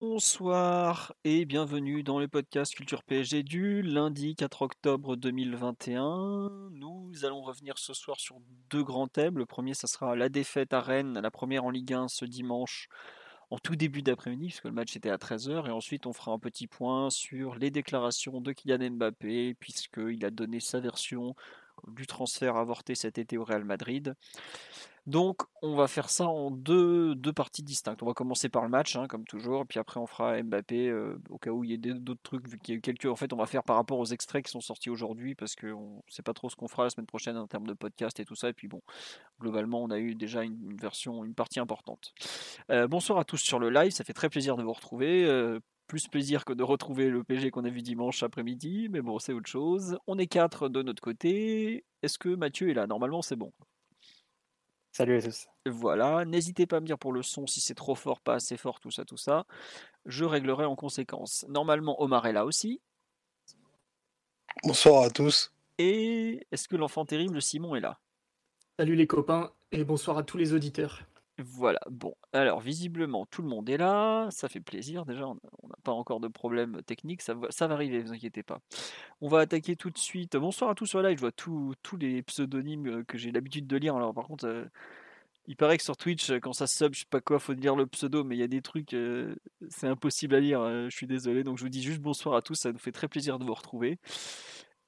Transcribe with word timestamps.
Bonsoir 0.00 1.12
et 1.24 1.44
bienvenue 1.44 2.04
dans 2.04 2.20
le 2.20 2.28
podcast 2.28 2.72
Culture 2.72 3.02
PSG 3.02 3.42
du 3.42 3.82
lundi 3.82 4.36
4 4.36 4.62
octobre 4.62 5.16
2021. 5.16 6.70
Nous 6.70 7.24
allons 7.24 7.42
revenir 7.42 7.78
ce 7.78 7.92
soir 7.94 8.20
sur 8.20 8.36
deux 8.70 8.84
grands 8.84 9.08
thèmes. 9.08 9.38
Le 9.38 9.44
premier, 9.44 9.74
ça 9.74 9.88
sera 9.88 10.14
la 10.14 10.28
défaite 10.28 10.72
à 10.72 10.80
Rennes, 10.80 11.18
la 11.18 11.32
première 11.32 11.64
en 11.64 11.70
Ligue 11.70 11.94
1 11.94 12.06
ce 12.06 12.24
dimanche 12.24 12.88
en 13.50 13.58
tout 13.58 13.74
début 13.74 14.02
d'après-midi, 14.02 14.46
puisque 14.46 14.66
le 14.66 14.72
match 14.72 14.94
était 14.94 15.10
à 15.10 15.16
13h, 15.16 15.66
et 15.66 15.72
ensuite 15.72 16.06
on 16.06 16.12
fera 16.12 16.30
un 16.30 16.38
petit 16.38 16.68
point 16.68 17.10
sur 17.10 17.56
les 17.56 17.72
déclarations 17.72 18.40
de 18.40 18.52
Kylian 18.52 18.90
Mbappé, 18.92 19.54
puisqu'il 19.58 20.24
a 20.24 20.30
donné 20.30 20.60
sa 20.60 20.78
version 20.78 21.34
du 21.88 22.06
transfert 22.06 22.56
avorté 22.56 22.94
cet 22.94 23.18
été 23.18 23.36
au 23.36 23.44
Real 23.44 23.64
Madrid. 23.64 24.14
Donc 25.08 25.40
on 25.62 25.74
va 25.74 25.88
faire 25.88 26.10
ça 26.10 26.26
en 26.26 26.50
deux, 26.50 27.16
parties 27.34 27.62
distinctes. 27.62 28.02
On 28.02 28.06
va 28.06 28.12
commencer 28.12 28.50
par 28.50 28.62
le 28.62 28.68
match, 28.68 28.94
hein, 28.94 29.06
comme 29.08 29.24
toujours, 29.24 29.62
et 29.62 29.64
puis 29.64 29.78
après 29.78 29.98
on 29.98 30.06
fera 30.06 30.42
Mbappé, 30.42 30.90
euh, 30.90 31.18
au 31.30 31.38
cas 31.38 31.50
où 31.50 31.64
il 31.64 31.70
y 31.70 31.72
ait 31.72 31.78
d'autres 31.78 32.20
trucs, 32.22 32.46
vu 32.46 32.58
qu'il 32.58 32.74
y 32.74 32.76
a 32.76 32.78
eu 32.78 32.82
quelques... 32.82 33.06
En 33.06 33.16
fait, 33.16 33.32
on 33.32 33.38
va 33.38 33.46
faire 33.46 33.62
par 33.62 33.76
rapport 33.76 33.98
aux 33.98 34.04
extraits 34.04 34.44
qui 34.44 34.50
sont 34.50 34.60
sortis 34.60 34.90
aujourd'hui, 34.90 35.34
parce 35.34 35.56
qu'on 35.56 36.02
ne 36.06 36.12
sait 36.12 36.22
pas 36.22 36.34
trop 36.34 36.50
ce 36.50 36.56
qu'on 36.56 36.68
fera 36.68 36.84
la 36.84 36.90
semaine 36.90 37.06
prochaine 37.06 37.38
en 37.38 37.46
termes 37.46 37.66
de 37.66 37.72
podcast 37.72 38.20
et 38.20 38.26
tout 38.26 38.34
ça, 38.34 38.50
et 38.50 38.52
puis 38.52 38.68
bon, 38.68 38.82
globalement, 39.40 39.82
on 39.82 39.88
a 39.90 39.98
eu 39.98 40.14
déjà 40.14 40.42
une, 40.42 40.76
version, 40.76 41.24
une 41.24 41.34
partie 41.34 41.58
importante. 41.58 42.12
Euh, 42.70 42.86
bonsoir 42.86 43.18
à 43.18 43.24
tous 43.24 43.38
sur 43.38 43.58
le 43.58 43.70
live, 43.70 43.92
ça 43.92 44.04
fait 44.04 44.12
très 44.12 44.28
plaisir 44.28 44.58
de 44.58 44.62
vous 44.62 44.74
retrouver. 44.74 45.24
Euh, 45.24 45.58
plus 45.86 46.06
plaisir 46.06 46.44
que 46.44 46.52
de 46.52 46.62
retrouver 46.62 47.08
le 47.08 47.24
PG 47.24 47.50
qu'on 47.50 47.64
a 47.64 47.70
vu 47.70 47.80
dimanche 47.80 48.22
après-midi, 48.22 48.88
mais 48.90 49.00
bon, 49.00 49.18
c'est 49.18 49.32
autre 49.32 49.48
chose. 49.48 49.96
On 50.06 50.18
est 50.18 50.26
quatre 50.26 50.68
de 50.68 50.82
notre 50.82 51.00
côté. 51.00 51.86
Est-ce 52.02 52.18
que 52.18 52.28
Mathieu 52.28 52.68
est 52.68 52.74
là? 52.74 52.86
Normalement, 52.86 53.22
c'est 53.22 53.36
bon. 53.36 53.54
Salut 54.98 55.18
à 55.18 55.22
tous. 55.22 55.46
Voilà, 55.64 56.24
n'hésitez 56.24 56.66
pas 56.66 56.78
à 56.78 56.80
me 56.80 56.86
dire 56.86 56.98
pour 56.98 57.12
le 57.12 57.22
son 57.22 57.46
si 57.46 57.60
c'est 57.60 57.76
trop 57.76 57.94
fort, 57.94 58.20
pas 58.20 58.34
assez 58.34 58.56
fort, 58.56 58.80
tout 58.80 58.90
ça, 58.90 59.04
tout 59.04 59.16
ça. 59.16 59.46
Je 60.06 60.24
réglerai 60.24 60.64
en 60.64 60.74
conséquence. 60.74 61.46
Normalement, 61.48 62.02
Omar 62.02 62.26
est 62.26 62.32
là 62.32 62.44
aussi. 62.44 62.80
Bonsoir 64.64 65.04
à 65.04 65.10
tous. 65.10 65.52
Et 65.78 66.44
est-ce 66.50 66.66
que 66.66 66.74
l'enfant 66.74 67.04
terrible 67.04 67.40
Simon 67.40 67.76
est 67.76 67.80
là? 67.80 68.00
Salut 68.76 68.96
les 68.96 69.06
copains 69.06 69.52
et 69.70 69.84
bonsoir 69.84 70.18
à 70.18 70.24
tous 70.24 70.36
les 70.36 70.52
auditeurs. 70.52 71.04
Voilà, 71.40 71.78
bon, 71.88 72.16
alors 72.32 72.58
visiblement 72.58 73.24
tout 73.24 73.42
le 73.42 73.48
monde 73.48 73.70
est 73.70 73.76
là, 73.76 74.28
ça 74.32 74.48
fait 74.48 74.58
plaisir 74.58 75.06
déjà, 75.06 75.24
on 75.24 75.68
n'a 75.68 75.76
pas 75.84 75.92
encore 75.92 76.18
de 76.18 76.26
problème 76.26 76.82
technique, 76.82 77.22
ça 77.22 77.34
va, 77.34 77.46
ça 77.50 77.68
va 77.68 77.76
vous 77.76 78.12
inquiétez 78.12 78.42
pas. 78.42 78.60
On 79.20 79.28
va 79.28 79.40
attaquer 79.40 79.76
tout 79.76 79.90
de 79.90 79.98
suite. 79.98 80.36
Bonsoir 80.36 80.70
à 80.70 80.74
tous 80.74 80.86
sur 80.86 81.00
live, 81.00 81.16
je 81.16 81.20
vois 81.20 81.30
tous 81.30 81.96
les 82.00 82.22
pseudonymes 82.24 82.88
euh, 82.88 83.04
que 83.04 83.16
j'ai 83.18 83.30
l'habitude 83.30 83.68
de 83.68 83.76
lire. 83.76 83.94
Alors 83.94 84.12
par 84.14 84.26
contre, 84.26 84.46
euh, 84.48 84.64
il 85.46 85.54
paraît 85.56 85.78
que 85.78 85.84
sur 85.84 85.96
Twitch, 85.96 86.32
quand 86.42 86.52
ça 86.52 86.66
sub, 86.66 86.92
je 86.94 87.00
sais 87.00 87.06
pas 87.08 87.20
quoi, 87.20 87.38
faut 87.38 87.52
lire 87.52 87.76
le 87.76 87.86
pseudo, 87.86 88.24
mais 88.24 88.36
il 88.36 88.40
y 88.40 88.42
a 88.42 88.48
des 88.48 88.62
trucs, 88.62 88.94
euh, 88.94 89.36
c'est 89.68 89.86
impossible 89.86 90.34
à 90.34 90.40
lire, 90.40 90.60
je 90.90 90.96
suis 90.96 91.06
désolé. 91.06 91.44
Donc 91.44 91.58
je 91.58 91.62
vous 91.62 91.70
dis 91.70 91.82
juste 91.82 92.00
bonsoir 92.00 92.34
à 92.34 92.42
tous, 92.42 92.56
ça 92.56 92.72
nous 92.72 92.78
fait 92.78 92.92
très 92.92 93.06
plaisir 93.08 93.38
de 93.38 93.44
vous 93.44 93.54
retrouver. 93.54 93.98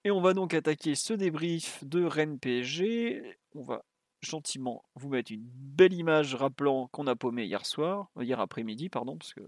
Et 0.05 0.11
on 0.11 0.21
va 0.21 0.35
donc 0.35 0.55
attaquer 0.55 0.97
ce 0.97 1.13
débrief 1.13 1.85
de 1.85 2.05
Rennes 2.05 2.41
PSG. 2.41 3.39
On 3.55 3.63
va 3.63 3.85
gentiment 4.21 4.85
vous 4.95 5.09
mettre 5.09 5.33
une 5.33 5.49
belle 5.49 5.93
image 5.93 6.35
rappelant 6.35 6.89
qu'on 6.89 7.07
a 7.07 7.17
paumé 7.17 7.45
hier 7.45 7.65
soir, 7.67 8.11
hier 8.21 8.41
après-midi, 8.41 8.89
pardon, 8.89 9.17
parce 9.17 9.35
que 9.35 9.43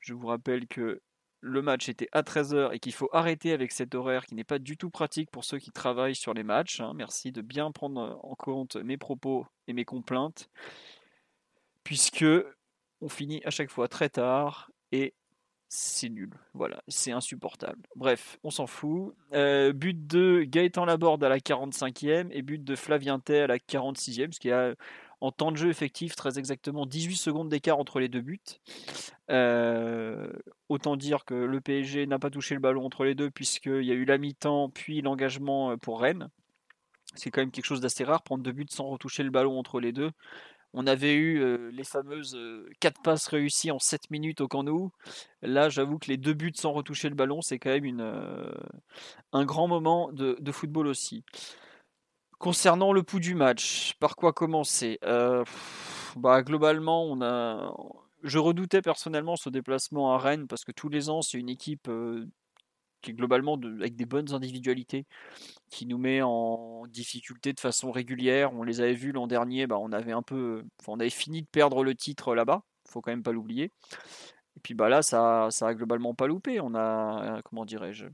je 0.00 0.14
vous 0.14 0.26
rappelle 0.26 0.66
que 0.66 1.00
le 1.40 1.60
match 1.60 1.90
était 1.90 2.08
à 2.12 2.22
13h 2.22 2.72
et 2.72 2.78
qu'il 2.78 2.94
faut 2.94 3.10
arrêter 3.12 3.52
avec 3.52 3.70
cet 3.70 3.94
horaire 3.94 4.24
qui 4.24 4.34
n'est 4.34 4.44
pas 4.44 4.58
du 4.58 4.78
tout 4.78 4.90
pratique 4.90 5.30
pour 5.30 5.44
ceux 5.44 5.58
qui 5.58 5.70
travaillent 5.70 6.14
sur 6.14 6.32
les 6.32 6.42
matchs. 6.42 6.80
Hein. 6.80 6.92
Merci 6.94 7.32
de 7.32 7.42
bien 7.42 7.70
prendre 7.70 8.18
en 8.22 8.34
compte 8.34 8.76
mes 8.76 8.96
propos 8.96 9.46
et 9.66 9.74
mes 9.74 9.84
complaintes, 9.84 10.48
puisque 11.82 12.24
on 13.02 13.08
finit 13.10 13.42
à 13.44 13.50
chaque 13.50 13.70
fois 13.70 13.88
très 13.88 14.08
tard 14.08 14.70
et 14.90 15.14
c'est 15.68 16.08
nul. 16.08 16.30
Voilà, 16.52 16.82
c'est 16.88 17.12
insupportable. 17.12 17.80
Bref, 17.96 18.38
on 18.44 18.50
s'en 18.50 18.66
fout. 18.66 19.14
Euh, 19.32 19.72
but 19.72 20.06
de 20.06 20.44
Gaëtan 20.44 20.84
Laborde 20.84 21.24
à 21.24 21.28
la 21.28 21.38
45e 21.38 22.28
et 22.30 22.42
but 22.42 22.62
de 22.62 22.76
Flavien 22.76 23.18
Tay 23.18 23.40
à 23.40 23.46
la 23.46 23.58
46e, 23.58 24.32
ce 24.32 24.40
qui 24.40 24.50
a 24.50 24.74
en 25.20 25.32
temps 25.32 25.52
de 25.52 25.56
jeu 25.56 25.70
effectif 25.70 26.16
très 26.16 26.38
exactement 26.38 26.84
18 26.84 27.16
secondes 27.16 27.48
d'écart 27.48 27.78
entre 27.78 27.98
les 27.98 28.08
deux 28.08 28.20
buts. 28.20 28.40
Euh, 29.30 30.30
autant 30.68 30.96
dire 30.96 31.24
que 31.24 31.34
le 31.34 31.60
PSG 31.62 32.06
n'a 32.06 32.18
pas 32.18 32.28
touché 32.28 32.54
le 32.54 32.60
ballon 32.60 32.84
entre 32.84 33.04
les 33.04 33.14
deux 33.14 33.30
puisqu'il 33.30 33.84
y 33.84 33.90
a 33.90 33.94
eu 33.94 34.04
la 34.04 34.18
mi-temps 34.18 34.68
puis 34.68 35.00
l'engagement 35.00 35.70
euh, 35.70 35.76
pour 35.76 36.00
Rennes. 36.00 36.28
C'est 37.14 37.30
quand 37.30 37.40
même 37.40 37.52
quelque 37.52 37.64
chose 37.64 37.80
d'assez 37.80 38.04
rare, 38.04 38.22
prendre 38.22 38.42
deux 38.42 38.52
buts 38.52 38.66
sans 38.68 38.86
retoucher 38.86 39.22
le 39.22 39.30
ballon 39.30 39.58
entre 39.58 39.80
les 39.80 39.92
deux. 39.92 40.10
On 40.76 40.88
avait 40.88 41.14
eu 41.14 41.40
euh, 41.40 41.70
les 41.70 41.84
fameuses 41.84 42.36
4 42.80 42.98
euh, 42.98 43.02
passes 43.04 43.28
réussies 43.28 43.70
en 43.70 43.78
7 43.78 44.10
minutes 44.10 44.40
au 44.40 44.48
Camp 44.48 44.64
Nou. 44.64 44.90
Là, 45.40 45.68
j'avoue 45.68 45.98
que 46.00 46.08
les 46.08 46.16
deux 46.16 46.34
buts 46.34 46.52
sans 46.56 46.72
retoucher 46.72 47.08
le 47.08 47.14
ballon, 47.14 47.40
c'est 47.42 47.60
quand 47.60 47.70
même 47.70 48.00
euh, 48.00 48.52
un 49.32 49.44
grand 49.44 49.68
moment 49.68 50.10
de, 50.12 50.36
football 50.50 50.88
aussi. 50.88 51.24
Concernant 52.40 52.92
le 52.92 53.04
pouls 53.04 53.20
du 53.20 53.36
match, 53.36 53.94
par 54.00 54.16
quoi 54.16 54.32
commencer? 54.32 54.98
Bah, 56.16 56.42
Globalement, 56.42 57.04
on 57.04 57.22
a... 57.22 57.72
je 58.24 58.38
redoutais 58.38 58.82
personnellement 58.82 59.36
ce 59.36 59.50
déplacement 59.50 60.12
à 60.12 60.18
Rennes 60.18 60.48
parce 60.48 60.64
que 60.64 60.72
tous 60.72 60.88
les 60.88 61.08
ans, 61.08 61.22
c'est 61.22 61.38
une 61.38 61.48
équipe 61.48 61.88
globalement 63.12 63.54
avec 63.54 63.96
des 63.96 64.06
bonnes 64.06 64.32
individualités, 64.32 65.06
qui 65.70 65.86
nous 65.86 65.98
met 65.98 66.22
en 66.22 66.86
difficulté 66.88 67.52
de 67.52 67.60
façon 67.60 67.90
régulière. 67.90 68.52
On 68.54 68.62
les 68.62 68.80
avait 68.80 68.94
vus 68.94 69.12
l'an 69.12 69.26
dernier, 69.26 69.66
bah, 69.66 69.78
on 69.78 69.92
avait 69.92 70.12
un 70.12 70.22
peu, 70.22 70.64
on 70.86 71.00
avait 71.00 71.10
fini 71.10 71.42
de 71.42 71.46
perdre 71.46 71.84
le 71.84 71.94
titre 71.94 72.34
là-bas, 72.34 72.62
faut 72.88 73.00
quand 73.00 73.12
même 73.12 73.22
pas 73.22 73.32
l'oublier. 73.32 73.72
Et 74.56 74.60
puis 74.62 74.74
bah 74.74 74.88
là, 74.88 75.02
ça, 75.02 75.48
ça 75.50 75.68
a 75.68 75.74
globalement 75.74 76.14
pas 76.14 76.26
loupé. 76.28 76.60
On 76.60 76.74
a, 76.74 77.40
comment 77.44 77.64
dirais-je, 77.64 78.06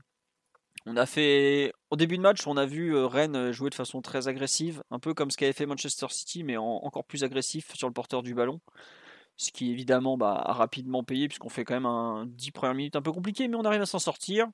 on 0.87 0.97
a 0.97 1.05
fait, 1.05 1.73
au 1.91 1.95
début 1.95 2.17
de 2.17 2.23
match, 2.23 2.47
on 2.47 2.57
a 2.57 2.65
vu 2.65 2.95
euh, 2.95 3.05
Rennes 3.05 3.51
jouer 3.51 3.69
de 3.69 3.75
façon 3.75 4.01
très 4.01 4.27
agressive, 4.27 4.81
un 4.89 4.99
peu 4.99 5.13
comme 5.13 5.29
ce 5.29 5.37
qu'avait 5.37 5.53
fait 5.53 5.67
Manchester 5.67 6.07
City, 6.09 6.43
mais 6.43 6.57
encore 6.57 7.05
plus 7.05 7.23
agressif 7.23 7.73
sur 7.75 7.87
le 7.87 7.93
porteur 7.93 8.23
du 8.23 8.33
ballon 8.33 8.59
ce 9.41 9.51
qui 9.51 9.71
évidemment 9.71 10.17
bah, 10.17 10.33
a 10.45 10.53
rapidement 10.53 11.03
payé 11.03 11.27
puisqu'on 11.27 11.49
fait 11.49 11.63
quand 11.65 11.73
même 11.73 11.87
un 11.87 12.27
10 12.27 12.51
premières 12.51 12.75
minutes 12.75 12.95
un 12.95 13.01
peu 13.01 13.11
compliqué, 13.11 13.47
mais 13.47 13.55
on 13.55 13.65
arrive 13.65 13.81
à 13.81 13.87
s'en 13.87 13.97
sortir. 13.97 14.47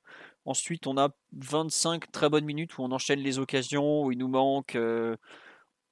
Ensuite, 0.45 0.87
on 0.87 0.97
a 0.97 1.09
25 1.33 2.09
très 2.09 2.29
bonnes 2.29 2.45
minutes 2.45 2.77
où 2.77 2.83
on 2.83 2.91
enchaîne 2.93 3.19
les 3.19 3.37
occasions, 3.37 4.05
où 4.05 4.13
il 4.13 4.17
nous 4.17 4.29
manque 4.29 4.75
euh, 4.75 5.17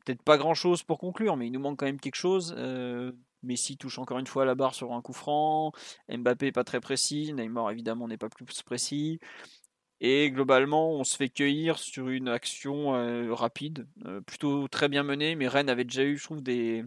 peut-être 0.06 0.22
pas 0.24 0.38
grand-chose 0.38 0.84
pour 0.84 0.98
conclure, 0.98 1.36
mais 1.36 1.48
il 1.48 1.52
nous 1.52 1.60
manque 1.60 1.78
quand 1.78 1.88
même 1.88 2.00
quelque 2.00 2.16
chose. 2.16 2.56
Euh, 2.58 3.12
Messi 3.44 3.76
touche 3.76 4.00
encore 4.00 4.18
une 4.18 4.28
fois 4.28 4.46
la 4.46 4.56
barre 4.56 4.74
sur 4.74 4.94
un 4.94 5.02
coup 5.02 5.14
franc, 5.14 5.74
Mbappé 6.10 6.54
pas 6.54 6.64
très 6.64 6.80
précis, 6.80 7.34
Neymar 7.34 7.72
évidemment 7.72 8.08
n'est 8.08 8.18
pas 8.18 8.30
plus 8.30 8.46
précis. 8.64 9.20
Et 10.00 10.32
globalement, 10.32 10.92
on 10.92 11.04
se 11.04 11.18
fait 11.18 11.30
cueillir 11.30 11.78
sur 11.80 12.10
une 12.10 12.30
action 12.30 12.96
euh, 12.96 13.34
rapide, 13.34 13.88
plutôt 14.26 14.68
très 14.70 14.88
bien 14.88 15.04
menée, 15.04 15.36
mais 15.36 15.48
Rennes 15.48 15.70
avait 15.70 15.84
déjà 15.84 16.04
eu, 16.04 16.18
je 16.18 16.24
trouve, 16.24 16.42
des, 16.42 16.84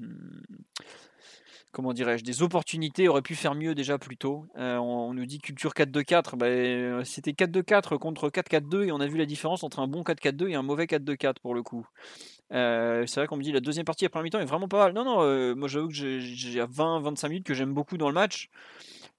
comment 1.78 1.92
dirais-je, 1.92 2.24
des 2.24 2.42
opportunités, 2.42 3.06
aurait 3.06 3.22
pu 3.22 3.36
faire 3.36 3.54
mieux 3.54 3.72
déjà 3.72 3.98
plus 3.98 4.16
tôt. 4.16 4.46
Euh, 4.56 4.78
on, 4.78 5.14
nous 5.14 5.26
dit 5.26 5.38
culture 5.38 5.74
4-2-4, 5.74 6.36
bah, 6.36 6.46
euh, 6.46 7.04
c'était 7.04 7.30
4-2-4 7.30 7.98
contre 7.98 8.30
4-4-2 8.30 8.86
et 8.86 8.90
on 8.90 8.98
a 8.98 9.06
vu 9.06 9.16
la 9.16 9.26
différence 9.26 9.62
entre 9.62 9.78
un 9.78 9.86
bon 9.86 10.02
4-4-2 10.02 10.48
et 10.48 10.54
un 10.56 10.62
mauvais 10.62 10.86
4-2-4 10.86 11.34
pour 11.40 11.54
le 11.54 11.62
coup. 11.62 11.86
Euh, 12.52 13.06
c'est 13.06 13.20
vrai 13.20 13.28
qu'on 13.28 13.36
me 13.36 13.44
dit 13.44 13.52
la 13.52 13.60
deuxième 13.60 13.84
partie 13.84 14.06
après 14.06 14.20
mi-temps 14.24 14.40
est 14.40 14.44
vraiment 14.44 14.66
pas 14.66 14.78
mal. 14.86 14.92
Non, 14.92 15.04
non, 15.04 15.54
moi 15.54 15.68
j'avoue 15.68 15.86
que 15.86 15.94
j'ai 15.94 16.18
20-25 16.60 17.28
minutes 17.28 17.46
que 17.46 17.54
j'aime 17.54 17.72
beaucoup 17.72 17.96
dans 17.96 18.08
le 18.08 18.14
match. 18.14 18.50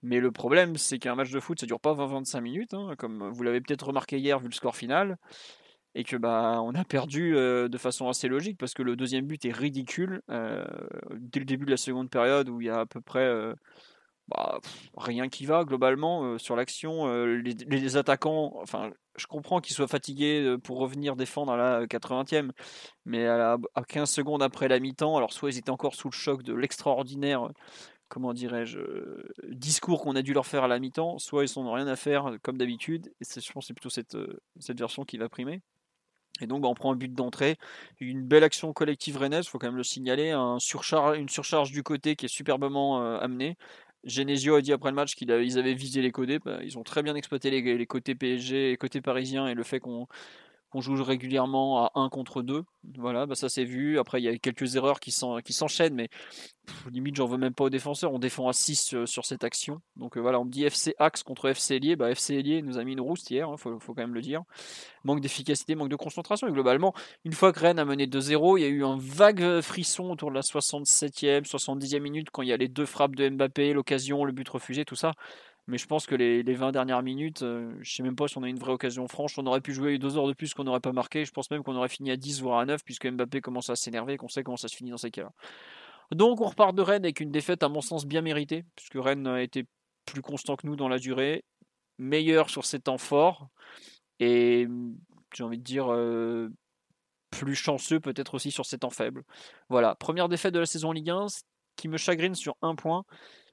Mais 0.04 0.20
le 0.20 0.32
problème, 0.32 0.76
c'est 0.76 1.00
qu'un 1.00 1.16
match 1.16 1.32
de 1.32 1.40
foot, 1.40 1.62
ça 1.62 1.66
dure 1.66 1.80
pas 1.80 1.94
20-25 1.94 2.42
minutes, 2.42 2.74
hein, 2.74 2.94
comme 2.98 3.30
vous 3.30 3.44
l'avez 3.44 3.62
peut-être 3.62 3.88
remarqué 3.88 4.18
hier 4.18 4.38
vu 4.38 4.50
le 4.50 4.54
score 4.54 4.76
final 4.76 5.18
et 5.96 6.04
que 6.04 6.16
bah 6.16 6.62
on 6.62 6.76
a 6.76 6.84
perdu 6.84 7.34
de 7.34 7.78
façon 7.78 8.10
assez 8.10 8.28
logique 8.28 8.58
parce 8.58 8.74
que 8.74 8.84
le 8.84 8.96
deuxième 8.96 9.26
but 9.26 9.44
est 9.46 9.52
ridicule 9.52 10.22
dès 10.30 11.40
le 11.40 11.46
début 11.46 11.66
de 11.66 11.72
la 11.72 11.78
seconde 11.78 12.10
période 12.10 12.50
où 12.50 12.62
il 12.62 12.68
y 12.68 12.70
a 12.70 12.82
à 12.82 12.86
peu 12.86 13.02
près 13.02 13.28
bah, 14.28 14.60
rien 14.98 15.30
qui 15.30 15.46
va 15.48 15.64
globalement 15.64 16.38
sur 16.38 16.56
l'action 16.56 17.12
les, 17.26 17.98
attaquants 17.98 18.54
enfin 18.62 18.92
je 19.16 19.26
comprends 19.26 19.62
qu'il 19.62 19.76
soit 19.76 19.88
fatigué 19.88 20.56
pour 20.64 20.78
revenir 20.78 21.16
défendre 21.16 21.52
à 21.52 21.58
la 21.58 21.86
80e, 21.88 22.52
mais 23.06 23.26
à, 23.26 23.58
à 23.76 23.84
15 23.84 24.10
secondes 24.10 24.42
après 24.42 24.70
la 24.70 24.80
mi-temps, 24.80 25.18
alors 25.18 25.34
soit 25.34 25.50
ils 25.50 25.58
étaient 25.58 25.72
encore 25.72 25.94
sous 25.94 26.08
le 26.08 26.16
choc 26.16 26.42
de 26.42 26.54
l'extraordinaire 26.54 27.50
comment 28.10 28.34
dirais-je, 28.34 28.80
discours 29.48 30.02
qu'on 30.02 30.16
a 30.16 30.22
dû 30.22 30.34
leur 30.34 30.46
faire 30.46 30.64
à 30.64 30.68
la 30.68 30.80
mi-temps, 30.80 31.20
soit 31.20 31.46
ils 31.46 31.62
n'ont 31.62 31.72
rien 31.72 31.88
à 31.88 31.96
faire 31.96 32.36
comme 32.42 32.58
d'habitude, 32.58 33.14
et 33.22 33.40
je 33.40 33.52
pense 33.52 33.68
c'est 33.68 33.74
plutôt 33.74 33.90
cette, 33.90 34.18
cette 34.60 34.80
version 34.80 35.06
qui 35.06 35.18
va 35.18 35.30
primer. 35.30 35.62
Et 36.42 36.48
donc, 36.48 36.62
bah, 36.62 36.68
on 36.70 36.74
prend 36.74 36.94
un 36.94 36.96
but 36.96 37.14
d'entrée. 37.14 37.58
Une 38.00 38.24
belle 38.24 38.44
action 38.44 38.74
collective 38.74 39.18
rennaise, 39.18 39.46
il 39.46 39.50
faut 39.50 39.60
quand 39.60 39.68
même 39.68 39.78
le 39.78 39.84
signaler. 39.84 40.31
Une 40.31 41.30
surcharge 41.30 41.72
du 41.72 41.84
côté 41.84 42.16
qui 42.16 42.26
est 42.26 42.30
superbement 42.30 43.18
amenée. 43.20 43.58
Genesio 44.06 44.56
a 44.56 44.62
dit 44.62 44.72
après 44.72 44.90
le 44.90 44.96
match 44.96 45.16
qu'ils 45.16 45.31
avaient 45.31 45.74
visé 45.74 46.02
les 46.02 46.12
côtés. 46.12 46.40
Bah, 46.40 46.60
ils 46.64 46.78
ont 46.78 46.84
très 46.84 47.04
bien 47.04 47.16
exploité 47.16 47.52
les, 47.52 47.78
les 47.78 47.86
côtés 47.86 48.16
PSG 48.16 48.72
et 48.72 48.78
côtés 48.78 49.02
parisiens 49.02 49.48
et 49.48 49.54
le 49.54 49.64
fait 49.64 49.80
qu'on 49.80 50.08
qu'on 50.69 50.81
joue 50.81 51.04
régulièrement 51.04 51.86
à 51.86 51.92
1 51.95 52.10
contre 52.10 52.42
2. 52.42 52.63
Voilà, 52.98 53.25
bah 53.25 53.36
ça 53.36 53.50
s'est 53.50 53.63
vu. 53.63 54.00
Après, 54.00 54.21
il 54.21 54.25
y 54.25 54.27
a 54.27 54.38
quelques 54.38 54.75
erreurs 54.75 55.00
qui 55.00 55.12
s'enchaînent, 55.12 55.95
mais 55.95 56.10
limite, 56.92 57.16
j'en 57.16 57.27
veux 57.27 57.38
même 57.38 57.54
pas 57.54 57.66
aux 57.66 57.69
défenseurs. 57.69 58.13
On 58.13 58.19
défend 58.19 58.48
à 58.48 58.54
6 58.54 58.94
euh, 58.94 59.06
sur 59.06 59.25
cette 59.25 59.44
action. 59.44 59.81
Donc 59.95 60.18
euh, 60.18 60.21
voilà, 60.21 60.39
on 60.39 60.45
me 60.45 60.51
dit 60.51 60.63
FC 60.63 60.95
Axe 61.00 61.24
contre 61.24 61.50
FC 61.50 61.80
Lié. 61.80 61.95
Bah, 61.95 62.12
FC 62.12 62.42
Lié 62.42 62.62
nous 62.62 62.77
a 62.77 62.83
mis 62.83 62.94
une 62.94 63.01
rousse 63.01 63.30
hier, 63.30 63.48
il 63.48 63.54
hein, 63.54 63.57
faut, 63.57 63.94
quand 63.94 64.01
même 64.01 64.13
le 64.13 64.21
dire. 64.21 64.44
Manque 65.04 65.21
d'efficacité, 65.21 65.75
manque 65.75 65.89
de 65.89 65.95
concentration. 65.95 66.48
Et 66.48 66.51
globalement, 66.51 66.94
une 67.25 67.33
fois 67.33 67.51
que 67.51 67.60
Rennes 67.60 67.80
a 67.80 67.86
mené 67.86 68.07
2-0, 68.07 68.57
il 68.57 68.62
y 68.62 68.66
a 68.66 68.69
eu 68.69 68.83
un 68.83 68.98
vague 69.00 69.62
frisson 69.62 70.12
autour 70.12 70.30
de 70.30 70.36
la 70.36 70.42
67e, 70.42 71.45
70e 71.45 72.00
minute 72.00 72.30
quand 72.31 72.42
il 72.42 72.50
y 72.50 72.54
a 72.54 72.57
les 72.57 72.68
deux 72.68 72.86
frappes 72.86 73.16
de 73.16 73.30
Mbappé, 73.30 73.74
l'occasion, 73.74 74.25
le 74.25 74.31
but 74.31 74.48
refusé, 74.48 74.86
tout 74.86 74.95
ça. 74.95 75.13
Mais 75.69 75.77
je 75.77 75.86
pense 75.86 76.07
que 76.07 76.16
les, 76.16 76.42
20 76.42 76.71
dernières 76.71 77.04
minutes, 77.04 77.44
euh, 77.44 77.71
je 77.81 77.94
sais 77.94 78.01
même 78.01 78.16
pas 78.16 78.27
si 78.27 78.39
on 78.39 78.44
a 78.44 78.50
une 78.50 78.57
vraie 78.57 78.71
occasion 78.71 79.07
franche. 79.07 79.38
On 79.38 79.45
aurait 79.45 79.62
pu 79.62 79.71
jouer 79.71 80.00
deux 80.00 80.18
heures 80.18 80.27
de 80.27 80.33
plus 80.33 80.56
qu'on 80.56 80.63
n'aurait 80.63 80.80
pas 80.80 80.94
marqué. 80.94 81.25
Je 81.25 81.31
pense 81.31 81.51
même 81.51 81.62
qu'on 81.62 81.75
aurait 81.75 81.89
fini 81.89 82.10
à 82.10 82.18
10 82.18 82.42
voire 82.42 82.57
à 82.57 82.66
9 82.66 82.83
puisque 82.83 83.06
Mbappé 83.07 83.39
commence 83.39 83.69
à 83.69 83.75
s'énerver 83.75 84.13
et 84.13 84.18
qu'on 84.18 84.27
sait 84.27 84.44
comment 84.44 84.57
ça 84.57 84.68
se 84.68 84.75
finit 84.75 84.89
dans 84.89 84.98
ces 84.98 85.12
cas-là. 85.12 85.31
Donc 86.10 86.42
on 86.42 86.48
repart 86.48 86.75
de 86.75 86.81
Rennes 86.81 87.06
avec 87.06 87.19
une 87.19 87.30
défaite 87.30 87.62
à 87.62 87.69
mon 87.69 87.81
sens 87.81 88.07
bien 88.07 88.21
méritée 88.21 88.66
puisque 88.75 88.95
Rennes 88.95 89.27
a 89.27 89.44
été 89.44 89.68
plus 90.06 90.24
constant 90.24 90.56
que 90.56 90.66
nous 90.66 90.75
dans 90.75 90.89
la 90.89 90.98
durée, 90.98 91.45
meilleur 92.00 92.50
sur 92.50 92.66
ses 92.66 92.80
temps 92.80 92.98
forts 92.98 93.48
et 94.19 94.68
j'ai 95.36 95.44
envie 95.44 95.60
de 95.60 95.63
dire 95.63 95.94
euh, 95.94 96.50
plus 97.30 97.54
chanceux 97.54 98.00
peut-être 98.00 98.33
aussi 98.33 98.50
sur 98.50 98.66
ses 98.66 98.80
temps 98.80 98.89
faibles. 98.89 99.24
Voilà, 99.69 99.94
première 99.94 100.30
défaite 100.30 100.56
de 100.56 100.60
la 100.60 100.66
saison 100.66 100.92
Ligue 100.92 101.12
1 101.12 101.27
qui 101.75 101.88
me 101.89 101.98
chagrine 101.98 102.33
sur 102.33 102.57
un 102.63 102.74
point, 102.74 103.06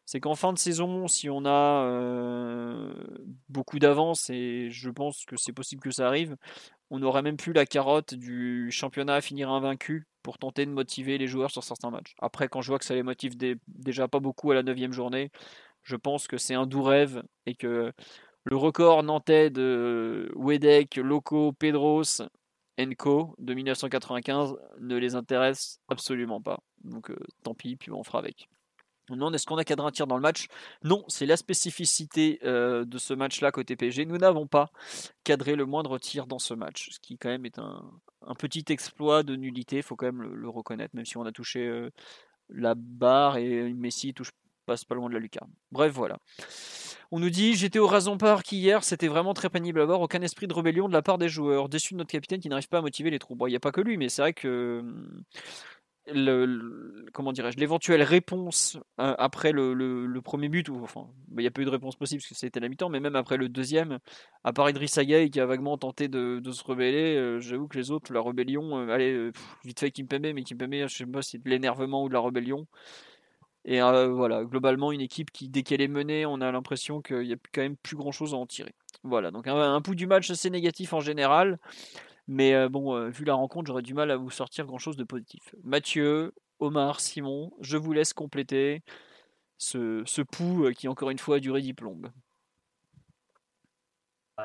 c'est 0.06 0.20
qu'en 0.20 0.36
fin 0.36 0.52
de 0.52 0.58
saison, 0.58 1.08
si 1.08 1.28
on 1.28 1.44
a 1.44 1.84
euh, 1.84 2.94
beaucoup 3.48 3.80
d'avance, 3.80 4.30
et 4.30 4.70
je 4.70 4.88
pense 4.88 5.24
que 5.26 5.36
c'est 5.36 5.52
possible 5.52 5.82
que 5.82 5.90
ça 5.90 6.06
arrive, 6.06 6.36
on 6.90 7.00
n'aurait 7.00 7.22
même 7.22 7.36
plus 7.36 7.52
la 7.52 7.66
carotte 7.66 8.14
du 8.14 8.70
championnat 8.70 9.16
à 9.16 9.20
finir 9.20 9.50
invaincu 9.50 10.06
pour 10.22 10.38
tenter 10.38 10.64
de 10.64 10.70
motiver 10.70 11.18
les 11.18 11.26
joueurs 11.26 11.50
sur 11.50 11.64
certains 11.64 11.90
matchs. 11.90 12.14
Après, 12.20 12.48
quand 12.48 12.62
je 12.62 12.68
vois 12.68 12.78
que 12.78 12.84
ça 12.84 12.94
les 12.94 13.02
motive 13.02 13.34
déjà 13.66 14.06
pas 14.08 14.20
beaucoup 14.20 14.52
à 14.52 14.54
la 14.54 14.62
9 14.62 14.92
journée, 14.92 15.30
je 15.82 15.96
pense 15.96 16.28
que 16.28 16.38
c'est 16.38 16.54
un 16.54 16.66
doux 16.66 16.82
rêve 16.82 17.22
et 17.46 17.56
que 17.56 17.92
le 18.44 18.56
record 18.56 19.02
nantais 19.02 19.50
de 19.50 20.30
Wedek, 20.36 20.96
Loco, 20.96 21.52
Pedros, 21.52 22.22
Enco 22.78 23.34
de 23.38 23.54
1995 23.54 24.56
ne 24.80 24.96
les 24.96 25.16
intéresse 25.16 25.80
absolument 25.88 26.40
pas. 26.40 26.60
Donc 26.84 27.10
euh, 27.10 27.16
tant 27.42 27.54
pis, 27.54 27.74
puis 27.76 27.90
on 27.90 28.04
fera 28.04 28.20
avec. 28.20 28.48
Non, 29.10 29.32
est-ce 29.32 29.46
qu'on 29.46 29.56
a 29.56 29.64
cadré 29.64 29.86
un 29.86 29.90
tir 29.90 30.06
dans 30.06 30.16
le 30.16 30.22
match? 30.22 30.48
Non, 30.82 31.04
c'est 31.08 31.26
la 31.26 31.36
spécificité 31.36 32.40
euh, 32.44 32.84
de 32.84 32.98
ce 32.98 33.14
match-là 33.14 33.52
côté 33.52 33.76
PSG. 33.76 34.04
Nous 34.04 34.18
n'avons 34.18 34.46
pas 34.46 34.70
cadré 35.24 35.54
le 35.54 35.64
moindre 35.64 35.98
tir 35.98 36.26
dans 36.26 36.38
ce 36.38 36.54
match, 36.54 36.90
ce 36.90 36.98
qui 37.00 37.16
quand 37.16 37.28
même 37.28 37.46
est 37.46 37.58
un, 37.58 37.82
petit 38.38 38.64
exploit 38.68 39.22
de 39.22 39.36
nullité, 39.36 39.76
il 39.76 39.82
faut 39.82 39.94
quand 39.94 40.06
même 40.06 40.22
le, 40.22 40.48
reconnaître, 40.48 40.96
même 40.96 41.04
si 41.04 41.16
on 41.16 41.24
a 41.24 41.32
touché 41.32 41.60
euh, 41.60 41.90
la 42.48 42.74
barre 42.74 43.36
et 43.36 43.72
Messi 43.72 44.12
passe 44.66 44.84
pas 44.84 44.96
loin 44.96 45.08
de 45.08 45.14
la 45.14 45.20
lucarne. 45.20 45.50
Bref, 45.70 45.92
voilà. 45.92 46.18
On 47.12 47.20
nous 47.20 47.30
dit 47.30 47.54
j'étais 47.54 47.78
au 47.78 47.86
Rason 47.86 48.18
Park 48.18 48.50
hier, 48.50 48.82
c'était 48.82 49.06
vraiment 49.06 49.32
très 49.32 49.48
pénible 49.48 49.80
à 49.80 49.84
voir, 49.84 50.00
aucun 50.00 50.20
esprit 50.22 50.48
de 50.48 50.52
rébellion 50.52 50.88
de 50.88 50.92
la 50.92 51.02
part 51.02 51.18
des 51.18 51.28
joueurs, 51.28 51.68
déçu 51.68 51.94
de 51.94 51.98
notre 51.98 52.10
capitaine 52.10 52.40
qui 52.40 52.48
n'arrive 52.48 52.68
pas 52.68 52.78
à 52.78 52.82
motiver 52.82 53.10
les 53.10 53.20
troupes. 53.20 53.40
il 53.46 53.50
n'y 53.50 53.56
a 53.56 53.60
pas 53.60 53.70
que 53.70 53.80
lui, 53.80 53.96
mais 53.96 54.08
c'est 54.08 54.22
vrai 54.22 54.32
que 54.32 54.84
comment 57.12 57.32
dirais-je 57.32 57.58
l'éventuelle 57.58 58.02
réponse 58.02 58.78
euh, 59.00 59.14
après 59.18 59.50
le, 59.52 60.20
premier 60.22 60.48
but 60.48 60.68
ou 60.68 60.80
enfin 60.82 61.08
bah, 61.28 61.40
il 61.40 61.44
n'y 61.44 61.48
a 61.48 61.50
pas 61.50 61.62
eu 61.62 61.64
de 61.64 61.70
réponse 61.70 61.96
possible 61.96 62.20
parce 62.20 62.28
que 62.28 62.34
c'était 62.34 62.60
la 62.60 62.68
mi-temps 62.68 62.88
mais 62.88 63.00
même 63.00 63.16
après 63.16 63.36
le 63.36 63.48
deuxième 63.48 63.98
à 64.44 64.52
part 64.52 64.70
Idriss 64.70 64.98
Agaï 64.98 65.30
qui 65.30 65.40
a 65.40 65.46
vaguement 65.46 65.76
tenté 65.78 66.08
de, 66.08 66.40
se 66.50 66.64
rebeller 66.64 67.16
euh, 67.16 67.40
j'avoue 67.40 67.66
que 67.66 67.76
les 67.76 67.90
autres 67.90 68.12
la 68.12 68.22
rébellion 68.22 68.78
euh, 68.78 68.92
allez 68.92 69.30
vite 69.64 69.80
fait 69.80 69.90
Kimpembe 69.90 70.32
mais 70.32 70.42
Kimpembe 70.42 70.86
je 70.86 70.96
sais 70.96 71.06
pas 71.06 71.22
si 71.22 71.32
c'est 71.32 71.42
de 71.42 71.50
l'énervement 71.50 72.04
ou 72.04 72.08
de 72.08 72.14
la 72.14 72.20
rébellion. 72.20 72.66
Et 73.68 73.80
voilà 73.80 74.44
globalement 74.44 74.92
une 74.92 75.00
équipe 75.00 75.32
qui 75.32 75.48
dès 75.48 75.64
qu'elle 75.64 75.80
est 75.80 75.88
menée 75.88 76.24
on 76.24 76.40
a 76.40 76.52
l'impression 76.52 77.02
qu'il 77.02 77.24
y 77.24 77.32
a 77.32 77.36
quand 77.52 77.62
même 77.62 77.76
plus 77.76 77.96
grand 77.96 78.12
chose 78.12 78.32
à 78.32 78.36
en 78.36 78.46
tirer. 78.46 78.74
Voilà 79.02 79.32
donc 79.32 79.48
un, 79.48 79.56
un 79.56 79.80
du 79.80 80.06
match 80.06 80.30
assez 80.30 80.50
négatif 80.50 80.92
en 80.92 81.00
général 81.00 81.58
mais 82.28 82.54
euh, 82.54 82.68
bon, 82.68 82.94
euh, 82.94 83.08
vu 83.08 83.24
la 83.24 83.34
rencontre, 83.34 83.68
j'aurais 83.68 83.82
du 83.82 83.94
mal 83.94 84.10
à 84.10 84.16
vous 84.16 84.30
sortir 84.30 84.66
grand 84.66 84.78
chose 84.78 84.96
de 84.96 85.04
positif. 85.04 85.54
Mathieu, 85.62 86.34
Omar, 86.58 87.00
Simon, 87.00 87.52
je 87.60 87.76
vous 87.76 87.92
laisse 87.92 88.12
compléter 88.12 88.82
ce, 89.58 90.02
ce 90.06 90.22
pouls 90.22 90.66
euh, 90.66 90.72
qui, 90.72 90.88
encore 90.88 91.10
une 91.10 91.18
fois, 91.18 91.36
a 91.36 91.40
duré 91.40 91.62
10 91.62 91.74
plombes. 91.74 92.10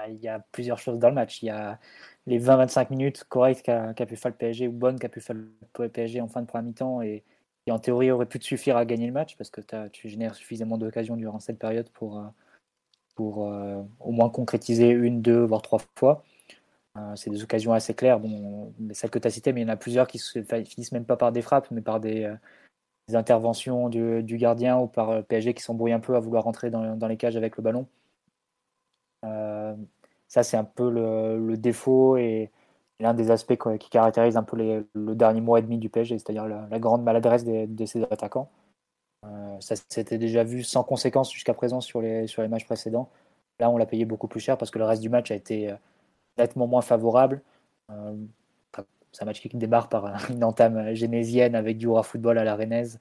Il 0.07 0.21
y 0.21 0.29
a 0.29 0.39
plusieurs 0.53 0.79
choses 0.79 0.99
dans 0.99 1.09
le 1.09 1.15
match. 1.15 1.41
Il 1.41 1.47
y 1.47 1.49
a 1.49 1.77
les 2.25 2.39
20-25 2.39 2.91
minutes 2.91 3.25
correctes 3.25 3.65
qu'a 3.65 3.93
pu 4.05 4.15
faire 4.15 4.31
le 4.31 4.37
PSG 4.37 4.67
ou 4.69 4.71
bonnes 4.71 4.97
qu'a 4.97 5.09
pu 5.09 5.19
faire 5.19 5.35
le 5.35 5.89
PSG 5.89 6.21
en 6.21 6.29
fin 6.29 6.41
de 6.41 6.47
première 6.47 6.63
mi-temps 6.63 7.01
et 7.01 7.25
qui 7.65 7.73
en 7.73 7.79
théorie 7.79 8.09
aurait 8.09 8.25
pu 8.25 8.39
suffire 8.41 8.77
à 8.77 8.85
gagner 8.85 9.07
le 9.07 9.11
match 9.11 9.35
parce 9.35 9.49
que 9.49 9.59
tu 9.89 10.07
génères 10.07 10.35
suffisamment 10.35 10.77
d'occasions 10.77 11.17
durant 11.17 11.41
cette 11.41 11.59
période 11.59 11.89
pour 11.89 12.23
au 13.17 14.11
moins 14.11 14.29
concrétiser 14.29 14.89
une, 14.89 15.21
deux, 15.21 15.43
voire 15.43 15.61
trois 15.61 15.79
fois. 15.97 16.23
Euh, 16.97 17.15
c'est 17.15 17.29
des 17.29 17.43
occasions 17.43 17.73
assez 17.73 17.93
claires. 17.93 18.19
Bon, 18.19 18.73
celles 18.91 19.09
que 19.09 19.19
tu 19.19 19.27
as 19.27 19.31
citées, 19.31 19.53
mais 19.53 19.61
il 19.61 19.67
y 19.67 19.69
en 19.69 19.73
a 19.73 19.77
plusieurs 19.77 20.07
qui 20.07 20.17
se 20.19 20.43
finissent 20.43 20.91
même 20.91 21.05
pas 21.05 21.17
par 21.17 21.31
des 21.31 21.41
frappes, 21.41 21.71
mais 21.71 21.81
par 21.81 21.99
des, 21.99 22.25
euh, 22.25 22.35
interventions 23.13 23.89
du, 23.89 24.37
gardien 24.37 24.77
ou 24.79 24.87
par 24.87 25.09
euh, 25.09 25.21
PSG 25.21 25.53
qui 25.53 25.63
s'embrouille 25.63 25.93
un 25.93 25.99
peu 25.99 26.15
à 26.15 26.19
vouloir 26.19 26.43
rentrer 26.43 26.69
dans, 26.69 27.07
les 27.07 27.17
cages 27.17 27.37
avec 27.37 27.57
le 27.57 27.63
ballon. 27.63 27.87
ça, 30.27 30.43
c'est 30.43 30.57
un 30.57 30.63
peu 30.63 30.89
le, 30.89 31.57
défaut 31.57 32.17
et, 32.17 32.51
l'un 32.99 33.13
des 33.13 33.31
aspects 33.31 33.57
qui 33.79 33.89
caractérise 33.89 34.37
un 34.37 34.43
peu 34.43 34.57
le 34.93 35.15
dernier 35.15 35.41
mois 35.41 35.59
et 35.59 35.61
demi 35.63 35.77
du 35.79 35.89
PSG, 35.89 36.19
c'est-à-dire 36.19 36.47
la, 36.47 36.79
grande 36.79 37.03
maladresse 37.03 37.43
de 37.45 37.85
ces 37.85 38.03
attaquants. 38.03 38.49
ça 39.59 39.75
s'était 39.89 40.17
déjà 40.17 40.43
vu 40.43 40.63
sans 40.63 40.83
conséquence 40.83 41.31
jusqu'à 41.33 41.53
présent 41.53 41.81
sur 41.81 42.01
les 42.01 42.27
matchs 42.49 42.65
précédents. 42.65 43.09
Là, 43.59 43.69
on 43.69 43.77
l'a 43.77 43.85
payé 43.85 44.05
beaucoup 44.05 44.27
plus 44.27 44.39
cher 44.39 44.57
parce 44.57 44.71
que 44.71 44.79
le 44.79 44.85
reste 44.85 45.01
du 45.01 45.09
match 45.09 45.31
a 45.31 45.35
été 45.35 45.73
nettement 46.37 46.67
moins 46.67 46.81
favorable. 46.81 47.41
Euh, 47.89 48.15
c'est 49.11 49.23
un 49.23 49.25
match 49.25 49.41
qui 49.41 49.49
démarre 49.49 49.89
par 49.89 50.05
une 50.29 50.43
entame 50.43 50.93
génésienne 50.93 51.55
avec 51.55 51.77
du 51.77 51.87
Aura 51.87 52.03
football 52.03 52.37
à 52.37 52.43
la 52.43 52.55
Rennes, 52.55 52.97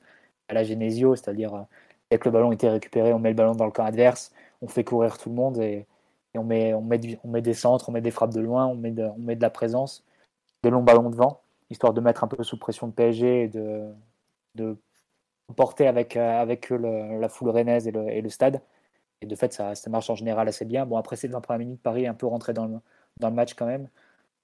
à 0.49 0.55
la 0.55 0.65
Genesio, 0.65 1.15
c'est-à-dire 1.15 1.55
euh, 1.55 1.63
dès 2.11 2.19
que 2.19 2.29
le 2.29 2.33
ballon 2.33 2.53
était 2.53 2.69
récupéré, 2.69 3.13
on 3.13 3.19
met 3.19 3.31
le 3.31 3.37
ballon 3.37 3.55
dans 3.55 3.67
le 3.67 3.71
camp 3.71 3.85
adverse, 3.85 4.33
on 4.63 4.69
fait 4.69 4.85
courir 4.85 5.19
tout 5.19 5.29
le 5.29 5.35
monde 5.37 5.59
et, 5.59 5.87
on, 6.35 6.45
met, 6.45 6.75
on, 6.75 6.83
met 6.83 7.01
on 7.25 7.29
met 7.29 7.43
des 7.43 7.55
centres, 7.55 7.89
on 7.89 7.93
met 7.93 8.01
des 8.01 8.11
frappes 8.11 8.35
de 8.35 8.41
loin, 8.41 8.67
on 8.67 8.75
met 8.75 8.91
de, 8.91 9.05
on 9.05 9.19
met 9.19 9.37
de 9.37 9.43
la 9.43 9.51
présence, 9.51 10.05
des 10.63 10.71
longs 10.71 10.83
ballons 10.83 11.11
devant, 11.11 11.41
histoire 11.71 11.95
de 11.95 12.01
mettre 12.01 12.25
un 12.25 12.29
peu 12.29 12.43
sous 12.43 12.59
pression 12.59 12.89
de 12.89 12.93
PSG 12.93 13.45
et 13.45 13.49
de, 13.49 13.93
de 14.57 14.77
porter 15.57 15.87
avec, 15.87 16.17
euh, 16.17 16.41
avec 16.41 16.71
la 16.71 17.29
foule 17.29 17.51
rennaise 17.51 17.89
et 17.89 17.93
le, 17.93 18.09
et 18.11 18.21
le, 18.21 18.29
stade. 18.29 18.61
Et 19.23 19.27
de 19.27 19.35
fait, 19.37 19.53
ça, 19.53 19.75
ça, 19.75 19.91
marche 19.91 20.11
en 20.11 20.15
général 20.15 20.49
assez 20.49 20.65
bien. 20.65 20.87
Bon, 20.87 20.97
après 20.97 21.17
ces 21.17 21.29
20 21.29 21.41
premières 21.41 21.59
minutes, 21.61 21.83
Paris 21.83 22.05
est 22.05 22.09
un 22.09 22.15
peu 22.15 22.27
rentré 22.27 22.53
dans 22.53 22.67
le, 22.67 22.79
dans 23.21 23.29
le 23.29 23.35
match 23.35 23.55
quand 23.55 23.67
même, 23.67 23.89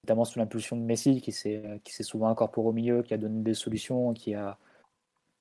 notamment 0.05 0.25
sous 0.25 0.39
l'impulsion 0.39 0.77
de 0.77 0.83
Messi 0.83 1.21
qui 1.21 1.33
s'est 1.33 1.81
souvent 2.03 2.29
incorporé 2.29 2.69
au 2.69 2.73
milieu, 2.73 3.03
qui 3.03 3.15
a 3.15 3.19
donné 3.19 3.43
des 3.43 3.55
solutions, 3.55 4.13
qui 4.15 4.35
a 4.35 4.59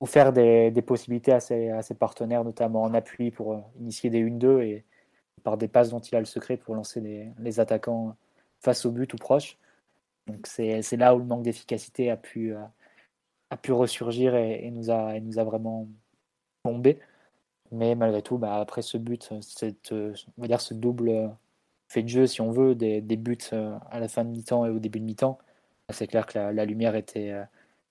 offert 0.00 0.32
des, 0.32 0.70
des 0.70 0.82
possibilités 0.82 1.32
à 1.32 1.40
ses, 1.40 1.70
à 1.70 1.82
ses, 1.82 1.94
partenaires, 1.94 2.44
notamment 2.44 2.82
en 2.82 2.94
appui 2.94 3.30
pour 3.30 3.54
euh, 3.54 3.60
initier 3.80 4.10
des 4.10 4.22
1-2 4.22 4.60
et 4.62 4.84
par 5.42 5.56
des 5.56 5.68
passes 5.68 5.90
dont 5.90 6.00
il 6.00 6.14
a 6.16 6.18
le 6.18 6.26
secret 6.26 6.56
pour 6.56 6.74
lancer 6.74 7.00
des, 7.00 7.28
les 7.38 7.60
attaquants 7.60 8.16
face 8.60 8.84
au 8.84 8.90
but 8.90 9.12
ou 9.14 9.16
proche. 9.16 9.58
Donc 10.26 10.46
c'est 10.46 10.96
là 10.96 11.14
où 11.14 11.18
le 11.18 11.24
manque 11.24 11.44
d'efficacité 11.44 12.10
a 12.10 12.16
pu, 12.16 12.54
euh, 12.54 12.62
a 13.50 13.56
pu 13.56 13.72
ressurgir 13.72 14.34
et, 14.34 14.70
nous 14.70 14.90
a, 14.90 15.16
et 15.16 15.20
nous 15.20 15.38
a 15.38 15.44
vraiment 15.44 15.88
tombé. 16.64 16.98
Mais 17.72 17.94
malgré 17.94 18.22
tout, 18.22 18.38
bah, 18.38 18.60
après 18.60 18.82
ce 18.82 18.98
but, 18.98 19.32
cette, 19.40 19.92
on 19.92 20.12
va 20.38 20.48
dire 20.48 20.60
ce 20.60 20.74
double 20.74 21.30
fait 21.88 22.02
de 22.02 22.08
jeu, 22.08 22.26
si 22.26 22.40
on 22.40 22.50
veut, 22.50 22.74
des, 22.74 23.00
buts 23.00 23.38
euh, 23.52 23.76
à 23.90 24.00
la 24.00 24.08
fin 24.08 24.24
de 24.24 24.30
mi-temps 24.30 24.66
et 24.66 24.70
au 24.70 24.78
début 24.78 25.00
de 25.00 25.04
mi-temps, 25.04 25.38
c'est 25.90 26.06
clair 26.06 26.26
que 26.26 26.38
la, 26.38 26.64
lumière 26.64 26.96
était, 26.96 27.32
euh, 27.32 27.44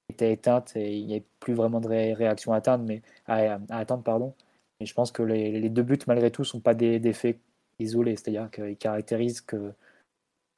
était 0.09 0.33
éteinte 0.33 0.75
et 0.75 0.95
il 0.97 1.05
n'y 1.05 1.13
avait 1.13 1.23
plus 1.39 1.53
vraiment 1.53 1.79
de 1.79 1.87
réaction 1.87 2.53
à 2.53 2.57
atteindre, 2.57 2.85
mais 2.85 3.01
à. 3.27 3.59
Pardon. 4.03 4.33
Et 4.79 4.85
je 4.85 4.93
pense 4.93 5.11
que 5.11 5.23
les, 5.23 5.69
deux 5.69 5.83
buts, 5.83 5.99
malgré 6.07 6.31
tout, 6.31 6.41
ne 6.41 6.47
sont 6.47 6.59
pas 6.59 6.73
des, 6.73 7.13
faits 7.13 7.39
isolés, 7.79 8.15
c'est-à-dire 8.17 8.49
qu'ils 8.51 8.77
caractérisent 8.77 9.41
que 9.41 9.73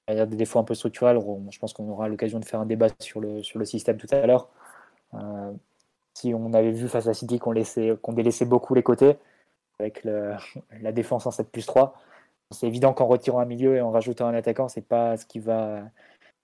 des 0.08 0.26
défauts 0.26 0.60
un 0.60 0.64
peu 0.64 0.74
structurels. 0.74 1.20
Je 1.52 1.60
pense 1.60 1.74
qu'on 1.74 1.90
aura 1.90 2.08
l'occasion 2.08 2.40
de 2.40 2.46
faire 2.46 2.60
un 2.60 2.66
débat 2.66 2.88
sur 3.00 3.22
le, 3.22 3.44
sur 3.44 3.60
le 3.60 3.66
système 3.66 3.98
tout 3.98 4.08
à 4.12 4.26
l'heure. 4.26 4.50
Euh, 5.14 5.54
si 6.16 6.34
on 6.34 6.54
avait 6.54 6.72
vu 6.72 6.88
face 6.88 7.08
à 7.08 7.14
City 7.14 7.38
qu'on 7.40 7.54
qu'on 8.02 8.14
délaissait 8.14 8.46
beaucoup 8.46 8.74
les 8.74 8.84
côtés, 8.84 9.18
avec 9.80 10.04
la 10.04 10.92
défense 10.92 11.28
en 11.28 11.32
7 11.32 11.52
plus 11.52 11.66
3, 11.68 11.94
c'est 12.52 12.68
évident 12.68 12.94
qu'en 12.94 13.08
retirant 13.08 13.40
un 13.40 13.46
milieu 13.46 13.76
et 13.76 13.82
en 13.82 13.92
rajoutant 13.92 14.28
un 14.28 14.34
attaquant, 14.34 14.68
c'est 14.68 14.82
pas 14.82 15.18
ce 15.18 15.26
qui 15.26 15.40
va 15.40 15.84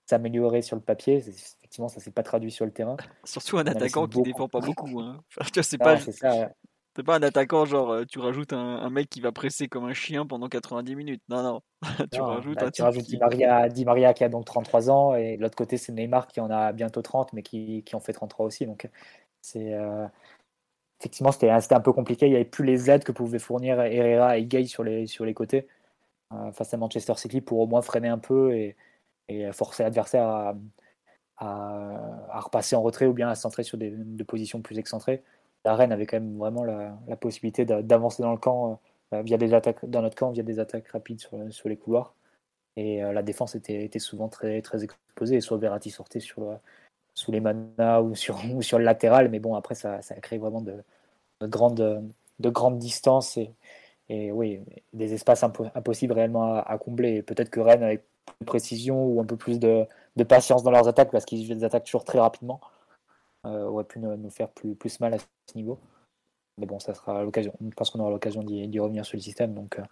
s'améliorer 0.05 0.62
sur 0.62 0.75
le 0.75 0.81
papier. 0.81 1.17
Effectivement, 1.17 1.88
ça 1.88 2.00
s'est 2.00 2.12
pas 2.12 2.24
traduit 2.24 2.51
sur 2.51 2.65
le 2.65 2.72
terrain. 2.72 2.98
Surtout 3.24 3.57
un 3.57 3.65
attaquant 3.65 4.07
qui 4.07 4.22
défend 4.22 4.48
pas 4.48 4.60
beaucoup. 4.60 5.00
Hein. 5.00 5.22
c'est 5.62 5.77
pas, 5.77 5.98
c'est 5.98 7.03
pas 7.03 7.15
un 7.15 7.24
attaquant 7.24 7.65
genre 7.65 7.91
euh, 7.91 8.05
tu 8.05 8.19
rajoutes 8.19 8.53
un, 8.53 8.89
mec 8.89 9.10
qui 9.10 9.19
va 9.19 9.31
presser 9.31 9.67
comme 9.67 9.86
un 9.86 9.93
chien 9.93 10.25
pendant 10.25 10.50
90 10.50 10.95
minutes. 10.95 11.24
Non, 11.29 11.41
non. 11.41 11.62
tu 12.12 12.22
rajoutes, 12.22 12.60
bah, 12.60 12.69
tu 12.69 12.83
Di, 13.01 13.17
Maria, 13.17 13.69
Di 13.69 13.86
Maria 13.86 14.13
qui 14.13 14.24
a 14.24 14.29
donc 14.29 14.45
33 14.45 14.89
ans 14.89 15.15
et 15.15 15.38
de 15.38 15.41
l'autre 15.41 15.55
côté 15.55 15.77
c'est 15.77 15.91
Neymar 15.91 16.27
qui 16.27 16.39
en 16.39 16.51
a 16.51 16.72
bientôt 16.72 17.01
30 17.01 17.33
mais 17.33 17.41
qui, 17.41 17.83
qui 17.83 17.95
en 17.95 18.00
fait 18.00 18.13
33 18.13 18.45
aussi. 18.45 18.67
Donc 18.67 18.89
c'est 19.41 19.74
euh, 19.74 20.05
effectivement 21.00 21.31
c'était 21.31 21.50
un 21.50 21.79
peu 21.79 21.93
compliqué. 21.93 22.27
Il 22.27 22.29
n'y 22.29 22.36
avait 22.36 22.45
plus 22.45 22.65
les 22.65 22.91
aides 22.91 23.03
que 23.03 23.12
pouvaient 23.12 23.39
fournir 23.39 23.81
Herrera 23.81 24.38
et 24.38 24.45
Gay 24.45 24.65
sur 24.65 24.83
les, 24.83 25.07
sur 25.07 25.25
les 25.25 25.33
côtés 25.33 25.67
face 26.53 26.73
à 26.73 26.77
Manchester 26.77 27.15
City 27.15 27.41
pour 27.41 27.59
au 27.59 27.67
moins 27.67 27.81
freiner 27.81 28.09
un 28.09 28.17
peu 28.17 28.55
et, 28.55 28.75
et 29.29 29.51
forcer 29.51 29.83
l'adversaire 29.83 30.53
à, 31.37 32.39
repasser 32.39 32.75
en 32.75 32.81
retrait 32.81 33.05
ou 33.05 33.13
bien 33.13 33.29
à 33.29 33.35
centrer 33.35 33.63
sur 33.63 33.77
des, 33.77 33.91
positions 34.25 34.61
plus 34.61 34.79
excentrées 34.79 35.23
la 35.65 35.75
Rennes 35.75 35.91
avait 35.91 36.05
quand 36.05 36.19
même 36.19 36.37
vraiment 36.37 36.63
la, 36.63 37.15
possibilité 37.17 37.65
d'avancer 37.65 38.21
dans 38.21 38.31
le 38.31 38.37
camp 38.37 38.79
euh, 39.13 39.21
via 39.21 39.37
des 39.37 39.53
attaques 39.53 39.85
dans 39.85 40.01
notre 40.01 40.15
camp 40.15 40.31
via 40.31 40.43
des 40.43 40.59
attaques 40.59 40.87
rapides 40.89 41.21
sur, 41.21 41.69
les 41.69 41.77
couloirs. 41.77 42.15
Et 42.75 43.03
euh, 43.03 43.13
la 43.13 43.23
défense 43.23 43.55
était, 43.55 43.99
souvent 43.99 44.27
très, 44.27 44.57
exposée. 44.57 45.41
soit 45.41 45.57
Verratti 45.57 45.89
sortait 45.89 46.19
sur, 46.19 46.59
sous 47.13 47.31
les 47.31 47.39
manas 47.39 48.01
ou 48.01 48.15
sur, 48.15 48.37
le 48.43 48.83
latéral. 48.83 49.29
Mais 49.29 49.39
bon, 49.39 49.55
après, 49.55 49.75
ça, 49.75 50.01
ça 50.01 50.15
a 50.15 50.19
créé 50.19 50.39
vraiment 50.39 50.61
de, 50.61 50.83
de, 51.41 51.47
grandes, 51.47 52.11
de 52.39 52.49
grandes 52.49 52.79
distances 52.79 53.37
et, 53.37 53.53
et 54.10 54.31
oui, 54.31 54.62
des 54.93 55.13
espaces 55.13 55.43
impossibles 55.43 56.13
réellement 56.13 56.55
à, 56.55 56.77
combler. 56.77 57.24
Peut-être 57.24 57.50
que 57.50 57.60
Rennes, 57.60 57.83
avec 57.83 58.03
plus 58.25 58.36
de 58.41 58.45
précision 58.45 59.05
ou 59.05 59.22
un 59.22 59.25
peu 59.25 59.38
plus 59.38 59.60
de, 59.60 59.88
patience 60.27 60.63
dans 60.63 60.72
leurs 60.72 60.88
attaques, 60.88 61.12
parce 61.12 61.25
qu'ils 61.25 61.48
des 61.48 61.63
attaques 61.63 61.86
toujours 61.86 62.05
très 62.05 62.19
rapidement, 62.19 62.60
euh, 63.45 63.65
aurait 63.65 63.86
pu 63.86 64.00
nous, 64.00 64.29
faire 64.29 64.50
plus, 64.50 65.00
mal 65.00 65.13
à 65.15 65.17
ce 65.19 65.25
niveau. 65.55 65.79
Mais 66.57 66.65
bon, 66.65 66.79
ça 66.79 66.93
sera 66.93 67.24
l'occasion. 67.24 67.53
Je 67.62 67.74
pense 67.75 67.89
qu'on 67.89 68.00
aura 68.00 68.12
l'occasion 68.12 68.43
d'y 68.43 68.79
revenir 68.79 69.05
sur 69.05 69.17
le 69.17 69.22
système. 69.22 69.53
Donc, 69.53 69.79
euh, 69.79 69.83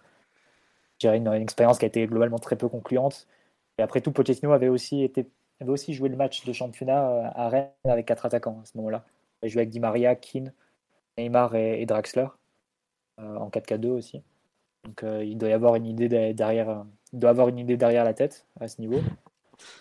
j'ai 0.98 1.08
une, 1.08 1.28
une, 1.28 1.42
expérience 1.42 1.78
qui 1.78 1.84
a 1.84 1.88
été 1.88 2.06
globalement 2.06 2.38
très 2.38 2.56
peu 2.56 2.68
concluante. 2.68 3.26
Et 3.78 3.82
après 3.82 4.00
tout, 4.00 4.12
Pochettino 4.12 4.52
avait 4.52 4.68
aussi, 4.68 5.10
joué 5.88 6.08
le 6.08 6.16
match 6.16 6.44
de 6.44 6.52
championnat 6.52 7.08
euh, 7.08 7.30
à 7.34 7.48
Rennes 7.48 7.70
avec 7.84 8.06
quatre 8.06 8.26
attaquants 8.26 8.60
à 8.62 8.66
ce 8.66 8.76
moment-là. 8.78 9.04
Il 9.42 9.48
joué 9.48 9.62
avec 9.62 9.70
Di 9.70 9.80
Maria, 9.80 10.14
Keane, 10.14 10.52
Neymar 11.18 11.54
et, 11.56 11.84
Draxler 11.86 12.28
en 13.18 13.48
4K2 13.48 13.88
aussi. 13.88 14.22
Donc 14.84 15.04
il 15.22 15.38
doit 15.38 15.48
y 15.48 15.52
avoir 15.52 15.76
une 15.76 15.86
idée 15.86 16.08
derrière, 16.34 16.84
il 17.12 17.18
doit 17.18 17.30
avoir 17.30 17.48
une 17.48 17.58
idée 17.58 17.76
derrière 17.76 18.04
la 18.04 18.14
tête 18.14 18.46
à 18.60 18.68
ce 18.68 18.80
niveau. 18.80 19.00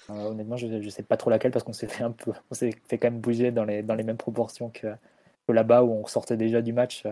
Euh, 0.10 0.30
honnêtement, 0.30 0.58
je 0.58 0.68
ne 0.68 0.90
sais 0.90 1.04
pas 1.04 1.18
trop 1.18 1.30
laquelle 1.30 1.52
parce 1.52 1.64
qu'on 1.64 1.74
s'est 1.74 1.88
fait 1.88 2.04
un 2.04 2.12
peu, 2.12 2.32
on 2.52 2.54
s'est 2.54 2.72
fait 2.88 2.98
quand 2.98 3.10
même 3.10 3.22
bouger 3.22 3.52
dans 3.52 3.66
les, 3.66 3.84
mêmes 3.84 4.18
proportions 4.18 4.70
que, 4.70 4.88
là-bas 5.48 5.84
où 5.84 5.92
on 5.92 6.06
sortait 6.08 6.38
déjà 6.38 6.62
du 6.62 6.74
match. 6.74 7.06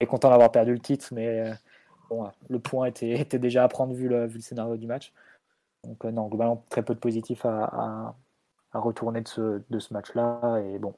Et 0.00 0.06
content 0.06 0.30
d'avoir 0.30 0.50
perdu 0.52 0.72
le 0.72 0.78
titre, 0.78 1.08
mais 1.12 1.40
euh, 1.40 1.52
bon, 2.08 2.30
le 2.48 2.58
point 2.58 2.86
était, 2.86 3.24
déjà 3.38 3.64
à 3.64 3.68
prendre 3.68 3.94
vu 3.94 4.08
le, 4.08 4.28
scénario 4.40 4.76
du 4.76 4.86
match. 4.86 5.12
Donc 5.84 6.04
euh, 6.04 6.10
non, 6.10 6.28
globalement 6.28 6.64
très 6.68 6.82
peu 6.82 6.94
de 6.94 7.00
positifs 7.00 7.44
à, 7.46 8.14
à, 8.72 8.78
retourner 8.78 9.20
de 9.22 9.28
ce, 9.28 9.62
de 9.68 9.78
ce 9.78 9.92
match-là. 9.92 10.62
Et 10.64 10.78
bon, 10.78 10.94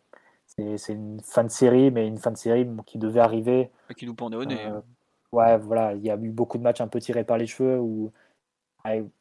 c'est 0.56 0.92
une 0.92 1.20
fin 1.20 1.44
de 1.44 1.50
série, 1.50 1.90
mais 1.90 2.06
une 2.06 2.18
fin 2.18 2.30
de 2.30 2.36
série 2.36 2.68
qui 2.86 2.98
devait 2.98 3.20
arriver. 3.20 3.70
qui 3.96 4.06
nous 4.06 4.14
pendait 4.14 4.36
au 4.36 4.44
nez. 4.44 4.62
Hein. 4.62 4.82
ouais, 5.32 5.58
voilà, 5.58 5.94
il 5.94 6.02
y 6.04 6.10
a 6.10 6.16
eu 6.16 6.30
beaucoup 6.30 6.58
de 6.58 6.62
matchs 6.62 6.80
un 6.80 6.88
peu 6.88 7.00
tirés 7.00 7.24
par 7.24 7.38
les 7.38 7.46
cheveux 7.46 7.78
où 7.78 8.12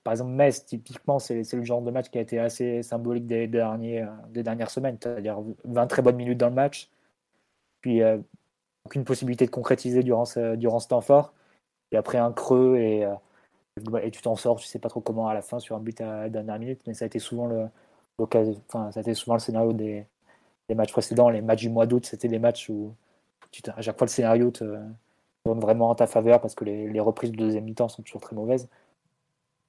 par 0.04 0.14
exemple, 0.14 0.32
Metz, 0.32 0.66
typiquement, 0.66 1.20
c'est 1.20 1.44
le 1.54 1.64
genre 1.64 1.82
de 1.82 1.92
match 1.92 2.10
qui 2.10 2.18
a 2.18 2.22
été 2.22 2.40
assez 2.40 2.82
symbolique 2.84 3.28
des, 3.28 3.48
derniers, 3.48 4.02
euh, 4.02 4.08
des 4.30 4.44
dernières 4.44 4.72
semaines, 4.72 4.98
c'est-à-dire 5.02 5.40
20 5.66 5.88
très 5.88 6.02
bonnes 6.02 6.16
minutes 6.16 6.40
dans 6.40 6.50
le 6.50 6.56
match, 6.56 6.90
puis 7.82 8.02
euh, 8.02 8.18
aucune 8.86 9.04
possibilité 9.06 9.46
de 9.46 9.52
concrétiser 9.52 10.04
durant 10.04 10.26
ce, 10.26 10.56
durant 10.56 10.80
ce 10.80 10.88
temps 10.88 11.02
fort, 11.02 11.34
et 11.92 11.98
après 11.98 12.18
un 12.18 12.32
creux, 12.32 12.78
et, 12.78 13.06
euh, 13.06 13.16
et 14.02 14.12
tu 14.12 14.22
t'en 14.22 14.36
sors, 14.36 14.60
tu 14.60 14.68
sais 14.68 14.80
pas 14.80 14.90
trop 14.90 15.02
comment 15.02 15.28
à 15.28 15.34
la 15.34 15.42
fin 15.42 15.60
sur 15.60 15.76
un 15.76 15.80
but 15.80 16.02
à 16.02 16.22
la 16.24 16.30
dernière 16.30 16.60
minute, 16.60 16.82
mais 16.88 16.94
ça 16.94 17.06
a 17.06 17.08
été 17.08 17.20
souvent 17.20 17.46
le, 17.48 17.68
enfin, 18.20 18.92
ça 18.92 19.00
a 19.00 19.02
été 19.02 19.14
souvent 19.14 19.36
le 19.36 19.40
scénario 19.40 19.74
des, 19.74 20.08
des 20.70 20.76
matchs 20.76 20.92
précédents, 20.92 21.30
les 21.30 21.42
matchs 21.42 21.62
du 21.62 21.70
mois 21.70 21.86
d'août, 21.86 22.06
c'était 22.06 22.28
des 22.28 22.40
matchs 22.40 22.70
où 22.70 22.94
à 23.76 23.82
chaque 23.82 23.98
fois 23.98 24.06
le 24.06 24.12
scénario 24.12 24.52
te 24.52 24.78
tourne 25.44 25.60
vraiment 25.60 25.90
en 25.90 25.96
ta 25.96 26.08
faveur 26.08 26.40
parce 26.40 26.56
que 26.56 26.64
les, 26.64 26.88
les 26.88 27.00
reprises 27.00 27.32
de 27.32 27.38
deuxième 27.38 27.66
mi-temps 27.66 27.90
sont 27.90 28.04
toujours 28.04 28.22
très 28.22 28.36
mauvaises. 28.36 28.70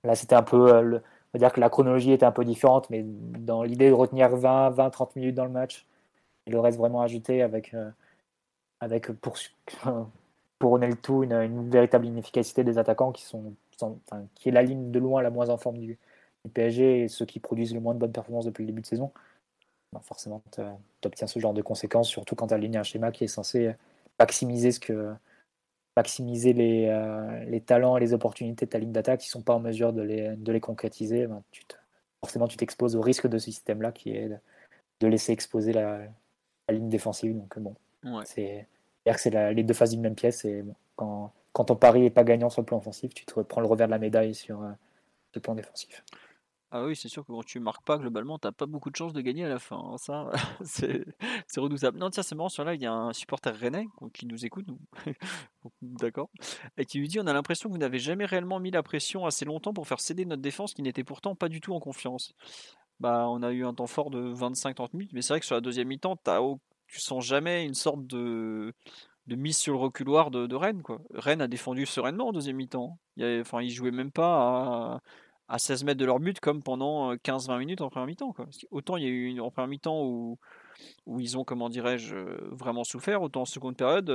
Là, 0.05 0.15
c'était 0.15 0.35
un 0.35 0.43
peu. 0.43 0.75
Euh, 0.75 0.99
on 1.35 1.39
va 1.39 1.39
dire 1.39 1.53
que 1.53 1.61
la 1.61 1.71
chronologie 1.71 2.13
était 2.13 2.27
un 2.27 2.33
peu 2.33 2.45
différente, 2.45 2.91
mais 2.91 3.05
dans 3.05 3.63
l'idée 3.63 3.89
de 3.89 3.95
retenir 3.95 4.35
20, 4.37 4.71
20, 4.71 4.91
30 4.91 5.17
minutes 5.17 5.35
dans 5.35 5.45
le 5.45 5.51
match, 5.51 5.87
et 6.47 6.51
le 6.51 6.61
reste 6.61 6.79
vraiment 6.79 7.03
ajouté 7.03 7.43
avec, 7.43 7.73
euh, 7.75 7.91
avec 8.81 9.11
pour, 9.13 9.37
pour 10.59 10.79
le 10.79 10.97
tout 10.97 11.23
une, 11.23 11.71
véritable 11.71 12.07
inefficacité 12.07 12.65
des 12.65 12.79
attaquants 12.79 13.13
qui, 13.13 13.25
sont, 13.25 13.55
qui 14.35 14.49
est 14.49 14.53
la 14.53 14.63
ligne 14.63 14.91
de 14.91 14.99
loin 14.99 15.23
la 15.23 15.31
moins 15.31 15.49
en 15.49 15.57
forme 15.57 15.79
du, 15.79 15.99
PSG 16.55 17.05
et 17.05 17.09
ceux 17.09 17.25
qui 17.25 17.39
produisent 17.39 17.73
le 17.73 17.79
moins 17.81 17.95
de 17.95 18.01
bonnes 18.01 18.13
performances 18.13 18.47
depuis 18.47 18.63
le 18.63 18.67
début 18.67 18.83
de 18.83 18.87
saison. 18.87 19.13
Forcément, 20.01 20.43
tu 20.53 20.61
obtiens 21.05 21.27
ce 21.27 21.39
genre 21.39 21.55
de 21.55 21.63
conséquences, 21.63 22.09
surtout 22.09 22.35
quand 22.35 22.49
tu 22.49 22.55
alignes 22.55 22.79
un 22.79 22.83
schéma 22.83 23.13
qui 23.13 23.25
est 23.25 23.29
censé 23.29 23.75
maximiser 24.19 24.73
ce 24.73 24.81
que, 24.81 25.15
maximiser 25.97 26.53
les, 26.53 26.87
euh, 26.87 27.45
les, 27.45 27.61
talents 27.61 27.97
et 27.97 28.01
les 28.01 28.15
opportunités 28.15 28.67
de 28.67 28.71
ta 28.71 28.79
ligne 28.79 28.93
d'attaque, 28.93 29.21
qui 29.21 29.29
ne 29.29 29.33
sont 29.33 29.43
pas 29.43 29.55
en 29.55 29.61
mesure 29.61 29.93
de 29.93 30.03
les, 30.03 30.37
de 30.37 30.53
les 30.53 30.61
concrétiser, 30.61 31.27
ben, 31.27 31.43
tu 31.51 31.63
forcément 32.25 32.47
tu 32.47 32.57
t'exposes 32.57 32.95
au 32.97 33.01
risque 33.01 33.27
de 33.27 33.37
ce 33.39 33.47
système-là 33.47 33.91
qui 33.93 34.11
est 34.11 34.31
de 35.01 35.07
laisser 35.07 35.33
exposer 35.33 35.73
la, 35.73 36.03
ligne 36.71 36.89
défensive. 36.89 37.37
Donc 37.37 37.59
bon, 37.59 37.75
c'est 38.25 38.67
c'est 39.17 39.53
les 39.53 39.65
deux 39.65 39.75
faces 39.75 39.91
d'une 39.91 40.01
même 40.01 40.15
pièce. 40.15 40.45
Et 40.45 40.65
quand, 40.97 41.33
quand 41.53 41.65
ton 41.65 41.77
pari 41.77 42.01
n'est 42.01 42.11
pas 42.11 42.25
gagnant 42.25 42.49
sur 42.49 42.63
le 42.63 42.67
plan 42.67 42.79
offensif, 42.79 43.13
tu 43.13 43.27
te 43.27 43.41
prends 43.41 43.61
le 43.61 43.67
revers 43.67 43.89
de 43.89 43.91
la 43.91 43.99
médaille 43.99 44.35
sur 44.35 44.63
euh, 44.63 44.71
le 45.35 45.41
plan 45.41 45.55
défensif. 45.55 46.05
Ah 46.75 46.87
oui, 46.87 46.97
c'est 46.97 47.11
sûr 47.11 47.23
que 47.27 47.31
quand 47.31 47.45
tu 47.45 47.61
marques 47.61 47.85
pas, 47.85 47.99
globalement, 47.99 48.39
t'as 48.39 48.51
pas 48.51 48.65
beaucoup 48.65 48.91
de 48.91 48.97
chances 48.97 49.13
de 49.13 49.21
gagner 49.21 49.45
à 49.45 49.49
la 49.51 49.59
fin. 49.59 49.77
Hein. 49.77 49.99
Ça, 49.99 50.31
c'est 50.65 51.61
redoutable. 51.61 51.99
Non, 51.99 52.09
tiens, 52.09 52.23
c'est 52.23 52.35
marrant, 52.35 52.49
sur 52.49 52.65
là, 52.65 52.73
il 52.75 52.81
y 52.81 52.87
a 52.87 52.93
un 52.95 53.13
supporter 53.13 53.55
rennais 53.55 53.89
qui 54.15 54.25
nous 54.25 54.47
écoute, 54.47 54.65
d'accord, 55.83 56.31
et 56.79 56.87
qui 56.87 56.99
lui 56.99 57.09
dit 57.09 57.21
on 57.21 57.27
a 57.27 57.35
l'impression 57.35 57.69
que 57.69 57.75
vous 57.75 57.79
n'avez 57.79 57.99
jamais 57.99 58.25
réellement 58.25 58.59
mis 58.59 58.71
la 58.71 58.83
pression 58.83 59.27
assez 59.27 59.45
longtemps 59.45 59.75
pour 59.75 59.87
faire 59.87 60.01
céder 60.01 60.25
notre 60.25 60.41
défense 60.41 60.73
qui 60.73 60.81
n'était 60.81 61.05
pourtant 61.05 61.35
pas 61.35 61.51
du 61.51 61.61
tout 61.61 61.75
en 61.75 61.81
confiance. 61.81 62.33
Bah, 63.01 63.27
on 63.29 63.43
a 63.43 63.53
eu 63.53 63.67
un 63.67 63.75
temps 63.75 63.87
fort 63.87 64.09
de 64.09 64.33
25-30 64.33 64.95
minutes, 64.95 65.13
mais 65.13 65.21
c'est 65.21 65.35
vrai 65.35 65.41
que 65.41 65.47
sur 65.47 65.55
la 65.55 65.61
deuxième 65.61 65.89
mi-temps, 65.89 66.17
tu 66.87 67.01
sens 67.01 67.23
jamais 67.23 67.67
une 67.67 67.75
sorte 67.75 68.07
de, 68.07 68.73
de 69.27 69.37
mise 69.37 69.59
sur 69.59 69.75
le 69.75 69.79
reculoir 69.79 70.31
de, 70.31 70.55
Rennes. 70.55 70.81
Quoi. 70.81 71.03
Rennes 71.13 71.43
a 71.43 71.49
défendu 71.49 71.85
sereinement 71.85 72.29
en 72.29 72.33
deuxième 72.33 72.57
mi-temps. 72.57 72.99
Il, 73.19 73.45
il 73.61 73.71
jouait 73.71 73.91
même 73.91 74.11
pas 74.11 74.95
à 74.95 75.01
à 75.53 75.59
16 75.59 75.85
mètres 75.85 76.01
de 76.01 76.07
leur 76.07 76.19
but 76.19 76.41
comme 76.41 76.63
pendant 76.63 77.15
15-20 77.15 77.59
minutes 77.59 77.83
en 77.83 77.91
première 77.91 78.07
mi-temps. 78.07 78.35
Autant 78.71 78.97
il 78.97 79.03
y 79.03 79.07
a 79.07 79.11
eu 79.11 79.27
une, 79.27 79.41
en 79.43 79.51
première 79.51 79.69
mi-temps 79.69 80.03
où, 80.03 80.39
ils 81.21 81.37
ont, 81.37 81.45
comment 81.45 81.69
dirais-je, 81.69 82.17
vraiment 82.53 82.85
souffert, 82.85 83.21
autant 83.21 83.43
en 83.43 83.45
seconde 83.45 83.77
période. 83.77 84.11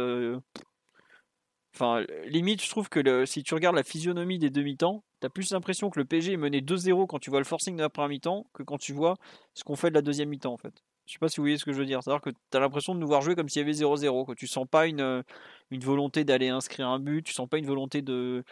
Enfin, 1.76 2.04
limite, 2.26 2.64
je 2.64 2.70
trouve 2.72 2.90
que 2.90 3.26
si 3.26 3.44
tu 3.44 3.54
regardes 3.54 3.76
la 3.76 3.84
physionomie 3.84 4.40
des 4.40 4.50
deux 4.50 4.64
mi-temps, 4.64 5.04
tu 5.22 5.28
as 5.28 5.30
plus 5.30 5.52
l'impression 5.52 5.92
que 5.92 6.00
le 6.00 6.06
PSG 6.06 6.34
est 6.34 6.38
mené 6.38 6.60
2-0 6.62 7.06
quand 7.06 7.20
tu 7.20 7.30
vois 7.30 7.40
le 7.40 7.46
forcing 7.46 7.76
de 7.76 7.84
la 7.84 7.90
première 7.90 8.10
mi-temps 8.10 8.48
que 8.54 8.64
quand 8.64 8.80
tu 8.80 8.94
vois 8.94 9.16
ce 9.54 9.64
qu'on 9.64 9.76
fait 9.76 9.90
de 9.90 9.96
la 9.96 10.02
deuxième 10.02 10.30
mi-temps 10.30 10.54
en 10.54 10.58
fait. 10.58 10.74
Je 11.06 11.14
sais 11.14 11.20
pas 11.20 11.30
si 11.30 11.38
vous 11.38 11.44
voyez 11.44 11.58
ce 11.58 11.66
que 11.66 11.72
je 11.72 11.78
veux 11.78 11.86
dire. 11.86 12.02
C'est-à-dire 12.02 12.22
que 12.22 12.32
tu 12.32 12.58
as 12.58 12.60
l'impression 12.60 12.96
de 12.96 13.00
nous 13.00 13.08
voir 13.08 13.22
jouer 13.22 13.36
comme 13.36 13.48
s'il 13.48 13.62
y 13.62 13.64
avait 13.64 13.74
0-0. 13.74 14.26
Que 14.26 14.34
tu 14.34 14.48
sens 14.48 14.66
pas 14.68 14.88
une, 14.88 15.24
une 15.70 15.82
volonté 15.82 16.26
d'aller 16.26 16.50
inscrire 16.50 16.88
un 16.88 17.00
but, 17.00 17.22
tu 17.22 17.32
sens 17.32 17.48
pas 17.48 17.60
une 17.60 17.68
volonté 17.68 18.02
de, 18.02 18.44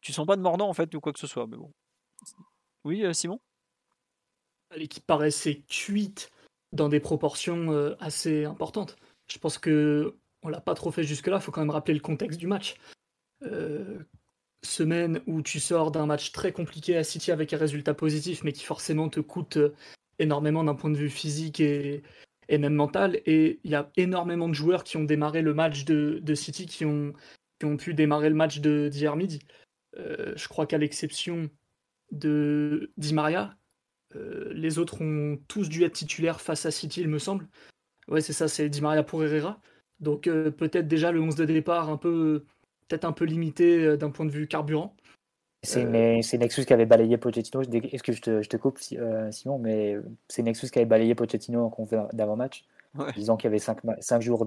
tu 0.00 0.12
sens 0.12 0.26
pas 0.26 0.36
de 0.36 0.42
mordant 0.42 0.68
en 0.68 0.72
fait 0.72 0.94
ou 0.94 1.00
quoi 1.00 1.12
que 1.12 1.20
ce 1.20 1.26
soit. 1.26 1.46
Mais 1.46 1.56
bon. 1.56 1.70
Oui, 2.84 3.04
euh, 3.04 3.12
Simon? 3.12 3.40
L'équipe 4.74 5.04
paraissait 5.04 5.62
cuite 5.68 6.30
dans 6.72 6.88
des 6.88 7.00
proportions 7.00 7.72
euh, 7.72 7.94
assez 8.00 8.44
importantes. 8.44 8.96
Je 9.28 9.38
pense 9.38 9.58
que 9.58 10.16
on 10.42 10.48
l'a 10.48 10.60
pas 10.60 10.74
trop 10.74 10.90
fait 10.90 11.02
jusque-là. 11.02 11.36
Il 11.36 11.42
faut 11.42 11.52
quand 11.52 11.60
même 11.60 11.70
rappeler 11.70 11.94
le 11.94 12.00
contexte 12.00 12.38
du 12.38 12.46
match. 12.46 12.76
Euh, 13.42 13.98
semaine 14.62 15.22
où 15.26 15.42
tu 15.42 15.58
sors 15.60 15.90
d'un 15.90 16.06
match 16.06 16.32
très 16.32 16.52
compliqué 16.52 16.96
à 16.96 17.04
City 17.04 17.32
avec 17.32 17.52
un 17.52 17.58
résultat 17.58 17.94
positif, 17.94 18.44
mais 18.44 18.52
qui 18.52 18.64
forcément 18.64 19.08
te 19.08 19.20
coûte 19.20 19.58
énormément 20.18 20.64
d'un 20.64 20.74
point 20.74 20.90
de 20.90 20.98
vue 20.98 21.10
physique 21.10 21.60
et, 21.60 22.02
même 22.50 22.74
mental. 22.74 23.20
Et 23.26 23.60
il 23.64 23.70
y 23.70 23.74
a 23.74 23.90
énormément 23.96 24.48
de 24.48 24.54
joueurs 24.54 24.84
qui 24.84 24.96
ont 24.96 25.04
démarré 25.04 25.42
le 25.42 25.54
match 25.54 25.84
de, 25.84 26.34
City, 26.34 26.66
qui 26.66 26.84
ont, 26.84 27.14
qui 27.58 27.76
pu 27.76 27.94
démarrer 27.94 28.28
le 28.28 28.34
match 28.34 28.60
d'hier 28.60 29.16
midi. 29.16 29.40
Je 29.96 30.48
crois 30.48 30.66
qu'à 30.66 30.78
l'exception 30.78 31.50
de 32.10 32.90
Di 32.96 33.14
Maria. 33.14 33.56
les 34.14 34.78
autres 34.78 35.02
ont 35.02 35.38
tous 35.48 35.68
dû 35.68 35.84
être 35.84 35.92
titulaires 35.92 36.40
face 36.40 36.66
à 36.66 36.70
City, 36.70 37.00
il 37.00 37.08
me 37.08 37.18
semble. 37.18 37.46
Ouais, 38.08 38.20
c'est 38.20 38.32
ça, 38.32 38.48
c'est 38.48 38.68
Di 38.68 38.80
Maria 38.80 39.02
pour 39.02 39.22
Herrera. 39.22 39.60
Donc 40.00 40.24
peut-être 40.24 40.88
déjà 40.88 41.12
le 41.12 41.20
11 41.20 41.36
de 41.36 41.44
départ 41.44 41.90
un 41.90 41.96
peu 41.96 42.44
peut-être 42.88 43.04
un 43.04 43.12
peu 43.12 43.24
limité 43.24 43.96
d'un 43.96 44.10
point 44.10 44.26
de 44.26 44.30
vue 44.30 44.48
carburant. 44.48 44.96
C'est 45.62 45.82
une, 45.82 45.94
une, 45.94 46.42
excuse 46.42 46.64
qu'avait 46.64 46.86
balayé 46.86 47.18
Pochettino. 47.18 47.62
Excuse, 47.62 48.16
je 48.16 48.22
te, 48.22 48.42
je 48.42 48.48
te 48.48 48.56
coupe, 48.56 48.78
Simon, 48.78 49.58
mais 49.58 49.96
c'est 50.28 50.40
une 50.40 50.48
excuse 50.48 50.70
qu'avait 50.70 50.86
balayé 50.86 51.14
Pochettino 51.14 51.62
en 51.62 51.68
conférence 51.68 52.14
d'avant-match, 52.14 52.64
disant 53.14 53.36
qu'il 53.36 53.44
y 53.44 53.48
avait 53.48 53.58
5, 53.58 53.78
cinq 54.00 54.22
jours 54.22 54.46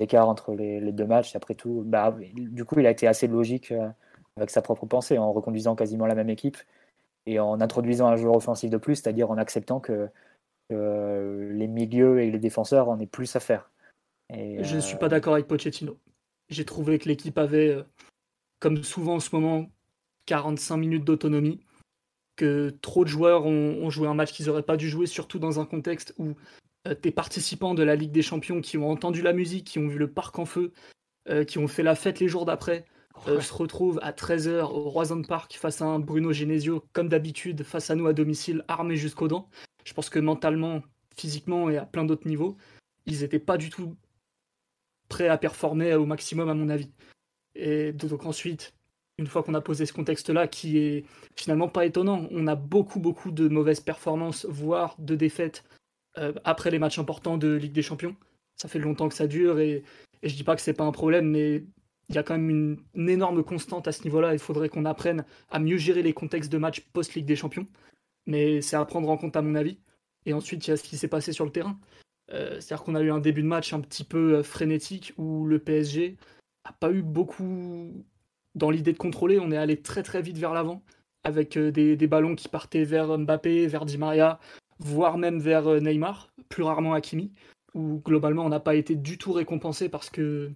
d'écart 0.00 0.28
entre 0.28 0.54
les, 0.54 0.80
les, 0.80 0.92
deux 0.92 1.06
matchs. 1.06 1.36
Après 1.36 1.54
tout, 1.54 1.82
bah, 1.84 2.16
du 2.32 2.64
coup, 2.64 2.80
il 2.80 2.86
a 2.86 2.90
été 2.90 3.06
assez 3.06 3.26
logique 3.26 3.72
avec 4.36 4.50
sa 4.50 4.62
propre 4.62 4.86
pensée, 4.86 5.18
en 5.18 5.32
reconduisant 5.32 5.74
quasiment 5.74 6.06
la 6.06 6.14
même 6.14 6.30
équipe 6.30 6.56
et 7.26 7.38
en 7.38 7.60
introduisant 7.60 8.08
un 8.08 8.16
joueur 8.16 8.36
offensif 8.36 8.70
de 8.70 8.76
plus, 8.76 8.96
c'est-à-dire 8.96 9.30
en 9.30 9.38
acceptant 9.38 9.80
que, 9.80 10.08
les 10.70 11.68
milieux 11.68 12.20
et 12.20 12.30
les 12.30 12.38
défenseurs 12.38 12.88
en 12.88 12.98
aient 12.98 13.06
plus 13.06 13.36
à 13.36 13.40
faire. 13.40 13.70
Et, 14.32 14.64
je 14.64 14.76
ne 14.76 14.80
suis 14.80 14.96
pas 14.96 15.08
d'accord 15.08 15.34
avec 15.34 15.46
Pochettino. 15.46 15.98
J'ai 16.48 16.64
trouvé 16.64 16.98
que 16.98 17.08
l'équipe 17.08 17.38
avait, 17.38 17.68
euh, 17.68 17.82
comme 18.58 18.82
souvent 18.82 19.16
en 19.16 19.20
ce 19.20 19.34
moment, 19.34 19.70
45 20.26 20.76
minutes 20.78 21.04
d'autonomie, 21.04 21.60
que 22.36 22.70
trop 22.82 23.04
de 23.04 23.08
joueurs 23.08 23.46
ont, 23.46 23.88
joué 23.90 24.08
un 24.08 24.14
match 24.14 24.32
qu'ils 24.32 24.46
n'auraient 24.46 24.62
pas 24.62 24.76
dû 24.76 24.88
jouer, 24.88 25.06
surtout 25.06 25.38
dans 25.38 25.60
un 25.60 25.66
contexte 25.66 26.14
où 26.18 26.34
euh, 26.88 26.94
tes 26.94 27.12
participants 27.12 27.74
de 27.74 27.82
la 27.82 27.94
Ligue 27.94 28.10
des 28.10 28.22
Champions 28.22 28.60
qui 28.60 28.76
ont 28.78 28.90
entendu 28.90 29.22
la 29.22 29.32
musique, 29.32 29.66
qui 29.66 29.78
ont 29.78 29.86
vu 29.86 29.98
le 29.98 30.10
parc 30.10 30.38
en 30.38 30.44
feu, 30.44 30.72
euh, 31.28 31.44
qui 31.44 31.58
ont 31.58 31.68
fait 31.68 31.82
la 31.82 31.94
fête 31.94 32.18
les 32.18 32.28
jours 32.28 32.44
d'après, 32.46 32.84
se 33.40 33.52
retrouvent 33.52 33.98
à 34.02 34.12
13h 34.12 34.64
au 34.64 34.90
Roison 34.90 35.22
Park 35.22 35.54
face 35.54 35.80
à 35.80 35.86
un 35.86 35.98
Bruno 35.98 36.32
Genesio, 36.32 36.84
comme 36.92 37.08
d'habitude, 37.08 37.62
face 37.62 37.90
à 37.90 37.94
nous 37.94 38.06
à 38.06 38.12
domicile, 38.12 38.64
armés 38.68 38.96
jusqu'aux 38.96 39.28
dents. 39.28 39.48
Je 39.84 39.92
pense 39.92 40.10
que 40.10 40.18
mentalement, 40.18 40.82
physiquement 41.16 41.70
et 41.70 41.76
à 41.76 41.86
plein 41.86 42.04
d'autres 42.04 42.28
niveaux, 42.28 42.56
ils 43.06 43.20
n'étaient 43.20 43.38
pas 43.38 43.56
du 43.56 43.70
tout 43.70 43.96
prêts 45.08 45.28
à 45.28 45.38
performer 45.38 45.94
au 45.94 46.06
maximum, 46.06 46.48
à 46.48 46.54
mon 46.54 46.68
avis. 46.68 46.90
Et 47.54 47.92
donc 47.92 48.26
ensuite, 48.26 48.74
une 49.18 49.26
fois 49.26 49.42
qu'on 49.42 49.54
a 49.54 49.60
posé 49.60 49.86
ce 49.86 49.92
contexte-là, 49.92 50.48
qui 50.48 50.78
est 50.78 51.04
finalement 51.36 51.68
pas 51.68 51.86
étonnant, 51.86 52.26
on 52.30 52.46
a 52.46 52.56
beaucoup, 52.56 52.98
beaucoup 52.98 53.30
de 53.30 53.48
mauvaises 53.48 53.80
performances, 53.80 54.46
voire 54.46 54.96
de 54.98 55.14
défaites 55.14 55.64
euh, 56.18 56.32
après 56.44 56.70
les 56.70 56.78
matchs 56.78 56.98
importants 56.98 57.38
de 57.38 57.54
Ligue 57.54 57.72
des 57.72 57.82
Champions. 57.82 58.16
Ça 58.56 58.68
fait 58.68 58.78
longtemps 58.78 59.08
que 59.08 59.14
ça 59.14 59.26
dure 59.26 59.60
et, 59.60 59.84
et 60.22 60.28
je 60.28 60.34
dis 60.34 60.44
pas 60.44 60.56
que 60.56 60.62
c'est 60.62 60.74
pas 60.74 60.84
un 60.84 60.92
problème, 60.92 61.28
mais 61.28 61.64
il 62.08 62.14
y 62.14 62.18
a 62.18 62.22
quand 62.22 62.34
même 62.38 62.78
une, 62.94 63.08
énorme 63.08 63.42
constante 63.42 63.88
à 63.88 63.92
ce 63.92 64.04
niveau-là. 64.04 64.32
Il 64.32 64.38
faudrait 64.38 64.68
qu'on 64.68 64.84
apprenne 64.84 65.24
à 65.50 65.58
mieux 65.58 65.76
gérer 65.76 66.02
les 66.02 66.12
contextes 66.12 66.52
de 66.52 66.58
matchs 66.58 66.80
post-Ligue 66.92 67.26
des 67.26 67.36
Champions. 67.36 67.66
Mais 68.26 68.62
c'est 68.62 68.76
à 68.76 68.84
prendre 68.84 69.08
en 69.08 69.16
compte 69.16 69.36
à 69.36 69.42
mon 69.42 69.54
avis. 69.54 69.78
Et 70.26 70.32
ensuite, 70.32 70.66
il 70.66 70.70
y 70.70 70.72
a 70.72 70.76
ce 70.76 70.82
qui 70.82 70.96
s'est 70.96 71.08
passé 71.08 71.32
sur 71.32 71.44
le 71.44 71.50
terrain. 71.52 71.78
Euh, 72.32 72.60
c'est-à-dire 72.60 72.84
qu'on 72.84 72.94
a 72.94 73.02
eu 73.02 73.10
un 73.10 73.20
début 73.20 73.42
de 73.42 73.46
match 73.46 73.72
un 73.72 73.80
petit 73.80 74.04
peu 74.04 74.36
euh, 74.36 74.42
frénétique 74.42 75.12
où 75.18 75.44
le 75.46 75.58
PSG 75.58 76.16
a 76.64 76.72
pas 76.72 76.90
eu 76.90 77.02
beaucoup 77.02 77.92
dans 78.54 78.70
l'idée 78.70 78.92
de 78.92 78.98
contrôler. 78.98 79.38
On 79.38 79.50
est 79.50 79.56
allé 79.56 79.80
très 79.82 80.02
très 80.02 80.22
vite 80.22 80.38
vers 80.38 80.54
l'avant 80.54 80.82
avec 81.22 81.56
euh, 81.56 81.70
des, 81.70 82.06
ballons 82.06 82.34
qui 82.34 82.48
partaient 82.48 82.84
vers 82.84 83.18
Mbappé, 83.18 83.66
vers 83.66 83.84
Di 83.84 83.98
Maria, 83.98 84.40
voire 84.78 85.18
même 85.18 85.38
vers 85.38 85.80
Neymar, 85.80 86.32
plus 86.48 86.62
rarement 86.62 86.94
Hakimi, 86.94 87.32
où 87.74 88.00
globalement 88.04 88.44
on 88.44 88.48
n'a 88.48 88.60
pas 88.60 88.74
été 88.74 88.94
du 88.94 89.18
tout 89.18 89.32
récompensé 89.32 89.88
parce 89.88 90.08
que 90.10 90.52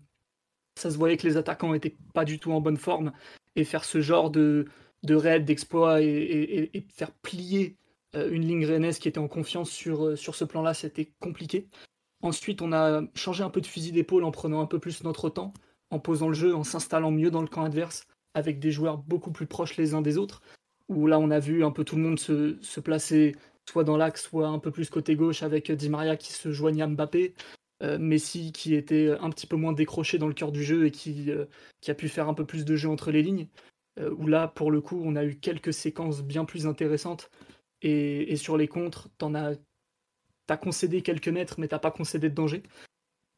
ça 0.78 0.90
se 0.90 0.96
voyait 0.96 1.16
que 1.16 1.26
les 1.26 1.36
attaquants 1.36 1.72
n'étaient 1.72 1.96
pas 2.14 2.24
du 2.24 2.38
tout 2.38 2.52
en 2.52 2.60
bonne 2.60 2.76
forme 2.76 3.12
et 3.56 3.64
faire 3.64 3.84
ce 3.84 4.00
genre 4.00 4.30
de, 4.30 4.66
de 5.02 5.14
raid, 5.14 5.44
d'exploit 5.44 6.00
et, 6.02 6.70
faire 6.94 7.12
plier 7.12 7.76
euh, 8.14 8.30
une 8.30 8.46
ligne 8.46 8.66
rennaise 8.66 8.98
qui 8.98 9.08
était 9.08 9.18
en 9.18 9.28
confiance 9.28 9.70
sur, 9.70 10.06
euh, 10.06 10.16
sur 10.16 10.34
ce 10.34 10.44
plan-là, 10.44 10.74
c'était 10.74 11.12
compliqué. 11.20 11.68
Ensuite, 12.22 12.62
on 12.62 12.72
a 12.72 13.02
changé 13.14 13.44
un 13.44 13.50
peu 13.50 13.60
de 13.60 13.66
fusil 13.66 13.92
d'épaule 13.92 14.24
en 14.24 14.30
prenant 14.30 14.60
un 14.60 14.66
peu 14.66 14.78
plus 14.78 15.04
notre 15.04 15.28
temps, 15.28 15.52
en 15.90 15.98
posant 15.98 16.28
le 16.28 16.34
jeu, 16.34 16.54
en 16.54 16.64
s'installant 16.64 17.10
mieux 17.10 17.30
dans 17.30 17.42
le 17.42 17.48
camp 17.48 17.64
adverse, 17.64 18.06
avec 18.34 18.58
des 18.58 18.72
joueurs 18.72 18.98
beaucoup 18.98 19.30
plus 19.30 19.46
proches 19.46 19.76
les 19.76 19.94
uns 19.94 20.02
des 20.02 20.18
autres. 20.18 20.42
Où 20.88 21.06
là, 21.06 21.18
on 21.18 21.30
a 21.30 21.38
vu 21.38 21.64
un 21.64 21.70
peu 21.70 21.84
tout 21.84 21.96
le 21.96 22.02
monde 22.02 22.18
se, 22.18 22.56
se 22.62 22.80
placer 22.80 23.36
soit 23.68 23.84
dans 23.84 23.96
l'axe, 23.98 24.22
soit 24.22 24.48
un 24.48 24.58
peu 24.58 24.70
plus 24.70 24.88
côté 24.88 25.14
gauche, 25.14 25.42
avec 25.42 25.70
Di 25.70 25.90
Maria 25.90 26.16
qui 26.16 26.32
se 26.32 26.50
joignait 26.50 26.82
à 26.82 26.86
Mbappé, 26.86 27.34
Messi 27.80 28.52
qui 28.52 28.74
était 28.74 29.10
un 29.20 29.30
petit 29.30 29.46
peu 29.46 29.56
moins 29.56 29.72
décroché 29.72 30.18
dans 30.18 30.26
le 30.26 30.34
cœur 30.34 30.50
du 30.50 30.64
jeu 30.64 30.86
et 30.86 30.90
qui, 30.90 31.30
qui 31.80 31.90
a 31.90 31.94
pu 31.94 32.08
faire 32.08 32.28
un 32.28 32.34
peu 32.34 32.44
plus 32.44 32.64
de 32.64 32.74
jeu 32.76 32.88
entre 32.88 33.12
les 33.12 33.22
lignes. 33.22 33.46
où 34.16 34.26
là, 34.26 34.48
pour 34.48 34.70
le 34.70 34.80
coup, 34.80 35.00
on 35.04 35.14
a 35.14 35.24
eu 35.24 35.36
quelques 35.36 35.72
séquences 35.72 36.22
bien 36.22 36.44
plus 36.44 36.66
intéressantes 36.66 37.30
et, 37.82 38.36
sur 38.36 38.56
les 38.56 38.68
contres, 38.68 39.08
t'en 39.18 39.34
as, 39.34 39.54
t'as 40.46 40.56
concédé 40.56 41.02
quelques 41.02 41.28
mètres, 41.28 41.60
mais 41.60 41.68
t'as 41.68 41.78
pas 41.78 41.90
concédé 41.90 42.28
de 42.28 42.34
danger. 42.34 42.62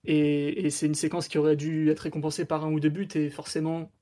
Et, 0.05 0.71
c'est 0.71 0.87
une 0.87 0.95
séquence 0.95 1.29
qui 1.29 1.39
aurait 1.39 1.57
dû 1.57 1.91
être 1.91 2.01
récompensée 2.01 2.45
par 2.47 2.65
un 2.65 2.73
ou 2.73 2.81
deux 2.81 2.89
buts, 2.89 3.09
et 3.15 3.31
forcément, 3.31 3.93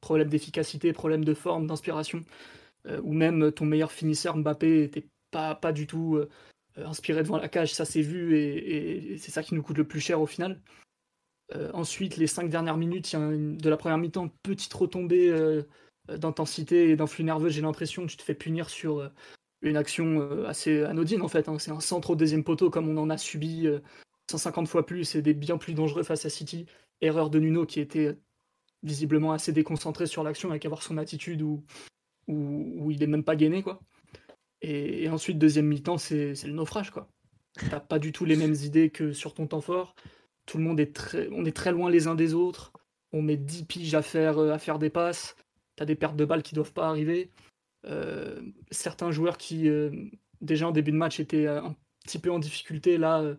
problème 0.00 0.28
d'efficacité, 0.28 0.92
problème 0.92 1.24
de 1.24 1.34
forme, 1.34 1.66
d'inspiration, 1.66 2.24
euh, 2.86 3.00
ou 3.02 3.12
même 3.12 3.52
ton 3.52 3.66
meilleur 3.66 3.92
finisseur, 3.92 4.36
Mbappé, 4.36 4.84
était 4.84 5.06
pas, 5.30 5.54
pas 5.54 5.72
du 5.72 5.86
tout 5.86 6.16
euh, 6.16 6.28
inspiré 6.76 7.22
devant 7.22 7.36
la 7.36 7.48
cage, 7.48 7.74
ça 7.74 7.84
s'est 7.84 8.02
vu, 8.02 8.36
et, 8.38 9.16
c'est 9.18 9.30
ça 9.30 9.42
qui 9.42 9.54
nous 9.54 9.62
coûte 9.62 9.78
le 9.78 9.86
plus 9.86 10.00
cher 10.00 10.20
au 10.20 10.26
final. 10.26 10.60
Euh, 11.54 11.70
ensuite, 11.74 12.16
les 12.16 12.26
cinq 12.26 12.48
dernières 12.48 12.76
minutes, 12.76 13.12
il 13.12 13.56
de 13.56 13.70
la 13.70 13.76
première 13.76 13.98
mi-temps, 13.98 14.28
petite 14.42 14.72
retombée 14.72 15.32
d'intensité 16.08 16.90
et 16.90 16.96
d'influx 16.96 17.24
nerveux, 17.24 17.48
j'ai 17.48 17.62
l'impression 17.62 18.06
que 18.06 18.10
tu 18.10 18.16
te 18.16 18.22
fais 18.22 18.34
punir 18.34 18.70
sur 18.70 19.10
une 19.62 19.76
action 19.76 20.20
euh, 20.20 20.46
assez 20.46 20.82
anodine 20.82 21.22
en 21.22 21.28
fait. 21.28 21.48
Hein. 21.48 21.58
C'est 21.58 21.70
un 21.70 21.80
centre 21.80 22.10
au 22.10 22.16
deuxième 22.16 22.44
poteau 22.44 22.68
comme 22.68 22.88
on 22.88 23.00
en 23.00 23.10
a 23.10 23.16
subi 23.16 23.66
150 24.30 24.66
euh, 24.66 24.68
fois 24.68 24.84
plus 24.84 25.14
et 25.14 25.22
des 25.22 25.34
bien 25.34 25.56
plus 25.56 25.74
dangereux 25.74 26.02
face 26.02 26.26
à 26.26 26.30
City. 26.30 26.66
Erreur 27.00 27.30
de 27.30 27.38
Nuno 27.38 27.64
qui 27.64 27.80
était 27.80 28.08
euh, 28.08 28.20
visiblement 28.82 29.32
assez 29.32 29.52
déconcentré 29.52 30.06
sur 30.06 30.24
l'action 30.24 30.50
avec 30.50 30.66
avoir 30.66 30.82
son 30.82 30.98
attitude 30.98 31.42
où, 31.42 31.64
il 32.28 33.02
est 33.02 33.06
même 33.06 33.24
pas 33.24 33.36
gainé 33.36 33.62
quoi. 33.62 33.80
Et, 34.62 35.08
ensuite 35.08 35.38
deuxième 35.38 35.66
mi-temps 35.66 35.98
c'est 35.98 36.34
le 36.44 36.52
naufrage 36.52 36.90
quoi. 36.90 37.08
T'as 37.70 37.80
pas 37.80 37.98
du 37.98 38.12
tout 38.12 38.24
les 38.24 38.36
mêmes 38.36 38.54
idées 38.54 38.90
que 38.90 39.12
sur 39.12 39.34
ton 39.34 39.46
temps 39.46 39.60
fort. 39.60 39.94
Tout 40.46 40.58
le 40.58 40.64
monde 40.64 40.80
est 40.80 40.94
très, 40.94 41.28
on 41.32 41.44
est 41.44 41.56
très 41.56 41.72
loin 41.72 41.90
les 41.90 42.06
uns 42.06 42.14
des 42.14 42.34
autres. 42.34 42.72
On 43.12 43.22
met 43.22 43.36
10 43.36 43.64
piges 43.64 43.94
à 43.94 44.02
faire, 44.02 44.38
à 44.38 44.58
faire 44.58 44.78
des 44.78 44.90
passes. 44.90 45.36
T'as 45.76 45.84
des 45.84 45.94
pertes 45.94 46.16
de 46.16 46.24
balles 46.24 46.42
qui 46.42 46.54
doivent 46.54 46.72
pas 46.72 46.88
arriver. 46.88 47.30
Euh, 47.86 48.40
certains 48.70 49.10
joueurs 49.10 49.38
qui, 49.38 49.68
euh, 49.68 49.90
déjà 50.40 50.68
en 50.68 50.72
début 50.72 50.92
de 50.92 50.96
match, 50.96 51.20
étaient 51.20 51.46
euh, 51.46 51.62
un 51.62 51.76
petit 52.04 52.18
peu 52.18 52.30
en 52.30 52.38
difficulté, 52.38 52.98
là, 52.98 53.36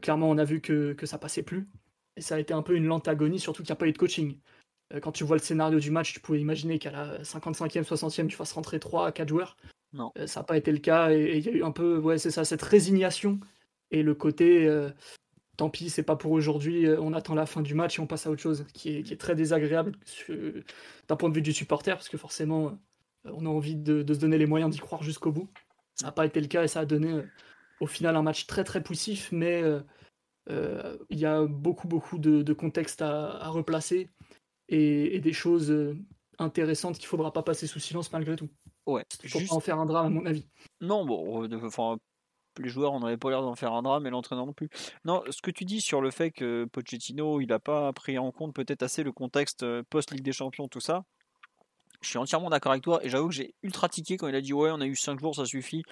clairement, 0.00 0.30
on 0.30 0.38
a 0.38 0.44
vu 0.44 0.60
que, 0.60 0.92
que 0.92 1.06
ça 1.06 1.18
passait 1.18 1.42
plus. 1.42 1.68
Et 2.16 2.20
ça 2.20 2.36
a 2.36 2.38
été 2.38 2.54
un 2.54 2.62
peu 2.62 2.76
une 2.76 2.86
lente 2.86 3.08
agonie, 3.08 3.40
surtout 3.40 3.62
qu'il 3.62 3.70
n'y 3.70 3.76
a 3.76 3.76
pas 3.76 3.88
eu 3.88 3.92
de 3.92 3.98
coaching. 3.98 4.38
Quand 5.02 5.10
tu 5.10 5.24
vois 5.24 5.36
le 5.36 5.42
scénario 5.42 5.80
du 5.80 5.90
match, 5.90 6.12
tu 6.12 6.20
pouvais 6.20 6.40
imaginer 6.40 6.78
qu'à 6.78 6.92
la 6.92 7.22
55e, 7.22 7.82
60e, 7.82 8.28
tu 8.28 8.36
fasses 8.36 8.52
rentrer 8.52 8.78
3 8.78 9.08
à 9.08 9.12
4 9.12 9.28
joueurs. 9.28 9.56
Non. 9.96 10.12
ça 10.26 10.40
n'a 10.40 10.44
pas 10.44 10.56
été 10.56 10.70
le 10.72 10.78
cas 10.78 11.10
et 11.10 11.38
il 11.38 11.44
y 11.44 11.48
a 11.48 11.52
eu 11.52 11.62
un 11.64 11.70
peu, 11.70 11.98
ouais, 11.98 12.18
c'est 12.18 12.30
ça, 12.30 12.44
cette 12.44 12.62
résignation 12.62 13.40
et 13.90 14.02
le 14.02 14.14
côté 14.14 14.68
tant 15.56 15.70
pis, 15.70 15.88
c'est 15.88 16.02
pas 16.02 16.16
pour 16.16 16.32
aujourd'hui, 16.32 16.86
on 16.98 17.14
attend 17.14 17.34
la 17.34 17.46
fin 17.46 17.62
du 17.62 17.74
match 17.74 17.98
et 17.98 18.02
on 18.02 18.06
passe 18.06 18.26
à 18.26 18.30
autre 18.30 18.42
chose, 18.42 18.66
qui 18.74 18.90
est, 18.90 19.20
très 19.20 19.34
désagréable 19.34 19.92
d'un 21.08 21.16
point 21.16 21.30
de 21.30 21.34
vue 21.34 21.42
du 21.42 21.52
supporter, 21.52 21.96
parce 21.96 22.10
que 22.10 22.18
forcément, 22.18 22.78
on 23.32 23.46
a 23.46 23.48
envie 23.48 23.76
de, 23.76 24.04
se 24.12 24.18
donner 24.18 24.38
les 24.38 24.46
moyens 24.46 24.70
d'y 24.70 24.78
croire 24.78 25.02
jusqu'au 25.02 25.32
bout. 25.32 25.48
Ça 25.94 26.06
n'a 26.06 26.12
pas 26.12 26.26
été 26.26 26.40
le 26.40 26.46
cas 26.46 26.64
et 26.64 26.68
ça 26.68 26.80
a 26.80 26.84
donné 26.84 27.10
euh, 27.12 27.22
au 27.80 27.86
final 27.86 28.16
un 28.16 28.22
match 28.22 28.46
très 28.46 28.64
très 28.64 28.82
poussif, 28.82 29.30
mais 29.32 29.62
euh, 29.62 29.80
euh, 30.50 30.98
il 31.10 31.18
y 31.18 31.26
a 31.26 31.44
beaucoup 31.46 31.88
beaucoup 31.88 32.18
de, 32.18 32.52
contexte 32.52 33.02
à, 33.02 33.48
replacer 33.48 34.10
et, 34.68 35.20
des 35.20 35.32
choses 35.32 35.74
intéressantes 36.38 36.96
qu'il 36.96 37.06
ne 37.06 37.10
faudra 37.10 37.32
pas 37.32 37.42
passer 37.42 37.66
sous 37.66 37.80
silence 37.80 38.12
malgré 38.12 38.36
tout. 38.36 38.50
Ouais. 38.86 39.04
Il 39.24 39.28
faut 39.28 39.40
pas 39.40 39.54
en 39.54 39.60
faire 39.60 39.78
un 39.78 39.86
drame 39.86 40.06
à 40.06 40.10
mon 40.10 40.26
avis. 40.26 40.46
Non, 40.80 41.04
bon, 41.04 41.48
enfin, 41.64 41.96
les 42.58 42.68
joueurs 42.68 42.92
on 42.92 43.00
n'avait 43.00 43.16
pas 43.16 43.30
l'air 43.30 43.42
d'en 43.42 43.54
faire 43.54 43.72
un 43.72 43.82
drame 43.82 44.06
et 44.06 44.10
l'entraîneur 44.10 44.46
non 44.46 44.52
plus. 44.52 44.68
Non, 45.04 45.22
ce 45.28 45.42
que 45.42 45.50
tu 45.50 45.64
dis 45.64 45.80
sur 45.80 46.00
le 46.00 46.10
fait 46.10 46.30
que 46.30 46.64
Pochettino 46.72 47.40
il 47.40 47.48
n'a 47.48 47.58
pas 47.58 47.92
pris 47.92 48.16
en 48.18 48.30
compte 48.32 48.54
peut-être 48.54 48.82
assez 48.82 49.02
le 49.02 49.12
contexte 49.12 49.66
post 49.90 50.10
Ligue 50.12 50.22
des 50.22 50.32
Champions, 50.32 50.68
tout 50.68 50.80
ça, 50.80 51.04
je 52.00 52.08
suis 52.08 52.18
entièrement 52.18 52.48
d'accord 52.48 52.72
avec 52.72 52.84
toi 52.84 53.04
et 53.04 53.08
j'avoue 53.08 53.28
que 53.28 53.34
j'ai 53.34 53.54
ultra 53.62 53.88
tiqué 53.88 54.16
quand 54.16 54.28
il 54.28 54.34
a 54.34 54.40
dit 54.40 54.52
ouais 54.52 54.70
on 54.72 54.80
a 54.80 54.86
eu 54.86 54.96
5 54.96 55.20
jours 55.20 55.34
ça 55.34 55.44
suffit. 55.44 55.82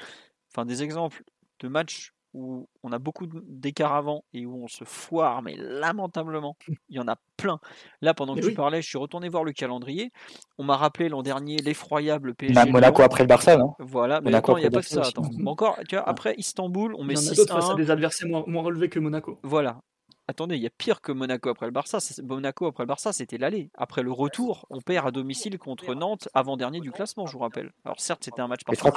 Enfin 0.53 0.65
des 0.65 0.83
exemples 0.83 1.23
de 1.61 1.69
matchs 1.69 2.14
où 2.35 2.69
on 2.83 2.93
a 2.93 2.99
beaucoup 2.99 3.27
d'écart 3.27 3.95
avant 3.95 4.25
et 4.35 4.45
où 4.45 4.63
on 4.63 4.69
se 4.69 4.85
foire 4.85 5.41
mais 5.43 5.55
lamentablement. 5.57 6.57
Il 6.89 6.97
y 6.97 6.99
en 6.99 7.09
a 7.09 7.17
plein. 7.37 7.59
Là 8.03 8.13
pendant 8.13 8.35
que 8.35 8.41
tu 8.41 8.53
parlais, 8.53 8.83
je 8.83 8.89
suis 8.89 8.99
retourné 8.99 9.29
voir 9.29 9.45
le 9.45 9.53
calendrier. 9.53 10.11
On 10.59 10.65
m'a 10.65 10.77
rappelé 10.77 11.09
l'an 11.09 11.23
dernier 11.23 11.57
l'effroyable 11.57 12.35
PSG. 12.35 12.71
Monaco 12.71 13.03
après 13.03 13.23
le 13.23 13.29
Barça, 13.29 13.57
non? 13.57 13.75
Voilà, 13.79 14.21
mais 14.21 14.35
attends, 14.35 14.57
il 14.57 14.61
n'y 14.61 14.67
a 14.67 14.71
pas 14.71 14.81
que 14.81 14.87
ça. 14.87 15.03
Attends. 15.03 15.23
encore, 15.47 15.79
tu 15.89 15.97
vois, 15.97 16.09
après 16.09 16.35
Istanbul, 16.37 16.95
on 16.99 17.05
met 17.05 17.17
6 17.17 17.47
à 17.51 17.75
des 17.75 17.91
adversaires 17.91 18.29
moins, 18.29 18.63
relevés 18.63 18.89
que 18.89 18.99
Monaco. 18.99 19.39
Voilà. 19.43 19.81
Attendez, 20.29 20.57
il 20.57 20.63
y 20.63 20.67
a 20.67 20.71
pire 20.71 21.01
que 21.01 21.13
Monaco 21.13 21.49
après 21.49 21.67
le 21.67 21.73
Barça. 21.73 21.99
Monaco 22.23 22.67
après 22.67 22.85
le 22.85 22.89
Barça, 22.89 23.13
c'était 23.13 23.39
l'aller. 23.39 23.71
Après 23.75 24.03
le 24.03 24.13
retour, 24.13 24.67
on 24.71 24.81
perd 24.81 25.07
à 25.07 25.11
domicile 25.11 25.59
contre 25.59 25.95
Nantes, 25.95 26.29
avant-dernier 26.35 26.81
du 26.81 26.91
classement, 26.91 27.27
je 27.27 27.33
vous 27.33 27.41
rappelle. 27.41 27.73
Alors 27.85 28.01
certes, 28.01 28.25
c'était 28.25 28.41
un 28.41 28.49
match 28.49 28.65
parfait. 28.65 28.89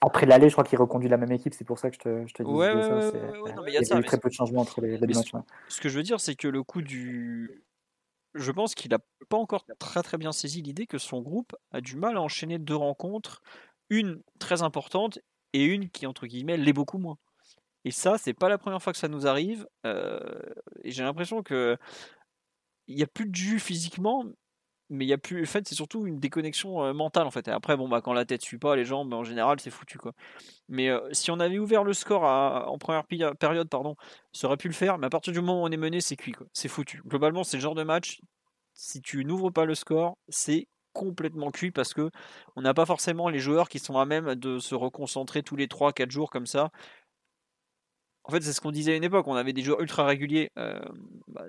Après 0.00 0.26
l'aller, 0.26 0.48
je 0.48 0.54
crois 0.54 0.64
qu'il 0.64 0.78
reconduit 0.78 1.08
la 1.08 1.16
même 1.16 1.32
équipe, 1.32 1.54
c'est 1.54 1.64
pour 1.64 1.78
ça 1.78 1.90
que 1.90 1.96
je 1.96 2.00
te, 2.00 2.26
je 2.26 2.34
te 2.34 2.42
dis 2.42 2.50
ouais, 2.50 2.72
ça. 2.72 3.12
il 3.66 3.72
y 3.72 3.76
a, 3.76 3.98
eu 3.98 4.04
très 4.04 4.18
peu 4.18 4.28
de 4.28 4.34
changements 4.34 4.62
entre 4.62 4.80
les, 4.80 4.98
deux 4.98 5.06
matchs. 5.06 5.32
Ce 5.68 5.80
que 5.80 5.88
je 5.88 5.96
veux 5.96 6.02
dire, 6.02 6.20
c'est 6.20 6.34
que 6.34 6.48
le 6.48 6.62
coup 6.62 6.82
du. 6.82 7.62
Je 8.34 8.52
pense 8.52 8.76
qu'il 8.76 8.92
n'a 8.92 8.98
pas 9.28 9.36
encore 9.36 9.64
très 9.80 10.04
très 10.04 10.16
bien 10.16 10.30
saisi 10.30 10.62
l'idée 10.62 10.86
que 10.86 10.98
son 10.98 11.20
groupe 11.20 11.56
a 11.72 11.80
du 11.80 11.96
mal 11.96 12.16
à 12.16 12.20
enchaîner 12.20 12.58
deux 12.58 12.76
rencontres, 12.76 13.42
une 13.88 14.22
très 14.38 14.62
importante 14.62 15.18
et 15.52 15.64
une 15.64 15.90
qui, 15.90 16.06
entre 16.06 16.26
guillemets, 16.26 16.56
l'est 16.56 16.72
beaucoup 16.72 16.98
moins. 16.98 17.18
Et 17.84 17.90
ça, 17.90 18.18
c'est 18.18 18.34
pas 18.34 18.48
la 18.48 18.58
première 18.58 18.82
fois 18.82 18.92
que 18.92 18.98
ça 18.98 19.08
nous 19.08 19.26
arrive. 19.26 19.66
Euh, 19.86 20.20
et 20.82 20.90
j'ai 20.90 21.02
l'impression 21.02 21.42
que 21.42 21.76
il 22.86 22.96
n'y 22.96 23.02
a 23.02 23.06
plus 23.06 23.26
de 23.26 23.34
jus 23.34 23.60
physiquement, 23.60 24.24
mais 24.90 25.04
il 25.06 25.08
y 25.08 25.12
a 25.12 25.18
plus. 25.18 25.42
En 25.42 25.46
fait, 25.46 25.66
c'est 25.68 25.74
surtout 25.74 26.06
une 26.06 26.18
déconnexion 26.18 26.84
euh, 26.84 26.92
mentale 26.92 27.26
en 27.26 27.30
fait. 27.30 27.48
Et 27.48 27.50
après, 27.50 27.76
bon, 27.76 27.88
bah, 27.88 28.00
quand 28.02 28.12
la 28.12 28.24
tête 28.24 28.42
suit 28.42 28.58
pas 28.58 28.76
les 28.76 28.84
jambes, 28.84 29.12
en 29.14 29.24
général, 29.24 29.60
c'est 29.60 29.70
foutu 29.70 29.98
quoi. 29.98 30.12
Mais 30.68 30.90
euh, 30.90 31.00
si 31.12 31.30
on 31.30 31.40
avait 31.40 31.58
ouvert 31.58 31.84
le 31.84 31.94
score 31.94 32.24
en 32.24 32.76
première 32.78 33.04
période, 33.36 33.68
pardon, 33.68 33.96
ça 34.32 34.46
aurait 34.48 34.56
pu 34.56 34.68
le 34.68 34.74
faire. 34.74 34.98
Mais 34.98 35.06
à 35.06 35.10
partir 35.10 35.32
du 35.32 35.40
moment 35.40 35.62
où 35.62 35.66
on 35.66 35.70
est 35.70 35.76
mené, 35.76 36.00
c'est 36.00 36.16
cuit 36.16 36.32
quoi. 36.32 36.46
C'est 36.52 36.68
foutu. 36.68 37.02
Globalement, 37.06 37.44
c'est 37.44 37.56
le 37.56 37.62
genre 37.62 37.74
de 37.74 37.84
match. 37.84 38.20
Si 38.74 39.00
tu 39.00 39.24
n'ouvres 39.24 39.50
pas 39.50 39.64
le 39.64 39.74
score, 39.74 40.16
c'est 40.28 40.68
complètement 40.92 41.50
cuit 41.50 41.70
parce 41.70 41.94
que 41.94 42.10
on 42.56 42.62
n'a 42.62 42.74
pas 42.74 42.86
forcément 42.86 43.28
les 43.28 43.38
joueurs 43.38 43.68
qui 43.68 43.78
sont 43.78 43.98
à 43.98 44.06
même 44.06 44.34
de 44.34 44.58
se 44.58 44.74
reconcentrer 44.74 45.42
tous 45.42 45.56
les 45.56 45.66
3-4 45.66 46.10
jours 46.10 46.30
comme 46.30 46.46
ça 46.46 46.70
en 48.24 48.30
fait, 48.32 48.42
c'est 48.42 48.52
ce 48.52 48.60
qu'on 48.60 48.70
disait 48.70 48.92
à 48.92 48.96
une 48.96 49.04
époque. 49.04 49.26
On 49.26 49.34
avait 49.34 49.52
des 49.52 49.62
joueurs 49.62 49.80
ultra 49.80 50.04
réguliers. 50.04 50.50
Euh, 50.58 50.80
bah, 51.28 51.44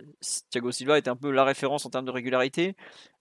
Thiago 0.50 0.72
Silva 0.72 0.98
était 0.98 1.10
un 1.10 1.16
peu 1.16 1.32
la 1.32 1.44
référence 1.44 1.86
en 1.86 1.90
termes 1.90 2.06
de 2.06 2.12
régularité. 2.12 2.76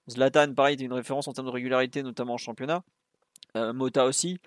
Zlatan, 0.08 0.54
pareil, 0.54 0.74
était 0.74 0.84
une 0.84 0.92
référence 0.92 1.28
en 1.28 1.32
termes 1.32 1.48
de 1.48 1.52
régularité, 1.52 2.02
notamment 2.02 2.34
en 2.34 2.38
championnat. 2.38 2.82
Euh, 3.56 3.72
Mota 3.72 4.04
aussi. 4.04 4.38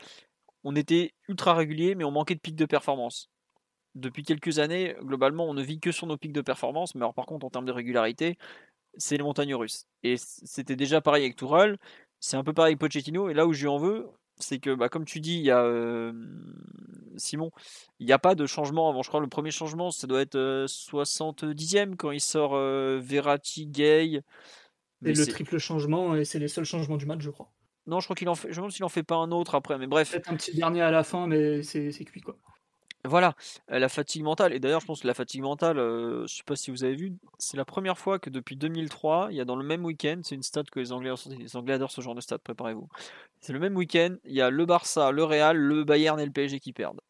On 0.63 0.76
était 0.76 1.13
ultra 1.28 1.54
réguliers, 1.54 1.96
mais 1.96 2.06
on 2.06 2.12
manquait 2.12 2.36
de 2.36 2.39
pics 2.39 2.56
de 2.56 2.66
performance. 2.66 3.30
Depuis 3.96 4.24
quelques 4.24 4.60
années, 4.60 4.96
globalement, 5.02 5.46
on 5.46 5.54
ne 5.54 5.62
vit 5.62 5.80
que 5.80 5.92
sur 5.92 6.08
nos 6.08 6.18
pics 6.18 6.34
de 6.34 6.42
performance. 6.42 6.96
Mais 6.96 7.02
alors, 7.02 7.13
par 7.13 7.26
contre, 7.26 7.46
en 7.46 7.50
termes 7.50 7.66
de 7.66 7.72
régularité, 7.72 8.38
c'est 8.98 9.18
les 9.18 9.24
montagnes 9.24 9.56
russes. 9.56 9.86
Et 10.04 10.16
c'était 10.18 10.76
déjà 10.76 11.02
pareil 11.02 11.24
avec 11.24 11.36
Tourelle. 11.36 11.78
C'est 12.20 12.38
un 12.38 12.44
peu 12.44 12.54
pareil 12.54 12.72
avec 12.72 12.80
Pochettino. 12.80 13.30
Et 13.30 13.34
là 13.34 13.46
où 13.48 13.54
je 13.54 13.62
lui 13.62 13.68
en 13.68 13.78
veux, 13.78 14.10
c'est 14.44 14.60
que, 14.60 14.76
bah, 14.76 14.90
comme 14.90 15.06
tu 15.06 15.20
dis, 15.20 15.36
il 15.36 15.46
y 15.46 15.52
a 15.52 16.12
Simon, 17.18 17.52
il 18.00 18.06
n'y 18.06 18.14
a 18.14 18.20
pas 18.20 18.36
de 18.36 18.46
changement 18.46 18.90
avant. 18.90 19.02
Je 19.02 19.08
crois 19.08 19.20
le 19.20 19.28
premier 19.28 19.52
changement, 19.52 19.92
ça 19.92 20.08
doit 20.08 20.22
être 20.22 20.66
70e 20.68 21.96
quand 21.96 22.12
il 22.12 22.22
sort 22.22 22.56
Verratti, 23.00 23.68
Gay. 23.68 24.22
Et 25.06 25.14
le 25.14 25.26
triple 25.26 25.58
changement, 25.58 26.16
et 26.16 26.24
c'est 26.24 26.40
les 26.40 26.48
seuls 26.48 26.64
changements 26.64 26.96
du 26.96 27.06
match, 27.06 27.20
je 27.22 27.30
crois. 27.30 27.52
Non, 27.88 28.00
je 28.00 28.06
crois 28.06 28.16
qu'il 28.16 28.30
en 28.30 28.36
fait. 28.36 28.48
Je 28.48 28.54
me 28.54 28.56
demande 28.58 28.72
s'il 28.72 28.86
en 28.86 28.90
fait 28.90 29.04
pas 29.04 29.16
un 29.16 29.32
autre 29.32 29.56
après, 29.56 29.78
mais 29.78 29.88
bref. 29.88 30.12
Peut-être 30.12 30.32
un 30.32 30.38
petit 30.38 30.56
dernier 30.56 30.82
à 30.82 30.92
la 30.92 31.04
fin, 31.04 31.28
mais 31.28 31.62
c'est 31.64 31.92
cuit 32.06 32.22
quoi. 32.22 32.38
Voilà, 33.06 33.36
la 33.68 33.89
fatigue 33.89 34.24
mentale. 34.24 34.54
Et 34.54 34.60
d'ailleurs, 34.60 34.80
je 34.80 34.86
pense 34.86 35.02
que 35.02 35.08
la 35.08 35.13
fatigue 35.13 35.42
mentale, 35.42 35.78
euh, 35.78 36.20
je 36.20 36.22
ne 36.22 36.28
sais 36.28 36.44
pas 36.46 36.56
si 36.56 36.72
vous 36.72 36.86
avez 36.86 36.96
vu, 36.96 37.13
c'est 37.38 37.58
la 37.58 37.66
première 37.66 37.98
fois 37.98 38.18
que 38.18 38.30
depuis 38.30 38.56
2003, 38.56 39.28
il 39.30 39.36
y 39.36 39.42
a 39.42 39.46
dans 39.46 39.58
le 39.58 39.66
même 39.66 39.84
week-end, 39.84 40.22
c'est 40.24 40.36
une 40.36 40.44
stat 40.44 40.63
que 40.72 40.80
les 40.80 40.94
Anglais, 40.94 41.13
les 41.38 41.56
Anglais 41.58 41.74
adorent 41.74 41.92
ce 41.92 42.00
genre 42.00 42.16
de 42.16 42.22
stat, 42.22 42.39
préparez-vous. 42.39 42.88
C'est 43.42 43.52
le 43.52 43.60
même 43.60 43.76
week-end, 43.76 44.16
il 44.24 44.34
y 44.34 44.42
a 44.42 44.50
le 44.50 44.66
Barça, 44.66 45.12
le 45.12 45.24
Real, 45.26 45.58
le 45.58 45.84
Bayern 45.84 46.18
et 46.18 46.26
le 46.26 46.32
PSG 46.32 46.62
qui 46.62 46.72
perdent. 46.72 47.02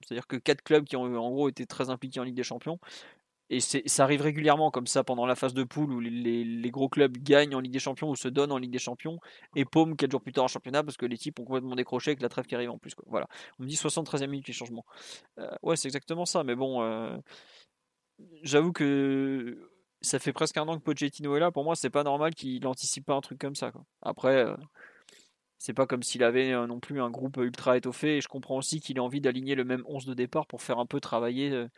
C'est-à-dire 0.00 0.26
que 0.26 0.36
quatre 0.36 0.62
clubs 0.62 0.84
qui 0.84 0.96
ont 0.96 1.02
en 1.02 1.30
gros 1.30 1.50
été 1.50 1.66
très 1.66 1.90
impliqués 1.90 2.20
en 2.20 2.24
Ligue 2.24 2.36
des 2.36 2.42
Champions 2.42 2.78
et 3.50 3.60
ça 3.60 4.04
arrive 4.04 4.22
régulièrement 4.22 4.70
comme 4.70 4.86
ça 4.86 5.04
pendant 5.04 5.26
la 5.26 5.34
phase 5.34 5.52
de 5.52 5.64
poule 5.64 5.92
où 5.92 6.00
les, 6.00 6.70
gros 6.70 6.88
clubs 6.88 7.16
gagnent 7.18 7.54
en 7.54 7.60
Ligue 7.60 7.72
des 7.72 7.78
Champions 7.78 8.08
ou 8.08 8.16
se 8.16 8.28
donnent 8.28 8.52
en 8.52 8.58
Ligue 8.58 8.70
des 8.70 8.78
Champions 8.78 9.18
et 9.54 9.66
paument 9.66 9.94
4 9.94 10.10
jours 10.10 10.22
plus 10.22 10.32
tard 10.32 10.44
en 10.44 10.48
championnat 10.48 10.82
parce 10.82 10.96
que 10.96 11.04
les 11.04 11.18
types 11.18 11.38
ont 11.40 11.44
complètement 11.44 11.76
décroché 11.76 12.12
avec 12.12 12.22
la 12.22 12.30
trêve 12.30 12.46
qui 12.46 12.54
arrive 12.54 12.70
en 12.70 12.78
plus. 12.78 12.94
Voilà. 13.06 13.28
On 13.58 13.64
me 13.64 13.68
dit 13.68 13.76
73e 13.76 14.28
minute 14.28 14.46
les 14.46 14.54
changements. 14.54 14.86
Euh, 15.38 15.50
ouais, 15.62 15.76
c'est 15.76 15.88
exactement 15.88 16.24
ça. 16.24 16.42
Mais 16.42 16.54
bon, 16.54 16.82
euh, 16.82 17.16
j'avoue 18.42 18.72
que 18.72 19.70
ça 20.00 20.18
fait 20.18 20.32
presque 20.32 20.56
un 20.56 20.66
an 20.66 20.78
que 20.78 20.82
Pochettino 20.82 21.36
est 21.36 21.40
là. 21.40 21.50
Pour 21.50 21.64
moi, 21.64 21.76
c'est 21.76 21.90
pas 21.90 22.02
normal 22.02 22.34
qu'il 22.34 22.66
anticipe 22.66 23.04
pas 23.04 23.14
un 23.14 23.20
truc 23.20 23.38
comme 23.38 23.54
ça. 23.54 23.72
Après. 24.02 24.36
Euh, 24.36 24.56
c'est 25.56 25.72
pas 25.72 25.86
comme 25.86 26.02
s'il 26.02 26.22
avait 26.22 26.52
non 26.66 26.78
plus 26.78 27.00
un 27.00 27.08
groupe 27.08 27.38
ultra 27.38 27.78
étoffé 27.78 28.18
et 28.18 28.20
je 28.20 28.28
comprends 28.28 28.58
aussi 28.58 28.80
qu'il 28.80 28.98
ait 28.98 29.00
envie 29.00 29.22
d'aligner 29.22 29.54
le 29.54 29.64
même 29.64 29.82
11 29.86 30.04
de 30.04 30.12
départ 30.12 30.46
pour 30.46 30.60
faire 30.60 30.78
un 30.78 30.84
peu 30.84 31.00
travailler 31.00 31.68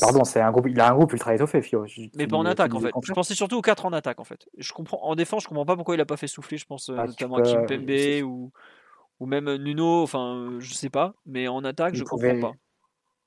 pardon, 0.00 0.24
c'est 0.24 0.40
un 0.40 0.50
groupe, 0.50 0.66
il 0.68 0.80
a 0.80 0.90
un 0.90 0.94
groupe 0.94 1.12
ultra 1.12 1.34
étoffé, 1.34 1.60
Fio. 1.60 1.84
Mais 2.16 2.26
pas 2.26 2.36
en 2.36 2.46
attaque, 2.46 2.74
en 2.74 2.80
fait. 2.80 2.90
Je 3.02 3.12
pensais 3.12 3.34
surtout 3.34 3.56
aux 3.56 3.62
4 3.62 3.86
en 3.86 3.92
attaque, 3.92 4.20
en 4.20 4.24
fait. 4.24 4.48
Je 4.56 4.72
comprends, 4.72 5.02
en 5.02 5.14
défense, 5.14 5.42
je 5.42 5.48
comprends 5.48 5.66
pas 5.66 5.76
pourquoi 5.76 5.94
il 5.94 6.00
a 6.00 6.06
pas 6.06 6.16
fait 6.16 6.26
souffler, 6.26 6.56
je 6.56 6.66
pense, 6.66 6.88
euh, 6.88 6.96
ah, 6.98 7.06
notamment 7.06 7.36
à 7.36 7.42
Kim 7.42 7.66
Pembe 7.66 8.24
ou, 8.24 8.52
ou 9.20 9.26
même 9.26 9.54
Nuno, 9.56 10.02
enfin, 10.02 10.56
je 10.58 10.72
sais 10.72 10.90
pas. 10.90 11.14
Mais 11.26 11.48
en 11.48 11.64
attaque, 11.64 11.94
je 11.94 12.04
comprends 12.04 12.40
pas. 12.40 12.52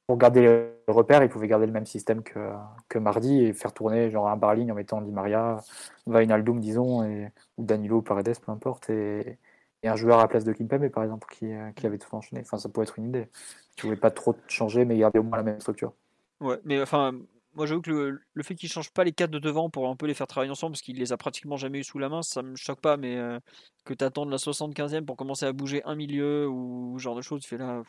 Pour 0.08 0.18
garder 0.18 0.42
le 0.42 0.74
repère, 0.88 1.22
il 1.22 1.30
pouvait 1.30 1.48
garder 1.48 1.68
le 1.68 1.72
même 1.72 1.86
système 1.86 2.24
que, 2.24 2.40
que 2.88 2.98
mardi 2.98 3.44
et 3.44 3.54
faire 3.54 3.72
tourner 3.74 4.10
genre 4.10 4.28
un 4.28 4.38
bar 4.38 4.56
ligne 4.56 4.72
en 4.72 4.76
mettant 4.76 5.02
Di 5.02 5.12
Maria, 5.12 5.60
Vainaldum, 6.08 6.60
disons, 6.60 7.04
et, 7.04 7.32
ou 7.58 7.64
Danilo 7.64 8.02
Paredes, 8.02 8.40
peu 8.44 8.52
importe, 8.52 8.90
et, 8.90 9.38
et 9.84 9.88
un 9.88 9.96
joueur 9.96 10.18
à 10.18 10.24
la 10.24 10.28
place 10.28 10.46
de 10.46 10.52
Kimpembe, 10.52 10.90
par 10.90 11.04
exemple, 11.04 11.28
qui, 11.32 11.52
qui 11.76 11.86
avait 11.86 12.00
tout 12.00 12.14
enchaîné. 12.16 12.42
Enfin, 12.42 12.58
ça 12.58 12.70
pourrait 12.70 12.88
être 12.88 12.98
une 12.98 13.10
idée. 13.10 13.28
Tu 13.76 13.84
pouvais 13.84 13.98
pas 13.98 14.10
trop 14.10 14.36
changer, 14.48 14.84
mais 14.84 14.98
garder 14.98 15.20
au 15.20 15.24
moins 15.24 15.38
la 15.38 15.44
même 15.44 15.60
structure. 15.60 15.94
Ouais, 16.42 16.60
mais 16.64 16.82
enfin, 16.82 17.14
moi 17.54 17.66
j'avoue 17.66 17.82
que 17.82 18.20
le, 18.34 18.44
fait 18.44 18.56
qu'il 18.56 18.70
change 18.70 18.92
pas 18.92 19.04
les 19.04 19.12
quatre 19.12 19.32
de 19.32 19.40
devant 19.40 19.70
pour 19.70 19.90
un 19.90 19.96
peu 19.96 20.06
les 20.06 20.14
faire 20.14 20.28
travailler 20.28 20.52
ensemble, 20.52 20.74
parce 20.74 20.82
qu'il 20.82 20.98
les 20.98 21.12
a 21.12 21.18
pratiquement 21.18 21.58
jamais 21.58 21.80
eu 21.80 21.84
sous 21.84 22.00
la 22.00 22.10
main, 22.10 22.22
ça 22.22 22.42
me 22.42 22.56
choque 22.56 22.82
pas, 22.82 22.98
mais 22.98 23.18
euh, 23.18 23.40
que 23.86 23.94
tu 23.94 24.04
attendes 24.04 24.30
la 24.30 24.38
75e 24.38 25.06
pour 25.06 25.18
commencer 25.18 25.46
à 25.46 25.52
bouger 25.54 25.84
un 25.86 25.96
milieu 25.96 26.48
ou 26.48 26.96
ce 26.98 27.04
genre 27.04 27.16
de 27.16 27.22
choses, 27.22 27.42
tu 27.42 27.50
fais 27.50 27.58
là. 27.58 27.84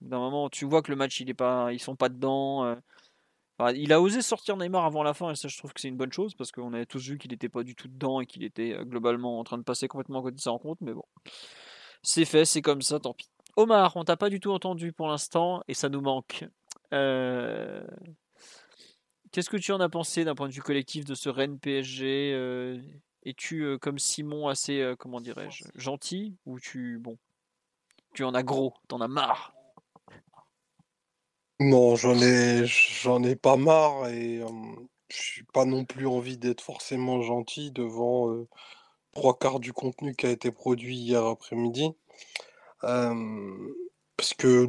D'un 0.00 0.18
moment, 0.18 0.50
tu 0.50 0.64
vois 0.64 0.82
que 0.82 0.90
le 0.90 0.96
match, 0.96 1.20
il 1.20 1.30
est 1.30 1.34
pas, 1.34 1.72
ils 1.72 1.78
sont 1.80 1.96
pas 1.96 2.08
dedans. 2.08 2.64
Euh. 2.64 2.76
il 3.74 3.92
a 3.92 4.00
osé 4.00 4.20
sortir 4.22 4.56
Neymar 4.56 4.84
avant 4.84 5.02
la 5.02 5.14
fin, 5.14 5.30
et 5.30 5.36
ça, 5.36 5.48
je 5.48 5.56
trouve 5.58 5.72
que 5.72 5.80
c'est 5.80 5.88
une 5.88 5.96
bonne 5.96 6.12
chose, 6.12 6.34
parce 6.34 6.52
qu'on 6.52 6.72
avait 6.72 6.86
tous 6.86 7.08
vu 7.08 7.18
qu'il 7.18 7.32
était 7.32 7.48
pas 7.48 7.62
du 7.62 7.74
tout 7.74 7.88
dedans 7.88 8.20
et 8.20 8.26
qu'il 8.26 8.44
était 8.44 8.74
euh, 8.74 8.84
globalement 8.84 9.38
en 9.38 9.44
train 9.44 9.58
de 9.58 9.62
passer 9.64 9.88
complètement 9.88 10.20
à 10.20 10.22
côté 10.22 10.36
de 10.36 10.40
sa 10.40 10.50
rencontre, 10.50 10.82
mais 10.84 10.92
bon. 10.92 11.04
C'est 12.02 12.24
fait, 12.24 12.44
c'est 12.44 12.62
comme 12.62 12.82
ça, 12.82 12.98
tant 13.00 13.14
pis. 13.14 13.28
Omar, 13.56 13.96
on 13.96 14.04
t'a 14.04 14.16
pas 14.16 14.30
du 14.30 14.40
tout 14.40 14.50
entendu 14.50 14.92
pour 14.92 15.08
l'instant, 15.08 15.62
et 15.68 15.74
ça 15.74 15.88
nous 15.88 16.00
manque. 16.00 16.44
Euh, 16.92 17.82
qu'est-ce 19.30 19.50
que 19.50 19.56
tu 19.56 19.72
en 19.72 19.80
as 19.80 19.88
pensé 19.88 20.24
d'un 20.24 20.34
point 20.34 20.48
de 20.48 20.52
vue 20.52 20.62
collectif 20.62 21.04
de 21.04 21.14
ce 21.14 21.28
Rennes 21.28 21.58
PSG 21.58 22.32
euh, 22.34 22.78
Es-tu 23.24 23.62
euh, 23.62 23.78
comme 23.78 23.98
Simon 23.98 24.48
assez, 24.48 24.92
comment 24.98 25.20
dirais-je, 25.20 25.64
gentil 25.74 26.36
ou 26.44 26.60
tu 26.60 26.98
bon, 26.98 27.18
tu 28.14 28.24
en 28.24 28.34
as 28.34 28.42
gros, 28.42 28.74
t'en 28.88 29.00
as 29.00 29.08
marre? 29.08 29.54
Non, 31.60 31.94
j'en 31.94 32.18
ai, 32.20 32.66
j'en 32.66 33.22
ai 33.22 33.36
pas 33.36 33.56
marre 33.56 34.08
et 34.08 34.40
je 35.08 35.16
suis 35.22 35.44
pas 35.44 35.64
non 35.64 35.84
plus 35.84 36.06
envie 36.06 36.36
d'être 36.36 36.60
forcément 36.60 37.22
gentil 37.22 37.70
devant 37.70 38.44
trois 39.12 39.38
quarts 39.38 39.60
du 39.60 39.72
contenu 39.72 40.16
qui 40.16 40.26
a 40.26 40.30
été 40.30 40.50
produit 40.50 40.96
hier 40.96 41.24
après-midi. 41.24 41.94
parce 42.80 44.34
que 44.36 44.66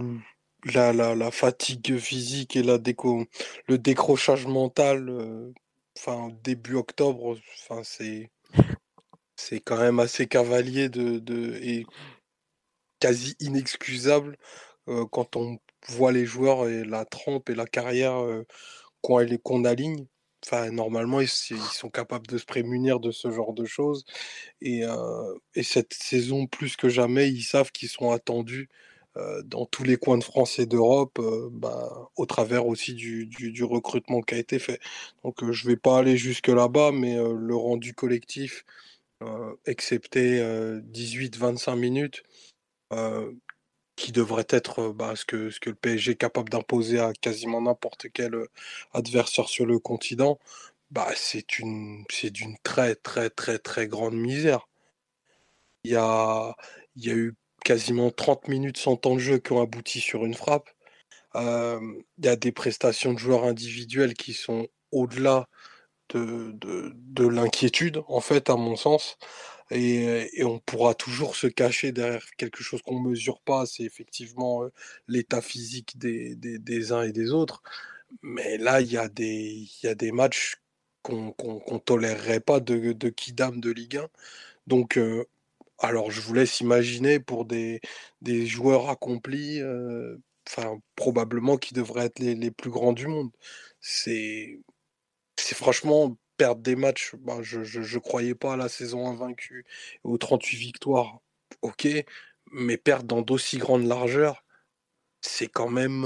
la, 0.66 0.94
la, 0.94 1.32
fatigue 1.32 1.98
physique 1.98 2.56
et 2.56 2.64
la 2.64 2.78
déco, 2.78 3.26
le 3.68 3.78
décrochage 3.78 4.46
mental, 4.46 5.10
euh, 5.10 5.54
enfin 5.98 6.30
début 6.44 6.76
octobre, 6.76 7.38
c'est 9.36 9.60
quand 9.60 9.78
même 9.78 10.00
assez 10.00 10.28
cavalier 10.28 10.90
de, 10.90 11.20
de 11.20 11.56
et 11.62 11.86
quasi 13.00 13.36
inexcusable 13.40 14.38
euh, 14.90 15.06
quand 15.12 15.36
on 15.36 15.58
voit 15.90 16.12
les 16.12 16.26
joueurs 16.26 16.68
et 16.68 16.84
la 16.86 17.06
trempe 17.06 17.50
et 17.50 17.56
la 17.56 17.66
carrière 17.66 18.24
euh, 18.24 18.46
qu'on 19.02 19.66
aligne. 19.66 20.08
Enfin, 20.46 20.72
normalement, 20.72 21.22
ils, 21.22 21.30
ils, 21.52 21.58
sont 21.58 21.90
capables 21.90 22.28
de 22.28 22.38
se 22.38 22.46
prémunir 22.46 23.00
de 23.00 23.12
ce 23.12 23.32
genre 23.32 23.54
de 23.54 23.66
choses. 23.66 24.04
Et, 24.62 24.84
et 25.56 25.64
cette 25.64 25.94
saison, 25.94 26.48
plus 26.48 26.76
que 26.76 26.90
jamais, 26.90 27.30
ils 27.30 27.44
savent 27.44 27.72
qu'ils 27.72 27.88
sont 27.88 28.12
attendus 28.12 28.70
euh, 28.70 28.93
dans 29.46 29.66
tous 29.66 29.84
les 29.84 29.98
coins 29.98 30.18
de 30.18 30.24
France 30.24 30.60
et 30.60 30.66
d'Europe, 30.66 31.20
euh, 31.20 31.50
bah, 31.52 32.10
au 32.16 32.26
travers 32.26 32.66
aussi 32.66 32.94
du, 32.94 33.28
du, 33.28 33.64
recrutement 33.64 34.22
qui 34.22 34.36
a 34.36 34.38
été 34.38 34.60
fait. 34.60 34.80
Donc 35.24 35.44
euh, 35.44 35.52
je 35.52 35.66
ne 35.66 35.72
vais 35.72 35.78
pas 35.78 36.00
aller 36.00 36.18
jusque 36.18 36.48
là-bas, 36.48 36.92
mais 36.92 37.16
le 37.16 37.56
rendu 37.56 37.94
collectif, 37.94 38.66
excepté 39.66 40.42
18-25 40.92 41.76
minutes, 41.78 42.24
qui 43.96 44.12
devrait 44.12 44.46
être 44.50 44.90
bah, 44.90 45.16
ce, 45.16 45.26
que, 45.26 45.50
ce 45.50 45.60
que 45.60 45.70
le 45.70 45.76
PSG 45.76 46.12
est 46.14 46.16
capable 46.16 46.50
d'imposer 46.50 47.00
à 47.00 47.14
quasiment 47.14 47.62
n'importe 47.62 48.08
quel 48.14 48.36
adversaire 48.94 49.48
sur 49.48 49.66
le 49.66 49.80
continent, 49.80 50.40
bah, 50.92 51.10
c'est 51.16 51.60
une 51.60 52.06
d'une 52.32 52.58
très 52.64 52.96
très 52.96 53.30
très 53.30 53.60
très 53.60 53.88
grande 53.88 54.16
misère. 54.16 54.68
Il 55.84 55.92
y 55.92 55.96
a, 55.96 56.56
il 56.96 57.06
y 57.06 57.12
a 57.12 57.16
eu 57.16 57.36
quasiment 57.64 58.12
30 58.12 58.48
minutes 58.48 58.78
sans 58.78 58.96
temps 58.98 59.16
de 59.16 59.20
jeu 59.20 59.40
qui 59.40 59.54
ont 59.54 59.62
abouti 59.62 60.02
sur 60.02 60.26
une 60.26 60.36
frappe. 60.36 60.70
il 61.36 62.26
y 62.26 62.28
a 62.28 62.36
des 62.36 62.52
prestations 62.52 63.14
de 63.14 63.20
joueurs 63.20 63.46
individuels 63.46 64.14
qui 64.16 64.34
sont 64.34 64.68
au-delà 64.92 65.48
de, 66.10 66.52
de, 66.94 67.28
l'inquiétude, 67.28 68.02
en 68.08 68.22
fait, 68.22 68.50
à 68.50 68.56
mon 68.56 68.76
sens. 68.76 69.18
Et, 69.72 70.44
on 70.44 70.60
pourra 70.60 70.94
toujours 70.94 71.36
se 71.36 71.48
cacher 71.48 71.92
derrière 71.92 72.26
quelque 72.38 72.64
chose 72.64 72.82
qu'on 72.82 73.00
ne 73.02 73.10
mesure 73.10 73.42
pas, 73.42 73.66
c'est 73.66 73.84
effectivement 73.84 74.64
l'état 75.08 75.42
physique 75.42 75.98
des, 75.98 76.36
des, 76.36 76.92
uns 76.92 77.04
et 77.04 77.12
des 77.12 77.32
autres. 77.32 77.64
Mais 78.22 78.58
là, 78.58 78.82
il 78.82 78.92
y, 78.92 78.98
a 78.98 79.10
des, 79.10 79.68
y 79.84 79.88
a 79.88 79.96
des 79.96 80.12
matchs 80.12 80.58
qu'on 81.02 81.36
ne 81.38 81.80
tolérerait 81.80 82.40
pas 82.40 82.60
de, 82.60 82.94
de 82.94 83.10
Kidam 83.10 83.60
de 83.60 83.72
Ligue 83.72 83.98
1. 83.98 84.10
Donc, 84.68 85.00
alors 85.84 86.12
je 86.12 86.22
vous 86.22 86.34
laisse 86.34 86.62
imaginer 86.62 87.20
pour 87.20 87.46
des, 87.46 87.82
des 88.22 88.46
joueurs 88.48 88.90
accomplis, 88.90 89.62
enfin 90.48 90.80
probablement 90.96 91.58
qui 91.58 91.74
devraient 91.74 92.06
être 92.06 92.20
les, 92.20 92.36
les, 92.36 92.52
plus 92.52 92.70
grands 92.72 92.94
du 92.94 93.08
monde. 93.08 93.32
C'est 93.82 94.60
franchement 95.38 96.18
perdre 96.38 96.62
des 96.62 96.76
matchs. 96.76 97.16
Bah, 97.20 97.40
je, 97.42 97.60
ne 97.60 98.00
croyais 98.00 98.36
pas 98.36 98.54
à 98.54 98.58
la 98.58 98.70
saison 98.70 99.08
invaincue 99.08 99.66
aux 100.04 100.18
38 100.18 100.58
victoires. 100.58 101.20
Ok, 101.62 101.88
mais 102.52 102.78
perdre 102.78 103.06
dans 103.06 103.22
d'aussi 103.22 103.58
grandes 103.58 103.86
largeurs, 103.86 104.44
c'est 105.22 105.48
quand 105.48 105.70
même 105.70 106.06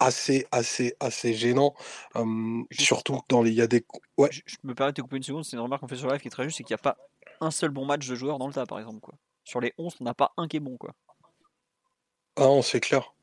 assez, 0.00 0.46
assez, 0.50 0.96
assez 1.00 1.34
gênant. 1.34 1.74
surtout 2.72 3.20
dans 3.28 3.42
les. 3.42 3.50
Il 3.50 3.56
y 3.56 3.62
a 3.62 3.66
des. 3.66 3.84
Ouais. 4.16 4.30
Je, 4.32 4.56
me 4.64 4.74
permets 4.74 4.92
de 4.92 4.96
te 4.96 5.02
couper 5.02 5.16
une 5.16 5.22
seconde, 5.22 5.44
c'est 5.44 5.56
une 5.56 5.62
remarque 5.62 5.82
qu'on 5.82 5.88
fait 5.88 5.96
sur 5.96 6.10
live 6.10 6.20
qui 6.20 6.28
est 6.28 6.30
très 6.30 6.44
juste, 6.44 6.58
c'est 6.58 6.64
qu'il 6.64 6.74
n'y 6.74 6.80
a 6.80 6.82
pas 6.82 6.96
un 7.44 7.50
seul 7.50 7.70
bon 7.70 7.84
match 7.84 8.06
de 8.08 8.14
joueur 8.14 8.38
dans 8.38 8.46
le 8.46 8.54
tas, 8.54 8.66
par 8.66 8.78
exemple. 8.78 9.00
Quoi. 9.00 9.14
Sur 9.44 9.60
les 9.60 9.72
11, 9.78 9.94
on 10.00 10.04
n'a 10.04 10.14
pas 10.14 10.32
un 10.36 10.48
qui 10.48 10.56
est 10.56 10.60
bon. 10.60 10.76
Quoi. 10.76 10.94
Ah 12.36 12.42
non, 12.44 12.62
c'est 12.62 12.80
clair. 12.80 13.14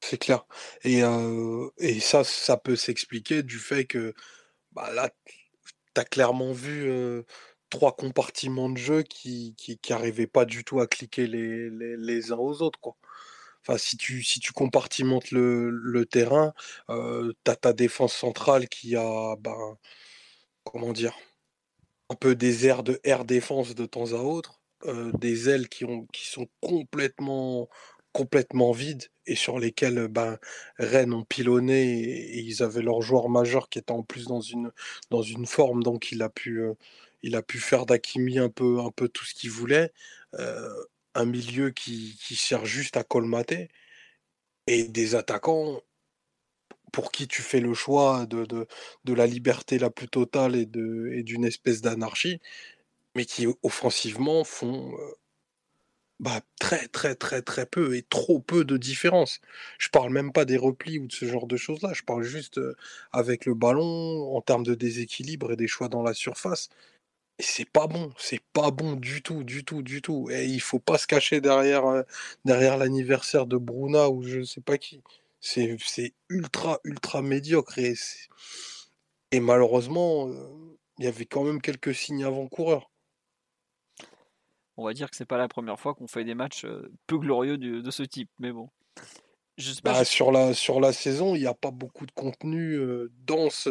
C'est 0.00 0.18
clair. 0.18 0.46
Et, 0.84 1.02
et 1.78 2.00
ça, 2.00 2.24
ça 2.24 2.56
peut 2.56 2.76
s'expliquer 2.76 3.42
du 3.42 3.58
fait 3.58 3.84
que 3.84 4.14
bah, 4.72 4.92
là, 4.92 5.10
tu 5.94 6.00
as 6.00 6.04
clairement 6.04 6.52
vu 6.52 6.90
trois 7.70 7.94
compartiments 7.96 8.70
de 8.70 8.78
jeu 8.78 9.02
qui 9.02 9.54
n'arrivaient 9.90 10.26
pas 10.26 10.44
du 10.44 10.64
tout 10.64 10.80
à 10.80 10.86
cliquer 10.86 11.26
les, 11.26 11.70
les, 11.70 11.96
les, 11.96 12.32
uns 12.32 12.36
aux 12.36 12.62
autres. 12.62 12.80
Quoi. 12.80 12.96
Enfin, 13.62 13.78
si 13.78 13.96
tu, 13.96 14.22
si 14.22 14.40
tu 14.40 14.52
compartimentes 14.52 15.30
le, 15.30 15.70
le 15.70 16.06
terrain, 16.06 16.54
tu 16.88 17.50
as 17.50 17.56
ta 17.56 17.72
défense 17.72 18.14
centrale 18.14 18.68
qui 18.68 18.96
a, 18.96 19.36
ben, 19.40 19.76
comment 20.64 20.92
dire, 20.92 21.14
un 22.10 22.14
peu 22.14 22.34
des 22.34 22.66
airs 22.66 22.82
de 22.82 23.00
air 23.04 23.24
défense 23.24 23.74
de 23.74 23.86
temps 23.86 24.12
à 24.12 24.18
autre, 24.18 24.60
des 25.14 25.48
ailes 25.48 25.68
qui, 25.68 25.84
ont, 25.84 26.06
qui 26.12 26.26
sont 26.26 26.48
complètement 26.60 27.68
complètement 28.12 28.72
vides 28.72 29.04
et 29.26 29.36
sur 29.36 29.58
lesquels 29.58 30.08
ben, 30.08 30.38
Rennes 30.78 31.12
ont 31.12 31.24
pilonné 31.24 32.00
et, 32.00 32.40
ils 32.40 32.62
avaient 32.62 32.82
leur 32.82 33.02
joueur 33.02 33.28
majeur 33.28 33.68
qui 33.68 33.78
était 33.78 33.92
en 33.92 34.02
plus 34.02 34.26
dans 34.26 34.40
une, 34.40 34.72
dans 35.10 35.22
une 35.22 35.46
forme, 35.46 35.82
donc 35.82 36.10
il 36.10 36.22
a 36.22 36.28
pu, 36.28 36.62
il 37.22 37.36
a 37.36 37.42
pu 37.42 37.58
faire 37.58 37.86
d'Akimi 37.86 38.38
un 38.38 38.48
peu, 38.48 38.80
un 38.80 38.90
peu 38.90 39.08
tout 39.08 39.24
ce 39.24 39.34
qu'il 39.34 39.50
voulait. 39.50 39.92
un 41.14 41.24
milieu 41.26 41.70
qui, 41.70 42.18
qui 42.24 42.36
sert 42.36 42.64
juste 42.64 42.96
à 42.96 43.04
colmater 43.04 43.68
et 44.66 44.84
des 44.84 45.14
attaquants 45.14 45.80
pour 46.92 47.12
qui 47.12 47.28
tu 47.28 47.42
fais 47.42 47.60
le 47.60 47.74
choix 47.74 48.26
de, 48.26 48.44
de, 48.46 48.66
de 49.04 49.14
la 49.14 49.26
liberté 49.26 49.78
la 49.78 49.90
plus 49.90 50.08
totale 50.08 50.56
et 50.56 50.66
d'une 50.66 51.44
et 51.44 51.48
espèce 51.48 51.82
d'anarchie, 51.82 52.40
mais 53.16 53.24
qui 53.26 53.46
offensivement 53.62 54.44
font 54.44 54.92
bah, 56.20 56.40
très 56.58 56.88
très 56.88 57.14
très 57.14 57.42
très 57.42 57.66
peu 57.66 57.96
et 57.96 58.02
trop 58.02 58.40
peu 58.40 58.64
de 58.64 58.76
différence. 58.76 59.40
Je 59.78 59.88
parle 59.88 60.12
même 60.12 60.32
pas 60.32 60.44
des 60.44 60.56
replis 60.56 60.98
ou 60.98 61.06
de 61.06 61.12
ce 61.12 61.26
genre 61.26 61.46
de 61.46 61.56
choses-là, 61.56 61.92
je 61.94 62.02
parle 62.02 62.22
juste 62.24 62.60
avec 63.12 63.46
le 63.46 63.54
ballon 63.54 64.34
en 64.36 64.40
termes 64.42 64.64
de 64.64 64.74
déséquilibre 64.74 65.52
et 65.52 65.56
des 65.56 65.68
choix 65.68 65.88
dans 65.88 66.02
la 66.02 66.14
surface. 66.14 66.68
Et 67.38 67.44
c'est 67.44 67.70
pas 67.70 67.86
bon, 67.88 68.12
c'est 68.18 68.42
pas 68.52 68.70
bon 68.72 68.94
du 68.96 69.22
tout, 69.22 69.44
du 69.44 69.64
tout, 69.64 69.82
du 69.82 70.02
tout. 70.02 70.28
Et 70.30 70.46
il 70.46 70.60
faut 70.60 70.80
pas 70.80 70.98
se 70.98 71.06
cacher 71.06 71.40
derrière, 71.40 72.04
derrière 72.44 72.76
l'anniversaire 72.78 73.46
de 73.46 73.56
Bruna 73.58 74.10
ou 74.10 74.24
je 74.24 74.42
sais 74.44 74.60
pas 74.60 74.78
qui. 74.78 75.02
C'est 75.40 76.14
ultra, 76.28 76.80
ultra 76.84 77.22
médiocre. 77.22 77.78
Et, 77.78 77.94
et 79.30 79.40
malheureusement, 79.40 80.28
il 80.98 81.04
y 81.04 81.08
avait 81.08 81.26
quand 81.26 81.44
même 81.44 81.60
quelques 81.60 81.94
signes 81.94 82.24
avant-coureurs 82.24 82.90
on 84.78 84.84
va 84.84 84.94
dire 84.94 85.10
que 85.10 85.16
c'est 85.16 85.26
pas 85.26 85.38
la 85.38 85.48
première 85.48 85.78
fois 85.78 85.94
qu'on 85.94 86.06
fait 86.06 86.24
des 86.24 86.36
matchs 86.36 86.64
peu 87.08 87.18
glorieux 87.18 87.58
de, 87.58 87.90
ce 87.90 88.04
type. 88.04 88.30
Mais 88.38 88.52
bon. 88.52 88.70
Bah, 89.82 90.04
sur, 90.04 90.30
la, 90.30 90.54
sur 90.54 90.78
la 90.78 90.92
saison, 90.92 91.34
il 91.34 91.40
n'y 91.40 91.48
a 91.48 91.54
pas 91.54 91.72
beaucoup 91.72 92.06
de 92.06 92.12
contenu 92.12 92.78
dense 93.26 93.68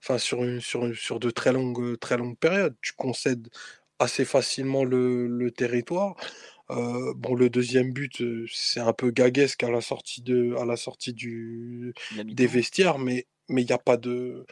enfin, 0.00 0.16
sur, 0.16 0.44
sur, 0.62 0.96
sur 0.96 1.18
de 1.18 1.30
très 1.30 1.52
longues, 1.52 1.98
très 1.98 2.16
longues 2.16 2.38
périodes. 2.38 2.76
Tu 2.82 2.92
concèdes 2.92 3.48
assez 3.98 4.24
facilement 4.24 4.84
le, 4.84 5.50
territoire. 5.50 6.14
Bon, 6.68 7.34
le 7.34 7.48
deuxième 7.48 7.92
but, 7.92 8.22
c'est 8.52 8.80
un 8.80 8.92
peu 8.92 9.10
gaguesque 9.10 9.62
à 9.62 9.70
la 9.70 9.80
sortie, 9.80 10.22
de, 10.22 10.54
à 10.58 10.64
la 10.64 10.76
sortie 10.76 11.12
du, 11.12 11.94
des 12.24 12.46
vestiaires, 12.46 12.98
mais 12.98 13.26
il 13.48 13.64
n'y 13.64 13.72
a 13.72 13.78
pas 13.78 13.96
de. 13.96 14.44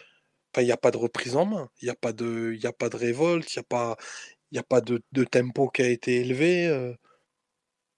il 0.57 0.65
n'y 0.65 0.73
a 0.73 0.77
pas 0.77 0.91
de 0.91 0.97
reprise 0.97 1.37
en 1.37 1.45
main, 1.45 1.71
il 1.81 1.87
n'y 1.87 1.91
a, 1.91 1.95
pas 1.95 2.13
de, 2.13 2.59
a 2.65 2.73
pas 2.73 2.89
de 2.89 2.97
révolte, 2.97 3.55
il 3.55 3.59
n'y 3.59 3.61
a, 3.61 3.65
pas, 3.65 3.97
a 4.57 4.63
pas 4.63 4.81
de, 4.81 5.25
tempo 5.25 5.69
qui 5.69 5.83
a 5.83 5.89
été 5.89 6.17
élevé. 6.17 6.95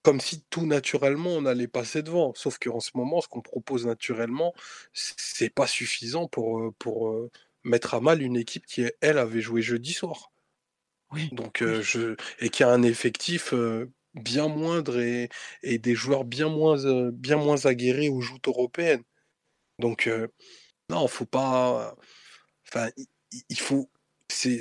comme 0.02 0.20
si 0.20 0.42
tout 0.50 0.66
naturellement 0.66 1.30
on 1.30 1.46
allait 1.46 1.68
passer 1.68 2.02
devant. 2.02 2.32
Sauf 2.34 2.58
qu'en 2.58 2.80
ce 2.80 2.90
moment, 2.94 3.20
ce 3.20 3.28
qu'on 3.28 3.42
propose 3.42 3.86
naturellement, 3.86 4.54
c'est 4.92 5.50
pas 5.54 5.66
suffisant 5.66 6.26
pour, 6.26 6.74
pour 6.78 7.28
mettre 7.62 7.94
à 7.94 8.00
mal 8.00 8.22
une 8.22 8.36
équipe 8.36 8.66
qui, 8.66 8.84
elle, 9.00 9.18
avait 9.18 9.40
joué 9.40 9.62
jeudi 9.62 9.92
soir. 9.92 10.32
Oui. 11.12 11.30
Donc, 11.32 11.62
je, 11.62 12.16
et 12.40 12.50
qui 12.50 12.64
a 12.64 12.68
un 12.68 12.82
effectif 12.82 13.54
bien 14.18 14.48
moindre 14.48 14.98
et, 15.00 15.28
des 15.64 15.94
joueurs 15.94 16.24
bien 16.24 16.48
moins, 16.48 17.10
bien 17.10 17.36
moins 17.36 17.66
aguerris 17.66 18.08
aux 18.08 18.20
joutes 18.20 18.48
européennes. 18.48 19.02
Donc, 19.78 20.10
non, 20.90 21.06
faut 21.08 21.26
pas. 21.26 21.94
Enfin, 22.66 22.88
il 23.48 23.58
faut. 23.58 23.90
C'est 24.28 24.60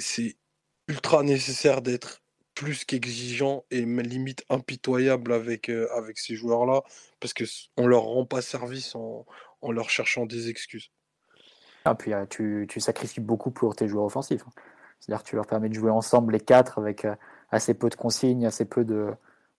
ultra 0.88 1.24
nécessaire 1.24 1.82
d'être 1.82 2.22
plus 2.58 2.86
qu'exigeant 2.86 3.66
et 3.70 3.86
limite 3.86 4.44
impitoyable 4.50 5.32
avec, 5.32 5.70
euh, 5.70 5.88
avec 5.96 6.18
ces 6.18 6.36
joueurs-là, 6.36 6.82
parce 7.20 7.34
qu'on 7.34 7.84
ne 7.84 7.88
leur 7.88 8.02
rend 8.02 8.26
pas 8.26 8.42
service 8.42 8.96
en, 8.96 9.28
en, 9.62 9.72
leur 9.72 9.92
cherchant 9.92 10.26
des 10.26 10.50
excuses. 10.50 10.90
Ah, 11.86 11.94
puis 11.94 12.14
euh, 12.14 12.26
tu, 12.26 12.66
tu, 12.68 12.80
sacrifies 12.80 13.20
beaucoup 13.20 13.52
pour 13.52 13.76
tes 13.76 13.88
joueurs 13.88 14.06
offensifs. 14.06 14.42
Hein. 14.48 14.62
C'est-à-dire 15.00 15.24
que 15.24 15.30
tu 15.30 15.36
leur 15.36 15.46
permets 15.46 15.70
de 15.70 15.76
jouer 15.76 15.92
ensemble 15.92 16.34
les 16.34 16.40
quatre 16.40 16.80
avec 16.80 17.06
euh, 17.06 17.16
assez 17.52 17.76
peu 17.76 17.90
de 17.90 17.96
consignes, 17.96 18.48
assez 18.48 18.66
peu 18.66 18.84
de, 18.84 19.12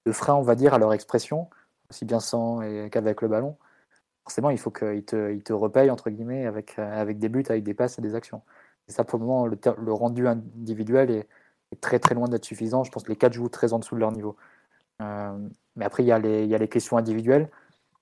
de, 0.09 0.13
freins, 0.13 0.35
on 0.35 0.43
va 0.43 0.55
dire, 0.55 0.75
à 0.75 0.79
leur 0.79 0.93
expression, 0.93 1.49
aussi 1.91 2.05
bien 2.05 2.21
sans 2.21 2.61
qu'avec 2.91 3.23
le 3.23 3.29
ballon. 3.29 3.57
Forcément, 4.25 4.51
il 4.51 4.59
faut 4.59 4.71
qu'ils 4.71 5.05
te, 5.05 5.33
ils 5.33 5.43
te 5.43 5.53
repayent, 5.53 5.91
entre 5.91 6.11
guillemets, 6.11 6.47
avec, 6.47 6.79
avec 6.79 7.19
des 7.19 7.29
buts, 7.29 7.45
avec 7.49 7.65
des 7.65 7.75
passes 7.75 7.99
et 7.99 8.03
des 8.03 8.15
actions. 8.15 8.43
Et 8.89 8.93
ça, 8.93 9.05
pour 9.05 9.19
le 9.19 9.27
moment, 9.27 9.47
le, 9.47 9.93
rendu 9.93 10.27
individuel 10.27 11.11
est, 11.11 11.29
très 11.81 11.99
très 11.99 12.15
loin 12.15 12.29
d'être 12.29 12.45
suffisant. 12.45 12.85
Je 12.85 12.91
pense 12.91 13.03
que 13.05 13.11
les 13.11 13.17
quatre 13.17 13.35
jouent 13.35 13.51
très 13.51 13.73
en 13.75 13.79
dessous 13.79 13.95
de 13.95 14.01
leur 14.01 14.13
niveau. 14.13 14.37
Euh, 15.03 15.49
mais 15.77 15.85
après, 15.85 16.03
il 16.03 16.07
y, 16.07 16.13
a 16.13 16.19
les, 16.19 16.45
il 16.45 16.51
y, 16.51 16.55
a 16.55 16.59
les, 16.59 16.69
questions 16.69 16.97
individuelles 16.97 17.51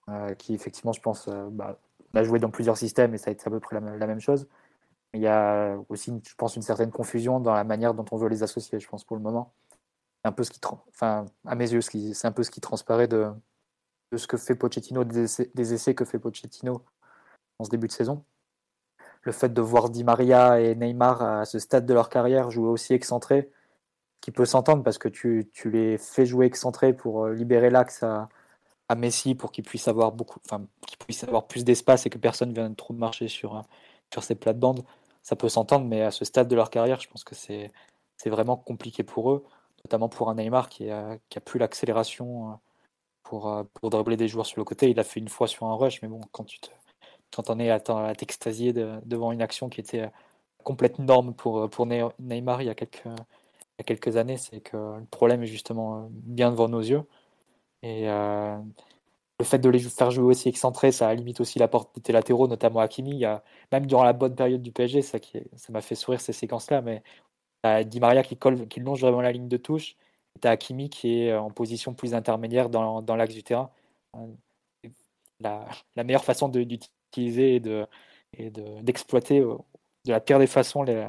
euh, 0.09 0.35
qui, 0.35 0.55
effectivement, 0.55 0.93
je 0.93 1.01
pense, 1.01 1.29
euh, 1.29 1.49
bah, 1.51 1.79
on 2.15 2.19
a 2.19 2.23
joué 2.23 2.39
dans 2.39 2.51
plusieurs 2.51 2.77
systèmes 2.77 3.15
et 3.15 3.19
ça 3.19 3.31
a 3.31 3.33
été 3.33 3.45
à 3.47 3.51
peu 3.51 3.61
près 3.61 3.81
la, 3.81 4.07
même 4.07 4.21
chose. 4.21 4.47
il 5.15 5.21
y 5.21 5.27
a 5.27 5.77
aussi, 5.89 6.13
je 6.25 6.35
pense, 6.37 6.57
une 6.57 6.63
certaine 6.63 6.91
confusion 6.93 7.41
dans 7.41 7.55
la 7.55 7.65
manière 7.65 7.93
dont 7.95 8.05
on 8.13 8.17
veut 8.17 8.29
les 8.29 8.43
associer, 8.45 8.79
je 8.79 8.89
pense, 8.89 9.05
pour 9.05 9.17
le 9.17 9.23
moment. 9.23 9.53
Un 10.27 10.33
peu 10.33 10.45
ce 10.45 10.51
qui, 10.51 10.61
enfin, 10.89 11.27
à 11.47 11.55
mes 11.55 11.73
yeux, 11.73 11.81
c'est 11.81 12.27
un 12.27 12.33
peu 12.33 12.43
ce 12.43 12.51
qui 12.51 12.61
transparaît 12.61 13.09
de, 13.09 13.31
de 14.13 14.17
ce 14.17 14.27
que 14.27 14.37
fait 14.37 14.55
Pochettino, 14.57 15.05
des 15.05 15.75
essais, 15.75 15.95
que 15.95 16.05
fait 16.05 16.19
Pochettino 16.19 16.85
en 17.59 17.65
ce 17.65 17.71
début 17.71 17.87
de 17.87 17.93
saison 17.93 18.25
le 19.27 19.33
fait 19.33 19.53
de 19.53 19.61
voir 19.61 19.91
Di 19.91 20.05
Maria 20.05 20.61
et 20.61 20.75
Neymar 20.75 21.23
à 21.23 21.45
ce 21.45 21.59
stade 21.59 21.85
de 21.85 21.93
leur 21.93 22.09
carrière 22.09 22.51
jouer 22.51 22.69
aussi 22.69 22.95
excentré, 22.95 23.51
qui 24.21 24.31
peut 24.31 24.45
s'entendre 24.47 24.83
parce 24.83 24.99
que 24.99 25.09
tu, 25.09 25.51
les 25.65 25.99
fais 25.99 26.27
jouer 26.27 26.47
excentré 26.47 26.93
pour 26.93 27.27
euh, 27.27 27.35
libérer 27.35 27.69
l'axe 27.71 28.03
à, 28.03 28.29
Messi 28.97 29.35
pour 29.35 29.51
qu'il 29.51 29.65
puisse 29.65 29.89
avoir 29.89 30.13
beaucoup, 30.13 30.39
enfin, 30.47 30.65
qu'il 30.87 30.97
puisse 30.99 31.25
avoir 31.25 31.49
plus 31.49 31.65
d'espace 31.65 32.07
et 32.07 32.11
que 32.11 32.19
personne 32.19 32.53
vienne 32.53 32.77
trop 32.77 32.95
marcher 32.95 33.27
sur, 33.27 33.57
euh, 33.57 33.63
sur 34.13 34.23
ces 34.23 34.37
plates-bandes. 34.37 34.85
Ça 35.25 35.35
peut 35.35 35.49
s'entendre, 35.49 35.87
mais 35.87 36.03
à 36.03 36.13
ce 36.13 36.25
stade 36.25 36.47
de 36.47 36.55
leur 36.55 36.71
carrière, 36.71 37.01
je 37.01 37.09
pense 37.09 37.25
que 37.25 37.35
c'est 37.35 37.73
vraiment 38.27 38.57
compliqué 38.57 39.03
pour 39.03 39.33
eux, 39.33 39.45
notamment 39.87 40.09
pour 40.09 40.29
un 40.31 40.35
Neymar 40.35 40.69
qui 40.69 40.89
qui 41.29 41.39
a 41.39 41.41
plus 41.41 41.59
l'accélération 41.61 42.51
euh, 42.51 42.55
pour, 43.23 43.65
pour 43.75 43.91
dribbler 43.91 44.17
des 44.17 44.29
joueurs 44.29 44.47
sur 44.47 44.61
le 44.61 44.65
côté. 44.65 44.91
Il 44.91 45.01
a 45.01 45.05
fait 45.05 45.21
une 45.21 45.29
fois 45.29 45.49
sur 45.49 45.67
un 45.67 45.75
rush, 45.75 46.03
mais 46.03 46.09
bon, 46.09 46.21
quand 46.33 46.45
tu 46.45 46.59
te, 46.61 46.71
quand 47.35 47.51
on 47.51 47.59
est 47.61 47.71
à, 47.71 47.81
t'extasier 48.15 48.73
devant 48.73 49.33
une 49.33 49.43
action 49.43 49.69
qui 49.69 49.81
était 49.81 50.11
complète 50.65 50.99
norme 50.99 51.35
pour, 51.35 51.69
pour 51.71 51.87
Neymar 51.87 52.63
il 52.63 52.67
y 52.67 52.71
a 52.71 52.75
quelques, 52.75 53.05
il 53.05 53.11
y 53.79 53.83
a 53.83 53.85
quelques 53.85 54.17
années, 54.17 54.37
c'est 54.37 54.61
que 54.61 54.77
le 54.77 55.07
problème 55.11 55.43
est 55.43 55.47
justement 55.47 56.09
bien 56.11 56.51
devant 56.51 56.69
nos 56.69 56.81
yeux. 56.81 57.05
Et, 57.83 58.09
euh, 58.11 58.59
le 59.39 59.45
fait 59.45 59.59
de 59.59 59.69
les 59.69 59.79
faire 59.81 60.11
jouer 60.11 60.25
aussi 60.25 60.49
excentrés, 60.49 60.93
ça 60.93 61.13
limite 61.15 61.41
aussi 61.41 61.59
la 61.59 61.69
porte 61.69 61.99
des 62.01 62.13
latéraux, 62.13 62.49
notamment 62.49 62.81
Hakimi. 62.81 63.21
Il 63.21 63.41
même 63.73 63.87
durant 63.87 64.05
la 64.05 64.13
bonne 64.15 64.35
période 64.35 64.63
du 64.63 64.73
PSG, 64.73 65.03
ça 65.03 65.19
m'a 65.71 65.83
fait 65.83 65.95
sourire 65.95 66.21
ces 66.21 66.33
séquences-là, 66.33 66.81
mais 66.81 67.03
as 67.63 67.85
Di 67.85 68.01
Maria 68.01 68.23
qui, 68.23 68.37
colle, 68.37 68.69
qui 68.69 68.81
longe 68.81 69.01
vraiment 69.01 69.21
la 69.21 69.33
ligne 69.33 69.49
de 69.49 69.57
touche, 69.57 69.97
tu 70.41 70.49
as 70.49 70.53
Hakimi 70.53 70.91
qui 70.91 71.23
est 71.23 71.35
en 71.35 71.51
position 71.51 71.95
plus 71.95 72.15
intermédiaire 72.15 72.69
dans, 72.71 73.03
dans 73.03 73.17
l'axe 73.17 73.35
du 73.35 73.43
terrain. 73.43 73.71
La, 75.41 75.67
la 75.97 76.05
meilleure 76.05 76.25
façon 76.25 76.49
d'utiliser 76.49 77.57
et 77.57 77.61
de 77.61 77.87
et 78.39 78.51
d'exploiter 78.51 79.41
de, 79.41 79.47
de, 80.05 80.13
la 80.13 80.21
pire 80.21 80.39
des 80.39 80.47
façons 80.47 80.83
les, 80.83 81.09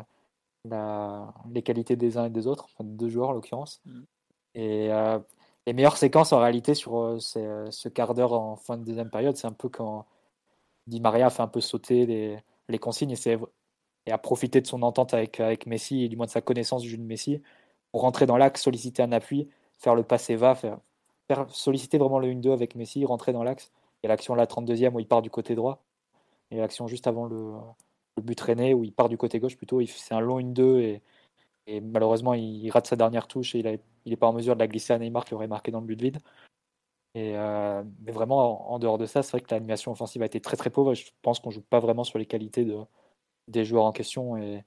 la, 0.65 1.33
les 1.51 1.61
qualités 1.61 1.95
des 1.95 2.17
uns 2.17 2.25
et 2.25 2.29
des 2.29 2.47
autres, 2.47 2.65
enfin, 2.65 2.83
deux 2.83 3.09
joueurs 3.09 3.29
en 3.29 3.33
l'occurrence. 3.33 3.81
Mm. 3.85 4.01
Et 4.55 4.91
euh, 4.91 5.19
les 5.65 5.73
meilleures 5.73 5.97
séquences 5.97 6.33
en 6.33 6.39
réalité 6.39 6.73
sur 6.73 6.97
euh, 6.97 7.17
euh, 7.37 7.71
ce 7.71 7.89
quart 7.89 8.13
d'heure 8.13 8.33
en 8.33 8.55
fin 8.55 8.77
de 8.77 8.83
deuxième 8.83 9.09
période, 9.09 9.35
c'est 9.37 9.47
un 9.47 9.53
peu 9.53 9.69
quand 9.69 10.05
Di 10.87 11.01
Maria 11.01 11.29
fait 11.29 11.43
un 11.43 11.47
peu 11.47 11.61
sauter 11.61 12.05
les, 12.05 12.39
les 12.69 12.79
consignes 12.79 13.11
et, 13.11 13.37
et 14.07 14.11
a 14.11 14.17
profité 14.17 14.61
de 14.61 14.67
son 14.67 14.81
entente 14.83 15.13
avec, 15.13 15.39
avec 15.39 15.67
Messi 15.67 16.03
et 16.03 16.09
du 16.09 16.17
moins 16.17 16.25
de 16.25 16.31
sa 16.31 16.41
connaissance 16.41 16.81
du 16.81 16.89
jeu 16.89 16.97
de 16.97 17.03
Messi 17.03 17.41
pour 17.91 18.01
rentrer 18.01 18.25
dans 18.25 18.37
l'axe, 18.37 18.61
solliciter 18.61 19.03
un 19.03 19.11
appui, 19.11 19.49
faire 19.77 19.95
le 19.95 20.03
passe 20.03 20.29
et 20.29 20.35
va, 20.35 20.55
faire, 20.55 20.79
solliciter 21.49 21.97
vraiment 21.97 22.19
le 22.19 22.27
1-2 22.29 22.53
avec 22.53 22.75
Messi, 22.75 23.05
rentrer 23.05 23.33
dans 23.33 23.43
l'axe. 23.43 23.71
Il 24.01 24.07
y 24.07 24.07
a 24.07 24.09
l'action 24.09 24.35
la 24.35 24.45
32e 24.45 24.93
où 24.93 24.99
il 24.99 25.07
part 25.07 25.21
du 25.21 25.29
côté 25.29 25.55
droit 25.55 25.83
et 26.51 26.57
l'action 26.57 26.87
juste 26.87 27.07
avant 27.07 27.25
le, 27.25 27.53
le 28.17 28.23
but 28.23 28.35
traîné 28.35 28.73
où 28.73 28.83
il 28.83 28.93
part 28.93 29.09
du 29.09 29.17
côté 29.17 29.39
gauche 29.39 29.57
plutôt. 29.57 29.85
C'est 29.85 30.13
un 30.15 30.21
long 30.21 30.39
1-2 30.39 30.79
et 30.79 31.01
et 31.67 31.81
malheureusement, 31.81 32.33
il 32.33 32.69
rate 32.71 32.87
sa 32.87 32.95
dernière 32.95 33.27
touche 33.27 33.53
et 33.53 33.59
il 33.59 34.09
n'est 34.09 34.17
pas 34.17 34.27
en 34.27 34.33
mesure 34.33 34.55
de 34.55 34.59
la 34.59 34.67
glisser 34.67 34.93
à 34.93 34.99
Neymar 34.99 35.25
qui 35.25 35.33
aurait 35.33 35.47
marqué 35.47 35.69
dans 35.69 35.81
le 35.81 35.85
but 35.85 36.01
vide. 36.01 36.19
Et 37.13 37.35
euh, 37.37 37.83
mais 38.01 38.11
vraiment, 38.11 38.71
en, 38.71 38.79
dehors 38.79 38.97
de 38.97 39.05
ça, 39.05 39.23
c'est 39.23 39.31
vrai 39.31 39.41
que 39.41 39.53
l'animation 39.53 39.91
offensive 39.91 40.21
a 40.21 40.25
été 40.25 40.39
très 40.41 40.57
très 40.57 40.69
pauvre. 40.69 40.93
Je 40.93 41.05
pense 41.21 41.39
qu'on 41.39 41.51
joue 41.51 41.61
pas 41.61 41.79
vraiment 41.79 42.03
sur 42.05 42.19
les 42.19 42.25
qualités 42.25 42.63
de, 42.65 42.77
des 43.47 43.65
joueurs 43.65 43.85
en 43.85 43.91
question. 43.91 44.37
Et, 44.37 44.63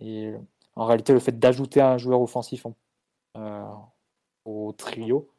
et 0.00 0.32
en 0.76 0.86
réalité, 0.86 1.12
le 1.12 1.20
fait 1.20 1.38
d'ajouter 1.38 1.80
un 1.80 1.98
joueur 1.98 2.20
offensif 2.20 2.66
euh, 3.36 3.64
au 4.44 4.72
trio, 4.72 5.30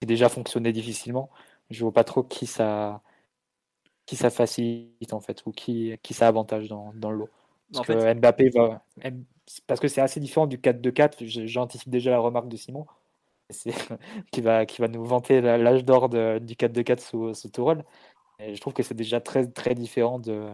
qui 0.00 0.06
déjà 0.06 0.28
fonctionnait 0.28 0.72
difficilement, 0.72 1.30
je 1.70 1.82
vois 1.82 1.92
pas 1.92 2.04
trop 2.04 2.22
qui 2.22 2.46
ça, 2.46 3.02
qui 4.06 4.16
ça 4.16 4.30
facilite 4.30 5.12
en 5.12 5.20
fait, 5.20 5.44
ou 5.46 5.52
qui, 5.52 5.98
qui 6.02 6.14
ça 6.14 6.28
avantage 6.28 6.68
dans, 6.68 6.92
dans 6.94 7.10
le 7.10 7.18
lot. 7.18 7.28
Parce 7.72 7.86
que 7.86 8.14
Mbappé 8.14 8.50
va, 8.50 8.84
parce 9.66 9.80
que 9.80 9.88
c'est 9.88 10.00
assez 10.00 10.20
différent 10.20 10.46
du 10.46 10.58
4-2-4. 10.58 11.46
J'anticipe 11.46 11.90
déjà 11.90 12.12
la 12.12 12.20
remarque 12.20 12.48
de 12.48 12.56
Simon, 12.56 12.86
qui, 14.30 14.40
va, 14.40 14.66
qui 14.66 14.80
va 14.80 14.88
nous 14.88 15.04
vanter 15.04 15.40
l'âge 15.40 15.84
d'or 15.84 16.08
du 16.08 16.54
4-2-4 16.54 17.00
sous, 17.00 17.34
sous 17.34 17.48
Tourelle. 17.48 17.84
Et 18.38 18.54
je 18.54 18.60
trouve 18.60 18.72
que 18.72 18.82
c'est 18.82 18.94
déjà 18.94 19.20
très, 19.20 19.46
très 19.46 19.74
différent 19.74 20.18
de, 20.18 20.48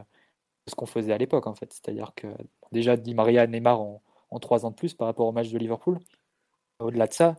ce 0.66 0.74
qu'on 0.74 0.86
faisait 0.86 1.12
à 1.12 1.18
l'époque, 1.18 1.46
en 1.46 1.54
fait. 1.54 1.72
C'est-à-dire 1.72 2.12
que 2.14 2.28
déjà, 2.70 2.96
Di 2.96 3.14
Maria 3.14 3.44
et 3.44 3.48
Neymar 3.48 3.80
ont 3.80 4.00
3 4.40 4.66
ans 4.66 4.70
de 4.70 4.76
plus 4.76 4.94
par 4.94 5.06
rapport 5.06 5.26
au 5.26 5.32
match 5.32 5.50
de 5.50 5.58
Liverpool. 5.58 5.98
Au-delà 6.78 7.06
de 7.06 7.12
ça, 7.12 7.36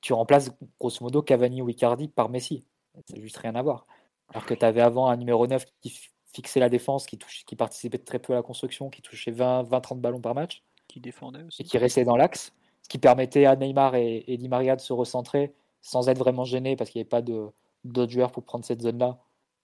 tu 0.00 0.12
remplaces 0.12 0.50
grosso 0.78 1.04
modo 1.04 1.22
Cavani 1.22 1.62
ou 1.62 1.68
Icardi 1.68 2.08
par 2.08 2.28
Messi. 2.28 2.64
C'est 3.06 3.20
juste 3.20 3.36
rien 3.38 3.54
à 3.54 3.62
voir. 3.62 3.86
Alors 4.28 4.46
que 4.46 4.54
tu 4.54 4.64
avais 4.64 4.80
avant 4.80 5.08
un 5.08 5.16
numéro 5.16 5.46
9 5.46 5.64
qui 5.80 6.10
fixer 6.32 6.60
la 6.60 6.68
défense, 6.68 7.06
qui, 7.06 7.18
touche, 7.18 7.44
qui 7.44 7.56
participait 7.56 7.98
très 7.98 8.18
peu 8.18 8.32
à 8.32 8.36
la 8.36 8.42
construction, 8.42 8.90
qui 8.90 9.02
touchait 9.02 9.32
20-30 9.32 10.00
ballons 10.00 10.20
par 10.20 10.34
match. 10.34 10.62
Qui 10.88 11.00
défendait 11.00 11.42
aussi. 11.42 11.62
Et 11.62 11.64
qui 11.64 11.78
restait 11.78 12.04
dans 12.04 12.16
l'axe. 12.16 12.52
Ce 12.82 12.88
qui 12.88 12.98
permettait 12.98 13.46
à 13.46 13.56
Neymar 13.56 13.94
et, 13.96 14.36
Di 14.38 14.48
Maria 14.48 14.76
de 14.76 14.80
se 14.80 14.92
recentrer 14.92 15.54
sans 15.82 16.08
être 16.08 16.18
vraiment 16.18 16.44
gênés 16.44 16.76
parce 16.76 16.90
qu'il 16.90 16.98
n'y 16.98 17.02
avait 17.02 17.08
pas 17.08 17.22
d'autres 17.22 18.12
joueurs 18.12 18.32
pour 18.32 18.44
prendre 18.44 18.64
cette 18.64 18.82
zone-là. 18.82 19.18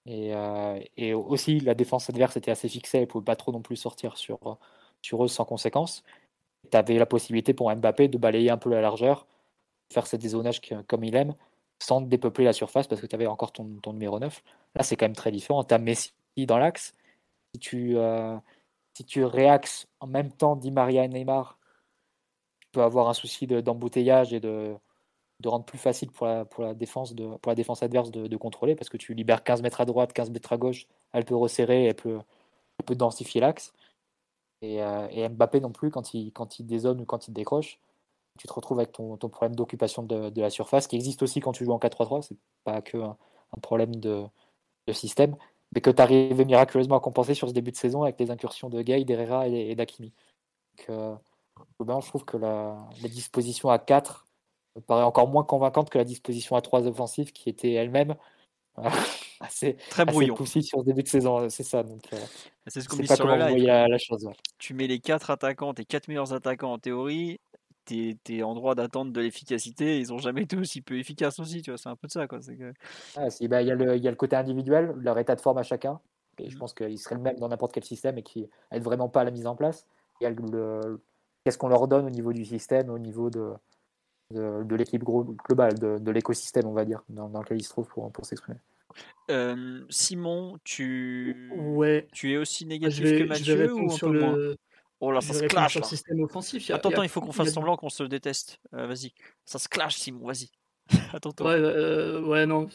Et, 0.07 0.35
euh, 0.35 0.81
aussi, 1.17 1.61
la 1.61 1.75
défense 1.75 2.09
adverse 2.11 2.37
était 2.37 2.51
assez 2.51 2.69
fixée, 2.69 2.99
elle 2.99 3.05
ne 3.05 3.09
pouvait 3.09 3.25
pas 3.25 3.37
trop 3.37 3.53
non 3.53 3.63
plus 3.63 3.77
sortir 3.77 4.17
sur, 4.17 4.59
sur 5.03 5.25
eux 5.25 5.29
sans 5.29 5.45
conséquence. 5.45 6.05
Tu 6.71 6.77
avais 6.77 6.99
la 6.99 7.07
possibilité 7.07 7.55
pour 7.55 7.75
Mbappé 7.75 8.09
de 8.09 8.19
balayer 8.19 8.51
un 8.51 8.59
peu 8.59 8.71
la 8.71 8.81
largeur, 8.81 9.27
faire 9.93 10.07
ce 10.07 10.17
dézonage 10.17 10.61
comme 10.89 11.05
il 11.05 11.17
aime, 11.17 11.35
sans 11.79 12.01
dépeupler 12.01 12.45
la 12.45 12.53
surface 12.53 12.87
parce 12.87 13.01
que 13.01 13.07
tu 13.07 13.15
avais 13.15 13.27
encore 13.27 13.53
ton, 13.53 13.65
numéro 13.93 14.19
9. 14.19 14.43
Là, 14.75 14.83
c'est 14.83 14.97
quand 14.97 15.07
même 15.07 15.17
très 15.17 15.33
différent. 15.33 15.65
Tu 15.65 15.75
as 15.75 15.79
Messi 15.79 16.13
dans 16.39 16.59
l'axe. 16.59 16.93
Si 17.55 17.61
tu, 17.61 17.99
euh, 17.99 18.37
si 18.95 19.05
tu 19.05 19.25
réaxes 19.25 19.87
en 20.01 20.07
même 20.07 20.33
temps 20.33 20.57
Di 20.57 20.71
Maria 20.71 21.05
et 21.05 21.09
Neymar, 21.09 21.59
tu 22.61 22.69
peux 22.73 22.83
avoir 22.83 23.09
un 23.09 23.15
souci 23.15 23.47
d'embouteillage 23.47 24.33
et 24.33 24.41
de, 24.41 24.77
de 25.41 25.49
rendre 25.49 25.65
plus 25.65 25.79
facile 25.79 26.11
pour 26.11 26.27
la, 26.27 26.45
pour 26.45 26.65
la, 26.65 26.75
défense, 26.75 27.15
de, 27.15 27.37
pour 27.37 27.51
la 27.51 27.55
défense 27.55 27.83
adverse 27.83 28.11
de, 28.11 28.37
contrôler 28.37 28.75
parce 28.75 28.89
que 28.89 28.97
tu 28.97 29.15
libères 29.15 29.45
15 29.45 29.63
mètres 29.63 29.81
à 29.81 29.85
droite, 29.85 30.13
15 30.13 30.31
mètres 30.31 30.53
à 30.53 30.57
gauche, 30.57 30.87
elle 31.13 31.25
peut 31.25 31.37
resserrer, 31.37 31.85
elle 31.85 31.95
peut, 31.95 32.21
peut 32.85 32.95
densifier 32.95 33.41
l'axe. 33.41 33.73
Et, 34.63 34.83
euh, 34.83 35.09
et, 35.11 35.29
Mbappé 35.29 35.61
non 35.61 35.73
plus, 35.73 35.91
quand 35.91 36.15
il, 36.15 36.33
quand 36.33 36.59
il 36.59 36.67
dézone 36.67 37.01
ou 37.01 37.05
quand 37.05 37.29
il 37.29 37.35
décroche, 37.35 37.79
tu 38.39 38.47
te 38.49 38.53
retrouves 38.53 38.79
avec 38.79 38.93
ton, 38.93 39.17
ton 39.17 39.29
problème 39.29 39.55
d'occupation 39.55 40.03
de, 40.03 40.41
la 40.41 40.51
surface 40.51 40.87
qui 40.87 40.97
existe 40.97 41.23
aussi 41.23 41.41
quand 41.41 41.53
tu 41.53 41.65
joues 41.65 41.73
en 41.73 41.79
4-3-3. 41.79 42.23
C'est 42.23 42.37
pas 42.65 42.83
que 42.83 42.99
un, 42.99 43.17
problème 43.63 43.97
de, 43.97 44.25
de, 44.87 44.93
système 44.93 45.37
mais 45.73 45.81
que 45.81 45.91
tu 45.91 46.01
arrivais 46.01 46.45
miraculeusement 46.45 46.97
à 46.97 47.01
compenser 47.01 47.35
sur 47.35 47.49
ce 47.49 47.55
début 47.55 47.73
de 47.73 47.77
saison 47.77 48.03
avec 48.03 48.19
les 48.21 48.31
incursions 48.31 48.69
de 48.69 48.83
Gay, 48.83 49.05
d'Herrera 49.05 49.49
et, 49.49 49.75
d'Akimi. 49.75 50.13
Euh, 50.91 51.15
je 51.81 52.09
trouve 52.09 52.25
que 52.25 52.37
la, 52.37 52.77
disposition 53.03 53.71
à 53.71 53.79
4 53.79 54.26
me 54.77 54.81
paraît 54.81 55.03
encore 55.03 55.29
moins 55.29 55.45
convaincante 55.45 55.91
que 55.91 55.99
la 55.99 56.05
disposition 56.05 56.57
à 56.57 56.61
3 56.61 56.87
offensifs 56.87 57.33
qui 57.33 57.49
était 57.49 57.73
elle-même 57.73 58.15
euh, 58.79 58.83
assez, 59.41 59.77
très 59.91 60.05
brouillon 60.05 60.37
sur 60.37 60.63
ce 60.63 60.85
début 60.85 61.03
de 61.03 61.09
saison. 61.09 61.49
C'est 61.49 61.63
ça. 61.63 61.83
Donc, 61.83 62.03
euh, 62.13 62.17
c'est 62.67 62.81
ce 62.81 62.89
qu'on 62.89 62.97
dit 62.97 63.07
sur 63.07 63.27
le 63.27 63.37
live. 63.37 63.67
La, 63.67 63.99
chose, 63.99 64.29
Tu 64.59 64.75
mets 64.75 64.87
les 64.87 65.01
4 65.01 65.31
attaquants, 65.31 65.75
tes 65.75 65.85
4 65.85 66.09
meilleurs 66.09 66.33
attaquants 66.33 66.73
en 66.73 66.79
théorie, 66.79 67.41
tu 67.85 68.17
es, 68.29 68.43
en 68.43 68.55
droit 68.55 68.75
d'attendre 68.75 69.13
de 69.13 69.21
l'efficacité. 69.21 70.01
Ils 70.01 70.09
n'ont 70.09 70.19
jamais 70.19 70.43
été 70.43 70.57
aussi 70.57 70.81
peu 70.83 70.99
efficaces 70.99 71.39
aussi, 71.39 71.63
tu 71.63 71.71
vois. 71.71 71.79
C'est 71.79 71.89
un 71.89 71.97
peu 71.97 72.09
de 72.09 72.13
ça, 72.13 72.27
quoi. 72.27 72.41
Que... 72.41 72.73
Ah, 73.17 73.29
bah, 73.49 73.63
il 73.63 73.69
y, 73.69 73.69
y, 73.69 74.09
a 74.09 74.11
le 74.11 74.17
côté 74.17 74.37
individuel, 74.37 74.93
leur 74.99 75.19
état 75.19 75.37
de 75.37 75.41
forme 75.41 75.59
à 75.59 75.63
chacun. 75.63 76.01
Et 76.39 76.51
je 76.51 76.57
mmh. 76.57 76.59
pense 76.59 76.75
qu'il 76.75 76.99
serait 76.99 77.15
le 77.15 77.21
même 77.23 77.39
dans 77.39 77.49
n'importe 77.49 77.73
quel 77.73 77.85
système 77.85 78.19
et 78.19 78.23
qui 78.23 78.49
n'aide 78.71 78.83
vraiment 78.83 79.09
pas 79.09 79.23
à 79.23 79.25
la 79.25 79.31
mise 79.31 79.47
en 79.47 79.57
place. 79.57 79.87
Il 80.21 80.25
y 80.25 80.27
a 80.27 80.31
le, 80.31 81.01
qu'est-ce 81.45 81.59
qu'on 81.59 81.69
leur 81.69 81.89
donne 81.89 82.07
au 82.07 82.11
niveau 82.11 82.33
du 82.33 82.45
système, 82.45 82.91
au 82.91 82.99
niveau 82.99 83.31
de, 83.31 83.53
de, 84.31 84.75
l'équipe 84.75 85.03
globale, 85.05 85.79
de, 85.79 85.99
de 85.99 86.11
l'écosystème, 86.11 86.67
on 86.67 86.73
va 86.73 86.85
dire, 86.85 87.03
dans, 87.09 87.29
lequel 87.29 87.59
ils 87.59 87.65
se 87.65 87.71
trouvent 87.71 87.89
pour, 87.89 88.11
pour 88.13 88.25
s'exprimer. 88.25 88.59
Simon, 89.89 90.59
tu, 90.65 91.51
ouais. 91.57 92.09
tu 92.13 92.33
es 92.33 92.37
aussi 92.37 92.67
négatif 92.67 93.05
que 93.05 93.25
Mathieu 93.25 93.73
ou 93.75 93.93
un 93.93 93.97
peu 93.97 94.13
le... 94.13 94.21
moins? 94.21 94.55
Oh 95.01 95.11
là, 95.11 95.21
ça 95.21 95.35
se 95.35 95.45
clash. 95.45 95.73
Sur 95.73 95.81
le 95.81 95.87
système 95.87 96.21
offensif. 96.23 96.71
attends, 96.71 96.89
attends, 96.89 97.03
il 97.03 97.09
faut 97.09 97.21
qu'on 97.21 97.33
fasse 97.33 97.53
semblant 97.53 97.77
qu'on 97.77 97.91
se 97.91 98.03
déteste. 98.03 98.61
Euh, 98.75 98.87
vas-y. 98.87 99.13
Ça 99.45 99.59
se 99.59 99.69
clash, 99.69 99.97
Simon, 99.97 100.27
vas-y. 100.27 100.51
attends, 101.13 101.33
Ouais, 101.41 101.55
euh, 101.55 102.23
ouais, 102.23 102.47
non, 102.47 102.69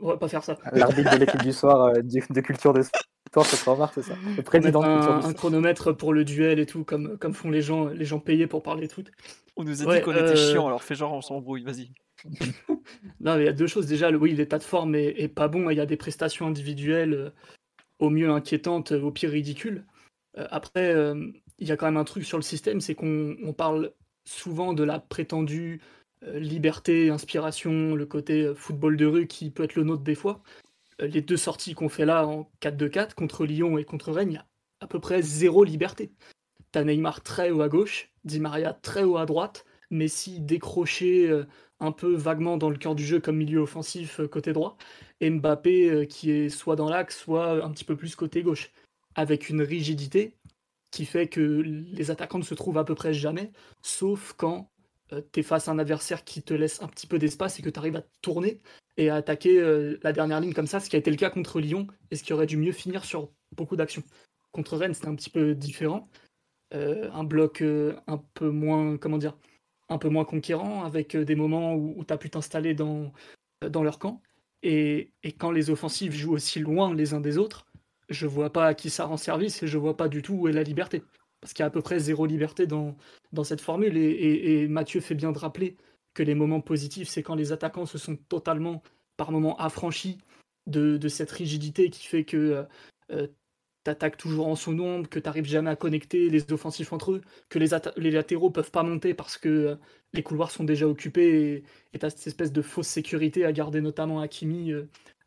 on 0.00 0.08
va 0.08 0.16
pas 0.16 0.28
faire 0.28 0.42
ça. 0.42 0.58
L'arbitre 0.72 1.12
de 1.12 1.18
l'équipe 1.18 1.42
du 1.42 1.52
soir 1.52 1.92
euh, 1.96 2.02
de 2.02 2.40
culture 2.40 2.72
de 2.72 2.82
sport, 3.28 3.46
ça 3.46 3.56
se 3.56 3.70
remarque, 3.70 3.94
c'est 3.94 4.02
ça. 4.02 4.14
Le 4.36 4.42
président 4.42 4.82
un, 4.82 5.24
un 5.24 5.32
chronomètre 5.32 5.96
pour 5.96 6.12
le 6.12 6.24
duel 6.24 6.58
et 6.58 6.66
tout, 6.66 6.84
comme, 6.84 7.16
comme 7.18 7.34
font 7.34 7.50
les 7.50 7.62
gens, 7.62 7.86
les 7.86 8.04
gens 8.04 8.18
payés 8.18 8.46
pour 8.46 8.62
parler 8.62 8.86
de 8.86 8.92
foot. 8.92 9.10
On 9.56 9.64
nous 9.64 9.82
a 9.82 9.96
dit 9.96 10.02
qu'on 10.02 10.12
était 10.12 10.36
chiant, 10.36 10.66
alors 10.66 10.82
fais 10.82 10.94
genre 10.94 11.12
on 11.12 11.20
s'embrouille, 11.20 11.62
vas-y. 11.62 11.90
non, 13.20 13.36
mais 13.36 13.42
il 13.42 13.46
y 13.46 13.48
a 13.48 13.52
deux 13.52 13.66
choses. 13.66 13.86
Déjà, 13.86 14.10
le, 14.10 14.18
oui, 14.18 14.32
l'état 14.32 14.58
de 14.58 14.64
forme 14.64 14.94
est, 14.94 15.14
est, 15.20 15.28
pas 15.28 15.48
bon. 15.48 15.70
Il 15.70 15.76
y 15.76 15.80
a 15.80 15.86
des 15.86 15.96
prestations 15.96 16.46
individuelles 16.46 17.32
au 17.98 18.10
mieux 18.10 18.30
inquiétantes, 18.30 18.92
au 18.92 19.10
pire 19.10 19.30
ridicules. 19.30 19.84
après, 20.36 20.94
il 21.58 21.68
y 21.68 21.72
a 21.72 21.76
quand 21.76 21.86
même 21.86 21.96
un 21.96 22.04
truc 22.04 22.24
sur 22.24 22.38
le 22.38 22.42
système, 22.42 22.80
c'est 22.80 22.94
qu'on 22.94 23.54
parle 23.56 23.92
souvent 24.24 24.74
de 24.74 24.84
la 24.84 25.00
prétendue 25.00 25.80
euh, 26.24 26.38
liberté, 26.40 27.10
inspiration, 27.10 27.94
le 27.94 28.04
côté 28.04 28.42
euh, 28.42 28.54
football 28.54 28.96
de 28.96 29.06
rue 29.06 29.26
qui 29.26 29.50
peut 29.50 29.62
être 29.62 29.76
le 29.76 29.84
nôtre 29.84 30.02
des 30.02 30.16
fois. 30.16 30.42
Euh, 31.00 31.06
les 31.06 31.22
deux 31.22 31.36
sorties 31.36 31.74
qu'on 31.74 31.88
fait 31.88 32.04
là 32.04 32.26
en 32.26 32.50
4-2-4 32.60 33.14
contre 33.14 33.46
Lyon 33.46 33.78
et 33.78 33.84
contre 33.84 34.12
Rennes, 34.12 34.32
il 34.32 34.34
y 34.34 34.38
a 34.38 34.46
à 34.80 34.86
peu 34.86 35.00
près 35.00 35.22
zéro 35.22 35.64
liberté. 35.64 36.12
T'as 36.72 36.84
Neymar 36.84 37.22
très 37.22 37.50
haut 37.50 37.62
à 37.62 37.68
gauche, 37.68 38.10
Di 38.24 38.40
Maria 38.40 38.72
très 38.72 39.02
haut 39.02 39.16
à 39.16 39.26
droite, 39.26 39.64
Messi 39.90 40.40
décroché 40.40 41.44
un 41.80 41.92
peu 41.92 42.14
vaguement 42.14 42.58
dans 42.58 42.68
le 42.68 42.76
cœur 42.76 42.94
du 42.94 43.04
jeu 43.04 43.20
comme 43.20 43.38
milieu 43.38 43.60
offensif 43.60 44.20
côté 44.30 44.52
droit, 44.52 44.76
et 45.20 45.30
Mbappé 45.30 46.06
qui 46.08 46.30
est 46.30 46.50
soit 46.50 46.76
dans 46.76 46.90
l'axe, 46.90 47.18
soit 47.18 47.64
un 47.64 47.70
petit 47.70 47.84
peu 47.84 47.96
plus 47.96 48.14
côté 48.14 48.42
gauche, 48.42 48.70
avec 49.14 49.48
une 49.48 49.62
rigidité 49.62 50.36
qui 50.90 51.06
fait 51.06 51.28
que 51.28 51.40
les 51.40 52.10
attaquants 52.10 52.38
ne 52.38 52.44
se 52.44 52.54
trouvent 52.54 52.78
à 52.78 52.84
peu 52.84 52.94
près 52.94 53.12
jamais, 53.14 53.50
sauf 53.82 54.34
quand 54.36 54.70
euh, 55.12 55.22
tu 55.32 55.42
face 55.42 55.68
à 55.68 55.72
un 55.72 55.78
adversaire 55.78 56.24
qui 56.24 56.42
te 56.42 56.54
laisse 56.54 56.82
un 56.82 56.88
petit 56.88 57.06
peu 57.06 57.18
d'espace 57.18 57.58
et 57.58 57.62
que 57.62 57.70
tu 57.70 57.78
arrives 57.78 57.96
à 57.96 58.02
tourner 58.22 58.60
et 58.96 59.10
à 59.10 59.16
attaquer 59.16 59.58
euh, 59.58 59.98
la 60.02 60.12
dernière 60.12 60.40
ligne 60.40 60.52
comme 60.52 60.66
ça, 60.66 60.80
ce 60.80 60.90
qui 60.90 60.96
a 60.96 60.98
été 60.98 61.10
le 61.10 61.16
cas 61.16 61.30
contre 61.30 61.60
Lyon 61.60 61.86
et 62.10 62.16
ce 62.16 62.22
qui 62.22 62.32
aurait 62.32 62.46
dû 62.46 62.56
mieux 62.56 62.72
finir 62.72 63.04
sur 63.04 63.30
beaucoup 63.56 63.76
d'actions. 63.76 64.02
Contre 64.52 64.76
Rennes, 64.76 64.94
c'était 64.94 65.08
un 65.08 65.14
petit 65.14 65.30
peu 65.30 65.54
différent. 65.54 66.08
Euh, 66.74 67.10
un 67.12 67.24
bloc 67.24 67.62
un 67.62 68.18
peu 68.34 68.50
moins, 68.50 68.98
comment 68.98 69.18
dire, 69.18 69.36
un 69.88 69.98
peu 69.98 70.08
moins 70.08 70.24
conquérant, 70.24 70.84
avec 70.84 71.16
des 71.16 71.34
moments 71.34 71.74
où, 71.74 72.04
tu 72.04 72.12
as 72.12 72.18
pu 72.18 72.28
t'installer 72.28 72.74
dans, 72.74 73.12
dans 73.62 73.82
leur 73.82 73.98
camp. 73.98 74.20
Et, 74.62 75.12
quand 75.38 75.50
les 75.50 75.70
offensives 75.70 76.14
jouent 76.14 76.34
aussi 76.34 76.58
loin 76.58 76.94
les 76.94 77.14
uns 77.14 77.20
des 77.20 77.38
autres, 77.38 77.66
je 78.08 78.26
vois 78.26 78.52
pas 78.52 78.66
à 78.66 78.74
qui 78.74 78.90
ça 78.90 79.04
rend 79.04 79.16
service 79.16 79.62
et 79.62 79.66
je 79.66 79.78
vois 79.78 79.96
pas 79.96 80.08
du 80.08 80.22
tout 80.22 80.34
où 80.34 80.48
est 80.48 80.52
la 80.52 80.62
liberté. 80.62 81.02
Parce 81.40 81.52
qu'il 81.52 81.62
y 81.62 81.64
a 81.64 81.66
à 81.66 81.70
peu 81.70 81.82
près 81.82 81.98
zéro 81.98 82.26
liberté 82.26 82.66
dans, 82.66 82.96
dans 83.32 83.44
cette 83.44 83.60
formule. 83.60 83.96
Et, 83.96 84.66
Mathieu 84.68 85.00
fait 85.00 85.14
bien 85.14 85.32
de 85.32 85.38
rappeler 85.38 85.76
que 86.14 86.22
les 86.22 86.34
moments 86.34 86.60
positifs, 86.60 87.08
c'est 87.08 87.22
quand 87.22 87.34
les 87.34 87.52
attaquants 87.52 87.86
se 87.86 87.98
sont 87.98 88.16
totalement, 88.16 88.82
par 89.16 89.30
moments, 89.30 89.56
affranchis 89.58 90.18
de, 90.66 91.08
cette 91.08 91.30
rigidité 91.30 91.90
qui 91.90 92.06
fait 92.06 92.24
que 92.24 92.36
euh, 92.36 92.62
euh, 93.12 93.26
tu 93.84 93.90
attaques 93.90 94.16
toujours 94.16 94.48
en 94.48 94.56
son 94.56 94.72
nombre, 94.72 95.08
que 95.08 95.18
tu 95.18 95.26
n'arrives 95.26 95.46
jamais 95.46 95.70
à 95.70 95.76
connecter 95.76 96.28
les 96.28 96.52
offensifs 96.52 96.92
entre 96.92 97.12
eux, 97.12 97.20
que 97.48 97.58
les, 97.58 97.68
les 97.96 98.10
latéraux 98.10 98.50
peuvent 98.50 98.70
pas 98.70 98.82
monter 98.82 99.14
parce 99.14 99.38
que 99.38 99.48
euh, 99.48 99.76
les 100.12 100.22
couloirs 100.22 100.50
sont 100.50 100.64
déjà 100.64 100.88
occupés 100.88 101.64
et 101.92 101.98
tu 101.98 102.04
as 102.04 102.10
cette 102.10 102.26
espèce 102.26 102.52
de 102.52 102.62
fausse 102.62 102.88
sécurité 102.88 103.44
à 103.44 103.52
garder 103.52 103.80
notamment 103.80 104.20
Hakimi 104.20 104.72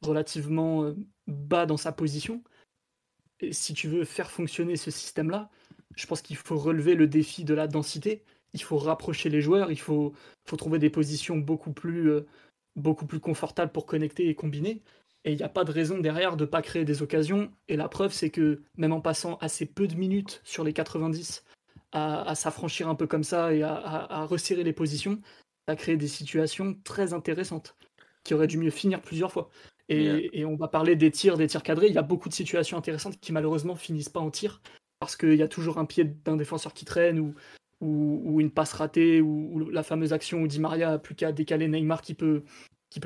relativement 0.02 0.94
bas 1.28 1.68
dans 1.68 1.78
sa 1.78 1.92
position. 1.92 2.44
Si 3.52 3.74
tu 3.74 3.88
veux 3.88 4.06
faire 4.06 4.32
fonctionner 4.32 4.76
ce 4.76 4.90
système-là, 4.90 5.52
je 5.96 6.06
pense 6.08 6.22
qu'il 6.22 6.36
faut 6.36 6.58
relever 6.58 6.96
le 6.96 7.08
défi 7.08 7.44
de 7.44 7.54
la 7.54 7.68
densité, 7.68 8.24
il 8.54 8.62
faut 8.62 8.78
rapprocher 8.78 9.30
les 9.30 9.42
joueurs, 9.42 9.72
il 9.72 9.80
faut, 9.80 10.14
faut 10.46 10.58
trouver 10.58 10.80
des 10.80 10.90
positions 10.90 11.38
beaucoup 11.38 11.72
plus, 11.72 12.10
euh, 12.10 12.26
beaucoup 12.76 13.06
plus 13.06 13.20
confortables 13.20 13.72
pour 13.72 13.86
connecter 13.86 14.28
et 14.28 14.36
combiner. 14.36 14.82
Et 15.24 15.32
il 15.32 15.38
n'y 15.38 15.44
a 15.44 15.50
pas 15.50 15.64
de 15.64 15.72
raison 15.72 16.00
derrière 16.00 16.36
de 16.36 16.46
ne 16.46 16.50
pas 16.50 16.62
créer 16.62 16.84
des 16.84 17.02
occasions. 17.02 17.52
Et 17.68 17.78
la 17.78 17.88
preuve, 17.88 18.12
c'est 18.12 18.32
que 18.32 18.62
même 18.78 18.92
en 18.92 19.02
passant 19.02 19.38
assez 19.38 19.66
peu 19.66 19.88
de 19.88 19.96
minutes 19.96 20.42
sur 20.44 20.64
les 20.64 20.74
90 20.74 21.44
à, 21.92 22.34
s'affranchir 22.36 22.88
un 22.88 22.96
peu 22.96 23.06
comme 23.06 23.24
ça 23.24 23.54
et 23.54 23.62
à, 23.64 24.26
resserrer 24.26 24.64
les 24.64 24.74
positions, 24.74 25.20
ça 25.68 25.76
créé 25.76 25.98
des 25.98 26.08
situations 26.08 26.76
très 26.84 27.14
intéressantes 27.14 27.76
qui 28.24 28.34
auraient 28.34 28.48
dû 28.48 28.58
mieux 28.58 28.72
finir 28.72 29.02
plusieurs 29.02 29.32
fois. 29.32 29.50
Et, 29.90 30.40
et, 30.40 30.46
on 30.46 30.56
va 30.56 30.70
parler 30.70 30.96
des 30.96 31.12
tirs, 31.12 31.38
des 31.38 31.48
tirs 31.48 31.64
cadrés. 31.64 31.88
Il 31.88 31.94
y 31.94 31.98
a 31.98 32.04
beaucoup 32.04 32.30
de 32.30 32.34
situations 32.34 32.78
intéressantes 32.78 33.20
qui 33.20 33.34
malheureusement 33.34 33.76
finissent 33.76 34.10
pas 34.10 34.22
en 34.22 34.32
tir 34.32 34.62
parce 35.02 35.18
qu'il 35.18 35.34
y 35.34 35.42
a 35.42 35.48
toujours 35.48 35.80
un 35.80 35.86
pied 35.86 36.04
d'un 36.04 36.38
défenseur 36.38 36.76
qui 36.76 36.86
traîne 36.86 37.34
ou, 37.82 38.40
une 38.40 38.52
passe 38.52 38.74
ratée 38.74 39.20
ou, 39.20 39.68
la 39.72 39.82
fameuse 39.82 40.14
action 40.14 40.44
où 40.44 40.48
Di 40.48 40.60
Maria 40.60 40.92
a 40.92 41.00
plus 41.00 41.16
qu'à 41.16 41.32
décaler 41.32 41.68
Neymar 41.68 42.04
qui 42.04 42.14
peut, 42.14 42.44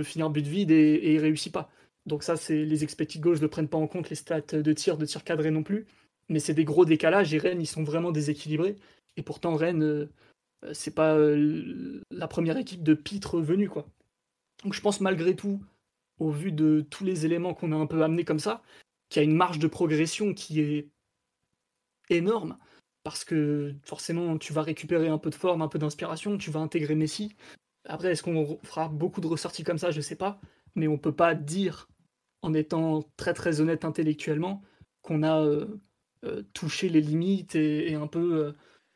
finir 0.04 0.30
but 0.30 0.46
vide 0.46 0.72
et, 0.72 0.76
et 0.76 1.14
il 1.14 1.20
réussit 1.20 1.54
pas. 1.54 1.72
Donc 2.06 2.22
ça, 2.24 2.36
c'est 2.36 2.66
les 2.66 2.84
expected 2.84 3.22
goals 3.22 3.42
ne 3.42 3.48
prennent 3.48 3.70
pas 3.70 3.78
en 3.78 3.88
compte 3.88 4.10
les 4.10 4.18
stats 4.18 4.42
de 4.42 4.74
tir, 4.74 4.98
de 4.98 5.06
tir 5.06 5.24
cadré 5.24 5.52
non 5.52 5.64
plus. 5.64 5.88
Mais 6.28 6.40
c'est 6.40 6.54
des 6.54 6.66
gros 6.66 6.84
décalages 6.84 7.34
et 7.34 7.38
Rennes, 7.38 7.62
ils 7.62 7.66
sont 7.68 7.84
vraiment 7.84 8.12
déséquilibrés. 8.12 8.76
Et 9.16 9.24
pourtant, 9.24 9.56
Rennes, 9.56 9.84
euh, 9.84 10.06
c'est 10.74 10.94
pas 10.94 11.16
euh, 11.16 12.02
la 12.12 12.28
première 12.28 12.58
équipe 12.58 12.84
de 12.84 12.94
pitre 12.94 13.40
venue, 13.40 13.70
quoi. 13.70 13.88
Donc 14.66 14.74
je 14.74 14.82
pense 14.82 15.00
malgré 15.00 15.34
tout, 15.34 15.64
au 16.20 16.30
vu 16.30 16.52
de 16.52 16.86
tous 16.90 17.06
les 17.06 17.26
éléments 17.26 17.54
qu'on 17.54 17.72
a 17.72 17.76
un 17.78 17.88
peu 17.88 18.04
amenés 18.04 18.26
comme 18.26 18.40
ça, 18.40 18.64
qu'il 19.08 19.22
y 19.22 19.26
a 19.26 19.30
une 19.30 19.38
marge 19.38 19.60
de 19.60 19.68
progression 19.68 20.34
qui 20.34 20.60
est 20.60 20.90
énorme 22.10 22.58
parce 23.06 23.24
que 23.24 23.76
forcément 23.84 24.38
tu 24.40 24.52
vas 24.52 24.64
récupérer 24.64 25.10
un 25.10 25.20
peu 25.20 25.30
de 25.30 25.36
forme, 25.36 25.62
un 25.62 25.68
peu 25.68 25.78
d'inspiration, 25.78 26.38
tu 26.40 26.50
vas 26.50 26.60
intégrer 26.60 26.96
Messi. 26.96 27.36
Après, 27.88 28.12
est-ce 28.12 28.24
qu'on 28.24 28.60
fera 28.64 28.90
beaucoup 28.90 29.22
de 29.22 29.28
ressorties 29.28 29.64
comme 29.64 29.78
ça? 29.78 29.92
Je 29.92 30.02
sais 30.02 30.16
pas, 30.16 30.42
mais 30.74 30.88
on 30.88 30.98
peut 30.98 31.14
pas 31.16 31.36
dire, 31.36 31.88
en 32.42 32.54
étant 32.56 33.04
très 33.16 33.36
très 33.36 33.62
honnête 33.62 33.86
intellectuellement, 33.86 34.64
qu'on 35.04 35.22
a 35.22 35.40
euh, 35.40 35.80
euh, 36.24 36.42
touché 36.54 36.90
les 36.90 37.00
limites 37.02 37.56
et, 37.56 37.94
un 37.94 38.08
peu 38.08 38.48
euh, 38.48 38.54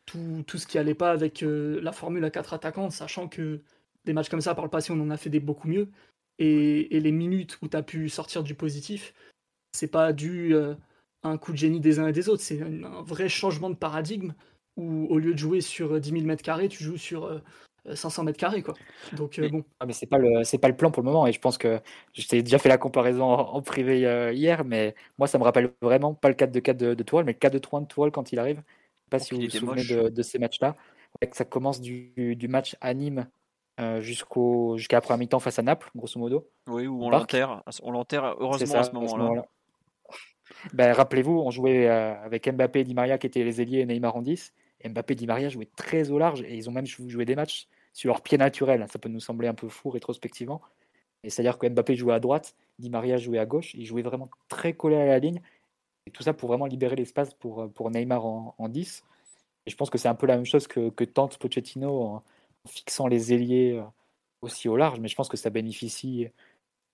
tout, 0.07 0.43
tout, 0.47 0.57
ce 0.57 0.65
qui 0.65 0.79
allait 0.79 0.95
pas 0.95 1.11
avec 1.11 1.41
la 1.45 1.91
formule 1.91 2.25
à 2.25 2.31
4 2.31 2.55
attaquants, 2.55 2.89
sachant 2.89 3.27
que 3.27 3.61
des 4.05 4.13
matchs 4.13 4.29
comme 4.29 4.41
ça 4.41 4.55
par 4.55 4.65
le 4.65 4.71
passé, 4.71 4.91
on 4.91 4.99
en 5.01 5.11
a 5.11 5.17
fait 5.17 5.29
des 5.29 5.39
beaucoup 5.39 5.67
mieux. 5.67 5.89
Et, 6.39 6.95
et 6.95 6.99
les 6.99 7.11
minutes 7.11 7.59
où 7.61 7.67
tu 7.67 7.77
as 7.77 7.83
pu 7.83 8.09
sortir 8.09 8.41
du 8.41 8.55
positif, 8.55 9.13
c'est 9.71 9.91
pas 9.91 10.13
dû 10.13 10.55
un 11.23 11.37
coup 11.37 11.51
de 11.51 11.57
génie 11.57 11.79
des 11.79 11.99
uns 11.99 12.07
et 12.07 12.13
des 12.13 12.29
autres. 12.29 12.41
C'est 12.41 12.61
un, 12.61 13.01
vrai 13.03 13.29
changement 13.29 13.69
de 13.69 13.75
paradigme 13.75 14.33
où 14.77 15.07
au 15.09 15.17
lieu 15.17 15.33
de 15.33 15.37
jouer 15.37 15.61
sur 15.61 15.99
10 15.99 16.09
000 16.09 16.23
mètres 16.23 16.43
carrés, 16.43 16.69
tu 16.69 16.83
joues 16.83 16.97
sur 16.97 17.41
500 17.93 18.21
euh, 18.21 18.25
mètres 18.25 18.39
carrés. 18.39 18.63
Quoi. 18.63 18.75
Donc, 19.13 19.39
euh, 19.39 19.49
bon. 19.49 19.63
Ah, 19.79 19.85
mais 19.85 19.93
c'est 19.93 20.05
pas, 20.05 20.17
le, 20.17 20.43
c'est 20.43 20.57
pas 20.57 20.69
le 20.69 20.75
plan 20.75 20.91
pour 20.91 21.03
le 21.03 21.09
moment. 21.09 21.27
Et 21.27 21.33
je 21.33 21.39
pense 21.39 21.57
que 21.57 21.79
je 22.13 22.27
t'ai 22.27 22.41
déjà 22.41 22.57
fait 22.57 22.69
la 22.69 22.77
comparaison 22.77 23.25
en, 23.25 23.61
privé 23.61 24.05
euh, 24.05 24.31
hier, 24.31 24.63
mais 24.63 24.95
moi, 25.17 25.27
ça 25.27 25.37
me 25.37 25.43
rappelle 25.43 25.71
vraiment 25.81 26.13
pas 26.13 26.29
le 26.29 26.35
4 26.35 26.51
de 26.51 26.59
4 26.59 26.77
de, 26.77 26.93
de 26.93 27.03
Tourelle, 27.03 27.25
mais 27.25 27.33
le 27.33 27.39
4 27.39 27.53
de 27.53 27.59
3 27.59 27.81
de 27.81 27.85
Tourelle 27.85 28.11
quand 28.11 28.31
il 28.31 28.39
arrive. 28.39 28.57
Je 28.57 28.61
sais 28.61 29.09
pas 29.09 29.19
si 29.19 29.33
vous 29.33 29.41
vous 29.41 29.49
souvenez 29.49 30.09
de, 30.11 30.21
ces 30.21 30.39
matchs-là. 30.39 30.75
ça 31.31 31.45
commence 31.45 31.81
du, 31.81 32.35
du 32.35 32.47
match 32.47 32.75
à 32.79 32.93
Nîmes 32.93 33.27
jusqu'au, 33.99 34.77
jusqu'à 34.77 34.97
après 34.97 35.17
mi-temps 35.17 35.39
face 35.39 35.57
à 35.57 35.63
Naples, 35.63 35.89
grosso 35.95 36.19
modo. 36.19 36.47
Oui, 36.67 36.85
où 36.85 37.03
on 37.03 37.09
l'enterre. 37.09 37.63
On 37.81 37.91
l'enterre 37.91 38.35
heureusement 38.39 38.79
à 38.79 38.83
ce 38.83 38.91
moment-là. 38.91 39.45
Ben, 40.73 40.93
rappelez-vous, 40.93 41.39
on 41.39 41.51
jouait 41.51 41.87
euh, 41.87 42.15
avec 42.23 42.47
Mbappé 42.51 42.81
et 42.81 42.83
Di 42.83 42.93
Maria 42.93 43.17
qui 43.17 43.27
étaient 43.27 43.43
les 43.43 43.61
ailiers 43.61 43.79
et 43.79 43.85
Neymar 43.85 44.15
en 44.15 44.21
10. 44.21 44.53
Mbappé 44.85 45.13
et 45.13 45.15
Di 45.15 45.27
Maria 45.27 45.49
jouaient 45.49 45.69
très 45.75 46.11
au 46.11 46.19
large 46.19 46.41
et 46.41 46.55
ils 46.55 46.69
ont 46.69 46.71
même 46.71 46.85
joué 46.85 47.25
des 47.25 47.35
matchs 47.35 47.67
sur 47.93 48.09
leur 48.09 48.21
pied 48.21 48.37
naturel. 48.37 48.85
Ça 48.91 48.99
peut 48.99 49.09
nous 49.09 49.19
sembler 49.19 49.47
un 49.47 49.53
peu 49.53 49.67
fou 49.67 49.89
rétrospectivement. 49.89 50.61
C'est-à-dire 51.23 51.57
que 51.57 51.67
Mbappé 51.67 51.95
jouait 51.95 52.13
à 52.13 52.19
droite, 52.19 52.55
Di 52.77 52.89
Maria 52.89 53.17
jouait 53.17 53.39
à 53.39 53.45
gauche. 53.45 53.73
Ils 53.73 53.85
jouaient 53.85 54.01
vraiment 54.01 54.29
très 54.47 54.73
collés 54.73 54.95
à 54.95 55.05
la 55.05 55.19
ligne. 55.19 55.41
Et 56.05 56.11
tout 56.11 56.23
ça 56.23 56.33
pour 56.33 56.49
vraiment 56.49 56.65
libérer 56.65 56.95
l'espace 56.95 57.33
pour, 57.33 57.61
euh, 57.61 57.67
pour 57.67 57.91
Neymar 57.91 58.25
en, 58.25 58.69
10. 58.69 59.03
Et 59.65 59.69
je 59.69 59.75
pense 59.75 59.89
que 59.89 59.97
c'est 59.97 60.07
un 60.07 60.15
peu 60.15 60.27
la 60.27 60.35
même 60.35 60.45
chose 60.45 60.67
que, 60.67 60.89
que 60.89 61.03
tente 61.03 61.37
Pochettino 61.37 62.01
en, 62.01 62.23
fixant 62.67 63.07
les 63.07 63.33
ailiers 63.33 63.73
euh, 63.77 63.83
aussi 64.41 64.69
au 64.69 64.77
large. 64.77 64.99
Mais 64.99 65.07
je 65.07 65.15
pense 65.15 65.29
que 65.29 65.37
ça 65.37 65.49
bénéficie 65.49 66.29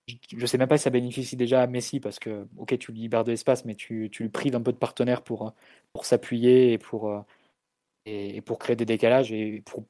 je 0.08 0.36
ne 0.36 0.46
sais 0.46 0.58
même 0.58 0.68
pas 0.68 0.78
si 0.78 0.84
ça 0.84 0.90
bénéficie 0.90 1.36
déjà 1.36 1.62
à 1.62 1.66
Messi 1.66 2.00
parce 2.00 2.18
que, 2.18 2.46
ok, 2.56 2.78
tu 2.78 2.92
libères 2.92 3.24
de 3.24 3.30
l'espace, 3.32 3.64
mais 3.64 3.74
tu, 3.74 4.08
tu, 4.10 4.22
lui 4.24 4.30
prives 4.30 4.54
un 4.54 4.62
peu 4.62 4.72
de 4.72 4.78
partenaires 4.78 5.22
pour, 5.22 5.54
pour 5.92 6.04
s'appuyer 6.04 6.72
et 6.72 6.78
pour, 6.78 7.10
euh, 7.10 7.20
et, 8.06 8.40
pour 8.42 8.58
créer 8.58 8.76
des 8.76 8.84
décalages 8.86 9.32
et 9.32 9.62
pour 9.66 9.84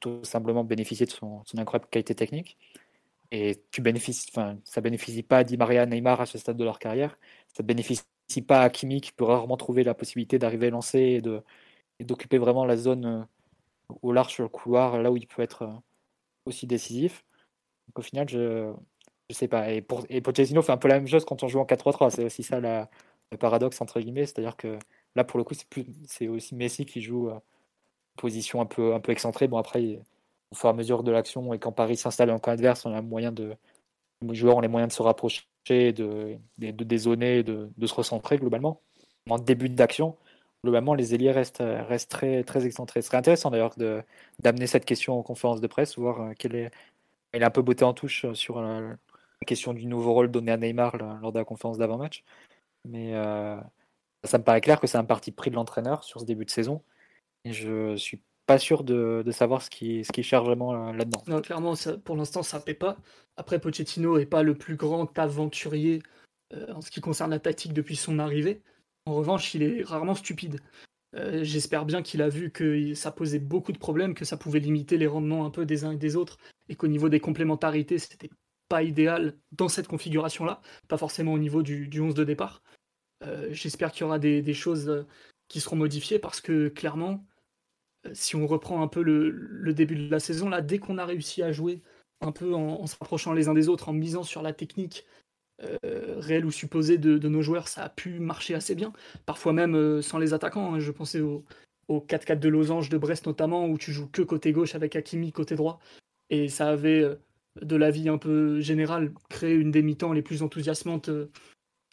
tout 0.00 0.24
simplement 0.24 0.64
bénéficier 0.64 1.06
de 1.06 1.10
son, 1.12 1.42
son 1.46 1.58
incroyable 1.58 1.88
qualité 1.90 2.14
technique. 2.14 2.58
Et 3.32 3.62
tu 3.70 3.82
bénéficies, 3.82 4.28
enfin, 4.32 4.58
ça 4.64 4.80
bénéficie 4.80 5.22
pas 5.22 5.38
à 5.38 5.44
Di 5.44 5.56
Maria, 5.56 5.86
Neymar 5.86 6.20
à 6.20 6.26
ce 6.26 6.38
stade 6.38 6.56
de 6.56 6.64
leur 6.64 6.78
carrière. 6.80 7.18
Ça 7.56 7.62
bénéficie 7.62 8.04
pas 8.46 8.62
à 8.62 8.70
Kimi 8.70 9.00
qui 9.00 9.12
peut 9.12 9.24
rarement 9.24 9.56
trouver 9.56 9.84
la 9.84 9.94
possibilité 9.94 10.38
d'arriver 10.38 10.68
à 10.68 10.70
lancer 10.70 11.22
et 12.00 12.04
d'occuper 12.04 12.38
vraiment 12.38 12.64
la 12.64 12.76
zone 12.76 13.06
euh, 13.06 13.22
au 14.02 14.12
large 14.12 14.34
sur 14.34 14.44
le 14.44 14.48
couloir, 14.48 15.00
là 15.02 15.12
où 15.12 15.16
il 15.16 15.26
peut 15.26 15.42
être 15.42 15.62
euh, 15.62 15.72
aussi 16.46 16.66
décisif. 16.66 17.24
Donc 17.88 18.00
au 18.00 18.02
final, 18.02 18.28
je, 18.28 18.72
je 19.30 19.34
sais 19.34 19.48
pas. 19.48 19.70
Et, 19.70 19.80
pour, 19.80 20.04
et 20.08 20.20
Pochettino 20.20 20.60
fait 20.60 20.72
un 20.72 20.76
peu 20.76 20.88
la 20.88 20.94
même 20.94 21.06
chose 21.06 21.24
quand 21.24 21.42
on 21.44 21.48
joue 21.48 21.60
en 21.60 21.64
4-3-3. 21.64 22.10
C'est 22.10 22.24
aussi 22.24 22.42
ça 22.42 22.60
le 22.60 23.36
paradoxe, 23.38 23.80
entre 23.80 24.00
guillemets. 24.00 24.26
C'est-à-dire 24.26 24.56
que 24.56 24.76
là, 25.14 25.24
pour 25.24 25.38
le 25.38 25.44
coup, 25.44 25.54
c'est 26.06 26.28
aussi 26.28 26.54
Messi 26.56 26.84
qui 26.84 27.00
joue 27.00 27.30
en 27.30 27.36
euh, 27.36 27.40
position 28.16 28.60
un 28.60 28.66
peu, 28.66 28.94
un 28.94 29.00
peu 29.00 29.12
excentrée. 29.12 29.46
Bon, 29.46 29.58
après, 29.58 30.00
au 30.50 30.56
fur 30.56 30.68
et 30.68 30.72
à 30.72 30.74
mesure 30.74 31.04
de 31.04 31.12
l'action 31.12 31.54
et 31.54 31.60
quand 31.60 31.72
Paris 31.72 31.96
s'installe 31.96 32.30
en 32.30 32.40
camp 32.40 32.50
adverse, 32.50 32.84
on 32.86 32.92
a 32.92 33.02
moyen 33.02 33.30
de, 33.32 33.54
les 34.22 34.34
joueurs 34.34 34.56
ont 34.56 34.60
les 34.60 34.68
moyens 34.68 34.90
de 34.92 34.96
se 34.96 35.02
rapprocher, 35.02 35.44
de, 35.68 36.36
de, 36.58 36.70
de 36.72 36.84
dézoner, 36.84 37.44
de, 37.44 37.70
de, 37.76 37.86
se 37.86 37.94
recentrer 37.94 38.38
globalement. 38.38 38.80
En 39.28 39.38
début 39.38 39.68
d'action, 39.68 40.16
globalement, 40.64 40.94
les 40.94 41.14
ailiers 41.14 41.30
restent, 41.30 41.62
restent 41.62 42.10
très, 42.10 42.42
très 42.44 42.66
excentrés. 42.66 43.02
Ce 43.02 43.08
serait 43.08 43.18
intéressant 43.18 43.50
d'ailleurs 43.50 43.74
d'amener 44.40 44.66
cette 44.66 44.84
question 44.84 45.18
en 45.18 45.22
conférence 45.22 45.60
de 45.60 45.66
presse, 45.68 45.96
voir 45.98 46.20
euh, 46.20 46.32
quelle 46.38 46.56
est. 46.56 46.70
Il 47.32 47.44
a 47.44 47.46
un 47.46 47.50
peu 47.50 47.62
beauté 47.62 47.84
en 47.84 47.94
touche 47.94 48.26
sur 48.32 48.58
euh, 48.58 48.92
question 49.46 49.72
du 49.74 49.86
nouveau 49.86 50.12
rôle 50.12 50.30
donné 50.30 50.52
à 50.52 50.56
Neymar 50.56 50.96
lors 50.96 51.32
de 51.32 51.38
la 51.38 51.44
conférence 51.44 51.78
d'avant-match. 51.78 52.24
Mais 52.88 53.14
euh, 53.14 53.56
ça 54.24 54.38
me 54.38 54.44
paraît 54.44 54.60
clair 54.60 54.80
que 54.80 54.86
c'est 54.86 54.98
un 54.98 55.04
parti 55.04 55.32
pris 55.32 55.50
de 55.50 55.56
l'entraîneur 55.56 56.04
sur 56.04 56.20
ce 56.20 56.24
début 56.24 56.44
de 56.44 56.50
saison. 56.50 56.82
Et 57.44 57.52
je 57.52 57.96
suis 57.96 58.22
pas 58.46 58.58
sûr 58.58 58.84
de, 58.84 59.24
savoir 59.30 59.62
ce 59.62 59.70
qui, 59.70 60.04
ce 60.04 60.36
vraiment 60.36 60.88
euh, 60.88 60.92
là-dedans. 60.92 61.40
Clairement, 61.40 61.74
pour 62.04 62.16
l'instant, 62.16 62.42
ça 62.42 62.58
ne 62.58 62.62
paie 62.62 62.74
pas. 62.74 62.98
Après, 63.36 63.60
Pochettino 63.60 64.18
n'est 64.18 64.26
pas 64.26 64.42
le 64.42 64.54
plus 64.54 64.76
grand 64.76 65.16
aventurier 65.18 66.02
euh, 66.52 66.72
en 66.74 66.80
ce 66.80 66.90
qui 66.90 67.00
concerne 67.00 67.30
la 67.30 67.38
tactique 67.38 67.72
depuis 67.72 67.96
son 67.96 68.18
arrivée. 68.18 68.62
En 69.06 69.14
revanche, 69.14 69.54
il 69.54 69.62
est 69.62 69.82
rarement 69.82 70.14
stupide. 70.14 70.60
J'espère 71.42 71.86
bien 71.86 72.02
qu'il 72.02 72.22
a 72.22 72.28
vu 72.28 72.52
que 72.52 72.94
ça 72.94 73.10
posait 73.10 73.40
beaucoup 73.40 73.72
de 73.72 73.78
problèmes, 73.78 74.14
que 74.14 74.24
ça 74.24 74.36
pouvait 74.36 74.60
limiter 74.60 74.96
les 74.96 75.08
rendements 75.08 75.44
un 75.44 75.50
peu 75.50 75.66
des 75.66 75.82
uns 75.82 75.90
et 75.90 75.96
des 75.96 76.14
autres, 76.14 76.38
et 76.68 76.76
qu'au 76.76 76.86
niveau 76.86 77.08
des 77.08 77.18
complémentarités, 77.18 77.98
c'était 77.98 78.30
pas 78.70 78.84
idéal 78.84 79.34
dans 79.50 79.68
cette 79.68 79.88
configuration-là, 79.88 80.62
pas 80.86 80.96
forcément 80.96 81.32
au 81.32 81.38
niveau 81.38 81.62
du, 81.62 81.88
du 81.88 82.00
11 82.00 82.14
de 82.14 82.24
départ. 82.24 82.62
Euh, 83.26 83.48
j'espère 83.50 83.90
qu'il 83.90 84.02
y 84.02 84.04
aura 84.04 84.20
des, 84.20 84.54
choses 84.54 84.88
euh, 84.88 85.06
qui 85.48 85.60
seront 85.60 85.76
modifiées 85.76 86.20
parce 86.20 86.40
que 86.40 86.68
clairement, 86.68 87.26
euh, 88.06 88.10
si 88.14 88.36
on 88.36 88.46
reprend 88.46 88.80
un 88.80 88.86
peu 88.86 89.02
le, 89.02 89.74
début 89.74 89.96
de 89.96 90.08
la 90.08 90.20
saison, 90.20 90.48
là, 90.48 90.62
dès 90.62 90.78
qu'on 90.78 90.98
a 90.98 91.04
réussi 91.04 91.42
à 91.42 91.50
jouer 91.50 91.82
un 92.20 92.30
peu 92.30 92.54
en, 92.54 92.86
se 92.86 92.96
rapprochant 93.00 93.32
les 93.32 93.48
uns 93.48 93.54
des 93.54 93.68
autres, 93.68 93.88
en 93.88 93.92
misant 93.92 94.22
sur 94.22 94.40
la 94.40 94.52
technique 94.52 95.04
réelle 95.92 96.46
ou 96.46 96.50
supposée 96.50 96.96
de, 96.96 97.28
nos 97.28 97.42
joueurs, 97.42 97.68
ça 97.68 97.82
a 97.82 97.88
pu 97.90 98.18
marcher 98.18 98.54
assez 98.54 98.74
bien. 98.74 98.94
Parfois 99.26 99.52
même 99.52 100.00
sans 100.00 100.18
les 100.18 100.32
attaquants. 100.32 100.74
Hein. 100.74 100.80
Je 100.80 100.90
pensais 100.90 101.20
au, 101.20 101.44
au 101.88 102.00
4-4 102.00 102.38
de 102.38 102.48
Losange 102.48 102.88
de 102.88 102.96
Brest 102.96 103.26
notamment, 103.26 103.66
où 103.66 103.76
tu 103.76 103.92
joues 103.92 104.08
que 104.08 104.22
côté 104.22 104.52
gauche 104.52 104.74
avec 104.74 104.96
Hakimi 104.96 105.32
côté 105.32 105.56
droit. 105.56 105.78
Et 106.30 106.48
ça 106.48 106.68
avait 106.68 107.04
de 107.60 107.76
la 107.76 107.90
vie 107.90 108.08
un 108.08 108.18
peu 108.18 108.60
générale, 108.60 109.12
créer 109.28 109.54
une 109.54 109.70
des 109.70 109.82
mi-temps 109.82 110.12
les 110.12 110.22
plus 110.22 110.42
enthousiasmantes 110.42 111.10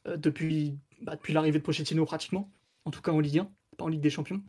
depuis, 0.05 0.77
bah, 1.01 1.15
depuis 1.15 1.33
l'arrivée 1.33 1.59
de 1.59 1.63
Pochettino 1.63 2.05
pratiquement, 2.05 2.51
en 2.85 2.91
tout 2.91 3.01
cas 3.01 3.11
en 3.11 3.19
Ligue 3.19 3.39
1, 3.39 3.51
pas 3.77 3.85
en 3.85 3.89
Ligue 3.89 4.01
des 4.01 4.09
Champions. 4.09 4.43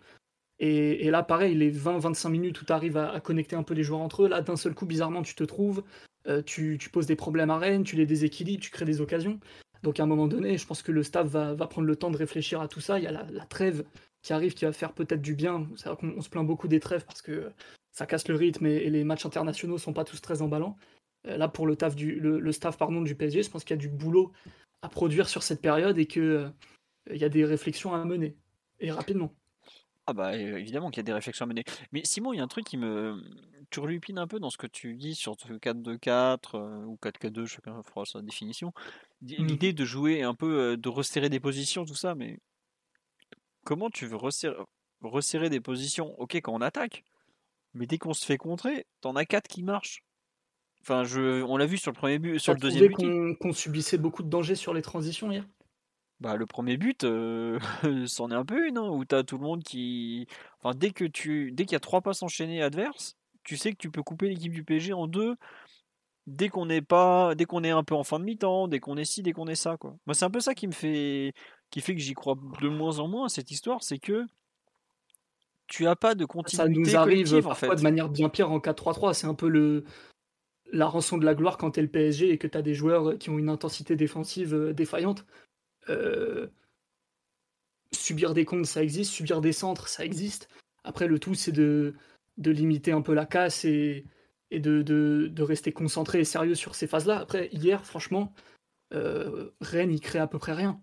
Et, 0.60 1.10
là, 1.10 1.22
pareil, 1.22 1.54
les 1.54 1.70
20-25 1.70 2.30
minutes 2.30 2.60
où 2.60 2.64
tu 2.64 2.72
arrives 2.72 2.96
à, 2.96 3.20
connecter 3.20 3.54
un 3.54 3.62
peu 3.62 3.74
les 3.74 3.84
joueurs 3.84 4.00
entre 4.00 4.24
eux, 4.24 4.28
là, 4.28 4.42
d'un 4.42 4.56
seul 4.56 4.74
coup, 4.74 4.86
bizarrement, 4.86 5.22
tu 5.22 5.36
te 5.36 5.44
trouves, 5.44 5.84
tu, 6.46 6.78
poses 6.92 7.06
des 7.06 7.16
problèmes 7.16 7.50
à 7.50 7.58
Rennes, 7.58 7.84
tu 7.84 7.96
les 7.96 8.06
déséquilibres, 8.06 8.62
tu 8.62 8.70
crées 8.70 8.84
des 8.84 9.00
occasions. 9.00 9.38
Donc 9.82 10.00
à 10.00 10.02
un 10.02 10.06
moment 10.06 10.26
donné, 10.26 10.58
je 10.58 10.66
pense 10.66 10.82
que 10.82 10.92
le 10.92 11.02
staff 11.02 11.28
va, 11.28 11.54
prendre 11.66 11.86
le 11.86 11.96
temps 11.96 12.10
de 12.10 12.16
réfléchir 12.16 12.60
à 12.60 12.68
tout 12.68 12.80
ça. 12.80 12.98
Il 12.98 13.04
y 13.04 13.06
a 13.06 13.12
la, 13.12 13.44
trêve 13.46 13.84
qui 14.22 14.32
arrive 14.32 14.54
qui 14.54 14.64
va 14.64 14.72
faire 14.72 14.92
peut-être 14.92 15.22
du 15.22 15.34
bien. 15.34 15.68
C'est 15.76 15.88
vrai 15.88 15.96
qu'on 15.96 16.20
se 16.20 16.28
plaint 16.28 16.46
beaucoup 16.46 16.68
des 16.68 16.80
trêves 16.80 17.04
parce 17.04 17.22
que 17.22 17.50
ça 17.92 18.06
casse 18.06 18.28
le 18.28 18.34
rythme 18.34 18.66
et, 18.66 18.90
les 18.90 19.04
matchs 19.04 19.26
internationaux 19.26 19.78
sont 19.78 19.92
pas 19.92 20.04
tous 20.04 20.20
très 20.20 20.42
emballants. 20.42 20.76
Euh, 21.26 21.36
là, 21.36 21.48
pour 21.48 21.66
le, 21.66 21.76
taf 21.76 21.96
du, 21.96 22.18
le, 22.20 22.52
staff 22.52 22.76
pardon, 22.78 23.00
du 23.02 23.14
PSG, 23.14 23.42
je 23.42 23.50
pense 23.50 23.64
qu'il 23.64 23.74
y 23.74 23.78
a 23.78 23.80
du 23.80 23.88
boulot 23.88 24.32
à 24.82 24.88
produire 24.88 25.28
sur 25.28 25.42
cette 25.42 25.60
période 25.60 25.98
et 25.98 26.06
qu'il 26.06 26.22
euh, 26.22 26.50
y 27.10 27.24
a 27.24 27.28
des 27.28 27.44
réflexions 27.44 27.94
à 27.94 28.04
mener. 28.04 28.36
Et 28.80 28.90
rapidement. 28.90 29.34
Ah 30.06 30.14
bah 30.14 30.36
évidemment 30.36 30.90
qu'il 30.90 30.98
y 30.98 31.00
a 31.00 31.04
des 31.04 31.12
réflexions 31.12 31.44
à 31.44 31.48
mener. 31.48 31.64
Mais 31.92 32.02
Simon, 32.04 32.32
il 32.32 32.38
y 32.38 32.40
a 32.40 32.42
un 32.42 32.48
truc 32.48 32.64
qui 32.64 32.78
me 32.78 33.22
turlupine 33.70 34.18
un 34.18 34.26
peu 34.26 34.38
dans 34.38 34.48
ce 34.48 34.56
que 34.56 34.66
tu 34.66 34.94
dis 34.94 35.14
sur 35.14 35.34
4-2-4 35.34 36.38
euh, 36.54 36.84
ou 36.84 36.98
4-4-2, 37.02 37.46
chacun 37.46 37.82
fera 37.82 38.06
sa 38.06 38.22
définition. 38.22 38.72
Mmh. 39.20 39.26
L'idée 39.44 39.72
de 39.74 39.84
jouer 39.84 40.22
un 40.22 40.34
peu, 40.34 40.76
de 40.78 40.88
resserrer 40.88 41.28
des 41.28 41.40
positions, 41.40 41.84
tout 41.84 41.94
ça, 41.94 42.14
mais 42.14 42.38
comment 43.64 43.90
tu 43.90 44.06
veux 44.06 44.16
resserrer, 45.02 45.50
des 45.50 45.60
positions? 45.60 46.18
Ok, 46.18 46.36
quand 46.36 46.54
on 46.54 46.62
attaque, 46.62 47.04
mais 47.74 47.86
dès 47.86 47.98
qu'on 47.98 48.14
se 48.14 48.24
fait 48.24 48.38
contrer, 48.38 48.86
t'en 49.02 49.14
as 49.14 49.26
4 49.26 49.46
qui 49.46 49.62
marchent. 49.62 50.02
Enfin, 50.82 51.04
je, 51.04 51.42
on 51.42 51.56
l'a 51.56 51.66
vu 51.66 51.76
sur 51.76 51.90
le 51.90 51.96
premier 51.96 52.18
but, 52.18 52.38
sur 52.38 52.54
le 52.54 52.60
deuxième 52.60 52.88
but. 52.88 53.38
qu'on 53.38 53.52
subissait 53.52 53.98
beaucoup 53.98 54.22
de 54.22 54.28
dangers 54.28 54.54
sur 54.54 54.74
les 54.74 54.82
transitions 54.82 55.30
hier 55.30 55.44
bah, 56.20 56.34
le 56.34 56.46
premier 56.46 56.76
but, 56.76 57.04
euh, 57.04 57.58
c'en 58.06 58.30
est 58.30 58.34
un 58.34 58.44
peu 58.44 58.66
une, 58.66 58.78
hein, 58.78 58.88
où 58.88 59.04
t'as 59.04 59.22
tout 59.22 59.38
le 59.38 59.44
monde 59.44 59.62
qui. 59.62 60.26
Enfin, 60.60 60.76
dès 60.76 60.90
que 60.90 61.04
tu. 61.04 61.52
Dès 61.52 61.64
qu'il 61.64 61.74
y 61.74 61.76
a 61.76 61.80
trois 61.80 62.00
passes 62.00 62.22
enchaînées 62.22 62.62
adverses, 62.62 63.16
tu 63.44 63.56
sais 63.56 63.70
que 63.70 63.76
tu 63.76 63.90
peux 63.90 64.02
couper 64.02 64.28
l'équipe 64.28 64.52
du 64.52 64.64
PSG 64.64 64.92
en 64.92 65.06
deux 65.06 65.36
dès 66.26 66.48
qu'on 66.48 66.68
est 66.70 66.82
pas. 66.82 67.34
Dès 67.36 67.44
qu'on 67.44 67.62
est 67.62 67.70
un 67.70 67.84
peu 67.84 67.94
en 67.94 68.02
fin 68.02 68.18
de 68.18 68.24
mi-temps, 68.24 68.66
dès 68.66 68.80
qu'on 68.80 68.96
est 68.96 69.04
ci, 69.04 69.22
dès 69.22 69.32
qu'on 69.32 69.46
est 69.46 69.54
ça, 69.54 69.76
quoi. 69.76 69.96
Moi, 70.06 70.14
c'est 70.14 70.24
un 70.24 70.30
peu 70.30 70.40
ça 70.40 70.54
qui 70.54 70.66
me 70.66 70.72
fait. 70.72 71.32
qui 71.70 71.80
fait 71.80 71.94
que 71.94 72.00
j'y 72.00 72.14
crois 72.14 72.34
de 72.60 72.68
moins 72.68 72.98
en 72.98 73.06
moins 73.06 73.26
à 73.26 73.28
cette 73.28 73.52
histoire, 73.52 73.84
c'est 73.84 73.98
que 73.98 74.26
tu 75.68 75.86
as 75.86 75.94
pas 75.94 76.16
de 76.16 76.24
continuité. 76.24 76.74
Ça 76.74 76.80
nous 76.80 76.96
arrive 76.96 77.42
parfois 77.42 77.76
de 77.76 77.82
manière 77.82 78.08
bien 78.08 78.28
pire 78.28 78.50
en 78.50 78.58
4-3-3. 78.58 79.12
C'est 79.12 79.26
un 79.28 79.34
peu 79.34 79.48
le 79.48 79.84
la 80.72 80.86
rançon 80.86 81.18
de 81.18 81.24
la 81.24 81.34
gloire 81.34 81.56
quand 81.56 81.72
tu 81.72 81.80
es 81.80 81.82
le 81.82 81.88
PSG 81.88 82.30
et 82.30 82.38
que 82.38 82.46
tu 82.46 82.58
as 82.58 82.62
des 82.62 82.74
joueurs 82.74 83.18
qui 83.18 83.30
ont 83.30 83.38
une 83.38 83.48
intensité 83.48 83.96
défensive 83.96 84.54
euh, 84.54 84.72
défaillante. 84.72 85.24
Euh, 85.88 86.48
subir 87.92 88.34
des 88.34 88.44
comptes, 88.44 88.66
ça 88.66 88.82
existe, 88.82 89.12
subir 89.12 89.40
des 89.40 89.52
centres, 89.52 89.88
ça 89.88 90.04
existe. 90.04 90.48
Après, 90.84 91.06
le 91.06 91.18
tout, 91.18 91.34
c'est 91.34 91.52
de, 91.52 91.94
de 92.36 92.50
limiter 92.50 92.92
un 92.92 93.02
peu 93.02 93.14
la 93.14 93.26
casse 93.26 93.64
et, 93.64 94.04
de, 94.50 95.42
rester 95.42 95.72
concentré 95.72 96.20
et 96.20 96.24
sérieux 96.24 96.54
sur 96.54 96.74
ces 96.74 96.86
phases-là. 96.86 97.18
Après, 97.18 97.48
hier, 97.52 97.84
franchement, 97.84 98.34
euh, 98.94 99.50
Rennes, 99.60 99.92
il 99.92 100.00
crée 100.00 100.18
à 100.18 100.26
peu 100.26 100.38
près 100.38 100.52
rien. 100.52 100.82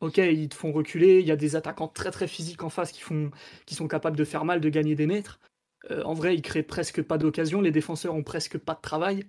Ok, 0.00 0.18
ils 0.18 0.48
te 0.50 0.54
font 0.54 0.72
reculer, 0.72 1.20
il 1.20 1.26
y 1.26 1.32
a 1.32 1.36
des 1.36 1.56
attaquants 1.56 1.88
très 1.88 2.10
très 2.10 2.28
physiques 2.28 2.62
en 2.62 2.68
face 2.68 2.92
qui, 2.92 3.00
font, 3.00 3.30
qui 3.64 3.74
sont 3.74 3.88
capables 3.88 4.16
de 4.16 4.24
faire 4.24 4.44
mal, 4.44 4.60
de 4.60 4.68
gagner 4.68 4.94
des 4.94 5.06
mètres. 5.06 5.40
Euh, 5.90 6.02
en 6.04 6.14
vrai, 6.14 6.34
ils 6.34 6.42
créent 6.42 6.62
presque 6.62 7.02
pas 7.02 7.18
d'occasion, 7.18 7.60
les 7.60 7.70
défenseurs 7.70 8.14
ont 8.14 8.22
presque 8.22 8.58
pas 8.58 8.74
de 8.74 8.80
travail. 8.80 9.24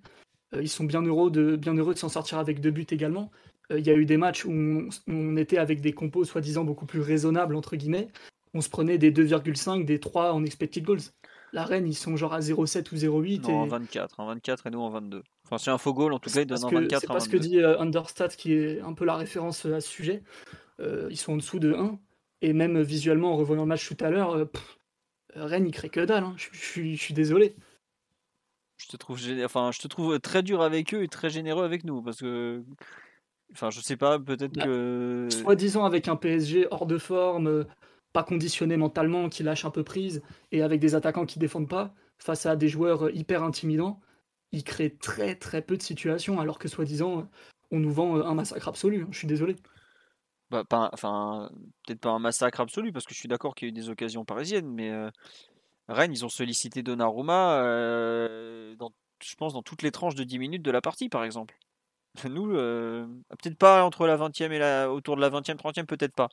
ils 0.54 0.70
sont 0.70 0.86
bien 0.86 1.02
heureux 1.02 1.30
de, 1.30 1.56
bien 1.56 1.74
heureux 1.74 1.94
de 1.94 2.00
s'en 2.00 2.10
sortir 2.10 2.40
avec 2.40 2.62
deux 2.62 2.72
buts 2.72 2.88
également. 2.90 3.32
Euh, 3.72 3.80
il 3.80 3.86
y 3.86 3.90
a 3.90 3.94
eu 3.94 4.06
des 4.06 4.18
matchs 4.18 4.46
où 4.46 4.52
on, 5.08 5.38
était 5.38 5.58
avec 5.58 5.82
des 5.82 5.94
compos 5.94 6.26
soi-disant 6.26 6.64
beaucoup 6.64 6.86
plus 6.86 7.02
raisonnables, 7.02 7.56
entre 7.56 7.76
guillemets. 7.76 8.08
On 8.54 8.62
se 8.62 8.70
prenait 8.70 8.98
des 8.98 9.12
2,5, 9.12 9.86
des 9.86 10.00
3 10.00 10.34
en 10.34 10.44
expected 10.44 10.84
goals. 10.84 11.02
La 11.54 11.64
Reine, 11.64 11.88
ils 11.88 11.96
sont 11.96 12.16
genre 12.18 12.34
à 12.34 12.40
0,7 12.40 12.92
ou 12.92 12.96
0,8. 12.96 13.42
Non, 13.44 13.62
en 13.62 13.68
24, 13.68 14.20
en 14.20 14.28
24 14.28 14.68
et 14.68 14.70
nous 14.70 14.82
en 14.82 14.90
22. 14.90 15.24
Enfin, 15.46 15.58
c'est 15.58 15.72
un 15.72 15.78
faux 15.78 15.94
goal, 15.94 16.14
en 16.14 16.20
tout 16.20 16.30
cas, 16.30 16.42
ils 16.42 16.46
donnent 16.46 16.66
en 16.66 16.70
24. 16.70 17.02
C'est 17.02 17.08
pas 17.08 17.20
ce 17.20 17.30
que 17.30 17.38
dit 17.38 17.60
euh, 17.60 17.80
Understat, 17.80 18.30
qui 18.30 18.54
est 18.54 18.82
un 18.82 18.94
peu 18.94 19.06
la 19.06 19.16
référence 19.16 19.66
euh, 19.66 19.76
à 19.76 19.82
ce 19.82 19.90
sujet. 19.90 20.24
ils 20.80 21.18
sont 21.18 21.34
en 21.34 21.38
dessous 21.38 21.60
de 21.60 21.74
1. 21.74 22.00
Et 22.42 22.54
même 22.54 22.80
visuellement, 22.82 23.34
en 23.34 23.38
revoyant 23.38 23.64
le 23.64 23.70
match 23.70 23.88
tout 23.88 24.04
à 24.04 24.12
l'heure, 24.12 24.48
Rennes, 25.38 25.68
il 25.68 25.72
crée 25.72 25.90
que 25.90 26.00
dalle. 26.00 26.24
Hein. 26.24 26.36
Je, 26.38 26.96
suis 26.96 27.14
désolé. 27.14 27.56
Je 28.78 28.88
te, 28.88 28.98
trouve, 28.98 29.20
enfin, 29.44 29.72
je 29.72 29.80
te 29.80 29.88
trouve 29.88 30.20
très 30.20 30.44
dur 30.44 30.62
avec 30.62 30.94
eux 30.94 31.04
et 31.04 31.08
très 31.08 31.30
généreux 31.30 31.64
avec 31.64 31.84
nous. 31.84 32.02
Parce 32.02 32.20
que 32.20 32.64
Enfin, 33.54 33.70
je 33.70 33.80
sais 33.82 33.98
pas, 33.98 34.20
peut-être 34.20 34.54
bah, 34.54 34.66
que. 34.66 35.28
Soit-disant 35.32 35.86
avec 35.86 36.08
un 36.08 36.16
PSG 36.16 36.68
hors 36.72 36.86
de 36.86 36.98
forme, 36.98 37.48
euh, 37.48 37.64
pas 38.14 38.24
conditionné 38.24 38.78
mentalement, 38.78 39.30
qui 39.30 39.44
lâche 39.44 39.66
un 39.66 39.72
peu 39.72 39.84
prise, 39.84 40.22
et 40.52 40.62
avec 40.62 40.80
des 40.80 40.96
attaquants 40.96 41.26
qui 41.26 41.40
défendent 41.40 41.70
pas, 41.70 41.94
face 42.18 42.46
à 42.46 42.56
des 42.56 42.68
joueurs 42.68 43.06
euh, 43.06 43.12
hyper 43.14 43.44
intimidants, 43.44 44.02
il 44.52 44.64
crée 44.64 44.96
très 44.96 45.36
très 45.36 45.62
peu 45.62 45.78
de 45.78 45.82
situations, 45.82 46.40
alors 46.40 46.60
que 46.60 46.68
soi-disant, 46.68 47.20
euh, 47.20 47.24
on 47.72 47.80
nous 47.80 47.92
vend 47.92 48.22
un 48.22 48.34
massacre 48.34 48.68
absolu. 48.68 49.04
Hein, 49.04 49.10
je 49.12 49.18
suis 49.18 49.28
désolé. 49.28 49.56
Bah, 50.50 50.64
pas, 50.64 50.90
enfin, 50.94 51.50
peut-être 51.86 52.00
pas 52.00 52.12
un 52.12 52.20
massacre 52.20 52.62
absolu, 52.62 52.92
parce 52.94 53.06
que 53.06 53.14
je 53.14 53.20
suis 53.20 53.28
d'accord 53.28 53.54
qu'il 53.54 53.68
y 53.68 53.70
a 53.70 53.72
eu 53.72 53.74
des 53.74 53.90
occasions 53.90 54.24
parisiennes, 54.26 54.70
mais 54.70 54.92
Rennes, 55.90 56.14
ils 56.14 56.26
ont 56.26 56.30
sollicité 56.30 56.84
Donnarumma, 56.84 57.62
dans, 58.78 58.92
je 59.22 59.36
pense, 59.36 59.54
dans 59.54 59.64
toutes 59.64 59.82
les 59.82 59.92
tranches 59.92 60.16
de 60.16 60.24
10 60.24 60.40
minutes 60.40 60.64
de 60.64 60.72
la 60.72 60.82
partie, 60.82 61.10
par 61.10 61.24
exemple. 61.24 61.58
Nous, 62.30 62.56
euh, 62.56 63.06
peut-être 63.30 63.58
pas 63.58 63.84
entre 63.84 64.08
la 64.08 64.18
20e 64.18 64.52
et 64.52 64.60
la, 64.60 64.92
autour 64.92 65.16
de 65.16 65.22
la 65.22 65.30
20e, 65.30 65.56
30e, 65.56 65.86
peut-être 65.86 66.16
pas. 66.16 66.30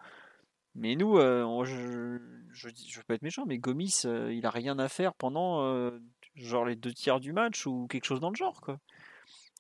Mais 0.77 0.97
nous, 0.97 1.19
euh, 1.19 1.65
je, 1.65 2.19
je, 2.53 2.69
je, 2.69 2.99
veux 2.99 3.05
pas 3.05 3.15
être 3.15 3.23
méchant, 3.23 3.45
mais 3.47 3.59
Gomis, 3.59 4.03
euh, 4.07 4.35
il 4.35 4.45
a 4.45 4.51
rien 4.51 4.79
à 4.81 4.89
faire 4.89 5.15
pendant 5.15 5.91
genre 6.35 6.65
les 6.65 6.75
deux 6.75 6.93
tiers 6.93 7.21
du 7.21 7.33
match 7.33 7.65
ou 7.67 7.87
quelque 7.87 8.07
chose 8.07 8.19
dans 8.19 8.31
le 8.31 8.35
genre, 8.35 8.61
quoi. 8.61 8.81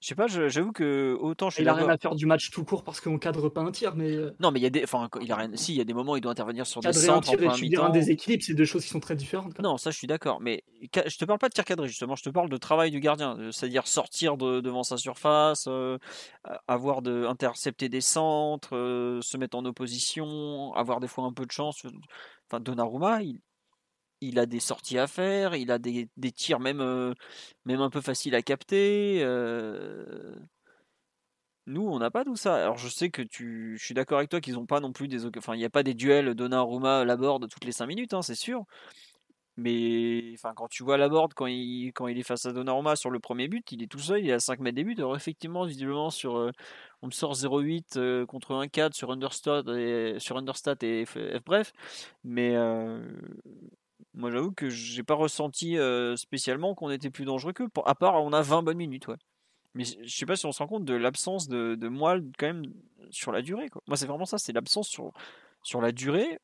Je 0.04 0.08
sais 0.10 0.14
pas, 0.14 0.26
j'avoue 0.26 0.72
que 0.72 1.16
autant 1.18 1.48
je 1.48 1.54
suis 1.54 1.62
Il 1.62 1.68
a 1.70 1.72
rien 1.72 1.88
à 1.88 1.96
faire 1.96 2.14
du 2.14 2.26
match 2.26 2.50
tout 2.50 2.62
court 2.62 2.84
parce 2.84 3.00
qu'on 3.00 3.16
cadre 3.16 3.48
pas 3.48 3.62
un 3.62 3.70
tir, 3.70 3.96
mais. 3.96 4.12
Euh, 4.12 4.36
non, 4.38 4.50
mais 4.50 4.60
il 4.60 4.62
y 4.62 4.66
a 4.66 4.70
des. 4.70 4.84
Enfin, 4.84 5.08
il 5.22 5.32
a 5.32 5.36
rien. 5.36 5.50
Si, 5.54 5.72
il 5.72 5.78
y 5.78 5.80
a 5.80 5.84
des 5.84 5.94
moments 5.94 6.12
où 6.12 6.16
il 6.18 6.20
doit 6.20 6.32
intervenir 6.32 6.66
sur 6.66 6.82
des 6.82 6.92
centres 6.92 7.32
un 7.32 7.36
tir 7.36 7.50
en 7.50 7.56
et 7.56 7.76
un 7.76 7.88
déséquilibre, 7.88 8.42
c'est 8.44 8.52
deux 8.52 8.66
choses 8.66 8.84
qui 8.84 8.90
sont 8.90 9.00
très 9.00 9.16
différentes. 9.16 9.58
Non, 9.60 9.78
ça 9.78 9.90
je 9.90 9.96
suis 9.96 10.06
d'accord. 10.06 10.42
Mais 10.42 10.62
je 10.82 11.16
te 11.16 11.24
parle 11.24 11.38
pas 11.38 11.48
de 11.48 11.54
tir 11.54 11.64
cadré, 11.64 11.88
justement. 11.88 12.16
Je 12.16 12.22
te 12.22 12.28
parle 12.28 12.50
de 12.50 12.56
travail 12.58 12.90
du 12.90 13.00
gardien. 13.00 13.38
C'est-à-dire 13.50 13.86
sortir 13.86 14.36
de, 14.36 14.60
devant 14.60 14.82
sa 14.82 14.98
surface, 14.98 15.64
euh, 15.68 15.96
avoir 16.68 17.00
de 17.00 17.24
intercepter 17.24 17.88
des 17.88 18.02
centres, 18.02 18.76
euh, 18.76 19.22
se 19.22 19.38
mettre 19.38 19.56
en 19.56 19.64
opposition, 19.64 20.74
avoir 20.74 21.00
des 21.00 21.08
fois 21.08 21.24
un 21.24 21.32
peu 21.32 21.46
de 21.46 21.50
chance. 21.50 21.80
Enfin, 22.50 22.60
Donnarumma, 22.60 23.22
il, 23.22 23.40
il 24.20 24.38
a 24.38 24.46
des 24.46 24.60
sorties 24.60 24.98
à 24.98 25.06
faire, 25.06 25.54
il 25.54 25.70
a 25.70 25.78
des, 25.78 26.08
tirs 26.32 26.60
même, 26.60 26.80
euh, 26.80 27.14
même 27.64 27.80
un 27.80 27.90
peu 27.90 28.00
faciles 28.00 28.34
à 28.34 28.42
capter. 28.42 29.20
Euh. 29.22 30.34
Nous, 31.66 31.86
on 31.86 31.98
n'a 31.98 32.10
pas 32.10 32.24
tout 32.24 32.36
ça. 32.36 32.56
Alors, 32.56 32.76
je 32.76 32.88
sais 32.88 33.10
que 33.10 33.22
tu, 33.22 33.76
je 33.78 33.84
suis 33.84 33.94
d'accord 33.94 34.18
avec 34.18 34.30
toi 34.30 34.40
qu'ils 34.40 34.54
n'ont 34.54 34.66
pas 34.66 34.80
non 34.80 34.92
plus 34.92 35.08
des, 35.08 35.24
enfin, 35.26 35.54
il 35.54 35.58
n'y 35.58 35.64
a 35.64 35.70
pas 35.70 35.82
des 35.82 35.94
duels 35.94 36.34
Donnarumma 36.34 37.04
Laborde 37.04 37.48
toutes 37.48 37.64
les 37.64 37.72
5 37.72 37.86
minutes, 37.86 38.12
hein, 38.14 38.22
c'est 38.22 38.34
sûr. 38.34 38.64
Mais 39.56 40.32
enfin, 40.34 40.52
quand 40.54 40.66
tu 40.68 40.82
vois 40.82 40.96
Laborde 40.98 41.32
quand 41.32 41.46
il, 41.46 41.92
quand 41.92 42.08
il 42.08 42.18
est 42.18 42.24
face 42.24 42.44
à 42.44 42.52
Donnarumma 42.52 42.96
sur 42.96 43.10
le 43.10 43.20
premier 43.20 43.46
but, 43.48 43.70
il 43.72 43.82
est 43.82 43.86
tout 43.86 44.00
seul, 44.00 44.20
il 44.20 44.28
est 44.28 44.32
à 44.32 44.40
5 44.40 44.58
mètres 44.60 44.74
des 44.76 44.84
buts. 44.84 44.94
Alors 44.98 45.16
effectivement, 45.16 45.64
visiblement 45.64 46.10
sur, 46.10 46.36
euh, 46.36 46.50
on 47.02 47.06
me 47.06 47.12
sort 47.12 47.34
0,8 47.34 48.26
contre 48.26 48.52
1,4 48.52 48.92
sur 48.94 49.10
Understat 49.12 49.62
et 49.78 50.16
sur 50.18 50.36
Understat 50.36 50.76
et 50.82 51.06
F, 51.06 51.16
bref, 51.46 51.72
mais 52.24 52.56
moi, 54.14 54.30
j'avoue 54.30 54.52
que 54.52 54.70
j'ai 54.70 55.02
pas 55.02 55.14
ressenti 55.14 55.76
spécialement 56.16 56.74
qu'on 56.74 56.90
était 56.90 57.10
plus 57.10 57.24
dangereux 57.24 57.52
que 57.52 57.64
à 57.84 57.94
part 57.94 58.22
on 58.22 58.32
a 58.32 58.42
20 58.42 58.62
bonnes 58.62 58.78
minutes, 58.78 59.08
ouais. 59.08 59.16
Mais 59.74 59.84
je 59.84 60.16
sais 60.16 60.26
pas 60.26 60.36
si 60.36 60.46
on 60.46 60.52
se 60.52 60.58
rend 60.60 60.68
compte 60.68 60.84
de 60.84 60.94
l'absence 60.94 61.48
de, 61.48 61.74
de 61.74 61.88
moi 61.88 62.16
quand 62.38 62.46
même 62.46 62.62
sur 63.10 63.32
la 63.32 63.42
durée. 63.42 63.68
Moi, 63.88 63.96
c'est 63.96 64.06
vraiment 64.06 64.24
ça, 64.24 64.38
c'est 64.38 64.52
l'absence 64.52 64.88
sur, 64.88 65.12
sur 65.62 65.80
la 65.80 65.92
durée 65.92 66.38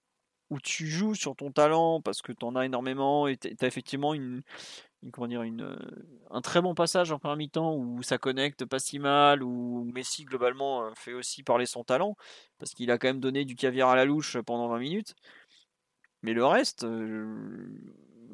où 0.50 0.58
tu 0.58 0.88
joues 0.88 1.14
sur 1.14 1.36
ton 1.36 1.52
talent 1.52 2.00
parce 2.00 2.22
que 2.22 2.32
tu 2.32 2.44
en 2.44 2.56
as 2.56 2.66
énormément 2.66 3.28
et 3.28 3.36
tu 3.36 3.48
as 3.60 3.66
effectivement 3.66 4.14
une, 4.14 4.42
comment 5.12 5.28
dire, 5.28 5.42
une, 5.42 5.78
un 6.28 6.40
très 6.40 6.60
bon 6.60 6.74
passage 6.74 7.12
en 7.12 7.20
première 7.20 7.36
mi-temps 7.36 7.76
où 7.76 8.02
ça 8.02 8.18
connecte 8.18 8.64
pas 8.64 8.80
si 8.80 8.98
mal, 8.98 9.44
où 9.44 9.84
Messi 9.94 10.24
globalement 10.24 10.92
fait 10.96 11.12
aussi 11.12 11.44
parler 11.44 11.66
son 11.66 11.84
talent 11.84 12.16
parce 12.58 12.72
qu'il 12.72 12.90
a 12.90 12.98
quand 12.98 13.08
même 13.08 13.20
donné 13.20 13.44
du 13.44 13.54
caviar 13.54 13.90
à 13.90 13.96
la 13.96 14.04
louche 14.04 14.38
pendant 14.40 14.68
20 14.68 14.80
minutes. 14.80 15.14
Mais 16.22 16.32
le 16.34 16.44
reste, 16.44 16.86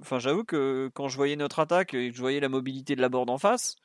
enfin, 0.01 0.19
j'avoue 0.19 0.45
que 0.45 0.91
quand 0.95 1.09
je 1.09 1.17
voyais 1.17 1.37
notre 1.37 1.61
attaque 1.61 1.95
et 1.95 2.11
que 2.11 2.17
je 2.17 2.21
voyais 2.21 2.41
la 2.41 2.49
mobilité 2.49 2.97
de 2.97 3.01
la 3.01 3.09
board 3.09 3.31
en 3.31 3.39
face, 3.39 3.77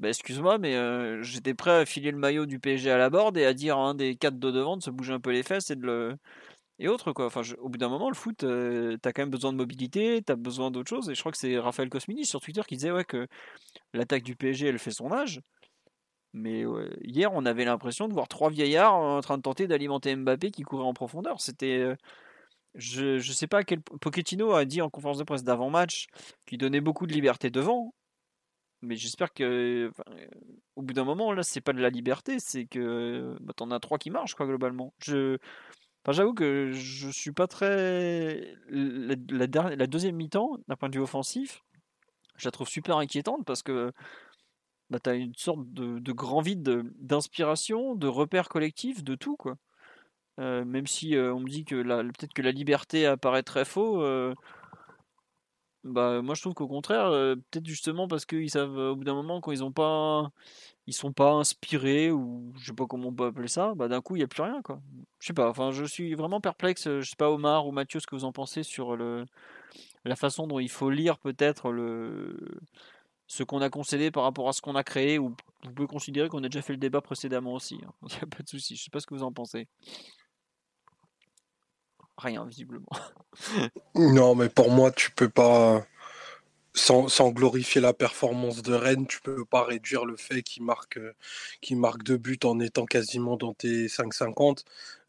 bah, 0.00 0.08
excuse-moi, 0.08 0.58
mais 0.58 0.74
j'étais 1.22 1.54
prêt 1.54 1.80
à 1.82 1.86
filer 1.86 2.10
le 2.10 2.18
maillot 2.18 2.46
du 2.46 2.58
PSG 2.58 2.90
à 2.90 2.98
la 2.98 3.10
board 3.10 3.36
et 3.36 3.46
à 3.46 3.54
dire 3.54 3.78
à 3.78 3.88
un 3.88 3.94
des 3.94 4.16
quatre 4.16 4.38
de 4.38 4.50
devant 4.50 4.76
de 4.76 4.82
se 4.82 4.90
bouger 4.90 5.12
un 5.12 5.20
peu 5.20 5.30
les 5.30 5.42
fesses 5.42 5.70
et 5.70 5.76
de 5.76 5.86
le, 5.86 6.16
et 6.78 6.88
autres. 6.88 7.12
Quoi. 7.12 7.26
Enfin, 7.26 7.42
au 7.58 7.68
bout 7.68 7.78
d'un 7.78 7.88
moment, 7.88 8.08
le 8.08 8.14
foot, 8.14 8.38
tu 8.38 8.46
as 8.46 9.12
quand 9.12 9.22
même 9.22 9.30
besoin 9.30 9.52
de 9.52 9.58
mobilité, 9.58 10.22
tu 10.24 10.32
as 10.32 10.36
besoin 10.36 10.70
d'autre 10.70 10.88
chose. 10.90 11.08
Et 11.10 11.14
je 11.14 11.20
crois 11.20 11.32
que 11.32 11.38
c'est 11.38 11.58
Raphaël 11.58 11.88
Cosmini 11.88 12.26
sur 12.26 12.40
Twitter 12.40 12.62
qui 12.66 12.76
disait 12.76 12.90
ouais, 12.92 13.04
que 13.04 13.26
l'attaque 13.94 14.22
du 14.24 14.36
PSG, 14.36 14.68
elle 14.68 14.78
fait 14.78 14.90
son 14.90 15.12
âge. 15.12 15.40
Mais 16.34 16.64
hier, 17.02 17.30
on 17.34 17.44
avait 17.44 17.64
l'impression 17.64 18.08
de 18.08 18.14
voir 18.14 18.26
trois 18.28 18.50
vieillards 18.50 18.94
en 18.94 19.20
train 19.20 19.36
de 19.36 19.42
tenter 19.42 19.66
d'alimenter 19.66 20.16
Mbappé 20.16 20.50
qui 20.50 20.62
courait 20.62 20.84
en 20.84 20.94
profondeur. 20.94 21.40
C'était. 21.40 21.94
Je 22.74 23.16
ne 23.16 23.20
sais 23.20 23.46
pas 23.46 23.64
quel. 23.64 23.80
Pochettino 23.80 24.52
a 24.52 24.64
dit 24.64 24.80
en 24.80 24.90
conférence 24.90 25.18
de 25.18 25.24
presse 25.24 25.44
d'avant-match 25.44 26.06
qu'il 26.46 26.58
donnait 26.58 26.80
beaucoup 26.80 27.06
de 27.06 27.12
liberté 27.12 27.50
devant. 27.50 27.94
Mais 28.82 28.96
j'espère 28.96 29.32
que. 29.32 29.90
au 30.76 30.82
bout 30.82 30.92
d'un 30.92 31.04
moment, 31.04 31.32
là, 31.32 31.42
c'est 31.42 31.60
pas 31.60 31.72
de 31.72 31.80
la 31.80 31.90
liberté, 31.90 32.38
c'est 32.38 32.66
que. 32.66 33.36
Bah, 33.40 33.52
T'en 33.56 33.70
as 33.70 33.80
trois 33.80 33.98
qui 33.98 34.10
marchent, 34.10 34.34
quoi, 34.34 34.46
globalement. 34.46 34.94
Je. 35.04 35.38
j'avoue 36.08 36.34
que 36.34 36.72
je 36.72 37.08
suis 37.10 37.32
pas 37.32 37.46
très. 37.46 38.56
La, 38.68 39.46
la 39.46 39.86
deuxième 39.86 40.16
mi-temps, 40.16 40.58
d'un 40.68 40.76
point 40.76 40.88
de 40.88 40.96
vue 40.96 41.02
offensif, 41.02 41.62
je 42.36 42.48
la 42.48 42.50
trouve 42.52 42.68
super 42.68 42.96
inquiétante 42.96 43.44
parce 43.44 43.62
que 43.62 43.92
bah, 44.90 44.98
tu 45.02 45.08
as 45.08 45.14
une 45.14 45.34
sorte 45.34 45.72
de, 45.72 46.12
grand 46.12 46.42
vide 46.42 46.62
d'inspiration, 46.98 47.94
de 47.94 48.06
repères 48.08 48.48
collectifs, 48.48 49.02
de 49.02 49.14
tout. 49.14 49.36
quoi. 49.36 49.56
Euh, 50.40 50.64
même 50.64 50.86
si 50.86 51.14
euh, 51.16 51.34
on 51.34 51.40
me 51.40 51.48
dit 51.48 51.64
que 51.64 51.82
peut-être 51.82 52.32
que 52.32 52.42
la 52.42 52.52
liberté 52.52 53.06
apparaît 53.06 53.42
très 53.42 53.64
faux, 53.64 54.02
euh, 54.02 54.34
bah, 55.84 56.22
moi 56.22 56.34
je 56.34 56.40
trouve 56.40 56.54
qu'au 56.54 56.68
contraire, 56.68 57.10
peut-être 57.10 57.66
justement 57.66 58.08
parce 58.08 58.24
qu'ils 58.24 58.50
savent 58.50 58.76
au 58.76 58.96
bout 58.96 59.04
d'un 59.04 59.14
moment 59.14 59.40
quand 59.40 59.52
ils 59.52 59.64
ont 59.64 59.72
pas 59.72 60.30
ils 60.86 60.94
sont 60.94 61.12
pas 61.12 61.32
inspirés 61.32 62.10
ou 62.10 62.52
je 62.58 62.66
sais 62.66 62.72
pas 62.72 62.86
comment 62.86 63.08
on 63.08 63.12
peut 63.14 63.26
appeler 63.26 63.48
ça, 63.48 63.74
bah 63.74 63.88
d'un 63.88 64.00
coup 64.00 64.16
il 64.16 64.20
n'y 64.20 64.24
a 64.24 64.28
plus 64.28 64.42
rien 64.42 64.62
quoi. 64.62 64.80
Je 65.20 65.26
sais 65.28 65.32
pas, 65.34 65.50
enfin 65.50 65.70
je 65.72 65.84
suis 65.84 66.14
vraiment 66.14 66.40
perplexe, 66.40 66.84
je 66.84 67.02
sais 67.02 67.16
pas 67.16 67.30
Omar 67.30 67.66
ou 67.66 67.72
Mathieu 67.72 68.00
ce 68.00 68.06
que 68.06 68.16
vous 68.16 68.24
en 68.24 68.32
pensez 68.32 68.62
sur 68.62 68.96
le 68.96 69.26
la 70.04 70.16
façon 70.16 70.46
dont 70.46 70.58
il 70.60 70.70
faut 70.70 70.90
lire 70.90 71.18
peut-être 71.18 71.72
le 71.72 72.36
ce 73.32 73.42
qu'on 73.44 73.62
a 73.62 73.70
concédé 73.70 74.10
par 74.10 74.24
rapport 74.24 74.48
à 74.48 74.52
ce 74.52 74.60
qu'on 74.60 74.74
a 74.74 74.84
créé, 74.84 75.18
ou 75.18 75.34
vous 75.64 75.72
pouvez 75.72 75.88
considérer 75.88 76.28
qu'on 76.28 76.44
a 76.44 76.48
déjà 76.50 76.60
fait 76.60 76.74
le 76.74 76.78
débat 76.78 77.00
précédemment 77.00 77.54
aussi. 77.54 77.80
Hein. 77.82 77.92
Il 78.02 78.14
n'y 78.16 78.22
a 78.22 78.26
pas 78.26 78.42
de 78.42 78.48
souci. 78.48 78.76
Je 78.76 78.84
sais 78.84 78.90
pas 78.90 79.00
ce 79.00 79.06
que 79.06 79.14
vous 79.14 79.22
en 79.22 79.32
pensez. 79.32 79.68
Rien, 82.16 82.44
visiblement. 82.44 82.88
non, 83.94 84.34
mais 84.34 84.48
pour 84.48 84.70
moi, 84.70 84.90
tu 84.92 85.10
peux 85.10 85.28
pas 85.28 85.84
sans, 86.74 87.30
glorifier 87.30 87.80
la 87.80 87.92
performance 87.92 88.62
de 88.62 88.74
Rennes, 88.74 89.06
tu 89.06 89.20
peux 89.20 89.44
pas 89.44 89.64
réduire 89.64 90.04
le 90.04 90.16
fait 90.16 90.42
qu'il 90.42 90.62
marque, 90.62 90.98
marque 91.72 92.02
deux 92.02 92.16
buts 92.16 92.38
en 92.44 92.60
étant 92.60 92.86
quasiment 92.86 93.36
dans 93.36 93.54
tes 93.54 93.88
5-50. 93.88 94.64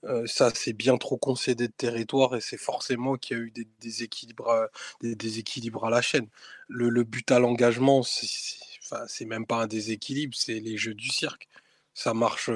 Euh, 0.05 0.27
ça, 0.27 0.51
c'est 0.53 0.73
bien 0.73 0.97
trop 0.97 1.17
concédé 1.17 1.67
de 1.67 1.73
territoire 1.73 2.35
et 2.35 2.41
c'est 2.41 2.57
forcément 2.57 3.15
qu'il 3.15 3.37
y 3.37 3.39
a 3.39 3.43
eu 3.43 3.51
des 3.51 3.67
déséquilibres, 3.79 4.67
des 5.01 5.15
déséquilibres 5.15 5.85
à 5.85 5.89
la 5.89 6.01
chaîne. 6.01 6.27
Le, 6.67 7.03
but 7.03 7.31
à 7.31 7.39
l'engagement, 7.39 8.03
c'est 8.03 9.25
même 9.25 9.45
pas 9.45 9.63
un 9.63 9.67
déséquilibre, 9.67 10.35
c'est 10.35 10.59
les 10.59 10.77
jeux 10.77 10.93
du 10.93 11.09
cirque. 11.09 11.47
Ça 11.93 12.13
marche, 12.13 12.49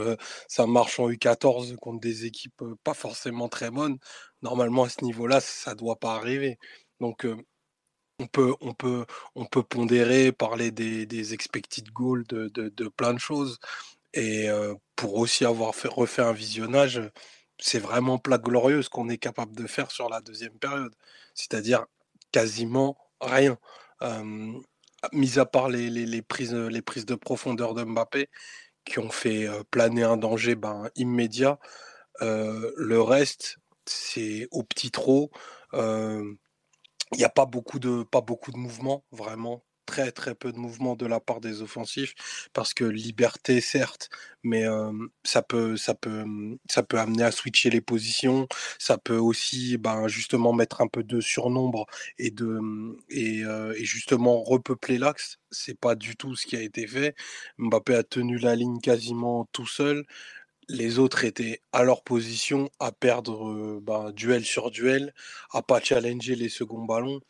ça 0.47 0.67
marche 0.67 0.99
en 0.99 1.09
U14 1.09 1.75
contre 1.77 1.99
des 1.99 2.25
équipes 2.25 2.63
pas 2.83 2.93
forcément 2.93 3.49
très 3.49 3.71
bonnes. 3.71 3.97
Normalement, 4.41 4.83
à 4.85 4.89
ce 4.89 5.03
niveau-là, 5.03 5.39
ça 5.41 5.75
doit 5.75 5.97
pas 5.99 6.15
arriver. 6.15 6.57
Donc, 6.99 7.25
on 8.19 8.27
peut, 8.27 8.55
on 8.61 8.73
peut, 8.73 9.05
on 9.35 9.45
peut 9.45 9.63
pondérer, 9.63 10.31
parler 10.31 10.71
des, 10.71 11.33
expected 11.33 11.91
goals, 11.91 12.25
de, 12.27 12.87
plein 12.89 13.13
de 13.13 13.19
choses. 13.19 13.59
Et 14.13 14.47
pour 14.95 15.15
aussi 15.15 15.45
avoir 15.45 15.75
fait, 15.75 15.87
refait 15.87 16.23
un 16.23 16.33
visionnage, 16.33 17.01
c'est 17.59 17.79
vraiment 17.79 18.17
plat 18.17 18.37
glorieux 18.37 18.81
ce 18.81 18.89
qu'on 18.89 19.09
est 19.09 19.17
capable 19.17 19.55
de 19.55 19.67
faire 19.67 19.91
sur 19.91 20.09
la 20.09 20.21
deuxième 20.21 20.57
période. 20.57 20.93
C'est-à-dire 21.35 21.85
quasiment 22.31 22.97
rien. 23.21 23.57
mis 25.13 25.39
à 25.39 25.45
part 25.45 25.69
les, 25.69 26.21
prises, 26.21 26.53
les 26.53 26.81
prises 26.81 27.05
de 27.05 27.15
profondeur 27.15 27.73
de 27.75 27.83
Mbappé 27.83 28.29
qui 28.87 28.99
ont 28.99 29.11
fait 29.11 29.47
planer 29.71 30.03
un 30.03 30.17
danger 30.17 30.55
ben, 30.55 30.89
immédiat, 30.95 31.59
le 32.21 32.97
reste, 33.01 33.57
c'est 33.85 34.47
au 34.51 34.63
petit 34.63 34.91
trot. 34.91 35.31
Il 35.73 37.17
n'y 37.17 37.23
a 37.23 37.29
pas 37.29 37.45
beaucoup 37.45 37.79
de 37.79 38.03
pas 38.03 38.21
beaucoup 38.21 38.51
de 38.51 38.57
mouvements, 38.57 39.05
vraiment 39.11 39.63
très 39.87 40.11
très 40.11 40.35
peu 40.35 40.51
de 40.51 40.57
mouvements 40.59 40.95
de 40.95 41.07
la 41.07 41.19
part 41.19 41.41
des 41.41 41.61
offensifs 41.63 42.13
parce 42.53 42.73
que 42.75 42.83
liberté 42.85 43.61
certes 43.61 44.09
mais 44.43 44.65
ça 45.23 45.41
peut 45.41 45.77
ça 45.77 45.93
peut 45.95 46.25
ça 46.69 46.83
peut 46.83 46.99
amener 46.99 47.23
à 47.23 47.31
switcher 47.31 47.69
les 47.69 47.81
positions. 47.81 48.47
Ça 48.79 48.97
peut 48.97 49.17
aussi 49.17 49.77
ben, 49.77 50.07
justement 50.07 50.53
mettre 50.53 50.81
un 50.81 50.87
peu 50.87 51.03
de 51.03 51.19
surnombre 51.21 51.85
et 52.17 52.31
de 52.31 52.59
et 53.09 53.43
justement 53.85 54.43
repeupler 54.43 54.97
l'axe. 54.97 55.39
C'est 55.51 55.79
pas 55.79 55.95
du 55.95 56.15
tout 56.15 56.35
ce 56.35 56.45
qui 56.47 56.55
a 56.55 56.61
été 56.61 56.87
fait. 56.87 57.15
Mbappé 57.57 57.95
a 57.95 58.03
tenu 58.03 58.37
la 58.39 58.55
ligne 58.55 58.79
quasiment 58.79 59.47
tout 59.51 59.67
seul. 59.67 60.05
Les 60.69 60.99
autres 60.99 61.23
étaient 61.25 61.61
à 61.71 61.83
leur 61.83 62.03
position, 62.03 62.69
à 62.79 62.91
perdre 62.91 63.79
ben, 63.81 64.11
duel 64.11 64.45
sur 64.45 64.71
duel, 64.71 65.13
à 65.51 65.61
pas 65.63 65.81
challenger 65.81 66.35
les 66.35 66.49
seconds 66.49 66.85
ballons. 66.85 67.21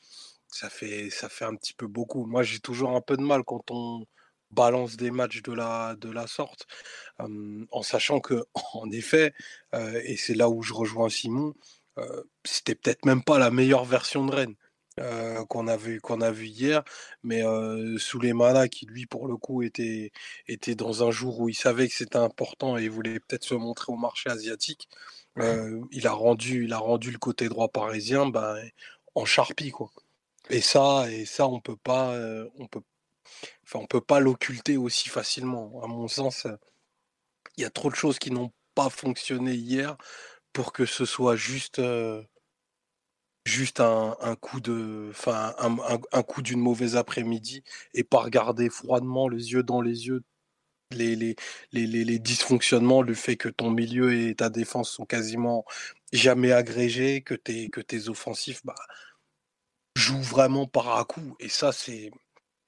Ça 0.60 0.70
fait, 0.70 1.10
ça 1.12 1.30
fait 1.30 1.46
un 1.46 1.56
petit 1.56 1.74
peu 1.74 1.88
beaucoup. 1.88 2.26
Moi, 2.26 2.44
j'ai 2.44 2.60
toujours 2.60 2.96
un 2.96 3.02
peu 3.02 3.18
de 3.18 3.22
mal 3.22 3.44
quand 3.44 3.70
on 3.72 4.06
balance 4.52 4.98
des 4.98 5.12
matchs 5.12 5.42
de 5.44 5.54
la, 5.54 5.96
de 5.96 6.10
la 6.10 6.28
sorte, 6.28 6.66
en 7.20 7.82
sachant 7.84 8.20
que, 8.22 8.46
en 8.74 8.90
effet, 8.92 9.34
et 9.74 10.18
c'est 10.18 10.34
là 10.36 10.50
où 10.50 10.64
je 10.64 10.74
rejoins 10.74 11.10
Simon, 11.10 11.54
c'était 12.46 12.76
peut-être 12.76 13.06
même 13.06 13.24
pas 13.24 13.40
la 13.40 13.52
meilleure 13.52 13.86
version 13.86 14.26
de 14.26 14.32
Rennes. 14.36 14.56
Euh, 15.00 15.46
qu'on 15.46 15.68
a 15.68 15.78
vu 15.78 16.02
qu'on 16.02 16.22
a 16.22 16.32
vu 16.32 16.48
hier, 16.48 16.84
mais 17.22 17.44
euh, 17.46 18.00
Souleymana 18.00 18.68
qui 18.68 18.88
lui 18.88 19.06
pour 19.06 19.28
le 19.28 19.38
coup 19.38 19.62
était 19.62 20.12
était 20.48 20.74
dans 20.74 21.04
un 21.04 21.12
jour 21.12 21.40
où 21.40 21.50
il 21.50 21.54
savait 21.56 21.88
que 21.88 21.94
c'était 21.94 22.18
important 22.18 22.78
et 22.80 22.86
il 22.86 22.90
voulait 22.90 23.20
peut-être 23.20 23.44
se 23.44 23.54
montrer 23.54 23.94
au 23.94 23.96
marché 23.96 24.32
asiatique. 24.32 24.90
Euh, 25.38 25.82
il 25.92 26.08
a 26.08 26.14
rendu 26.14 26.64
il 26.66 26.74
a 26.74 26.80
rendu 26.80 27.12
le 27.12 27.20
côté 27.20 27.48
droit 27.48 27.68
parisien 27.70 28.28
ben, 28.28 28.58
en 29.14 29.26
charpie 29.26 29.70
quoi. 29.70 29.92
Et 30.50 30.62
ça 30.62 31.12
et 31.12 31.26
ça 31.26 31.48
on 31.48 31.60
peut 31.60 31.76
pas 31.78 32.14
euh, 32.14 32.50
on 32.58 32.68
peut 32.68 32.82
enfin 33.64 33.80
on 33.80 33.88
peut 33.88 34.02
pas 34.02 34.20
l'occulter 34.20 34.78
aussi 34.78 35.10
facilement. 35.10 35.82
À 35.84 35.88
mon 35.88 36.08
sens, 36.08 36.48
il 37.58 37.64
y 37.64 37.66
a 37.66 37.70
trop 37.70 37.90
de 37.90 37.96
choses 37.96 38.20
qui 38.20 38.32
n'ont 38.32 38.52
pas 38.76 38.90
fonctionné 38.90 39.54
hier 39.54 39.98
pour 40.54 40.74
que 40.74 40.86
ce 40.86 41.06
soit 41.06 41.36
juste 41.36 41.82
juste 43.48 43.80
un, 43.80 44.36
coup 44.40 44.60
de, 44.60 45.08
enfin 45.12 45.56
un, 45.60 46.24
coup 46.24 46.42
d'une 46.42 46.60
mauvaise 46.60 46.96
après-midi 46.98 47.64
et 47.94 48.04
pas 48.04 48.20
regarder 48.20 48.70
froidement 48.70 49.30
les 49.30 49.54
yeux 49.54 49.64
dans 49.64 49.82
les 49.82 50.08
yeux 50.08 50.24
les, 50.92 51.16
les, 51.16 51.36
les, 51.74 52.20
dysfonctionnements, 52.20 53.02
le 53.02 53.14
fait 53.14 53.36
que 53.36 53.50
ton 53.50 53.72
milieu 53.72 54.14
et 54.14 54.36
ta 54.36 54.50
défense 54.50 54.90
sont 54.90 55.06
quasiment 55.06 55.66
jamais 56.14 56.54
agrégés, 56.54 57.22
que 57.22 57.34
tes, 57.34 57.70
que 57.70 57.82
tes 57.82 58.08
offensifs 58.10 58.62
bah, 58.66 58.76
jouent 59.98 60.22
vraiment 60.22 60.68
par 60.68 60.98
à 60.98 61.06
coup. 61.06 61.36
Et 61.40 61.50
ça, 61.50 61.72
c'est 61.72 62.12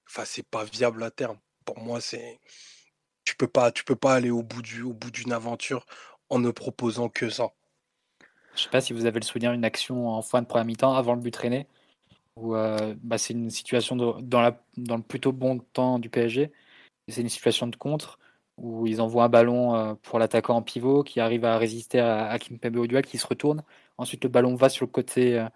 enfin, 0.07 0.23
pas 0.51 0.63
viable 0.65 1.03
à 1.03 1.11
terme. 1.11 1.37
Pour 1.65 1.79
moi, 1.79 2.01
c'est 2.01 2.39
tu 3.25 3.35
peux 3.35 3.47
pas 3.47 3.71
tu 3.71 3.83
peux 3.83 3.95
pas 3.95 4.15
aller 4.15 4.31
au 4.31 4.43
bout 4.43 4.61
du 4.61 4.83
au 4.83 4.93
bout 4.93 5.11
d'une 5.11 5.33
aventure 5.33 5.85
en 6.29 6.39
ne 6.39 6.51
proposant 6.51 7.09
que 7.09 7.29
ça. 7.29 7.51
Je 8.55 8.63
sais 8.63 8.69
pas 8.69 8.81
si 8.81 8.93
vous 8.93 9.05
avez 9.05 9.19
le 9.19 9.25
souvenir 9.25 9.51
d'une 9.51 9.65
action 9.65 10.09
en 10.09 10.21
fin 10.21 10.41
de 10.41 10.47
première 10.47 10.65
mi-temps 10.65 10.93
avant 10.95 11.15
le 11.15 11.21
but 11.21 11.31
traîné, 11.31 11.67
euh, 12.37 12.95
bah, 13.03 13.17
c'est 13.17 13.33
une 13.33 13.49
situation 13.49 13.95
dans, 13.95 14.41
la, 14.41 14.61
dans 14.77 14.97
le 14.97 15.03
plutôt 15.03 15.31
bon 15.31 15.59
temps 15.73 15.99
du 15.99 16.09
PSG. 16.09 16.51
C'est 17.07 17.21
une 17.21 17.29
situation 17.29 17.67
de 17.67 17.75
contre 17.75 18.19
où 18.57 18.87
ils 18.87 19.01
envoient 19.01 19.25
un 19.25 19.29
ballon 19.29 19.75
euh, 19.75 19.95
pour 19.95 20.19
l'attaquant 20.19 20.57
en 20.57 20.61
pivot 20.61 21.03
qui 21.03 21.19
arrive 21.19 21.45
à 21.45 21.57
résister 21.57 21.99
à, 21.99 22.31
à 22.31 22.37
au 22.75 22.87
duel, 22.87 23.05
qui 23.05 23.17
se 23.17 23.27
retourne. 23.27 23.63
Ensuite, 23.97 24.23
le 24.23 24.29
ballon 24.29 24.55
va 24.55 24.69
sur 24.69 24.85
le 24.85 24.91
côté 24.91 25.39
euh, 25.39 25.47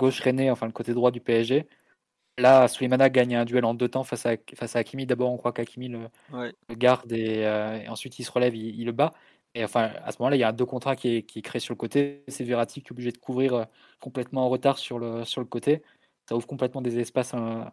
gauche 0.00 0.20
René, 0.20 0.50
enfin 0.50 0.66
le 0.66 0.72
côté 0.72 0.94
droit 0.94 1.10
du 1.10 1.20
PSG. 1.20 1.66
Là, 2.38 2.68
Souleymana 2.68 3.10
gagne 3.10 3.36
un 3.36 3.44
duel 3.44 3.64
en 3.64 3.74
deux 3.74 3.88
temps 3.88 4.04
face 4.04 4.26
à, 4.26 4.36
face 4.54 4.76
à 4.76 4.80
Hakimi. 4.80 5.06
D'abord, 5.06 5.30
on 5.32 5.36
croit 5.36 5.52
qu'Hakimi 5.52 5.88
le, 5.88 6.08
garde 6.76 7.12
et, 7.12 7.46
ensuite 7.88 8.18
il 8.18 8.24
se 8.24 8.32
relève, 8.32 8.54
il 8.54 8.84
le 8.84 8.92
bat. 8.92 9.12
Et 9.54 9.64
enfin, 9.64 9.92
à 10.04 10.12
ce 10.12 10.18
moment-là, 10.20 10.36
il 10.36 10.40
y 10.40 10.44
a 10.44 10.48
un 10.48 10.52
deux 10.52 10.64
contrats 10.66 10.94
qui 10.96 11.16
est, 11.16 11.22
qui 11.22 11.42
créé 11.42 11.60
sur 11.60 11.74
le 11.74 11.78
côté. 11.78 12.22
C'est 12.28 12.44
Verratti 12.44 12.82
qui 12.82 12.88
est 12.88 12.92
obligé 12.92 13.10
de 13.10 13.18
couvrir 13.18 13.54
euh, 13.54 13.64
complètement 13.98 14.46
en 14.46 14.48
retard 14.48 14.78
sur 14.78 14.98
le, 14.98 15.24
sur 15.24 15.40
le 15.40 15.46
côté. 15.46 15.82
Ça 16.28 16.36
ouvre 16.36 16.46
complètement 16.46 16.82
des 16.82 16.98
espaces 17.00 17.34
euh, 17.34 17.64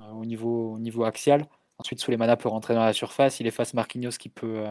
euh, 0.00 0.10
au, 0.12 0.24
niveau, 0.24 0.74
au 0.74 0.78
niveau 0.78 1.04
axial. 1.04 1.46
Ensuite, 1.78 2.00
Souleymana 2.00 2.36
peut 2.36 2.48
rentrer 2.48 2.74
dans 2.74 2.84
la 2.84 2.94
surface. 2.94 3.40
Il 3.40 3.46
efface 3.46 3.74
Marquinhos 3.74 4.16
qui 4.18 4.28
peut, 4.30 4.64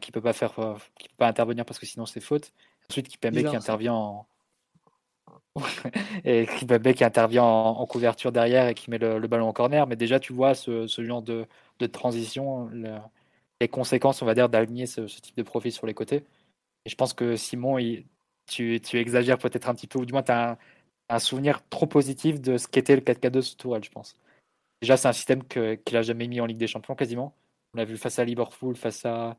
qui 0.00 0.12
peut 0.12 0.20
pas 0.22 0.32
faire, 0.32 0.54
qui 0.98 1.08
peut 1.08 1.16
pas 1.18 1.28
intervenir 1.28 1.64
parce 1.64 1.78
que 1.78 1.86
sinon 1.86 2.06
c'est 2.06 2.20
faute. 2.20 2.52
Ensuite, 2.88 3.08
Kipembe 3.08 3.42
qui 3.42 3.56
intervient 3.56 3.94
en, 3.94 4.26
et 6.24 6.46
Kipembe 6.46 6.92
qui 6.92 7.04
intervient 7.04 7.44
en, 7.44 7.86
couverture 7.86 8.32
derrière 8.32 8.68
et 8.68 8.74
qui 8.74 8.90
met 8.90 8.98
le, 8.98 9.26
ballon 9.26 9.48
en 9.48 9.52
corner. 9.52 9.86
Mais 9.86 9.96
déjà, 9.96 10.20
tu 10.20 10.32
vois 10.32 10.54
ce, 10.54 10.86
ce 10.86 11.04
genre 11.04 11.22
de, 11.22 11.46
de 11.78 11.86
transition 11.86 12.70
les 13.60 13.68
conséquences, 13.68 14.22
on 14.22 14.26
va 14.26 14.34
dire, 14.34 14.48
d'aligner 14.48 14.86
ce, 14.86 15.02
type 15.02 15.36
de 15.36 15.42
profil 15.42 15.72
sur 15.72 15.86
les 15.86 15.94
côtés. 15.94 16.24
Et 16.84 16.90
je 16.90 16.94
pense 16.94 17.12
que 17.14 17.36
Simon, 17.36 17.78
il, 17.78 18.06
tu, 18.46 18.80
tu 18.80 18.98
exagères 18.98 19.38
peut-être 19.38 19.68
un 19.68 19.74
petit 19.74 19.86
peu, 19.86 19.98
ou 19.98 20.06
du 20.06 20.12
moins 20.12 20.22
tu 20.22 20.32
as 20.32 20.58
un, 21.08 21.18
souvenir 21.18 21.66
trop 21.68 21.86
positif 21.86 22.40
de 22.40 22.56
ce 22.56 22.68
qu'était 22.68 22.94
le 22.94 23.02
4K2 23.02 23.42
sous 23.42 23.56
Tourelle, 23.56 23.84
je 23.84 23.90
pense. 23.90 24.16
Déjà, 24.80 24.96
c'est 24.96 25.08
un 25.08 25.12
système 25.12 25.44
qu'il 25.44 25.80
n'a 25.92 26.02
jamais 26.02 26.28
mis 26.28 26.40
en 26.40 26.46
Ligue 26.46 26.58
des 26.58 26.66
Champions 26.66 26.94
quasiment. 26.94 27.34
On 27.74 27.78
l'a 27.78 27.84
vu 27.84 27.96
face 27.96 28.18
à 28.18 28.24
Liverpool, 28.24 28.76
face 28.76 29.04
à, 29.04 29.36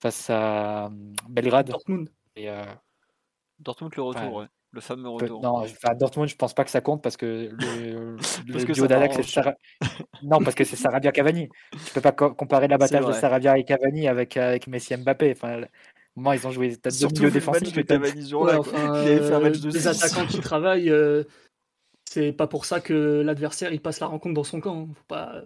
face 0.00 0.28
à 0.30 0.86
hum, 0.86 1.14
Belgrade. 1.28 1.68
Dortmund. 1.68 2.10
Et, 2.36 2.50
euh, 2.50 2.64
Dortmund, 3.60 3.94
le 3.94 4.02
retour, 4.02 4.34
ouais. 4.34 4.46
Le 4.74 4.80
fameux 4.80 5.08
retour. 5.08 5.40
Non, 5.40 5.58
enfin, 5.58 5.94
Dortmund, 5.94 6.28
je 6.28 6.34
pense 6.34 6.52
pas 6.52 6.64
que 6.64 6.70
ça 6.70 6.80
compte 6.80 7.00
parce 7.00 7.16
que 7.16 7.48
le, 7.52 8.16
le 8.48 8.72
duo 8.72 8.88
d'Alex, 8.88 9.14
c'est 9.16 9.22
Sarabia. 9.22 9.56
Non, 10.24 10.40
parce 10.42 10.56
que 10.56 10.64
c'est 10.64 10.74
Sarabia 10.74 11.12
Cavani. 11.12 11.48
Tu 11.72 11.92
peux 11.94 12.00
pas 12.00 12.10
comparer 12.10 12.66
l'abattage 12.66 13.06
de 13.06 13.12
Sarabia 13.12 13.56
et 13.56 13.64
Cavani 13.64 14.08
avec, 14.08 14.36
avec 14.36 14.66
Messi 14.66 14.94
et 14.94 14.96
Mbappé. 14.96 15.32
Enfin, 15.36 15.60
moi, 16.16 16.34
ils 16.34 16.44
ont 16.44 16.50
joué 16.50 16.70
peut-être 16.70 17.00
deux 17.00 17.06
milieux 17.06 17.30
défensifs. 17.30 17.72
Que 17.72 17.82
Cavani 17.82 18.34
ouais, 18.34 18.54
enfin, 18.56 18.94
euh, 18.96 19.50
Les 19.50 19.86
attaquants 19.86 20.26
qui 20.26 20.40
travaillent, 20.40 20.90
euh, 20.90 21.22
c'est 22.04 22.32
pas 22.32 22.48
pour 22.48 22.64
ça 22.64 22.80
que 22.80 23.22
l'adversaire 23.24 23.72
il 23.72 23.80
passe 23.80 24.00
la 24.00 24.08
rencontre 24.08 24.34
dans 24.34 24.44
son 24.44 24.60
camp. 24.60 24.88
Hein. 24.88 24.88
Faut 24.92 25.04
pas. 25.06 25.40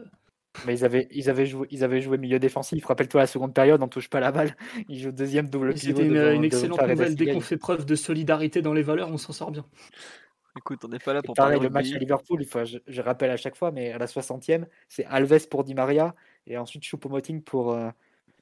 Mais 0.67 0.75
ils 0.75 0.85
avaient, 0.85 1.09
ils 1.11 1.31
avaient, 1.31 1.47
joué, 1.47 1.67
ils 1.71 1.85
avaient 1.85 2.01
joué 2.01 2.19
milieu 2.19 2.39
défensif. 2.39 2.85
Rappelle-toi 2.85 3.21
la 3.21 3.27
seconde 3.27 3.55
période, 3.55 3.83
on 3.83 3.89
touche 3.89 4.09
pas 4.09 4.21
la 4.21 4.33
balle. 4.33 4.57
Ils 4.89 5.01
jouent 5.01 5.13
deuxième 5.13 5.49
double 5.49 5.77
C'était 5.77 6.07
une, 6.07 6.45
excellente 6.45 6.81
nouvelle. 6.81 7.15
Dès 7.15 7.33
qu'on 7.33 7.41
fait 7.41 7.57
preuve 7.57 7.85
de 7.85 7.95
solidarité 7.95 8.63
dans 8.63 8.73
les 8.73 8.83
valeurs, 8.83 9.09
on 9.11 9.19
s'en 9.19 9.33
sort 9.33 9.51
bien. 9.51 9.65
Écoute, 10.57 10.85
on 10.85 10.89
n'est 10.89 10.99
pas 10.99 11.13
là 11.13 11.23
pour 11.23 11.35
parler 11.35 11.59
le 11.59 11.71
match 11.71 11.93
à 11.93 11.99
Liverpool. 11.99 12.43
je, 12.43 13.01
rappelle 13.01 13.31
à 13.31 13.37
chaque 13.37 13.57
fois, 13.57 13.71
mais 13.71 13.93
à 13.93 13.99
la 13.99 14.07
60e, 14.07 14.65
c'est 14.89 15.05
Alves 15.05 15.49
pour 15.49 15.63
Di 15.63 15.75
Maria 15.75 16.15
et 16.47 16.59
ensuite 16.59 16.83
Choupo-Moting 16.83 17.43
pour, 17.43 17.73
euh, 17.73 17.91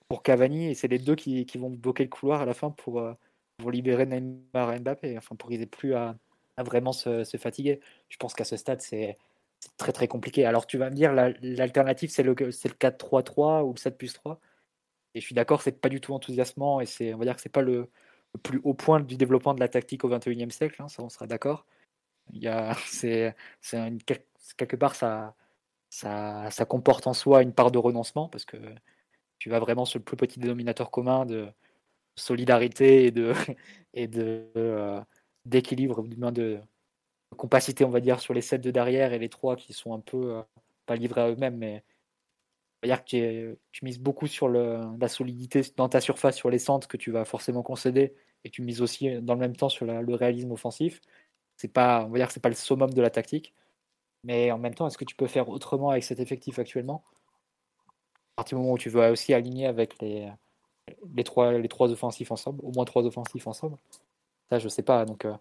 pour 0.08 0.22
Cavani. 0.22 0.70
Et 0.70 0.74
c'est 0.74 0.88
les 0.88 0.98
deux 0.98 1.14
qui, 1.14 1.44
qui, 1.44 1.58
vont 1.58 1.70
bloquer 1.70 2.04
le 2.04 2.08
couloir 2.08 2.40
à 2.40 2.46
la 2.46 2.54
fin 2.54 2.70
pour, 2.70 3.00
euh, 3.00 3.12
pour 3.58 3.70
libérer 3.70 4.06
Neymar 4.06 4.72
et 4.72 4.80
Mbappé. 4.80 5.18
Enfin, 5.18 5.36
pour 5.36 5.50
qu'ils 5.50 5.60
aient 5.60 5.66
plus 5.66 5.94
à, 5.94 6.16
à 6.56 6.62
vraiment 6.62 6.92
se, 6.92 7.24
se, 7.24 7.36
fatiguer. 7.36 7.80
Je 8.08 8.16
pense 8.16 8.32
qu'à 8.32 8.44
ce 8.44 8.56
stade, 8.56 8.80
c'est 8.80 9.18
c'est 9.60 9.76
très 9.76 9.92
très 9.92 10.08
compliqué. 10.08 10.44
Alors 10.44 10.66
tu 10.66 10.78
vas 10.78 10.90
me 10.90 10.94
dire, 10.94 11.12
l'alternative 11.12 12.10
c'est 12.10 12.22
le, 12.22 12.34
le 12.38 12.50
4-3-3 12.50 13.64
ou 13.64 13.72
le 13.72 13.78
7 13.78 13.98
plus 13.98 14.12
3. 14.12 14.40
Et 15.14 15.20
je 15.20 15.26
suis 15.26 15.34
d'accord, 15.34 15.62
c'est 15.62 15.80
pas 15.80 15.88
du 15.88 16.00
tout 16.00 16.14
enthousiasmant 16.14 16.80
et 16.80 16.86
c'est, 16.86 17.14
on 17.14 17.18
va 17.18 17.24
dire 17.24 17.36
que 17.36 17.42
c'est 17.42 17.48
pas 17.48 17.62
le, 17.62 17.90
plus 18.42 18.60
haut 18.64 18.74
point 18.74 19.00
du 19.00 19.16
développement 19.16 19.54
de 19.54 19.60
la 19.60 19.68
tactique 19.68 20.04
au 20.04 20.10
21e 20.10 20.50
siècle, 20.50 20.82
hein, 20.82 20.88
ça 20.88 21.02
on 21.02 21.08
sera 21.08 21.26
d'accord. 21.26 21.66
C'est, 22.86 23.34
quelque 24.56 24.76
part 24.76 24.94
ça, 24.96 25.36
ça, 25.90 26.50
ça, 26.50 26.64
comporte 26.64 27.06
en 27.06 27.14
soi 27.14 27.42
une 27.42 27.52
part 27.52 27.70
de 27.70 27.78
renoncement 27.78 28.28
parce 28.28 28.44
que 28.44 28.56
tu 29.38 29.50
vas 29.50 29.60
vraiment 29.60 29.84
sur 29.84 29.98
le 29.98 30.04
plus 30.04 30.16
petit 30.16 30.40
dénominateur 30.40 30.90
commun 30.90 31.26
de 31.26 31.48
solidarité 32.16 33.06
et 33.06 33.10
de, 33.12 33.32
et 33.94 34.08
de 34.08 34.50
euh, 34.56 35.00
d'équilibre, 35.44 36.02
du 36.02 36.16
compacité, 37.36 37.84
on 37.84 37.90
va 37.90 38.00
dire, 38.00 38.20
sur 38.20 38.34
les 38.34 38.42
7 38.42 38.60
de 38.60 38.70
derrière 38.70 39.12
et 39.12 39.18
les 39.18 39.28
3 39.28 39.56
qui 39.56 39.72
sont 39.72 39.94
un 39.94 40.00
peu, 40.00 40.36
euh, 40.36 40.42
pas 40.86 40.96
livrés 40.96 41.22
à 41.22 41.30
eux-mêmes, 41.30 41.56
mais 41.56 41.84
on 42.82 42.88
va 42.88 42.94
dire 42.94 43.04
que 43.04 43.58
tu, 43.72 43.84
mises 43.84 43.98
beaucoup 44.00 44.26
sur 44.26 44.48
la 44.48 45.08
solidité 45.08 45.62
dans 45.76 45.88
ta 45.88 46.00
surface, 46.00 46.36
sur 46.36 46.50
les 46.50 46.58
centres 46.58 46.88
que 46.88 46.96
tu 46.96 47.10
vas 47.10 47.24
forcément 47.24 47.62
concéder, 47.62 48.14
et 48.44 48.50
tu 48.50 48.62
mises 48.62 48.82
aussi 48.82 49.20
dans 49.22 49.34
le 49.34 49.40
même 49.40 49.56
temps 49.56 49.68
sur 49.68 49.86
le 49.86 50.14
réalisme 50.14 50.52
offensif. 50.52 51.00
C'est 51.56 51.68
pas, 51.72 52.04
on 52.06 52.10
va 52.10 52.18
dire 52.18 52.28
que 52.28 52.34
c'est 52.34 52.40
pas 52.40 52.48
le 52.50 52.54
summum 52.54 52.92
de 52.92 53.02
la 53.02 53.10
tactique, 53.10 53.54
mais 54.24 54.50
en 54.52 54.58
même 54.58 54.74
temps, 54.74 54.86
est-ce 54.86 54.98
que 54.98 55.04
tu 55.04 55.16
peux 55.16 55.26
faire 55.26 55.48
autrement 55.48 55.90
avec 55.90 56.04
cet 56.04 56.20
effectif 56.20 56.58
actuellement? 56.58 57.04
À 58.34 58.42
partir 58.42 58.58
du 58.58 58.62
moment 58.62 58.74
où 58.74 58.78
tu 58.78 58.90
veux 58.90 59.08
aussi 59.10 59.32
aligner 59.34 59.66
avec 59.66 60.00
les, 60.02 60.30
les, 61.14 61.24
trois, 61.24 61.52
les 61.52 61.68
trois 61.68 61.90
offensifs 61.90 62.30
ensemble, 62.30 62.60
au 62.62 62.72
moins 62.72 62.84
trois 62.84 63.04
offensifs 63.04 63.46
ensemble, 63.46 63.76
ça 64.50 64.58
je 64.58 64.68
sais 64.68 64.82
pas. 64.82 65.04
Donc 65.04 65.24
euh, 65.24 65.34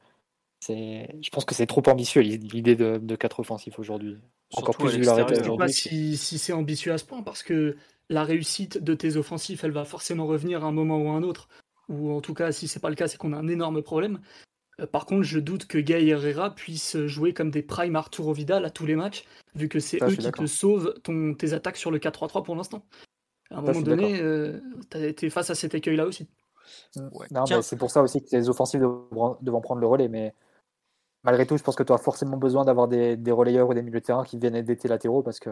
je 0.73 1.29
pense 1.29 1.45
que 1.45 1.53
c'est 1.53 1.65
trop 1.65 1.83
ambitieux 1.87 2.21
l'idée 2.21 2.75
de, 2.75 2.97
de 2.97 3.15
4 3.15 3.41
offensifs 3.41 3.77
aujourd'hui. 3.79 4.17
Encore 4.53 4.77
plus 4.77 4.95
vu 4.97 5.03
la 5.03 5.25
aujourd'hui. 5.25 5.73
Si, 5.73 6.17
si 6.17 6.37
c'est 6.37 6.53
ambitieux 6.53 6.93
à 6.93 6.97
ce 6.97 7.05
point, 7.05 7.21
parce 7.21 7.43
que 7.43 7.75
la 8.09 8.23
réussite 8.23 8.81
de 8.81 8.93
tes 8.93 9.17
offensifs, 9.17 9.63
elle 9.63 9.71
va 9.71 9.85
forcément 9.85 10.27
revenir 10.27 10.63
à 10.63 10.67
un 10.67 10.71
moment 10.71 10.97
ou 10.97 11.09
à 11.09 11.13
un 11.13 11.23
autre. 11.23 11.49
Ou 11.89 12.11
en 12.11 12.21
tout 12.21 12.33
cas, 12.33 12.51
si 12.51 12.67
c'est 12.67 12.79
pas 12.79 12.89
le 12.89 12.95
cas, 12.95 13.07
c'est 13.07 13.17
qu'on 13.17 13.33
a 13.33 13.37
un 13.37 13.47
énorme 13.47 13.81
problème. 13.81 14.19
Euh, 14.79 14.87
par 14.87 15.05
contre, 15.05 15.23
je 15.23 15.39
doute 15.39 15.67
que 15.67 15.77
Gay 15.77 16.07
Herrera 16.07 16.53
puisse 16.53 16.97
jouer 17.05 17.33
comme 17.33 17.51
des 17.51 17.61
prime 17.61 17.95
Arturo 17.95 18.33
Vidal 18.33 18.65
à 18.65 18.69
tous 18.69 18.85
les 18.85 18.95
matchs, 18.95 19.25
vu 19.55 19.69
que 19.69 19.79
c'est 19.79 20.01
eux 20.03 20.15
qui 20.15 20.31
te 20.31 20.45
sauvent 20.45 20.93
ton, 21.03 21.33
tes 21.33 21.53
attaques 21.53 21.77
sur 21.77 21.91
le 21.91 21.99
4-3-3 21.99 22.43
pour 22.43 22.55
l'instant. 22.55 22.85
À 23.51 23.59
un 23.59 23.61
moment 23.61 23.81
donné, 23.81 24.19
euh, 24.21 24.59
tu 24.89 24.97
as 24.97 25.05
été 25.05 25.29
face 25.29 25.49
à 25.49 25.55
cet 25.55 25.75
écueil-là 25.75 26.05
aussi. 26.05 26.27
c'est 27.61 27.77
pour 27.77 27.91
ça 27.91 28.01
aussi 28.01 28.23
que 28.23 28.35
les 28.35 28.49
offensives 28.49 28.81
devront 28.81 29.61
prendre 29.61 29.81
le 29.81 29.87
relais. 29.87 30.07
Mais 30.07 30.33
malgré 31.25 31.45
tout, 31.45 31.57
je 31.57 31.63
pense 31.63 31.75
que 31.75 31.83
tu 31.83 31.91
as 31.91 31.97
forcément 31.97 32.37
besoin 32.37 32.65
d'avoir 32.65 32.87
des, 32.87 33.17
relayeurs 33.31 33.69
ou 33.69 33.73
des 33.73 33.81
milieux 33.81 33.99
de 33.99 34.05
terrain 34.05 34.23
qui 34.23 34.37
viennent 34.37 34.55
aider 34.55 34.77
tes 34.77 34.87
latéraux 34.87 35.23
parce 35.23 35.39
que 35.39 35.49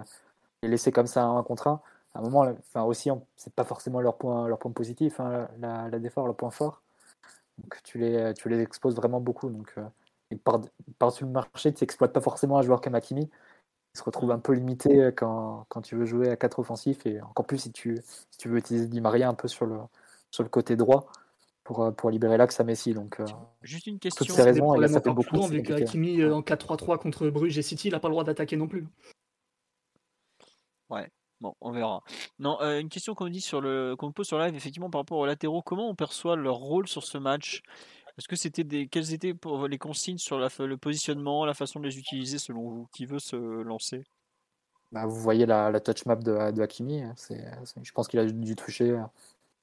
les 0.61 0.69
laisser 0.69 0.91
comme 0.91 1.07
ça 1.07 1.25
un 1.25 1.43
contre 1.43 1.67
un, 1.67 1.81
à 2.13 2.19
un 2.19 2.21
moment, 2.21 2.41
enfin 2.59 2.83
aussi, 2.83 3.09
c'est 3.35 3.53
pas 3.53 3.65
forcément 3.65 3.99
leur 3.99 4.17
point, 4.17 4.47
positif, 4.73 5.19
hein, 5.19 5.49
la, 5.59 5.89
la 5.89 5.99
défense, 5.99 6.25
leur 6.25 6.35
point 6.35 6.51
fort. 6.51 6.81
Donc 7.57 7.81
tu 7.83 7.97
les, 7.99 8.61
exposes 8.61 8.95
vraiment 8.95 9.19
beaucoup. 9.19 9.49
Donc 9.49 9.73
euh, 9.77 10.35
par-dessus 10.99 11.25
le 11.25 11.31
marché, 11.31 11.73
tu 11.73 11.83
n'exploites 11.83 12.13
pas 12.13 12.21
forcément 12.21 12.57
un 12.57 12.61
joueur 12.61 12.81
comme 12.81 12.95
Akimi. 12.95 13.29
Il 13.95 13.97
se 13.99 14.03
retrouve 14.03 14.31
un 14.31 14.39
peu 14.39 14.53
limité 14.53 15.11
quand, 15.15 15.65
quand, 15.69 15.81
tu 15.81 15.95
veux 15.95 16.05
jouer 16.05 16.29
à 16.29 16.35
4 16.35 16.59
offensifs 16.59 17.05
et 17.05 17.21
encore 17.21 17.45
plus 17.45 17.59
si 17.59 17.71
tu, 17.71 18.01
veux 18.45 18.57
utiliser 18.57 18.87
Di 18.87 19.01
Maria 19.01 19.29
un 19.29 19.35
peu 19.35 19.47
sur 19.47 19.65
le 19.65 20.49
côté 20.49 20.75
droit 20.75 21.11
pour, 21.63 21.83
euh, 21.83 21.91
pour 21.91 22.09
libérer 22.09 22.37
l'axe 22.37 22.59
à 22.59 22.63
Messi. 22.63 22.93
Donc, 22.93 23.19
euh, 23.19 23.25
Juste 23.61 23.87
une 23.87 23.99
question. 23.99 24.25
Toutes 24.25 24.35
ces 24.35 24.43
raisons, 24.43 24.75
il 24.75 24.83
a 24.83 24.99
beaucoup. 24.99 25.41
vu 25.47 25.63
qu'Akimi 25.63 26.21
euh, 26.21 26.35
en 26.35 26.41
4-3-3 26.41 26.97
contre 26.97 27.29
Bruges 27.29 27.57
et 27.57 27.61
City, 27.61 27.87
il 27.87 27.91
n'a 27.91 27.99
pas 27.99 28.09
le 28.09 28.13
droit 28.13 28.23
d'attaquer 28.23 28.55
non 28.55 28.67
plus. 28.67 28.87
Ouais. 30.89 31.09
Bon, 31.41 31.55
on 31.59 31.71
verra. 31.71 32.01
Non, 32.39 32.59
une 32.61 32.89
question 32.89 33.15
qu'on 33.15 33.27
dit 33.27 33.41
sur 33.41 33.59
le 33.59 33.95
qu'on 33.97 34.13
pose 34.13 34.27
sur 34.27 34.39
live, 34.39 34.55
effectivement, 34.55 34.89
par 34.89 35.01
rapport 35.01 35.17
aux 35.17 35.25
latéraux, 35.25 35.61
comment 35.61 35.89
on 35.89 35.95
perçoit 35.95 36.37
leur 36.37 36.55
rôle 36.55 36.87
sur 36.87 37.03
ce 37.03 37.17
match? 37.17 37.61
Est-ce 38.17 38.27
que 38.27 38.35
c'était 38.35 38.63
des 38.63 38.87
quelles 38.87 39.13
étaient 39.13 39.33
pour 39.33 39.67
les 39.67 39.77
consignes 39.77 40.19
sur 40.19 40.37
la, 40.37 40.47
le 40.59 40.77
positionnement, 40.77 41.45
la 41.45 41.53
façon 41.53 41.81
de 41.81 41.87
les 41.87 41.97
utiliser 41.97 42.37
selon 42.37 42.69
vous? 42.69 42.87
Qui 42.93 43.05
veut 43.05 43.19
se 43.19 43.35
lancer? 43.35 44.05
Bah, 44.93 45.05
Vous 45.05 45.19
voyez 45.19 45.45
la, 45.45 45.69
la, 45.69 45.81
touch 45.81 46.05
map 46.05 46.15
de, 46.15 46.51
de 46.51 46.61
Hakimi. 46.61 47.01
Hein, 47.01 47.15
je 47.19 47.91
pense 47.91 48.07
qu'il 48.07 48.19
a 48.19 48.25
dû 48.25 48.55
toucher 48.55 48.97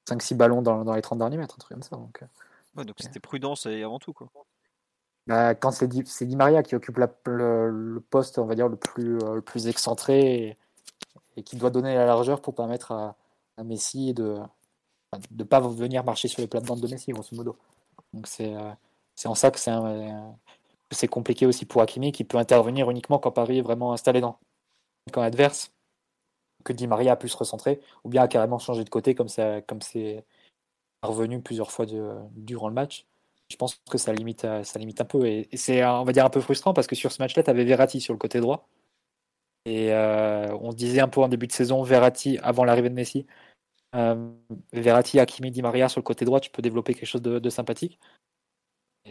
5-6 0.09 0.35
ballons 0.37 0.63
dans, 0.63 0.85
dans, 0.85 0.95
les 0.95 1.03
30 1.03 1.19
derniers 1.19 1.37
mètres, 1.37 1.55
un 1.57 1.61
truc 1.61 1.73
comme 1.73 1.83
ça. 1.83 1.97
Donc, 1.97 2.23
euh. 2.23 2.85
donc 2.85 2.97
c'était 2.99 3.21
prudence 3.21 3.67
et 3.67 3.83
avant 3.83 3.99
tout. 3.99 4.13
Quoi. 4.13 4.29
Bah, 5.27 5.55
quand 5.55 5.71
c'est 5.71 5.89
Di, 5.89 6.03
Di, 6.03 6.37
Maria 6.37 6.63
qui 6.63 6.75
occupe 6.75 6.99
la, 6.99 7.09
le, 7.27 8.03
poste, 8.11 8.39
on 8.39 8.47
va 8.47 8.55
dire, 8.55 8.69
le 8.69 8.77
plus, 8.77 9.19
euh, 9.19 9.35
le 9.35 9.43
plus 9.43 9.69
excentré 9.69 10.57
et, 11.37 11.43
qui 11.43 11.57
doit 11.57 11.71
donner 11.71 11.95
la 11.95 12.05
largeur 12.05 12.41
pour 12.41 12.55
permettre 12.55 12.93
à, 12.93 13.17
à 13.57 13.65
Messi 13.65 14.13
de 14.13 14.37
ne 15.31 15.45
pas 15.45 15.61
venir 15.61 16.05
marcher 16.05 16.29
sur 16.29 16.41
les 16.41 16.49
plates-bandes 16.49 16.81
de 16.81 16.89
Messi, 16.89 17.13
grosso 17.13 17.35
modo. 17.35 17.57
Donc 18.13 18.27
c'est 18.27 18.55
euh, 18.55 18.73
en 19.25 19.35
ça 19.35 19.51
que 19.51 19.59
c'est 20.91 21.09
compliqué 21.09 21.47
aussi 21.47 21.65
pour 21.65 21.83
Hakimi 21.83 22.13
qui 22.13 22.25
peut 22.25 22.39
intervenir 22.39 22.91
uniquement 22.91 23.19
quand 23.19 23.31
Paris 23.31 23.59
est 23.59 23.63
vraiment 23.63 23.93
installé 23.93 24.21
dans 24.21 24.39
le 25.07 25.13
camp 25.13 25.23
adverse 25.23 25.73
que 26.65 26.73
Di 26.73 26.87
Maria 26.87 27.13
a 27.13 27.17
pu 27.17 27.29
se 27.29 27.37
recentrer, 27.37 27.81
ou 28.05 28.09
bien 28.09 28.23
a 28.23 28.29
carrément 28.29 28.59
changé 28.59 28.85
de 28.85 28.91
côté 28.91 29.15
comme 29.15 29.29
ça, 29.29 29.61
comme 29.63 29.83
c'est 29.83 30.25
revenu 31.03 31.41
plusieurs 31.43 31.71
fois 31.71 31.87
durant 32.33 32.69
le 32.69 32.75
match. 32.75 33.07
Je 33.51 33.57
pense 33.57 33.81
que 33.91 33.99
ça 33.99 34.13
limite, 34.13 34.43
ça 34.43 34.79
limite 34.79 35.01
un 35.01 35.05
peu. 35.05 35.27
Et, 35.27 35.49
c'est, 35.55 35.85
on 35.85 36.05
va 36.05 36.13
dire, 36.13 36.25
un 36.25 36.31
peu 36.31 36.41
frustrant 36.41 36.75
parce 36.75 36.87
que 36.87 36.95
sur 36.95 37.13
ce 37.13 37.23
match-là, 37.23 37.43
tu 37.43 37.51
avais 37.51 37.65
Verratti 37.65 38.01
sur 38.01 38.13
le 38.15 38.19
côté 38.19 38.41
droit. 38.41 38.69
Et 39.67 39.93
euh, 39.93 40.57
on 40.61 40.71
se 40.71 40.77
disait 40.77 41.01
un 41.01 41.09
peu 41.09 41.21
en 41.21 41.29
début 41.29 41.47
de 41.47 41.53
saison, 41.53 41.83
Verratti, 41.83 42.39
avant 42.43 42.65
l'arrivée 42.65 42.89
de 42.91 42.95
Messi, 42.95 43.27
euh, 43.95 44.31
Verratti, 44.73 45.21
Hakimi, 45.21 45.51
Di 45.51 45.63
Maria 45.63 45.89
sur 45.89 46.01
le 46.01 46.05
côté 46.05 46.25
droit, 46.25 46.41
tu 46.41 46.51
peux 46.51 46.63
développer 46.63 46.95
quelque 46.95 47.07
chose 47.07 47.23
de, 47.23 47.51
sympathique. 47.51 47.99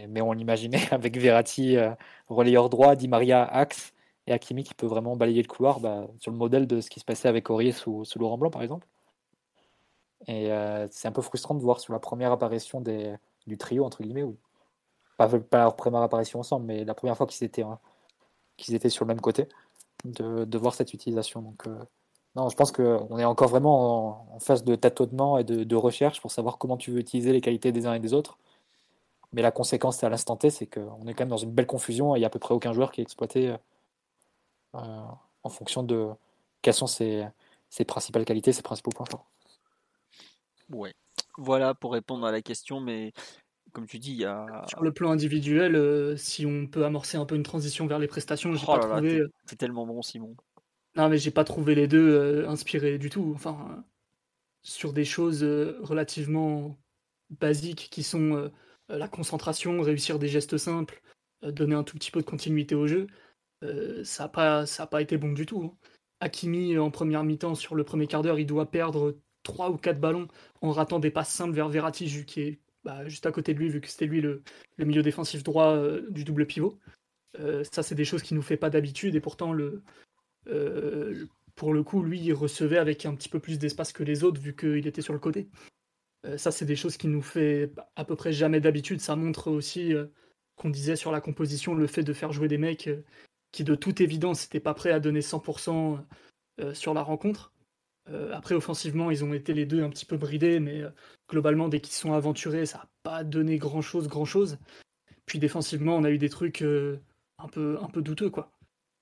mais 0.08 0.22
on 0.22 0.34
l'imaginait 0.34 0.82
avec 0.92 1.18
Verratti, 1.18 1.78
euh, 1.78 1.92
relayeur 2.28 2.70
droit, 2.70 2.96
Di 2.96 3.08
Maria, 3.08 3.44
axe, 3.44 3.94
et 4.28 4.34
Hakimi 4.34 4.64
qui 4.64 4.74
peut 4.74 4.86
vraiment 4.86 5.16
balayer 5.16 5.42
le 5.42 5.48
couloir 5.48 5.80
bah, 5.80 6.08
sur 6.20 6.32
le 6.32 6.38
modèle 6.38 6.68
de 6.68 6.82
ce 6.82 6.90
qui 6.90 7.00
se 7.00 7.06
passait 7.06 7.28
avec 7.28 7.50
Aurier 7.50 7.72
sous, 7.72 8.06
Laurent 8.18 8.38
Blanc 8.38 8.52
par 8.52 8.62
exemple. 8.62 8.88
Et 10.28 10.52
euh, 10.52 10.88
c'est 10.92 11.08
un 11.08 11.12
peu 11.12 11.22
frustrant 11.22 11.56
de 11.56 11.62
voir 11.62 11.80
sur 11.80 11.94
la 11.94 12.00
première 12.00 12.32
apparition 12.32 12.82
des, 12.82 13.16
du 13.48 13.58
trio, 13.58 13.86
entre 13.86 14.04
guillemets, 14.04 14.24
ou 14.24 14.38
pas, 15.18 15.28
pas, 15.28 15.64
leur 15.64 15.76
première 15.76 16.02
apparition 16.02 16.40
ensemble, 16.40 16.66
mais 16.66 16.84
la 16.86 16.94
première 16.94 17.18
fois 17.18 17.26
qu'ils 17.26 17.46
étaient, 17.46 17.64
hein, 17.64 17.80
étaient 18.70 18.90
sur 18.90 19.06
le 19.06 19.08
même 19.10 19.22
côté, 19.22 19.48
de, 20.06 20.46
de 20.46 20.58
voir 20.58 20.74
cette 20.74 20.94
utilisation. 20.94 21.42
Donc, 21.42 21.68
euh, 21.68 21.78
non, 22.36 22.50
je 22.50 22.56
pense 22.56 22.72
qu'on 22.72 23.18
est 23.18 23.26
encore 23.26 23.50
vraiment 23.50 24.34
en, 24.36 24.40
phase 24.40 24.64
de 24.64 24.76
tâtonnement 24.76 25.38
et 25.38 25.44
de, 25.44 25.76
recherche 25.76 26.22
pour 26.22 26.32
savoir 26.32 26.58
comment 26.58 26.78
tu 26.78 26.92
veux 26.92 27.00
utiliser 27.00 27.34
les 27.34 27.42
qualités 27.42 27.72
des 27.72 27.86
uns 27.88 27.94
et 27.94 28.00
des 28.00 28.14
autres. 28.14 28.38
Mais 29.34 29.42
la 29.42 29.52
conséquence 29.52 30.04
à 30.04 30.10
l'instant 30.10 30.36
T, 30.38 30.50
c'est 30.50 30.68
qu'on 30.68 31.06
est 31.08 31.14
quand 31.14 31.24
même 31.24 31.30
dans 31.30 31.38
une 31.38 31.52
belle 31.52 31.68
confusion 31.68 32.16
et 32.16 32.20
il 32.20 32.22
n'y 32.22 32.26
a 32.26 32.28
à 32.28 32.32
peu 32.32 32.40
près 32.40 32.54
aucun 32.54 32.74
joueur 32.74 32.92
qui 32.92 33.02
est 33.02 33.04
exploité 33.04 33.50
euh, 33.50 33.58
en 34.74 35.50
fonction 35.50 35.84
de 35.84 36.10
quelles 36.62 36.74
sont 36.74 36.88
ses, 36.88 37.26
principales 37.88 38.26
qualités, 38.26 38.54
ses 38.54 38.62
principaux 38.62 38.92
points 38.92 39.06
forts. 39.06 39.30
Ouais. 40.70 40.94
Voilà 41.38 41.74
pour 41.74 41.94
répondre 41.94 42.26
à 42.26 42.32
la 42.32 42.42
question, 42.42 42.80
mais 42.80 43.14
comme 43.72 43.88
tu 43.88 44.00
dis, 44.00 44.12
il 44.12 44.18
y 44.18 44.26
a. 44.26 44.64
Sur 44.68 44.82
le 44.82 44.92
plan 44.92 45.12
individuel, 45.12 45.76
euh, 45.76 46.18
si 46.18 46.46
on 46.46 46.68
peut 46.68 46.86
amorcer 46.86 47.18
un 47.18 47.26
peu 47.26 47.36
une 47.36 47.44
transition 47.44 47.88
vers 47.88 48.00
les 48.00 48.08
prestations, 48.08 48.54
j'ai 48.54 48.66
Oh 48.68 48.72
pas 48.74 48.78
là 48.80 48.96
trouvé. 48.96 49.22
t'es 49.46 49.54
euh, 49.54 49.58
tellement 49.58 49.86
bon, 49.86 50.02
Simon. 50.02 50.36
Non, 50.96 51.08
mais 51.08 51.18
j'ai 51.18 51.32
pas 51.32 51.44
trouvé 51.44 51.76
les 51.76 51.88
deux 51.88 52.10
euh, 52.10 52.50
inspirés 52.50 52.98
du 52.98 53.10
tout. 53.10 53.32
Enfin, 53.36 53.68
euh, 53.72 53.82
sur 54.64 54.94
des 54.94 55.06
choses 55.06 55.44
euh, 55.44 55.78
relativement 55.82 56.76
basiques 57.30 57.90
qui 57.92 58.04
sont 58.04 58.36
euh, 58.36 58.50
la 58.90 59.08
concentration, 59.08 59.82
réussir 59.82 60.20
des 60.20 60.28
gestes 60.28 60.58
simples, 60.58 61.02
euh, 61.44 61.52
donner 61.52 61.76
un 61.76 61.84
tout 61.84 61.96
petit 61.98 62.12
peu 62.12 62.22
de 62.22 62.26
continuité 62.26 62.76
au 62.76 62.88
jeu, 62.88 63.08
euh, 63.64 64.04
ça 64.04 64.32
n'a 64.40 64.88
pas, 64.88 65.02
été 65.02 65.18
bon 65.18 65.32
du 65.32 65.46
tout. 65.46 65.64
hein. 65.64 65.90
Hakimi, 66.22 66.78
en 66.78 66.92
première 66.92 67.24
mi-temps, 67.24 67.56
sur 67.56 67.76
le 67.76 67.84
premier 67.84 68.08
quart 68.08 68.22
d'heure, 68.22 68.40
il 68.40 68.46
doit 68.46 68.70
perdre 68.70 69.18
trois 69.44 69.70
ou 69.70 69.78
quatre 69.78 70.00
ballons 70.00 70.28
en 70.62 70.72
ratant 70.72 71.00
des 71.00 71.12
passes 71.12 71.34
simples 71.34 71.54
vers 71.54 71.70
Verratti, 71.70 72.26
qui 72.26 72.42
est 72.42 72.60
bah, 72.84 73.08
juste 73.08 73.26
à 73.26 73.32
côté 73.32 73.54
de 73.54 73.60
lui, 73.60 73.70
vu 73.70 73.82
que 73.82 73.88
c'était 73.88 74.06
lui 74.06 74.22
le, 74.22 74.44
milieu 74.78 75.02
défensif 75.02 75.44
droit 75.44 75.76
euh, 75.76 76.08
du 76.10 76.24
double 76.24 76.46
pivot. 76.46 76.78
Euh, 77.40 77.64
ça, 77.72 77.84
c'est 77.84 77.96
des 77.96 78.06
choses 78.06 78.22
qu'il 78.22 78.36
nous 78.36 78.44
fait 78.44 78.58
pas 78.58 78.70
d'habitude, 78.70 79.16
et 79.16 79.22
pourtant, 79.22 79.54
le, 79.54 79.84
pour 81.56 81.74
le 81.74 81.84
coup, 81.84 82.04
lui, 82.04 82.20
il 82.20 82.34
recevait 82.34 82.78
avec 82.78 83.06
un 83.06 83.16
petit 83.16 83.30
peu 83.30 83.40
plus 83.40 83.60
d'espace 83.60 83.94
que 83.94 84.04
les 84.04 84.24
autres, 84.24 84.42
vu 84.42 84.56
qu'il 84.56 84.88
était 84.88 85.02
sur 85.02 85.14
le 85.14 85.20
côté. 85.20 85.50
Ça, 86.36 86.52
c'est 86.52 86.66
des 86.66 86.76
choses 86.76 86.98
qui 86.98 87.08
nous 87.08 87.22
fait 87.22 87.72
à 87.96 88.04
peu 88.04 88.16
près 88.18 88.34
jamais 88.34 88.60
d'habitude. 88.60 89.00
Ça 89.00 89.16
montre 89.16 89.50
aussi 89.50 89.94
qu'on 90.58 90.70
disait 90.70 90.98
sur 90.98 91.14
la 91.14 91.22
composition 91.22 91.76
le 91.76 91.88
fait 91.88 92.04
de 92.04 92.12
faire 92.12 92.34
jouer 92.34 92.50
des 92.50 92.58
mecs 92.58 92.90
qui, 93.52 93.64
de 93.64 93.76
toute 93.76 94.02
évidence, 94.02 94.44
n'étaient 94.44 94.60
pas 94.60 94.74
prêts 94.74 94.92
à 94.92 95.00
donner 95.00 95.22
100% 95.22 96.00
euh, 96.60 96.74
sur 96.74 96.94
la 96.94 97.02
rencontre. 97.02 97.54
Euh, 98.10 98.34
après, 98.34 98.56
offensivement, 98.56 99.12
ils 99.12 99.24
ont 99.24 99.34
été 99.34 99.54
les 99.54 99.66
deux 99.66 99.84
un 99.84 99.90
petit 99.90 100.06
peu 100.06 100.18
bridés, 100.18 100.60
mais 100.60 100.82
euh, 100.82 100.90
globalement, 101.30 101.70
dès 101.70 101.80
qu'ils 101.80 101.94
sont 101.94 102.14
aventurés, 102.14 102.66
ça 102.66 102.80
n'a 102.80 102.90
pas 103.04 103.24
donné 103.24 103.58
grand-chose, 103.58 104.08
grand-chose. 104.08 104.58
Puis 105.26 105.40
défensivement, 105.40 105.96
on 105.96 106.04
a 106.04 106.12
eu 106.12 106.18
des 106.18 106.30
trucs 106.30 106.64
un, 106.64 107.48
peu, 107.52 107.78
un 107.82 107.88
peu 107.88 108.02
douteux, 108.02 108.30
quoi. 108.30 108.52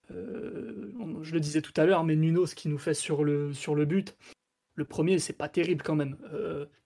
Je 0.09 1.33
le 1.33 1.39
disais 1.39 1.61
tout 1.61 1.73
à 1.77 1.85
l'heure, 1.85 2.03
mais 2.03 2.15
Nuno, 2.15 2.45
ce 2.45 2.55
qu'il 2.55 2.71
nous 2.71 2.77
fait 2.77 2.93
sur 2.93 3.23
le, 3.23 3.53
sur 3.53 3.75
le 3.75 3.85
but, 3.85 4.17
le 4.75 4.83
premier, 4.83 5.19
c'est 5.19 5.33
pas 5.33 5.47
terrible 5.47 5.83
quand 5.83 5.95
même. 5.95 6.17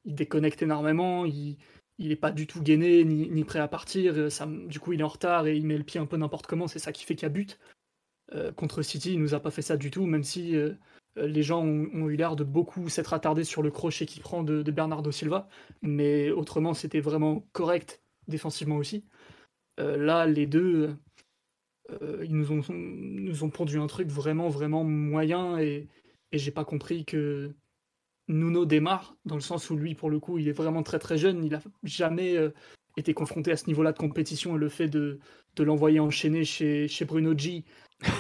Il 0.05 0.13
déconnecte 0.13 0.61
énormément, 0.61 1.25
il, 1.25 1.57
il 1.97 2.11
est 2.11 2.15
pas 2.15 2.31
du 2.31 2.47
tout 2.47 2.61
gainé, 2.61 3.03
ni, 3.03 3.43
prêt 3.43 3.59
à 3.59 3.67
partir. 3.67 4.31
Ça, 4.31 4.47
du 4.47 4.79
coup, 4.79 4.93
il 4.93 5.01
est 5.01 5.03
en 5.03 5.07
retard 5.09 5.47
et 5.47 5.55
il 5.55 5.65
met 5.65 5.77
le 5.77 5.83
pied 5.83 5.99
un 5.99 6.05
peu 6.05 6.17
n'importe 6.17 6.47
comment, 6.47 6.67
c'est 6.67 6.79
ça 6.79 6.91
qui 6.91 7.05
fait 7.05 7.15
qu'il 7.15 7.23
y 7.23 7.27
a 7.27 7.29
but. 7.29 7.59
Euh, 8.33 8.51
contre 8.51 8.81
City, 8.81 9.13
il 9.13 9.19
nous 9.19 9.33
a 9.33 9.39
pas 9.39 9.51
fait 9.51 9.61
ça 9.61 9.77
du 9.77 9.91
tout, 9.91 10.05
même 10.05 10.23
si 10.23 10.55
euh, 10.55 10.73
les 11.17 11.43
gens 11.43 11.63
ont, 11.63 12.09
eu 12.09 12.15
l'air 12.15 12.35
de 12.35 12.43
beaucoup 12.43 12.89
s'être 12.89 13.13
attardés 13.13 13.43
sur 13.43 13.61
le 13.61 13.71
crochet 13.71 14.05
qu'il 14.05 14.21
prend 14.21 14.43
de, 14.43 14.63
Bernardo 14.71 15.11
Silva. 15.11 15.47
Mais 15.81 16.31
autrement, 16.31 16.73
c'était 16.73 17.01
vraiment 17.01 17.47
correct 17.51 18.01
défensivement 18.27 18.77
aussi. 18.77 19.05
Euh, 19.79 19.97
là, 19.97 20.25
les 20.25 20.47
deux, 20.47 20.95
ils 22.23 22.35
nous 22.35 22.53
ont, 22.53 22.61
nous 22.69 23.43
ont 23.43 23.49
pondu 23.49 23.77
un 23.77 23.87
truc 23.87 24.07
vraiment, 24.07 24.47
vraiment 24.47 24.85
moyen 24.85 25.59
et, 25.59 25.89
et 26.31 26.37
j'ai 26.37 26.51
pas 26.51 26.63
compris 26.63 27.03
que 27.03 27.53
Nuno 28.31 28.65
démarre, 28.65 29.15
dans 29.25 29.35
le 29.35 29.41
sens 29.41 29.69
où 29.69 29.75
lui, 29.77 29.95
pour 29.95 30.09
le 30.09 30.19
coup, 30.19 30.37
il 30.39 30.47
est 30.47 30.53
vraiment 30.53 30.83
très 30.83 30.99
très 30.99 31.17
jeune, 31.17 31.43
il 31.45 31.55
a 31.55 31.61
jamais 31.83 32.37
euh, 32.37 32.51
été 32.97 33.13
confronté 33.13 33.51
à 33.51 33.57
ce 33.57 33.67
niveau-là 33.67 33.91
de 33.93 33.97
compétition 33.97 34.55
et 34.55 34.59
le 34.59 34.69
fait 34.69 34.87
de, 34.87 35.19
de 35.55 35.63
l'envoyer 35.63 35.99
enchaîner 35.99 36.43
chez, 36.45 36.87
chez 36.87 37.05
Bruno 37.05 37.37
G 37.37 37.65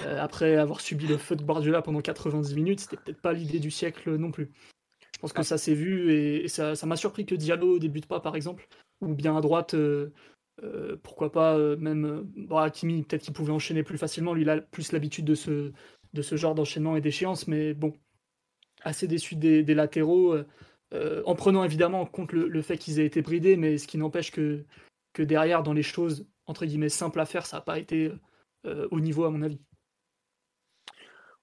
euh, 0.05 0.19
après 0.21 0.55
avoir 0.57 0.81
subi 0.81 1.07
le 1.07 1.17
feu 1.17 1.35
de 1.35 1.43
Guardiola 1.43 1.81
pendant 1.81 2.01
90 2.01 2.55
minutes, 2.55 2.81
c'était 2.81 2.97
peut-être 2.97 3.21
pas 3.21 3.33
l'idée 3.33 3.59
du 3.59 3.71
siècle 3.71 4.15
non 4.15 4.31
plus. 4.31 4.51
Je 5.15 5.19
pense 5.19 5.33
que 5.33 5.43
ça 5.43 5.57
s'est 5.57 5.75
vu 5.75 6.11
et, 6.13 6.45
et 6.45 6.47
ça 6.47 6.75
m'a 6.85 6.95
surpris 6.95 7.25
que 7.25 7.35
Diallo 7.35 7.79
débute 7.79 8.07
pas, 8.07 8.19
par 8.19 8.35
exemple, 8.35 8.67
ou 9.01 9.13
bien 9.13 9.37
à 9.37 9.41
droite. 9.41 9.73
euh, 9.75 10.11
euh, 10.63 10.97
pourquoi 11.01 11.31
pas 11.31 11.57
même 11.77 12.23
bon, 12.35 12.57
Hakimi, 12.57 13.03
peut-être 13.03 13.23
qu'il 13.23 13.33
pouvait 13.33 13.53
enchaîner 13.53 13.83
plus 13.83 13.97
facilement, 13.97 14.33
lui 14.33 14.43
il 14.43 14.49
a 14.49 14.61
plus 14.61 14.91
l'habitude 14.91 15.25
de 15.25 15.35
ce, 15.35 15.71
de 16.13 16.21
ce 16.21 16.35
genre 16.35 16.55
d'enchaînement 16.55 16.95
et 16.97 17.01
d'échéance, 17.01 17.47
mais 17.47 17.73
bon, 17.73 17.93
assez 18.83 19.07
déçu 19.07 19.35
des, 19.35 19.63
latéraux, 19.73 20.33
euh, 20.33 20.47
euh, 20.93 21.23
en 21.25 21.35
prenant 21.35 21.63
évidemment 21.63 22.01
en 22.01 22.05
compte 22.05 22.33
le, 22.33 22.61
fait 22.61 22.77
qu'ils 22.77 22.99
aient 22.99 23.05
été 23.05 23.21
bridés, 23.21 23.57
mais 23.57 23.77
ce 23.77 23.87
qui 23.87 23.97
n'empêche 23.97 24.31
que, 24.31 24.65
que 25.13 25.23
derrière, 25.23 25.63
dans 25.63 25.73
les 25.73 25.83
choses 25.83 26.27
entre 26.47 26.65
guillemets 26.65 26.89
simples 26.89 27.19
à 27.19 27.25
faire, 27.25 27.45
ça 27.45 27.57
n'a 27.57 27.61
pas 27.61 27.79
été 27.79 28.11
euh, 28.65 28.87
au 28.91 28.99
niveau 28.99 29.23
à 29.23 29.29
mon 29.29 29.41
avis. 29.41 29.59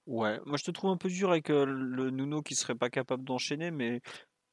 Ouais, 0.05 0.39
moi 0.45 0.57
je 0.57 0.63
te 0.63 0.71
trouve 0.71 0.89
un 0.89 0.97
peu 0.97 1.09
dur 1.09 1.29
avec 1.29 1.49
le 1.49 2.09
Nuno 2.09 2.41
qui 2.41 2.55
serait 2.55 2.75
pas 2.75 2.89
capable 2.89 3.23
d'enchaîner, 3.23 3.69
mais 3.69 4.01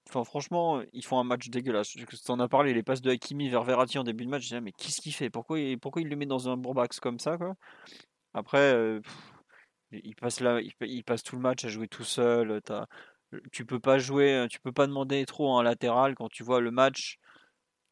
enfin, 0.09 0.23
franchement, 0.23 0.83
ils 0.93 1.05
font 1.05 1.19
un 1.19 1.25
match 1.25 1.49
dégueulasse. 1.49 1.89
Tu 1.89 2.07
en 2.29 2.41
as 2.41 2.49
parlé, 2.49 2.75
les 2.75 2.83
passes 2.83 3.01
de 3.01 3.11
Hakimi 3.11 3.49
vers 3.49 3.65
Verratti 3.65 3.99
en 3.99 4.05
début 4.05 4.27
de 4.27 4.31
match, 4.31 4.43
je 4.43 4.49
disais, 4.49 4.61
mais 4.61 4.73
qu'est-ce 4.73 5.01
qu'il 5.01 5.15
fait? 5.15 5.31
Pourquoi 5.31 5.59
il, 5.59 5.79
pourquoi 5.79 6.03
il 6.03 6.09
le 6.09 6.17
met 6.17 6.27
dans 6.27 6.51
un 6.51 6.59
bourbax 6.59 7.01
comme 7.01 7.19
ça, 7.19 7.39
quoi? 7.39 7.55
Après, 8.35 9.01
il 9.93 10.15
passe 10.17 10.41
là, 10.41 10.61
il, 10.61 11.05
tout 11.23 11.37
le 11.37 11.43
match 11.43 11.65
à 11.65 11.69
jouer 11.69 11.89
tout 11.89 12.05
seul. 12.05 12.61
tu 13.53 13.65
peux 13.65 13.81
pas 13.81 13.99
jouer, 13.99 14.47
tu 14.51 14.61
peux 14.61 14.73
pas 14.73 14.87
demander 14.87 15.25
trop 15.27 15.49
en 15.49 15.63
latéral 15.63 16.15
quand 16.15 16.29
tu 16.29 16.43
vois 16.43 16.61
le 16.61 16.71
match 16.71 17.19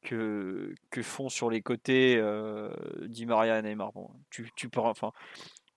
que, 0.04 0.74
font 1.02 1.28
sur 1.28 1.50
les 1.50 1.62
côtés 1.62 2.16
euh, 2.16 2.70
Maria 3.26 3.58
et 3.58 3.62
Neymar. 3.62 3.92
Bon, 3.92 4.08
tu, 4.30 4.50
tu 4.56 4.68
peux, 4.68 4.80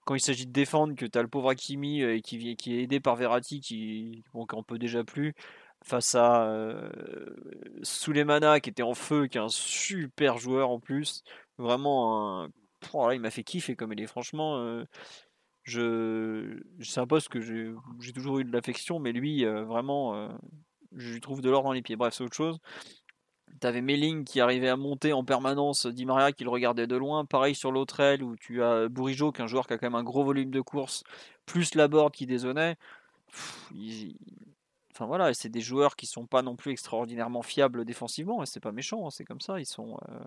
quand 0.05 0.15
il 0.15 0.21
s'agit 0.21 0.45
de 0.45 0.51
défendre, 0.51 0.95
que 0.95 1.05
tu 1.05 1.17
as 1.17 1.21
le 1.21 1.27
pauvre 1.27 1.49
Hakimi 1.49 2.01
euh, 2.01 2.19
qui, 2.19 2.49
est 2.49 2.83
aidé 2.83 2.99
par 2.99 3.15
Verratti, 3.15 3.59
qui 3.61 4.23
bon, 4.33 4.45
en 4.51 4.63
peut 4.63 4.77
déjà 4.77 5.03
plus, 5.03 5.33
face 5.83 6.15
à 6.15 6.47
euh, 6.47 6.89
qui 8.61 8.69
était 8.69 8.83
en 8.83 8.93
feu, 8.93 9.27
qui 9.27 9.37
est 9.37 9.41
un 9.41 9.49
super 9.49 10.37
joueur 10.37 10.69
en 10.69 10.79
plus. 10.79 11.23
Vraiment, 11.57 12.43
un... 12.43 12.49
Oh 12.93 13.09
il 13.11 13.19
m'a 13.19 13.31
fait 13.31 13.43
kiffer 13.43 13.75
comme 13.75 13.91
il 13.93 14.01
est. 14.01 14.07
Franchement, 14.07 14.83
je... 15.67 16.59
c'est 16.81 16.99
un 16.99 17.07
poste 17.07 17.29
que 17.29 17.41
j'ai 17.41 18.13
toujours 18.13 18.39
eu 18.39 18.45
de 18.45 18.51
l'affection, 18.51 18.99
mais 18.99 19.11
lui, 19.11 19.45
euh, 19.45 19.63
vraiment, 19.63 20.15
euh, 20.15 20.29
je 20.95 21.13
lui 21.13 21.21
trouve 21.21 21.41
de 21.41 21.49
l'or 21.49 21.63
dans 21.63 21.73
les 21.73 21.81
pieds. 21.81 21.95
Bref, 21.97 22.13
c'est 22.13 22.23
autre 22.23 22.35
chose. 22.35 22.59
T'avais 23.59 23.81
Melling 23.81 24.23
qui 24.23 24.39
arrivait 24.39 24.69
à 24.69 24.77
monter 24.77 25.13
en 25.13 25.23
permanence, 25.23 25.87
Di 25.87 26.05
Maria 26.05 26.31
qui 26.31 26.43
le 26.43 26.49
regardait 26.49 26.87
de 26.87 26.95
loin. 26.95 27.25
Pareil 27.25 27.55
sur 27.55 27.71
l'autre 27.71 27.99
aile 27.99 28.23
où 28.23 28.35
tu 28.35 28.63
as 28.63 28.87
Bourigeau, 28.87 29.31
qui 29.31 29.41
est 29.41 29.43
un 29.43 29.47
joueur 29.47 29.67
qui 29.67 29.73
a 29.73 29.77
quand 29.77 29.87
même 29.87 29.95
un 29.95 30.03
gros 30.03 30.23
volume 30.23 30.51
de 30.51 30.61
course, 30.61 31.03
plus 31.45 31.75
Laborde 31.75 32.13
qui 32.13 32.27
dézonnait. 32.27 32.77
Enfin 34.93 35.05
voilà, 35.05 35.33
c'est 35.33 35.49
des 35.49 35.61
joueurs 35.61 35.95
qui 35.95 36.07
sont 36.07 36.27
pas 36.27 36.41
non 36.41 36.55
plus 36.55 36.71
extraordinairement 36.71 37.41
fiables 37.41 37.83
défensivement, 37.85 38.41
et 38.41 38.45
c'est 38.45 38.59
pas 38.59 38.71
méchant, 38.71 39.07
hein, 39.07 39.09
c'est 39.11 39.25
comme 39.25 39.41
ça. 39.41 39.59
Ils 39.59 39.65
sont, 39.65 39.97
euh, 40.09 40.19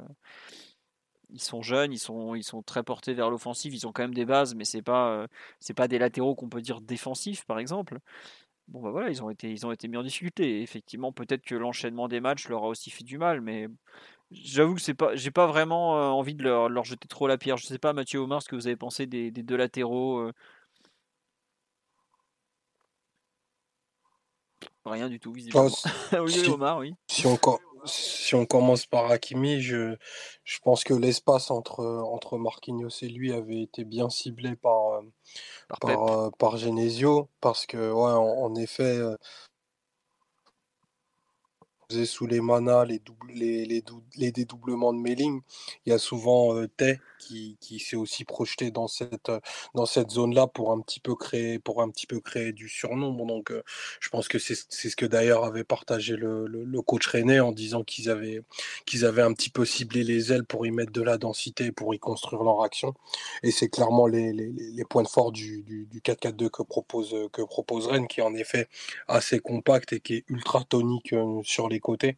ils 1.32 1.40
sont 1.42 1.62
jeunes, 1.62 1.92
ils 1.92 1.98
sont, 1.98 2.34
ils 2.34 2.42
sont 2.44 2.62
très 2.62 2.82
portés 2.82 3.14
vers 3.14 3.30
l'offensive, 3.30 3.74
ils 3.74 3.86
ont 3.86 3.92
quand 3.92 4.02
même 4.02 4.14
des 4.14 4.24
bases, 4.26 4.54
mais 4.54 4.64
c'est 4.64 4.82
pas, 4.82 5.10
euh, 5.10 5.26
c'est 5.60 5.74
pas 5.74 5.88
des 5.88 5.98
latéraux 5.98 6.34
qu'on 6.34 6.48
peut 6.48 6.60
dire 6.62 6.80
défensifs 6.80 7.44
par 7.46 7.58
exemple. 7.58 7.98
Bon 8.68 8.80
bah 8.82 8.90
voilà, 8.90 9.08
ils 9.10 9.22
ont 9.22 9.30
été, 9.30 9.50
ils 9.50 9.66
ont 9.66 9.72
été 9.72 9.88
mis 9.88 9.96
en 9.96 10.02
difficulté. 10.02 10.58
Et 10.58 10.62
effectivement, 10.62 11.12
peut-être 11.12 11.42
que 11.44 11.54
l'enchaînement 11.56 12.06
des 12.08 12.20
matchs 12.20 12.48
leur 12.48 12.64
a 12.64 12.68
aussi 12.68 12.90
fait 12.90 13.04
du 13.04 13.18
mal, 13.18 13.40
mais 13.40 13.66
j'avoue 14.30 14.74
que 14.76 14.80
c'est 14.80 14.94
pas, 14.94 15.16
j'ai 15.16 15.30
pas 15.32 15.46
vraiment 15.48 15.98
euh, 15.98 16.08
envie 16.10 16.34
de 16.34 16.44
leur, 16.44 16.68
leur 16.68 16.84
jeter 16.84 17.08
trop 17.08 17.26
la 17.26 17.36
pierre. 17.38 17.56
Je 17.56 17.66
sais 17.66 17.78
pas, 17.78 17.92
Mathieu 17.92 18.20
Omar, 18.20 18.42
ce 18.42 18.48
que 18.48 18.54
vous 18.56 18.66
avez 18.68 18.76
pensé 18.76 19.06
des, 19.06 19.30
des 19.32 19.42
deux 19.42 19.56
latéraux. 19.56 20.18
euh, 20.20 20.32
Rien 24.84 25.08
du 25.08 25.18
tout, 25.20 25.30
Ah, 25.30 25.34
visiblement. 25.36 25.68
si, 25.68 25.88
oui, 26.20 26.32
si- 26.32 26.50
Omar, 26.50 26.78
oui. 26.78 26.94
si 27.08 27.26
on, 27.26 27.36
co- 27.36 27.60
si 27.84 28.34
on 28.34 28.46
commence 28.46 28.86
par 28.86 29.10
Hakimi, 29.10 29.60
je, 29.60 29.96
je 30.44 30.58
pense 30.60 30.84
que 30.84 30.94
l'espace 30.94 31.50
entre, 31.50 31.84
entre 31.84 32.38
Marquinhos 32.38 32.90
et 33.02 33.08
lui 33.08 33.32
avait 33.32 33.62
été 33.62 33.84
bien 33.84 34.10
ciblé 34.10 34.56
par, 34.56 34.94
euh, 34.94 35.02
Par 35.68 35.82
Pep. 35.82 35.96
par, 35.96 36.08
euh, 36.08 36.30
par 36.38 36.56
Genesio, 36.56 37.28
parce 37.40 37.66
que, 37.66 37.90
ouais, 37.92 38.12
en, 38.12 38.44
en 38.44 38.54
effet, 38.56 38.82
euh, 38.98 39.16
faisait 41.90 42.06
sous 42.06 42.26
les 42.26 42.40
manas, 42.40 42.84
les, 42.84 42.98
doubles, 42.98 43.32
les, 43.32 43.64
les, 43.66 43.84
les 44.16 44.32
dédoublements 44.32 44.92
de 44.92 44.98
Melling, 44.98 45.42
il 45.86 45.90
y 45.90 45.92
a 45.92 45.98
souvent 45.98 46.54
euh, 46.54 46.68
Tay 46.68 47.00
qui, 47.20 47.78
s'est 47.78 47.96
aussi 47.96 48.24
projeté 48.24 48.70
dans 48.70 48.88
cette, 48.88 49.28
euh, 49.28 49.40
dans 49.74 49.86
cette 49.86 50.10
zone-là 50.10 50.46
pour 50.46 50.72
un 50.72 50.80
petit 50.80 51.00
peu 51.00 51.14
créer, 51.14 51.58
pour 51.58 51.82
un 51.82 51.90
petit 51.90 52.06
peu 52.06 52.20
créer 52.20 52.52
du 52.52 52.68
surnombre. 52.68 53.26
Donc, 53.26 53.50
euh, 53.50 53.62
je 54.00 54.08
pense 54.08 54.28
que 54.28 54.38
c'est 54.38 54.54
ce 54.54 54.96
que 54.96 55.06
d'ailleurs 55.06 55.44
avait 55.44 55.64
partagé 55.64 56.16
le, 56.16 56.46
le, 56.46 56.82
coach 56.82 57.06
René 57.06 57.40
en 57.40 57.52
disant 57.52 57.84
qu'ils 57.84 58.10
avaient, 58.10 58.42
qu'ils 58.86 59.04
avaient 59.04 59.22
un 59.22 59.32
petit 59.32 59.50
peu 59.50 59.64
ciblé 59.64 60.02
les 60.02 60.32
ailes 60.32 60.44
pour 60.44 60.66
y 60.66 60.70
mettre 60.70 60.92
de 60.92 61.02
la 61.02 61.18
densité, 61.18 61.72
pour 61.72 61.94
y 61.94 61.98
construire 61.98 62.42
leur 62.42 62.62
action. 62.62 62.94
Et 63.42 63.50
c'est 63.50 63.68
clairement 63.68 64.06
les, 64.06 64.32
les, 64.32 64.50
les 64.50 64.80
les 64.80 64.84
points 64.86 65.04
forts 65.04 65.30
du, 65.30 65.62
du, 65.62 65.86
du 65.86 66.00
4-4-2 66.00 66.48
que 66.48 66.62
propose, 66.62 67.14
que 67.32 67.42
propose 67.42 67.86
Rennes, 67.86 68.08
qui 68.08 68.20
est 68.20 68.22
en 68.22 68.34
effet 68.34 68.68
assez 69.08 69.38
compact 69.40 69.92
et 69.92 70.00
qui 70.00 70.14
est 70.14 70.24
ultra 70.28 70.64
tonique 70.64 71.12
euh, 71.12 71.42
sur 71.44 71.68
les 71.68 71.80
côtés. 71.80 72.16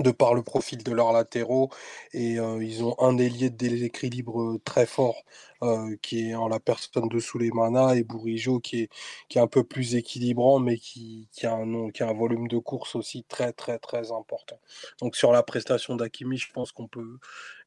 De 0.00 0.10
par 0.10 0.34
le 0.34 0.42
profil 0.42 0.82
de 0.82 0.92
leurs 0.92 1.12
latéraux. 1.12 1.70
Et 2.12 2.38
euh, 2.38 2.62
ils 2.62 2.84
ont 2.84 2.94
un 3.00 3.18
ailier 3.18 3.50
de 3.50 3.56
déséquilibre 3.56 4.40
euh, 4.40 4.60
très 4.64 4.86
fort, 4.86 5.16
euh, 5.62 5.96
qui 6.02 6.30
est 6.30 6.34
en 6.34 6.48
la 6.48 6.60
personne 6.60 7.08
de 7.08 7.18
Souleymana, 7.18 7.96
et 7.96 8.04
Bourigeau, 8.04 8.60
qui 8.60 8.82
est, 8.82 9.36
un 9.38 9.46
peu 9.46 9.64
plus 9.64 9.94
équilibrant, 9.94 10.58
mais 10.58 10.78
qui, 10.78 11.28
qui, 11.32 11.46
a 11.46 11.54
un, 11.54 11.90
qui 11.90 12.02
a 12.02 12.08
un 12.08 12.12
volume 12.14 12.48
de 12.48 12.58
course 12.58 12.96
aussi 12.96 13.24
très, 13.28 13.52
très, 13.52 13.78
très 13.78 14.12
important. 14.12 14.58
Donc 15.00 15.16
sur 15.16 15.32
la 15.32 15.42
prestation 15.42 15.96
d'Akimi, 15.96 16.36
je 16.38 16.52
pense 16.52 16.72
qu'on 16.72 16.88
peut 16.88 17.18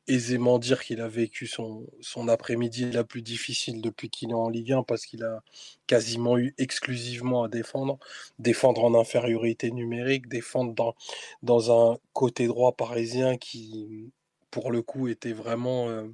aisément 0.07 0.59
dire 0.59 0.83
qu'il 0.83 1.01
a 1.01 1.07
vécu 1.07 1.47
son, 1.47 1.85
son 2.01 2.27
après-midi 2.27 2.91
la 2.91 3.03
plus 3.03 3.21
difficile 3.21 3.81
depuis 3.81 4.09
qu'il 4.09 4.31
est 4.31 4.35
en 4.35 4.49
Ligue 4.49 4.73
1 4.73 4.83
parce 4.83 5.05
qu'il 5.05 5.23
a 5.23 5.41
quasiment 5.87 6.37
eu 6.37 6.53
exclusivement 6.57 7.43
à 7.43 7.47
défendre, 7.47 7.99
défendre 8.39 8.83
en 8.83 8.99
infériorité 8.99 9.71
numérique, 9.71 10.27
défendre 10.27 10.73
dans, 10.73 10.95
dans 11.43 11.91
un 11.91 11.97
côté 12.13 12.47
droit 12.47 12.75
parisien 12.75 13.37
qui, 13.37 14.11
pour 14.49 14.71
le 14.71 14.81
coup, 14.81 15.07
était 15.07 15.33
vraiment 15.33 15.87
euh, 15.89 16.07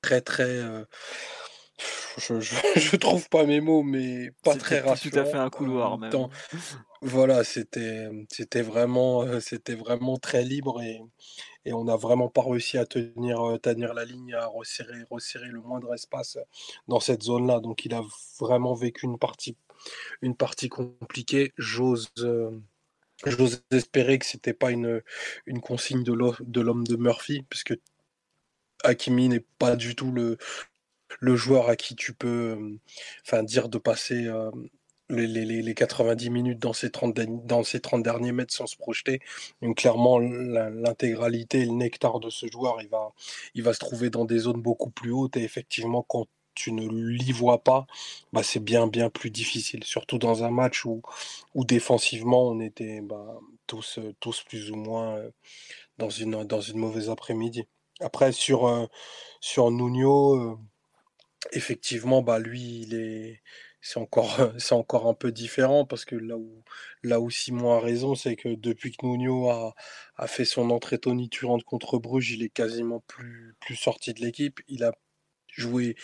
très 0.00 0.20
très... 0.20 0.44
Euh, 0.44 0.84
je, 2.18 2.40
je, 2.40 2.96
trouve 2.96 3.28
pas 3.28 3.44
mes 3.44 3.60
mots, 3.60 3.82
mais 3.82 4.30
pas 4.44 4.54
très 4.54 4.80
rassurant. 4.80 5.10
Tout 5.10 5.18
à 5.18 5.24
fait 5.24 5.38
un 5.38 5.50
couloir 5.50 5.98
même. 5.98 6.12
Voilà, 7.00 7.42
c'était 7.42 8.08
c'était 8.30 8.62
vraiment 8.62 9.22
euh, 9.24 9.40
c'était 9.40 9.74
vraiment 9.74 10.18
très 10.18 10.44
libre 10.44 10.80
et, 10.82 11.00
et 11.64 11.72
on 11.72 11.84
n'a 11.84 11.96
vraiment 11.96 12.28
pas 12.28 12.42
réussi 12.42 12.78
à 12.78 12.86
tenir, 12.86 13.40
euh, 13.40 13.58
tenir 13.58 13.94
la 13.94 14.04
ligne, 14.04 14.34
à 14.34 14.46
resserrer, 14.46 15.04
resserrer 15.10 15.48
le 15.48 15.60
moindre 15.60 15.94
espace 15.94 16.38
dans 16.88 17.00
cette 17.00 17.22
zone-là. 17.22 17.60
Donc 17.60 17.84
il 17.84 17.94
a 17.94 18.02
vraiment 18.40 18.74
vécu 18.74 19.06
une 19.06 19.18
partie, 19.18 19.56
une 20.22 20.36
partie 20.36 20.68
compliquée. 20.68 21.52
J'ose. 21.56 22.08
Euh, 22.18 22.50
j'ose 23.24 23.62
espérer 23.70 24.18
que 24.18 24.26
c'était 24.26 24.54
pas 24.54 24.72
une, 24.72 25.02
consigne 25.62 26.02
de 26.02 26.12
l'homme 26.12 26.86
de 26.86 26.96
Murphy, 26.96 27.44
puisque 27.48 27.74
Hakimi 28.82 29.28
n'est 29.28 29.46
pas 29.58 29.76
du 29.76 29.94
tout 29.94 30.10
le, 30.10 30.38
joueur 31.36 31.68
à 31.68 31.76
qui 31.76 31.94
tu 31.94 32.14
peux 32.14 32.56
euh, 32.58 32.80
enfin, 33.24 33.44
dire 33.44 33.68
de 33.68 33.78
passer 33.78 34.28
les, 35.10 35.26
les, 35.26 35.74
90 35.74 36.30
minutes 36.30 36.58
dans 36.58 36.72
ces, 36.72 36.90
30, 36.90 37.14
dans 37.46 37.64
ces 37.64 37.80
30 37.80 38.02
derniers 38.02 38.32
mètres 38.32 38.54
sans 38.54 38.66
se 38.66 38.76
projeter. 38.76 39.20
Donc 39.60 39.78
clairement, 39.78 40.18
l'intégralité, 40.18 41.64
le 41.64 41.72
nectar 41.72 42.20
de 42.20 42.30
ce 42.30 42.46
joueur, 42.46 42.80
il 42.80 42.88
va, 42.88 43.12
il 43.54 43.62
va 43.62 43.74
se 43.74 43.78
trouver 43.78 44.10
dans 44.10 44.24
des 44.24 44.38
zones 44.38 44.62
beaucoup 44.62 44.90
plus 44.90 45.10
hautes. 45.12 45.36
Et 45.36 45.42
effectivement, 45.42 46.02
quand 46.02 46.26
tu 46.54 46.72
ne 46.72 46.86
l'y 46.88 47.32
vois 47.32 47.62
pas, 47.62 47.86
bah 48.32 48.42
c'est 48.42 48.60
bien, 48.62 48.86
bien 48.86 49.10
plus 49.10 49.30
difficile. 49.30 49.84
Surtout 49.84 50.18
dans 50.18 50.44
un 50.44 50.50
match 50.50 50.84
où, 50.84 51.02
où 51.54 51.64
défensivement, 51.64 52.48
on 52.48 52.60
était 52.60 53.00
bah, 53.00 53.38
tous, 53.66 53.98
tous 54.20 54.42
plus 54.42 54.70
ou 54.70 54.76
moins 54.76 55.16
euh, 55.16 55.30
dans 55.98 56.10
une, 56.10 56.44
dans 56.44 56.60
une 56.60 56.78
mauvaise 56.78 57.10
après-midi. 57.10 57.66
Après, 58.00 58.32
sur, 58.32 58.66
euh, 58.66 58.86
sur 59.40 59.70
Nuno, 59.70 60.36
euh, 60.36 60.58
effectivement, 61.52 62.22
bah, 62.22 62.38
lui, 62.38 62.80
il 62.82 62.94
est 62.94 63.42
c'est 64.58 64.72
encore, 64.72 65.06
un 65.08 65.14
peu 65.14 65.32
différent 65.32 65.84
parce 65.84 66.04
que 66.04 66.14
là 66.14 66.36
où, 66.36 66.62
là 67.02 67.20
où 67.20 67.30
Simon 67.30 67.72
a 67.72 67.80
raison, 67.80 68.14
c'est 68.14 68.36
que 68.36 68.54
depuis 68.54 68.92
que 68.92 69.06
Nuno 69.06 69.50
a, 69.50 69.74
fait 70.26 70.44
son 70.44 70.70
entrée 70.70 70.98
tonitruante 70.98 71.64
contre 71.64 71.98
Bruges, 71.98 72.30
il 72.30 72.42
est 72.44 72.48
quasiment 72.48 73.02
plus 73.06 73.76
sorti 73.76 74.14
de 74.14 74.20
l'équipe. 74.20 74.60
Il 74.68 74.84
a 74.84 74.92
joué 75.48 75.96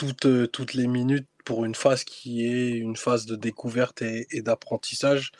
toutes, 0.00 0.50
toutes 0.50 0.72
les 0.72 0.86
minutes 0.86 1.28
pour 1.44 1.66
une 1.66 1.74
phase 1.74 2.04
qui 2.04 2.46
est 2.46 2.70
une 2.70 2.96
phase 2.96 3.26
de 3.26 3.36
découverte 3.36 4.00
et, 4.00 4.40
d'apprentissage. 4.40 5.30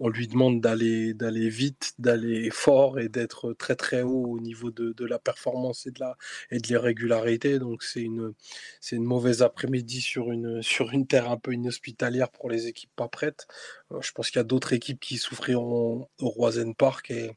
On 0.00 0.08
lui 0.08 0.26
demande 0.26 0.60
d'aller 0.60 1.14
d'aller 1.14 1.48
vite, 1.48 1.94
d'aller 1.98 2.50
fort 2.50 2.98
et 2.98 3.08
d'être 3.08 3.52
très 3.52 3.76
très 3.76 4.02
haut 4.02 4.26
au 4.26 4.40
niveau 4.40 4.72
de, 4.72 4.92
de, 4.92 5.04
la 5.04 5.20
performance 5.20 5.86
et 5.86 5.92
de 5.92 6.00
la 6.00 6.16
et 6.50 6.58
de 6.58 6.66
l'irrégularité. 6.66 7.60
Donc 7.60 7.84
c'est 7.84 8.02
une 8.02 8.34
c'est 8.80 8.96
une 8.96 9.04
mauvaise 9.04 9.42
après-midi 9.42 10.00
sur 10.00 10.32
une 10.32 10.62
sur 10.74 10.90
une 10.92 11.06
terre 11.06 11.30
un 11.30 11.36
peu 11.38 11.52
inhospitalière 11.52 12.30
pour 12.30 12.50
les 12.50 12.66
équipes 12.66 12.94
pas 12.96 13.08
prêtes. 13.08 13.46
Euh, 13.92 14.00
je 14.00 14.10
pense 14.12 14.30
qu'il 14.30 14.38
y 14.38 14.40
a 14.40 14.44
d'autres 14.44 14.72
équipes 14.72 15.00
qui 15.00 15.16
souffriront 15.16 16.08
au 16.20 16.28
Roisen 16.28 16.74
Park 16.74 17.10
et 17.12 17.30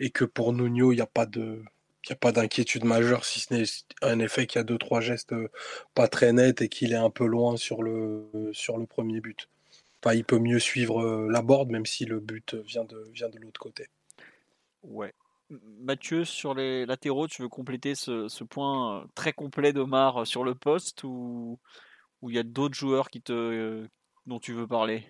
et 0.00 0.10
que 0.10 0.24
pour 0.24 0.52
Nuno 0.52 0.92
il 0.92 0.96
n'y 0.96 1.02
a 1.02 1.06
pas 1.06 1.26
de 1.26 1.62
il 2.06 2.12
n'y 2.12 2.14
a 2.14 2.18
pas 2.18 2.30
d'inquiétude 2.30 2.84
majeure, 2.84 3.24
si 3.24 3.40
ce 3.40 3.52
n'est 3.52 3.64
un 4.00 4.20
effet 4.20 4.46
qu'il 4.46 4.60
y 4.60 4.60
a 4.60 4.64
deux, 4.64 4.78
trois 4.78 5.00
gestes 5.00 5.32
euh, 5.32 5.50
pas 5.92 6.06
très 6.06 6.32
nets 6.32 6.62
et 6.62 6.68
qu'il 6.68 6.92
est 6.92 6.96
un 6.96 7.10
peu 7.10 7.26
loin 7.26 7.56
sur 7.56 7.82
le, 7.82 8.30
sur 8.52 8.78
le 8.78 8.86
premier 8.86 9.20
but. 9.20 9.48
Enfin, 10.00 10.14
il 10.14 10.24
peut 10.24 10.38
mieux 10.38 10.60
suivre 10.60 11.02
euh, 11.02 11.28
la 11.28 11.42
board, 11.42 11.68
même 11.68 11.84
si 11.84 12.04
le 12.04 12.20
but 12.20 12.54
vient 12.54 12.84
de, 12.84 13.10
vient 13.12 13.28
de 13.28 13.38
l'autre 13.38 13.58
côté. 13.58 13.88
Ouais. 14.84 15.12
Mathieu, 15.50 16.24
sur 16.24 16.54
les 16.54 16.86
latéraux, 16.86 17.26
tu 17.26 17.42
veux 17.42 17.48
compléter 17.48 17.96
ce, 17.96 18.44
point 18.44 19.00
euh, 19.00 19.04
très 19.16 19.32
complet 19.32 19.72
d'Omar 19.72 20.26
sur 20.26 20.44
le 20.44 20.54
poste 20.54 21.02
ou 21.02 21.58
il 22.22 22.34
y 22.34 22.38
a 22.38 22.44
d'autres 22.44 22.74
joueurs 22.74 23.10
qui 23.10 23.20
te, 23.20 23.86
dont 24.26 24.38
tu 24.38 24.52
veux 24.52 24.66
parler? 24.66 25.04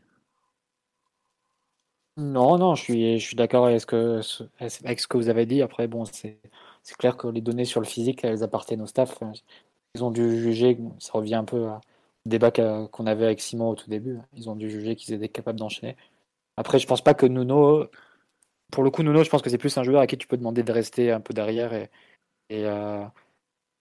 Non, 2.18 2.56
non, 2.56 2.74
je 2.74 2.82
suis, 2.82 3.18
je 3.18 3.26
suis 3.26 3.36
d'accord 3.36 3.66
avec, 3.66 3.92
avec 3.92 5.00
ce 5.00 5.06
que 5.06 5.16
vous 5.18 5.28
avez 5.28 5.44
dit. 5.44 5.60
Après, 5.60 5.86
bon, 5.86 6.06
c'est 6.06 6.40
c'est 6.86 6.96
clair 6.96 7.16
que 7.16 7.26
les 7.26 7.40
données 7.40 7.64
sur 7.64 7.80
le 7.80 7.86
physique, 7.86 8.24
elles 8.24 8.44
appartiennent 8.44 8.80
au 8.80 8.86
staff. 8.86 9.18
Ils 9.96 10.04
ont 10.04 10.12
dû 10.12 10.40
juger, 10.40 10.78
ça 11.00 11.12
revient 11.14 11.34
un 11.34 11.44
peu 11.44 11.66
au 11.66 11.80
débat 12.26 12.52
qu'on 12.52 13.06
avait 13.06 13.24
avec 13.24 13.40
Simon 13.40 13.70
au 13.70 13.74
tout 13.74 13.90
début. 13.90 14.20
Ils 14.34 14.48
ont 14.48 14.54
dû 14.54 14.70
juger 14.70 14.94
qu'ils 14.94 15.12
étaient 15.14 15.28
capables 15.28 15.58
d'enchaîner. 15.58 15.96
Après, 16.56 16.78
je 16.78 16.86
pense 16.86 17.02
pas 17.02 17.14
que 17.14 17.26
Nuno, 17.26 17.88
pour 18.70 18.84
le 18.84 18.90
coup, 18.90 19.02
Nuno, 19.02 19.24
je 19.24 19.30
pense 19.30 19.42
que 19.42 19.50
c'est 19.50 19.58
plus 19.58 19.76
un 19.78 19.82
joueur 19.82 20.00
à 20.00 20.06
qui 20.06 20.16
tu 20.16 20.28
peux 20.28 20.36
demander 20.36 20.62
de 20.62 20.70
rester 20.70 21.10
un 21.10 21.20
peu 21.20 21.34
derrière 21.34 21.74
et, 21.74 21.90
euh, 22.52 23.04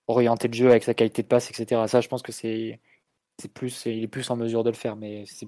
orienter 0.07 0.47
le 0.47 0.53
jeu 0.55 0.69
avec 0.71 0.83
sa 0.83 0.95
qualité 0.95 1.21
de 1.21 1.27
passe, 1.27 1.51
etc. 1.51 1.87
Ça, 1.87 2.01
je 2.01 2.07
pense 2.07 2.23
que 2.23 2.31
c'est 2.31 2.79
plus, 3.53 3.85
il 3.85 4.03
est 4.03 4.07
plus 4.07 4.29
en 4.31 4.35
mesure 4.35 4.63
de 4.63 4.71
le 4.71 4.75
faire, 4.75 4.95
mais 4.95 5.25
c'est 5.27 5.47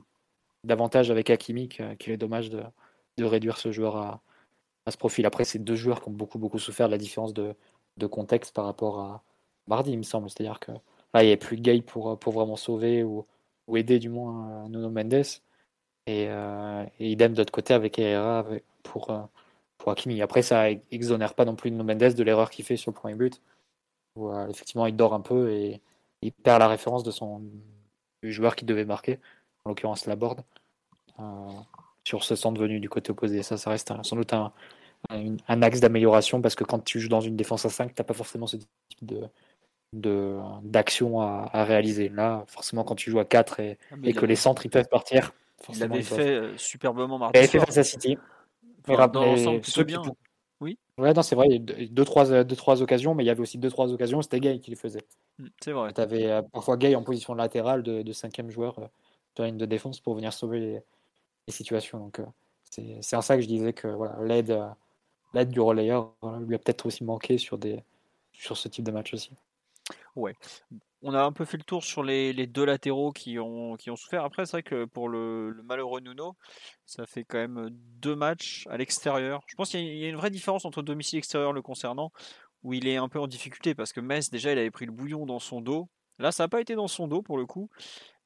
davantage 0.63 1.09
avec 1.09 1.31
Hakimi 1.31 1.69
qu'il 1.69 2.11
est 2.11 2.17
dommage 2.17 2.51
de, 2.51 2.63
de 3.17 3.25
réduire 3.25 3.57
ce 3.57 3.71
joueur 3.71 3.97
à, 3.97 4.21
à 4.87 4.91
ce 4.91 4.97
profil. 4.97 5.25
Après, 5.25 5.43
c'est 5.43 5.59
deux 5.59 5.75
joueurs 5.75 6.01
qui 6.01 6.07
ont 6.07 6.13
beaucoup, 6.13 6.39
beaucoup 6.39 6.59
souffert 6.59 6.87
de 6.87 6.93
la 6.93 6.97
différence 6.97 7.33
de, 7.33 7.55
contexte 8.09 8.55
par 8.55 8.65
rapport 8.65 8.99
à 8.99 9.23
mardi, 9.67 9.91
il 9.91 9.97
me 9.97 10.03
semble. 10.03 10.29
C'est-à-dire 10.29 10.59
que 10.59 10.71
là, 10.71 11.23
il 11.23 11.25
n'y 11.25 11.31
avait 11.31 11.37
plus 11.37 11.57
de 11.57 11.61
Gay 11.61 11.81
pour, 11.81 12.17
pour 12.17 12.33
vraiment 12.33 12.55
sauver 12.55 13.03
ou, 13.03 13.25
aider 13.75 13.99
du 13.99 14.09
moins 14.09 14.65
euh, 14.65 14.69
Nuno 14.69 14.89
Mendes. 14.89 15.25
Et, 16.05 16.27
euh, 16.29 16.85
et 16.99 17.11
idem 17.11 17.33
de 17.33 17.39
l'autre 17.39 17.51
côté 17.51 17.73
avec 17.73 17.99
Herrera 17.99 18.45
pour, 18.83 19.09
euh, 19.09 19.19
pour 19.77 19.91
Hakimi. 19.91 20.21
Après, 20.21 20.41
ça 20.41 20.69
exonère 20.91 21.33
pas 21.33 21.43
non 21.43 21.55
plus 21.55 21.69
Nuno 21.69 21.83
Mendes 21.83 22.13
de 22.13 22.23
l'erreur 22.23 22.49
qu'il 22.49 22.63
fait 22.63 22.77
sur 22.77 22.91
le 22.91 22.95
premier 22.95 23.15
but. 23.15 23.41
Effectivement, 24.49 24.87
il 24.87 24.95
dort 24.95 25.13
un 25.13 25.21
peu 25.21 25.51
et 25.51 25.81
il 26.21 26.31
perd 26.31 26.59
la 26.59 26.67
référence 26.67 27.03
de 27.03 27.11
son 27.11 27.41
du 28.23 28.31
joueur 28.31 28.55
qui 28.55 28.65
devait 28.65 28.85
marquer, 28.85 29.19
en 29.63 29.69
l'occurrence 29.69 30.07
la 30.07 30.15
board, 30.15 30.41
sur 32.03 32.23
ce 32.23 32.35
centre 32.35 32.59
venu 32.59 32.79
du 32.79 32.89
côté 32.89 33.11
opposé. 33.11 33.43
Ça, 33.43 33.57
ça 33.57 33.69
reste 33.69 33.93
sans 34.01 34.15
doute 34.15 34.33
un, 34.33 34.53
un, 35.09 35.61
axe 35.61 35.79
d'amélioration 35.79 36.41
parce 36.41 36.55
que 36.55 36.63
quand 36.63 36.79
tu 36.79 36.99
joues 36.99 37.09
dans 37.09 37.21
une 37.21 37.35
défense 37.35 37.65
à 37.65 37.69
5, 37.69 37.93
tu 37.93 38.01
n'as 38.01 38.05
pas 38.05 38.13
forcément 38.13 38.47
ce 38.47 38.57
type 38.57 38.69
de 39.03 39.29
d'action 39.93 41.21
à, 41.21 41.63
réaliser. 41.63 42.09
Là, 42.09 42.43
forcément, 42.47 42.83
quand 42.83 42.95
tu 42.95 43.09
joues 43.09 43.19
à 43.19 43.25
4 43.25 43.61
et, 43.61 43.77
ah, 43.91 43.95
et 44.03 44.13
que 44.13 44.25
les 44.25 44.35
centres 44.35 44.65
ils 44.65 44.69
peuvent 44.69 44.89
partir. 44.89 45.31
Il 45.73 45.81
avait 45.81 46.01
fait 46.01 46.35
euh, 46.35 46.57
superbement 46.57 47.17
mardi. 47.17 47.31
Il 47.35 47.39
avait 47.39 47.47
fait 47.47 47.59
face 47.59 47.77
à 47.77 47.83
City. 47.83 48.17
Enfin, 48.87 49.07
dans 49.07 49.25
l'ensemble, 49.25 49.61
plutôt 49.61 49.85
bien. 49.85 50.01
Oui. 50.59 50.77
Ouais, 50.97 51.13
non, 51.13 51.21
c'est 51.21 51.35
vrai, 51.35 51.47
il 51.49 51.53
y 51.53 51.83
a 51.83 51.87
deux 51.87 52.05
trois, 52.05 52.43
deux, 52.43 52.55
trois 52.55 52.81
occasions, 52.81 53.13
mais 53.15 53.23
il 53.23 53.27
y 53.27 53.29
avait 53.29 53.41
aussi 53.41 53.57
deux, 53.57 53.69
trois 53.69 53.91
occasions, 53.93 54.21
c'était 54.21 54.39
Gay 54.39 54.59
qui 54.59 54.71
les 54.71 54.75
faisait. 54.75 55.03
Mm, 55.37 55.47
c'est 55.63 55.71
vrai. 55.71 55.93
Tu 55.93 56.01
avais 56.01 56.25
euh, 56.25 56.41
parfois 56.41 56.77
Gay 56.77 56.95
en 56.95 57.03
position 57.03 57.35
latérale 57.35 57.83
de, 57.83 58.01
de 58.01 58.11
cinquième 58.11 58.49
joueur 58.49 58.79
euh, 58.79 58.87
de 59.35 59.43
ligne 59.43 59.57
de 59.57 59.65
défense 59.65 59.99
pour 59.99 60.15
venir 60.15 60.33
sauver 60.33 60.59
les, 60.59 60.79
les 61.47 61.53
situations. 61.53 61.99
Donc, 61.99 62.21
c'est 62.69 63.15
en 63.15 63.21
ça 63.21 63.35
que 63.35 63.41
je 63.41 63.47
disais 63.47 63.73
que 63.73 63.87
voilà, 63.87 64.17
l'aide 64.23 64.59
l'aide 65.33 65.49
du 65.49 65.59
relayeur 65.59 66.13
lui 66.41 66.55
a 66.55 66.59
peut-être 66.59 66.85
aussi 66.85 67.03
manqué 67.03 67.37
sur, 67.37 67.57
des, 67.57 67.83
sur 68.33 68.57
ce 68.57 68.67
type 68.67 68.85
de 68.85 68.91
match 68.91 69.13
aussi. 69.13 69.31
Ouais. 70.15 70.35
On 71.03 71.13
a 71.13 71.21
un 71.21 71.31
peu 71.31 71.45
fait 71.45 71.57
le 71.57 71.63
tour 71.63 71.83
sur 71.83 72.03
les, 72.03 72.33
les 72.33 72.47
deux 72.47 72.65
latéraux 72.65 73.11
qui 73.11 73.37
ont, 73.37 73.75
qui 73.75 73.91
ont 73.91 73.95
souffert. 73.95 74.23
Après, 74.23 74.45
c'est 74.45 74.53
vrai 74.53 74.63
que 74.63 74.85
pour 74.85 75.09
le, 75.09 75.55
malheureux 75.63 76.01
Nuno, 76.01 76.35
ça 76.85 77.05
fait 77.05 77.23
quand 77.23 77.37
même 77.37 77.69
deux 77.71 78.15
matchs 78.15 78.65
à 78.69 78.77
l'extérieur. 78.77 79.41
Je 79.45 79.55
pense 79.55 79.69
qu'il 79.69 79.81
y, 79.81 80.05
a 80.05 80.09
une 80.09 80.15
vraie 80.15 80.31
différence 80.31 80.65
entre 80.65 80.81
domicile 80.81 81.19
extérieur 81.19 81.53
le 81.53 81.61
concernant, 81.61 82.11
où 82.63 82.73
il 82.73 82.87
est 82.87 82.97
un 82.97 83.09
peu 83.09 83.19
en 83.19 83.27
difficulté 83.27 83.75
parce 83.75 83.93
que 83.93 83.99
Metz, 83.99 84.31
déjà, 84.31 84.51
il 84.51 84.57
avait 84.57 84.71
pris 84.71 84.87
le 84.87 84.91
bouillon 84.91 85.27
dans 85.27 85.39
son 85.39 85.61
dos. 85.61 85.87
Là, 86.17 86.31
ça 86.31 86.45
n'a 86.45 86.47
pas 86.47 86.61
été 86.61 86.73
dans 86.73 86.87
son 86.87 87.07
dos 87.07 87.21
pour 87.21 87.37
le 87.37 87.45
coup 87.45 87.69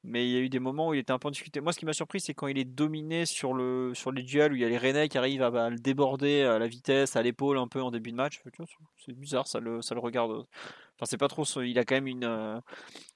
mais 0.04 0.26
il 0.26 0.32
y 0.32 0.36
a 0.36 0.40
eu 0.40 0.48
des 0.48 0.58
moments 0.58 0.88
où 0.88 0.94
il 0.94 1.00
était 1.00 1.12
un 1.12 1.18
peu 1.18 1.28
en 1.28 1.30
difficulté. 1.30 1.60
Moi, 1.60 1.72
ce 1.72 1.78
qui 1.78 1.86
m'a 1.86 1.92
surpris, 1.92 2.20
c'est 2.20 2.34
quand 2.34 2.48
il 2.48 2.58
est 2.58 2.64
dominé 2.64 3.24
sur, 3.24 3.54
le, 3.54 3.92
sur 3.94 4.10
les 4.10 4.22
duels 4.24 4.52
où 4.52 4.56
il 4.56 4.62
y 4.62 4.64
a 4.64 4.68
les 4.68 4.78
Rennais 4.78 5.08
qui 5.08 5.16
arrivent 5.16 5.42
à, 5.42 5.70
le 5.70 5.78
déborder 5.78 6.42
à 6.42 6.58
la 6.58 6.66
vitesse, 6.66 7.14
à 7.14 7.22
l'épaule 7.22 7.56
un 7.56 7.68
peu 7.68 7.80
en 7.80 7.92
début 7.92 8.10
de 8.10 8.16
match. 8.16 8.42
C'est 9.04 9.12
bizarre, 9.12 9.46
ça 9.46 9.60
le, 9.60 9.80
ça 9.80 9.94
le 9.94 10.00
regarde. 10.00 10.32
Enfin, 10.32 11.04
c'est 11.04 11.18
pas 11.18 11.28
trop. 11.28 11.44
Il 11.62 11.78
a 11.78 11.84
quand 11.84 11.94
même 11.94 12.08
une. 12.08 12.24
Euh, 12.24 12.60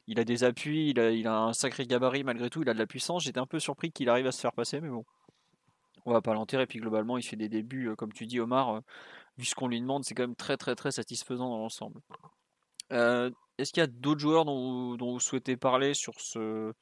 il 0.07 0.21
a 0.21 0.25
des 0.25 0.45
appuis, 0.45 0.91
il 0.91 1.01
a, 1.01 1.11
il 1.11 1.27
a 1.27 1.37
un 1.37 1.53
sacré 1.53 1.87
gabarit 1.87 2.23
malgré 2.23 2.51
tout, 2.51 2.63
il 2.63 2.69
a 2.69 2.75
de 2.75 2.79
la 2.79 2.87
puissance. 2.87 3.25
J'étais 3.25 3.41
un 3.41 3.47
peu 3.47 3.59
surpris 3.59 3.91
qu'il 3.91 4.09
arrive 4.09 4.27
à 4.29 4.33
se 4.33 4.41
faire 4.41 4.53
passer, 4.53 4.81
mais 4.81 4.89
bon. 4.89 5.05
On 6.05 6.13
va 6.13 6.23
pas 6.23 6.35
l'enterrer. 6.35 6.67
Puis 6.67 6.79
globalement, 6.79 7.19
il 7.19 7.25
fait 7.25 7.37
des 7.37 7.49
débuts, 7.49 7.89
euh, 7.89 7.97
comme 7.97 8.13
tu 8.13 8.27
dis, 8.27 8.39
Omar, 8.39 8.81
vu 9.39 9.45
ce 9.45 9.57
qu'on 9.57 9.67
lui 9.67 9.81
demande, 9.81 10.05
c'est 10.05 10.15
quand 10.15 10.23
même 10.23 10.37
très 10.37 10.57
très 10.57 10.77
très 10.77 10.93
satisfaisant 10.93 11.49
dans 11.49 11.59
l'ensemble. 11.59 12.01
Euh, 12.93 13.31
est-ce 13.59 13.73
qu'il 13.73 13.81
y 13.81 13.85
a 13.85 13.87
d'autres 13.87 14.21
joueurs 14.21 14.45
dont, 14.45 14.97
dont, 14.97 15.13
vous 15.13 15.21
souhaitez 15.21 15.57
parler 15.57 15.95
sur 15.95 16.21
ce, 16.21 16.73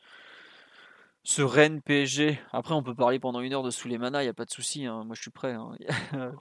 ce 1.23 1.43
Rennes 1.43 1.81
PSG 1.81 2.39
Après, 2.53 2.75
on 2.75 2.83
peut 2.83 2.95
parler 2.95 3.19
pendant 3.19 3.41
une 3.41 3.53
heure 3.53 3.63
de 3.63 3.71
Souleymana, 3.71 4.23
il 4.23 4.27
n'y 4.27 4.31
a 4.31 4.35
pas 4.35 4.45
de 4.45 4.51
souci, 4.51 4.85
hein. 4.85 5.05
moi 5.05 5.15
je 5.15 5.23
suis 5.23 5.31
prêt. 5.31 5.53
Hein. 5.53 5.73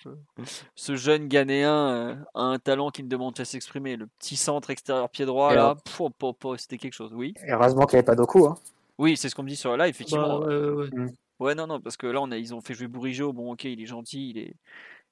ce 0.75 0.95
jeune 0.95 1.27
Ghanéen 1.27 1.89
euh, 1.89 2.15
a 2.33 2.41
un 2.41 2.59
talent 2.59 2.89
qui 2.89 3.03
ne 3.03 3.07
demande 3.07 3.35
qu'à 3.35 3.45
s'exprimer. 3.45 3.95
Le 3.95 4.07
petit 4.07 4.35
centre 4.35 4.69
extérieur 4.69 5.09
pied 5.09 5.25
droit, 5.25 5.53
là, 5.53 5.75
c'était 6.57 6.77
quelque 6.77 6.93
chose, 6.93 7.13
oui. 7.13 7.33
heureusement 7.47 7.85
qu'il 7.85 7.95
n'y 7.95 7.99
avait 7.99 8.05
pas 8.05 8.15
d'Oku. 8.15 8.45
Hein. 8.45 8.55
Oui, 8.97 9.17
c'est 9.17 9.29
ce 9.29 9.35
qu'on 9.35 9.43
me 9.43 9.49
dit 9.49 9.55
sur 9.55 9.75
là, 9.77 9.87
effectivement. 9.87 10.39
Bah, 10.39 10.47
ouais. 10.47 10.89
Mm. 10.91 11.09
ouais. 11.39 11.55
non, 11.55 11.67
non, 11.67 11.79
parce 11.79 11.97
que 11.97 12.07
là, 12.07 12.21
on 12.21 12.31
a, 12.31 12.37
ils 12.37 12.53
ont 12.53 12.61
fait 12.61 12.73
jouer 12.73 12.87
Bourigeau. 12.87 13.33
Bon, 13.33 13.53
ok, 13.53 13.63
il 13.63 13.81
est 13.81 13.85
gentil, 13.85 14.31
il 14.31 14.37
est, 14.37 14.55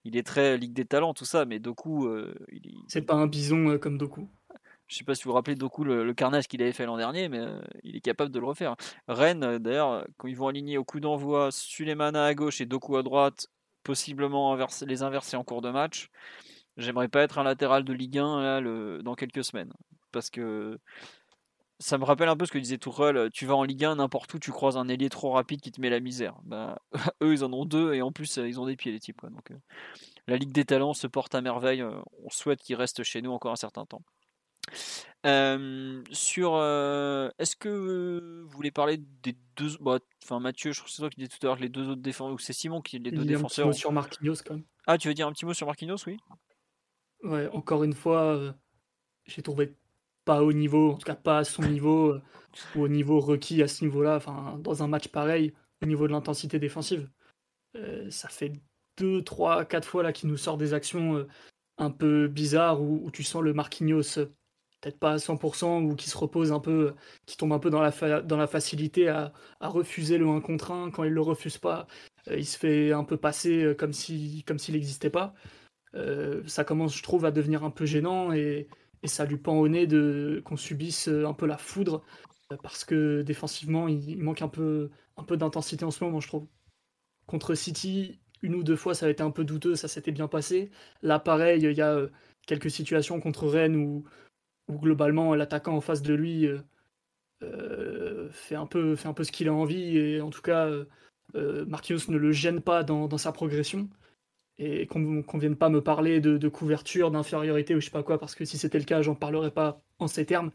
il 0.03 0.17
est 0.17 0.23
très 0.23 0.57
Ligue 0.57 0.73
des 0.73 0.85
Talents, 0.85 1.13
tout 1.13 1.25
ça, 1.25 1.45
mais 1.45 1.59
Doku. 1.59 2.07
Euh, 2.07 2.33
il... 2.51 2.83
C'est 2.87 3.01
pas 3.01 3.15
un 3.15 3.27
bison 3.27 3.77
comme 3.77 3.97
Doku. 3.97 4.27
Je 4.91 4.97
sais 4.97 5.05
pas 5.05 5.15
si 5.15 5.23
vous 5.23 5.29
vous 5.29 5.35
rappelez 5.35 5.55
Doku 5.55 5.85
le, 5.85 6.13
carnage 6.13 6.49
qu'il 6.49 6.61
avait 6.61 6.73
fait 6.73 6.85
l'an 6.85 6.97
dernier, 6.97 7.29
mais 7.29 7.39
euh, 7.39 7.61
il 7.83 7.95
est 7.95 8.01
capable 8.01 8.29
de 8.29 8.39
le 8.39 8.45
refaire. 8.45 8.75
Rennes, 9.07 9.43
euh, 9.43 9.57
d'ailleurs, 9.57 10.05
quand 10.17 10.27
ils 10.27 10.35
vont 10.35 10.49
aligner 10.49 10.77
au 10.77 10.83
coup 10.83 10.99
d'envoi 10.99 11.49
Sulemana 11.49 12.25
à 12.25 12.33
gauche 12.33 12.59
et 12.59 12.65
Doku 12.65 12.97
à 12.97 13.03
droite, 13.03 13.47
possiblement 13.83 14.57
les 14.85 15.01
inverser 15.01 15.37
en 15.37 15.45
cours 15.45 15.61
de 15.61 15.69
match, 15.69 16.09
j'aimerais 16.75 17.07
pas 17.07 17.21
être 17.21 17.39
un 17.39 17.43
latéral 17.43 17.85
de 17.85 17.93
Ligue 17.93 18.17
1 18.17 18.41
là, 18.41 19.01
dans 19.01 19.15
quelques 19.15 19.45
semaines. 19.45 19.71
Parce 20.11 20.29
que 20.29 20.77
ça 21.79 21.97
me 21.97 22.03
rappelle 22.03 22.27
un 22.27 22.35
peu 22.35 22.45
ce 22.45 22.51
que 22.51 22.59
disait 22.59 22.77
Tourelle, 22.77 23.29
tu 23.31 23.45
vas 23.45 23.55
en 23.55 23.63
Ligue 23.63 23.85
1 23.85 23.95
n'importe 23.95 24.33
où, 24.33 24.39
tu 24.39 24.51
croises 24.51 24.75
un 24.75 24.89
ailier 24.89 25.09
trop 25.09 25.31
rapide 25.31 25.61
qui 25.61 25.71
te 25.71 25.79
met 25.79 25.89
la 25.89 26.01
misère. 26.01 26.35
Bah, 26.43 26.79
eux, 27.23 27.31
ils 27.31 27.45
en 27.45 27.53
ont 27.53 27.63
deux 27.63 27.93
et 27.93 28.01
en 28.01 28.11
plus, 28.11 28.35
ils 28.35 28.59
ont 28.59 28.65
des 28.65 28.75
pieds, 28.75 28.91
les 28.91 28.99
types. 28.99 29.21
Donc, 29.23 29.51
euh, 29.51 29.57
la 30.27 30.35
Ligue 30.35 30.51
des 30.51 30.65
Talents 30.65 30.93
se 30.93 31.07
porte 31.07 31.33
à 31.33 31.39
merveille. 31.39 31.81
On 31.81 32.29
souhaite 32.29 32.59
qu'ils 32.61 32.75
restent 32.75 33.03
chez 33.03 33.21
nous 33.21 33.31
encore 33.31 33.53
un 33.53 33.55
certain 33.55 33.85
temps 33.85 34.01
sur, 35.23 36.55
est-ce 37.37 37.55
que 37.55 38.43
vous 38.43 38.49
voulez 38.49 38.71
parler 38.71 38.97
des 38.97 39.35
deux, 39.55 39.77
bah, 39.79 39.99
enfin 40.23 40.39
Mathieu, 40.39 40.71
je 40.71 40.79
crois 40.79 40.87
que 40.87 40.93
c'est 40.93 41.01
toi 41.01 41.09
qui 41.09 41.17
disais 41.17 41.29
tout 41.29 41.45
à 41.45 41.49
l'heure 41.49 41.59
les 41.59 41.69
deux 41.69 41.89
autres 41.89 42.01
défenseurs, 42.01 42.33
ou 42.33 42.39
c'est 42.39 42.53
Simon 42.53 42.81
qui 42.81 42.99
les 42.99 43.11
deux 43.11 43.25
défenseurs. 43.25 43.67
Un 43.67 43.69
petit 43.69 43.77
mot 43.77 43.79
sur 43.79 43.91
Marquinhos 43.91 44.35
quand 44.45 44.55
même. 44.55 44.63
Ah, 44.87 44.97
tu 44.97 45.07
veux 45.07 45.13
dire 45.13 45.27
un 45.27 45.31
petit 45.31 45.45
mot 45.45 45.53
sur 45.53 45.67
Marquinhos, 45.67 45.97
oui? 46.07 46.17
Ouais, 47.23 47.47
encore 47.49 47.83
une 47.83 47.93
fois, 47.93 48.55
j'ai 49.25 49.41
trouvé 49.41 49.75
pas 50.25 50.43
au 50.43 50.53
niveau, 50.53 50.91
en 50.91 50.97
tout 50.97 51.05
cas 51.05 51.15
pas 51.15 51.39
à 51.39 51.43
son 51.43 51.63
niveau, 51.63 52.17
ou 52.75 52.81
au 52.81 52.87
niveau 52.87 53.19
requis 53.19 53.61
à 53.61 53.67
ce 53.67 53.83
niveau-là, 53.83 54.15
enfin 54.15 54.57
dans 54.59 54.83
un 54.83 54.87
match 54.87 55.07
pareil, 55.07 55.53
au 55.83 55.85
niveau 55.85 56.07
de 56.07 56.13
l'intensité 56.13 56.59
défensive. 56.59 57.09
ça 58.09 58.29
fait 58.29 58.53
deux, 58.97 59.23
trois, 59.23 59.65
quatre 59.65 59.87
fois 59.87 60.03
là 60.03 60.13
qu'il 60.13 60.29
nous 60.29 60.37
sort 60.37 60.57
des 60.57 60.73
actions 60.73 61.27
un 61.77 61.91
peu 61.91 62.27
bizarres 62.27 62.81
où, 62.81 63.01
où, 63.03 63.11
tu 63.11 63.23
sens 63.23 63.41
le 63.41 63.53
Marquinhos 63.53 64.19
peut-être 64.81 64.99
pas 64.99 65.13
à 65.13 65.17
100% 65.17 65.83
ou 65.83 65.95
qui 65.95 66.09
se 66.09 66.17
repose 66.17 66.51
un 66.51 66.59
peu, 66.59 66.95
qui 67.25 67.37
tombe 67.37 67.53
un 67.53 67.59
peu 67.59 67.69
dans 67.69 67.81
la, 67.81 68.21
dans 68.21 68.37
la 68.37 68.47
facilité 68.47 69.07
à, 69.09 69.31
refuser 69.61 70.17
le 70.17 70.27
1 70.27 70.41
contre 70.41 70.71
1. 70.71 70.91
Quand 70.91 71.03
il 71.03 71.13
le 71.13 71.21
refuse 71.21 71.57
pas, 71.57 71.87
euh, 72.27 72.37
il 72.37 72.45
se 72.45 72.57
fait 72.57 72.91
un 72.91 73.03
peu 73.03 73.17
passer 73.17 73.63
euh, 73.63 73.73
comme 73.75 73.93
s'il 73.93 74.43
comme 74.43 74.57
n'existait 74.69 75.09
pas. 75.09 75.33
Euh, 75.95 76.41
ça 76.47 76.63
commence, 76.63 76.97
je 76.97 77.03
trouve, 77.03 77.25
à 77.25 77.31
devenir 77.31 77.63
un 77.63 77.71
peu 77.71 77.85
gênant 77.85 78.33
et, 78.33 78.67
ça 79.05 79.25
lui 79.25 79.37
pend 79.37 79.57
au 79.57 79.67
nez 79.67 79.87
qu'on 80.43 80.57
subisse 80.57 81.07
un 81.07 81.33
peu 81.33 81.47
la 81.47 81.57
foudre 81.57 82.03
parce 82.61 82.85
que 82.85 83.23
défensivement, 83.23 83.87
il, 83.87 84.19
manque 84.19 84.43
un 84.43 84.47
peu, 84.47 84.91
un 85.17 85.23
peu 85.23 85.37
d'intensité 85.37 85.85
en 85.85 85.89
ce 85.89 86.03
moment, 86.03 86.19
je 86.19 86.27
trouve. 86.27 86.47
Contre 87.25 87.55
City, 87.55 88.19
une 88.43 88.53
ou 88.53 88.63
deux 88.63 88.75
fois, 88.75 88.93
ça 88.93 89.07
a 89.07 89.09
été 89.09 89.23
un 89.23 89.31
peu 89.31 89.43
douteux, 89.43 89.75
ça 89.75 89.87
s'était 89.87 90.11
bien 90.11 90.27
passé. 90.27 90.69
Là, 91.01 91.17
pareil, 91.17 91.63
il 91.63 91.71
y 91.75 91.81
a 91.81 92.07
quelques 92.45 92.69
situations 92.69 93.19
contre 93.19 93.47
Rennes 93.47 93.75
où, 93.75 94.05
globalement 94.79 95.35
l'attaquant 95.35 95.75
en 95.75 95.81
face 95.81 96.01
de 96.01 96.13
lui 96.13 96.47
euh, 96.47 96.59
euh, 97.43 98.29
fait, 98.31 98.55
un 98.55 98.65
peu, 98.65 98.95
un 99.03 99.13
peu 99.13 99.23
ce 99.23 99.31
qu'il 99.31 99.47
a 99.47 99.53
envie 99.53 99.97
et 99.97 100.21
en 100.21 100.29
tout 100.29 100.41
cas 100.41 100.67
euh, 101.35 101.65
Marquinhos 101.65 102.09
ne 102.09 102.17
le 102.17 102.31
gêne 102.31 102.61
pas 102.61 102.83
dans, 102.83 103.17
sa 103.17 103.31
progression 103.31 103.89
et 104.57 104.85
qu'on 104.87 104.99
ne 104.99 105.39
vienne 105.39 105.55
pas 105.55 105.69
me 105.69 105.81
parler 105.81 106.19
de, 106.19 106.49
couverture, 106.49 107.09
d'infériorité 107.09 107.75
ou 107.75 107.79
je 107.79 107.85
sais 107.85 107.91
pas 107.91 108.03
quoi, 108.03 108.19
parce 108.19 108.35
que 108.35 108.45
si 108.45 108.57
c'était 108.57 108.77
le 108.77 108.85
cas, 108.85 109.01
j'en 109.01 109.15
parlerais 109.15 109.51
pas 109.51 109.81
en 109.97 110.07
ces 110.07 110.25
termes. 110.25 110.51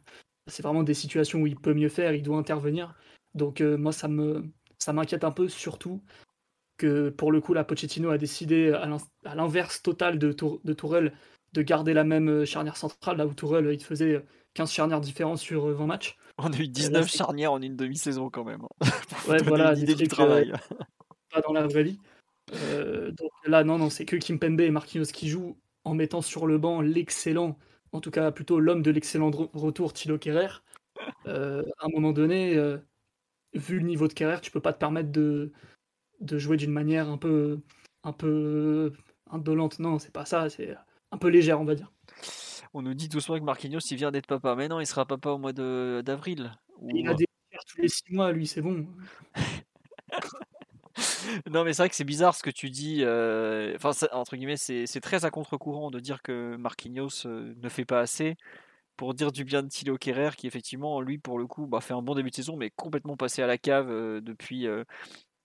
C'est 0.46 0.62
vraiment 0.62 0.84
des 0.84 0.94
situations 0.94 1.40
où 1.40 1.46
il 1.48 1.56
peut 1.56 1.74
mieux 1.74 1.88
faire, 1.88 2.12
il 2.12 2.22
doit 2.22 2.38
intervenir. 2.38 2.94
Donc 3.34 3.60
moi, 3.60 3.90
ça 3.90 4.06
m'inquiète 4.06 5.24
un 5.24 5.32
peu, 5.32 5.48
surtout 5.48 6.04
que 6.76 7.08
pour 7.08 7.32
le 7.32 7.40
coup, 7.40 7.52
la 7.52 7.64
Pochettino 7.64 8.10
a 8.10 8.18
décidé 8.18 8.70
à 9.24 9.34
l'inverse 9.34 9.82
total 9.82 10.20
de 10.20 10.32
Tourelle 10.72 11.12
de 11.56 11.62
garder 11.62 11.94
la 11.94 12.04
même 12.04 12.28
euh, 12.28 12.44
charnière 12.44 12.76
centrale, 12.76 13.16
là 13.16 13.26
où 13.26 13.32
Tourelle, 13.32 13.70
il 13.72 13.82
faisait 13.82 14.22
15 14.54 14.70
charnières 14.70 15.00
différentes 15.00 15.38
sur 15.38 15.66
20 15.66 15.82
euh, 15.82 15.86
matchs. 15.86 16.16
On 16.38 16.52
a 16.52 16.58
eu 16.58 16.68
19 16.68 17.08
charnières 17.10 17.52
en 17.52 17.62
une 17.62 17.76
demi-saison 17.76 18.28
quand 18.28 18.44
même. 18.44 18.62
Hein. 18.62 18.86
ouais, 19.28 19.42
voilà, 19.42 19.72
l'idée 19.72 19.94
du 19.94 20.06
travail. 20.06 20.52
pas 21.32 21.40
dans 21.40 21.54
la 21.54 21.66
vraie 21.66 21.82
vie. 21.82 21.98
Euh, 22.54 23.10
donc 23.10 23.30
là, 23.46 23.64
non, 23.64 23.78
non, 23.78 23.88
c'est 23.88 24.04
que 24.04 24.16
Kimpembe 24.16 24.60
et 24.60 24.70
Marquinhos 24.70 25.06
qui 25.06 25.28
jouent 25.28 25.56
en 25.84 25.94
mettant 25.94 26.20
sur 26.20 26.46
le 26.46 26.58
banc 26.58 26.82
l'excellent, 26.82 27.58
en 27.92 28.00
tout 28.00 28.10
cas 28.10 28.30
plutôt 28.32 28.60
l'homme 28.60 28.82
de 28.82 28.90
l'excellent 28.90 29.30
retour, 29.30 29.94
Thilo 29.94 30.18
Kerrer. 30.18 30.62
à 31.24 31.30
un 31.30 31.88
moment 31.92 32.12
donné, 32.12 32.54
vu 33.54 33.78
le 33.78 33.86
niveau 33.86 34.08
de 34.08 34.12
Kerrer, 34.12 34.40
tu 34.42 34.50
peux 34.50 34.60
pas 34.60 34.72
te 34.72 34.78
permettre 34.78 35.10
de, 35.10 35.52
de 36.20 36.38
jouer 36.38 36.56
d'une 36.56 36.72
manière 36.72 37.08
un 37.08 37.18
peu, 37.18 37.60
un 38.04 38.12
peu 38.12 38.92
indolente. 39.30 39.78
Non, 39.78 39.98
c'est 39.98 40.12
pas 40.12 40.26
ça. 40.26 40.50
C'est 40.50 40.76
un 41.16 41.18
peu 41.18 41.28
légère, 41.28 41.60
on 41.60 41.64
va 41.64 41.74
dire. 41.74 41.92
On 42.74 42.82
nous 42.82 42.94
dit 42.94 43.08
doucement 43.08 43.38
que 43.38 43.44
Marquinhos, 43.44 43.80
il 43.90 43.96
vient 43.96 44.12
d'être 44.12 44.26
papa. 44.26 44.54
Mais 44.54 44.68
non, 44.68 44.80
il 44.80 44.86
sera 44.86 45.06
papa 45.06 45.30
au 45.30 45.38
mois 45.38 45.52
d'avril. 45.52 46.52
Il 46.92 47.08
a 47.08 47.14
des 47.14 47.26
tous 47.66 47.80
les 47.80 47.88
six 47.88 48.04
mois, 48.10 48.32
lui, 48.32 48.46
c'est 48.46 48.60
bon. 48.60 48.86
non, 51.50 51.64
mais 51.64 51.72
c'est 51.72 51.82
vrai 51.82 51.88
que 51.88 51.94
c'est 51.94 52.04
bizarre 52.04 52.34
ce 52.34 52.42
que 52.42 52.50
tu 52.50 52.68
dis. 52.68 52.98
Euh, 53.00 53.74
enfin, 53.76 53.92
entre 54.12 54.36
guillemets, 54.36 54.58
c'est 54.58 55.00
très 55.00 55.24
à 55.24 55.30
contre-courant 55.30 55.90
de 55.90 56.00
dire 56.00 56.22
que 56.22 56.56
Marquinhos 56.56 57.24
euh, 57.24 57.54
ne 57.56 57.68
fait 57.70 57.86
pas 57.86 58.00
assez 58.00 58.36
pour 58.98 59.14
dire 59.14 59.32
du 59.32 59.44
bien 59.44 59.62
de 59.62 59.68
Thilo 59.68 59.96
Kerrer, 59.96 60.30
qui 60.36 60.46
effectivement, 60.46 61.00
lui, 61.00 61.16
pour 61.16 61.38
le 61.38 61.46
coup, 61.46 61.66
bah, 61.66 61.80
fait 61.80 61.94
un 61.94 62.02
bon 62.02 62.14
début 62.14 62.30
de 62.30 62.34
saison, 62.34 62.56
mais 62.56 62.70
complètement 62.70 63.16
passé 63.16 63.42
à 63.42 63.46
la 63.46 63.56
cave 63.56 63.90
euh, 63.90 64.20
depuis. 64.20 64.66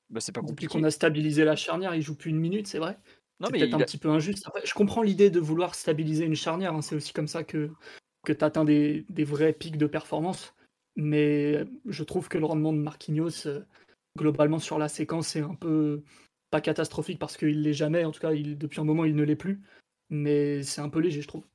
Bah, 0.10 0.20
c'est 0.20 0.34
pas 0.34 0.42
compliqué. 0.42 0.68
Depuis 0.68 0.80
qu'on 0.80 0.84
a 0.84 0.92
stabilisé 0.92 1.46
la 1.46 1.56
charnière, 1.56 1.96
il 1.96 2.02
joue 2.02 2.16
plus 2.16 2.32
une 2.32 2.40
minute, 2.40 2.68
c'est 2.68 2.80
vrai 2.80 2.98
c'est 3.46 3.52
peut-être 3.52 3.74
un 3.74 3.80
petit 3.80 3.98
peu 3.98 4.10
injuste. 4.10 4.48
je 4.64 4.74
comprends 4.74 5.02
l'idée 5.02 5.30
de 5.30 5.40
vouloir 5.40 5.76
stabiliser 5.76 6.26
une 6.26 6.36
charnière. 6.36 6.74
Hein. 6.74 6.82
C'est 6.82 6.96
aussi 6.96 7.14
comme 7.14 7.28
ça 7.28 7.44
que, 7.44 7.72
que 8.24 8.34
tu 8.34 8.44
atteins 8.44 8.66
des, 8.66 9.06
des, 9.10 9.24
vrais 9.24 9.54
pics 9.54 9.78
de 9.78 9.88
performance. 9.88 10.54
Mais 10.96 11.64
je 11.86 12.04
trouve 12.04 12.28
que 12.28 12.38
le 12.38 12.46
rendement 12.46 12.74
de 12.74 12.80
Marquinhos, 12.80 13.48
euh, 13.48 13.66
globalement 14.18 14.60
sur 14.60 14.78
la 14.78 14.90
séquence, 14.90 15.36
est 15.36 15.42
un 15.42 15.56
peu 15.56 16.04
pas 16.50 16.62
catastrophique 16.62 17.20
parce 17.20 17.38
qu'il 17.38 17.62
l'est 17.64 17.74
jamais. 17.74 18.04
En 18.04 18.12
tout 18.12 18.20
cas, 18.20 18.34
il, 18.34 18.58
depuis 18.58 18.82
un 18.82 18.84
moment, 18.84 19.06
il 19.06 19.16
ne 19.16 19.24
l'est 19.24 19.36
plus. 19.36 19.62
Mais 20.10 20.62
c'est 20.64 20.82
un 20.82 20.90
peu 20.90 21.00
léger, 21.00 21.22
je 21.22 21.28
trouve. 21.28 21.46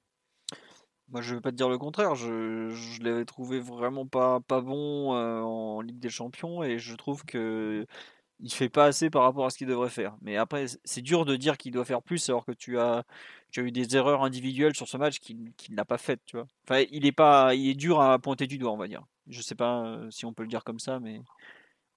Moi, 1.08 1.20
je 1.20 1.30
ne 1.30 1.34
vais 1.36 1.42
pas 1.42 1.52
te 1.52 1.56
dire 1.56 1.68
le 1.68 1.78
contraire. 1.78 2.14
Je, 2.14 2.70
je 2.70 3.02
l'avais 3.02 3.24
trouvé 3.24 3.60
vraiment 3.60 4.06
pas, 4.06 4.40
pas 4.40 4.60
bon 4.60 5.14
euh, 5.14 5.40
en 5.40 5.80
Ligue 5.80 6.00
des 6.00 6.08
Champions 6.08 6.64
et 6.64 6.78
je 6.78 6.94
trouve 6.96 7.24
que 7.24 7.86
il 8.40 8.52
fait 8.52 8.68
pas 8.68 8.86
assez 8.86 9.10
par 9.10 9.22
rapport 9.22 9.46
à 9.46 9.50
ce 9.50 9.58
qu'il 9.58 9.66
devrait 9.66 9.90
faire. 9.90 10.16
Mais 10.20 10.36
après, 10.36 10.66
c'est 10.84 11.02
dur 11.02 11.24
de 11.24 11.36
dire 11.36 11.56
qu'il 11.56 11.72
doit 11.72 11.84
faire 11.84 12.02
plus 12.02 12.28
alors 12.28 12.44
que 12.44 12.52
tu 12.52 12.78
as, 12.78 13.04
tu 13.50 13.60
as 13.60 13.62
eu 13.62 13.72
des 13.72 13.96
erreurs 13.96 14.24
individuelles 14.24 14.74
sur 14.74 14.88
ce 14.88 14.96
match 14.96 15.18
qu'il 15.20 15.52
n'a 15.70 15.84
pas 15.84 15.98
faites, 15.98 16.20
tu 16.26 16.36
vois. 16.36 16.46
Enfin, 16.64 16.84
il 16.90 17.06
est 17.06 17.12
pas, 17.12 17.54
il 17.54 17.70
est 17.70 17.74
dur 17.74 18.00
à 18.00 18.18
pointer 18.18 18.46
du 18.46 18.58
doigt, 18.58 18.72
on 18.72 18.76
va 18.76 18.88
dire. 18.88 19.02
Je 19.28 19.40
sais 19.40 19.54
pas 19.54 19.84
euh, 19.86 20.10
si 20.10 20.26
on 20.26 20.32
peut 20.32 20.42
le 20.42 20.48
dire 20.48 20.64
comme 20.64 20.78
ça, 20.78 21.00
mais 21.00 21.20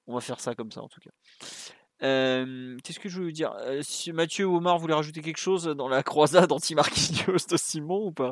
on 0.07 0.14
va 0.15 0.22
faire 0.22 0.39
ça 0.39 0.55
comme 0.55 0.72
ça 0.72 0.81
en 0.81 0.88
tout 0.88 1.01
cas. 1.01 1.11
Euh, 2.01 2.77
qu'est-ce 2.84 2.99
que 2.99 3.09
je 3.09 3.22
veux 3.22 3.31
dire? 3.34 3.53
Euh, 3.59 3.84
Mathieu 4.14 4.45
ou 4.45 4.55
Omar 4.57 4.80
voulaient 4.80 4.93
rajouter 4.93 5.22
quelque 5.22 5.38
chose 5.38 5.65
dans 5.65 5.89
la 5.89 6.03
croisade 6.03 6.51
anti-Marquinhos 6.51 7.47
de 7.49 7.57
Simon 7.57 8.07
ou 8.07 8.11
pas? 8.11 8.31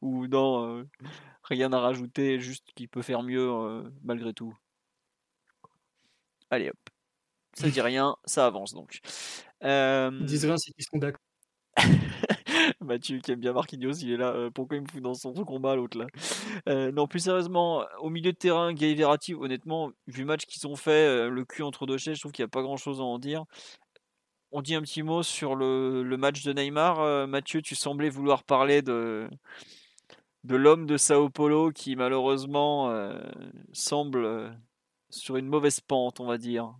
Ou 0.00 0.26
non, 0.26 0.84
rien 1.42 1.72
à 1.72 1.80
rajouter, 1.80 2.40
juste 2.40 2.64
qu'il 2.74 2.88
peut 2.88 3.02
faire 3.02 3.22
mieux 3.22 3.84
malgré 4.02 4.32
tout? 4.32 4.56
Allez 6.50 6.70
hop 6.70 6.76
ça 7.54 7.68
dit 7.68 7.80
rien, 7.80 8.16
ça 8.24 8.46
avance 8.46 8.74
donc. 8.74 9.00
Euh... 9.64 10.10
Ils 10.20 10.26
disent 10.26 10.44
rien 10.44 10.56
c'est 10.56 10.72
qu'ils 10.72 10.84
sont 10.84 10.98
d'accord. 10.98 11.20
Mathieu 12.80 13.18
qui 13.18 13.32
aime 13.32 13.40
bien 13.40 13.52
Marquinhos, 13.52 13.92
il 14.02 14.12
est 14.12 14.16
là. 14.16 14.32
Euh, 14.32 14.50
pourquoi 14.50 14.76
il 14.76 14.82
me 14.82 14.88
fout 14.88 15.02
dans 15.02 15.14
son 15.14 15.32
combat 15.32 15.74
l'autre 15.76 15.98
là? 15.98 16.06
Euh, 16.68 16.92
Non, 16.92 17.06
plus 17.06 17.20
sérieusement, 17.20 17.84
au 18.00 18.10
milieu 18.10 18.32
de 18.32 18.36
terrain, 18.36 18.72
Gay 18.72 18.94
Verratti, 18.94 19.34
honnêtement, 19.34 19.90
vu 20.06 20.20
le 20.20 20.26
match 20.26 20.46
qu'ils 20.46 20.66
ont 20.66 20.76
fait, 20.76 20.90
euh, 21.06 21.30
le 21.30 21.44
cul 21.44 21.62
entre 21.62 21.86
deux 21.86 21.98
chaises, 21.98 22.16
je 22.16 22.20
trouve 22.20 22.32
qu'il 22.32 22.42
n'y 22.42 22.48
a 22.48 22.48
pas 22.48 22.62
grand 22.62 22.76
chose 22.76 23.00
à 23.00 23.04
en 23.04 23.18
dire. 23.18 23.44
On 24.50 24.60
dit 24.60 24.74
un 24.74 24.82
petit 24.82 25.02
mot 25.02 25.22
sur 25.22 25.56
le, 25.56 26.02
le 26.02 26.16
match 26.18 26.42
de 26.42 26.52
Neymar. 26.52 27.26
Mathieu, 27.26 27.62
tu 27.62 27.74
semblais 27.74 28.10
vouloir 28.10 28.44
parler 28.44 28.82
de, 28.82 29.28
de 30.44 30.56
l'homme 30.56 30.84
de 30.84 30.98
Sao 30.98 31.30
Paulo 31.30 31.72
qui 31.72 31.96
malheureusement 31.96 32.92
semble 33.72 34.54
sur 35.08 35.36
une 35.38 35.46
mauvaise 35.46 35.80
pente, 35.80 36.20
on 36.20 36.26
va 36.26 36.36
dire. 36.36 36.74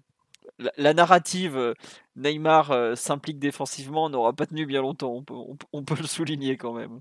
La, 0.77 0.94
narrative 0.94 1.74
Neymar 2.16 2.97
s'implique 2.97 3.39
défensivement 3.39 4.09
n'aura 4.10 4.32
pas 4.32 4.47
tenu 4.47 4.66
bien 4.66 4.82
longtemps. 4.82 5.12
On 5.12 5.23
peut, 5.23 5.35
on 5.73 5.82
peut, 5.82 5.97
le 5.97 6.06
souligner 6.06 6.56
quand 6.56 6.73
même. 6.73 7.01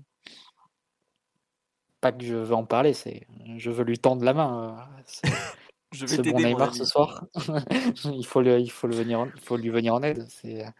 Pas 2.00 2.12
que 2.12 2.24
je 2.24 2.34
veux 2.34 2.54
en 2.54 2.64
parler, 2.64 2.92
c'est 2.94 3.26
je 3.56 3.70
veux 3.70 3.84
lui 3.84 3.98
tendre 3.98 4.24
la 4.24 4.34
main. 4.34 4.76
je 5.92 6.06
vais 6.06 6.16
ce 6.16 6.22
bon 6.22 6.38
Neymar 6.38 6.74
ce 6.74 6.84
soir. 6.84 7.24
il 8.04 8.26
faut 8.26 8.40
le, 8.40 8.58
il 8.58 8.70
faut 8.70 8.86
le 8.86 8.96
venir, 8.96 9.26
il 9.34 9.40
faut 9.40 9.56
lui 9.56 9.68
venir 9.68 9.94
en 9.94 10.02
aide. 10.02 10.18
De 10.18 10.64
toute 10.64 10.74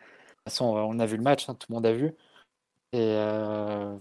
façon, 0.45 0.65
on 0.65 0.99
a 0.99 1.07
vu 1.07 1.17
le 1.17 1.23
match, 1.23 1.49
hein, 1.49 1.55
tout 1.55 1.67
le 1.71 1.75
monde 1.75 1.87
a 1.87 1.93
vu. 1.93 2.13
Et 2.93 2.99
euh, 3.01 3.97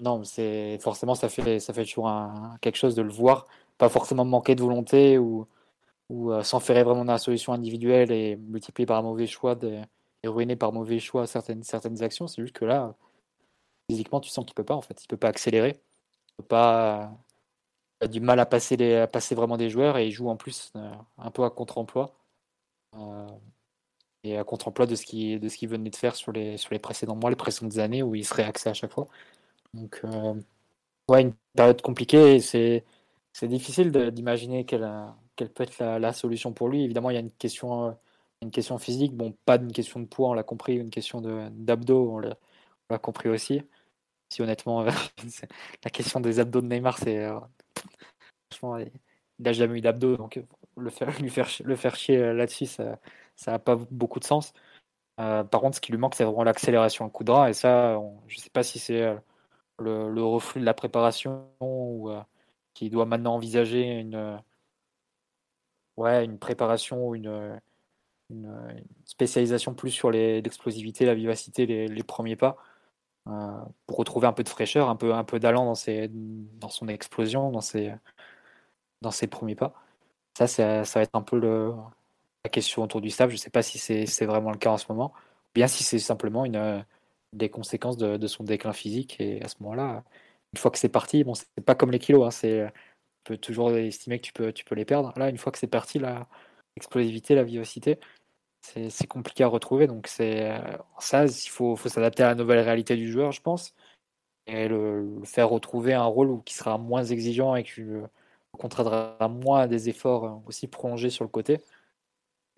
non, 0.00 0.24
c'est 0.24 0.78
forcément 0.80 1.14
ça 1.14 1.28
fait 1.28 1.60
ça 1.60 1.72
fait 1.72 1.84
toujours 1.84 2.08
un, 2.08 2.56
quelque 2.60 2.76
chose 2.76 2.94
de 2.96 3.02
le 3.02 3.10
voir, 3.12 3.46
pas 3.78 3.88
forcément 3.88 4.24
manquer 4.24 4.54
de 4.56 4.62
volonté 4.62 5.18
ou 5.18 5.46
ou 6.08 6.32
euh, 6.32 6.42
s'enferrer 6.42 6.82
vraiment 6.84 7.04
dans 7.04 7.12
la 7.12 7.18
solution 7.18 7.52
individuelle 7.52 8.12
et 8.12 8.36
multiplier 8.36 8.86
par 8.86 8.98
un 8.98 9.02
mauvais 9.02 9.26
choix 9.26 9.58
et 10.22 10.28
ruiner 10.28 10.56
par 10.56 10.72
mauvais 10.72 10.98
choix 11.00 11.26
certaines 11.26 11.62
certaines 11.62 12.02
actions. 12.02 12.28
C'est 12.28 12.42
juste 12.42 12.54
que 12.54 12.64
là, 12.64 12.94
physiquement, 13.90 14.20
tu 14.20 14.30
sens 14.30 14.44
qu'il 14.44 14.54
peut 14.54 14.64
pas 14.64 14.74
en 14.74 14.82
fait, 14.82 15.02
il 15.04 15.08
peut 15.08 15.16
pas 15.16 15.28
accélérer, 15.28 15.80
il 16.30 16.34
peut 16.38 16.44
pas 16.44 17.12
a 18.02 18.08
du 18.08 18.20
mal 18.20 18.40
à 18.40 18.46
passer 18.46 18.76
les, 18.76 18.96
à 18.96 19.06
passer 19.06 19.34
vraiment 19.34 19.56
des 19.56 19.70
joueurs 19.70 19.96
et 19.98 20.06
il 20.06 20.12
joue 20.12 20.28
en 20.28 20.36
plus 20.36 20.72
euh, 20.76 20.92
un 21.18 21.30
peu 21.30 21.44
à 21.44 21.50
contre-emploi 21.50 22.14
et 24.24 24.36
à 24.36 24.44
contre-emploi 24.44 24.86
de 24.86 24.94
ce 24.94 25.04
qu'il 25.04 25.68
venait 25.68 25.90
de 25.90 25.96
faire 25.96 26.14
sur 26.14 26.32
les 26.32 26.56
sur 26.56 26.72
les 26.72 26.78
précédents 26.78 27.16
mois, 27.16 27.30
les 27.30 27.36
précédentes 27.36 27.78
années 27.78 28.02
où 28.02 28.14
il 28.14 28.24
serait 28.24 28.44
axé 28.44 28.68
à 28.68 28.74
chaque 28.74 28.92
fois. 28.92 29.08
Donc 29.74 30.00
euh, 30.04 30.34
ouais, 31.08 31.22
une 31.22 31.34
période 31.56 31.82
compliquée. 31.82 32.40
C'est 32.40 32.84
difficile 33.48 33.92
d'imaginer 34.12 34.64
quelle 34.64 34.84
quelle 35.44 35.52
peut 35.52 35.64
être 35.64 35.78
la, 35.98 36.12
solution 36.12 36.52
pour 36.52 36.68
lui. 36.68 36.84
Évidemment, 36.84 37.10
il 37.10 37.14
y 37.14 37.16
a 37.16 37.20
une 37.20 37.30
question 37.32 37.88
euh, 37.88 37.92
une 38.42 38.50
question 38.50 38.78
physique. 38.78 39.14
Bon, 39.16 39.34
pas 39.44 39.56
une 39.56 39.72
question 39.72 40.00
de 40.00 40.06
poids, 40.06 40.30
on 40.30 40.34
l'a 40.34 40.42
compris. 40.42 40.76
Une 40.76 40.90
question 40.90 41.20
d'abdos, 41.20 42.10
on 42.12 42.18
l'a 42.18 42.98
compris 42.98 43.28
aussi. 43.28 43.62
Si 44.30 44.42
honnêtement, 44.42 44.84
la 45.84 45.90
question 45.90 46.20
des 46.20 46.40
abdos 46.40 46.62
de 46.62 46.66
Neymar, 46.66 46.98
c'est 46.98 47.24
euh, 47.24 47.38
franchement, 48.50 48.78
il 48.78 48.90
n'a 49.40 49.52
jamais 49.52 49.78
eu 49.78 49.80
d'abdos, 49.82 50.16
donc 50.16 50.42
le 50.76 50.90
faire, 50.90 51.10
lui 51.20 51.30
faire, 51.30 51.48
le 51.64 51.76
faire 51.76 51.96
chier 51.96 52.32
là-dessus, 52.32 52.66
ça, 52.66 52.98
ça 53.36 53.52
n'a 53.52 53.58
pas 53.58 53.76
beaucoup 53.90 54.20
de 54.20 54.24
sens. 54.24 54.52
Euh, 55.20 55.44
par 55.44 55.60
contre, 55.60 55.76
ce 55.76 55.80
qui 55.80 55.92
lui 55.92 55.98
manque, 55.98 56.14
c'est 56.14 56.24
vraiment 56.24 56.44
l'accélération 56.44 57.06
à 57.06 57.10
coup 57.10 57.24
de 57.24 57.32
bras. 57.32 57.50
Et 57.50 57.52
ça, 57.54 58.00
je 58.28 58.36
ne 58.36 58.40
sais 58.40 58.50
pas 58.50 58.62
si 58.62 58.78
c'est 58.78 59.02
euh, 59.02 59.16
le, 59.78 60.22
reflux 60.24 60.60
de 60.60 60.66
la 60.66 60.74
préparation 60.74 61.48
ou 61.60 62.10
euh, 62.10 62.22
qui 62.74 62.90
doit 62.90 63.06
maintenant 63.06 63.34
envisager 63.34 64.00
une, 64.00 64.40
ouais, 65.96 66.24
une 66.24 66.38
préparation 66.38 67.08
ou 67.08 67.14
une, 67.14 67.60
spécialisation 69.04 69.74
plus 69.74 69.90
sur 69.90 70.10
l'explosivité, 70.10 71.04
la 71.04 71.14
vivacité, 71.14 71.66
les, 71.66 72.02
premiers 72.02 72.36
pas, 72.36 72.56
pour 73.24 73.98
retrouver 73.98 74.26
un 74.26 74.32
peu 74.32 74.42
de 74.42 74.48
fraîcheur, 74.48 74.88
un 74.88 74.96
peu, 74.96 75.12
un 75.14 75.24
peu 75.24 75.38
d'allant 75.38 75.66
dans, 75.66 75.74
dans 76.60 76.68
son 76.68 76.88
explosion, 76.88 77.50
dans 77.50 77.60
ses, 77.60 77.92
dans 79.02 79.10
ses 79.10 79.26
premiers 79.26 79.54
pas. 79.54 79.74
Ça, 80.38 80.46
ça, 80.46 80.82
va 80.82 81.02
être 81.02 81.14
un 81.14 81.22
peu 81.22 81.38
la 82.44 82.50
question 82.50 82.82
autour 82.82 83.00
du 83.02 83.10
staff. 83.10 83.28
Je 83.28 83.34
ne 83.34 83.38
sais 83.38 83.50
pas 83.50 83.62
si 83.62 83.78
c'est 83.78 84.26
vraiment 84.26 84.50
le 84.50 84.58
cas 84.58 84.70
en 84.70 84.78
ce 84.78 84.86
moment, 84.88 85.12
ou 85.14 85.52
bien 85.54 85.66
si 85.68 85.84
c'est 85.84 85.98
simplement 85.98 86.44
une, 86.46 86.56
euh, 86.56 86.80
des 87.32 87.50
conséquences 87.50 87.96
de, 87.98 88.26
son 88.26 88.44
déclin 88.44 88.72
physique. 88.72 89.20
Et 89.20 89.42
à 89.42 89.48
ce 89.48 89.56
moment-là, 89.60 90.04
une 90.54 90.58
fois 90.58 90.70
que 90.70 90.78
c'est 90.78 90.88
parti, 90.88 91.24
bon, 91.24 91.34
c'est 91.34 91.64
pas 91.64 91.74
comme 91.74 91.90
les 91.90 91.98
kilos, 91.98 92.24
hein, 92.26 92.30
peut 93.24 93.38
toujours 93.38 93.72
estimer 93.76 94.18
que 94.18 94.26
tu 94.26 94.32
peux, 94.32 94.52
tu 94.52 94.64
peux 94.64 94.74
les 94.74 94.84
perdre. 94.84 95.12
Là, 95.16 95.28
une 95.28 95.38
fois 95.38 95.52
que 95.52 95.58
c'est 95.58 95.66
parti, 95.66 96.00
l'explosivité, 96.76 97.34
la 97.34 97.44
vivacité, 97.44 97.98
c'est 98.62 99.06
compliqué 99.06 99.44
à 99.44 99.48
retrouver. 99.48 99.86
Donc, 99.86 100.08
euh, 100.20 100.58
ça, 100.98 101.26
il 101.26 101.48
faut, 101.50 101.76
faut 101.76 101.88
s'adapter 101.88 102.22
à 102.22 102.28
la 102.28 102.34
nouvelle 102.34 102.60
réalité 102.60 102.96
du 102.96 103.10
joueur, 103.10 103.32
je 103.32 103.40
pense, 103.42 103.74
et 104.46 104.68
le, 104.68 105.20
faire 105.24 105.48
retrouver 105.48 105.94
un 105.94 106.04
rôle 106.04 106.42
qui 106.44 106.54
sera 106.54 106.78
moins 106.78 107.04
exigeant 107.04 107.54
et 107.56 107.64
qui 107.64 107.82
contraindra 108.58 109.28
moins 109.28 109.66
des 109.66 109.88
efforts 109.88 110.24
euh, 110.24 110.34
aussi 110.46 110.68
prolongés 110.68 111.10
sur 111.10 111.24
le 111.24 111.30
côté. 111.30 111.60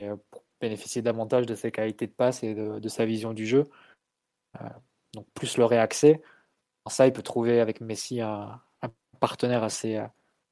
Euh, 0.02 0.16
pour 0.30 0.42
bénéficier 0.60 1.02
davantage 1.02 1.46
de 1.46 1.54
ses 1.54 1.70
qualités 1.70 2.06
de 2.06 2.12
passe 2.12 2.42
et 2.42 2.54
de, 2.54 2.88
sa 2.88 3.04
vision 3.04 3.32
du 3.32 3.46
jeu. 3.46 3.64
Euh, 4.60 4.68
donc 5.12 5.26
plus 5.34 5.56
le 5.58 5.64
réaccès. 5.64 6.22
ça, 6.88 7.06
il 7.06 7.12
peut 7.12 7.22
trouver 7.22 7.60
avec 7.60 7.80
Messi 7.80 8.20
un, 8.20 8.60
partenaire 9.20 9.62
assez, 9.62 10.02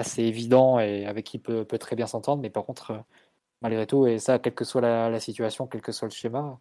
assez 0.03 0.23
évident 0.23 0.79
et 0.81 1.07
avec 1.07 1.27
qui 1.27 1.39
peut, 1.39 1.65
peut 1.65 1.79
très 1.79 1.97
bien 1.97 2.07
s'entendre. 2.07 2.43
Mais 2.43 2.51
par 2.51 2.65
contre, 2.65 2.93
euh, 2.93 2.99
malgré 3.62 3.87
tout, 3.87 4.07
et 4.07 4.19
ça, 4.19 4.39
quelle 4.39 4.55
que 4.55 4.65
soit 4.65 4.81
la, 4.81 5.20
situation, 5.20 5.66
quel 5.66 5.83
que 5.83 5.93
soit 5.93 6.09
le 6.09 6.12
schéma, 6.12 6.59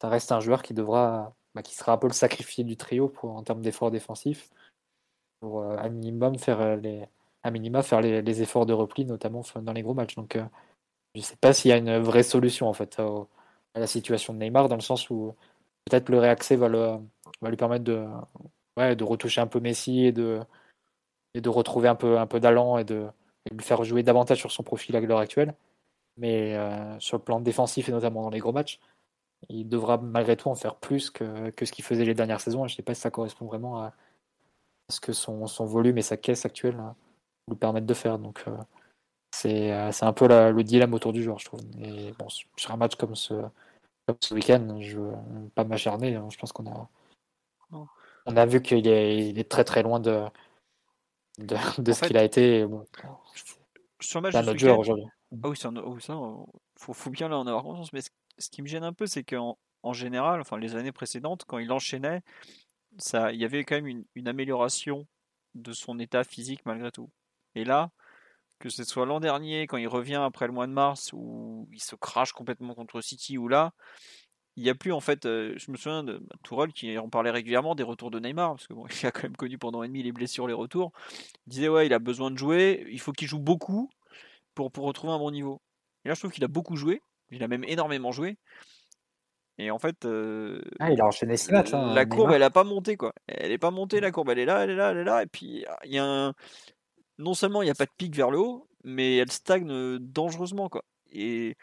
ça 0.00 0.08
reste 0.08 0.32
un 0.32 0.40
joueur 0.40 0.62
qui 0.62 0.74
devra, 0.74 1.34
bah, 1.54 1.62
qui 1.62 1.74
sera 1.74 1.92
un 1.92 1.98
peu 1.98 2.08
le 2.08 2.12
sacrifié 2.14 2.64
du 2.64 2.76
trio 2.76 3.12
en 3.22 3.42
termes 3.42 3.62
d'efforts 3.62 3.90
défensifs, 3.90 4.50
pour 5.40 5.64
un 5.64 5.88
minimum 5.90 6.38
faire 6.38 6.76
les, 6.76 7.06
à 7.42 7.50
minima 7.50 7.82
faire 7.82 8.00
les, 8.00 8.22
les, 8.22 8.42
efforts 8.42 8.66
de 8.66 8.72
repli, 8.72 9.04
notamment 9.04 9.42
dans 9.56 9.72
les 9.72 9.82
gros 9.82 9.94
matchs. 9.94 10.14
Donc 10.16 10.38
je 11.14 11.20
ne 11.20 11.24
sais 11.24 11.36
pas 11.36 11.52
s'il 11.52 11.70
y 11.70 11.72
a 11.72 11.76
une 11.76 11.98
vraie 11.98 12.22
solution 12.22 12.68
en 12.68 12.72
fait 12.72 12.98
à, 12.98 13.26
la 13.80 13.86
situation 13.86 14.34
de 14.34 14.38
Neymar, 14.38 14.68
dans 14.68 14.76
le 14.76 14.80
sens 14.80 15.10
où 15.10 15.34
peut-être 15.84 16.08
le 16.08 16.18
réaccès 16.18 16.56
va, 16.56 16.68
lui 16.68 17.56
permettre 17.56 17.84
de, 17.84 18.06
de 18.76 19.04
retoucher 19.04 19.40
un 19.40 19.46
peu 19.46 19.60
Messi 19.60 20.06
et 20.06 20.12
de, 20.12 20.40
et 21.34 21.40
de 21.40 21.48
retrouver 21.48 21.88
un 21.88 21.94
peu, 21.94 22.18
un 22.18 22.26
peu 22.26 22.40
d'allant 22.40 22.78
et 22.78 22.84
de, 22.84 23.06
lui 23.52 23.64
faire 23.64 23.84
jouer 23.84 24.02
davantage 24.02 24.38
sur 24.38 24.50
son 24.50 24.62
profil 24.62 24.96
à 24.96 25.00
l'heure 25.00 25.18
actuelle. 25.18 25.54
Mais 26.16 26.54
euh, 26.56 26.98
sur 27.00 27.18
le 27.18 27.22
plan 27.22 27.40
défensif 27.40 27.88
et 27.88 27.92
notamment 27.92 28.22
dans 28.22 28.30
les 28.30 28.38
gros 28.38 28.52
matchs, 28.52 28.80
il 29.48 29.68
devra 29.68 29.98
malgré 29.98 30.36
tout 30.36 30.48
en 30.48 30.54
faire 30.54 30.76
plus 30.76 31.10
que, 31.10 31.50
que 31.50 31.66
ce 31.66 31.72
qu'il 31.72 31.84
faisait 31.84 32.04
les 32.04 32.14
dernières 32.14 32.40
saisons. 32.40 32.66
je 32.66 32.72
ne 32.72 32.76
sais 32.76 32.82
pas 32.82 32.94
si 32.94 33.00
ça 33.00 33.10
correspond 33.10 33.46
vraiment 33.46 33.82
à, 33.82 33.92
ce 34.90 35.00
que 35.00 35.12
son, 35.12 35.46
son, 35.46 35.64
volume 35.64 35.98
et 35.98 36.02
sa 36.02 36.16
caisse 36.16 36.46
actuelle 36.46 36.78
hein, 36.78 36.94
lui 37.48 37.56
permettent 37.56 37.86
de 37.86 37.94
faire. 37.94 38.18
Donc, 38.18 38.44
euh, 38.46 38.56
euh, 39.46 39.92
c'est 39.92 40.04
un 40.04 40.12
peu 40.12 40.28
le 40.28 40.62
dilemme 40.62 40.94
autour 40.94 41.12
du 41.12 41.22
joueur, 41.22 41.38
je 41.38 41.46
trouve. 41.46 41.60
Et 41.80 42.12
bon, 42.18 42.28
sur 42.28 42.70
un 42.70 42.76
match 42.76 42.94
comme 42.96 43.16
ce, 43.16 43.34
ce 44.20 44.34
week-end, 44.34 44.78
je 44.80 44.98
ne 44.98 45.04
veux 45.04 45.48
pas 45.54 45.64
m'acharner. 45.64 46.14
Hein. 46.14 46.28
Je 46.30 46.38
pense 46.38 46.52
qu'on 46.52 46.66
a, 46.66 46.88
on 48.26 48.36
a 48.36 48.46
vu 48.46 48.62
qu'il 48.62 48.86
est, 48.86 49.28
il 49.28 49.38
est 49.38 49.50
très 49.50 49.64
très 49.64 49.82
loin 49.82 50.00
de, 50.00 50.24
de, 51.38 51.56
ce 51.92 52.06
qu'il 52.06 52.16
a 52.16 52.24
été. 52.24 52.66
sur 54.00 54.20
le 54.20 54.30
match 54.30 54.46
de 54.46 54.58
joueur 54.58 54.78
aujourd'hui. 54.78 55.06
Ah 55.42 55.48
oui, 55.48 55.56
ça, 55.56 55.70
faut, 56.76 56.92
faut, 56.92 57.10
bien 57.10 57.30
en 57.32 57.46
avoir 57.46 57.64
conscience. 57.64 57.92
Mais 57.92 58.00
ce, 58.38 58.50
qui 58.50 58.62
me 58.62 58.68
gêne 58.68 58.84
un 58.84 58.92
peu, 58.92 59.06
c'est 59.06 59.24
qu'en 59.24 59.58
en 59.82 59.92
général, 59.92 60.40
enfin 60.40 60.58
les 60.58 60.76
années 60.76 60.92
précédentes, 60.92 61.44
quand 61.46 61.58
il 61.58 61.72
enchaînait, 61.72 62.22
ça, 62.98 63.32
il 63.32 63.40
y 63.40 63.44
avait 63.44 63.64
quand 63.64 63.74
même 63.74 63.86
une, 63.86 64.04
une 64.14 64.28
amélioration 64.28 65.06
de 65.54 65.72
son 65.72 65.98
état 65.98 66.24
physique 66.24 66.60
malgré 66.64 66.90
tout. 66.92 67.10
Et 67.54 67.64
là, 67.64 67.90
que 68.58 68.68
ce 68.68 68.84
soit 68.84 69.06
l'an 69.06 69.20
dernier, 69.20 69.66
quand 69.66 69.76
il 69.76 69.88
revient 69.88 70.14
après 70.24 70.46
le 70.46 70.52
mois 70.52 70.66
de 70.66 70.72
mars, 70.72 71.12
où 71.12 71.68
il 71.72 71.82
se 71.82 71.96
crache 71.96 72.32
complètement 72.32 72.74
contre 72.74 73.00
City, 73.00 73.38
ou 73.38 73.48
là, 73.48 73.72
il 74.56 74.62
n'y 74.62 74.70
a 74.70 74.74
plus 74.74 74.92
en 74.92 75.00
fait. 75.00 75.26
Euh, 75.26 75.54
je 75.56 75.70
me 75.70 75.76
souviens 75.76 76.04
de 76.04 76.22
Tourelle 76.42 76.72
qui 76.72 76.96
en 76.98 77.08
parlait 77.08 77.30
régulièrement 77.30 77.74
des 77.74 77.82
retours 77.82 78.10
de 78.10 78.20
Neymar, 78.20 78.50
parce 78.50 78.66
que 78.66 78.74
bon, 78.74 78.86
il 79.02 79.06
a 79.06 79.10
quand 79.10 79.24
même 79.24 79.36
connu 79.36 79.58
pendant 79.58 79.82
un 79.82 79.86
demi 79.86 80.02
les 80.02 80.12
blessures, 80.12 80.46
les 80.46 80.54
retours. 80.54 80.92
Il 81.46 81.50
disait 81.50 81.68
ouais, 81.68 81.86
il 81.86 81.92
a 81.92 81.98
besoin 81.98 82.30
de 82.30 82.38
jouer, 82.38 82.86
il 82.90 83.00
faut 83.00 83.12
qu'il 83.12 83.28
joue 83.28 83.40
beaucoup 83.40 83.90
pour, 84.54 84.70
pour 84.70 84.84
retrouver 84.84 85.12
un 85.12 85.18
bon 85.18 85.30
niveau. 85.30 85.60
Et 86.04 86.08
là, 86.08 86.14
je 86.14 86.20
trouve 86.20 86.32
qu'il 86.32 86.44
a 86.44 86.48
beaucoup 86.48 86.76
joué, 86.76 87.02
il 87.30 87.42
a 87.42 87.48
même 87.48 87.64
énormément 87.64 88.12
joué. 88.12 88.36
Et 89.56 89.70
en 89.70 89.78
fait, 89.78 90.04
euh, 90.04 90.60
ah, 90.80 90.90
il 90.90 91.00
a 91.00 91.06
enchaîné 91.06 91.36
six 91.36 91.52
matchs. 91.52 91.74
Hein, 91.74 91.94
la 91.94 92.06
courbe, 92.06 92.32
elle 92.32 92.42
a 92.42 92.50
pas 92.50 92.64
monté 92.64 92.96
quoi. 92.96 93.12
Elle 93.28 93.52
est 93.52 93.58
pas 93.58 93.70
montée 93.70 94.00
la 94.00 94.10
courbe, 94.10 94.30
elle 94.30 94.40
est 94.40 94.44
là, 94.44 94.64
elle 94.64 94.70
est 94.70 94.76
là, 94.76 94.90
elle 94.90 94.98
est 94.98 95.04
là. 95.04 95.22
Et 95.22 95.26
puis 95.26 95.64
il 95.84 95.92
y 95.92 95.98
a 95.98 96.04
un, 96.04 96.32
non 97.18 97.34
seulement 97.34 97.62
il 97.62 97.66
n'y 97.66 97.70
a 97.70 97.74
pas 97.74 97.86
de 97.86 97.92
pic 97.96 98.14
vers 98.16 98.30
le 98.30 98.38
haut, 98.38 98.66
mais 98.82 99.16
elle 99.16 99.30
stagne 99.30 99.98
dangereusement. 99.98 100.68
Quoi. 100.68 100.82
Et 101.12 101.56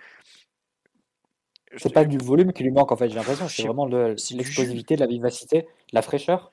c'est 1.78 1.94
pas 1.94 2.06
du 2.06 2.18
volume 2.18 2.54
qui 2.54 2.64
lui 2.64 2.72
manque 2.72 2.92
en 2.92 2.96
fait, 2.96 3.10
j'ai 3.10 3.16
l'impression. 3.16 3.48
C'est 3.48 3.64
vraiment 3.64 3.86
l'explosivité, 3.86 4.96
de 4.96 5.02
la 5.02 5.08
vivacité, 5.08 5.68
la 5.94 6.02
fraîcheur. 6.02 6.52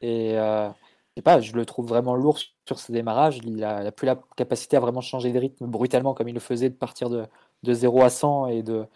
Et 0.00 0.38
euh, 0.38 0.68
je 0.68 0.74
sais 1.16 1.22
pas, 1.22 1.40
je 1.40 1.52
le 1.54 1.64
trouve 1.66 1.86
vraiment 1.86 2.14
lourd 2.16 2.38
sur 2.66 2.78
ses 2.78 2.92
démarrages. 2.92 3.38
Il 3.44 3.64
a, 3.64 3.90
plus 3.92 4.06
la 4.06 4.20
capacité 4.36 4.76
à 4.76 4.80
vraiment 4.80 5.00
changer 5.00 5.32
de 5.32 5.38
rythme 5.38 5.66
brutalement 5.66 6.14
comme 6.14 6.28
il 6.28 6.34
le 6.34 6.40
faisait 6.40 6.70
de 6.70 6.74
partir 6.74 7.10
de, 7.10 7.26
de 7.62 7.72
0 7.72 8.02
à 8.02 8.10
100 8.10 8.48
et 8.48 8.62
de, 8.62 8.86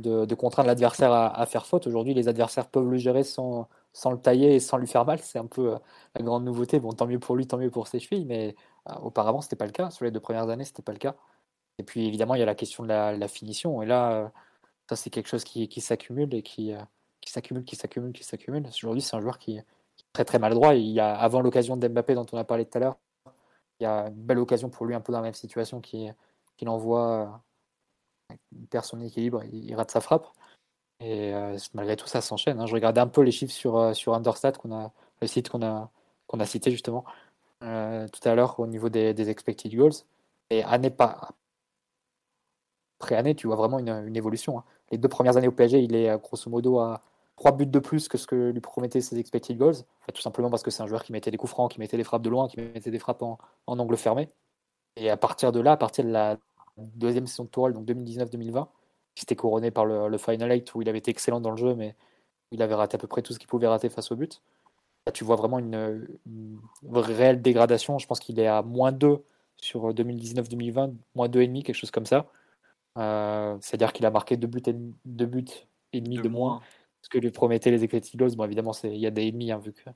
de, 0.00 0.34
contraindre 0.34 0.68
l'adversaire 0.68 1.12
à, 1.12 1.46
faire 1.46 1.66
faute. 1.66 1.86
Aujourd'hui, 1.86 2.14
les 2.14 2.28
adversaires 2.28 2.68
peuvent 2.68 2.88
le 2.88 2.98
gérer 2.98 3.22
sans, 3.22 3.68
sans 3.92 4.10
le 4.10 4.18
tailler 4.20 4.54
et 4.56 4.60
sans 4.60 4.78
lui 4.78 4.86
faire 4.86 5.04
mal. 5.04 5.18
C'est 5.20 5.38
un 5.38 5.46
peu 5.46 5.74
euh, 5.74 5.78
la 6.16 6.22
grande 6.24 6.44
nouveauté. 6.44 6.80
Bon, 6.80 6.92
tant 6.92 7.06
mieux 7.06 7.18
pour 7.18 7.36
lui, 7.36 7.46
tant 7.46 7.58
mieux 7.58 7.70
pour 7.70 7.88
ses 7.88 8.00
chevilles, 8.00 8.24
mais 8.24 8.56
euh, 8.88 8.94
auparavant, 9.02 9.40
c'était 9.40 9.56
pas 9.56 9.66
le 9.66 9.72
cas. 9.72 9.90
Sur 9.90 10.04
les 10.04 10.10
deux 10.10 10.20
premières 10.20 10.48
années, 10.48 10.64
c'était 10.64 10.82
pas 10.82 10.92
le 10.92 10.98
cas. 10.98 11.16
Et 11.78 11.82
puis, 11.84 12.06
évidemment, 12.06 12.34
il 12.34 12.40
y 12.40 12.42
a 12.42 12.46
la 12.46 12.54
question 12.54 12.84
de 12.84 12.88
la, 12.88 13.28
finition. 13.28 13.82
Et 13.82 13.86
là, 13.86 14.12
euh, 14.12 14.28
ça, 14.90 14.96
c'est 14.96 15.10
quelque 15.10 15.28
chose 15.28 15.44
qui, 15.44 15.80
s'accumule 15.80 16.34
et 16.34 16.42
qui, 16.42 16.72
qui 17.20 17.30
s'accumule, 17.30 17.64
qui 17.64 17.76
s'accumule, 17.76 18.12
qui 18.12 18.24
s'accumule. 18.24 18.66
Aujourd'hui, 18.66 19.02
c'est 19.02 19.14
un 19.14 19.20
joueur 19.20 19.38
qui, 19.38 19.58
est 19.58 19.64
très 20.12 20.24
très 20.24 20.40
maladroit. 20.40 20.74
Il 20.74 20.88
y 20.88 20.98
a, 20.98 21.14
avant 21.14 21.42
l'occasion 21.42 21.76
d'Mbappé 21.76 22.14
dont 22.14 22.26
on 22.32 22.38
a 22.38 22.42
parlé 22.42 22.64
tout 22.64 22.76
à 22.76 22.80
l'heure, 22.80 22.98
il 23.78 23.84
y 23.84 23.86
a 23.86 24.08
une 24.08 24.14
belle 24.14 24.40
occasion 24.40 24.68
pour 24.68 24.86
lui, 24.86 24.96
un 24.96 25.00
peu 25.00 25.12
dans 25.12 25.20
la 25.20 25.26
même 25.26 25.34
situation, 25.34 25.80
qui, 25.80 26.08
qu'il 26.56 26.68
envoie 26.68 27.40
perd 28.68 28.84
son 28.84 29.00
équilibre, 29.00 29.44
il, 29.44 29.72
rate 29.76 29.92
sa 29.92 30.00
frappe. 30.00 30.26
Et 30.98 31.32
malgré 31.72 31.94
tout, 31.94 32.08
ça 32.08 32.20
s'enchaîne. 32.20 32.58
Hein. 32.58 32.66
Je 32.66 32.74
regardais 32.74 33.00
un 33.00 33.06
peu 33.06 33.22
les 33.22 33.30
chiffres 33.30 33.52
sur, 33.52 33.94
sur 33.94 34.14
Understat, 34.14 34.54
a, 34.72 34.92
le 35.22 35.26
site 35.28 35.50
qu'on 35.50 35.62
a, 35.62 35.88
qu'on 36.26 36.40
a 36.40 36.46
cité 36.46 36.72
justement 36.72 37.04
tout 37.60 38.28
à 38.28 38.34
l'heure 38.34 38.58
au 38.58 38.66
niveau 38.66 38.88
des, 38.88 39.30
expected 39.30 39.72
goals. 39.72 40.02
Et 40.50 40.64
année 40.64 40.90
pas 40.90 41.30
après 43.00 43.16
année, 43.16 43.34
tu 43.34 43.46
vois 43.46 43.56
vraiment 43.56 43.78
une, 43.78 44.16
évolution. 44.16 44.58
Hein. 44.58 44.64
Les 44.90 44.98
deux 44.98 45.08
premières 45.08 45.36
années 45.36 45.48
au 45.48 45.52
PSG, 45.52 45.80
il 45.80 45.94
est 45.94 46.18
grosso 46.20 46.50
modo 46.50 46.78
à 46.78 47.02
3 47.40 47.52
buts 47.52 47.66
de 47.66 47.78
plus 47.78 48.06
que 48.06 48.18
ce 48.18 48.26
que 48.26 48.50
lui 48.50 48.60
promettaient 48.60 49.00
ses 49.00 49.18
expected 49.18 49.56
goals. 49.56 49.76
tout 50.12 50.20
simplement 50.20 50.50
parce 50.50 50.62
que 50.62 50.70
c'est 50.70 50.82
un 50.82 50.86
joueur 50.86 51.02
qui 51.02 51.12
mettait 51.12 51.30
des 51.30 51.38
coups 51.38 51.50
francs, 51.50 51.72
qui 51.72 51.80
mettait 51.80 51.96
des 51.96 52.04
frappes 52.04 52.20
de 52.20 52.28
loin, 52.28 52.48
qui 52.48 52.58
mettait 52.58 52.90
des 52.90 52.98
frappes 52.98 53.22
en, 53.22 53.38
angle 53.66 53.96
fermé. 53.96 54.28
Et 54.96 55.08
à 55.08 55.16
partir 55.16 55.50
de 55.50 55.58
là, 55.58 55.72
à 55.72 55.76
partir 55.78 56.04
de 56.04 56.10
la 56.10 56.36
deuxième 56.76 57.26
saison 57.26 57.44
de 57.44 57.48
Tourelle, 57.48 57.72
donc 57.72 57.86
2019-2020, 57.86 58.66
qui 59.14 59.22
s'était 59.22 59.36
couronné 59.36 59.70
par 59.70 59.86
le, 59.86 60.18
Final 60.18 60.50
8 60.50 60.74
où 60.74 60.82
il 60.82 60.88
avait 60.90 60.98
été 60.98 61.10
excellent 61.10 61.40
dans 61.40 61.50
le 61.50 61.56
jeu, 61.56 61.74
mais 61.74 61.96
il 62.50 62.60
avait 62.60 62.74
raté 62.74 62.96
à 62.96 62.98
peu 62.98 63.06
près 63.06 63.22
tout 63.22 63.32
ce 63.32 63.38
qu'il 63.38 63.48
pouvait 63.48 63.68
rater 63.68 63.88
face 63.88 64.12
au 64.12 64.16
but. 64.16 64.42
Tu 65.14 65.24
vois 65.24 65.36
vraiment 65.36 65.58
une, 65.58 66.06
réelle 66.92 67.40
dégradation. 67.40 67.98
Je 67.98 68.06
pense 68.06 68.20
qu'il 68.20 68.38
est 68.38 68.46
à 68.46 68.60
moins 68.60 68.92
2 68.92 69.24
sur 69.56 69.94
2019-2020, 69.94 70.94
moins 71.14 71.28
2,5, 71.28 71.62
quelque 71.62 71.74
chose 71.74 71.90
comme 71.90 72.06
ça. 72.06 72.26
Euh, 72.98 73.56
c'est-à-dire 73.60 73.92
qu'il 73.92 74.04
a 74.06 74.10
marqué 74.10 74.36
2 74.36 74.46
buts 74.46 74.62
et, 74.66 74.74
deux 75.04 75.26
buts 75.26 75.44
et 75.92 76.00
demi 76.00 76.18
de, 76.18 76.28
moins 76.28 76.60
ce 77.02 77.08
que 77.08 77.18
lui 77.18 77.30
promettaient 77.30 77.70
les 77.70 77.86
Goals. 78.14 78.36
Bon, 78.36 78.44
évidemment, 78.44 78.72
il 78.84 78.96
y 78.96 79.06
a 79.06 79.10
des 79.10 79.28
ennemis, 79.28 79.52
hein, 79.52 79.58
vu 79.58 79.72
que 79.72 79.90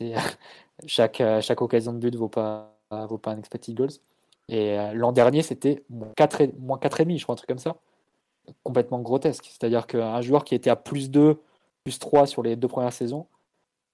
chaque, 0.86 1.22
chaque 1.40 1.62
occasion 1.62 1.92
de 1.92 1.98
but 1.98 2.12
ne 2.12 2.18
vaut 2.18 2.28
pas, 2.28 2.76
vaut 2.90 3.18
pas 3.18 3.32
un 3.32 3.38
expected 3.38 3.74
goals. 3.74 3.92
Et 4.48 4.78
euh, 4.78 4.92
l'an 4.92 5.12
dernier, 5.12 5.42
c'était 5.42 5.84
moins 5.88 6.12
4,5, 6.18 7.18
je 7.18 7.22
crois, 7.22 7.34
un 7.34 7.36
truc 7.36 7.48
comme 7.48 7.58
ça. 7.58 7.76
Complètement 8.62 9.00
grotesque. 9.00 9.46
C'est-à-dire 9.46 9.86
qu'un 9.86 10.20
joueur 10.20 10.44
qui 10.44 10.54
était 10.54 10.70
à 10.70 10.76
plus 10.76 11.10
2, 11.10 11.40
plus 11.84 11.98
3 11.98 12.26
sur 12.26 12.42
les 12.42 12.56
deux 12.56 12.68
premières 12.68 12.92
saisons 12.92 13.26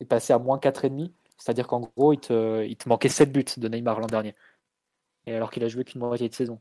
est 0.00 0.04
passé 0.04 0.32
à 0.32 0.38
moins 0.38 0.58
4,5. 0.58 1.10
C'est-à-dire 1.36 1.66
qu'en 1.66 1.80
gros, 1.80 2.12
il 2.12 2.20
te, 2.20 2.64
il 2.64 2.76
te 2.76 2.88
manquait 2.88 3.08
7 3.08 3.32
buts 3.32 3.44
de 3.56 3.68
Neymar 3.68 4.00
l'an 4.00 4.06
dernier. 4.06 4.34
Et 5.26 5.34
alors 5.34 5.50
qu'il 5.50 5.62
a 5.64 5.68
joué 5.68 5.84
qu'une 5.84 6.00
moitié 6.00 6.28
de 6.28 6.34
saison. 6.34 6.60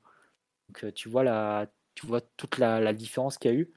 Donc 0.70 0.84
euh, 0.84 0.92
tu 0.92 1.10
vois, 1.10 1.24
la, 1.24 1.68
tu 1.96 2.06
vois 2.06 2.22
toute 2.38 2.60
la, 2.60 2.80
la 2.80 2.94
différence 2.94 3.38
qu'il 3.38 3.52
y 3.52 3.54
a 3.54 3.58
eu 3.58 3.72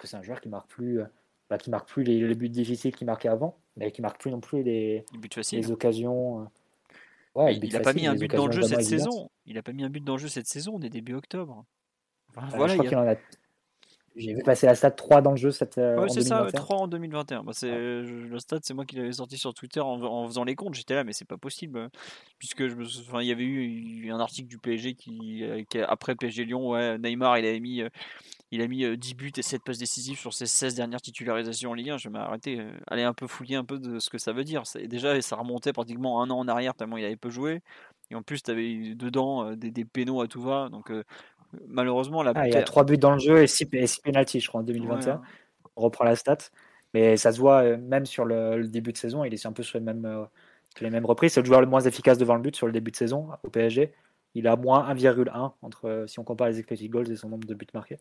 que 0.00 0.08
c'est 0.08 0.16
un 0.16 0.22
joueur 0.22 0.40
qui 0.40 0.48
marque 0.48 0.68
plus, 0.68 1.00
euh, 1.00 1.04
bah, 1.48 1.58
qui 1.58 1.70
marque 1.70 1.88
plus 1.88 2.02
les, 2.02 2.34
buts 2.34 2.48
difficiles 2.48 2.96
qu'il 2.96 3.06
marquait 3.06 3.28
avant, 3.28 3.56
mais 3.76 3.92
qui 3.92 4.02
marque 4.02 4.20
plus 4.20 4.30
non 4.30 4.40
plus 4.40 4.62
les, 4.62 5.04
les 5.52 5.70
occasions. 5.70 6.40
Euh. 6.40 6.44
Ouais, 7.36 7.54
il 7.56 7.72
n'a 7.72 7.80
pas 7.80 7.92
mis 7.92 8.06
un 8.08 8.16
but 8.16 8.34
dans 8.34 8.46
le 8.46 8.52
jeu 8.52 8.62
cette 8.62 8.82
saison. 8.82 9.30
Il 9.46 9.54
n'a 9.54 9.62
pas 9.62 9.72
mis 9.72 9.84
un 9.84 9.90
but 9.90 10.02
dans 10.02 10.14
le 10.14 10.18
jeu 10.18 10.28
cette 10.28 10.48
saison. 10.48 10.72
On 10.74 10.82
est 10.82 10.88
début 10.88 11.14
octobre. 11.14 11.64
Voilà, 12.34 12.76
je 12.76 12.82
crois 12.82 13.10
a... 13.10 13.16
J'ai 14.16 14.34
vu 14.34 14.42
passer 14.42 14.66
la 14.66 14.74
stat 14.74 14.90
3 14.90 15.22
dans 15.22 15.30
le 15.30 15.36
jeu 15.36 15.52
cette, 15.52 15.78
euh, 15.78 16.08
c'est 16.08 16.22
ça, 16.22 16.46
3 16.52 16.76
en 16.76 16.88
2021. 16.88 17.44
Bah, 17.44 17.52
c'est, 17.54 17.70
Le 17.70 18.38
stat, 18.38 18.58
c'est 18.62 18.74
moi 18.74 18.84
qui 18.84 18.96
l'avais 18.96 19.12
sorti 19.12 19.38
sur 19.38 19.54
Twitter 19.54 19.80
en, 19.80 20.26
faisant 20.26 20.42
les 20.42 20.56
comptes. 20.56 20.74
J'étais 20.74 20.94
là, 20.94 21.04
mais 21.04 21.12
c'est 21.12 21.24
pas 21.24 21.36
possible. 21.36 21.78
Hein. 21.78 21.90
Puisque 22.38 22.66
je 22.66 22.74
me... 22.74 22.84
enfin, 22.84 23.22
il 23.22 23.28
y 23.28 23.32
avait 23.32 23.44
eu 23.44 24.10
un 24.10 24.18
article 24.18 24.48
du 24.48 24.58
PSG 24.58 24.94
qui, 24.94 25.44
après 25.86 26.16
PSG 26.16 26.44
Lyon, 26.44 26.70
ouais, 26.70 26.98
Neymar, 26.98 27.38
il 27.38 27.46
avait 27.46 27.60
mis 27.60 27.82
il 28.52 28.62
a 28.62 28.66
mis 28.66 28.98
10 28.98 29.14
buts 29.14 29.32
et 29.36 29.42
7 29.42 29.62
passes 29.62 29.78
décisives 29.78 30.18
sur 30.18 30.34
ses 30.34 30.46
16 30.46 30.74
dernières 30.74 31.00
titularisations 31.00 31.70
en 31.70 31.74
Ligue 31.74 31.90
1. 31.90 31.98
Je 31.98 32.08
m'arrêter, 32.08 32.60
aller 32.88 33.04
un 33.04 33.14
peu 33.14 33.28
fouiller 33.28 33.54
un 33.54 33.64
peu 33.64 33.78
de 33.78 34.00
ce 34.00 34.10
que 34.10 34.18
ça 34.18 34.32
veut 34.32 34.42
dire. 34.42 34.64
Déjà, 34.86 35.22
ça 35.22 35.36
remontait 35.36 35.72
pratiquement 35.72 36.20
un 36.20 36.30
an 36.30 36.38
en 36.40 36.48
arrière 36.48 36.74
tellement 36.74 36.96
il 36.96 37.04
avait 37.04 37.14
peu 37.14 37.30
joué. 37.30 37.62
Et 38.10 38.16
en 38.16 38.22
plus, 38.22 38.42
tu 38.42 38.50
avais 38.50 38.94
dedans 38.96 39.54
des, 39.54 39.70
des 39.70 39.84
pénaux 39.84 40.20
à 40.20 40.26
tout 40.26 40.42
va. 40.42 40.68
Donc, 40.68 40.90
malheureusement, 41.68 42.22
la 42.22 42.32
ah, 42.34 42.48
il 42.48 42.54
y 42.54 42.56
a 42.56 42.62
3 42.62 42.84
buts 42.84 42.98
dans 42.98 43.12
le 43.12 43.18
jeu 43.18 43.42
et 43.42 43.46
6, 43.46 43.66
pénalties, 44.02 44.40
je 44.40 44.48
crois, 44.48 44.60
en 44.60 44.64
2021. 44.64 45.20
On 45.76 45.82
reprend 45.82 46.04
la 46.04 46.16
stat. 46.16 46.38
Mais 46.92 47.16
ça 47.16 47.32
se 47.32 47.38
voit, 47.38 47.76
même 47.76 48.06
sur 48.06 48.24
le, 48.24 48.66
début 48.66 48.92
de 48.92 48.96
saison, 48.98 49.24
il 49.24 49.32
est 49.32 49.46
un 49.46 49.52
peu 49.52 49.62
sur 49.62 49.78
les 49.78 49.84
mêmes, 49.84 50.26
les 50.80 50.90
mêmes 50.90 51.06
reprises. 51.06 51.34
C'est 51.34 51.40
le 51.40 51.46
joueur 51.46 51.60
le 51.60 51.66
moins 51.66 51.80
efficace 51.80 52.18
devant 52.18 52.34
le 52.34 52.42
but 52.42 52.56
sur 52.56 52.66
le 52.66 52.72
début 52.72 52.90
de 52.90 52.96
saison 52.96 53.28
au 53.44 53.48
PSG. 53.48 53.92
Il 54.34 54.46
a 54.46 54.56
moins 54.56 54.92
1,1 54.92 55.52
entre 55.62 56.04
si 56.06 56.18
on 56.18 56.24
compare 56.24 56.48
les 56.48 56.58
expected 56.58 56.90
goals 56.90 57.10
et 57.10 57.16
son 57.16 57.28
nombre 57.28 57.46
de 57.46 57.54
buts 57.54 57.66
marqués. 57.74 57.98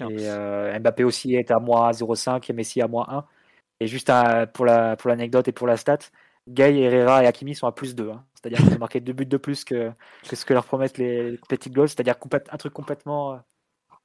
Et 0.00 0.28
euh, 0.28 0.78
Mbappé 0.78 1.04
aussi 1.04 1.34
est 1.34 1.50
à 1.50 1.58
moins 1.58 1.90
0,5 1.90 2.50
et 2.50 2.52
Messi 2.52 2.80
à 2.80 2.88
moins 2.88 3.06
1. 3.08 3.24
Et 3.80 3.86
juste 3.86 4.10
pour 4.52 4.66
l'anecdote 4.66 5.46
la, 5.46 5.50
et 5.50 5.52
pour 5.52 5.66
la 5.66 5.76
stat, 5.76 5.98
Gay, 6.48 6.80
Herrera 6.80 7.22
et 7.22 7.26
Hakimi 7.26 7.54
sont 7.54 7.66
à 7.66 7.72
plus 7.72 7.94
2. 7.94 8.10
Hein. 8.10 8.24
C'est-à-dire 8.34 8.58
qu'ils 8.58 8.74
ont 8.74 8.78
marqué 8.78 9.00
deux 9.00 9.12
buts 9.12 9.26
de 9.26 9.36
plus 9.36 9.64
que, 9.64 9.92
ce 10.22 10.44
que 10.44 10.54
leur 10.54 10.64
promettent 10.64 10.98
les 10.98 11.38
petits 11.48 11.70
goals. 11.70 11.88
C'est-à-dire 11.88 12.14
un 12.50 12.56
truc 12.56 12.72
complètement 12.72 13.34
euh, 13.34 13.36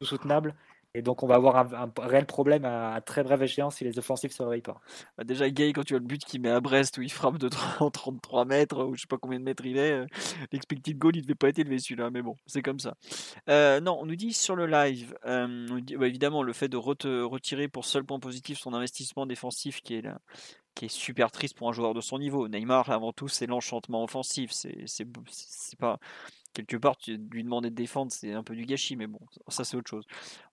soutenable. 0.01 0.53
Et 0.95 1.01
donc, 1.01 1.23
on 1.23 1.27
va 1.27 1.35
avoir 1.35 1.57
un, 1.57 1.91
réel 1.99 2.27
problème 2.27 2.65
à, 2.65 3.01
très 3.01 3.23
brève 3.23 3.41
échéance 3.41 3.77
si 3.77 3.83
les 3.83 3.97
offensifs 3.97 4.29
ne 4.31 4.35
se 4.35 4.43
réveillent 4.43 4.61
pas. 4.61 4.79
Bah, 5.17 5.23
déjà, 5.23 5.49
Gay, 5.49 5.73
quand 5.73 5.83
tu 5.83 5.95
as 5.95 5.97
le 5.97 6.05
but 6.05 6.23
qu'il 6.23 6.41
met 6.41 6.51
à 6.51 6.59
Brest 6.59 6.99
où 6.99 7.01
il 7.01 7.11
frappe 7.11 7.39
de 7.39 7.49
33 7.49 8.45
mètres, 8.45 8.83
ou 8.83 8.93
je 8.95 9.01
sais 9.01 9.07
pas 9.07 9.17
combien 9.17 9.39
de 9.39 9.43
mètres 9.43 9.65
il 9.65 9.77
est, 9.77 9.91
euh, 9.91 10.05
l'expected 10.51 10.95
goal, 10.99 11.15
il 11.15 11.23
devait 11.23 11.33
pas 11.33 11.49
être 11.49 11.57
élevé 11.57 11.79
celui-là, 11.79 12.11
mais 12.11 12.21
bon, 12.21 12.35
c'est 12.45 12.61
comme 12.61 12.77
ça. 12.77 12.93
Euh, 13.49 13.79
non, 13.79 13.97
on 13.99 14.05
nous 14.05 14.15
dit 14.15 14.33
sur 14.33 14.55
le 14.55 14.67
live, 14.67 15.15
bah, 15.23 16.07
évidemment, 16.07 16.43
le 16.43 16.53
fait 16.53 16.67
de 16.67 16.77
retirer 16.77 17.67
pour 17.67 17.85
seul 17.85 18.03
point 18.03 18.19
positif 18.19 18.59
son 18.59 18.75
investissement 18.75 19.25
défensif 19.25 19.81
qui 19.81 19.95
est 19.95 20.01
là 20.03 20.19
qui 20.75 20.85
est 20.85 20.89
super 20.89 21.31
triste 21.31 21.57
pour 21.57 21.69
un 21.69 21.73
joueur 21.73 21.93
de 21.93 22.01
son 22.01 22.19
niveau. 22.19 22.47
Neymar, 22.47 22.89
avant 22.89 23.13
tout, 23.13 23.27
c'est 23.27 23.47
l'enchantement 23.47 24.03
offensif. 24.03 24.51
C'est 24.51 25.77
pas 25.77 25.99
quelque 26.53 26.77
part, 26.77 26.97
tu 26.97 27.17
lui 27.17 27.43
demander 27.43 27.69
de 27.69 27.75
défendre, 27.75 28.11
c'est 28.11 28.31
un 28.31 28.43
peu 28.43 28.55
du 28.55 28.65
gâchis, 28.65 28.95
mais 28.95 29.07
bon, 29.07 29.19
ça 29.47 29.63
c'est 29.63 29.75
autre 29.75 29.89
chose. 29.89 30.05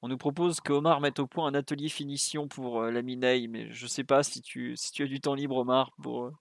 On 0.03 0.09
nous 0.09 0.19
propose 0.19 0.61
que 0.61 0.73
Omar 0.73 1.01
mette 1.01 1.19
au 1.21 1.27
point 1.27 1.47
un 1.47 1.55
atelier 1.55 1.89
finition 1.89 2.49
pour 2.49 2.81
euh, 2.81 2.91
la 2.91 3.03
Mineille, 3.03 3.49
mais 3.49 3.71
je 3.71 3.87
sais 3.87 4.05
pas 4.05 4.23
si 4.23 4.41
tu, 4.41 4.77
si 4.77 4.91
tu 4.93 5.05
as 5.05 5.07
du 5.07 5.21
temps 5.21 5.35
libre, 5.35 5.57
Omar, 5.57 5.93
pour, 6.03 6.25
euh, 6.25 6.33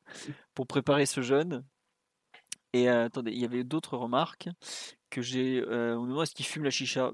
pour 0.56 0.66
préparer 0.66 1.06
ce 1.06 1.22
jeune. 1.22 1.64
Et 2.74 2.90
euh, 2.90 3.06
attendez, 3.06 3.32
il 3.32 3.40
y 3.40 3.46
avait 3.46 3.64
d'autres 3.64 3.98
remarques 3.98 4.50
que 5.10 5.22
j'ai. 5.22 5.64
on 5.68 6.02
nous 6.02 6.08
demande 6.08 6.24
est-ce 6.24 6.36
qu'il 6.36 6.46
fume 6.46 6.64
la 6.64 6.70
chicha? 6.70 7.12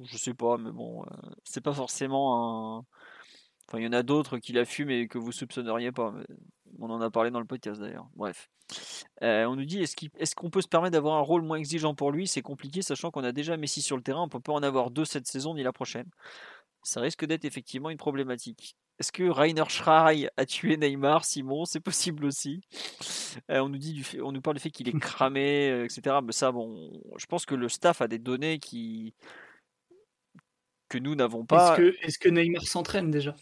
Je 0.00 0.18
sais 0.18 0.34
pas, 0.34 0.58
mais 0.58 0.72
bon, 0.72 1.04
c'est 1.44 1.62
pas 1.62 1.72
forcément 1.72 2.78
un. 2.80 2.84
Enfin, 3.68 3.80
il 3.80 3.84
y 3.84 3.88
en 3.88 3.92
a 3.92 4.02
d'autres 4.02 4.38
qui 4.38 4.52
la 4.52 4.64
fument 4.64 4.90
et 4.90 5.08
que 5.08 5.18
vous 5.18 5.32
soupçonneriez 5.32 5.92
pas. 5.92 6.14
On 6.78 6.90
en 6.90 7.00
a 7.00 7.10
parlé 7.10 7.30
dans 7.30 7.40
le 7.40 7.46
podcast 7.46 7.80
d'ailleurs. 7.80 8.08
Bref. 8.14 8.48
Euh, 9.22 9.44
on 9.46 9.56
nous 9.56 9.64
dit 9.64 9.80
est-ce 9.82 10.34
qu'on 10.34 10.50
peut 10.50 10.60
se 10.60 10.68
permettre 10.68 10.92
d'avoir 10.92 11.16
un 11.16 11.20
rôle 11.20 11.42
moins 11.42 11.56
exigeant 11.56 11.94
pour 11.94 12.12
lui? 12.12 12.26
C'est 12.26 12.42
compliqué, 12.42 12.82
sachant 12.82 13.10
qu'on 13.10 13.24
a 13.24 13.32
déjà 13.32 13.56
Messi 13.56 13.82
sur 13.82 13.96
le 13.96 14.02
terrain. 14.02 14.22
On 14.22 14.28
peut 14.28 14.40
pas 14.40 14.52
en 14.52 14.62
avoir 14.62 14.90
deux 14.90 15.04
cette 15.04 15.26
saison 15.26 15.54
ni 15.54 15.62
la 15.62 15.72
prochaine. 15.72 16.08
Ça 16.82 17.00
risque 17.00 17.24
d'être 17.24 17.44
effectivement 17.44 17.90
une 17.90 17.96
problématique. 17.96 18.76
Est-ce 18.98 19.12
que 19.12 19.24
Rainer 19.24 19.64
Schrei 19.68 20.30
a 20.36 20.46
tué 20.46 20.76
Neymar? 20.76 21.24
Simon, 21.24 21.64
c'est 21.64 21.80
possible 21.80 22.24
aussi. 22.24 22.60
Euh, 23.50 23.58
on 23.58 23.68
nous 23.68 23.78
dit, 23.78 23.92
du 23.92 24.22
on 24.22 24.32
nous 24.32 24.40
parle 24.40 24.56
du 24.56 24.62
fait 24.62 24.70
qu'il 24.70 24.88
est 24.88 24.98
cramé, 24.98 25.70
euh, 25.70 25.84
etc. 25.84 26.16
Mais 26.22 26.32
ça, 26.32 26.52
bon, 26.52 26.90
je 27.18 27.26
pense 27.26 27.44
que 27.44 27.54
le 27.54 27.68
staff 27.68 28.00
a 28.00 28.08
des 28.08 28.18
données 28.18 28.58
qui 28.58 29.14
que 30.88 30.98
nous 30.98 31.16
n'avons 31.16 31.44
pas. 31.44 31.76
Est-ce 32.02 32.18
que 32.18 32.28
Neymar 32.28 32.62
s'entraîne 32.62 33.10
déjà? 33.10 33.34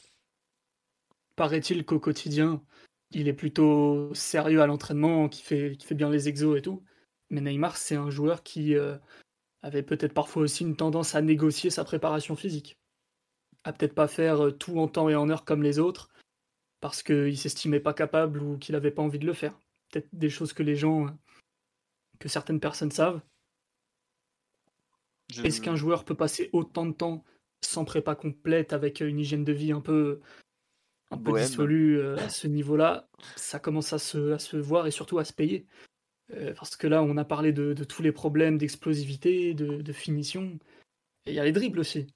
Paraît-il 1.37 1.85
qu'au 1.85 1.99
quotidien, 1.99 2.63
il 3.11 3.29
est 3.29 3.33
plutôt 3.33 4.13
sérieux 4.15 4.61
à 4.61 4.67
l'entraînement, 4.67 5.29
qui 5.29 5.43
fait, 5.43 5.77
qui 5.77 5.87
fait 5.87 5.95
bien 5.95 6.11
les 6.11 6.29
exos 6.29 6.59
et 6.59 6.63
tout. 6.63 6.83
Mais 7.31 7.41
Neymar, 7.41 7.77
c'est 7.77 7.97
un 7.97 8.11
joueur 8.11 8.43
qui 8.43 8.77
euh, 8.77 8.97
avait 9.63 9.83
peut-être 9.83 10.15
parfois 10.15 10.43
aussi 10.43 10.63
une 10.63 10.77
tendance 10.77 11.15
à 11.15 11.23
négocier 11.23 11.71
sa 11.71 11.85
préparation 11.85 12.37
physique. 12.37 12.79
À 13.65 13.73
peut-être 13.73 13.95
pas 13.95 14.09
faire 14.09 14.45
euh, 14.45 14.51
tout 14.51 14.79
en 14.79 14.89
temps 14.89 15.09
et 15.09 15.15
en 15.15 15.29
heure 15.31 15.45
comme 15.45 15.63
les 15.63 15.79
autres, 15.79 16.11
parce 16.81 17.03
qu'il 17.03 17.39
s'estimait 17.39 17.81
pas 17.81 17.95
capable 17.95 18.43
ou 18.43 18.59
qu'il 18.59 18.75
n'avait 18.75 18.91
pas 18.91 19.03
envie 19.03 19.19
de 19.19 19.27
le 19.27 19.33
faire. 19.33 19.59
Peut-être 19.91 20.09
des 20.13 20.31
choses 20.31 20.53
que 20.53 20.63
les 20.63 20.77
gens, 20.77 21.07
euh, 21.07 21.11
que 22.19 22.29
certaines 22.29 22.61
personnes 22.61 22.91
savent. 22.91 23.21
Est-ce 25.43 25.61
qu'un 25.61 25.77
joueur 25.77 26.05
peut 26.05 26.15
passer 26.15 26.51
autant 26.53 26.87
de 26.87 26.93
temps 26.93 27.25
sans 27.65 27.85
prépa 27.85 28.15
complète, 28.15 28.73
avec 28.73 29.01
une 29.01 29.19
hygiène 29.19 29.45
de 29.45 29.53
vie 29.53 29.73
un 29.73 29.81
peu 29.81 30.21
un 31.15 31.19
peu 31.19 31.41
dissolu 31.41 31.99
euh, 31.99 32.17
à 32.17 32.29
ce 32.29 32.47
niveau-là, 32.47 33.09
ça 33.37 33.59
commence 33.59 33.93
à 33.93 33.99
se, 33.99 34.33
à 34.33 34.39
se, 34.39 34.57
voir 34.57 34.87
et 34.87 34.91
surtout 34.91 35.19
à 35.19 35.25
se 35.25 35.33
payer. 35.33 35.67
Euh, 36.33 36.55
parce 36.55 36.77
que 36.77 36.87
là, 36.87 37.03
on 37.03 37.17
a 37.17 37.25
parlé 37.25 37.53
de, 37.53 37.73
tous 37.85 38.03
les 38.03 38.13
problèmes 38.13 38.59
d'explosivité, 38.59 39.55
de, 39.55 39.93
finition. 39.93 40.59
Et 41.27 41.33
il 41.33 41.35
y 41.35 41.41
a 41.41 41.45
les 41.45 41.53
dribbles 41.53 41.81
aussi. 41.81 42.07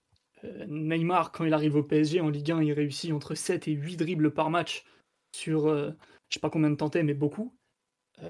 Euh, 0.44 0.66
Neymar, 0.66 1.32
quand 1.32 1.44
il 1.44 1.54
arrive 1.54 1.76
au 1.76 1.82
PSG 1.82 2.20
en 2.20 2.30
Ligue 2.30 2.52
1, 2.52 2.62
il 2.62 2.72
réussit 2.72 3.12
entre 3.12 3.34
7 3.34 3.68
et 3.68 3.72
8 3.72 3.96
dribbles 3.96 4.32
par 4.32 4.50
match 4.50 4.84
sur 5.34 5.68
je 5.68 6.34
sais 6.34 6.40
pas 6.40 6.50
combien 6.50 6.70
de 6.70 6.76
tentés, 6.76 7.02
mais 7.02 7.14
beaucoup. 7.14 7.54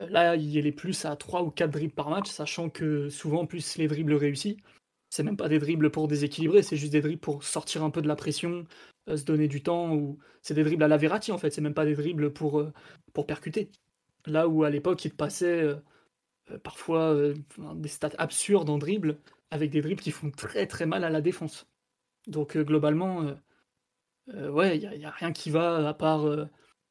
là, 0.08 0.36
il 0.36 0.66
est 0.66 0.72
plus 0.72 1.04
à 1.04 1.16
3 1.16 1.42
ou 1.42 1.50
4 1.50 1.70
dribbles 1.70 1.94
par 1.94 2.10
match, 2.10 2.28
sachant 2.28 2.70
que 2.70 3.08
souvent, 3.08 3.46
plus 3.46 3.76
les 3.76 3.88
dribbles 3.88 4.14
réussis, 4.14 4.58
c'est 5.10 5.22
même 5.22 5.36
pas 5.36 5.48
des 5.48 5.58
dribbles 5.58 5.90
pour 5.90 6.08
déséquilibrer, 6.08 6.62
c'est 6.62 6.76
juste 6.76 6.92
des 6.92 7.00
dribbles 7.00 7.20
pour 7.20 7.42
sortir 7.44 7.82
un 7.82 7.90
peu 7.90 8.02
de 8.02 8.08
la 8.08 8.16
pression, 8.16 8.66
euh, 9.08 9.16
se 9.16 9.24
donner 9.24 9.48
du 9.48 9.62
temps, 9.62 9.94
ou 9.94 10.18
c'est 10.42 10.54
des 10.54 10.64
dribbles 10.64 10.84
à 10.84 10.88
la 10.88 10.96
Verratti 10.96 11.32
en 11.32 11.38
fait, 11.38 11.50
c'est 11.50 11.60
même 11.60 11.74
pas 11.74 11.84
des 11.84 11.94
dribbles 11.94 12.32
pour, 12.32 12.60
euh, 12.60 12.72
pour 13.14 13.26
percuter. 13.26 13.70
Là 14.26 14.48
où 14.48 14.64
à 14.64 14.70
l'époque 14.70 15.04
il 15.04 15.14
passait 15.14 15.62
euh, 15.62 15.76
parfois 16.62 17.16
des 17.74 17.88
stats 17.88 18.10
absurdes 18.18 18.70
en 18.70 18.78
dribble, 18.78 19.18
avec 19.50 19.70
des 19.70 19.80
dribbles 19.82 20.02
qui 20.02 20.10
font 20.10 20.30
très 20.30 20.66
très 20.66 20.86
mal 20.86 21.04
à 21.04 21.10
la 21.10 21.20
défense. 21.20 21.66
Donc 22.26 22.56
globalement, 22.58 23.34
ouais, 24.28 24.78
il 24.78 24.98
n'y 24.98 25.04
a, 25.04 25.10
rien 25.10 25.32
qui 25.32 25.50
va 25.50 25.88
à 25.88 25.94
part, 25.94 26.26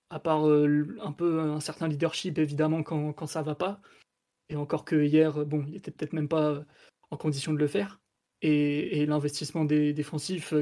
à 0.09 0.19
part 0.19 0.45
un 0.45 1.11
peu 1.13 1.39
un 1.39 1.59
certain 1.59 1.87
leadership 1.87 2.37
évidemment 2.39 2.83
quand, 2.83 3.13
quand 3.13 3.27
ça 3.27 3.41
va 3.43 3.55
pas. 3.55 3.81
Et 4.49 4.55
encore 4.55 4.85
que 4.85 4.95
hier, 5.03 5.45
bon, 5.45 5.65
il 5.67 5.75
était 5.75 5.91
peut-être 5.91 6.13
même 6.13 6.29
pas 6.29 6.63
en 7.11 7.17
condition 7.17 7.53
de 7.53 7.59
le 7.59 7.67
faire. 7.67 7.99
Et, 8.41 9.05
l'investissement 9.05 9.65
des 9.65 9.93
défensifs 9.93 10.53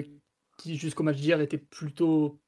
qui 0.57 0.77
jusqu'au 0.77 1.03
match 1.03 1.17
d'hier 1.17 1.41
était 1.41 1.57
plutôt 1.57 2.39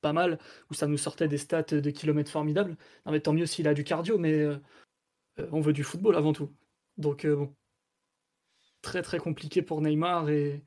pas 0.00 0.12
mal, 0.12 0.38
où 0.70 0.74
ça 0.74 0.86
nous 0.86 0.98
sortait 0.98 1.28
des 1.28 1.38
stats 1.38 1.62
de 1.62 1.90
kilomètres 1.90 2.30
formidables. 2.30 2.76
Non 3.04 3.12
mais 3.12 3.20
tant 3.20 3.32
mieux 3.32 3.46
s'il 3.46 3.66
a 3.68 3.74
du 3.74 3.84
cardio, 3.84 4.18
mais 4.18 4.46
on 5.52 5.60
veut 5.60 5.72
du 5.72 5.84
football 5.84 6.16
avant 6.16 6.32
tout. 6.32 6.54
Donc 6.98 7.26
bon, 7.26 7.54
très 8.82 9.02
très 9.02 9.18
compliqué 9.18 9.62
pour 9.62 9.80
Neymar 9.82 10.30
et, 10.30 10.62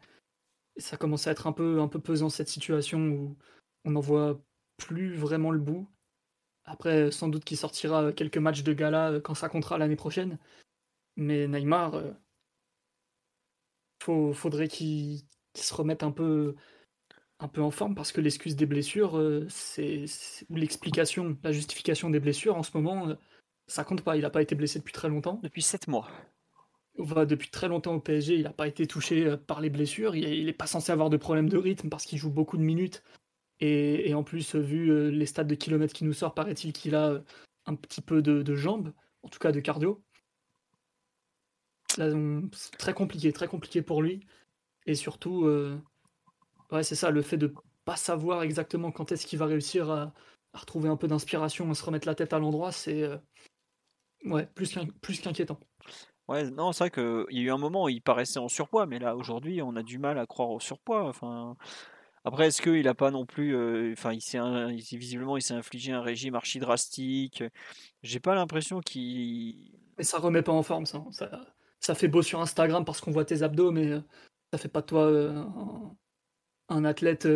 ça 0.80 0.98
commence 0.98 1.28
à 1.28 1.32
être 1.32 1.48
un 1.48 1.52
peu, 1.52 1.82
un 1.82 1.88
peu 1.88 2.00
pesant 2.00 2.30
cette 2.30 2.50
situation 2.50 3.00
où 3.00 3.38
on 3.86 3.92
n'en 3.92 4.00
voit 4.00 4.42
plus 4.78 5.16
vraiment 5.16 5.52
le 5.52 5.60
bout. 5.60 5.90
Après, 6.66 7.12
sans 7.12 7.28
doute 7.28 7.44
qu'il 7.44 7.58
sortira 7.58 8.14
quelques 8.14 8.38
matchs 8.38 8.64
de 8.64 8.74
gala 8.74 9.12
euh, 9.12 9.22
quand 9.22 9.34
ça 9.34 9.50
comptera 9.50 9.78
l'année 9.78 9.96
prochaine. 9.96 10.38
Mais 11.16 11.48
Neymar, 11.48 11.96
euh, 11.96 12.12
faut, 14.00 14.34
faudrait 14.34 14.68
qu'il 14.68 15.22
se 15.56 15.74
remette 15.74 16.04
un 16.04 16.12
peu, 16.12 16.56
un 17.40 17.48
peu 17.48 17.62
en 17.62 17.72
forme 17.72 17.96
parce 17.96 18.12
que 18.12 18.22
l'excuse 18.22 18.56
des 18.56 18.66
blessures, 18.66 19.18
euh, 19.18 19.46
c'est 19.50 20.06
ou 20.50 20.56
l'explication, 20.56 21.38
la 21.44 21.52
justification 21.52 22.10
des 22.10 22.20
blessures 22.20 22.56
en 22.56 22.64
ce 22.64 22.72
moment, 22.76 23.16
ça 23.68 23.84
compte 23.84 24.02
pas. 24.02 24.16
Il 24.16 24.22
n'a 24.22 24.30
pas 24.30 24.42
été 24.42 24.56
blessé 24.56 24.80
depuis 24.80 24.94
très 24.94 25.10
longtemps. 25.10 25.40
Depuis 25.44 25.62
7 25.62 25.88
mois 25.88 26.08
va 27.04 27.26
depuis 27.26 27.50
très 27.50 27.68
longtemps 27.68 27.96
au 27.96 28.00
PSG, 28.00 28.36
il 28.36 28.44
n'a 28.44 28.54
pas 28.54 28.68
été 28.68 28.88
touché 28.88 29.26
euh, 29.26 29.38
par 29.38 29.62
les 29.62 29.70
blessures, 29.70 30.16
il 30.16 30.46
n'est 30.46 30.54
pas 30.54 30.68
censé 30.68 30.92
avoir 30.92 31.10
de 31.10 31.18
problème 31.18 31.50
de 31.50 31.58
rythme 31.58 31.90
parce 31.90 32.06
qu'il 32.06 32.18
joue 32.18 32.30
beaucoup 32.32 32.58
de 32.58 32.64
minutes. 32.64 33.04
Et, 33.62 34.14
en 34.14 34.24
plus, 34.24 34.56
vu 34.56 34.90
euh, 34.90 35.10
les 35.10 35.26
stats 35.26 35.44
de 35.44 35.56
kilomètres 35.56 35.94
qui 35.94 36.06
nous 36.06 36.14
sort, 36.14 36.34
paraît-il 36.34 36.72
qu'il 36.72 36.96
a 36.96 37.10
euh, 37.10 37.20
un 37.66 37.76
petit 37.76 38.02
peu 38.02 38.22
de, 38.22 38.56
jambes, 38.56 38.94
en 39.22 39.28
tout 39.28 39.40
cas 39.40 39.52
de 39.52 39.60
cardio. 39.60 40.02
C'est 42.00 42.78
très 42.78 42.94
compliqué, 42.94 43.32
très 43.34 43.48
compliqué 43.48 43.82
pour 43.82 44.02
lui. 44.02 44.26
Et 44.86 44.96
surtout, 44.96 45.46
ouais, 46.72 46.84
c'est 46.84 46.96
ça, 46.96 47.12
le 47.12 47.22
fait 47.22 47.38
de 47.38 47.54
pas 47.86 47.96
savoir 47.96 48.44
exactement 48.44 48.92
quand 48.92 49.12
est-ce 49.12 49.26
qu'il 49.26 49.40
va 49.40 49.46
réussir 49.46 49.90
à, 49.92 50.14
retrouver 50.54 50.90
un 50.90 50.98
peu 50.98 51.08
d'inspiration, 51.08 51.70
à 51.70 51.74
se 51.76 51.84
remettre 51.84 52.08
la 52.08 52.16
tête 52.16 52.34
à 52.34 52.40
l'endroit, 52.40 52.72
c'est 52.72 53.08
ouais, 54.26 54.48
plus 54.56 55.22
qu'inquiétant. 55.22 55.60
Ouais, 56.30 56.48
non, 56.52 56.72
c'est 56.72 56.84
vrai 56.84 56.92
qu'il 56.92 57.38
y 57.38 57.42
a 57.42 57.46
eu 57.46 57.52
un 57.52 57.58
moment 57.58 57.86
où 57.86 57.90
il 57.90 58.04
paraissait 58.04 58.38
en 58.38 58.50
surpoids, 58.50 58.86
mais 58.86 59.00
là, 59.00 59.16
aujourd'hui, 59.16 59.64
on 59.64 59.76
a 59.76 59.82
du 59.82 59.98
mal 59.98 60.20
à 60.20 60.28
croire 60.28 60.52
au 60.52 60.60
surpoids. 60.60 61.06
Enfin, 61.06 61.58
après, 62.24 62.48
est-ce 62.48 62.62
qu'il 62.62 62.84
n'a 62.84 62.94
pas 62.94 63.10
non 63.10 63.26
plus. 63.26 63.56
Euh, 63.56 63.94
enfin, 63.94 64.14
il 64.14 64.22
s'est 64.22 64.38
visiblement, 64.96 65.38
il 65.38 65.42
s'est 65.42 65.56
infligé 65.56 65.92
un 65.92 66.04
régime 66.04 66.36
archi 66.36 66.60
drastique. 66.60 67.44
J'ai 68.04 68.20
pas 68.20 68.36
l'impression 68.36 68.80
qu'il. 68.80 69.72
Mais 69.98 70.04
ça 70.04 70.20
remet 70.20 70.44
pas 70.44 70.52
en 70.52 70.62
forme, 70.62 70.86
ça. 70.86 71.04
Ça, 71.10 71.32
fait 71.96 72.08
beau 72.08 72.22
sur 72.22 72.42
Instagram 72.42 72.86
parce 72.86 73.02
qu'on 73.02 73.12
voit 73.12 73.26
tes 73.26 73.42
abdos, 73.42 73.72
mais 73.72 73.88
euh, 73.88 74.02
ça 74.52 74.58
fait 74.58 74.70
pas 74.70 74.82
de 74.82 74.86
toi 74.86 75.06
euh, 75.06 75.44
un, 76.70 76.86
athlète 76.86 77.28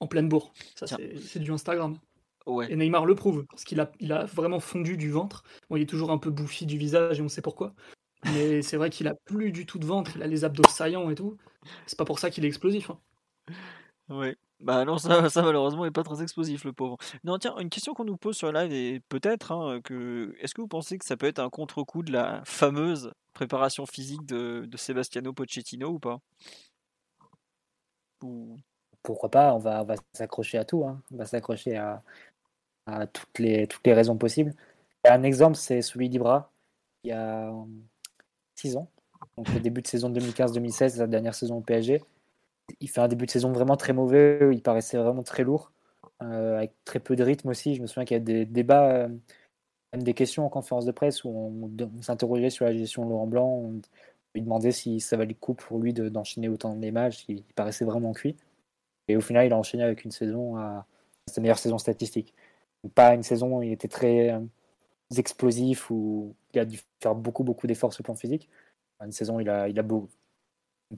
en 0.00 0.06
pleine 0.06 0.28
bourre. 0.28 0.52
Ça, 0.74 0.86
c'est 0.86 1.38
du 1.38 1.52
Instagram. 1.52 1.98
Ouais. 2.46 2.70
Et 2.70 2.76
Neymar 2.76 3.06
le 3.06 3.16
prouve, 3.16 3.44
parce 3.50 3.64
qu'il 3.64 3.80
a, 3.80 3.90
il 3.98 4.12
a 4.12 4.24
vraiment 4.24 4.60
fondu 4.60 4.96
du 4.96 5.10
ventre. 5.10 5.42
Bon, 5.68 5.76
il 5.76 5.82
est 5.82 5.86
toujours 5.86 6.12
un 6.12 6.18
peu 6.18 6.30
bouffi 6.30 6.64
du 6.64 6.78
visage 6.78 7.18
et 7.18 7.22
on 7.22 7.28
sait 7.28 7.42
pourquoi. 7.42 7.74
Mais 8.24 8.62
c'est 8.62 8.76
vrai 8.76 8.90
qu'il 8.90 9.08
a 9.08 9.14
plus 9.14 9.50
du 9.50 9.66
tout 9.66 9.78
de 9.78 9.86
ventre, 9.86 10.12
il 10.14 10.22
a 10.22 10.26
les 10.26 10.44
abdos 10.44 10.68
saillants 10.68 11.10
et 11.10 11.16
tout. 11.16 11.36
C'est 11.86 11.98
pas 11.98 12.04
pour 12.04 12.20
ça 12.20 12.30
qu'il 12.30 12.44
est 12.44 12.48
explosif. 12.48 12.90
Hein. 12.90 13.00
Ouais. 14.08 14.36
Bah 14.60 14.84
non, 14.84 14.98
ça, 14.98 15.28
ça 15.30 15.42
malheureusement 15.42 15.84
est 15.84 15.90
pas 15.90 16.02
très 16.02 16.22
explosif 16.22 16.64
le 16.64 16.72
pauvre. 16.72 16.96
Non, 17.24 17.38
tiens, 17.38 17.56
une 17.58 17.70
question 17.70 17.94
qu'on 17.94 18.04
nous 18.04 18.16
pose 18.16 18.36
sur 18.36 18.52
live 18.52 18.72
et 18.72 19.00
peut-être 19.08 19.52
hein, 19.52 19.80
que 19.82 20.34
est-ce 20.40 20.54
que 20.54 20.62
vous 20.62 20.68
pensez 20.68 20.98
que 20.98 21.04
ça 21.04 21.16
peut 21.16 21.26
être 21.26 21.38
un 21.40 21.50
contre-coup 21.50 22.02
de 22.02 22.12
la 22.12 22.42
fameuse 22.44 23.12
préparation 23.34 23.84
physique 23.86 24.24
de, 24.24 24.64
de 24.66 24.76
Sebastiano 24.76 25.32
Pochettino 25.32 25.88
ou 25.90 25.98
pas? 25.98 26.20
Pourquoi 29.02 29.30
pas 29.30 29.54
On 29.54 29.58
va, 29.58 29.84
va 29.84 29.94
s'accrocher 30.14 30.58
à 30.58 30.64
tout. 30.64 30.84
Hein. 30.84 31.02
On 31.12 31.16
va 31.16 31.26
s'accrocher 31.26 31.76
à, 31.76 32.02
à, 32.86 33.06
toutes, 33.06 33.38
les, 33.38 33.66
toutes 33.66 33.86
les 33.86 33.94
raisons 33.94 34.16
possibles. 34.16 34.54
Un 35.04 35.22
exemple, 35.22 35.56
c'est 35.56 35.82
celui 35.82 36.08
d'Ibra. 36.08 36.50
Il 37.04 37.10
y 37.10 37.12
a 37.12 37.52
6 38.56 38.76
ans. 38.76 38.90
Donc 39.36 39.52
le 39.52 39.60
début 39.60 39.82
de 39.82 39.86
saison 39.86 40.10
2015-2016, 40.10 40.98
la 40.98 41.06
dernière 41.06 41.34
saison 41.34 41.58
au 41.58 41.60
PSG. 41.60 42.02
Il 42.80 42.88
fait 42.88 43.00
un 43.00 43.08
début 43.08 43.26
de 43.26 43.30
saison 43.30 43.52
vraiment 43.52 43.76
très 43.76 43.92
mauvais, 43.92 44.40
il 44.52 44.62
paraissait 44.62 44.98
vraiment 44.98 45.22
très 45.22 45.44
lourd, 45.44 45.72
euh, 46.22 46.56
avec 46.56 46.72
très 46.84 47.00
peu 47.00 47.16
de 47.16 47.22
rythme 47.22 47.48
aussi. 47.48 47.74
Je 47.74 47.82
me 47.82 47.86
souviens 47.86 48.04
qu'il 48.04 48.16
y 48.16 48.20
a 48.20 48.22
des 48.22 48.44
débats, 48.46 48.90
euh, 48.92 49.08
même 49.92 50.02
des 50.02 50.14
questions 50.14 50.44
en 50.44 50.48
conférence 50.48 50.84
de 50.84 50.92
presse 50.92 51.24
où 51.24 51.28
on, 51.28 52.02
s'interrogeait 52.02 52.50
sur 52.50 52.64
la 52.64 52.72
gestion 52.72 53.04
de 53.04 53.10
Laurent 53.10 53.26
Blanc. 53.26 53.48
On, 53.48 53.80
lui 54.34 54.42
demandait 54.42 54.72
si 54.72 55.00
ça 55.00 55.16
valait 55.16 55.30
le 55.30 55.34
coup 55.34 55.54
pour 55.54 55.78
lui 55.78 55.94
d'enchaîner 55.94 56.48
autant 56.48 56.74
de 56.76 56.90
matchs. 56.90 57.24
Il, 57.28 57.42
paraissait 57.54 57.86
vraiment 57.86 58.12
cuit. 58.12 58.36
Et 59.08 59.16
au 59.16 59.20
final, 59.20 59.46
il 59.46 59.52
a 59.52 59.56
enchaîné 59.58 59.82
avec 59.84 60.04
une 60.04 60.10
saison 60.10 60.56
à 60.58 60.86
sa 61.26 61.40
meilleure 61.40 61.58
saison 61.58 61.78
statistique. 61.78 62.34
pas 62.94 63.14
une 63.14 63.22
saison 63.22 63.58
où 63.58 63.62
il 63.62 63.72
était 63.72 63.88
très 63.88 64.30
euh, 64.30 64.40
explosif 65.16 65.90
où 65.90 66.34
il 66.54 66.60
a 66.60 66.64
dû 66.64 66.80
faire 67.00 67.14
beaucoup, 67.14 67.44
beaucoup 67.44 67.66
d'efforts 67.66 67.92
sur 67.92 68.02
le 68.02 68.06
plan 68.06 68.14
physique. 68.14 68.48
Une 69.04 69.12
saison, 69.12 69.40
il 69.40 69.46
il 69.70 69.78
a 69.78 69.82
beau, 69.82 70.08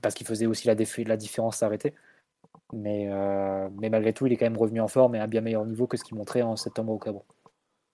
parce 0.00 0.14
qu'il 0.14 0.26
faisait 0.26 0.46
aussi 0.46 0.66
la, 0.66 0.74
la 0.74 1.16
différence 1.16 1.56
s'arrêter. 1.58 1.94
Mais, 2.72 3.08
euh, 3.10 3.68
mais 3.80 3.88
malgré 3.88 4.12
tout, 4.12 4.26
il 4.26 4.32
est 4.32 4.36
quand 4.36 4.46
même 4.46 4.56
revenu 4.56 4.80
en 4.80 4.88
forme 4.88 5.14
et 5.14 5.18
à 5.18 5.24
un 5.24 5.28
bien 5.28 5.40
meilleur 5.40 5.64
niveau 5.64 5.86
que 5.86 5.96
ce 5.96 6.04
qu'il 6.04 6.16
montrait 6.16 6.42
en 6.42 6.56
septembre 6.56 6.92
au 6.92 6.98
Cabot. 6.98 7.24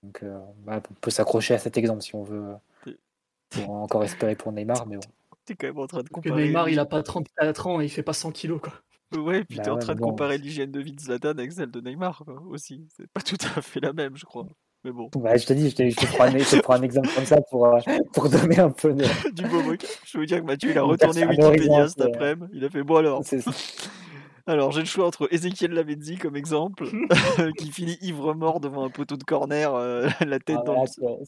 Donc, 0.02 0.22
euh, 0.22 0.38
bah, 0.64 0.82
on 0.90 0.94
peut 0.94 1.10
s'accrocher 1.10 1.54
à 1.54 1.58
cet 1.58 1.76
exemple 1.76 2.02
si 2.02 2.14
on 2.14 2.24
veut, 2.24 2.54
pour 3.50 3.70
encore 3.70 4.04
espérer 4.04 4.34
pour 4.34 4.52
Neymar. 4.52 4.86
Mais 4.86 4.96
bon. 4.96 5.02
T'es 5.44 5.54
quand 5.54 5.68
même 5.68 5.78
en 5.78 5.86
train 5.86 6.02
de 6.02 6.08
comparer. 6.08 6.46
Neymar, 6.46 6.68
il 6.68 6.78
a 6.78 6.86
pas 6.86 7.02
34 7.02 7.66
ans 7.66 7.80
et 7.80 7.84
il 7.84 7.90
fait 7.90 8.02
pas 8.02 8.12
100 8.12 8.32
kilos, 8.32 8.60
quoi. 8.60 8.72
Ouais, 9.16 9.44
puis 9.44 9.58
bah 9.58 9.64
t'es 9.64 9.70
en 9.70 9.78
train 9.78 9.94
de 9.94 10.00
comparer 10.00 10.38
l'hygiène 10.38 10.72
de 10.72 10.80
vie 10.80 10.92
de 10.92 11.00
Zlatan 11.00 11.30
avec 11.30 11.52
celle 11.52 11.70
de 11.70 11.80
Neymar 11.80 12.24
aussi. 12.48 12.88
C'est 12.96 13.06
pas 13.06 13.20
tout 13.20 13.36
à 13.56 13.62
fait 13.62 13.80
la 13.80 13.92
même, 13.92 14.16
je 14.16 14.24
crois. 14.24 14.46
Mais 14.84 14.92
bon. 14.92 15.08
je 15.14 15.46
te 15.46 15.52
dis, 15.54 15.70
je 15.70 15.76
te, 15.76 15.88
je 15.88 15.96
te, 15.96 16.04
prends, 16.06 16.74
un, 16.74 16.82
exemple 16.82 17.08
comme 17.14 17.24
ça 17.24 17.40
pour, 17.40 17.66
euh, 17.66 17.78
pour 18.12 18.28
donner 18.28 18.58
un 18.58 18.70
peu 18.70 18.92
de... 18.92 19.04
du 19.32 19.42
beau 19.44 19.62
Je 20.04 20.18
veux 20.18 20.26
dire 20.26 20.40
que 20.40 20.44
Mathieu, 20.44 20.72
il 20.72 20.78
a 20.78 20.82
retourné 20.82 21.24
Wikipédia 21.26 21.88
cet 21.88 22.02
après-midi. 22.02 22.52
Il 22.52 22.64
a 22.66 22.68
fait 22.68 22.82
bon 22.82 22.96
alors. 22.96 23.22
Alors, 24.46 24.72
j'ai 24.72 24.80
le 24.80 24.86
choix 24.86 25.06
entre 25.06 25.26
Ezekiel 25.32 25.72
Lavezzi 25.72 26.18
comme 26.18 26.36
exemple, 26.36 26.84
qui 27.58 27.72
finit 27.72 27.96
ivre-mort 28.02 28.60
devant 28.60 28.84
un 28.84 28.90
poteau 28.90 29.16
de 29.16 29.24
corner, 29.24 29.74
euh, 29.74 30.06
la 30.20 30.38
tête 30.38 30.58
ah, 30.60 30.64
dans 30.66 30.82
le... 30.82 31.24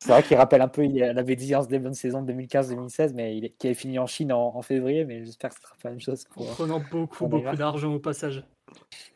C'est 0.00 0.10
vrai 0.10 0.24
qu'il 0.24 0.36
rappelle 0.36 0.60
un 0.60 0.66
peu 0.66 0.82
Lavezzi 0.82 1.54
en 1.54 1.62
ce 1.62 1.68
début 1.68 1.90
de 1.90 1.94
saison 1.94 2.24
2015-2016, 2.24 3.12
mais 3.14 3.36
il, 3.36 3.54
qui 3.56 3.68
avait 3.68 3.74
fini 3.74 4.00
en 4.00 4.08
Chine 4.08 4.32
en, 4.32 4.60
février, 4.60 5.04
mais 5.04 5.24
j'espère 5.24 5.50
que 5.50 5.56
ce 5.56 5.62
sera 5.62 5.74
pas 5.80 5.80
la 5.84 5.90
même 5.90 6.00
chose. 6.00 6.24
Pour, 6.32 6.48
Prenant 6.48 6.82
beaucoup, 6.90 7.28
beaucoup 7.28 7.54
d'argent 7.54 7.94
au 7.94 8.00
passage. 8.00 8.44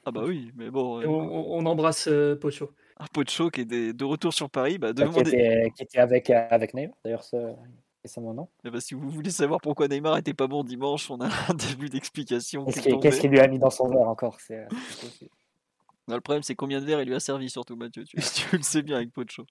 Ah 0.04 0.12
bah 0.12 0.22
oui, 0.24 0.52
mais 0.54 0.70
bon. 0.70 1.02
On, 1.04 1.66
embrasse 1.66 2.08
Pocho 2.40 2.70
un 2.98 3.06
Pocho 3.12 3.50
qui 3.50 3.62
est 3.62 3.92
de 3.92 4.04
retour 4.04 4.32
sur 4.32 4.50
Paris. 4.50 4.78
Bah, 4.78 4.92
bah 4.92 5.08
qui, 5.08 5.20
était, 5.20 5.98
avec, 5.98 6.30
euh, 6.30 6.46
avec 6.50 6.74
Neymar, 6.74 6.94
d'ailleurs, 7.04 7.24
c'est 7.24 8.20
mon 8.20 8.34
nom. 8.34 8.48
bah, 8.64 8.80
si 8.80 8.94
vous 8.94 9.10
voulez 9.10 9.30
savoir 9.30 9.60
pourquoi 9.60 9.88
Neymar 9.88 10.18
était 10.18 10.34
pas 10.34 10.46
bon 10.46 10.64
dimanche, 10.64 11.10
on 11.10 11.20
a 11.20 11.28
un 11.50 11.54
début 11.54 11.88
d'explication. 11.88 12.64
Qu'est-ce 12.64 13.20
qu'il 13.20 13.30
lui 13.30 13.40
a 13.40 13.48
mis 13.48 13.58
dans 13.58 13.70
son 13.70 13.88
verre 13.88 14.08
encore? 14.08 14.38
Euh, 16.08 16.14
le 16.14 16.20
problème, 16.20 16.42
c'est 16.42 16.54
combien 16.54 16.80
de 16.80 16.86
verres 16.86 17.02
il 17.02 17.08
lui 17.08 17.14
a 17.14 17.20
servi, 17.20 17.50
surtout, 17.50 17.76
Mathieu. 17.76 18.04
Tu, 18.04 18.16
tu 18.34 18.56
le 18.56 18.62
sais 18.62 18.82
bien 18.82 18.96
avec 18.96 19.12
Pocho. 19.12 19.44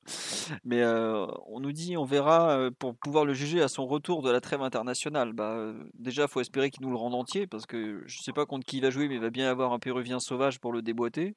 Mais 0.63 0.81
euh, 0.81 1.25
on 1.47 1.59
nous 1.59 1.71
dit, 1.71 1.97
on 1.97 2.05
verra 2.05 2.69
pour 2.79 2.95
pouvoir 2.95 3.25
le 3.25 3.33
juger 3.33 3.61
à 3.61 3.67
son 3.67 3.85
retour 3.85 4.21
de 4.21 4.31
la 4.31 4.41
trêve 4.41 4.61
internationale. 4.61 5.33
Bah, 5.33 5.73
déjà, 5.93 6.23
il 6.23 6.29
faut 6.29 6.41
espérer 6.41 6.69
qu'il 6.69 6.83
nous 6.83 6.91
le 6.91 6.97
rende 6.97 7.15
entier, 7.15 7.47
parce 7.47 7.65
que 7.65 8.03
je 8.05 8.21
sais 8.21 8.33
pas 8.33 8.45
contre 8.45 8.65
qui 8.65 8.77
il 8.77 8.81
va 8.81 8.89
jouer, 8.89 9.07
mais 9.07 9.15
il 9.15 9.21
va 9.21 9.29
bien 9.29 9.49
avoir 9.49 9.73
un 9.73 9.79
péruvien 9.79 10.19
sauvage 10.19 10.59
pour 10.59 10.71
le 10.71 10.81
déboîter. 10.81 11.35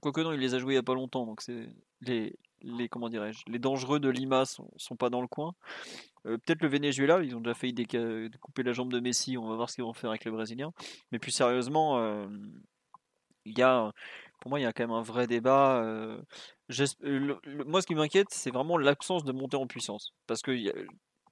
Quoique 0.00 0.20
non, 0.20 0.32
il 0.32 0.40
les 0.40 0.54
a 0.54 0.58
joués 0.58 0.74
il 0.74 0.76
n'y 0.76 0.80
a 0.80 0.82
pas 0.82 0.94
longtemps, 0.94 1.26
donc 1.26 1.40
c'est 1.40 1.68
les, 2.02 2.36
les 2.62 2.88
comment 2.88 3.08
dirais-je, 3.08 3.42
les 3.46 3.58
dangereux 3.58 4.00
de 4.00 4.08
Lima 4.08 4.44
sont, 4.44 4.70
sont 4.76 4.96
pas 4.96 5.10
dans 5.10 5.20
le 5.20 5.26
coin. 5.28 5.54
Euh, 6.26 6.38
peut-être 6.38 6.62
le 6.62 6.68
Venezuela, 6.68 7.22
ils 7.22 7.34
ont 7.34 7.40
déjà 7.40 7.54
failli 7.54 7.74
couper 8.40 8.62
la 8.62 8.72
jambe 8.72 8.92
de 8.92 9.00
Messi, 9.00 9.36
on 9.36 9.48
va 9.48 9.56
voir 9.56 9.70
ce 9.70 9.76
qu'ils 9.76 9.84
vont 9.84 9.92
faire 9.92 10.10
avec 10.10 10.24
les 10.24 10.30
Brésiliens. 10.30 10.72
Mais 11.10 11.18
plus 11.18 11.32
sérieusement, 11.32 11.98
euh, 11.98 12.26
il 13.44 13.58
y 13.58 13.62
a, 13.62 13.92
pour 14.42 14.50
moi, 14.50 14.60
il 14.60 14.64
y 14.64 14.66
a 14.66 14.72
quand 14.72 14.82
même 14.82 14.96
un 14.96 15.02
vrai 15.02 15.26
débat. 15.26 15.82
Moi, 16.68 17.80
ce 17.80 17.86
qui 17.86 17.94
m'inquiète, 17.94 18.26
c'est 18.30 18.50
vraiment 18.50 18.76
l'absence 18.76 19.24
de 19.24 19.32
montée 19.32 19.56
en 19.56 19.66
puissance, 19.66 20.12
parce 20.26 20.42
que 20.42 20.52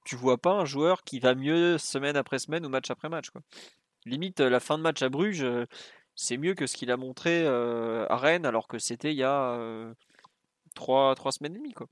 tu 0.05 0.15
vois 0.15 0.37
pas 0.37 0.53
un 0.53 0.65
joueur 0.65 1.03
qui 1.03 1.19
va 1.19 1.35
mieux 1.35 1.77
semaine 1.77 2.15
après 2.15 2.39
semaine 2.39 2.65
ou 2.65 2.69
match 2.69 2.89
après 2.89 3.09
match. 3.09 3.27
Limite, 4.05 4.39
la 4.39 4.59
fin 4.59 4.77
de 4.77 4.83
match 4.83 5.01
à 5.01 5.09
Bruges 5.09 5.45
c'est 6.15 6.37
mieux 6.37 6.53
que 6.53 6.67
ce 6.67 6.75
qu'il 6.77 6.91
a 6.91 6.97
montré 6.97 7.47
à 7.47 8.17
Rennes 8.17 8.45
alors 8.45 8.67
que 8.67 8.79
c'était 8.79 9.11
il 9.11 9.17
y 9.17 9.23
a 9.23 9.53
euh, 9.53 9.93
trois, 10.75 11.15
semaines 11.31 11.55
et 11.55 11.57
demie. 11.57 11.73
Quoi. 11.73 11.87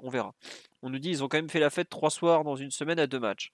on 0.00 0.10
verra. 0.10 0.34
On 0.82 0.90
nous 0.90 0.98
dit 0.98 1.10
ils 1.10 1.24
ont 1.24 1.28
quand 1.28 1.38
même 1.38 1.50
fait 1.50 1.60
la 1.60 1.70
fête 1.70 1.88
trois 1.88 2.10
soirs 2.10 2.44
dans 2.44 2.56
une 2.56 2.70
semaine 2.70 2.98
à 2.98 3.06
deux 3.06 3.20
matchs. 3.20 3.52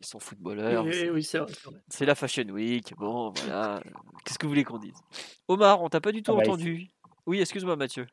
Ils 0.00 0.06
sont 0.06 0.18
footballeurs. 0.18 0.84
C'est- 0.90 1.10
oui, 1.10 1.22
c'est 1.22 1.38
vrai. 1.38 1.52
c'est 1.52 1.64
vrai. 1.70 1.80
C'est 1.88 2.06
la 2.06 2.14
Fashion 2.14 2.44
Week. 2.48 2.94
Bon, 2.96 3.30
voilà. 3.36 3.82
Qu'est-ce 4.24 4.38
que 4.38 4.46
vous 4.46 4.50
voulez 4.50 4.64
qu'on 4.64 4.78
dise? 4.78 4.96
Omar, 5.48 5.82
on 5.82 5.88
t'a 5.88 6.00
pas 6.00 6.10
du 6.12 6.22
tout 6.22 6.32
Ah 6.32 6.36
bah, 6.36 6.42
il 6.44 6.50
entendu. 6.50 6.88
Oui, 7.26 7.40
excuse-moi, 7.40 7.76
Mathieu. 7.76 8.06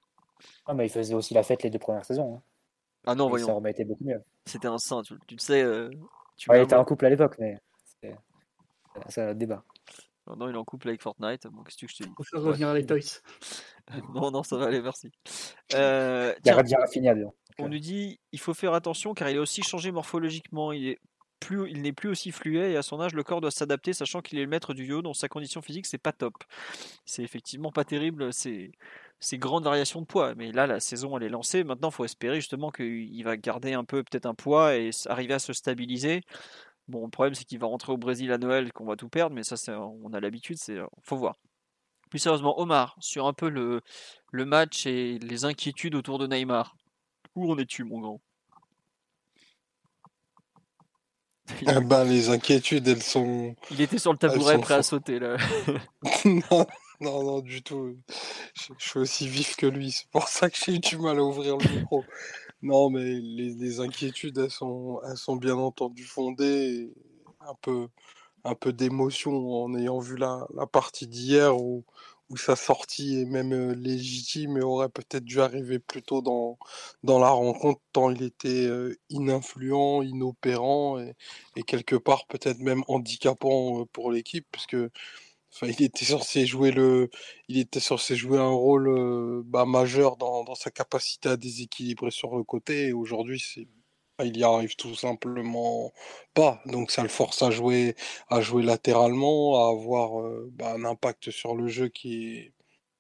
Ah, 0.66 0.74
mais 0.74 0.86
il 0.86 0.90
faisait 0.90 1.14
aussi 1.14 1.34
la 1.34 1.44
fête 1.44 1.64
les 1.64 1.70
deux 1.70 1.80
premières 1.80 2.06
saisons. 2.06 2.36
hein. 2.36 2.42
Ah 3.06 3.16
non, 3.16 3.26
Et 3.28 3.40
ça 3.40 3.46
voyons. 3.46 3.56
remettait 3.56 3.86
beaucoup 3.86 4.04
mieux. 4.04 4.22
C'était 4.46 4.68
un 4.68 4.78
saint, 4.78 5.02
tu, 5.02 5.16
tu 5.28 5.36
le 5.36 5.40
sais. 5.40 5.62
euh, 5.64 5.90
tu 6.36 6.50
Ouais, 6.52 6.60
il 6.60 6.64
était 6.64 6.76
en 6.76 6.84
couple 6.84 7.06
à 7.06 7.10
l'époque, 7.10 7.38
mais 7.40 7.58
c'est 8.02 8.16
c'est 9.10 9.22
un 9.22 9.34
débat. 9.34 9.64
Maintenant, 10.26 10.50
il 10.50 10.56
est 10.56 10.58
en 10.58 10.66
couple 10.66 10.90
avec 10.90 11.02
Fortnite. 11.02 11.48
Bon, 11.48 11.64
qu'est-ce 11.64 11.78
que 11.78 11.88
je 11.88 11.96
te 11.96 12.04
dis 12.04 12.10
Faut 12.18 12.24
faire 12.24 12.42
Ouais. 12.42 12.48
revenir 12.50 12.74
les 12.74 12.86
toys. 12.86 13.00
Non, 14.14 14.32
non, 14.32 14.44
ça 14.44 14.58
va 14.58 14.66
aller, 14.66 14.82
merci. 14.82 15.10
Euh, 15.74 16.34
Il 16.44 16.48
y 16.48 16.50
a 16.50 16.62
bien 16.62 16.86
fini 16.88 17.08
à 17.08 17.16
deux. 17.16 17.28
on 17.60 17.70
nous 17.70 17.80
dit 17.80 18.20
il 18.34 18.40
faut 18.40 18.54
faire 18.54 18.74
attention 18.74 19.14
car 19.14 19.30
il 19.30 19.38
a 19.38 19.42
aussi 19.42 19.64
changé 19.64 19.92
morphologiquement. 19.94 20.74
Il 20.74 20.90
est 20.90 21.00
plus, 21.40 21.70
il 21.70 21.82
n'est 21.82 21.94
plus 21.94 22.10
aussi 22.10 22.32
fluet 22.32 22.72
et 22.72 22.78
à 22.78 22.82
son 22.82 23.00
âge, 23.02 23.14
le 23.14 23.24
corps 23.24 23.42
doit 23.42 23.52
s'adapter, 23.52 23.94
sachant 23.94 24.22
qu'il 24.22 24.40
est 24.40 24.44
le 24.44 24.50
maître 24.50 24.74
du 24.74 24.86
yo, 24.86 25.02
dont 25.02 25.14
sa 25.14 25.28
condition 25.28 25.62
physique, 25.62 25.86
c'est 25.86 25.98
pas 25.98 26.12
top. 26.14 26.34
C'est 27.06 27.24
effectivement 27.24 27.72
pas 27.72 27.86
terrible, 27.86 28.34
ces, 28.34 28.72
ces 29.20 29.38
grandes 29.38 29.64
variations 29.64 30.02
de 30.02 30.06
poids. 30.06 30.36
Mais 30.36 30.52
là, 30.52 30.68
la 30.68 30.80
saison, 30.80 31.18
elle 31.18 31.24
est 31.24 31.30
lancée. 31.30 31.64
Maintenant, 31.64 31.90
il 31.90 31.94
faut 31.94 32.06
espérer 32.06 32.36
justement 32.36 32.72
qu'il 32.72 33.24
va 33.24 33.38
garder 33.38 33.74
un 33.74 33.84
peu, 33.84 34.04
peut-être 34.04 34.26
un 34.26 34.36
poids 34.36 34.76
et 34.76 34.92
arriver 35.08 35.34
à 35.36 35.40
se 35.40 35.54
stabiliser. 35.54 36.22
Bon, 36.88 37.06
le 37.06 37.12
problème, 37.12 37.36
c'est 37.36 37.44
qu'il 37.46 37.60
va 37.60 37.68
rentrer 37.68 37.92
au 37.92 37.98
Brésil 37.98 38.32
à 38.32 38.38
Noël, 38.38 38.72
qu'on 38.74 38.86
va 38.86 38.96
tout 38.96 39.10
perdre, 39.10 39.36
mais 39.36 39.44
ça, 39.44 39.58
c'est, 39.58 39.74
on 39.74 40.14
a 40.14 40.20
l'habitude, 40.20 40.58
c'est, 40.58 40.78
faut 41.04 41.18
voir. 41.18 41.36
Plus 42.10 42.20
sérieusement, 42.20 42.60
Omar, 42.60 42.96
sur 43.00 43.28
un 43.28 43.34
peu 43.34 43.50
le, 43.50 43.82
le 44.32 44.46
match 44.46 44.86
et 44.86 45.20
les 45.20 45.46
inquiétudes 45.46 45.96
autour 45.96 46.20
de 46.20 46.28
Neymar. 46.28 46.76
Où 47.36 47.52
en 47.52 47.58
es-tu, 47.58 47.84
mon 47.84 48.00
grand? 48.00 48.22
Il, 51.62 51.74
Eh 51.76 51.82
ben, 51.82 52.04
les 52.04 52.30
inquiétudes, 52.30 52.88
elles 52.88 53.04
sont. 53.04 53.56
il 53.72 53.82
était 53.82 53.98
sur 53.98 54.12
le 54.12 54.18
tabouret 54.18 54.60
prêt 54.60 54.76
à 54.76 54.84
sauter 54.84 55.20
là. 55.20 55.38
non, 56.26 56.66
non, 57.00 57.24
non, 57.24 57.40
du 57.40 57.62
tout. 57.62 57.96
Je, 58.54 58.74
je 58.78 58.90
suis 58.90 59.00
aussi 59.00 59.28
vif 59.28 59.56
que 59.56 59.66
lui. 59.66 59.92
C'est 59.92 60.10
pour 60.10 60.28
ça 60.28 60.50
que 60.50 60.58
j'ai 60.58 60.74
eu 60.76 60.80
du 60.80 60.98
mal 60.98 61.18
à 61.20 61.24
ouvrir 61.24 61.58
le 61.58 61.70
micro. 61.80 62.04
Non, 62.62 62.90
mais 62.90 63.04
les, 63.04 63.54
les 63.54 63.80
inquiétudes, 63.80 64.38
elles 64.38 64.52
sont, 64.52 65.00
elles 65.08 65.18
sont 65.18 65.36
bien 65.36 65.56
entendu 65.56 66.04
fondées. 66.04 66.46
et 66.46 66.94
Un 67.42 67.54
peu, 67.62 67.88
un 68.44 68.56
peu 68.56 68.74
d'émotion 68.74 69.64
en 69.64 69.76
ayant 69.76 70.00
vu 70.00 70.18
la, 70.18 70.48
la 70.56 70.66
partie 70.66 71.08
d'hier 71.08 71.56
où, 71.56 71.84
où 72.30 72.38
sa 72.38 72.56
sortie 72.56 73.22
est 73.22 73.26
même 73.26 73.72
légitime 73.74 74.58
et 74.58 74.62
aurait 74.62 74.90
peut-être 74.90 75.24
dû 75.24 75.42
arriver 75.42 75.80
plus 75.80 76.02
tôt 76.04 76.22
dans, 76.22 76.58
dans 77.04 77.20
la 77.20 77.30
rencontre, 77.30 77.82
tant 77.94 78.10
il 78.12 78.24
était 78.24 78.70
ininfluent, 79.10 80.04
inopérant 80.04 81.00
et, 81.00 81.16
quelque 81.66 81.96
part 81.96 82.28
peut-être 82.28 82.60
même 82.60 82.84
handicapant 82.88 83.86
pour 83.94 84.12
l'équipe, 84.12 84.48
puisque 84.52 84.78
enfin, 85.54 85.68
il 85.68 85.84
était 85.84 86.06
censé 86.06 86.46
jouer 86.46 86.72
le, 86.72 87.10
il 87.48 87.60
était 87.60 87.80
censé 87.80 88.16
jouer 88.16 88.40
un 88.40 88.50
rôle 88.50 89.44
bah, 89.46 89.66
majeur 89.66 90.18
dans, 90.18 90.44
dans 90.44 90.56
sa 90.56 90.72
capacité 90.72 91.30
à 91.30 91.38
déséquilibrer 91.38 92.12
sur 92.12 92.36
le 92.38 92.44
côté. 92.44 92.88
Et 92.88 92.94
aujourd'hui, 92.94 93.40
c'est 93.40 93.68
il 94.26 94.38
y 94.38 94.44
arrive 94.44 94.76
tout 94.76 94.96
simplement 94.96 95.94
pas. 96.34 96.62
Donc 96.66 96.92
ça 96.92 97.04
le 97.04 97.10
force 97.10 97.42
à 97.44 97.52
jouer, 97.52 97.96
à 98.30 98.42
jouer 98.42 98.64
latéralement, 98.64 99.68
à 99.68 99.72
avoir 99.72 100.22
euh, 100.22 100.50
bah, 100.54 100.74
un 100.74 100.86
impact 100.86 101.32
sur 101.32 101.56
le 101.56 101.68
jeu 101.68 101.88
qui 101.90 102.38
est 102.38 102.54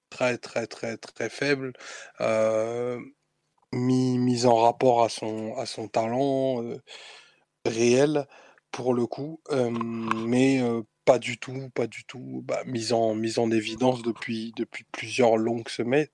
très 0.09 0.37
très 0.37 0.67
très 0.67 0.97
très 0.97 1.29
faible, 1.29 1.73
euh, 2.21 2.99
mis, 3.73 4.17
mis 4.19 4.45
en 4.45 4.55
rapport 4.57 5.03
à 5.03 5.09
son, 5.09 5.55
à 5.57 5.65
son 5.65 5.87
talent 5.87 6.63
euh, 6.63 6.81
réel 7.65 8.27
pour 8.71 8.93
le 8.93 9.07
coup, 9.07 9.41
mais 9.51 10.61
pas 11.07 11.19
du 11.19 11.37
tout, 11.37 11.69
pas 11.73 11.87
du 11.87 12.03
tout 12.03 12.43
bah, 12.45 12.61
mis 12.65 12.91
en, 12.91 13.15
mis 13.15 13.39
en 13.39 13.49
évidence 13.49 14.03
depuis, 14.03 14.53
depuis 14.57 14.83
plusieurs 14.91 15.37
longues 15.37 15.69
semaines. 15.69 16.09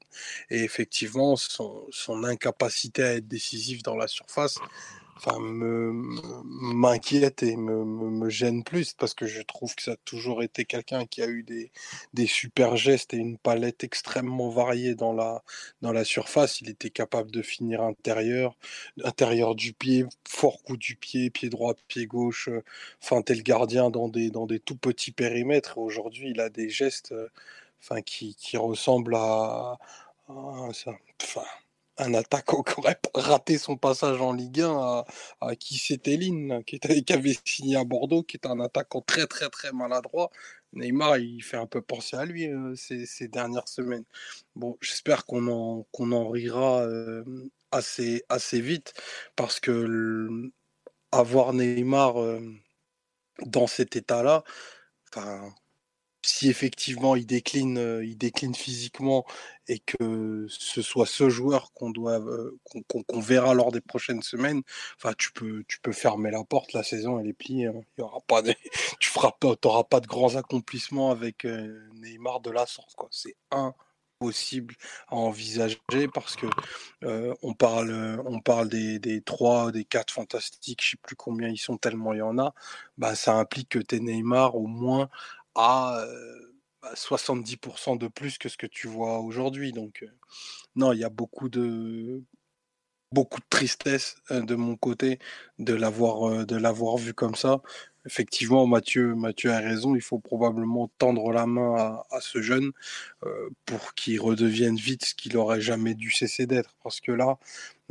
Et 0.52 0.64
effectivement, 0.64 1.36
son, 1.36 1.88
son 1.90 2.24
incapacité 2.24 3.04
à 3.04 3.14
être 3.16 3.28
décisif 3.28 3.82
dans 3.82 3.96
la 3.96 4.08
surface 4.08 4.60
enfin, 5.18 5.38
m'inquiète 6.44 7.44
et 7.44 7.56
me, 7.56 7.84
me, 7.86 8.10
me 8.10 8.30
gêne 8.30 8.64
plus 8.64 8.94
parce 8.94 9.14
que 9.14 9.26
je 9.28 9.42
trouve 9.42 9.76
que 9.76 9.84
ça 9.84 9.94
a 9.94 9.96
toujours 10.06 10.44
été 10.44 10.66
quelqu'un 10.66 11.06
qui 11.06 11.22
a 11.22 11.28
eu 11.28 11.44
des, 11.44 11.72
des 12.14 12.28
super 12.28 12.76
gestes 12.78 13.14
et 13.14 13.18
une 13.18 13.38
palette 13.38 13.84
extrêmement 13.84 14.50
variée 14.50 14.96
dans 14.96 15.14
la, 15.14 15.44
dans 15.82 15.92
la 15.94 16.04
surface. 16.06 16.62
Il 16.62 16.70
était 16.70 16.90
capable 16.90 17.32
de 17.32 17.42
finir 17.42 17.82
intérieur, 17.84 18.56
intérieur 19.04 19.56
du 19.56 19.74
pied, 19.74 20.06
fort 20.28 20.62
coup 20.64 20.78
du 20.78 20.96
pied, 20.96 21.30
pied 21.30 21.50
droit, 21.50 21.74
pied 21.88 22.06
gauche, 22.08 22.50
feinter 23.00 23.36
le 23.36 23.42
gardien 23.44 23.90
dans 23.90 24.08
des, 24.10 24.30
dans 24.32 24.46
des 24.46 24.60
tout 24.60 24.76
petits 24.78 25.12
périmètres. 25.12 25.78
Aujourd'hui, 25.78 26.32
il 26.32 26.42
a 26.42 26.50
des 26.50 26.70
gestes 26.70 27.12
euh, 27.14 27.30
enfin, 27.82 28.02
qui, 28.02 28.36
qui 28.36 28.58
ressemblent 28.58 29.16
à, 29.16 29.78
à 30.30 30.70
ça- 30.74 30.98
enfin, 31.22 31.44
un 31.98 32.14
attaquant 32.14 32.64
qui 32.64 32.80
aurait 32.80 33.00
raté 33.14 33.58
son 33.58 33.78
passage 33.78 34.22
en 34.22 34.34
Ligue 34.34 34.62
1 34.62 34.78
à, 34.78 35.06
à 35.42 35.56
qui 35.56 35.78
c'était 35.78 36.18
qui, 36.66 36.80
qui 36.80 37.14
avait 37.14 37.38
signé 37.46 37.78
à 37.78 37.84
Bordeaux, 37.84 38.24
qui 38.24 38.38
est 38.38 38.48
un 38.48 38.60
attaquant 38.60 39.02
très 39.02 39.28
très 39.28 39.50
très 39.50 39.72
maladroit. 39.72 40.30
Neymar, 40.74 41.18
il 41.18 41.42
fait 41.44 41.58
un 41.58 41.68
peu 41.68 41.82
penser 41.82 42.16
à 42.18 42.26
lui 42.26 42.48
euh, 42.48 42.76
ces, 42.76 43.28
dernières 43.28 43.68
semaines. 43.68 44.06
Bon, 44.56 44.78
j'espère 44.82 45.26
qu'on 45.26 45.48
en, 45.48 45.86
en 46.00 46.30
rira 46.30 46.82
euh, 46.82 47.24
assez, 47.72 48.24
assez 48.30 48.62
vite 48.62 48.94
parce 49.36 49.60
que 49.60 50.52
avoir 51.12 51.54
Neymar 51.54 52.22
euh, 52.22 52.42
dans 53.46 53.68
cet 53.68 53.96
état-là, 53.96 54.44
si 56.26 56.50
effectivement 56.50 57.16
il 57.16 57.26
décline, 57.26 57.78
euh, 57.78 58.06
il 58.06 58.18
décline 58.18 58.56
physiquement 58.56 59.26
et 59.68 59.80
que 59.80 60.48
ce 60.50 60.82
soit 60.82 61.06
ce 61.06 61.30
joueur 61.30 61.74
qu'on 61.74 61.90
doit, 61.90 62.20
euh, 62.20 62.58
qu'on 62.88 63.20
verra 63.20 63.54
lors 63.54 63.72
des 63.72 63.82
prochaines 63.82 64.22
semaines, 64.22 64.62
enfin 64.98 65.14
tu 65.18 65.32
peux, 65.34 65.64
tu 65.68 65.80
peux 65.82 65.92
fermer 65.92 66.32
la 66.32 66.44
porte, 66.44 66.74
la 66.74 66.84
saison 66.84 67.20
elle 67.20 67.28
est 67.28 67.34
pliée. 67.34 67.68
hein. 67.68 67.82
Il 67.98 68.02
y 68.02 68.04
aura 68.04 68.22
pas, 68.22 68.42
de, 68.42 68.54
tu 69.00 69.10
feras 69.10 69.32
pas, 69.32 69.56
pas 69.84 70.00
de 70.00 70.08
grands 70.08 70.36
accomplissements 70.36 71.12
avec 71.12 71.46
euh, 71.46 71.88
Neymar 71.96 72.40
de 72.40 72.52
la 72.52 72.66
sorte 72.66 72.96
quoi. 72.96 73.10
C'est 73.12 73.36
impossible 73.52 74.76
à 75.10 75.16
envisager 75.16 76.08
parce 76.14 76.38
que 76.38 76.48
on 77.42 77.54
parle, 77.54 78.22
on 78.26 78.40
parle 78.40 78.70
des, 78.70 78.98
des 79.00 79.22
3, 79.22 79.74
des 79.74 79.84
4 79.84 80.14
fantastiques, 80.14 80.82
je 80.84 80.92
sais 80.92 80.98
plus 81.02 81.18
combien 81.18 81.50
ils 81.50 81.58
sont 81.58 81.78
tellement 81.78 82.14
il 82.14 82.20
y 82.20 82.22
en 82.22 82.38
a. 82.40 82.54
Bah, 82.98 83.16
ça 83.16 83.36
implique 83.36 83.70
que 83.70 83.80
tu 83.80 84.00
Neymar 84.00 84.56
au 84.56 84.68
moins 84.68 85.10
à 85.56 86.00
euh, 86.02 86.54
bah, 86.82 86.92
70% 86.96 87.96
de 87.96 88.08
plus 88.08 88.38
que 88.38 88.50
ce 88.50 88.58
que 88.58 88.68
tu 88.68 88.88
vois 88.88 89.20
aujourd'hui. 89.20 89.72
Donc, 89.72 90.06
non, 90.76 90.94
il 90.94 91.00
y 91.00 91.04
a 91.04 91.10
beaucoup 91.10 91.50
de, 91.50 92.24
beaucoup 93.12 93.40
de 93.40 93.46
tristesse 93.50 94.16
de 94.32 94.56
mon 94.56 94.76
côté 94.76 95.20
de 95.60 95.74
l'avoir 95.76 96.98
vu 96.98 97.14
comme 97.14 97.36
ça. 97.36 97.62
Effectivement, 98.06 98.68
Mathieu, 98.68 99.16
Mathieu 99.16 99.52
a 99.52 99.60
raison, 99.60 99.96
il 99.96 100.02
faut 100.02 100.20
probablement 100.20 100.90
tendre 100.98 101.32
la 101.32 101.46
main 101.46 102.02
à, 102.12 102.20
ce 102.22 102.42
jeune 102.42 102.72
pour 103.66 103.94
qu'il 103.94 104.20
redevienne 104.20 104.76
vite 104.76 105.06
ce 105.06 105.16
qu'il 105.16 105.38
aurait 105.38 105.62
jamais 105.62 105.94
dû 105.96 106.12
cesser 106.12 106.46
d'être. 106.48 106.76
Parce 106.84 107.00
que 107.00 107.12
là, 107.14 107.38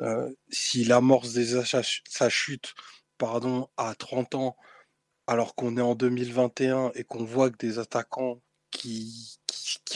euh, 0.01 0.30
s'il 0.51 0.93
amorce 0.93 1.32
sa, 1.32 1.64
ch- 1.64 2.02
sa 2.09 2.28
chute 2.28 2.74
pardon, 3.18 3.68
à 3.76 3.94
30 3.94 4.34
ans, 4.34 4.56
alors 5.27 5.55
qu'on 5.55 5.77
est 5.77 5.82
en 5.82 5.94
2021 5.94 6.93
et 6.94 7.05
qu'on 7.05 7.24
voit 7.24 7.51
que 7.51 7.57
des 7.59 7.78
attaquants 7.78 8.40
qui, 8.70 9.39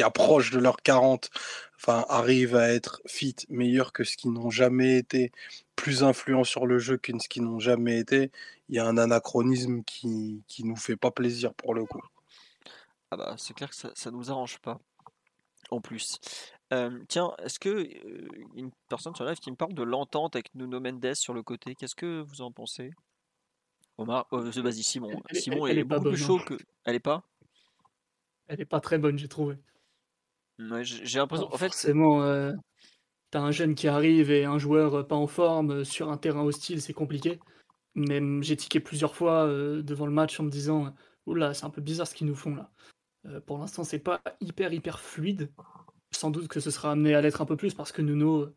approchent 0.03 0.51
de 0.51 0.59
leurs 0.59 0.77
40 0.82 1.31
enfin, 1.77 2.05
arrivent 2.09 2.57
à 2.57 2.73
être 2.73 3.01
fit, 3.07 3.35
meilleurs 3.48 3.93
que 3.93 4.05
ce 4.05 4.16
qu'ils 4.16 4.32
n'ont 4.32 4.51
jamais 4.51 4.98
été, 4.98 5.32
plus 5.74 6.05
influents 6.05 6.44
sur 6.44 6.66
le 6.66 6.78
jeu 6.78 6.98
que 6.98 7.19
ce 7.19 7.28
qu'ils 7.28 7.44
n'ont 7.44 7.61
jamais 7.61 7.98
été, 7.98 8.31
il 8.69 8.77
y 8.77 8.78
a 8.78 8.86
un 8.86 8.98
anachronisme 8.98 9.82
qui, 9.85 10.43
qui 10.48 10.65
nous 10.65 10.77
fait 10.77 10.97
pas 10.97 11.11
plaisir 11.11 11.55
pour 11.55 11.74
le 11.74 11.85
coup. 11.86 12.03
Ah 13.11 13.16
bah, 13.16 13.35
c'est 13.39 13.55
clair 13.55 13.70
que 13.70 13.77
ça, 13.77 13.90
ça 13.94 14.11
nous 14.11 14.31
arrange 14.31 14.59
pas. 14.59 14.78
En 15.70 15.81
plus. 15.81 16.20
Tiens, 17.09 17.32
est-ce 17.43 17.59
que 17.59 17.69
euh, 17.69 18.28
une 18.55 18.70
personne 18.89 19.15
sur 19.15 19.24
live 19.24 19.39
qui 19.39 19.51
me 19.51 19.57
parle 19.57 19.74
de 19.74 19.82
l'entente 19.82 20.35
avec 20.35 20.55
Nuno 20.55 20.81
Mendes 20.81 21.15
sur 21.15 21.32
le 21.32 21.43
côté, 21.43 21.74
qu'est-ce 21.74 21.94
que 21.94 22.23
vous 22.23 22.40
en 22.40 22.51
pensez? 22.51 22.90
Omar, 23.98 24.27
euh, 24.32 24.51
vas-y 24.51 24.82
Simon. 24.82 25.10
Elle- 25.10 25.23
elle- 25.31 25.40
Simon 25.40 25.66
elle 25.66 25.78
est, 25.78 25.81
est 25.82 25.85
pas 25.85 25.98
beaucoup 25.98 26.10
plus 26.10 26.18
bonne, 26.18 26.27
chaud 26.27 26.39
hein. 26.40 26.44
que. 26.47 26.55
Elle 26.85 26.97
est 26.97 27.01
pas? 27.01 27.23
Elle 28.48 28.60
est 28.60 28.64
pas 28.66 28.81
très 28.81 28.98
bonne, 28.98 29.18
j'ai 29.18 29.28
trouvé. 29.28 29.56
Ouais, 30.59 30.85
J'ai 30.85 31.18
l'impression. 31.18 31.47
En 31.52 31.56
fait, 31.56 31.73
c'est- 31.73 31.89
forcément, 31.89 32.23
euh, 32.23 32.52
t'as 33.31 33.40
un 33.40 33.51
jeune 33.51 33.74
qui 33.74 33.89
arrive 33.89 34.31
et 34.31 34.44
un 34.44 34.59
joueur 34.59 34.94
euh, 34.94 35.02
pas 35.02 35.16
en 35.16 35.27
forme 35.27 35.70
euh, 35.70 35.85
sur 35.85 36.10
un 36.10 36.16
terrain 36.16 36.43
hostile, 36.43 36.81
c'est 36.81 36.93
compliqué. 36.94 37.40
Même 37.94 38.43
j'ai 38.43 38.56
tiqué 38.56 38.78
plusieurs 38.81 39.14
fois 39.16 39.47
euh, 39.47 39.82
devant 39.82 40.06
le 40.06 40.12
match 40.12 40.39
en 40.39 40.44
me 40.44 40.51
disant, 40.51 40.94
oula, 41.27 41.55
c'est 41.55 41.64
un 41.64 41.70
peu 41.70 41.81
bizarre 41.81 42.06
ce 42.06 42.14
qu'ils 42.14 42.27
nous 42.27 42.35
font 42.35 42.55
là. 42.55 42.70
Euh, 43.27 43.40
pour 43.40 43.59
l'instant, 43.59 43.85
c'est 43.85 43.98
pas 43.98 44.23
hyper 44.40 44.73
hyper 44.73 45.01
fluide. 45.01 45.51
Sans 46.12 46.31
doute 46.31 46.48
que 46.48 46.60
ce 46.60 46.70
sera 46.70 46.93
amené 46.93 47.14
à 47.14 47.20
l'être 47.20 47.40
un 47.43 47.47
peu 47.47 47.56
plus 47.56 47.74
parce 47.74 47.93
que 47.93 48.01
Nuno 48.02 48.48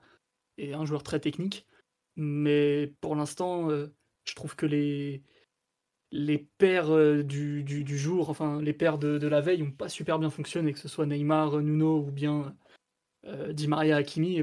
est 0.57 0.73
un 0.73 0.85
joueur 0.85 1.03
très 1.03 1.19
technique. 1.19 1.65
Mais 2.15 2.93
pour 3.01 3.15
l'instant, 3.15 3.69
euh, 3.71 3.87
je 4.25 4.35
trouve 4.35 4.55
que 4.55 4.65
les 4.65 5.23
les 6.11 6.39
paires 6.39 7.23
du, 7.23 7.63
du, 7.63 7.97
jour, 7.97 8.29
enfin 8.31 8.61
les 8.61 8.73
paires 8.73 8.97
de, 8.97 9.19
de 9.19 9.27
la 9.27 9.41
veille, 9.41 9.61
n'ont 9.61 9.71
pas 9.71 9.89
super 9.89 10.17
bien 10.19 10.31
fonctionné, 10.31 10.73
que 10.73 10.79
ce 10.79 10.87
soit 10.87 11.05
Neymar, 11.05 11.59
Nuno 11.59 11.99
ou 11.99 12.11
bien 12.11 12.55
Di 13.51 13.67
Maria 13.67 13.97
Hakimi. 13.97 14.39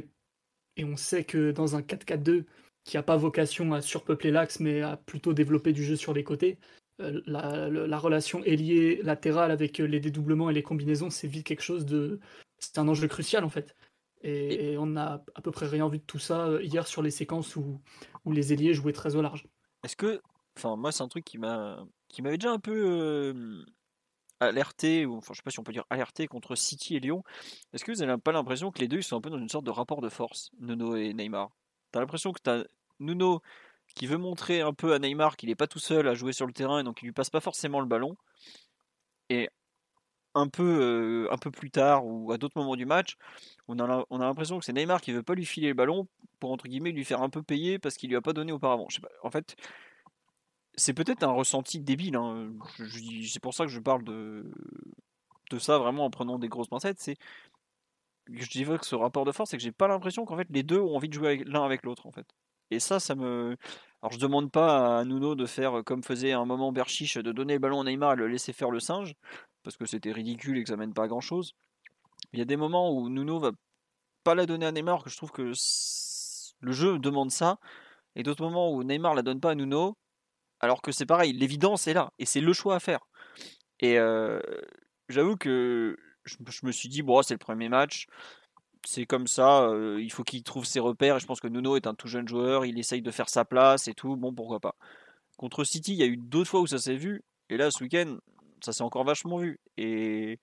Et, 0.77 0.85
on 0.85 0.97
sait 0.97 1.25
que 1.25 1.51
dans 1.51 1.75
un 1.75 1.81
4-4-2 1.83 2.45
qui 2.85 2.97
n'a 2.97 3.03
pas 3.03 3.17
vocation 3.17 3.73
à 3.73 3.81
surpeupler 3.83 4.31
l'axe, 4.31 4.61
mais 4.61 4.83
à 4.83 4.97
plutôt 4.97 5.33
développer 5.33 5.73
du 5.73 5.83
jeu 5.83 5.97
sur 5.97 6.15
les 6.15 6.23
côtés, 6.23 6.59
la, 6.99 7.69
la, 7.69 7.99
relation 7.99 8.43
ailier 8.45 9.01
latérale 9.03 9.51
avec 9.51 9.79
les 9.79 10.01
dédoublements 10.01 10.51
et 10.51 10.55
les 10.55 10.63
combinaisons, 10.63 11.11
c'est 11.11 11.29
vite 11.29 11.47
quelque 11.47 11.63
chose 11.63 11.85
de. 11.85 12.21
C'est 12.59 12.79
un 12.79 12.89
enjeu 12.89 13.09
crucial 13.09 13.45
en 13.45 13.51
fait. 13.51 13.77
Et, 14.23 14.77
on 14.79 14.87
n'a 14.87 15.25
à 15.35 15.43
peu 15.43 15.51
près 15.51 15.67
rien 15.67 15.89
vu 15.89 15.99
de 15.99 16.05
tout 16.05 16.19
ça 16.19 16.51
hier 16.63 16.87
sur 16.87 17.03
les 17.03 17.11
séquences 17.11 17.57
où, 17.57 17.81
où 18.25 18.33
les 18.33 18.53
ailiers 18.53 18.75
jouaient 18.75 18.93
très 18.93 19.17
au 19.17 19.23
large. 19.23 19.47
Est-ce 19.87 19.97
que 19.97 20.21
Enfin, 20.57 20.77
moi, 20.77 20.91
c'est 20.91 21.03
un 21.03 21.09
truc 21.09 21.25
qui 21.25 21.39
m'a, 21.39 21.85
qui 22.09 22.23
m'avait 22.23 22.39
déjà 22.39 22.51
un 22.51 22.59
peu 22.59 23.65
alerté, 24.41 25.07
ou 25.07 25.17
enfin, 25.17 25.33
je 25.33 25.39
sais 25.39 25.43
pas 25.43 25.51
si 25.51 25.61
on 25.61 25.65
peut 25.65 25.73
dire 25.73 25.85
alerté 25.91 26.27
contre 26.27 26.55
City 26.57 26.97
et 26.97 27.01
Lyon. 27.01 27.23
Est-ce 27.73 27.85
que 27.85 27.93
vous 27.93 28.05
n'avez 28.05 28.21
pas 28.21 28.33
l'impression 28.33 28.71
que 28.71 28.81
les 28.81 28.89
deux 28.89 28.99
ils 28.99 29.05
sont 29.05 29.17
un 29.17 29.21
peu 29.21 29.31
dans 29.31 29.39
une 29.39 29.49
sorte 29.49 29.65
de 29.65 29.71
rapport 29.71 30.01
de 30.01 30.09
force, 30.09 30.51
Nuno 30.59 30.97
et 30.97 31.13
Neymar? 31.13 31.51
T'as 31.93 32.01
l'impression 32.01 32.33
que 32.33 32.41
t'as 32.43 32.65
Nuno 33.01 33.41
qui 33.95 34.07
veut 34.07 34.19
montrer 34.19 34.61
un 34.63 34.73
peu 34.75 34.95
à 34.95 34.99
Neymar 34.99 35.37
qu'il 35.37 35.49
n'est 35.49 35.55
pas 35.55 35.69
tout 35.69 35.79
seul 35.79 36.09
à 36.09 36.15
jouer 36.15 36.33
sur 36.33 36.47
le 36.47 36.53
terrain 36.53 36.81
et 36.81 36.83
donc 36.83 37.03
il 37.03 37.07
lui 37.07 37.13
passe 37.13 37.31
pas 37.31 37.41
forcément 37.41 37.81
le 37.81 37.87
ballon. 37.87 38.17
Et 39.29 39.49
un 40.37 40.49
peu, 40.49 41.29
un 41.31 41.39
peu 41.39 41.51
plus 41.51 41.71
tard 41.71 42.07
ou 42.07 42.33
à 42.33 42.39
d'autres 42.39 42.59
moments 42.59 42.77
du 42.77 42.87
match, 42.87 43.17
on 43.69 43.79
a, 43.79 43.85
a 43.85 44.19
l'impression 44.19 44.59
que 44.59 44.65
c'est 44.65 44.73
Neymar 44.73 45.01
qui 45.01 45.13
veut 45.13 45.23
pas 45.23 45.35
lui 45.35 45.47
filer 45.47 45.69
le 45.69 45.75
ballon 45.75 46.07
pour 46.39 46.53
entre 46.53 46.69
guillemets 46.69 46.93
lui 46.93 47.05
faire 47.05 47.23
un 47.23 47.31
peu 47.31 47.43
payer 47.43 47.79
parce 47.79 47.97
qu'il 47.97 48.11
lui 48.11 48.17
a 48.17 48.21
pas 48.21 48.33
donné 48.33 48.53
auparavant. 48.53 48.87
En 49.23 49.31
fait, 49.31 49.57
c'est 50.75 50.93
peut-être 50.95 51.23
un 51.23 51.33
ressenti 51.33 51.81
débile. 51.81 52.17
Hein. 52.17 52.53
c'est 53.27 53.41
pour 53.41 53.55
ça 53.55 53.65
que 53.65 53.71
je 53.71 53.81
parle 53.81 54.05
de, 54.05 54.51
de 55.51 55.59
ça 55.59 55.79
vraiment 55.79 56.05
en 56.05 56.11
prenant 56.11 56.39
des 56.39 56.49
grosses 56.49 56.69
pincettes. 56.69 57.01
C'est 57.01 57.17
je 58.31 58.49
dirais 58.51 58.79
que 58.79 58.87
ce 58.87 58.97
rapport 58.97 59.25
de 59.25 59.33
force, 59.33 59.51
c'est 59.51 59.57
que 59.57 59.63
j'ai 59.63 59.73
pas 59.73 59.89
l'impression 59.89 60.25
qu'en 60.25 60.37
fait 60.37 60.49
les 60.51 60.63
deux 60.63 60.81
ont 60.81 60.97
envie 60.97 61.09
de 61.09 61.15
jouer 61.15 61.45
l'un 61.47 61.65
avec 61.65 61.85
l'autre 61.85 62.07
en 62.07 62.13
fait. 62.13 62.27
Et 62.71 62.81
ça, 62.81 62.99
ça 62.99 63.15
me. 63.15 63.57
Alors 64.03 64.13
je 64.13 64.19
demande 64.19 64.51
pas 64.51 64.99
à 64.99 65.05
Nuno 65.05 65.35
de 65.37 65.47
faire 65.47 65.83
comme 65.85 66.03
faisait 66.03 66.33
un 66.33 66.45
moment 66.45 66.73
Berchiche, 66.73 67.17
de 67.17 67.33
donner 67.33 67.55
le 67.55 67.59
ballon 67.61 67.81
à 67.81 67.85
Neymar 67.85 68.15
et 68.15 68.17
le 68.17 68.29
laisser 68.29 68.53
faire 68.53 68.71
le 68.71 68.81
singe, 68.81 69.15
parce 69.67 69.77
que 69.77 69.85
c'était 69.85 70.13
ridicule 70.13 70.59
et 70.59 70.63
que 70.63 70.69
ça 70.69 70.77
mène 70.77 70.95
pas 70.95 71.03
à 71.03 71.09
grand 71.09 71.21
chose. 71.21 71.57
Il 72.33 72.39
y 72.39 72.43
a 72.43 72.45
des 72.45 72.57
moments 72.57 72.97
où 72.97 73.09
Nuno 73.09 73.41
va 73.41 73.51
pas 74.23 74.37
la 74.37 74.47
donner 74.47 74.65
à 74.65 74.71
Neymar, 74.71 75.03
que 75.03 75.11
je 75.11 75.17
trouve 75.17 75.33
que 75.33 75.51
le 76.61 76.73
jeu 76.73 77.01
demande 77.01 77.33
ça, 77.33 77.59
et 78.15 78.23
d'autres 78.23 78.45
moments 78.45 78.73
où 78.73 78.85
Neymar 78.85 79.17
la 79.17 79.23
donne 79.23 79.41
pas 79.41 79.51
à 79.51 79.55
Nuno, 79.57 79.97
alors 80.61 80.83
que 80.83 80.93
c'est 80.93 81.05
pareil, 81.05 81.33
l'évidence 81.33 81.89
est 81.89 81.95
là, 81.95 82.13
et 82.21 82.27
c'est 82.27 82.41
le 82.41 82.53
choix 82.53 82.77
à 82.77 82.79
faire. 82.79 83.09
Et 83.81 83.99
j'avoue 85.09 85.37
que 85.37 85.97
je, 86.23 86.37
me 86.63 86.71
suis 86.71 86.89
dit, 86.89 87.03
bon, 87.03 87.21
c'est 87.23 87.35
le 87.35 87.39
premier 87.39 87.69
match, 87.69 88.07
c'est 88.85 89.05
comme 89.05 89.27
ça, 89.27 89.69
il 89.99 90.13
faut 90.13 90.23
qu'il 90.23 90.45
trouve 90.45 90.65
ses 90.65 90.79
repères, 90.79 91.17
et 91.17 91.21
je 91.21 91.27
pense 91.27 91.41
que 91.41 91.49
Nuno 91.49 91.75
est 91.75 91.89
un 91.89 91.95
tout 91.95 92.07
jeune 92.07 92.29
joueur, 92.29 92.67
il 92.67 92.79
essaye 92.79 93.03
de 93.03 93.11
faire 93.11 93.29
sa 93.29 93.45
place 93.45 93.89
et 93.89 93.95
tout, 93.95 94.15
bon, 94.15 94.33
pourquoi 94.33 94.61
pas. 94.61 94.77
Contre 95.37 95.65
City, 95.65 95.95
il 95.95 95.99
y 95.99 96.05
a 96.05 96.07
eu 96.07 96.17
d'autres 96.17 96.51
fois 96.51 96.61
où 96.61 96.69
ça 96.69 96.79
s'est 96.79 96.95
vu, 96.95 97.25
et 97.49 97.57
là, 97.57 97.73
ce 97.73 97.83
week-end, 97.83 98.19
ça 98.65 98.73
s'est 98.73 98.83
encore 98.83 99.05
vachement 99.05 99.39
vu. 99.39 99.59
Et 99.77 100.39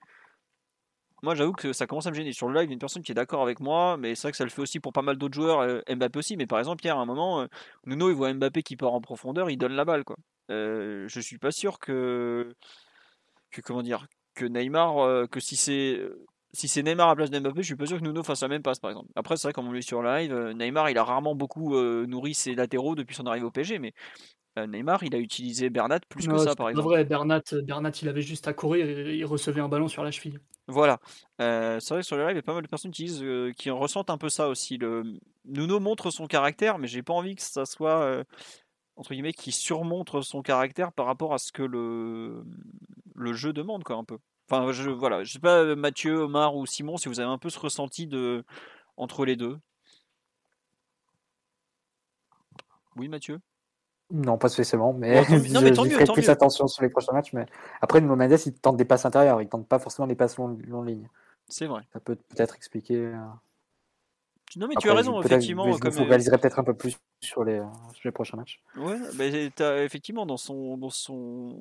moi 1.23 1.35
j'avoue 1.35 1.53
que 1.53 1.73
ça 1.73 1.87
commence 1.87 2.05
à 2.05 2.11
me 2.11 2.15
gêner. 2.15 2.33
Sur 2.33 2.49
le 2.49 2.59
live, 2.59 2.71
une 2.71 2.79
personne 2.79 3.01
qui 3.01 3.11
est 3.11 3.15
d'accord 3.15 3.41
avec 3.41 3.59
moi, 3.59 3.97
mais 3.97 4.15
c'est 4.15 4.23
vrai 4.23 4.31
que 4.31 4.37
ça 4.37 4.43
le 4.43 4.49
fait 4.49 4.61
aussi 4.61 4.79
pour 4.79 4.93
pas 4.93 5.01
mal 5.01 5.17
d'autres 5.17 5.35
joueurs, 5.35 5.61
euh, 5.61 5.81
Mbappé 5.89 6.19
aussi. 6.19 6.37
Mais 6.37 6.45
par 6.47 6.59
exemple, 6.59 6.81
Pierre, 6.81 6.97
à 6.97 7.01
un 7.01 7.05
moment, 7.05 7.41
euh, 7.41 7.47
Nuno 7.85 8.09
il 8.09 8.15
voit 8.15 8.33
Mbappé 8.33 8.61
qui 8.63 8.75
part 8.75 8.93
en 8.93 9.01
profondeur, 9.01 9.49
il 9.49 9.57
donne 9.57 9.73
la 9.73 9.85
balle. 9.85 10.03
Quoi. 10.03 10.17
Euh, 10.51 11.07
je 11.07 11.19
suis 11.21 11.37
pas 11.37 11.51
sûr 11.51 11.79
que, 11.79 12.53
que 13.51 13.61
comment 13.61 13.81
dire, 13.81 14.05
que 14.35 14.45
Neymar, 14.45 15.29
que 15.29 15.39
si 15.39 15.55
c'est 15.55 16.01
si 16.55 16.67
c'est 16.67 16.83
Neymar 16.83 17.09
à 17.09 17.15
place 17.15 17.31
d'Mbappé, 17.31 17.63
je 17.63 17.67
suis 17.67 17.75
pas 17.75 17.87
sûr 17.87 17.97
que 17.97 18.03
Nuno 18.03 18.21
fasse 18.21 18.41
la 18.41 18.47
même 18.47 18.61
passe 18.61 18.79
par 18.79 18.91
exemple. 18.91 19.09
Après, 19.15 19.37
c'est 19.37 19.47
vrai, 19.47 19.53
comme 19.53 19.67
on 19.67 19.71
l'a 19.71 19.81
sur 19.81 20.03
live, 20.03 20.33
Neymar 20.55 20.89
il 20.89 20.97
a 20.97 21.03
rarement 21.03 21.35
beaucoup 21.35 21.75
nourri 22.05 22.33
ses 22.33 22.53
latéraux 22.53 22.95
depuis 22.95 23.15
son 23.15 23.25
arrivée 23.25 23.45
au 23.45 23.51
PSG, 23.51 23.79
mais 23.79 23.93
Neymar 24.57 25.03
il 25.03 25.15
a 25.15 25.17
utilisé 25.17 25.69
Bernat 25.69 26.01
plus 26.09 26.27
que 26.27 26.37
ça 26.37 26.55
par 26.55 26.69
exemple. 26.69 26.87
vrai, 26.87 27.05
Bernat, 27.05 27.41
Bernat 27.63 27.91
il 28.01 28.07
avait 28.07 28.21
juste 28.21 28.47
à 28.47 28.53
courir 28.53 28.87
et 28.87 29.15
il 29.15 29.25
recevait 29.25 29.61
un 29.61 29.69
ballon 29.69 29.87
sur 29.87 30.03
la 30.03 30.11
cheville. 30.11 30.39
Voilà. 30.67 30.99
Euh, 31.41 31.79
c'est 31.79 31.93
vrai 31.93 32.01
que 32.01 32.07
sur 32.07 32.15
le 32.15 32.23
live, 32.23 32.33
il 32.33 32.35
y 32.37 32.39
a 32.39 32.43
pas 32.43 32.53
mal 32.53 32.63
de 32.63 32.67
personnes 32.67 32.91
qui 32.91 33.03
disent, 33.03 33.23
euh, 33.23 33.51
qui 33.51 33.69
ressentent 33.69 34.09
un 34.09 34.17
peu 34.17 34.29
ça 34.29 34.47
aussi. 34.47 34.77
Le... 34.77 35.19
Nuno 35.45 35.79
montre 35.79 36.09
son 36.09 36.25
caractère, 36.25 36.77
mais 36.77 36.87
j'ai 36.87 37.03
pas 37.03 37.13
envie 37.13 37.35
que 37.35 37.41
ça 37.41 37.65
soit 37.65 38.01
euh, 38.03 38.23
entre 38.95 39.13
guillemets 39.13 39.33
qui 39.33 39.51
surmontre 39.51 40.21
son 40.21 40.41
caractère 40.41 40.93
par 40.93 41.05
rapport 41.05 41.33
à 41.33 41.37
ce 41.37 41.51
que 41.51 41.63
le 41.63 42.43
le 43.15 43.33
jeu 43.33 43.53
demande, 43.53 43.83
quoi, 43.83 43.97
un 43.97 44.03
peu. 44.03 44.17
Enfin, 44.49 44.71
je 44.71 44.89
voilà, 44.89 45.23
je 45.23 45.33
sais 45.33 45.39
pas 45.39 45.75
Mathieu, 45.75 46.15
Omar 46.21 46.55
ou 46.55 46.65
Simon 46.65 46.97
si 46.97 47.09
vous 47.09 47.19
avez 47.19 47.29
un 47.29 47.37
peu 47.37 47.49
ce 47.49 47.59
ressenti 47.59 48.07
de 48.07 48.43
entre 48.97 49.25
les 49.25 49.35
deux. 49.35 49.59
Oui, 52.95 53.07
Mathieu? 53.09 53.39
Non, 54.13 54.37
pas 54.37 54.47
spécialement, 54.47 54.93
mais, 54.93 55.21
non, 55.49 55.61
mais 55.61 55.71
tant 55.71 55.85
je, 55.85 56.11
plus 56.13 56.29
attention 56.29 56.67
sur 56.67 56.83
les 56.83 56.89
prochains 56.89 57.13
matchs. 57.13 57.33
Mais 57.33 57.47
après, 57.81 57.99
Nuno 57.99 58.15
Mendes, 58.15 58.37
il 58.45 58.53
tente 58.53 58.77
des 58.77 58.85
passes 58.85 59.05
intérieures, 59.05 59.41
il 59.41 59.49
tente 59.49 59.67
pas 59.67 59.79
forcément 59.79 60.07
des 60.07 60.15
passes 60.15 60.37
longues 60.37 60.63
long 60.67 60.83
ligne. 60.83 61.09
C'est 61.49 61.65
vrai. 61.65 61.81
Ça 61.93 61.99
peut 61.99 62.15
peut-être 62.15 62.55
expliquer. 62.55 62.97
Euh, 62.97 63.17
non, 64.55 64.67
mais 64.67 64.75
tu 64.79 64.87
as 64.87 64.93
raison, 64.93 65.19
effectivement. 65.19 65.71
Je 65.71 65.79
comme... 65.79 65.91
focaliserait 65.91 66.37
peut-être 66.37 66.59
un 66.59 66.63
peu 66.63 66.75
plus 66.75 66.95
sur 67.21 67.43
les, 67.43 67.57
sur 67.93 68.01
les 68.05 68.11
prochains 68.11 68.37
matchs. 68.37 68.61
Ouais, 68.77 68.99
mais 69.17 69.51
as, 69.59 69.83
effectivement, 69.83 70.27
dans 70.27 70.37
son, 70.37 70.77
dans 70.77 70.91
son... 70.91 71.57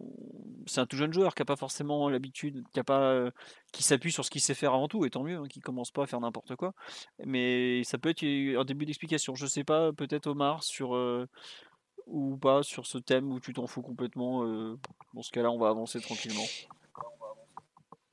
c'est 0.66 0.80
un 0.80 0.86
tout 0.86 0.98
jeune 0.98 1.12
joueur 1.12 1.34
qui 1.34 1.40
n'a 1.40 1.46
pas 1.46 1.56
forcément 1.56 2.10
l'habitude, 2.10 2.62
qui, 2.74 2.80
a 2.80 2.84
pas, 2.84 3.00
euh, 3.00 3.30
qui 3.72 3.82
s'appuie 3.82 4.12
sur 4.12 4.26
ce 4.26 4.30
qu'il 4.30 4.42
sait 4.42 4.52
faire 4.52 4.74
avant 4.74 4.88
tout, 4.88 5.06
et 5.06 5.10
tant 5.10 5.22
mieux, 5.22 5.38
hein, 5.38 5.46
qui 5.48 5.60
commence 5.60 5.90
pas 5.90 6.02
à 6.02 6.06
faire 6.06 6.20
n'importe 6.20 6.54
quoi. 6.56 6.74
Mais 7.24 7.82
ça 7.84 7.96
peut 7.96 8.10
être 8.10 8.24
un 8.24 8.64
début 8.64 8.84
d'explication. 8.84 9.34
Je 9.34 9.46
sais 9.46 9.64
pas, 9.64 9.92
peut-être 9.94 10.26
Omar, 10.26 10.62
sur. 10.62 10.94
Euh, 10.94 11.26
ou 12.06 12.36
pas 12.36 12.62
sur 12.62 12.86
ce 12.86 12.98
thème 12.98 13.32
où 13.32 13.40
tu 13.40 13.52
t'en 13.52 13.66
fous 13.66 13.82
complètement 13.82 14.44
euh, 14.44 14.78
Dans 15.14 15.22
ce 15.22 15.30
cas-là, 15.30 15.50
on 15.50 15.58
va 15.58 15.68
avancer 15.68 16.00
tranquillement. 16.00 16.44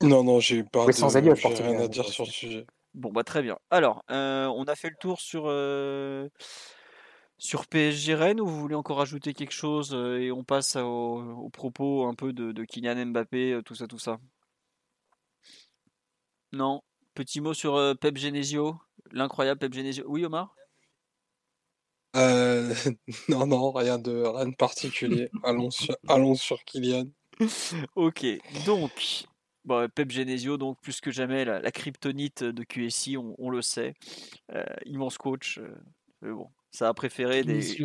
Non, 0.02 0.24
non, 0.24 0.40
j'ai 0.40 0.64
pas 0.64 0.86
de... 0.86 0.92
sans 0.92 1.10
rien 1.10 1.80
à 1.80 1.88
dire 1.88 2.08
sur 2.08 2.26
le 2.26 2.32
sujet. 2.32 2.66
Bon, 2.94 3.12
bah 3.12 3.24
très 3.24 3.42
bien. 3.42 3.58
Alors, 3.70 4.04
euh, 4.10 4.48
on 4.48 4.64
a 4.66 4.76
fait 4.76 4.90
le 4.90 4.96
tour 5.00 5.20
sur, 5.20 5.44
euh, 5.46 6.28
sur 7.38 7.68
PSG 7.68 8.16
Rennes 8.16 8.42
ou 8.42 8.48
vous 8.48 8.60
voulez 8.60 8.76
encore 8.76 9.02
ajouter 9.02 9.34
quelque 9.34 9.54
chose 9.54 9.94
et 9.94 10.32
on 10.32 10.44
passe 10.44 10.76
au, 10.76 11.50
propos 11.52 12.06
un 12.06 12.16
peu 12.16 12.34
de, 12.34 12.52
de, 12.52 12.64
Kylian 12.64 13.08
Mbappé, 13.08 13.60
tout 13.66 13.76
ça, 13.76 13.88
tout 13.88 14.00
ça? 14.00 14.20
Non? 16.52 16.82
Petit 17.14 17.42
mot 17.42 17.54
sur 17.54 17.96
Pep 18.00 18.18
Genesio, 18.18 18.78
l'incroyable 19.12 19.60
Pep 19.60 19.74
Genesio. 19.74 20.06
Oui, 20.08 20.26
Omar? 20.26 20.56
Euh, 22.16 22.74
non, 23.30 23.48
non, 23.48 23.72
rien 23.72 23.98
de, 23.98 24.24
rien 24.24 24.48
de 24.48 24.56
particulier. 24.56 25.30
allons, 25.44 25.72
sur, 25.72 25.96
allons 26.08 26.36
sur 26.36 26.64
Kylian. 26.64 27.06
ok, 27.96 28.26
donc, 28.66 29.26
bon, 29.66 29.88
Pep 29.94 30.12
Genesio, 30.12 30.58
donc 30.58 30.80
plus 30.82 31.02
que 31.02 31.12
jamais 31.12 31.46
la, 31.46 31.60
la 31.60 31.72
kryptonite 31.72 32.44
de 32.44 32.64
QSI, 32.64 33.18
on, 33.18 33.36
on 33.38 33.50
le 33.50 33.62
sait. 33.62 33.94
Euh, 34.54 34.64
immense 34.86 35.18
coach. 35.18 35.60
Euh, 35.60 36.34
bon, 36.34 36.50
ça 36.72 36.90
a 36.90 36.94
préféré 36.94 37.44
des. 37.44 37.82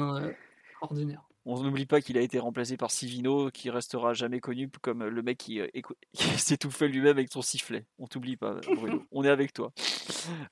ordinaire. 0.81 1.23
On 1.47 1.63
n'oublie 1.63 1.85
pas 1.85 2.01
qu'il 2.01 2.17
a 2.17 2.23
été 2.23 2.39
remplacé 2.39 2.79
par 2.79 2.91
Sivino, 2.91 3.51
qui 3.51 3.69
restera 3.69 4.15
jamais 4.15 4.41
connu 4.41 4.71
comme 4.81 5.05
le 5.05 5.23
mec 5.23 5.39
qui, 5.39 5.61
euh, 5.61 5.69
s'étouffait 6.39 6.89
lui-même 6.89 7.19
avec 7.19 7.31
son 7.31 7.43
sifflet. 7.43 7.85
On 7.99 8.07
t'oublie 8.07 8.37
pas, 8.37 8.57
Bruno. 8.75 9.03
On 9.13 9.25
est 9.25 9.29
avec 9.29 9.53
toi. 9.53 9.73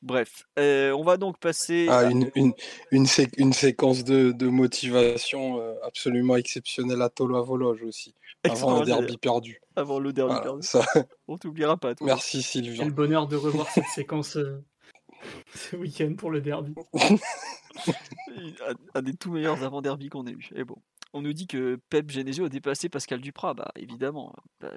Bref, 0.02 0.44
euh, 0.58 0.92
on 0.92 1.02
va 1.02 1.16
donc 1.16 1.38
passer. 1.38 1.88
à... 1.88 2.10
une, 2.10 2.30
une, 2.34 2.52
une, 2.90 3.52
séquence 3.52 4.04
de, 4.04 4.46
motivation 4.46 5.60
euh, 5.60 5.74
absolument 5.82 6.36
exceptionnelle 6.36 7.00
à 7.00 7.08
Tolo 7.08 7.36
à 7.36 7.42
Vologe 7.42 7.82
aussi. 7.82 8.14
Avant 8.44 8.80
le 8.80 8.84
derby 8.84 9.16
perdu. 9.16 9.60
Avant 9.76 9.98
le 9.98 10.12
derby 10.12 10.34
perdu. 10.42 10.68
On 11.28 11.38
t'oubliera 11.38 11.76
pas. 11.76 11.94
Toi. 11.94 12.06
Merci 12.06 12.42
Sylvain. 12.42 12.76
Quel 12.84 12.92
bonheur 12.92 13.28
de 13.28 13.36
revoir 13.36 13.70
cette 13.70 13.86
séquence 13.94 14.36
ce 15.54 15.76
week-end 15.76 16.14
pour 16.16 16.30
le 16.30 16.40
derby. 16.40 16.74
un, 18.94 19.02
des 19.02 19.14
tout 19.14 19.32
meilleurs 19.32 19.62
avant-derby 19.62 20.08
qu'on 20.08 20.26
ait 20.26 20.32
eu. 20.32 20.48
Et 20.54 20.64
bon. 20.64 20.76
On 21.14 21.20
nous 21.20 21.34
dit 21.34 21.46
que 21.46 21.78
Pep 21.90 22.10
Genesio 22.10 22.46
a 22.46 22.48
dépassé 22.48 22.88
Pascal 22.88 23.20
Duprat. 23.20 23.52
Bah 23.52 23.70
évidemment, 23.76 24.34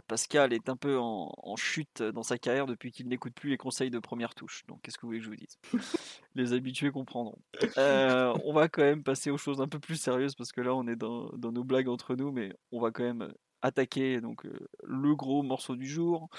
Pascal 0.07 0.51
est 0.51 0.67
un 0.67 0.75
peu 0.75 0.97
en, 0.99 1.55
chute 1.55 2.03
dans 2.03 2.23
sa 2.23 2.37
carrière 2.37 2.65
depuis 2.65 2.91
qu'il 2.91 3.07
n'écoute 3.07 3.33
plus 3.33 3.49
les 3.49 3.57
conseils 3.57 3.89
de 3.89 3.99
première 3.99 4.35
touche. 4.35 4.65
Donc 4.67 4.81
qu'est-ce 4.81 4.97
que 4.97 5.03
vous 5.03 5.07
voulez 5.09 5.19
que 5.19 5.25
je 5.25 5.29
vous 5.29 5.35
dise? 5.37 5.57
Les 6.35 6.51
habitués 6.51 6.91
comprendront. 6.91 7.39
Euh, 7.77 8.37
on 8.43 8.51
va 8.51 8.67
quand 8.67 8.81
même 8.81 9.03
passer 9.03 9.31
aux 9.31 9.37
choses 9.37 9.61
un 9.61 9.69
peu 9.69 9.79
plus 9.79 9.95
sérieuses 9.95 10.35
parce 10.35 10.51
que 10.51 10.59
là 10.59 10.75
on 10.75 10.85
est 10.87 10.97
dans, 10.97 11.31
nos 11.37 11.63
blagues 11.63 11.87
entre 11.87 12.15
nous, 12.17 12.33
mais 12.33 12.51
on 12.73 12.81
va 12.81 12.91
quand 12.91 13.05
même 13.05 13.31
attaquer 13.61 14.19
donc 14.19 14.45
euh, 14.45 14.67
le 14.83 15.15
gros 15.15 15.41
morceau 15.41 15.77
du 15.77 15.87
jour, 15.87 16.29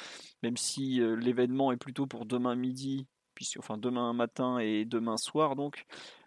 même 0.42 0.58
si 0.58 1.00
euh, 1.00 1.16
l'événement 1.16 1.72
est 1.72 1.78
plutôt 1.78 2.06
pour 2.06 2.26
demain 2.26 2.54
midi, 2.54 3.06
puis 3.36 3.48
enfin 3.58 3.78
demain 3.78 4.12
matin 4.12 4.58
et 4.58 4.84
demain 4.84 5.16
soir 5.16 5.54
donc 5.54 5.84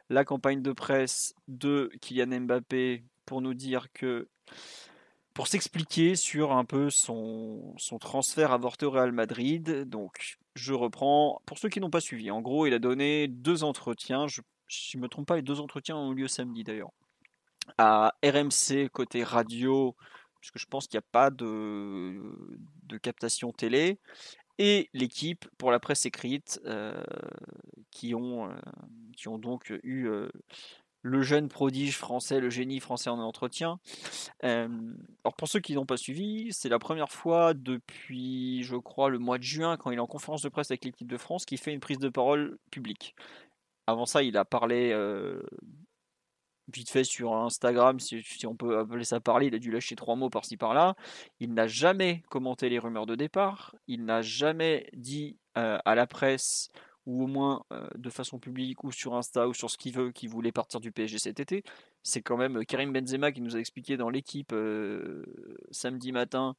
la 0.09 0.23
campagne 0.23 0.61
de 0.61 0.71
presse 0.71 1.35
de 1.49 1.91
Kylian 2.01 2.41
Mbappé 2.41 3.03
pour 3.25 3.41
nous 3.41 3.53
dire 3.53 3.91
que 3.91 4.27
pour 5.33 5.47
s'expliquer 5.47 6.15
sur 6.15 6.51
un 6.51 6.65
peu 6.65 6.89
son, 6.89 7.73
son 7.77 7.97
transfert 7.97 8.51
avorté 8.51 8.85
au 8.85 8.91
Real 8.91 9.11
Madrid. 9.11 9.87
Donc, 9.87 10.37
je 10.55 10.73
reprends. 10.73 11.41
Pour 11.45 11.57
ceux 11.57 11.69
qui 11.69 11.79
n'ont 11.79 11.89
pas 11.89 12.01
suivi, 12.01 12.29
en 12.29 12.41
gros, 12.41 12.65
il 12.65 12.73
a 12.73 12.79
donné 12.79 13.27
deux 13.29 13.63
entretiens. 13.63 14.27
Si 14.27 14.41
je 14.91 14.97
ne 14.97 15.03
me 15.03 15.07
trompe 15.07 15.27
pas, 15.27 15.37
les 15.37 15.41
deux 15.41 15.61
entretiens 15.61 15.95
ont 15.95 16.11
eu 16.11 16.15
lieu 16.15 16.27
samedi 16.27 16.63
d'ailleurs. 16.65 16.91
À 17.77 18.15
RMC 18.21 18.89
côté 18.91 19.23
radio, 19.23 19.95
puisque 20.41 20.57
je 20.57 20.65
pense 20.65 20.87
qu'il 20.87 20.97
n'y 20.97 21.05
a 21.05 21.09
pas 21.11 21.29
de, 21.29 22.21
de 22.83 22.97
captation 22.97 23.53
télé, 23.53 23.99
et 24.59 24.89
l'équipe 24.93 25.47
pour 25.57 25.71
la 25.71 25.79
presse 25.79 26.05
écrite, 26.05 26.61
euh, 26.65 27.01
qui, 27.89 28.13
ont, 28.13 28.49
euh, 28.49 28.53
qui 29.15 29.29
ont 29.29 29.39
donc 29.39 29.73
eu 29.83 30.07
euh, 30.07 30.29
le 31.01 31.21
jeune 31.21 31.47
prodige 31.47 31.97
français, 31.97 32.41
le 32.41 32.49
génie 32.49 32.81
français 32.81 33.09
en 33.09 33.19
entretien. 33.19 33.79
alors 34.43 35.35
pour 35.37 35.47
ceux 35.47 35.61
qui 35.61 35.73
n'ont 35.73 35.85
pas 35.85 35.95
suivi, 35.95 36.49
c'est 36.51 36.67
la 36.67 36.77
première 36.77 37.09
fois 37.09 37.53
depuis, 37.53 38.63
je 38.63 38.75
crois, 38.75 39.09
le 39.09 39.17
mois 39.17 39.37
de 39.37 39.43
juin, 39.43 39.77
quand 39.77 39.91
il 39.91 39.97
est 39.97 40.01
en 40.01 40.07
conférence 40.07 40.41
de 40.41 40.49
presse 40.49 40.69
avec 40.69 40.83
l'équipe 40.83 41.07
de 41.07 41.17
France, 41.17 41.45
qu'il 41.45 41.57
fait 41.57 41.73
une 41.73 41.79
prise 41.79 41.99
de 41.99 42.09
parole 42.09 42.59
publique. 42.69 43.15
Avant 43.87 44.05
ça, 44.05 44.23
il 44.23 44.35
a 44.35 44.43
parlé 44.43 44.93
vite 46.73 46.89
fait 46.89 47.03
sur 47.03 47.33
Instagram, 47.33 47.99
si, 47.99 48.23
on 48.45 48.55
peut 48.55 48.79
appeler 48.79 49.03
ça 49.03 49.19
parler, 49.19 49.47
il 49.47 49.55
a 49.55 49.59
dû 49.59 49.71
lâcher 49.71 49.95
trois 49.95 50.15
mots 50.15 50.29
par-ci 50.29 50.57
par-là. 50.57 50.95
Il 51.39 51.53
n'a 51.53 51.67
jamais 51.67 52.23
commenté 52.29 52.69
les 52.69 52.79
rumeurs 52.79 53.05
de 53.05 53.15
départ, 53.15 53.75
il 53.87 54.05
n'a 54.05 54.21
jamais 54.21 54.89
dit 54.93 55.37
à 55.55 55.95
la 55.95 56.07
presse 56.07 56.69
ou 57.05 57.23
au 57.23 57.27
moins 57.27 57.63
de 57.95 58.09
façon 58.09 58.39
publique 58.39 58.83
ou 58.83 58.91
sur 58.91 59.15
Insta 59.15 59.47
ou 59.47 59.53
sur 59.53 59.69
ce 59.69 59.77
qu'il 59.77 59.93
veut, 59.93 60.11
qu'il 60.11 60.29
voulait 60.29 60.51
partir 60.51 60.79
du 60.79 60.91
PSG 60.91 61.19
cet 61.19 61.39
été. 61.39 61.63
C'est 62.03 62.21
quand 62.21 62.37
même 62.37 62.63
Karim 62.65 62.93
Benzema 62.93 63.31
qui 63.31 63.41
nous 63.41 63.55
a 63.55 63.59
expliqué 63.59 63.97
dans 63.97 64.09
l'équipe 64.09 64.53
samedi 65.71 66.11
matin 66.11 66.55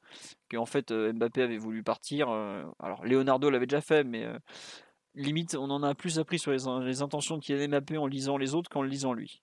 qu'en 0.51 0.65
fait 0.65 0.91
Mbappé 0.91 1.41
avait 1.41 1.57
voulu 1.57 1.83
partir. 1.83 2.29
alors 2.79 3.03
Leonardo 3.05 3.49
l'avait 3.49 3.65
déjà 3.65 3.81
fait, 3.81 4.03
mais 4.03 4.27
limite 5.15 5.55
on 5.55 5.69
en 5.69 5.83
a 5.83 5.95
plus 5.95 6.19
appris 6.19 6.39
sur 6.39 6.51
les, 6.51 7.01
intentions 7.01 7.37
de 7.37 7.43
Kylian 7.43 7.69
Mbappé 7.69 7.97
en 7.97 8.07
lisant 8.07 8.37
les 8.37 8.53
autres 8.53 8.69
qu'en 8.69 8.83
lisant 8.83 9.13
lui. 9.13 9.41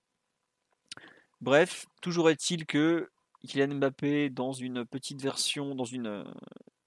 Bref, 1.41 1.87
toujours 2.03 2.31
est-il 2.31 2.67
que 2.67 3.11
Kylian 3.47 3.77
Mbappé, 3.77 4.31
dans 4.31 4.53
une 4.53 4.85
petite 4.85 5.23
version, 5.23 5.75
dans 5.75 5.85
une, 5.85 6.25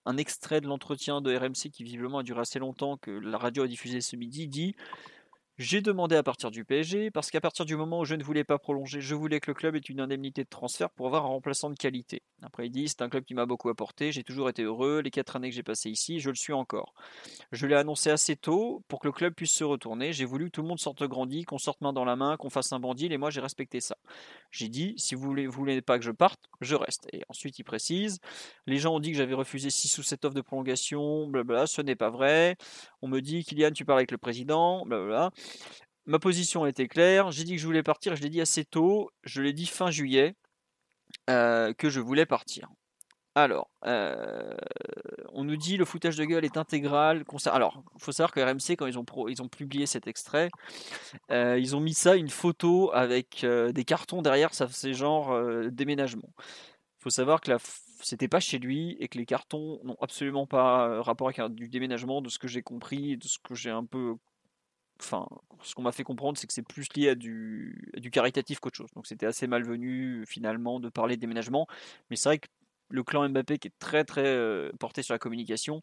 un 0.05 0.17
extrait 0.17 0.61
de 0.61 0.67
l'entretien 0.67 1.21
de 1.21 1.35
RMC 1.35 1.71
qui 1.71 1.83
visiblement 1.83 2.19
a 2.19 2.23
duré 2.23 2.41
assez 2.41 2.59
longtemps, 2.59 2.97
que 2.97 3.11
la 3.11 3.37
radio 3.37 3.63
a 3.63 3.67
diffusé 3.67 4.01
ce 4.01 4.15
midi, 4.15 4.47
dit 4.47 4.75
j'ai 5.61 5.81
demandé 5.81 6.15
à 6.15 6.23
partir 6.23 6.49
du 6.51 6.65
PSG 6.65 7.11
parce 7.11 7.29
qu'à 7.29 7.39
partir 7.39 7.65
du 7.65 7.75
moment 7.75 7.99
où 7.99 8.05
je 8.05 8.15
ne 8.15 8.23
voulais 8.23 8.43
pas 8.43 8.57
prolonger, 8.57 8.99
je 8.99 9.15
voulais 9.15 9.39
que 9.39 9.51
le 9.51 9.53
club 9.53 9.75
ait 9.75 9.79
une 9.79 10.01
indemnité 10.01 10.43
de 10.43 10.49
transfert 10.49 10.89
pour 10.89 11.05
avoir 11.05 11.25
un 11.25 11.29
remplaçant 11.29 11.69
de 11.69 11.75
qualité. 11.75 12.23
Après, 12.41 12.65
il 12.65 12.71
dit 12.71 12.87
c'est 12.87 13.01
un 13.01 13.09
club 13.09 13.23
qui 13.23 13.33
m'a 13.33 13.45
beaucoup 13.45 13.69
apporté, 13.69 14.11
j'ai 14.11 14.23
toujours 14.23 14.49
été 14.49 14.63
heureux, 14.63 15.01
les 15.01 15.11
quatre 15.11 15.35
années 15.35 15.49
que 15.49 15.55
j'ai 15.55 15.63
passées 15.63 15.91
ici, 15.91 16.19
je 16.19 16.29
le 16.29 16.35
suis 16.35 16.53
encore. 16.53 16.93
Je 17.51 17.67
l'ai 17.67 17.75
annoncé 17.75 18.09
assez 18.09 18.35
tôt 18.35 18.83
pour 18.87 18.99
que 18.99 19.07
le 19.07 19.11
club 19.11 19.33
puisse 19.33 19.53
se 19.53 19.63
retourner. 19.63 20.13
J'ai 20.13 20.25
voulu 20.25 20.45
que 20.45 20.51
tout 20.51 20.61
le 20.63 20.67
monde 20.67 20.79
sorte 20.79 21.03
grandi, 21.03 21.43
qu'on 21.43 21.59
sorte 21.59 21.81
main 21.81 21.93
dans 21.93 22.05
la 22.05 22.15
main, 22.15 22.37
qu'on 22.37 22.49
fasse 22.49 22.73
un 22.73 22.79
bandit, 22.79 23.05
et 23.05 23.17
moi 23.17 23.29
j'ai 23.29 23.41
respecté 23.41 23.81
ça. 23.81 23.97
J'ai 24.49 24.67
dit 24.67 24.95
si 24.97 25.15
vous 25.15 25.21
voulez, 25.21 25.47
voulez 25.47 25.81
pas 25.81 25.99
que 25.99 26.05
je 26.05 26.11
parte, 26.11 26.41
je 26.59 26.75
reste. 26.75 27.07
Et 27.13 27.21
ensuite, 27.29 27.59
il 27.59 27.63
précise 27.63 28.19
les 28.67 28.77
gens 28.77 28.95
ont 28.95 28.99
dit 28.99 29.11
que 29.11 29.17
j'avais 29.17 29.33
refusé 29.33 29.69
6 29.69 29.97
ou 29.97 30.03
7 30.03 30.25
offres 30.25 30.35
de 30.35 30.41
prolongation, 30.41 31.27
blablabla, 31.27 31.67
ce 31.67 31.81
n'est 31.81 31.95
pas 31.95 32.09
vrai. 32.09 32.57
On 33.01 33.07
me 33.07 33.19
dit 33.19 33.43
Kylian, 33.43 33.71
tu 33.71 33.85
parles 33.85 33.99
avec 33.99 34.11
le 34.11 34.17
président, 34.17 34.85
blablabla. 34.85 35.31
Ma 36.05 36.19
position 36.19 36.65
était 36.65 36.87
claire, 36.87 37.31
j'ai 37.31 37.43
dit 37.43 37.55
que 37.55 37.61
je 37.61 37.65
voulais 37.65 37.83
partir, 37.83 38.15
je 38.15 38.23
l'ai 38.23 38.29
dit 38.29 38.41
assez 38.41 38.65
tôt, 38.65 39.11
je 39.23 39.41
l'ai 39.41 39.53
dit 39.53 39.67
fin 39.67 39.91
juillet, 39.91 40.35
euh, 41.29 41.73
que 41.73 41.89
je 41.89 41.99
voulais 41.99 42.25
partir. 42.25 42.69
Alors, 43.35 43.69
euh, 43.85 44.53
on 45.31 45.45
nous 45.45 45.55
dit 45.55 45.77
le 45.77 45.85
foutage 45.85 46.17
de 46.17 46.25
gueule 46.25 46.43
est 46.43 46.57
intégral. 46.57 47.23
Alors, 47.45 47.83
il 47.95 48.03
faut 48.03 48.11
savoir 48.11 48.31
que 48.31 48.41
RMC, 48.41 48.75
quand 48.75 48.87
ils 48.87 48.99
ont, 48.99 49.05
ils 49.29 49.41
ont 49.41 49.47
publié 49.47 49.85
cet 49.85 50.07
extrait, 50.07 50.49
euh, 51.31 51.57
ils 51.57 51.75
ont 51.75 51.79
mis 51.79 51.93
ça, 51.93 52.15
une 52.15 52.29
photo 52.29 52.91
avec 52.93 53.45
des 53.45 53.85
cartons 53.85 54.21
derrière, 54.21 54.53
ça 54.53 54.67
faisait 54.67 54.93
genre 54.93 55.39
déménagement. 55.71 56.33
Il 56.99 57.03
faut 57.03 57.09
savoir 57.09 57.39
que 57.39 57.51
c'était 58.01 58.27
pas 58.27 58.39
chez 58.39 58.59
lui 58.59 58.97
et 58.99 59.07
que 59.07 59.17
les 59.17 59.25
cartons 59.25 59.79
n'ont 59.83 59.97
absolument 60.01 60.47
pas 60.47 61.01
rapport 61.01 61.29
avec 61.29 61.53
du 61.53 61.69
déménagement, 61.69 62.21
de 62.21 62.29
ce 62.29 62.39
que 62.39 62.47
j'ai 62.47 62.63
compris, 62.63 63.17
de 63.17 63.27
ce 63.27 63.37
que 63.39 63.55
j'ai 63.55 63.69
un 63.69 63.85
peu 63.85 64.15
enfin, 65.01 65.27
ce 65.63 65.75
qu'on 65.75 65.81
m'a 65.81 65.91
fait 65.91 66.03
comprendre, 66.03 66.37
c'est 66.37 66.47
que 66.47 66.53
c'est 66.53 66.61
plus 66.61 66.87
lié 66.95 67.09
à 67.09 67.15
du, 67.15 67.91
caritatif 68.11 68.59
qu'autre 68.59 68.77
chose. 68.77 68.91
Donc 68.95 69.07
c'était 69.07 69.25
assez 69.25 69.47
malvenu 69.47 70.25
finalement 70.27 70.79
de 70.79 70.89
parler 70.89 71.15
de 71.15 71.21
déménagement. 71.21 71.67
Mais 72.09 72.15
c'est 72.15 72.29
vrai 72.29 72.39
que 72.39 72.47
le 72.89 73.03
clan 73.03 73.27
Mbappé 73.29 73.57
qui 73.57 73.67
est 73.67 73.79
très 73.79 74.03
très 74.03 74.25
euh, 74.25 74.71
porté 74.79 75.01
sur 75.01 75.13
la 75.13 75.19
communication, 75.19 75.81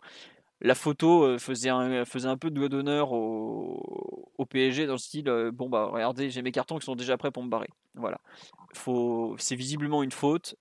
la 0.61 0.74
photo 0.74 1.24
euh, 1.24 1.39
faisait, 1.39 1.70
un, 1.70 2.05
faisait 2.05 2.28
un 2.28 2.36
peu 2.36 2.51
de 2.51 2.57
doigt 2.57 2.69
d'honneur 2.69 3.12
au, 3.12 4.47
PSG 4.51 4.86
dans 4.86 4.95
le 4.95 4.99
style 4.99 5.28
euh, 5.28 5.51
bon 5.53 5.69
bah 5.69 5.90
regardez 5.93 6.31
j'ai 6.31 6.40
mes 6.40 6.53
cartons 6.53 6.78
qui 6.78 6.86
sont 6.86 6.97
déjà 6.97 7.19
prêts 7.19 7.31
pour 7.31 7.43
me 7.43 7.51
barrer. 7.51 7.69
Voilà. 7.95 8.20
C'est 9.39 9.57
visiblement 9.57 10.03
une 10.03 10.12
faute. 10.12 10.57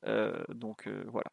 donc 0.50 0.90
voilà. 1.08 1.30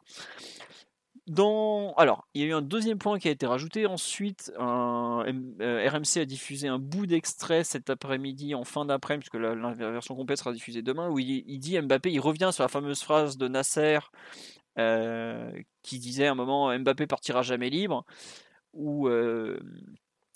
Alors, 1.27 2.27
il 2.35 2.43
y 2.43 2.45
a 2.45 2.49
eu 2.49 2.53
un 2.53 2.63
deuxième 2.63 2.99
point 2.99 3.19
qui 3.19 3.29
a 3.29 3.31
été 3.31 3.47
rajouté. 3.47 3.87
Ensuite. 3.87 4.53
Euh, 4.59 5.89
RMC 5.89 6.21
a 6.21 6.25
diffusé 6.25 6.69
un 6.69 6.79
bout 6.79 7.07
d'extrait 7.07 7.65
cet 7.65 7.89
après-midi, 7.91 8.55
en 8.55 8.65
fin 8.65 8.85
d'après-midi, 8.85 9.29
puisque 9.31 9.43
la, 9.43 9.73
version 9.73 10.15
complète 10.15 10.39
sera 10.39 10.53
diffusée 10.53 10.83
demain, 10.83 11.09
où 11.09 11.19
il, 11.19 11.59
dit 11.59 11.81
Mbappé, 11.81 12.13
il 12.13 12.21
revient 12.21 12.51
sur 12.53 12.63
la 12.63 12.69
fameuse 12.69 13.03
phrase 13.03 13.39
de 13.39 13.49
Nasser 13.49 13.99
euh, 14.79 15.51
qui 15.83 15.99
disait 15.99 16.27
à 16.27 16.33
un 16.33 16.35
moment 16.35 16.77
Mbappé 16.79 17.07
partira 17.07 17.43
jamais 17.43 17.71
libre, 17.71 18.05
euh, 18.77 19.59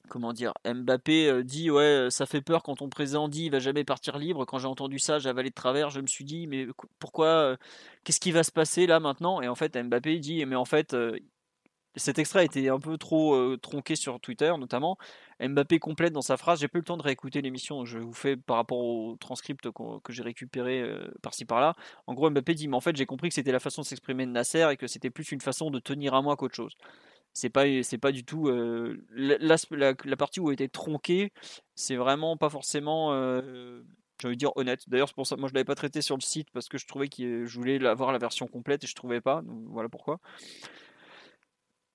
comment 0.09 0.33
dire, 0.33 0.53
Mbappé 0.65 1.29
euh, 1.29 1.45
dit 1.45 1.71
ouais, 1.71 1.83
euh, 1.83 2.11
ça 2.11 2.27
fait 2.27 2.41
peur 2.41 2.63
quand 2.63 2.77
ton 2.77 2.89
président 2.89 3.29
dit 3.29 3.47
il 3.47 3.51
va 3.53 3.59
jamais 3.61 3.85
partir 3.85 4.19
libre. 4.19 4.45
Quand 4.45 4.59
j'ai 4.59 4.67
entendu 4.67 4.99
ça, 4.99 5.19
j'ai 5.19 5.29
avalé 5.29 5.51
de 5.51 5.55
travers. 5.55 5.91
Je 5.91 6.01
me 6.01 6.07
suis 6.07 6.25
dit 6.25 6.47
mais 6.47 6.67
pourquoi, 6.99 7.27
euh, 7.27 7.57
qu'est-ce 8.05 8.21
qui 8.21 8.33
va 8.33 8.43
se 8.43 8.53
passer 8.53 8.87
là 8.87 9.01
maintenant? 9.01 9.41
Et 9.41 9.49
en 9.49 9.55
fait, 9.55 9.77
Mbappé 9.77 10.19
dit 10.19 10.45
mais 10.47 10.57
en 10.57 10.65
fait, 10.65 10.97
cet 11.97 12.19
extrait 12.19 12.45
été 12.45 12.69
un 12.69 12.79
peu 12.79 12.97
trop 12.99 13.57
tronqué 13.57 13.97
sur 13.97 14.21
Twitter 14.21 14.53
notamment. 14.59 14.99
Mbappé 15.41 15.79
complète 15.79 16.13
dans 16.13 16.23
sa 16.23 16.37
phrase. 16.37 16.61
J'ai 16.61 16.69
pas 16.69 16.79
eu 16.79 16.83
le 16.83 16.85
temps 16.87 16.97
de 16.97 17.03
réécouter 17.03 17.43
l'émission. 17.43 17.85
Je 17.85 17.99
vous 17.99 18.13
fais 18.13 18.37
par 18.37 18.57
rapport 18.57 18.79
au 18.79 19.17
transcript 19.17 19.69
que 20.03 20.13
j'ai 20.13 20.23
récupéré 20.23 20.85
par-ci 21.23 21.45
par-là. 21.45 21.75
En 22.07 22.15
gros, 22.15 22.31
Mbappé 22.31 22.55
dit 22.55 22.69
mais 22.69 22.77
en 22.77 22.81
fait 22.81 22.97
j'ai 22.97 23.07
compris 23.07 23.29
que 23.29 23.35
c'était 23.35 23.53
la 23.53 23.61
façon 23.61 23.83
de 23.83 23.87
s'exprimer 23.87 24.27
de 24.27 24.31
Nasser 24.33 24.69
et 24.71 24.77
que 24.77 24.87
c'était 24.87 25.11
plus 25.11 25.33
une 25.33 25.41
façon 25.41 25.71
de 25.71 25.79
tenir 25.79 26.15
à 26.15 26.23
moi 26.23 26.37
qu'autre 26.37 26.55
chose 26.55 26.77
c'est 27.33 27.51
pas 27.51 27.65
c'est 27.83 27.99
pas 27.99 28.13
du 28.13 28.25
tout 28.25 28.51
la, 29.11 29.57
la, 29.71 30.17
partie 30.17 30.41
où 30.41 30.49
a 30.49 30.53
été 30.53 30.69
tronquée 30.69 31.33
c'est 31.75 31.97
vraiment 31.97 32.37
pas 32.37 32.51
forcément 32.51 33.13
euh, 33.13 33.83
j'ai 34.21 34.29
envie 34.29 34.37
de 34.37 34.39
dire 34.39 34.57
honnête 34.57 34.89
d'ailleurs 34.89 35.13
moi 35.17 35.25
je 35.27 35.55
l'avais 35.55 35.65
pas 35.65 35.75
traité 35.75 36.03
sur 36.03 36.17
le 36.17 36.23
site 36.23 36.49
parce 36.53 36.69
que 36.69 36.79
je 36.79 36.87
trouvais 36.87 37.09
que 37.09 37.45
je 37.45 37.59
voulais 37.59 37.85
avoir 37.87 38.13
la 38.13 38.19
version 38.19 38.47
complète 38.47 38.85
et 38.85 38.87
je 38.87 38.95
trouvais 38.95 39.21
pas 39.21 39.43
voilà 39.67 39.89
pourquoi 39.89 40.21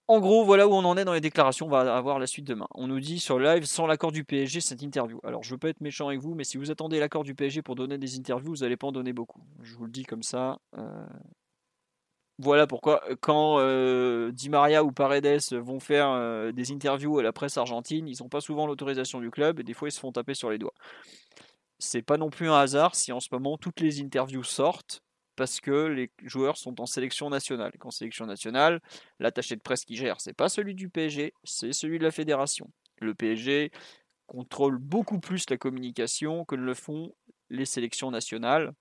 en 0.07 0.19
gros, 0.19 0.43
voilà 0.43 0.67
où 0.67 0.73
on 0.73 0.83
en 0.83 0.97
est 0.97 1.05
dans 1.05 1.13
les 1.13 1.21
déclarations. 1.21 1.67
On 1.67 1.69
va 1.69 1.95
avoir 1.95 2.19
la 2.19 2.27
suite 2.27 2.45
demain. 2.45 2.67
On 2.75 2.87
nous 2.87 2.99
dit 2.99 3.19
sur 3.19 3.39
live 3.39 3.63
sans 3.63 3.87
l'accord 3.87 4.11
du 4.11 4.25
PSG 4.25 4.59
cette 4.59 4.81
interview. 4.81 5.19
Alors, 5.23 5.43
je 5.43 5.51
veux 5.51 5.57
pas 5.57 5.69
être 5.69 5.79
méchant 5.79 6.09
avec 6.09 6.19
vous, 6.19 6.35
mais 6.35 6.43
si 6.43 6.57
vous 6.57 6.71
attendez 6.71 6.99
l'accord 6.99 7.23
du 7.23 7.35
PSG 7.35 7.61
pour 7.61 7.75
donner 7.75 7.97
des 7.97 8.17
interviews, 8.17 8.53
vous 8.53 8.63
n'allez 8.63 8.75
pas 8.75 8.87
en 8.87 8.91
donner 8.91 9.13
beaucoup. 9.13 9.41
Je 9.61 9.75
vous 9.75 9.85
le 9.85 9.91
dis 9.91 10.03
comme 10.03 10.23
ça. 10.23 10.59
Euh, 10.77 11.05
voilà 12.39 12.65
pourquoi 12.65 13.03
euh, 13.09 13.15
quand 13.19 13.59
euh, 13.59 14.31
Di 14.31 14.49
Maria 14.49 14.83
ou 14.83 14.91
Paredes 14.91 15.53
vont 15.53 15.79
faire 15.79 16.09
euh, 16.09 16.51
des 16.51 16.71
interviews 16.71 17.19
à 17.19 17.23
la 17.23 17.31
presse 17.31 17.57
argentine, 17.57 18.07
ils 18.07 18.17
n'ont 18.21 18.29
pas 18.29 18.41
souvent 18.41 18.65
l'autorisation 18.65 19.19
du 19.19 19.29
club 19.29 19.59
et 19.59 19.63
des 19.63 19.73
fois 19.73 19.87
ils 19.87 19.91
se 19.91 19.99
font 19.99 20.11
taper 20.11 20.33
sur 20.33 20.49
les 20.49 20.57
doigts. 20.57 20.73
C'est 21.79 22.01
pas 22.01 22.17
non 22.17 22.29
plus 22.29 22.49
un 22.49 22.57
hasard 22.57 22.95
si 22.95 23.11
en 23.11 23.19
ce 23.19 23.29
moment 23.31 23.57
toutes 23.57 23.81
les 23.81 24.01
interviews 24.01 24.43
sortent 24.43 25.01
parce 25.35 25.59
que 25.59 25.87
les 25.87 26.11
joueurs 26.23 26.57
sont 26.57 26.79
en 26.81 26.85
sélection 26.85 27.29
nationale. 27.29 27.71
Qu'en 27.79 27.91
sélection 27.91 28.25
nationale, 28.25 28.81
l'attaché 29.19 29.55
de 29.55 29.61
presse 29.61 29.83
qui 29.85 29.95
gère, 29.95 30.21
c'est 30.21 30.33
pas 30.33 30.49
celui 30.49 30.75
du 30.75 30.89
PSG, 30.89 31.33
c'est 31.43 31.73
celui 31.73 31.99
de 31.99 32.03
la 32.03 32.11
fédération. 32.11 32.69
Le 32.99 33.13
PSG 33.15 33.71
contrôle 34.27 34.77
beaucoup 34.77 35.19
plus 35.19 35.49
la 35.49 35.57
communication 35.57 36.45
que 36.45 36.55
ne 36.55 36.63
le 36.63 36.73
font 36.73 37.13
les 37.49 37.65
sélections 37.65 38.11
nationales. 38.11 38.73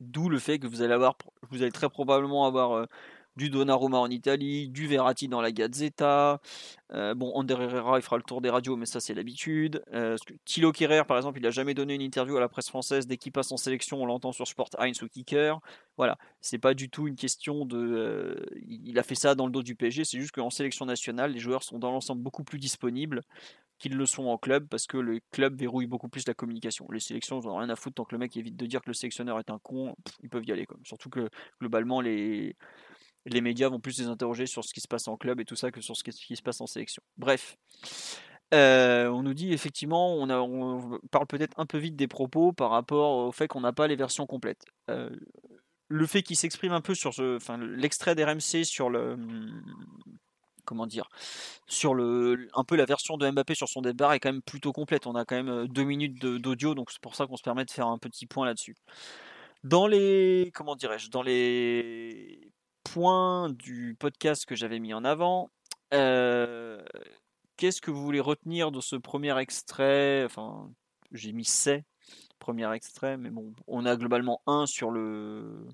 D'où 0.00 0.28
le 0.28 0.38
fait 0.38 0.58
que 0.58 0.66
vous 0.66 0.82
allez 0.82 0.92
avoir, 0.92 1.16
vous 1.50 1.62
allez 1.62 1.72
très 1.72 1.88
probablement 1.88 2.46
avoir 2.46 2.72
euh, 2.72 2.86
du 3.36 3.50
Donnarumma 3.50 3.98
en 3.98 4.10
Italie, 4.10 4.68
du 4.68 4.86
Verratti 4.86 5.28
dans 5.28 5.40
la 5.40 5.52
Gazzetta. 5.52 6.40
Euh, 6.92 7.14
bon, 7.14 7.32
Ander 7.34 7.54
Herrera, 7.54 7.98
il 7.98 8.02
fera 8.02 8.16
le 8.16 8.22
tour 8.22 8.40
des 8.40 8.48
radios, 8.48 8.76
mais 8.76 8.86
ça 8.86 9.00
c'est 9.00 9.14
l'habitude. 9.14 9.82
Euh, 9.92 10.16
Thilo 10.44 10.72
Kerrer, 10.72 11.04
par 11.06 11.16
exemple, 11.18 11.38
il 11.38 11.42
n'a 11.42 11.50
jamais 11.50 11.74
donné 11.74 11.94
une 11.94 12.00
interview 12.00 12.36
à 12.36 12.40
la 12.40 12.48
presse 12.48 12.68
française. 12.68 13.06
Dès 13.06 13.18
qu'il 13.18 13.32
passe 13.32 13.52
en 13.52 13.56
sélection, 13.56 14.02
on 14.02 14.06
l'entend 14.06 14.32
sur 14.32 14.46
Sport 14.46 14.70
1 14.78 14.90
ou 15.02 15.08
Kicker. 15.08 15.60
Voilà, 15.96 16.16
c'est 16.40 16.58
pas 16.58 16.74
du 16.74 16.88
tout 16.88 17.06
une 17.06 17.16
question 17.16 17.66
de. 17.66 17.76
Euh, 17.76 18.46
il 18.66 18.98
a 18.98 19.02
fait 19.02 19.14
ça 19.14 19.34
dans 19.34 19.46
le 19.46 19.52
dos 19.52 19.62
du 19.62 19.74
PSG, 19.74 20.04
c'est 20.04 20.18
juste 20.18 20.32
qu'en 20.32 20.50
sélection 20.50 20.86
nationale, 20.86 21.32
les 21.32 21.40
joueurs 21.40 21.62
sont 21.62 21.78
dans 21.78 21.92
l'ensemble 21.92 22.22
beaucoup 22.22 22.44
plus 22.44 22.58
disponibles 22.58 23.22
qu'ils 23.78 23.96
le 23.96 24.06
sont 24.06 24.26
en 24.26 24.38
club 24.38 24.66
parce 24.68 24.86
que 24.86 24.96
le 24.96 25.20
club 25.32 25.58
verrouille 25.58 25.86
beaucoup 25.86 26.08
plus 26.08 26.26
la 26.26 26.34
communication. 26.34 26.86
Les 26.90 27.00
sélections, 27.00 27.40
ils 27.40 27.46
n'ont 27.46 27.56
rien 27.56 27.68
à 27.68 27.76
foutre 27.76 27.96
tant 27.96 28.04
que 28.04 28.14
le 28.14 28.18
mec 28.18 28.36
évite 28.36 28.56
de 28.56 28.66
dire 28.66 28.80
que 28.80 28.88
le 28.90 28.94
sélectionneur 28.94 29.38
est 29.38 29.50
un 29.50 29.58
con, 29.58 29.94
ils 30.22 30.28
peuvent 30.28 30.44
y 30.44 30.52
aller. 30.52 30.66
Comme. 30.66 30.84
Surtout 30.84 31.10
que 31.10 31.28
globalement, 31.60 32.00
les, 32.00 32.56
les 33.26 33.40
médias 33.40 33.68
vont 33.68 33.80
plus 33.80 33.98
les 33.98 34.06
interroger 34.06 34.46
sur 34.46 34.64
ce 34.64 34.72
qui 34.72 34.80
se 34.80 34.88
passe 34.88 35.08
en 35.08 35.16
club 35.16 35.40
et 35.40 35.44
tout 35.44 35.56
ça 35.56 35.70
que 35.70 35.80
sur 35.80 35.96
ce 35.96 36.04
qui 36.04 36.36
se 36.36 36.42
passe 36.42 36.60
en 36.60 36.66
sélection. 36.66 37.02
Bref. 37.16 37.56
Euh, 38.54 39.08
on 39.08 39.24
nous 39.24 39.34
dit 39.34 39.52
effectivement, 39.52 40.14
on, 40.14 40.30
a, 40.30 40.38
on 40.38 41.00
parle 41.10 41.26
peut-être 41.26 41.58
un 41.58 41.66
peu 41.66 41.78
vite 41.78 41.96
des 41.96 42.06
propos 42.06 42.52
par 42.52 42.70
rapport 42.70 43.26
au 43.26 43.32
fait 43.32 43.48
qu'on 43.48 43.60
n'a 43.60 43.72
pas 43.72 43.88
les 43.88 43.96
versions 43.96 44.24
complètes. 44.24 44.64
Euh, 44.88 45.10
le 45.88 46.06
fait 46.06 46.22
qu'il 46.22 46.36
s'exprime 46.36 46.72
un 46.72 46.80
peu 46.80 46.94
sur 46.94 47.12
ce, 47.12 47.36
enfin, 47.36 47.58
l'extrait 47.58 48.14
d'RMC 48.14 48.64
sur 48.64 48.88
le, 48.88 49.16
comment 50.66 50.86
dire, 50.86 51.08
sur 51.66 51.94
le, 51.94 52.48
un 52.54 52.64
peu 52.64 52.76
la 52.76 52.84
version 52.84 53.16
de 53.16 53.30
Mbappé 53.30 53.54
sur 53.54 53.68
son 53.68 53.80
débat 53.80 54.14
est 54.16 54.20
quand 54.20 54.32
même 54.32 54.42
plutôt 54.42 54.72
complète. 54.72 55.06
On 55.06 55.14
a 55.14 55.24
quand 55.24 55.36
même 55.36 55.48
euh, 55.48 55.66
deux 55.66 55.84
minutes 55.84 56.18
d'audio, 56.18 56.74
donc 56.74 56.90
c'est 56.90 57.00
pour 57.00 57.14
ça 57.14 57.26
qu'on 57.26 57.36
se 57.36 57.42
permet 57.42 57.64
de 57.64 57.70
faire 57.70 57.86
un 57.86 57.98
petit 57.98 58.26
point 58.26 58.46
là-dessus. 58.46 58.76
Dans 59.64 59.86
les, 59.86 60.52
comment 60.54 60.76
dirais-je, 60.76 61.10
dans 61.10 61.22
les 61.22 62.52
points 62.84 63.50
du 63.50 63.96
podcast 63.98 64.44
que 64.46 64.54
j'avais 64.54 64.78
mis 64.78 64.94
en 64.94 65.04
avant, 65.04 65.50
euh, 65.94 66.84
qu'est-ce 67.56 67.80
que 67.80 67.90
vous 67.90 68.02
voulez 68.02 68.20
retenir 68.20 68.70
de 68.70 68.80
ce 68.80 68.96
premier 68.96 69.38
extrait? 69.38 70.24
Enfin, 70.24 70.70
j'ai 71.12 71.32
mis 71.32 71.44
c'est 71.44 71.84
premier 72.38 72.72
extrait, 72.74 73.16
mais 73.16 73.30
bon, 73.30 73.54
on 73.66 73.86
a 73.86 73.96
globalement 73.96 74.42
un 74.46 74.66
sur 74.66 74.90
le 74.90 75.66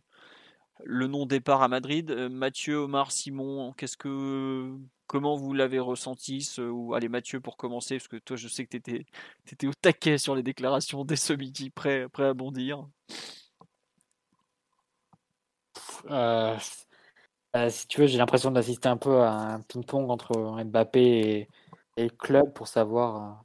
le 0.84 1.06
non-départ 1.06 1.62
à 1.62 1.68
Madrid. 1.68 2.10
Euh, 2.10 2.28
Mathieu, 2.28 2.76
Omar, 2.76 3.12
Simon, 3.12 3.72
qu'est-ce 3.74 3.96
que, 3.96 4.76
comment 5.06 5.36
vous 5.36 5.52
l'avez 5.52 5.78
ressenti 5.78 6.48
ou 6.58 6.94
allez 6.94 7.08
Mathieu 7.08 7.40
pour 7.40 7.56
commencer 7.56 7.96
parce 7.98 8.08
que 8.08 8.16
toi 8.16 8.36
je 8.36 8.48
sais 8.48 8.66
que 8.66 8.76
tu 8.76 9.04
étais, 9.52 9.66
au 9.66 9.74
taquet 9.74 10.18
sur 10.18 10.34
les 10.34 10.42
déclarations 10.42 11.04
dès 11.04 11.16
ce 11.16 11.32
midi, 11.32 11.70
prêt, 11.70 12.08
prêt 12.08 12.26
à 12.26 12.34
bondir. 12.34 12.86
Euh, 16.10 16.56
euh, 17.56 17.70
si 17.70 17.86
tu 17.86 18.00
veux, 18.00 18.06
j'ai 18.06 18.18
l'impression 18.18 18.50
d'assister 18.50 18.88
un 18.88 18.96
peu 18.96 19.20
à 19.22 19.32
un 19.32 19.60
ping-pong 19.62 20.10
entre 20.10 20.62
Mbappé 20.64 21.48
et, 21.96 22.04
et, 22.04 22.10
club 22.10 22.52
pour 22.54 22.66
savoir 22.68 23.44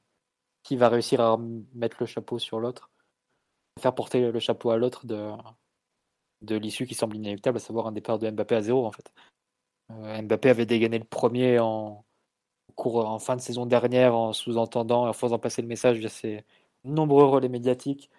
qui 0.64 0.76
va 0.78 0.90
réussir 0.90 1.22
à 1.22 1.38
mettre 1.76 1.98
le 2.00 2.06
chapeau 2.06 2.40
sur 2.40 2.60
l'autre, 2.60 2.90
faire 3.80 3.96
porter 3.96 4.32
le 4.32 4.40
chapeau 4.40 4.72
à 4.72 4.78
l'autre 4.78 5.06
de, 5.06 5.32
de 6.42 6.56
l'issue 6.56 6.86
qui 6.86 6.96
semble 6.96 7.16
inéluctable, 7.16 7.58
à 7.58 7.60
savoir 7.60 7.88
un 7.88 7.92
départ 7.92 8.20
de 8.20 8.30
Mbappé 8.30 8.56
à 8.56 8.62
zéro 8.62 8.86
en 8.86 8.92
fait. 8.92 9.12
Euh, 9.92 10.22
Mbappé 10.22 10.50
avait 10.50 10.66
dégainé 10.66 11.00
le 11.00 11.06
premier 11.06 11.60
en, 11.60 12.06
cours, 12.76 13.06
en 13.08 13.20
fin 13.20 13.36
de 13.36 13.42
saison 13.42 13.66
dernière 13.66 14.16
en 14.16 14.34
sous-entendant, 14.34 15.08
en 15.08 15.14
faisant 15.14 15.40
passer 15.40 15.62
le 15.62 15.68
message 15.68 15.98
via 15.98 16.10
ses 16.10 16.44
nombreux 16.84 17.26
relais 17.26 17.50
médiatiques 17.50 18.10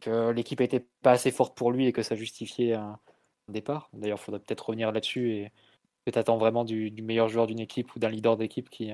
que 0.00 0.30
l'équipe 0.30 0.60
n'était 0.60 0.84
pas 1.02 1.12
assez 1.12 1.30
forte 1.30 1.56
pour 1.56 1.72
lui 1.72 1.86
et 1.86 1.92
que 1.92 2.02
ça 2.02 2.16
justifiait 2.16 2.74
un, 2.74 2.98
départ. 3.48 3.90
D'ailleurs, 3.92 4.18
il 4.20 4.24
faudrait 4.24 4.40
peut-être 4.40 4.66
revenir 4.68 4.92
là-dessus 4.92 5.32
et 5.32 5.52
que 6.06 6.10
tu 6.10 6.18
attends 6.18 6.38
vraiment 6.38 6.64
du, 6.64 6.90
meilleur 7.02 7.28
joueur 7.28 7.46
d'une 7.46 7.60
équipe 7.60 7.94
ou 7.94 7.98
d'un 7.98 8.08
leader 8.08 8.36
d'équipe 8.36 8.70
qui, 8.70 8.92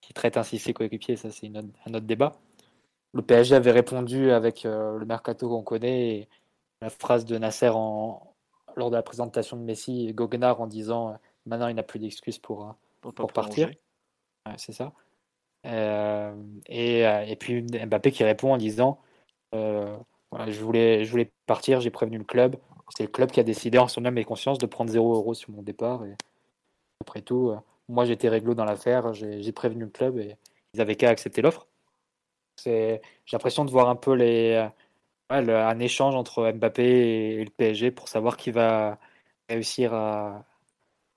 qui 0.00 0.12
traite 0.14 0.36
ainsi 0.36 0.58
ses 0.58 0.72
coéquipiers, 0.72 1.16
ça 1.16 1.30
c'est 1.30 1.50
un 1.56 1.94
autre 1.94 2.06
débat. 2.06 2.32
Le 3.14 3.22
PSG 3.22 3.54
avait 3.54 3.72
répondu 3.72 4.30
avec 4.30 4.64
euh, 4.64 4.98
le 4.98 5.04
mercato 5.04 5.48
qu'on 5.48 5.62
connaît 5.62 6.28
la 6.82 6.90
phrase 6.90 7.24
de 7.24 7.38
Nasser 7.38 7.70
en, 7.72 8.34
lors 8.76 8.90
de 8.90 8.96
la 8.96 9.02
présentation 9.02 9.56
de 9.56 9.62
Messi 9.62 10.08
et 10.08 10.12
Goguenard 10.12 10.60
en 10.60 10.66
disant 10.66 11.10
euh, 11.10 11.14
maintenant 11.46 11.68
il 11.68 11.76
n'a 11.76 11.84
plus 11.84 12.00
d'excuses 12.00 12.38
pour, 12.38 12.66
euh, 12.66 13.12
pour, 13.12 13.32
partir. 13.32 13.70
c'est 14.56 14.72
ça. 14.72 14.92
Euh, 15.64 16.34
et, 16.66 17.02
et, 17.02 17.36
puis 17.36 17.62
Mbappé 17.62 18.10
qui 18.10 18.24
répond 18.24 18.52
en 18.52 18.56
disant 18.56 18.98
voilà, 19.52 20.50
je, 20.50 20.60
voulais, 20.60 21.04
je 21.04 21.10
voulais 21.10 21.30
partir, 21.46 21.80
j'ai 21.80 21.90
prévenu 21.90 22.18
le 22.18 22.24
club. 22.24 22.56
C'est 22.96 23.04
le 23.04 23.10
club 23.10 23.30
qui 23.30 23.38
a 23.38 23.44
décidé 23.44 23.78
en 23.78 23.86
son 23.86 24.04
âme 24.04 24.18
et 24.18 24.24
conscience 24.24 24.58
de 24.58 24.66
prendre 24.66 24.90
0 24.90 25.14
euros 25.14 25.34
sur 25.34 25.50
mon 25.50 25.62
départ. 25.62 26.04
Et 26.04 26.16
après 27.00 27.20
tout, 27.20 27.54
moi 27.88 28.06
j'étais 28.06 28.28
réglo 28.28 28.54
dans 28.54 28.64
l'affaire, 28.64 29.12
j'ai 29.14 29.52
prévenu 29.52 29.84
le 29.84 29.90
club 29.90 30.18
et 30.18 30.36
ils 30.74 30.80
avaient 30.80 30.96
qu'à 30.96 31.10
accepter 31.10 31.42
l'offre. 31.42 31.68
J'ai 32.64 33.00
l'impression 33.32 33.64
de 33.64 33.70
voir 33.70 33.88
un 33.88 33.96
peu 33.96 34.14
les, 34.14 34.68
un 35.32 35.78
échange 35.78 36.14
entre 36.14 36.50
Mbappé 36.52 36.82
et 37.40 37.44
le 37.44 37.50
PSG 37.50 37.90
pour 37.90 38.08
savoir 38.08 38.36
qui 38.36 38.50
va 38.50 38.98
réussir 39.48 39.94
à 39.94 40.44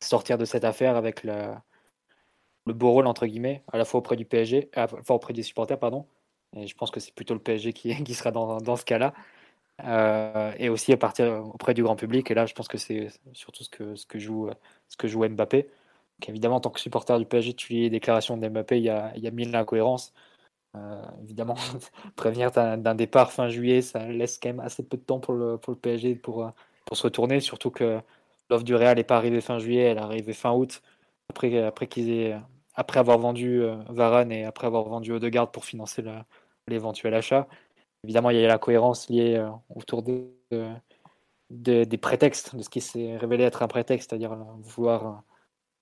sortir 0.02 0.38
de 0.38 0.46
cette 0.46 0.66
affaire 0.66 0.96
avec 0.98 1.24
le, 1.24 1.54
le 2.66 2.74
beau 2.74 2.92
rôle 2.92 3.08
entre 3.08 3.26
guillemets, 3.28 3.64
à 3.72 3.78
la 3.78 3.86
fois 3.86 4.00
auprès 4.00 4.16
du 4.16 4.26
PSG, 4.26 4.70
enfin 4.76 5.14
auprès 5.14 5.34
des 5.34 5.44
supporters, 5.44 5.80
pardon. 5.80 6.06
Et 6.56 6.68
je 6.68 6.76
pense 6.76 6.92
que 6.92 7.00
c'est 7.00 7.14
plutôt 7.14 7.34
le 7.34 7.40
PSG 7.40 7.74
qui, 7.74 7.96
qui 8.04 8.14
sera 8.14 8.32
dans, 8.32 8.58
dans 8.62 8.76
ce 8.76 8.86
cas-là. 8.86 9.14
Euh, 9.84 10.54
et 10.58 10.70
aussi 10.70 10.94
à 10.94 10.98
partir 10.98 11.46
auprès 11.54 11.74
du 11.74 11.84
grand 11.84 11.96
public. 11.96 12.32
Et 12.32 12.34
là, 12.34 12.46
je 12.46 12.54
pense 12.54 12.68
que 12.68 12.78
c'est 12.78 13.10
surtout 13.34 13.64
ce 13.64 13.70
que, 13.70 13.96
ce, 13.96 14.06
que 14.06 14.20
joue, 14.20 14.50
ce 14.90 14.98
que 14.98 15.08
joue 15.08 15.28
Mbappé. 15.28 15.70
Évidemment, 16.28 16.58
en 16.58 16.62
tant 16.62 16.70
que 16.72 16.80
supporter 16.80 17.20
du 17.20 17.26
PSG, 17.26 17.54
tu 17.56 17.74
lis 17.74 17.82
les 17.84 17.90
déclarations 17.90 18.38
d'Mbappé, 18.38 18.78
il 18.78 18.84
y 18.86 18.90
a, 18.90 19.12
il 19.18 19.24
y 19.24 19.28
a 19.28 19.32
mille 19.32 19.56
incohérences. 19.56 20.14
Euh, 20.76 21.02
évidemment, 21.24 21.56
prévenir 22.16 22.52
d'un 22.52 22.96
départ 22.96 23.32
fin 23.32 23.50
juillet, 23.50 23.82
ça 23.82 24.06
laisse 24.08 24.40
quand 24.42 24.50
même 24.50 24.60
assez 24.60 24.84
peu 24.84 24.98
de 24.98 25.02
temps 25.04 25.20
pour 25.20 25.34
le, 25.34 25.58
PSG 25.58 26.16
pour, 26.16 26.46
euh, 26.46 26.50
pour 26.86 26.98
se 26.98 27.04
retourner, 27.04 27.40
surtout 27.40 27.72
que 27.72 28.00
l'offre 28.50 28.64
du 28.64 28.76
Real 28.76 28.98
n'est 28.98 29.04
pas 29.04 29.18
arrivée 29.18 29.42
fin 29.42 29.60
juillet, 29.60 29.84
elle 29.84 29.98
est 29.98 30.02
arrivée 30.02 30.34
fin 30.34 30.54
août, 30.54 30.82
après, 31.30 31.52
aient, 31.52 32.36
après 32.76 33.00
avoir 33.00 33.18
vendu 33.18 33.62
euh, 33.62 33.76
Varane 33.90 34.32
et 34.32 34.46
après 34.46 34.68
avoir 34.68 34.84
vendu 34.84 35.12
Odegaard 35.12 35.52
pour 35.52 35.66
financer 35.66 36.04
l'éventuel 36.68 37.14
achat. 37.14 37.48
Évidemment, 38.04 38.30
il 38.30 38.40
y 38.40 38.46
a 38.46 38.48
la 38.48 38.60
cohérence 38.60 39.10
liée 39.10 39.44
autour 39.76 40.04
de, 40.04 40.30
des 41.50 41.98
prétextes, 41.98 42.56
de 42.56 42.62
ce 42.62 42.70
qui 42.70 42.82
s'est 42.82 43.18
révélé 43.18 43.44
être 43.44 43.64
un 43.64 43.68
prétexte, 43.68 44.12
c'est-à-dire 44.12 44.36
vouloir 44.62 45.24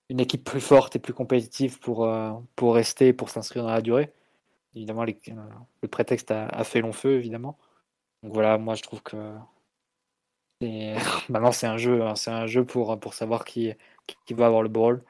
une 0.10 0.22
équipe 0.22 0.46
plus 0.46 0.62
forte 0.62 0.96
et 0.96 1.00
plus 1.00 1.14
compétitive 1.14 1.80
pour 1.82 2.08
rester, 2.74 3.12
pour 3.12 3.30
s'inscrire 3.30 3.64
dans 3.64 3.72
la 3.72 3.82
durée. 3.82 4.14
Évidemment, 4.76 5.06
le 5.06 5.88
prétexte 5.88 6.32
a, 6.32 6.64
fait 6.64 6.82
long 6.82 6.94
feu, 6.94 7.16
évidemment. 7.16 7.58
Donc 8.24 8.34
voilà, 8.34 8.58
moi 8.58 8.76
je 8.76 8.82
trouve 8.82 9.04
que 9.04 9.18
maintenant 11.30 11.52
c'est 11.52 11.68
un 11.68 11.78
jeu, 11.78 12.04
hein, 12.04 12.16
c'est 12.16 12.32
un 12.32 12.48
jeu 12.48 12.66
pour, 12.66 13.00
pour 13.00 13.14
savoir 13.14 13.46
qui, 13.46 13.74
qui 14.26 14.34
va 14.34 14.48
avoir 14.48 14.64
le 14.64 14.70
ball. 14.70 15.04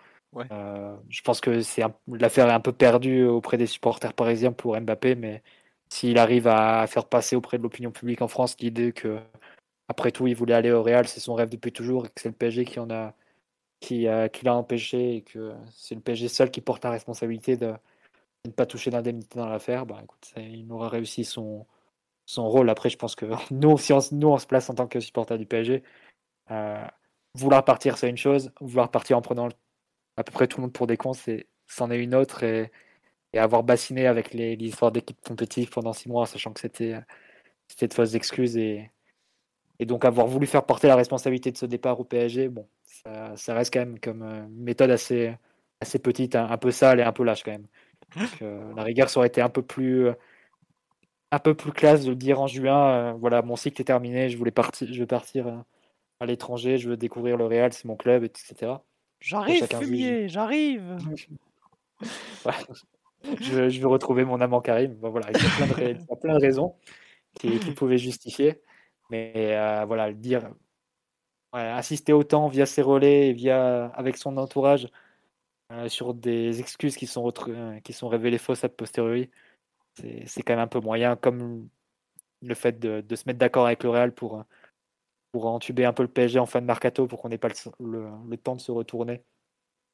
Euh, 0.51 0.95
je 1.09 1.21
pense 1.21 1.41
que 1.41 1.61
c'est 1.61 1.83
l'affaire 2.07 2.47
est 2.47 2.53
un 2.53 2.59
peu 2.59 2.73
perdue 2.73 3.25
auprès 3.25 3.57
des 3.57 3.67
supporters 3.67 4.13
parisiens 4.13 4.51
pour 4.51 4.79
Mbappé, 4.79 5.15
mais 5.15 5.43
s'il 5.89 6.17
arrive 6.17 6.47
à 6.47 6.87
faire 6.87 7.05
passer 7.07 7.35
auprès 7.35 7.57
de 7.59 7.63
l'opinion 7.63 7.91
publique 7.91 8.21
en 8.21 8.27
France 8.27 8.55
l'idée 8.59 8.93
que 8.93 9.19
après 9.87 10.11
tout 10.11 10.27
il 10.27 10.35
voulait 10.35 10.55
aller 10.55 10.71
au 10.71 10.81
Real, 10.83 11.07
c'est 11.07 11.19
son 11.19 11.35
rêve 11.35 11.49
depuis 11.49 11.71
toujours 11.71 12.05
et 12.07 12.09
que 12.09 12.21
c'est 12.21 12.29
le 12.29 12.35
PSG 12.35 12.65
qui 12.65 12.79
en 12.79 12.89
a 12.89 13.13
qui, 13.79 14.07
qui 14.33 14.45
l'a 14.45 14.55
empêché 14.55 15.17
et 15.17 15.21
que 15.21 15.53
c'est 15.71 15.95
le 15.95 16.01
PSG 16.01 16.29
seul 16.29 16.51
qui 16.51 16.61
porte 16.61 16.83
la 16.83 16.91
responsabilité 16.91 17.57
de, 17.57 17.73
ne 18.45 18.51
pas 18.51 18.65
toucher 18.65 18.91
d'indemnité 18.91 19.39
dans 19.39 19.47
l'affaire, 19.47 19.85
bah, 19.85 20.01
il 20.37 20.71
aura 20.71 20.89
réussi 20.89 21.23
son, 21.23 21.65
rôle. 22.37 22.69
Après, 22.69 22.89
je 22.89 22.97
pense 22.97 23.15
que 23.15 23.25
nous, 23.51 23.77
si 23.77 23.93
on, 23.93 24.01
se 24.01 24.47
place 24.47 24.69
en 24.69 24.75
tant 24.75 24.87
que 24.87 24.99
supporter 24.99 25.37
du 25.37 25.45
PSG, 25.45 25.83
euh, 26.51 26.85
vouloir 27.35 27.63
partir, 27.65 27.97
c'est 27.97 28.09
une 28.09 28.17
chose. 28.17 28.51
Vouloir 28.59 28.91
partir 28.91 29.17
en 29.17 29.21
prenant 29.21 29.49
à 30.17 30.23
peu 30.23 30.31
près 30.31 30.47
tout 30.47 30.57
le 30.57 30.63
monde 30.63 30.73
pour 30.73 30.87
des 30.87 30.97
cons, 30.97 31.13
c'en 31.67 31.91
est, 31.91 32.03
une 32.03 32.15
autre. 32.15 32.43
Et, 32.43 32.71
avoir 33.35 33.63
bassiné 33.63 34.05
avec 34.05 34.33
les, 34.33 34.53
histoires 34.53 34.91
d'équipe 34.91 35.19
compétitive 35.25 35.69
pendant 35.71 35.93
six 35.93 36.07
mois, 36.07 36.27
sachant 36.27 36.53
que 36.53 36.59
c'était 36.59 37.01
de 37.81 37.93
fausses 37.93 38.13
excuses. 38.15 38.57
Et, 38.57 38.91
donc 39.79 40.05
avoir 40.05 40.27
voulu 40.27 40.47
faire 40.47 40.65
porter 40.65 40.87
la 40.87 40.95
responsabilité 40.95 41.51
de 41.51 41.57
ce 41.57 41.65
départ 41.65 41.99
au 41.99 42.05
PSG, 42.05 42.47
bon, 42.49 42.67
ça, 42.85 43.53
reste 43.53 43.73
quand 43.73 43.79
même 43.79 43.99
comme 43.99 44.21
euh, 44.21 44.45
méthode 44.49 44.91
assez, 44.91 45.35
petite, 46.01 46.35
un 46.35 46.57
peu 46.57 46.71
sale 46.71 46.99
et 46.99 47.03
un 47.03 47.11
peu 47.11 47.23
lâche 47.23 47.43
quand 47.43 47.51
même. 47.51 47.67
Euh, 48.41 48.73
la 48.75 48.83
rigueur, 48.83 49.09
ça 49.09 49.19
aurait 49.19 49.27
été 49.27 49.41
un 49.41 49.49
peu 49.49 49.61
plus, 49.61 50.07
euh, 50.07 50.13
un 51.31 51.39
peu 51.39 51.53
plus 51.53 51.71
classe 51.71 52.03
de 52.05 52.09
le 52.09 52.15
dire 52.15 52.39
en 52.39 52.47
juin. 52.47 52.91
Euh, 52.91 53.13
voilà, 53.13 53.41
mon 53.41 53.55
cycle 53.55 53.81
est 53.81 53.85
terminé, 53.85 54.29
je 54.29 54.37
voulais 54.37 54.51
partir, 54.51 54.87
je 54.91 54.99
veux 54.99 55.07
partir 55.07 55.63
à 56.19 56.25
l'étranger, 56.25 56.77
je 56.77 56.89
veux 56.89 56.97
découvrir 56.97 57.37
le 57.37 57.45
Real, 57.45 57.73
c'est 57.73 57.85
mon 57.85 57.95
club, 57.95 58.23
etc. 58.23 58.73
J'arrive, 59.19 59.67
fumier, 59.67 60.27
j'arrive. 60.27 60.97
je, 63.41 63.79
veux 63.79 63.87
retrouver 63.87 64.25
mon 64.25 64.41
amant 64.41 64.61
Karim. 64.61 64.95
voilà, 64.99 65.27
il 65.31 65.37
y 65.37 65.45
a 66.11 66.15
plein 66.15 66.35
de, 66.35 66.41
raisons 66.41 66.75
qui, 67.39 67.57
pouvaient 67.73 67.97
justifier. 67.97 68.61
Mais 69.09 69.55
voilà, 69.85 70.09
le 70.09 70.15
dire, 70.15 70.49
assister 71.53 72.11
autant 72.11 72.47
via 72.47 72.65
ses 72.65 72.81
relais 72.81 73.29
et 73.29 73.33
via 73.33 73.85
avec 73.95 74.17
son 74.17 74.35
entourage 74.37 74.87
euh, 75.73 75.89
sur 75.89 76.13
des 76.13 76.59
excuses 76.59 76.95
qui 76.95 77.07
sont, 77.07 77.31
euh, 77.49 77.79
qui 77.81 77.93
sont 77.93 78.07
révélées 78.07 78.37
fausses 78.37 78.63
a 78.63 78.69
posteriori, 78.69 79.29
c'est 80.25 80.43
quand 80.43 80.53
même 80.53 80.59
un 80.59 80.67
peu 80.67 80.79
moyen, 80.79 81.15
comme 81.15 81.69
le 82.41 82.55
fait 82.55 82.79
de, 82.79 83.03
se 83.15 83.23
mettre 83.27 83.39
d'accord 83.39 83.65
avec 83.67 83.83
le 83.83 83.89
Real 83.89 84.13
pour, 84.13 84.43
pour 85.31 85.45
entuber 85.47 85.85
un 85.85 85.93
peu 85.93 86.03
le 86.03 86.09
PSG 86.09 86.39
en 86.39 86.45
fin 86.45 86.61
de 86.61 86.65
mercato 86.65 87.07
pour 87.07 87.21
qu'on 87.21 87.29
n'ait 87.29 87.37
pas 87.37 87.49
le, 87.79 88.37
temps 88.37 88.55
de 88.55 88.61
se 88.61 88.71
retourner 88.71 89.23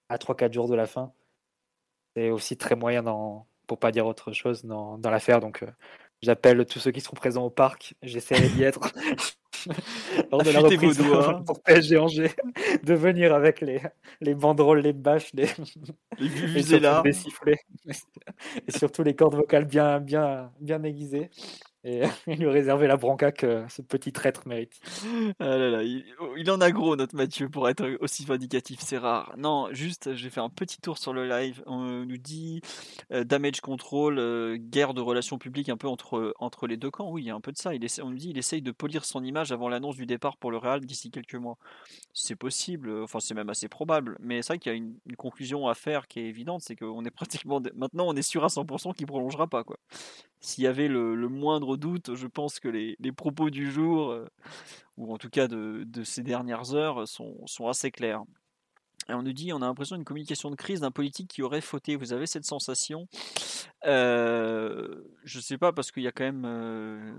à 0.09 0.17
3-4 0.17 0.53
jours 0.53 0.69
de 0.69 0.75
la 0.75 0.87
fin. 0.87 1.13
C'est 2.15 2.31
aussi 2.31 2.57
très 2.57 2.75
moyen 2.75 3.03
dans, 3.03 3.47
pour 3.67 3.79
pas 3.79 3.91
dire 3.91 4.07
autre 4.07 4.33
chose 4.33 4.65
dans, 4.65 4.97
dans 4.97 5.11
l'affaire. 5.11 5.39
Donc, 5.41 5.65
j'appelle 6.21 6.65
tous 6.65 6.79
ceux 6.79 6.91
qui 6.91 7.01
seront 7.01 7.15
présents 7.15 7.45
au 7.45 7.51
parc. 7.51 7.95
J'essaierai 8.03 8.49
d'y 8.49 8.63
être. 8.63 8.91
lors 10.31 10.43
de 10.43 10.51
la 10.51 10.59
reprise 10.59 10.97
pour 11.45 11.61
PSG 11.61 11.97
Angers, 11.97 12.31
de 12.83 12.93
venir 12.93 13.33
avec 13.33 13.61
les, 13.61 13.81
les 14.21 14.35
banderoles, 14.35 14.81
les 14.81 14.93
bâches, 14.93 15.31
les, 15.33 15.47
les, 16.19 16.79
là. 16.79 17.03
sifflets, 17.11 17.59
et 17.87 18.71
surtout 18.71 19.03
les 19.03 19.15
cordes 19.15 19.35
vocales 19.35 19.65
bien, 19.65 19.99
bien, 19.99 20.51
bien 20.59 20.83
aiguisées 20.83 21.29
et 21.83 22.01
lui 22.27 22.47
réserver 22.47 22.87
la 22.87 22.97
branca 22.97 23.31
que 23.31 23.65
ce 23.69 23.81
petit 23.81 24.11
traître 24.11 24.47
mérite. 24.47 24.79
Ah 25.39 25.57
oh, 26.19 26.35
il, 26.37 26.51
en 26.51 26.61
a 26.61 26.71
gros 26.71 26.95
notre 26.95 27.15
Mathieu 27.15 27.49
pour 27.49 27.69
être 27.69 27.97
aussi 28.01 28.25
vindicatif, 28.25 28.79
c'est 28.81 28.97
rare. 28.97 29.33
Non, 29.37 29.69
juste 29.71 30.13
j'ai 30.15 30.29
fait 30.29 30.41
un 30.41 30.49
petit 30.49 30.79
tour 30.81 30.97
sur 30.97 31.13
le 31.13 31.27
live. 31.27 31.63
On 31.65 32.05
nous 32.05 32.17
dit 32.17 32.61
euh, 33.11 33.23
damage 33.23 33.61
control, 33.61 34.19
euh, 34.19 34.57
guerre 34.57 34.93
de 34.93 35.01
relations 35.01 35.37
publiques 35.37 35.69
un 35.69 35.77
peu 35.77 35.87
entre, 35.87 36.33
entre 36.39 36.67
les 36.67 36.77
deux 36.77 36.91
camps. 36.91 37.09
Oui, 37.11 37.23
il 37.23 37.27
y 37.27 37.31
a 37.31 37.35
un 37.35 37.41
peu 37.41 37.51
de 37.51 37.57
ça. 37.57 37.71
On 38.01 38.09
nous 38.09 38.17
dit 38.17 38.29
il 38.29 38.37
essaye 38.37 38.61
de 38.61 38.71
polir 38.71 39.05
son 39.05 39.23
image 39.23 39.51
avant 39.51 39.69
l'annonce 39.69 39.95
du 39.95 40.05
départ 40.05 40.37
pour 40.37 40.51
le 40.51 40.57
Real 40.57 40.85
d'ici 40.85 41.11
quelques 41.11 41.35
mois. 41.35 41.57
C'est 42.13 42.35
possible, 42.35 43.03
enfin 43.03 43.19
c'est 43.19 43.33
même 43.33 43.49
assez 43.49 43.69
probable. 43.69 44.17
Mais 44.19 44.41
c'est 44.41 44.53
vrai 44.53 44.59
qu'il 44.59 44.71
y 44.71 44.75
a 44.75 44.77
une, 44.77 44.95
conclusion 45.17 45.67
à 45.67 45.73
faire 45.73 46.07
qui 46.07 46.19
est 46.19 46.25
évidente, 46.25 46.61
c'est 46.61 46.75
qu'on 46.75 47.03
est 47.03 47.11
pratiquement 47.11 47.61
maintenant 47.75 48.05
on 48.07 48.15
est 48.15 48.21
sûr 48.21 48.43
à 48.43 48.47
100% 48.47 48.93
qu'il 48.93 49.05
prolongera 49.05 49.47
pas 49.47 49.63
quoi 49.63 49.77
s'il 50.41 50.63
y 50.63 50.67
avait 50.67 50.87
le, 50.87 51.15
moindre 51.27 51.77
doute, 51.77 52.15
je 52.15 52.27
pense 52.27 52.59
que 52.59 52.69
les, 52.69 53.11
propos 53.11 53.49
du 53.49 53.69
jour, 53.71 54.11
euh, 54.11 54.25
ou 54.97 55.13
en 55.13 55.17
tout 55.17 55.29
cas 55.29 55.47
de, 55.47 56.03
ces 56.03 56.23
dernières 56.23 56.73
heures, 56.73 57.07
sont, 57.07 57.45
assez 57.67 57.91
clairs. 57.91 58.23
On 59.09 59.23
nous 59.23 59.33
dit, 59.33 59.51
on 59.53 59.57
a 59.57 59.65
l'impression 59.65 59.95
d'une 59.95 60.05
communication 60.05 60.51
de 60.51 60.55
crise 60.55 60.81
d'un 60.81 60.91
politique 60.91 61.29
qui 61.29 61.41
aurait 61.41 61.61
fauté. 61.61 61.95
Vous 61.95 62.13
avez 62.13 62.27
cette 62.27 62.45
sensation? 62.45 63.07
Euh, 63.85 65.01
Je 65.23 65.39
ne 65.39 65.41
sais 65.41 65.57
pas, 65.57 65.73
parce 65.73 65.91
qu'il 65.91 66.03
y 66.03 66.07
a 66.07 66.11
quand 66.11 66.25
même... 66.25 66.45
Euh, 66.45 67.11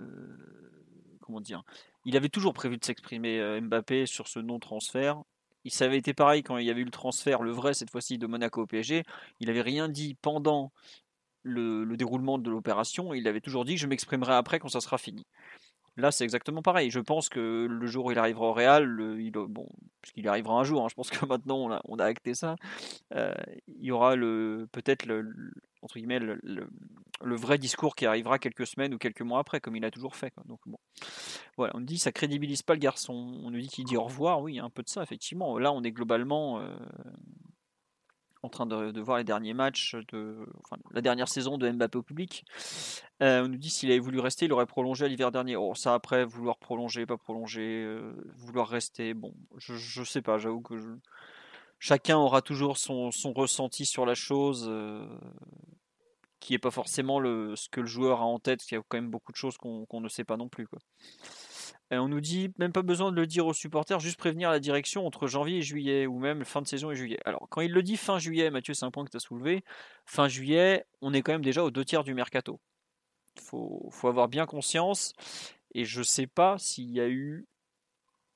comment 1.20 1.40
dire 1.40 1.64
Il 2.04 2.16
avait 2.16 2.28
toujours 2.28 2.54
prévu 2.54 2.78
de 2.78 2.84
s'exprimer 2.84 3.60
Mbappé 3.60 4.06
sur 4.06 4.28
ce 4.28 4.38
non-transfert. 4.38 5.22
Il 5.64 5.72
savait 5.72 5.98
été 5.98 6.14
pareil 6.14 6.42
quand 6.42 6.56
il 6.56 6.66
y 6.66 6.70
avait 6.70 6.80
eu 6.80 6.86
le 6.86 6.90
transfert, 6.90 7.42
le 7.42 7.50
vrai 7.50 7.74
cette 7.74 7.90
fois-ci, 7.90 8.16
de 8.16 8.26
Monaco 8.26 8.62
au 8.62 8.66
PSG. 8.66 9.02
Il 9.40 9.48
n'avait 9.48 9.60
rien 9.60 9.88
dit 9.88 10.14
pendant 10.22 10.72
le, 11.42 11.96
déroulement 11.96 12.38
de 12.38 12.50
l'opération, 12.50 13.14
il 13.14 13.26
avait 13.28 13.40
toujours 13.40 13.64
dit 13.64 13.76
je 13.76 13.86
m'exprimerai 13.86 14.34
après 14.34 14.58
quand 14.58 14.68
ça 14.68 14.80
sera 14.80 14.98
fini. 14.98 15.26
Là, 15.96 16.10
c'est 16.10 16.24
exactement 16.24 16.62
pareil. 16.62 16.90
Je 16.90 17.00
pense 17.00 17.28
que 17.28 17.66
le 17.68 17.86
jour 17.86 18.06
où 18.06 18.12
il 18.12 18.18
arrivera 18.18 18.46
au 18.46 18.52
Real, 18.52 19.16
il, 19.18 19.32
bon, 19.32 19.68
puisqu'il 20.00 20.28
arrivera 20.28 20.54
un 20.54 20.64
jour, 20.64 20.84
hein, 20.84 20.88
je 20.88 20.94
pense 20.94 21.10
que 21.10 21.24
maintenant 21.26 21.80
on 21.84 21.98
a, 21.98 22.04
acté 22.04 22.34
ça, 22.34 22.56
euh, 23.14 23.34
il 23.66 23.84
y 23.84 23.90
aura 23.90 24.14
peut-être 24.14 25.04
le, 25.06 25.32
entre 25.82 25.98
guillemets, 25.98 26.20
le, 26.20 27.36
vrai 27.36 27.58
discours 27.58 27.94
qui 27.94 28.06
arrivera 28.06 28.38
quelques 28.38 28.66
semaines 28.66 28.94
ou 28.94 28.98
quelques 28.98 29.22
mois 29.22 29.40
après, 29.40 29.60
comme 29.60 29.76
il 29.76 29.84
a 29.84 29.90
toujours 29.90 30.16
fait. 30.16 30.32
Donc 30.46 30.60
bon, 30.66 30.78
voilà, 31.56 31.74
on 31.76 31.80
dit 31.80 31.98
ça 31.98 32.12
crédibilise 32.12 32.62
pas 32.62 32.74
le 32.74 32.80
garçon. 32.80 33.40
On 33.44 33.50
nous 33.50 33.60
dit 33.60 33.68
qu'il 33.68 33.84
dit 33.84 33.96
au 33.96 34.04
revoir. 34.04 34.40
Oui, 34.40 34.58
un 34.58 34.70
peu 34.70 34.82
de 34.82 34.88
ça 34.88 35.02
effectivement. 35.02 35.58
Là, 35.58 35.72
on 35.72 35.82
est 35.82 35.92
globalement, 35.92 36.60
euh, 36.60 36.74
en 38.42 38.48
train 38.48 38.66
de, 38.66 39.00
voir 39.00 39.18
les 39.18 39.24
derniers 39.24 39.54
matchs 39.54 39.96
de 40.12 40.46
la 40.92 41.00
dernière 41.00 41.28
saison 41.28 41.58
de 41.58 41.70
Mbappé 41.70 41.98
au 41.98 42.02
public. 42.02 42.44
Euh, 43.22 43.44
on 43.44 43.48
nous 43.48 43.58
dit 43.58 43.70
s'il 43.70 43.90
avait 43.90 44.00
voulu 44.00 44.18
rester, 44.18 44.46
il 44.46 44.52
aurait 44.52 44.66
prolongé 44.66 45.08
l'hiver 45.08 45.30
dernier. 45.30 45.56
Oh, 45.56 45.74
ça 45.74 45.94
après, 45.94 46.24
vouloir 46.24 46.58
prolonger, 46.58 47.04
pas 47.04 47.18
prolonger, 47.18 47.84
euh, 47.84 48.12
vouloir 48.36 48.68
rester, 48.68 49.12
bon, 49.14 49.34
je, 49.58 50.00
ne 50.00 50.04
sais 50.04 50.22
pas, 50.22 50.38
j'avoue 50.38 50.62
que 50.62 50.74
chacun 51.78 52.16
aura 52.16 52.40
toujours 52.40 52.78
son, 52.78 53.10
ressenti 53.34 53.84
sur 53.84 54.06
la 54.06 54.14
chose, 54.14 54.66
euh, 54.68 55.06
qui 56.40 56.54
est 56.54 56.58
pas 56.58 56.70
forcément 56.70 57.18
ce 57.20 57.68
que 57.68 57.80
le 57.80 57.86
joueur 57.86 58.20
a 58.20 58.24
en 58.24 58.38
tête, 58.38 58.70
il 58.70 58.74
y 58.74 58.76
a 58.78 58.82
quand 58.88 58.96
même 58.96 59.10
beaucoup 59.10 59.32
de 59.32 59.36
choses 59.36 59.58
qu'on 59.58 60.00
ne 60.00 60.08
sait 60.08 60.24
pas 60.24 60.38
non 60.38 60.48
plus. 60.48 60.66
Et 61.90 61.98
on 61.98 62.08
nous 62.08 62.20
dit 62.20 62.52
même 62.58 62.72
pas 62.72 62.82
besoin 62.82 63.10
de 63.10 63.16
le 63.16 63.26
dire 63.26 63.46
aux 63.46 63.52
supporters, 63.52 63.98
juste 63.98 64.18
prévenir 64.18 64.50
la 64.50 64.60
direction 64.60 65.06
entre 65.06 65.26
janvier 65.26 65.58
et 65.58 65.62
juillet, 65.62 66.06
ou 66.06 66.18
même 66.18 66.44
fin 66.44 66.62
de 66.62 66.66
saison 66.66 66.90
et 66.90 66.96
juillet. 66.96 67.18
Alors, 67.24 67.48
quand 67.50 67.62
il 67.62 67.72
le 67.72 67.82
dit 67.82 67.96
fin 67.96 68.18
juillet, 68.18 68.50
Mathieu, 68.50 68.74
c'est 68.74 68.84
un 68.84 68.92
point 68.92 69.04
que 69.04 69.10
tu 69.10 69.16
as 69.16 69.20
soulevé. 69.20 69.64
Fin 70.06 70.28
juillet, 70.28 70.86
on 71.00 71.12
est 71.12 71.22
quand 71.22 71.32
même 71.32 71.44
déjà 71.44 71.64
aux 71.64 71.70
deux 71.70 71.84
tiers 71.84 72.04
du 72.04 72.14
mercato. 72.14 72.60
Il 73.36 73.42
faut, 73.42 73.88
faut, 73.90 74.08
avoir 74.08 74.28
bien 74.28 74.46
conscience. 74.46 75.14
Et 75.74 75.84
je 75.84 76.02
sais 76.02 76.26
pas 76.28 76.58
s'il 76.58 76.90
y 76.90 77.00
a 77.00 77.08
eu 77.08 77.46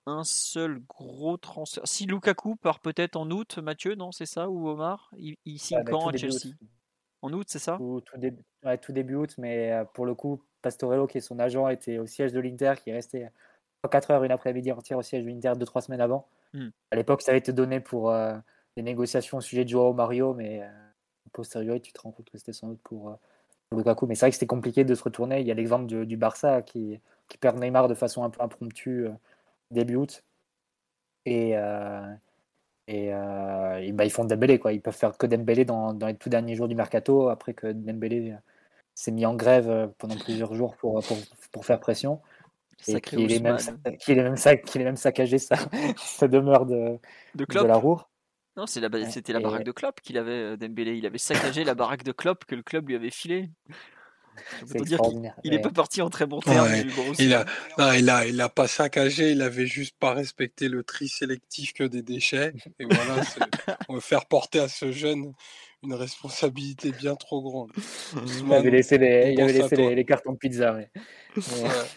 un 0.06 0.24
seul 0.24 0.80
gros 0.88 1.36
transfert. 1.36 1.86
Si 1.86 2.06
Lukaku 2.06 2.56
part 2.56 2.80
peut-être 2.80 3.16
en 3.16 3.30
août, 3.30 3.58
Mathieu, 3.58 3.94
non, 3.94 4.10
c'est 4.12 4.26
ça, 4.26 4.50
ou 4.50 4.68
Omar? 4.68 5.10
Il, 5.16 5.36
il 5.44 5.58
signe 5.58 5.78
ah, 5.80 5.84
bah, 5.84 5.92
quand 5.92 6.08
à 6.08 6.16
Chelsea? 6.16 6.54
En 7.24 7.32
août, 7.32 7.46
c'est 7.48 7.58
ça? 7.58 7.78
Tout, 7.78 8.02
début, 8.18 8.42
tout 8.82 8.92
début 8.92 9.14
août, 9.14 9.34
mais 9.38 9.72
euh, 9.72 9.84
pour 9.84 10.04
le 10.04 10.14
coup, 10.14 10.42
Pastorello, 10.60 11.06
qui 11.06 11.18
est 11.18 11.22
son 11.22 11.38
agent, 11.38 11.66
était 11.68 11.98
au 11.98 12.06
siège 12.06 12.34
de 12.34 12.40
l'Inter, 12.40 12.74
qui 12.82 12.90
est 12.90 12.92
resté 12.92 13.28
4 13.88 14.10
heures 14.10 14.24
une 14.24 14.30
après-midi 14.30 14.72
entière 14.72 14.98
au 14.98 15.02
siège 15.02 15.24
de 15.24 15.28
l'Inter 15.28 15.52
2-3 15.52 15.82
semaines 15.82 16.00
avant. 16.00 16.26
Hmm. 16.52 16.68
À 16.90 16.96
l'époque, 16.96 17.22
ça 17.22 17.30
avait 17.30 17.38
été 17.38 17.52
donné 17.52 17.80
pour 17.80 18.10
euh, 18.10 18.36
des 18.76 18.82
négociations 18.82 19.38
au 19.38 19.40
sujet 19.40 19.64
de 19.64 19.70
Joao 19.70 19.92
Mario, 19.92 20.34
mais 20.34 20.62
euh, 20.62 20.68
posteriori, 21.32 21.80
tu 21.80 21.92
te 21.92 22.00
rends 22.02 22.12
compte 22.12 22.30
que 22.30 22.36
c'était 22.36 22.52
sans 22.52 22.68
doute 22.68 22.80
pour, 22.84 23.10
euh, 23.10 23.14
Lukaku. 23.72 24.06
Mais 24.06 24.14
c'est 24.14 24.26
vrai 24.26 24.30
que 24.30 24.34
c'était 24.34 24.46
compliqué 24.46 24.84
de 24.84 24.94
se 24.94 25.02
retourner. 25.02 25.40
Il 25.40 25.46
y 25.46 25.50
a 25.50 25.54
l'exemple 25.54 25.86
du, 25.86 26.16
Barça 26.16 26.62
qui, 26.62 27.00
qui, 27.28 27.38
perd 27.38 27.58
Neymar 27.58 27.88
de 27.88 27.94
façon 27.94 28.22
un 28.22 28.30
peu 28.30 28.42
impromptue 28.42 29.06
début 29.70 29.96
août. 29.96 30.22
Et, 31.24 31.56
et, 32.86 33.10
bah, 33.10 34.04
ils 34.04 34.10
font 34.10 34.24
Dembélé. 34.24 34.58
Quoi. 34.58 34.72
Ils 34.72 34.80
peuvent 34.80 34.96
faire 34.96 35.16
que 35.16 35.26
Dembélé 35.26 35.64
dans, 35.64 35.92
dans 35.94 36.06
les 36.06 36.16
tout 36.16 36.28
derniers 36.28 36.54
jours 36.54 36.68
du 36.68 36.74
mercato, 36.74 37.28
après 37.28 37.54
que 37.54 37.72
Dembélé 37.72 38.34
s'est 38.94 39.12
mis 39.12 39.26
en 39.26 39.34
grève 39.34 39.68
euh, 39.68 39.86
pendant 39.98 40.16
plusieurs 40.16 40.54
jours 40.54 40.76
pour, 40.76 41.02
pour, 41.04 41.16
pour 41.52 41.66
faire 41.66 41.80
pression. 41.80 42.20
Et 42.86 43.00
qu'il 43.00 43.32
est, 43.32 43.40
même, 43.40 43.56
est, 43.56 44.14
même, 44.14 44.34
est 44.34 44.78
même 44.78 44.96
saccagé 44.96 45.38
sa, 45.38 45.56
sa 45.96 46.28
demeure 46.28 46.66
de, 46.66 46.98
de, 47.34 47.44
de 47.44 47.66
la 47.66 47.76
Roure. 47.76 48.10
Non, 48.56 48.66
c'était 48.66 49.32
la, 49.32 49.40
baraque 49.40 49.64
de 49.64 49.72
Klopp 49.72 50.00
qu'il 50.00 50.18
avait, 50.18 50.30
euh, 50.30 50.56
Dembélé. 50.56 50.96
Il 50.96 51.06
avait 51.06 51.18
saccagé 51.18 51.64
la 51.64 51.74
baraque 51.74 52.04
de 52.04 52.12
Klopp 52.12 52.44
que 52.44 52.54
le 52.54 52.62
club 52.62 52.88
lui 52.88 52.94
avait 52.94 53.10
filé. 54.66 55.30
il 55.44 55.50
n'est 55.50 55.60
pas 55.60 55.70
parti 55.70 56.02
en 56.02 56.10
très 56.10 56.26
bon 56.26 56.40
terme. 56.40 56.68
il, 57.18 57.34
a, 57.34 57.44
non, 57.78 57.92
il, 57.92 58.08
a, 58.10 58.26
il 58.26 58.40
a 58.40 58.48
pas 58.48 58.66
saccagé, 58.66 59.30
il 59.30 59.42
avait 59.42 59.66
juste 59.66 59.96
pas 59.98 60.14
respecté 60.14 60.68
le 60.68 60.82
tri 60.82 61.08
sélectif 61.08 61.72
que 61.72 61.84
des 61.84 62.02
déchets. 62.02 62.52
Et 62.78 62.84
voilà, 62.84 63.22
on 63.88 63.94
va 63.94 64.00
faire 64.00 64.26
porter 64.26 64.60
à 64.60 64.68
ce 64.68 64.92
jeune 64.92 65.32
une 65.84 65.94
responsabilité 65.94 66.92
bien 66.92 67.14
trop 67.14 67.42
grande. 67.42 67.70
il 68.14 68.52
avait 68.52 68.70
laissé 68.70 68.98
les, 68.98 69.32
il 69.32 69.40
avait 69.40 69.52
laissé 69.52 69.76
les, 69.76 70.04
cartons 70.04 70.32
de 70.32 70.38
pizza. 70.38 70.72
Mais... 70.72 70.90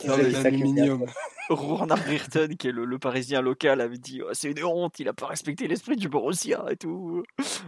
l'aluminium. 0.06 1.06
Ayrton, 1.50 2.50
qui 2.60 2.68
est 2.68 2.72
le, 2.72 3.00
parisien 3.00 3.42
local, 3.42 3.82
avait 3.82 3.98
dit 3.98 4.22
oh, 4.22 4.30
c'est 4.34 4.52
une 4.52 4.64
honte, 4.64 5.00
il 5.00 5.06
n'a 5.06 5.14
pas 5.14 5.28
respecté 5.28 5.68
l'esprit 5.68 5.96
du 5.96 6.10
Borussia 6.10 6.66
et 6.70 6.76
tout. 6.76 7.24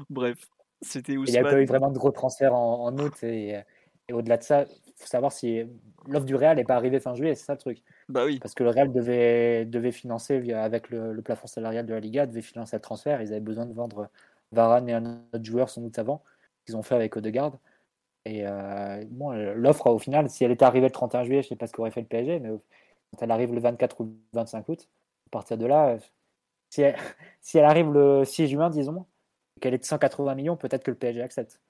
Bref, 0.09 0.37
c'était 0.81 1.13
Il 1.13 1.23
n'y 1.23 1.37
a 1.37 1.43
pas 1.43 1.59
eu 1.59 1.65
vraiment 1.65 1.91
de 1.91 1.97
gros 1.97 2.11
transferts 2.11 2.53
en, 2.53 2.85
en 2.85 2.97
août. 2.99 3.13
Et, 3.23 3.57
et 4.09 4.13
au-delà 4.13 4.37
de 4.37 4.43
ça, 4.43 4.63
il 4.63 4.93
faut 4.97 5.07
savoir 5.07 5.31
si 5.31 5.63
l'offre 6.07 6.25
du 6.25 6.35
Real 6.35 6.57
n'est 6.57 6.63
pas 6.63 6.75
arrivée 6.75 6.99
fin 6.99 7.13
juillet, 7.13 7.35
c'est 7.35 7.45
ça 7.45 7.53
le 7.53 7.59
truc. 7.59 7.83
Bah 8.09 8.25
oui. 8.25 8.39
Parce 8.39 8.55
que 8.55 8.63
le 8.63 8.71
Real 8.71 8.91
devait, 8.91 9.65
devait 9.65 9.91
financer, 9.91 10.51
avec 10.51 10.89
le, 10.89 11.13
le, 11.13 11.21
plafond 11.21 11.45
salarial 11.45 11.85
de 11.85 11.93
la 11.93 11.99
Liga, 11.99 12.25
devait 12.25 12.41
financer 12.41 12.75
le 12.75 12.81
transfert. 12.81 13.21
Ils 13.21 13.29
avaient 13.29 13.39
besoin 13.39 13.67
de 13.67 13.73
vendre 13.73 14.09
Varane 14.51 14.89
et 14.89 14.93
un 14.93 15.21
autre 15.31 15.45
joueur 15.45 15.69
sans 15.69 15.81
doute 15.81 15.97
avant, 15.99 16.23
qu'ils 16.65 16.75
ont 16.75 16.81
fait 16.81 16.95
avec 16.95 17.15
Odegaard. 17.15 17.59
Et 18.25 18.47
euh, 18.47 19.05
bon, 19.09 19.31
l'offre, 19.31 19.87
au 19.87 19.99
final, 19.99 20.29
si 20.29 20.43
elle 20.43 20.51
était 20.51 20.65
arrivée 20.65 20.87
le 20.87 20.91
31 20.91 21.23
juillet, 21.23 21.41
je 21.43 21.47
ne 21.47 21.49
sais 21.49 21.55
pas 21.55 21.67
ce 21.67 21.73
qu'aurait 21.73 21.91
fait 21.91 22.01
le 22.01 22.07
PSG, 22.07 22.39
mais 22.39 22.49
quand 23.11 23.21
elle 23.21 23.31
arrive 23.31 23.53
le 23.53 23.61
24 23.61 24.01
ou 24.01 24.05
le 24.05 24.11
25 24.33 24.67
août, 24.69 24.89
à 25.27 25.29
partir 25.29 25.57
de 25.57 25.67
là, 25.67 25.97
si 26.69 26.81
elle, 26.81 26.95
si 27.41 27.59
elle 27.59 27.65
arrive 27.65 27.91
le 27.91 28.25
6 28.25 28.47
juin, 28.47 28.71
disons, 28.71 29.05
qu'elle 29.61 29.75
est 29.75 29.79
de 29.79 29.85
180 29.85 30.35
millions, 30.35 30.57
peut-être 30.57 30.83
que 30.83 30.91
le 30.91 30.97
PSG 30.97 31.21
accepte. 31.21 31.61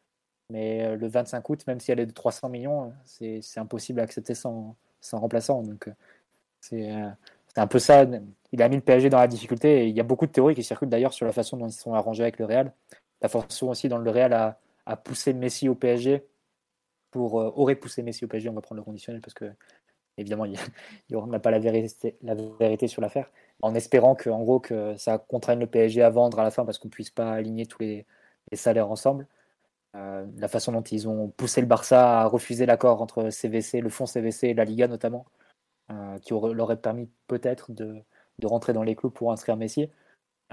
Mais 0.49 0.85
euh, 0.85 0.95
le 0.95 1.07
25 1.07 1.47
août, 1.49 1.67
même 1.67 1.79
si 1.79 1.91
elle 1.91 1.99
est 1.99 2.05
de 2.05 2.11
300 2.11 2.49
millions, 2.49 2.93
c'est 3.05 3.41
impossible 3.57 3.99
à 3.99 4.03
accepter 4.03 4.33
sans, 4.35 4.75
sans 5.01 5.19
remplaçant. 5.19 5.61
Donc, 5.61 5.87
euh, 5.87 7.09
c'est 7.53 7.59
un 7.59 7.67
peu 7.67 7.79
ça. 7.79 8.05
Il 8.51 8.61
a 8.61 8.69
mis 8.69 8.75
le 8.75 8.81
PSG 8.81 9.09
dans 9.09 9.19
la 9.19 9.27
difficulté. 9.27 9.87
Il 9.87 9.95
y 9.95 9.99
a 9.99 10.03
beaucoup 10.03 10.25
de 10.25 10.31
théories 10.31 10.55
qui 10.55 10.63
circulent 10.63 10.89
d'ailleurs 10.89 11.13
sur 11.13 11.25
la 11.25 11.33
façon 11.33 11.57
dont 11.57 11.67
ils 11.67 11.73
se 11.73 11.81
sont 11.81 11.93
arrangés 11.93 12.23
avec 12.23 12.39
le 12.39 12.45
Real. 12.45 12.73
La 13.21 13.29
façon 13.29 13.67
aussi 13.67 13.89
dont 13.89 13.97
le 13.97 14.09
Real 14.09 14.33
a, 14.33 14.59
a 14.85 14.97
poussé 14.97 15.33
Messi 15.33 15.69
au 15.69 15.75
PSG 15.75 16.25
pour 17.11 17.39
euh, 17.39 17.51
aurait 17.55 17.75
poussé 17.75 18.01
Messi 18.03 18.25
au 18.25 18.27
PSG. 18.27 18.49
On 18.49 18.53
va 18.53 18.61
prendre 18.61 18.79
le 18.79 18.83
conditionnel 18.83 19.21
parce 19.21 19.33
que 19.33 19.45
évidemment 20.17 20.45
il 20.45 20.57
n'a 21.11 21.39
pas 21.39 21.51
la 21.51 21.59
vérité, 21.59 22.17
la 22.21 22.35
vérité 22.59 22.87
sur 22.87 23.01
l'affaire. 23.01 23.29
En 23.61 23.75
espérant 23.75 24.15
que 24.15 24.29
en 24.29 24.41
gros 24.41 24.59
que 24.59 24.95
ça 24.97 25.17
contraigne 25.17 25.59
le 25.59 25.67
PSG 25.67 26.01
à 26.01 26.09
vendre 26.09 26.39
à 26.39 26.43
la 26.43 26.51
fin 26.51 26.65
parce 26.65 26.77
qu'on 26.77 26.89
puisse 26.89 27.09
pas 27.11 27.31
aligner 27.31 27.65
tous 27.65 27.81
les, 27.81 28.05
salaires 28.53 28.89
ensemble. 28.89 29.27
Euh, 29.95 30.25
la 30.37 30.47
façon 30.47 30.71
dont 30.71 30.83
ils 30.83 31.07
ont 31.07 31.29
poussé 31.29 31.61
le 31.61 31.67
Barça 31.67 32.21
à 32.21 32.25
refuser 32.27 32.65
l'accord 32.65 33.01
entre 33.01 33.29
CVC, 33.31 33.81
le 33.81 33.89
fonds 33.89 34.05
CVC 34.05 34.49
et 34.49 34.53
la 34.53 34.65
Liga 34.65 34.87
notamment, 34.87 35.25
euh, 35.91 36.19
qui 36.19 36.33
leur 36.33 36.43
aurait 36.43 36.77
permis 36.77 37.09
peut-être 37.27 37.71
de, 37.71 38.03
rentrer 38.43 38.73
dans 38.73 38.83
les 38.83 38.95
clous 38.95 39.09
pour 39.09 39.31
inscrire 39.31 39.57
Messi. 39.57 39.89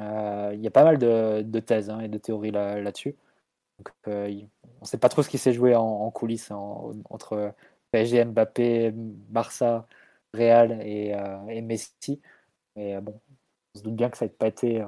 Euh, 0.01 0.53
il 0.55 0.61
y 0.61 0.67
a 0.67 0.71
pas 0.71 0.85
mal 0.85 0.99
de, 0.99 1.61
thèses 1.61 1.91
hein, 1.91 2.01
et 2.01 2.09
de 2.09 2.19
théories 2.19 2.51
là-dessus. 2.51 3.17
Euh, 4.09 4.31
on 4.81 4.85
ne 4.85 4.87
sait 4.87 4.99
pas 4.99 5.11
trop 5.11 5.23
ce 5.23 5.29
qui 5.29 5.39
s'est 5.39 5.53
joué 5.53 5.77
en, 5.77 6.11
coulisses 6.11 6.51
entre 6.51 7.53
PSG, 7.93 8.25
Mbappé, 8.25 8.93
Barça, 8.95 9.87
Real 10.35 10.81
et, 10.83 11.15
et 11.51 11.61
Messi. 11.63 12.21
Mais 12.77 13.01
bon, 13.01 13.21
on 13.75 13.79
se 13.79 13.85
doute 13.85 13.97
bien 13.97 14.11
que 14.11 14.17
ça 14.17 14.27
n'a 14.27 14.31
pas 14.31 14.49
été 14.49 14.85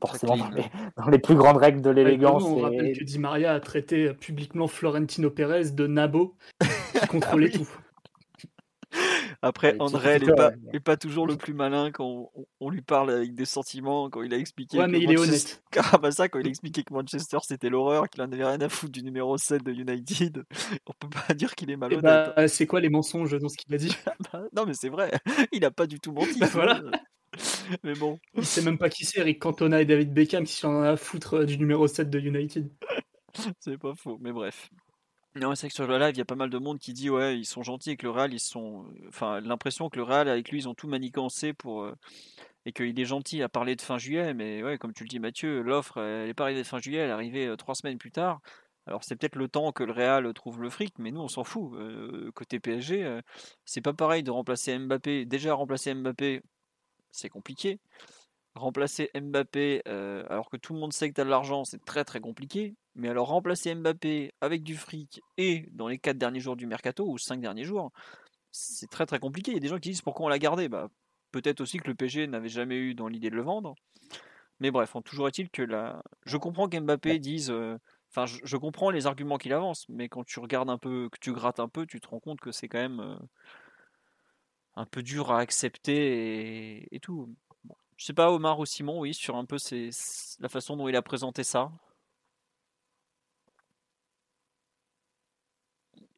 forcément 0.00 0.36
dans 0.36 1.08
les, 1.08 1.18
plus 1.18 1.34
grandes 1.34 1.56
règles 1.56 1.80
de 1.80 1.90
l'élégance. 1.90 2.44
on 2.44 2.58
rappelle 2.58 2.96
que 2.96 3.04
Di 3.04 3.18
Maria 3.18 3.54
a 3.54 3.60
traité 3.60 4.12
publiquement 4.14 4.68
Florentino 4.68 5.30
Pérez 5.30 5.70
de 5.70 5.86
nabo 5.86 6.36
qui 6.60 7.06
contrôlait 7.08 7.50
tout. 7.50 7.68
Après, 9.42 9.76
André 9.78 10.18
n'est 10.18 10.32
pas, 10.32 10.52
pas, 10.84 10.96
toujours 10.96 11.26
le 11.26 11.36
plus 11.36 11.52
malin 11.52 11.90
quand 11.90 12.30
on, 12.60 12.70
lui 12.70 12.82
parle 12.82 13.10
avec 13.10 13.34
des 13.34 13.44
sentiments, 13.44 14.08
quand 14.10 14.22
il 14.22 14.32
a 14.32 14.38
expliqué. 14.38 14.78
Ouais, 14.78 14.88
mais 14.88 15.00
il 15.00 15.12
est 15.12 15.18
honnête. 15.18 15.62
ça, 16.10 16.28
quand 16.28 16.38
il 16.38 16.46
a 16.46 16.48
expliqué 16.48 16.82
que 16.82 16.92
Manchester 16.92 17.38
c'était 17.42 17.68
l'horreur, 17.68 18.08
qu'il 18.08 18.22
en 18.22 18.32
avait 18.32 18.44
rien 18.44 18.60
à 18.60 18.68
foutre 18.68 18.92
du 18.92 19.02
numéro 19.02 19.36
7 19.36 19.62
de 19.62 19.72
United, 19.72 20.44
on 20.86 20.92
peut 20.98 21.08
pas 21.26 21.34
dire 21.34 21.54
qu'il 21.54 21.70
est 21.70 21.74
eh 21.74 21.76
malhonnête. 21.76 22.02
Bah, 22.02 22.48
c'est 22.48 22.66
quoi 22.66 22.80
les 22.80 22.88
mensonges 22.88 23.38
dans 23.38 23.48
ce 23.48 23.56
qu'il 23.56 23.74
a 23.74 23.78
dit? 23.78 23.94
Bah, 24.32 24.42
Non, 24.54 24.64
mais 24.66 24.74
c'est 24.74 24.88
vrai, 24.88 25.10
il 25.52 25.64
a 25.64 25.70
pas 25.70 25.86
du 25.86 26.00
tout 26.00 26.12
menti. 26.12 26.38
Bah, 26.38 26.48
voilà. 26.52 26.80
Mais 27.84 27.94
bon. 27.94 28.18
Il 28.34 28.44
sait 28.44 28.62
même 28.62 28.78
pas 28.78 28.88
qui 28.88 29.04
c'est, 29.04 29.20
Eric 29.20 29.40
Cantona 29.40 29.80
et 29.80 29.84
David 29.84 30.12
Beckham, 30.12 30.44
qui 30.44 30.54
sont 30.54 30.82
à 30.82 30.96
foutre 30.96 31.34
euh, 31.34 31.44
du 31.44 31.58
numéro 31.58 31.86
7 31.86 32.10
de 32.10 32.18
United. 32.18 32.70
c'est 33.60 33.78
pas 33.78 33.94
faux, 33.94 34.18
mais 34.20 34.32
bref. 34.32 34.70
Non, 35.34 35.54
c'est 35.54 35.68
que 35.68 35.74
sur 35.74 35.86
le 35.86 35.98
live, 35.98 36.14
il 36.14 36.18
y 36.18 36.22
a 36.22 36.26
pas 36.26 36.34
mal 36.34 36.48
de 36.48 36.58
monde 36.58 36.78
qui 36.78 36.94
dit 36.94 37.10
ouais, 37.10 37.38
ils 37.38 37.44
sont 37.44 37.62
gentils 37.62 37.90
avec 37.90 38.02
le 38.02 38.10
Real, 38.10 38.32
ils 38.32 38.40
sont. 38.40 38.86
Enfin, 39.08 39.40
l'impression 39.40 39.90
que 39.90 39.96
le 39.96 40.02
Real, 40.02 40.28
avec 40.28 40.50
lui, 40.50 40.60
ils 40.60 40.68
ont 40.68 40.74
tout 40.74 40.88
manigancé 40.88 41.52
pour. 41.52 41.82
Euh, 41.82 41.94
et 42.64 42.72
qu'il 42.72 42.98
est 42.98 43.04
gentil 43.04 43.42
à 43.42 43.48
parler 43.48 43.76
de 43.76 43.80
fin 43.80 43.96
juillet, 43.96 44.34
mais 44.34 44.60
ouais, 44.62 44.76
comme 44.76 44.92
tu 44.92 45.04
le 45.04 45.08
dis, 45.08 45.20
Mathieu, 45.20 45.62
l'offre, 45.62 45.98
elle 46.00 46.26
n'est 46.26 46.34
pas 46.34 46.44
arrivée 46.44 46.62
de 46.62 46.66
fin 46.66 46.80
juillet, 46.80 46.98
elle 46.98 47.10
est 47.10 47.12
arrivée 47.12 47.46
euh, 47.46 47.56
trois 47.56 47.76
semaines 47.76 47.98
plus 47.98 48.10
tard. 48.10 48.40
Alors 48.86 49.04
c'est 49.04 49.14
peut-être 49.16 49.36
le 49.36 49.48
temps 49.48 49.72
que 49.72 49.84
le 49.84 49.92
Real 49.92 50.32
trouve 50.32 50.62
le 50.62 50.70
fric, 50.70 50.94
mais 50.98 51.10
nous 51.10 51.20
on 51.20 51.28
s'en 51.28 51.44
fout. 51.44 51.72
côté 52.34 52.60
PSG, 52.60 53.20
c'est 53.64 53.80
pas 53.80 53.92
pareil 53.92 54.22
de 54.22 54.30
remplacer 54.30 54.78
Mbappé. 54.78 55.24
Déjà 55.24 55.54
remplacer 55.54 55.92
Mbappé, 55.92 56.42
c'est 57.16 57.28
compliqué. 57.28 57.80
Remplacer 58.54 59.10
Mbappé, 59.14 59.82
euh, 59.86 60.24
alors 60.30 60.48
que 60.48 60.56
tout 60.56 60.72
le 60.72 60.80
monde 60.80 60.92
sait 60.92 61.08
que 61.10 61.14
tu 61.14 61.20
as 61.20 61.24
de 61.24 61.30
l'argent, 61.30 61.64
c'est 61.64 61.84
très 61.84 62.04
très 62.04 62.20
compliqué. 62.20 62.74
Mais 62.94 63.08
alors 63.08 63.28
remplacer 63.28 63.74
Mbappé 63.74 64.32
avec 64.40 64.62
du 64.62 64.76
fric 64.76 65.20
et 65.36 65.66
dans 65.72 65.88
les 65.88 65.98
4 65.98 66.16
derniers 66.16 66.40
jours 66.40 66.56
du 66.56 66.66
mercato 66.66 67.06
ou 67.06 67.18
5 67.18 67.40
derniers 67.40 67.64
jours, 67.64 67.92
c'est 68.52 68.88
très 68.90 69.06
très 69.06 69.18
compliqué. 69.18 69.50
Il 69.50 69.54
y 69.54 69.58
a 69.58 69.60
des 69.60 69.68
gens 69.68 69.78
qui 69.78 69.90
disent 69.90 70.02
pourquoi 70.02 70.26
on 70.26 70.28
l'a 70.28 70.38
gardé? 70.38 70.68
Bah, 70.68 70.88
peut-être 71.32 71.60
aussi 71.60 71.78
que 71.78 71.88
le 71.88 71.94
PG 71.94 72.26
n'avait 72.28 72.48
jamais 72.48 72.76
eu 72.76 72.94
dans 72.94 73.08
l'idée 73.08 73.30
de 73.30 73.36
le 73.36 73.42
vendre. 73.42 73.74
Mais 74.60 74.70
bref, 74.70 74.96
toujours 75.04 75.28
est-il 75.28 75.50
que 75.50 75.62
là, 75.62 76.02
je 76.24 76.38
comprends 76.38 76.68
qu'Mbappé 76.68 77.18
dise. 77.18 77.50
Euh, 77.50 77.76
enfin, 78.10 78.24
je, 78.26 78.56
comprends 78.56 78.90
les 78.90 79.06
arguments 79.06 79.36
qu'il 79.36 79.52
avance, 79.52 79.86
mais 79.90 80.08
quand 80.08 80.24
tu 80.24 80.40
regardes 80.40 80.70
un 80.70 80.78
peu, 80.78 81.10
que 81.10 81.18
tu 81.20 81.32
grattes 81.32 81.60
un 81.60 81.68
peu, 81.68 81.86
tu 81.86 82.00
te 82.00 82.08
rends 82.08 82.20
compte 82.20 82.40
que 82.40 82.52
c'est 82.52 82.68
quand 82.68 82.78
même. 82.78 83.18
Un 84.76 84.84
peu 84.84 85.02
dur 85.02 85.32
à 85.32 85.40
accepter 85.40 86.86
et, 86.94 87.00
tout. 87.00 87.34
Je 87.96 88.04
sais 88.04 88.12
pas, 88.12 88.30
Omar 88.30 88.58
ou 88.58 88.66
Simon, 88.66 89.00
oui, 89.00 89.14
sur 89.14 89.36
un 89.36 89.46
peu 89.46 89.56
la 90.40 90.48
façon 90.48 90.76
dont 90.76 90.88
il 90.88 90.96
a 90.96 91.02
présenté 91.02 91.44
ça. 91.44 91.72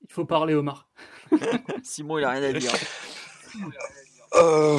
Il 0.02 0.12
faut 0.12 0.24
parler, 0.24 0.54
Omar. 0.54 0.88
Simon, 1.84 2.18
il 2.18 2.24
a 2.24 2.30
rien 2.30 2.42
à 2.42 2.52
dire. 2.52 2.72
Euh, 4.34 4.78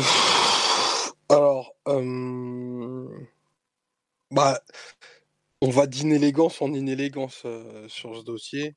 alors, 1.27 1.75
euh, 1.87 3.09
bah, 4.29 4.61
on 5.61 5.71
va 5.71 5.87
d'inélégance 5.87 6.61
en 6.61 6.71
inélégance 6.71 7.41
euh, 7.45 7.87
sur 7.87 8.15
ce 8.15 8.23
dossier 8.23 8.75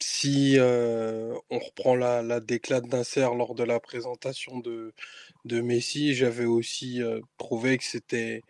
si 0.00 0.56
on 0.58 1.58
reprend 1.58 1.94
la, 1.94 2.22
la 2.22 2.40
déclate 2.40 2.86
d'insert 2.86 3.34
lors 3.34 3.54
de 3.54 3.64
la 3.64 3.80
présentation 3.80 4.58
de, 4.60 4.92
Messi, 5.44 6.14
j'avais 6.14 6.44
aussi 6.44 7.00
trouvé 7.38 7.78
que 7.78 7.84
c'était 7.84 8.42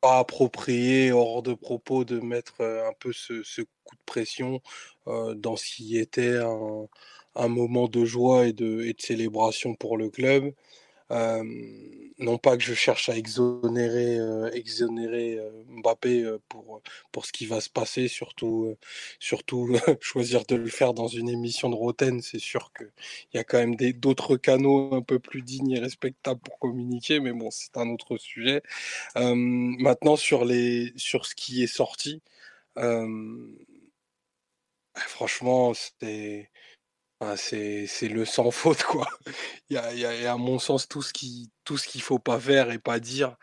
pas 0.00 0.18
approprié, 0.18 1.12
hors 1.12 1.42
de 1.42 1.54
propos, 1.54 2.04
de 2.04 2.20
mettre 2.20 2.62
un 2.62 2.92
peu 2.98 3.12
ce, 3.12 3.62
coup 3.84 3.96
de 3.96 4.02
pression 4.06 4.60
dans 5.06 5.56
ce 5.56 5.64
qui 5.76 5.98
était 5.98 6.38
un, 7.34 7.48
moment 7.48 7.88
de 7.88 8.04
joie 8.04 8.46
et 8.46 8.52
de 8.52 8.92
célébration 8.98 9.74
pour 9.74 9.96
le 9.96 10.10
club 10.10 10.52
non 11.10 12.38
pas 12.38 12.56
que 12.56 12.62
je 12.62 12.74
cherche 12.74 13.08
à 13.08 13.16
exonérer, 13.16 14.18
exonérer 14.52 15.38
Mbappé 15.68 16.36
pour, 16.48 16.82
pour 17.12 17.26
ce 17.26 17.32
qui 17.32 17.46
va 17.46 17.60
se 17.60 17.70
passer, 17.70 18.08
surtout, 18.08 18.74
surtout 19.20 19.68
choisir 20.00 20.44
de 20.44 20.56
le 20.56 20.68
faire 20.68 20.94
dans 20.94 21.08
une 21.08 21.28
émission 21.28 21.70
de 21.70 21.74
Roten, 21.74 22.20
c'est 22.20 22.40
sûr 22.40 22.72
qu'il 22.76 22.90
y 23.34 23.38
a 23.38 23.44
quand 23.44 23.58
même 23.58 23.76
d'autres 23.76 24.36
canaux 24.36 24.94
un 24.94 25.02
peu 25.02 25.18
plus 25.18 25.42
dignes 25.42 25.72
et 25.72 25.78
respectables 25.78 26.40
pour 26.40 26.58
communiquer, 26.58 27.20
mais 27.20 27.32
bon, 27.32 27.50
c'est 27.50 27.76
un 27.76 27.88
autre 27.90 28.16
sujet. 28.18 28.62
maintenant, 29.14 30.16
sur, 30.16 30.44
les, 30.44 30.92
sur 30.96 31.26
ce 31.26 31.34
qui 31.34 31.62
est 31.62 31.66
sorti, 31.66 32.22
franchement, 35.06 35.72
c'est 37.36 38.08
le 38.08 38.24
sans 38.24 38.50
faute, 38.50 38.82
quoi. 38.84 39.08
Il 39.70 39.74
y 39.74 39.76
a, 39.78 39.92
il 39.92 40.00
y 40.00 40.26
a, 40.26 40.32
à 40.32 40.36
mon 40.36 40.58
sens 40.58 40.88
tout 40.88 41.02
ce 41.02 41.12
qui 41.12 41.50
tout 41.64 41.76
ce 41.76 41.98
faut 41.98 42.18
pas 42.18 42.40
faire 42.40 42.70
et 42.70 42.78
pas 42.78 43.00
dire 43.00 43.36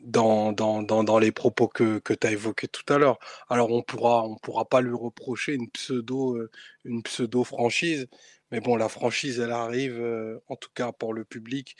dans, 0.00 0.52
dans, 0.52 0.82
dans, 0.82 1.04
dans, 1.04 1.18
les 1.18 1.32
propos 1.32 1.68
que, 1.68 1.98
que 2.00 2.14
tu 2.14 2.26
as 2.26 2.32
évoqués 2.32 2.68
tout 2.68 2.92
à 2.92 2.98
l'heure. 2.98 3.18
Alors 3.48 3.70
on 3.70 3.82
pourra 3.82 4.24
on 4.24 4.36
pourra 4.36 4.64
pas 4.64 4.80
lui 4.80 4.94
reprocher 4.94 5.54
une 5.54 5.70
pseudo 5.70 6.38
une 6.84 7.02
pseudo 7.02 7.44
franchise, 7.44 8.08
mais 8.50 8.60
bon 8.60 8.76
la 8.76 8.88
franchise 8.88 9.38
elle 9.40 9.52
arrive 9.52 10.02
en 10.48 10.56
tout 10.56 10.70
cas 10.74 10.92
pour 10.92 11.14
le 11.14 11.24
public 11.24 11.76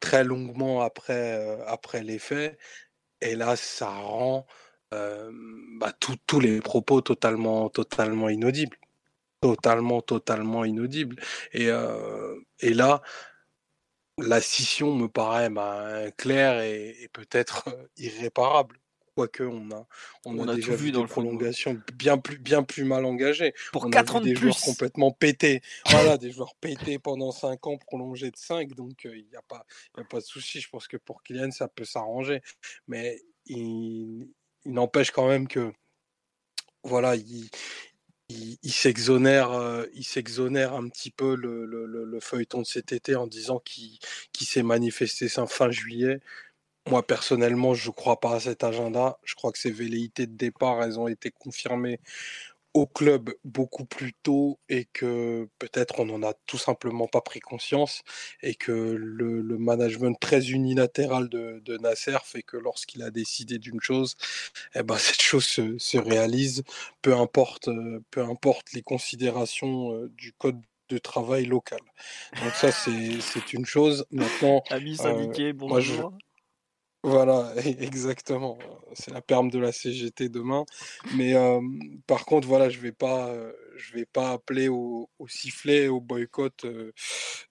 très 0.00 0.24
longuement 0.24 0.82
après 0.82 1.58
après 1.66 2.02
les 2.02 2.18
faits 2.18 2.58
et 3.20 3.34
là 3.36 3.56
ça 3.56 3.88
rend 3.90 4.46
bah, 4.92 5.92
tous 6.26 6.40
les 6.40 6.60
propos 6.60 7.00
totalement 7.00 7.68
totalement 7.70 8.28
inaudibles 8.28 8.78
totalement, 9.44 10.00
totalement 10.00 10.64
inaudible. 10.64 11.16
Et, 11.52 11.68
et 12.60 12.72
là, 12.72 13.02
la 14.16 14.40
scission 14.40 14.94
me 14.94 15.06
paraît 15.06 15.50
bah, 15.50 16.10
claire 16.16 16.62
et, 16.62 17.10
peut-être 17.12 17.68
irréparable. 17.98 18.78
Quoique 19.16 19.44
on 19.44 19.70
a, 19.70 19.86
on, 20.24 20.48
a, 20.48 20.56
déjà 20.56 20.74
vu, 20.74 20.90
dans 20.90 21.02
des 21.02 21.06
prolongations 21.06 21.80
bien 21.92 22.18
plus, 22.18 22.36
bien 22.38 22.64
plus 22.64 22.82
mal 22.82 23.04
engagées. 23.04 23.54
Pour 23.70 23.84
on 23.84 23.90
4 23.90 24.16
ans 24.16 24.20
de 24.20 24.24
des 24.24 24.34
joueurs 24.34 24.58
complètement 24.58 25.12
pétés. 25.12 25.62
voilà, 25.86 26.16
des 26.16 26.32
joueurs 26.32 26.56
pétés 26.56 26.98
pendant 26.98 27.30
5 27.30 27.64
ans, 27.68 27.76
prolongés 27.76 28.32
de 28.32 28.36
5. 28.36 28.72
Donc 28.74 29.04
il 29.04 29.26
n'y 29.30 29.36
a, 29.36 29.42
pas, 29.42 29.66
a 29.96 30.02
pas 30.02 30.18
de 30.18 30.24
souci. 30.24 30.60
Je 30.60 30.68
pense 30.68 30.88
que 30.88 30.96
pour 30.96 31.22
Kylian, 31.22 31.52
ça 31.52 31.68
peut 31.68 31.84
s'arranger. 31.84 32.42
Mais 32.88 33.20
il, 33.46 34.32
il 34.64 34.72
n'empêche 34.72 35.12
quand 35.12 35.28
même 35.28 35.46
que 35.46 35.72
voilà, 36.82 37.14
il, 37.14 37.48
il, 38.28 38.72
s'exonère, 38.72 39.52
euh, 39.52 39.86
il 39.94 40.04
s'exonère 40.04 40.74
un 40.74 40.88
petit 40.88 41.10
peu 41.10 41.36
le, 41.36 42.18
feuilleton 42.20 42.62
de 42.62 42.66
cet 42.66 42.92
été 42.92 43.16
en 43.16 43.26
disant 43.26 43.60
qu'il 43.60 43.98
s'est 44.40 44.62
manifesté 44.62 45.28
fin 45.28 45.70
juillet. 45.70 46.20
Moi 46.88 47.06
personnellement, 47.06 47.74
je 47.74 47.88
ne 47.88 47.94
crois 47.94 48.20
pas 48.20 48.36
à 48.36 48.40
cet 48.40 48.64
agenda. 48.64 49.18
Je 49.24 49.34
crois 49.34 49.52
que 49.52 49.58
ces 49.58 49.70
velléités 49.70 50.26
de 50.26 50.36
départ, 50.36 50.82
elles 50.82 50.98
ont 50.98 51.08
été 51.08 51.30
confirmées 51.30 52.00
au 52.74 52.86
club 52.86 53.32
beaucoup 53.44 53.84
plus 53.84 54.12
tôt 54.12 54.58
et 54.68 54.84
que 54.86 55.48
peut-être 55.60 56.00
on 56.00 56.06
n'en 56.06 56.22
a 56.24 56.34
tout 56.46 56.58
simplement 56.58 57.06
pas 57.06 57.20
pris 57.20 57.38
conscience 57.38 58.02
et 58.42 58.56
que 58.56 58.72
le, 58.72 59.42
management 59.58 60.18
très 60.20 60.50
unilatéral 60.50 61.28
de, 61.28 61.78
Nasser 61.78 62.18
fait 62.24 62.42
que 62.42 62.56
lorsqu'il 62.56 63.02
a 63.02 63.10
décidé 63.10 63.58
d'une 63.58 63.80
chose, 63.80 64.16
eh 64.74 64.82
ben 64.82 64.96
cette 64.98 65.22
chose 65.22 65.46
se, 65.46 65.98
réalise, 65.98 66.64
peu 67.00 67.14
importe, 67.14 67.70
peu 68.10 68.22
importe 68.22 68.72
les 68.72 68.82
considérations 68.82 69.92
euh, 69.92 70.10
du 70.16 70.32
code 70.32 70.60
de 70.88 70.98
travail 70.98 71.46
local. 71.46 71.80
Donc 72.42 72.52
ça 72.54 72.72
c'est 72.72 73.52
une 73.52 73.64
chose. 73.64 74.04
Maintenant, 74.10 74.62
amis 74.70 74.96
syndiqués, 74.96 75.50
euh, 75.50 75.54
bonjour. 75.54 76.12
Voilà, 77.04 77.52
exactement. 77.80 78.56
C'est 78.94 79.12
la 79.12 79.20
perme 79.20 79.50
de 79.50 79.58
la 79.58 79.72
CGT 79.72 80.30
demain. 80.30 80.64
Mais 81.16 81.34
par 82.06 82.24
contre, 82.24 82.48
voilà, 82.48 82.70
je 82.70 82.80
vais 82.80 82.92
pas, 82.92 83.30
je 83.76 83.92
vais 83.92 84.06
pas 84.06 84.30
appeler 84.30 84.68
au, 84.68 85.10
sifflet, 85.28 85.88
au 85.88 86.00
boycott 86.00 86.64
de, 86.64 86.92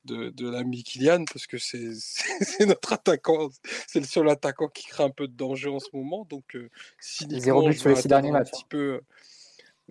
de 0.06 0.50
l'ami 0.50 0.84
Kylian 0.84 1.26
parce 1.32 1.46
que 1.46 1.58
c'est 1.60 2.66
notre 2.66 2.94
attaquant, 2.94 3.50
c'est 3.88 4.00
le 4.00 4.08
seul 4.08 4.28
attaquant 4.28 4.70
qui 4.70 4.86
crée 4.86 5.04
un 5.04 5.12
peu 5.12 5.28
de 5.28 5.36
danger 5.36 5.70
en 5.70 5.80
ce 5.80 5.90
moment. 5.94 6.26
Donc, 6.32 6.58
si 7.00 7.28
Zéro 7.40 7.68
but 7.68 7.78
sur 7.78 7.90
les 7.90 7.96
six 7.96 8.08
derniers 8.08 8.32
matchs. 8.32 8.48
Un 8.48 8.58
petit 8.58 8.66
peu, 8.68 9.02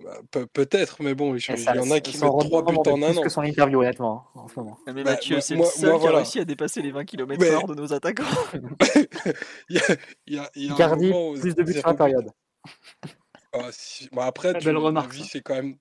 bah, 0.03 0.45
peut-être, 0.53 1.03
mais 1.03 1.15
bon, 1.15 1.35
il 1.35 1.41
y 1.41 1.79
en 1.79 1.91
a 1.91 2.01
qui 2.01 2.19
mettent 2.19 2.31
3 2.39 2.65
buts 2.65 2.77
en 2.87 3.03
un 3.03 3.17
an. 3.17 3.23
que 3.23 3.29
son 3.29 3.43
interview, 3.43 3.81
honnêtement, 3.81 4.27
hein, 4.35 4.41
en 4.41 4.49
ce 4.49 4.59
moment. 4.59 4.79
Mais 4.87 5.03
bah, 5.05 5.13
Mathieu, 5.13 5.41
c'est 5.41 5.55
le 5.57 5.65
seul 5.65 5.99
qui 5.99 6.07
a 6.07 6.11
réussi 6.17 6.41
à 6.41 6.45
dépasser 6.45 6.83
les 6.83 6.91
20 6.91 7.05
km/h 7.05 7.67
de 7.69 7.75
nos 7.75 7.93
attaquants. 7.93 8.25
il 9.69 9.77
y 9.77 9.79
a, 9.79 9.97
il 10.27 10.35
y 10.35 10.39
a, 10.39 10.51
il 10.55 10.77
y 10.77 10.83
a 10.83 10.89
plus 10.97 11.55
de 11.55 11.63
buts 11.63 11.73
sur 11.75 11.87
la 11.87 11.95
période. 11.95 12.31
Ah, 13.53 13.69
si- 13.71 14.09
bah, 14.13 14.25
après, 14.27 14.55
tu- 14.59 14.65
belle 14.65 14.77
remarque, 14.79 15.13
vie, 15.13 15.23
ça. 15.23 15.29
c'est 15.33 15.41
quand 15.41 15.55
même, 15.55 15.77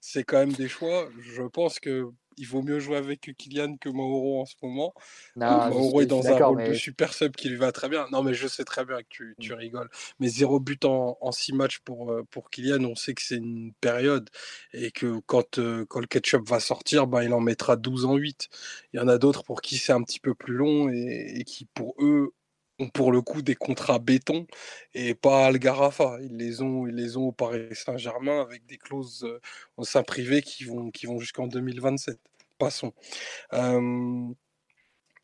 c'est 0.00 0.24
quand 0.24 0.38
même 0.38 0.52
des 0.52 0.68
choix. 0.68 1.08
Je 1.20 1.42
pense 1.42 1.78
que 1.78 2.08
il 2.36 2.46
vaut 2.46 2.62
mieux 2.62 2.78
jouer 2.80 2.96
avec 2.96 3.20
Kylian 3.36 3.76
que 3.78 3.88
Mauro 3.88 4.40
en 4.40 4.46
ce 4.46 4.54
moment. 4.62 4.94
Non, 5.36 5.60
Mauro 5.62 6.00
est 6.00 6.06
dans 6.06 6.32
un 6.32 6.38
rôle 6.38 6.62
de 6.62 6.72
super 6.72 7.12
sub 7.14 7.36
qui 7.36 7.48
lui 7.48 7.56
va 7.56 7.72
très 7.72 7.88
bien. 7.88 8.06
Non, 8.10 8.22
mais 8.22 8.34
je 8.34 8.46
sais 8.48 8.64
très 8.64 8.84
bien 8.84 8.98
que 9.02 9.08
tu, 9.08 9.36
tu 9.38 9.52
Mm. 9.52 9.54
rigoles. 9.54 9.90
Mais 10.18 10.28
zéro 10.28 10.60
but 10.60 10.84
en, 10.84 11.18
en 11.20 11.32
six 11.32 11.52
matchs 11.52 11.78
pour, 11.80 12.10
euh, 12.12 12.22
pour 12.30 12.50
Kylian, 12.50 12.84
on 12.84 12.94
sait 12.94 13.14
que 13.14 13.22
c'est 13.22 13.36
une 13.36 13.72
période 13.80 14.30
et 14.72 14.90
que 14.90 15.20
quand, 15.26 15.58
euh, 15.58 15.84
quand 15.88 16.00
le 16.00 16.06
ketchup 16.06 16.48
va 16.48 16.60
sortir, 16.60 17.06
ben, 17.06 17.22
il 17.22 17.32
en 17.34 17.40
mettra 17.40 17.76
12 17.76 18.04
en 18.06 18.16
8. 18.16 18.48
Il 18.92 18.96
y 18.98 19.00
en 19.02 19.08
a 19.08 19.18
d'autres 19.18 19.44
pour 19.44 19.60
qui 19.60 19.76
c'est 19.78 19.92
un 19.92 20.02
petit 20.02 20.20
peu 20.20 20.34
plus 20.34 20.54
long 20.54 20.88
et, 20.90 21.34
et 21.40 21.44
qui, 21.44 21.66
pour 21.66 21.94
eux, 22.00 22.32
ont 22.78 22.88
pour 22.88 23.12
le 23.12 23.22
coup 23.22 23.42
des 23.42 23.54
contrats 23.54 23.98
béton 23.98 24.46
et 24.94 25.14
pas 25.14 25.46
Algarafa. 25.46 26.18
Ils 26.22 26.36
les 26.36 26.62
ont, 26.62 26.86
ils 26.86 26.94
les 26.94 27.16
ont 27.16 27.28
au 27.28 27.32
Paris 27.32 27.68
Saint-Germain 27.74 28.40
avec 28.42 28.66
des 28.66 28.78
clauses 28.78 29.24
euh, 29.24 29.40
au 29.76 29.84
sein 29.84 30.02
privé 30.02 30.42
qui 30.42 30.64
vont, 30.64 30.90
qui 30.90 31.06
vont 31.06 31.18
jusqu'en 31.18 31.46
2027. 31.46 32.20
Passons. 32.58 32.92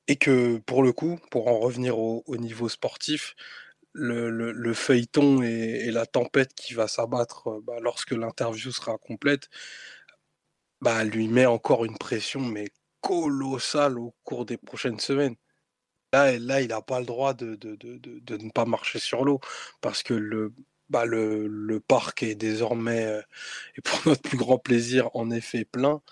Et 0.09 0.17
que 0.17 0.59
pour 0.59 0.83
le 0.83 0.93
coup, 0.93 1.19
pour 1.31 1.49
en 1.49 1.59
revenir 1.59 1.99
au, 1.99 2.23
au 2.27 2.37
niveau 2.37 2.69
sportif, 2.69 3.35
le, 3.93 4.31
le- 4.31 4.53
le 4.53 4.75
feuilleton 4.75 5.43
et, 5.43 5.49
et 5.87 5.91
la 5.91 6.07
tempête 6.07 6.55
qui 6.55 6.75
va 6.75 6.89
s'abattre 6.89 7.49
euh, 7.49 7.61
bah, 7.65 7.77
lorsque 7.81 8.13
l'interview 8.13 8.73
sera 8.73 8.97
complète, 8.99 9.49
bah, 10.81 11.05
lui 11.05 11.29
met 11.29 11.47
encore 11.47 11.85
une 11.85 11.97
pression 11.97 12.41
mais 12.41 12.69
colossale 13.01 13.99
au 13.99 14.15
cours 14.25 14.45
des 14.47 14.57
prochaines 14.59 15.01
semaines. 15.01 15.37
Là, 16.13 16.61
il 16.61 16.69
n'a 16.69 16.83
pas 16.83 17.01
le 17.01 17.07
droit 17.07 17.33
de, 17.33 17.55
de, 17.57 17.75
de, 17.77 17.97
de, 17.99 18.37
ne 18.37 18.51
pas 18.51 18.67
marcher 18.67 18.99
sur 18.99 19.25
l'eau 19.25 19.41
parce 19.81 20.03
que 20.03 20.13
le, 20.13 20.53
bah, 20.91 21.07
le, 21.07 21.47
le 21.47 21.81
parc 21.81 22.23
est 22.23 22.35
désormais, 22.35 23.07
euh, 23.07 23.23
et 23.77 23.81
pour 23.83 23.99
notre 24.07 24.21
plus 24.23 24.37
grand 24.39 24.59
plaisir, 24.59 25.09
en 25.15 25.31
effet 25.31 25.65
plein 25.65 26.03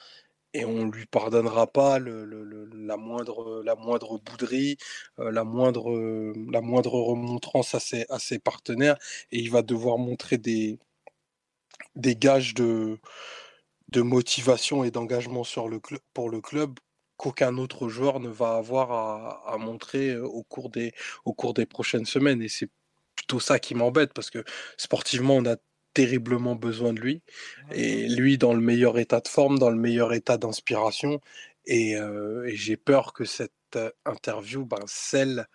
et 0.55 0.64
on 0.66 0.86
lui 0.90 1.06
pardonnera 1.06 1.66
pas 1.68 1.98
le, 1.98 2.24
le- 2.27 2.44
la 2.74 2.97
moindre 2.98 3.62
la 3.64 3.77
moindre 3.77 4.18
bouderie, 4.20 4.78
euh, 5.20 5.31
la 5.32 5.44
moindre 5.44 5.93
euh, 5.93 6.35
la 6.52 6.60
moindre 6.62 6.94
remontrance 6.94 7.74
à 7.74 7.81
ses, 7.81 8.06
à 8.10 8.18
ses 8.20 8.39
partenaires 8.40 8.97
et 9.32 9.40
il 9.40 9.51
va 9.51 9.62
devoir 9.62 9.98
montrer 9.98 10.39
des 10.39 10.78
des 11.94 12.16
gages 12.16 12.55
de 12.55 12.98
de 13.89 14.02
motivation 14.02 14.85
et 14.85 14.90
d'engagement 14.93 15.44
sur 15.44 15.68
le 15.68 15.81
pour 16.14 16.31
le 16.31 16.40
club 16.40 16.78
qu'aucun 17.21 17.59
autre 17.59 17.89
joueur 17.89 18.19
ne 18.19 18.31
va 18.31 18.55
avoir 18.55 18.93
à, 18.93 19.53
à 19.53 19.59
montrer 19.59 20.17
au 20.19 20.43
cours 20.43 20.71
des 20.71 20.93
au 21.27 21.35
cours 21.35 21.53
des 21.53 21.67
prochaines 21.67 22.07
semaines. 22.07 22.41
Et 22.41 22.49
c'est 22.49 22.71
plutôt 23.15 23.41
ça 23.41 23.59
qui 23.59 23.75
m'embête 23.75 24.15
parce 24.15 24.31
que 24.31 24.43
sportivement 24.79 25.37
on 25.37 25.45
a 25.45 25.57
terriblement 25.93 26.55
besoin 26.55 26.95
de 26.95 27.01
lui. 27.01 27.23
Et 27.73 28.09
lui 28.09 28.39
dans 28.39 28.55
le 28.55 28.61
meilleur 28.61 28.99
état 28.99 29.21
de 29.21 29.29
forme, 29.29 29.59
dans 29.59 29.71
le 29.71 29.77
meilleur 29.77 30.15
état 30.15 30.39
d'inspiration. 30.39 31.21
Et, 31.67 31.97
euh, 31.97 32.47
et 32.47 32.57
j'ai 32.57 32.79
peur 32.79 33.13
que 33.13 33.25
cette 33.27 33.79
interview 34.07 34.65
ben, 34.65 34.83
scelle 34.87 35.47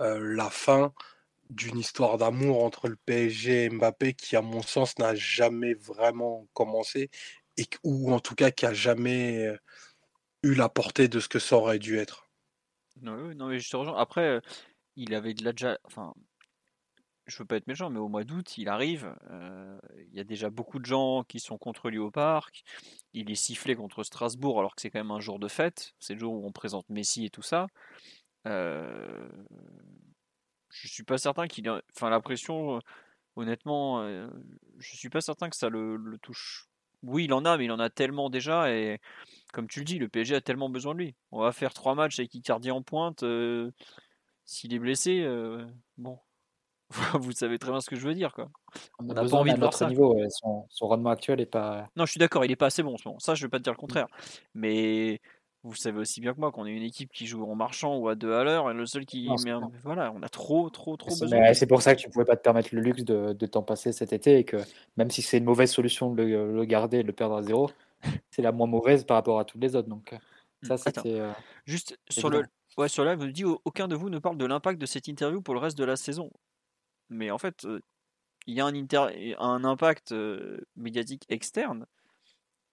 euh, 0.00 0.20
la 0.20 0.50
fin 0.50 0.92
d'une 1.48 1.78
histoire 1.78 2.18
d'amour 2.18 2.62
entre 2.62 2.88
le 2.88 2.96
PSG 3.06 3.64
et 3.64 3.70
Mbappé 3.70 4.12
qui, 4.14 4.36
à 4.36 4.42
mon 4.42 4.62
sens, 4.62 4.98
n'a 4.98 5.14
jamais 5.14 5.74
vraiment 5.74 6.46
commencé 6.52 7.08
et 7.56 7.66
ou 7.84 8.12
en 8.12 8.20
tout 8.20 8.34
cas 8.34 8.50
qui 8.50 8.66
a 8.66 8.74
jamais 8.74 9.56
eu 10.42 10.54
la 10.54 10.68
portée 10.68 11.08
de 11.08 11.20
ce 11.20 11.28
que 11.28 11.38
ça 11.38 11.56
aurait 11.56 11.78
dû 11.78 11.98
être. 11.98 12.28
Non, 13.02 13.34
non, 13.34 13.48
mais 13.48 13.58
je 13.58 13.70
te 13.70 13.76
rejoins. 13.76 13.96
Après, 13.98 14.26
euh, 14.26 14.40
il 14.96 15.14
avait 15.14 15.34
de 15.34 15.44
la 15.44 15.52
déjà. 15.52 15.78
Enfin, 15.84 16.14
je 17.26 17.38
veux 17.38 17.44
pas 17.44 17.56
être 17.56 17.66
méchant, 17.66 17.90
mais 17.90 17.98
au 17.98 18.08
mois 18.08 18.24
d'août, 18.24 18.56
il 18.56 18.68
arrive. 18.68 19.14
euh, 19.30 19.78
Il 20.08 20.14
y 20.14 20.20
a 20.20 20.24
déjà 20.24 20.48
beaucoup 20.50 20.78
de 20.78 20.86
gens 20.86 21.24
qui 21.24 21.40
sont 21.40 21.58
contre 21.58 21.90
lui 21.90 21.98
au 21.98 22.10
parc. 22.10 22.62
Il 23.12 23.30
est 23.30 23.34
sifflé 23.34 23.74
contre 23.74 24.04
Strasbourg, 24.04 24.58
alors 24.60 24.74
que 24.76 24.82
c'est 24.82 24.90
quand 24.90 25.00
même 25.00 25.10
un 25.10 25.20
jour 25.20 25.38
de 25.38 25.48
fête. 25.48 25.94
C'est 25.98 26.14
le 26.14 26.20
jour 26.20 26.34
où 26.34 26.46
on 26.46 26.52
présente 26.52 26.88
Messi 26.88 27.24
et 27.26 27.30
tout 27.30 27.42
ça. 27.42 27.66
Euh, 28.46 29.28
je 30.70 30.88
suis 30.88 31.02
pas 31.04 31.18
certain 31.18 31.48
qu'il 31.48 31.68
a. 31.68 31.82
Enfin, 31.94 32.10
la 32.10 32.20
pression, 32.20 32.76
euh, 32.76 32.80
honnêtement, 33.36 34.02
euh, 34.02 34.28
je 34.78 34.96
suis 34.96 35.10
pas 35.10 35.20
certain 35.20 35.50
que 35.50 35.56
ça 35.56 35.68
le, 35.68 35.96
le 35.96 36.18
touche. 36.18 36.66
Oui, 37.02 37.24
il 37.24 37.32
en 37.32 37.44
a, 37.44 37.56
mais 37.58 37.64
il 37.66 37.72
en 37.72 37.80
a 37.80 37.90
tellement 37.90 38.30
déjà. 38.30 38.72
Et 38.72 39.00
comme 39.56 39.68
tu 39.68 39.78
le 39.78 39.86
dis, 39.86 39.98
le 39.98 40.06
PSG 40.06 40.34
a 40.34 40.40
tellement 40.42 40.68
besoin 40.68 40.92
de 40.92 40.98
lui. 40.98 41.14
On 41.32 41.40
va 41.40 41.50
faire 41.50 41.72
trois 41.72 41.94
matchs 41.94 42.18
avec 42.18 42.34
Icardi 42.34 42.70
en 42.70 42.82
pointe. 42.82 43.22
euh, 43.22 43.70
S'il 44.44 44.74
est 44.74 44.78
blessé, 44.78 45.22
euh, 45.22 45.64
bon, 45.96 46.18
vous 47.14 47.32
savez 47.32 47.58
très 47.58 47.70
bien 47.70 47.80
ce 47.80 47.88
que 47.88 47.96
je 47.96 48.06
veux 48.06 48.12
dire, 48.12 48.34
quoi. 48.34 48.50
on 48.98 49.04
n'a 49.04 49.24
pas 49.24 49.34
envie 49.34 49.54
de 49.54 49.58
voir 49.58 49.72
ça. 49.72 49.88
niveau. 49.88 50.14
ouais. 50.14 50.26
Son, 50.28 50.66
son 50.68 50.88
rendement 50.88 51.08
actuel 51.08 51.40
est 51.40 51.46
pas. 51.46 51.88
Non, 51.96 52.04
je 52.04 52.10
suis 52.10 52.18
d'accord, 52.18 52.44
il 52.44 52.50
est 52.50 52.56
pas 52.56 52.66
assez 52.66 52.82
bon 52.82 52.92
en 52.92 52.96
ce 52.98 53.08
moment. 53.08 53.18
Ça, 53.18 53.34
je 53.34 53.46
vais 53.46 53.48
pas 53.48 53.56
te 53.58 53.62
dire 53.64 53.72
le 53.72 53.78
contraire. 53.78 54.08
Mais 54.52 55.20
vous 55.62 55.74
savez 55.74 55.98
aussi 55.98 56.20
bien 56.20 56.34
que 56.34 56.38
moi 56.38 56.52
qu'on 56.52 56.66
est 56.66 56.72
une 56.76 56.82
équipe 56.82 57.10
qui 57.10 57.26
joue 57.26 57.42
en 57.50 57.54
marchant 57.54 57.96
ou 57.96 58.08
à 58.08 58.14
deux 58.14 58.34
à 58.34 58.44
l'heure, 58.44 58.70
et 58.70 58.74
le 58.74 58.84
seul 58.84 59.06
qui 59.06 59.26
Non, 59.26 59.36
met 59.42 59.50
un-. 59.52 59.70
Voilà, 59.84 60.12
on 60.14 60.22
a 60.22 60.28
trop, 60.28 60.68
trop, 60.68 60.98
trop 60.98 61.16
besoin. 61.18 61.54
c'est 61.54 61.66
pour 61.66 61.80
ça 61.80 61.96
que 61.96 62.02
tu 62.02 62.10
pouvais 62.10 62.26
pas 62.26 62.36
te 62.36 62.42
permettre 62.42 62.68
le 62.74 62.82
luxe 62.82 63.04
de, 63.04 63.32
de 63.32 63.46
t'en 63.46 63.62
passer 63.62 63.92
cet 63.92 64.12
été 64.12 64.36
et 64.38 64.44
que 64.44 64.58
même 64.98 65.10
si 65.10 65.22
c'est 65.22 65.38
une 65.38 65.44
mauvaise 65.44 65.72
solution 65.72 66.12
de 66.14 66.22
le, 66.22 66.54
le 66.54 66.64
garder 66.66 66.98
et 66.98 67.02
de 67.02 67.06
le 67.08 67.14
perdre 67.14 67.36
à 67.36 67.42
zéro, 67.42 67.70
c'est 68.30 68.42
la 68.42 68.52
moins 68.52 68.66
mauvaise 68.66 69.04
par 69.04 69.16
rapport 69.16 69.38
à 69.38 69.44
toutes 69.44 69.62
les 69.62 69.76
autres. 69.76 69.88
Donc 69.88 70.12
euh, 70.12 70.18
Hmm, 70.62 70.68
ça, 70.68 70.76
c'était 70.78 71.20
euh, 71.20 71.32
juste 71.64 71.98
sur 72.08 72.30
le, 72.30 72.42
ouais, 72.76 72.88
sur 72.88 73.04
live, 73.04 73.18
vous 73.18 73.26
dit 73.30 73.44
aucun 73.44 73.88
de 73.88 73.94
vous 73.94 74.10
ne 74.10 74.18
parle 74.18 74.38
de 74.38 74.46
l'impact 74.46 74.80
de 74.80 74.86
cette 74.86 75.08
interview 75.08 75.42
pour 75.42 75.54
le 75.54 75.60
reste 75.60 75.78
de 75.78 75.84
la 75.84 75.96
saison. 75.96 76.30
Mais 77.10 77.30
en 77.30 77.38
fait, 77.38 77.64
euh, 77.64 77.80
il 78.46 78.54
y 78.54 78.60
a 78.60 78.66
un, 78.66 78.74
inter- 78.74 79.36
un 79.38 79.64
impact 79.64 80.12
euh, 80.12 80.58
médiatique 80.76 81.24
externe, 81.28 81.86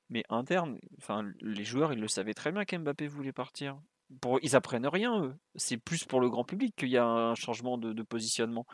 mais 0.09 0.23
interne. 0.29 0.79
Enfin, 0.97 1.31
les 1.41 1.63
joueurs, 1.63 1.93
ils 1.93 1.99
le 1.99 2.07
savaient 2.07 2.33
très 2.33 2.51
bien 2.51 2.65
qu'Mbappé 2.65 3.07
voulait 3.07 3.33
partir. 3.33 3.79
Pour, 4.21 4.39
ils 4.43 4.55
apprennent 4.55 4.87
rien, 4.87 5.23
eux. 5.23 5.35
C'est 5.55 5.77
plus 5.77 6.05
pour 6.05 6.21
le 6.21 6.29
grand 6.29 6.43
public 6.43 6.75
qu'il 6.75 6.89
y 6.89 6.97
a 6.97 7.05
un 7.05 7.35
changement 7.35 7.77
de, 7.77 7.93
de 7.93 8.03
positionnement. 8.03 8.65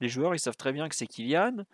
Les 0.00 0.08
joueurs, 0.08 0.34
ils 0.34 0.38
savent 0.38 0.56
très 0.56 0.72
bien 0.72 0.88
que 0.88 0.94
c'est 0.94 1.06
Kylian, 1.06 1.64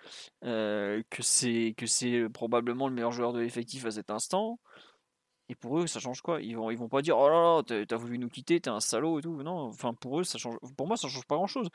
euh, 0.44 1.02
que 1.10 1.22
c'est 1.22 1.74
que 1.76 1.86
c'est 1.86 2.28
probablement 2.28 2.88
le 2.88 2.94
meilleur 2.94 3.12
joueur 3.12 3.32
de 3.32 3.40
l'effectif 3.40 3.86
à 3.86 3.90
cet 3.90 4.10
instant. 4.10 4.58
Et 5.48 5.54
pour 5.56 5.78
eux, 5.80 5.86
ça 5.86 6.00
change 6.00 6.20
quoi? 6.22 6.40
Ils 6.40 6.56
vont 6.56 6.70
ils 6.70 6.78
vont 6.78 6.88
pas 6.88 7.02
dire 7.02 7.18
oh 7.18 7.28
là 7.28 7.62
là, 7.68 7.84
t'as 7.86 7.96
voulu 7.96 8.18
nous 8.18 8.28
quitter, 8.28 8.60
t'es 8.60 8.70
un 8.70 8.80
salaud 8.80 9.18
et 9.18 9.22
tout. 9.22 9.42
Non, 9.42 9.68
enfin 9.68 9.94
pour 9.94 10.20
eux, 10.20 10.24
ça 10.24 10.38
change. 10.38 10.56
Pour 10.76 10.86
moi, 10.86 10.96
ça 10.96 11.08
change 11.08 11.26
pas 11.26 11.36
grand 11.36 11.48
chose. 11.48 11.68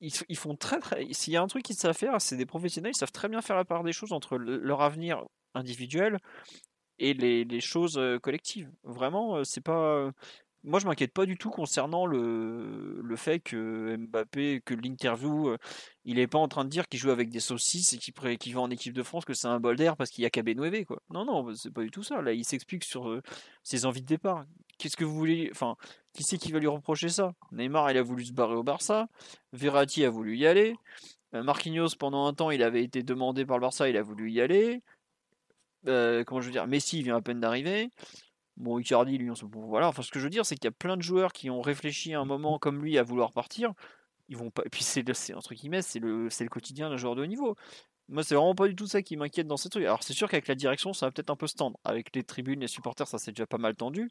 Ils, 0.00 0.36
font 0.36 0.54
très 0.56 0.78
très. 0.78 1.12
S'il 1.12 1.32
y 1.32 1.36
a 1.36 1.42
un 1.42 1.48
truc 1.48 1.64
qu'ils 1.64 1.76
savent 1.76 1.96
faire, 1.96 2.20
c'est 2.20 2.36
des 2.36 2.46
professionnels. 2.46 2.92
Ils 2.94 2.98
savent 2.98 3.10
très 3.12 3.28
bien 3.28 3.42
faire 3.42 3.56
la 3.56 3.64
part 3.64 3.82
des 3.82 3.92
choses 3.92 4.12
entre 4.12 4.38
le- 4.38 4.58
leur 4.58 4.80
avenir 4.82 5.24
individuel 5.54 6.18
et 7.00 7.14
les, 7.14 7.44
les 7.44 7.60
choses 7.60 7.98
euh, 7.98 8.18
collectives. 8.20 8.70
Vraiment, 8.84 9.36
euh, 9.38 9.44
c'est 9.44 9.60
pas. 9.60 10.12
Moi, 10.64 10.80
je 10.80 10.86
m'inquiète 10.86 11.12
pas 11.12 11.24
du 11.24 11.38
tout 11.38 11.50
concernant 11.50 12.04
le, 12.04 13.00
le 13.00 13.16
fait 13.16 13.38
que 13.38 13.96
Mbappé, 13.96 14.60
que 14.64 14.74
l'interview, 14.74 15.50
euh, 15.50 15.58
il 16.04 16.18
est 16.18 16.26
pas 16.26 16.38
en 16.38 16.48
train 16.48 16.64
de 16.64 16.68
dire 16.68 16.88
qu'il 16.88 16.98
joue 16.98 17.10
avec 17.10 17.30
des 17.30 17.40
saucisses 17.40 17.92
et 17.92 17.98
qu'il 17.98 18.54
va 18.54 18.60
en 18.60 18.70
équipe 18.70 18.92
de 18.92 19.02
France, 19.04 19.24
que 19.24 19.34
c'est 19.34 19.46
un 19.46 19.60
bol 19.60 19.76
d'air 19.76 19.96
parce 19.96 20.10
qu'il 20.10 20.22
y 20.22 20.26
a 20.26 20.30
Cabenueve, 20.30 20.84
quoi. 20.84 21.00
Non, 21.10 21.24
non, 21.24 21.54
c'est 21.54 21.72
pas 21.72 21.82
du 21.82 21.90
tout 21.90 22.02
ça. 22.02 22.20
Là, 22.22 22.32
il 22.32 22.44
s'explique 22.44 22.84
sur 22.84 23.08
euh, 23.08 23.22
ses 23.62 23.86
envies 23.86 24.02
de 24.02 24.06
départ. 24.06 24.44
Qu'est-ce 24.78 24.96
que 24.96 25.04
vous 25.04 25.14
voulez. 25.14 25.48
Enfin, 25.52 25.76
qui 26.12 26.24
c'est 26.24 26.38
qui 26.38 26.50
va 26.50 26.58
lui 26.58 26.66
reprocher 26.66 27.08
ça? 27.08 27.32
Neymar, 27.52 27.90
il 27.92 27.96
a 27.96 28.02
voulu 28.02 28.24
se 28.24 28.32
barrer 28.32 28.54
au 28.54 28.64
Barça. 28.64 29.08
Verratti 29.52 30.04
a 30.04 30.10
voulu 30.10 30.36
y 30.36 30.46
aller. 30.46 30.74
Euh, 31.34 31.42
Marquinhos, 31.44 31.96
pendant 31.98 32.26
un 32.26 32.34
temps, 32.34 32.50
il 32.50 32.62
avait 32.62 32.82
été 32.82 33.02
demandé 33.02 33.46
par 33.46 33.58
le 33.58 33.62
Barça, 33.62 33.88
il 33.88 33.96
a 33.96 34.02
voulu 34.02 34.30
y 34.30 34.40
aller. 34.40 34.82
Comment 35.84 36.40
je 36.40 36.46
veux 36.46 36.52
dire? 36.52 36.66
Messi 36.66 37.02
vient 37.02 37.16
à 37.16 37.22
peine 37.22 37.40
d'arriver. 37.40 37.88
Bon, 38.58 38.78
Icardi, 38.78 39.16
lui, 39.18 39.30
on 39.30 39.36
se 39.36 39.44
voilà. 39.46 39.88
Enfin, 39.88 40.02
ce 40.02 40.10
que 40.10 40.18
je 40.18 40.24
veux 40.24 40.30
dire, 40.30 40.44
c'est 40.44 40.56
qu'il 40.56 40.64
y 40.64 40.68
a 40.68 40.72
plein 40.72 40.96
de 40.96 41.02
joueurs 41.02 41.32
qui 41.32 41.48
ont 41.48 41.62
réfléchi 41.62 42.12
à 42.12 42.20
un 42.20 42.24
moment 42.24 42.58
comme 42.58 42.82
lui 42.82 42.98
à 42.98 43.04
vouloir 43.04 43.32
partir. 43.32 43.72
Ils 44.28 44.36
vont 44.36 44.50
pas. 44.50 44.62
Et 44.66 44.68
puis 44.68 44.82
c'est, 44.82 45.04
entre 45.34 45.54
guillemets, 45.54 45.80
c'est 45.82 46.00
le, 46.00 46.24
le 46.28 46.48
quotidien 46.48 46.90
d'un 46.90 46.96
joueur 46.96 47.14
de 47.14 47.22
haut 47.22 47.26
niveau. 47.26 47.54
Moi, 48.08 48.24
c'est 48.24 48.34
vraiment 48.34 48.54
pas 48.54 48.66
du 48.68 48.74
tout 48.74 48.86
ça 48.86 49.00
qui 49.02 49.16
m'inquiète 49.16 49.46
dans 49.46 49.56
ces 49.56 49.68
trucs. 49.68 49.84
Alors, 49.84 50.02
c'est 50.02 50.12
sûr 50.12 50.28
qu'avec 50.28 50.48
la 50.48 50.54
direction, 50.54 50.92
ça 50.92 51.06
va 51.06 51.12
peut-être 51.12 51.30
un 51.30 51.36
peu 51.36 51.46
se 51.46 51.54
tendre. 51.54 51.78
Avec 51.84 52.14
les 52.16 52.24
tribunes, 52.24 52.60
les 52.60 52.66
supporters, 52.68 53.06
ça 53.06 53.18
c'est 53.18 53.32
déjà 53.32 53.46
pas 53.46 53.58
mal 53.58 53.74
tendu. 53.76 54.10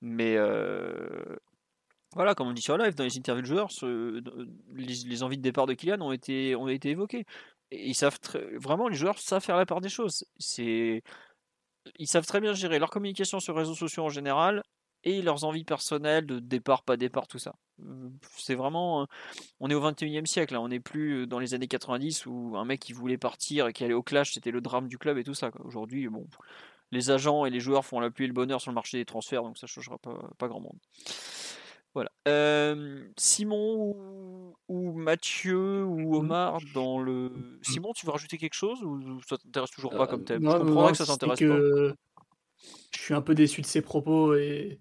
Mais 0.00 0.36
euh, 0.36 1.36
voilà, 2.14 2.34
comme 2.34 2.48
on 2.48 2.52
dit 2.52 2.62
sur 2.62 2.76
live, 2.76 2.94
dans 2.94 3.04
les 3.04 3.18
interviews 3.18 3.42
de 3.42 3.46
joueurs, 3.46 3.70
les 4.74 5.22
envies 5.22 5.38
de 5.38 5.42
départ 5.42 5.66
de 5.66 5.74
Kylian 5.74 6.00
ont 6.02 6.12
été, 6.12 6.54
ont 6.56 6.68
été 6.68 6.90
évoquées. 6.90 7.24
Et 7.70 7.88
ils 7.88 7.94
savent 7.94 8.20
très- 8.20 8.56
vraiment, 8.58 8.88
les 8.88 8.96
joueurs 8.96 9.18
savent 9.18 9.42
faire 9.42 9.56
la 9.56 9.66
part 9.66 9.80
des 9.80 9.88
choses. 9.88 10.24
C'est, 10.38 11.02
ils 11.98 12.06
savent 12.06 12.26
très 12.26 12.40
bien 12.40 12.52
gérer 12.54 12.78
leur 12.78 12.90
communication 12.90 13.40
sur 13.40 13.54
les 13.54 13.60
réseaux 13.60 13.74
sociaux 13.74 14.04
en 14.04 14.08
général 14.08 14.62
et 15.04 15.20
leurs 15.20 15.44
envies 15.44 15.64
personnelles 15.64 16.26
de 16.26 16.38
départ, 16.38 16.84
pas 16.84 16.96
départ, 16.96 17.26
tout 17.26 17.38
ça. 17.38 17.54
Euh, 17.84 18.08
C'est 18.36 18.54
vraiment. 18.54 19.02
euh, 19.02 19.06
On 19.58 19.68
est 19.68 19.74
au 19.74 19.80
21e 19.80 20.26
siècle, 20.26 20.54
là. 20.54 20.60
on 20.60 20.68
n'est 20.68 20.80
plus 20.80 21.26
dans 21.26 21.40
les 21.40 21.54
années 21.54 21.66
90 21.66 22.26
où 22.26 22.54
un 22.56 22.64
mec 22.64 22.80
qui 22.80 22.92
voulait 22.92 23.18
partir 23.18 23.66
et 23.66 23.72
qui 23.72 23.82
allait 23.84 23.94
au 23.94 24.02
clash, 24.02 24.32
c'était 24.34 24.52
le 24.52 24.60
drame 24.60 24.86
du 24.86 24.98
club 24.98 25.18
et 25.18 25.24
tout 25.24 25.34
ça. 25.34 25.50
Aujourd'hui, 25.64 26.08
bon, 26.08 26.28
les 26.92 27.10
agents 27.10 27.46
et 27.46 27.50
les 27.50 27.58
joueurs 27.58 27.84
font 27.84 27.98
l'appui 27.98 28.24
et 28.24 28.28
le 28.28 28.32
bonheur 28.32 28.60
sur 28.60 28.70
le 28.70 28.76
marché 28.76 28.98
des 28.98 29.04
transferts, 29.04 29.42
donc 29.42 29.58
ça 29.58 29.66
ne 29.66 29.68
changera 29.68 29.98
pas, 29.98 30.30
pas 30.38 30.46
grand 30.46 30.60
monde. 30.60 30.78
Voilà. 31.94 32.10
Euh, 32.26 33.06
Simon 33.18 33.76
ou, 33.94 34.56
ou 34.68 34.92
Mathieu 34.92 35.84
ou 35.84 36.12
Mmh. 36.12 36.16
Omar 36.16 36.58
dans 36.74 36.98
le. 37.00 37.58
Simon, 37.62 37.92
tu 37.94 38.06
veux 38.06 38.12
rajouter 38.12 38.38
quelque 38.38 38.54
chose 38.54 38.82
ou 38.82 39.20
ça 39.28 39.36
t'intéresse 39.36 39.70
toujours 39.70 39.90
pas 39.90 40.04
Euh, 40.04 40.06
comme 40.06 40.24
thème? 40.24 40.42
Non, 40.42 40.52
Je 40.52 40.56
non, 40.56 40.64
comprendrais 40.64 40.86
non, 40.86 40.92
que 40.92 41.04
ça 41.04 41.06
t'intéresse 41.06 41.38
pas. 41.40 41.94
je 42.94 42.98
suis 42.98 43.14
un 43.14 43.22
peu 43.22 43.34
déçu 43.34 43.60
de 43.60 43.66
ses 43.66 43.82
propos 43.82 44.34
et 44.34 44.80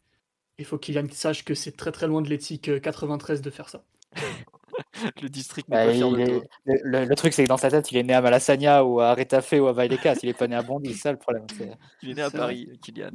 il 0.57 0.65
faut 0.65 0.77
qu'il 0.77 1.11
sache 1.13 1.43
que 1.43 1.53
c'est 1.55 1.71
très 1.75 1.91
très 1.91 2.07
loin 2.07 2.21
de 2.21 2.29
l'éthique 2.29 2.79
93 2.81 3.41
de 3.41 3.49
faire 3.49 3.67
ça. 3.69 3.83
Le 5.21 5.29
district 5.29 5.67
n'est 5.69 5.75
Bah, 5.77 5.85
pas 5.85 5.93
fier 5.93 6.09
de 6.11 6.19
est- 6.19 6.25
toi. 6.27 6.41
le, 6.65 6.75
le- 6.83 7.05
le 7.05 7.15
truc, 7.15 7.33
c'est 7.33 7.43
que 7.43 7.47
dans 7.49 7.57
sa 7.57 7.69
tête, 7.69 7.91
il 7.91 7.97
est 7.97 8.03
né 8.03 8.13
à 8.13 8.21
Malassania 8.21 8.85
ou 8.85 8.99
à 8.99 9.13
Retafe 9.15 9.53
ou 9.53 9.67
à 9.67 9.73
Vallecas. 9.73 10.15
Il 10.23 10.29
est 10.29 10.33
pas 10.37 10.47
né 10.47 10.55
à 10.55 10.61
Bondy, 10.61 10.93
c'est 10.93 10.99
ça 10.99 11.11
le 11.11 11.17
problème. 11.17 11.45
Il 12.03 12.11
est 12.11 12.13
né 12.13 12.21
à. 12.21 12.31
Paris, 12.31 12.69
Kylian. 12.81 13.11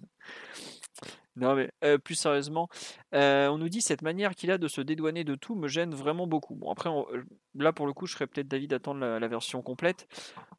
Non 1.38 1.54
mais 1.54 1.70
euh, 1.84 1.98
plus 1.98 2.14
sérieusement, 2.14 2.68
euh, 3.14 3.48
on 3.48 3.58
nous 3.58 3.68
dit 3.68 3.82
cette 3.82 4.00
manière 4.02 4.34
qu'il 4.34 4.50
a 4.50 4.56
de 4.56 4.68
se 4.68 4.80
dédouaner 4.80 5.22
de 5.22 5.34
tout 5.34 5.54
me 5.54 5.68
gêne 5.68 5.94
vraiment 5.94 6.26
beaucoup. 6.26 6.54
Bon 6.54 6.70
après, 6.70 6.88
on- 6.88 7.06
là 7.54 7.72
pour 7.74 7.86
le 7.86 7.92
coup, 7.92 8.06
je 8.06 8.14
serais 8.14 8.26
peut-être 8.26 8.48
d'avis 8.48 8.68
d'attendre 8.68 9.00
la, 9.00 9.18
la 9.20 9.28
version 9.28 9.60
complète 9.60 10.08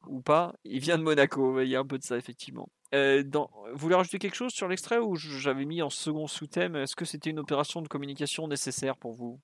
ou 0.07 0.21
pas. 0.21 0.53
Il 0.63 0.79
vient 0.79 0.97
de 0.99 1.03
Monaco, 1.03 1.59
il 1.61 1.67
y 1.69 1.75
a 1.75 1.79
un 1.79 1.85
peu 1.85 1.97
de 1.97 2.03
ça 2.03 2.15
effectivement. 2.17 2.69
Euh, 2.93 3.23
dans... 3.23 3.49
Vous 3.73 3.77
voulez 3.79 3.95
rajouter 3.95 4.19
quelque 4.19 4.35
chose 4.35 4.53
sur 4.53 4.67
l'extrait 4.67 4.99
ou 4.99 5.15
j'avais 5.15 5.65
mis 5.65 5.81
en 5.81 5.89
second 5.89 6.27
sous-thème 6.27 6.75
Est-ce 6.75 6.95
que 6.95 7.05
c'était 7.05 7.31
une 7.31 7.39
opération 7.39 7.81
de 7.81 7.87
communication 7.87 8.47
nécessaire 8.47 8.97
pour 8.97 9.13
vous? 9.13 9.39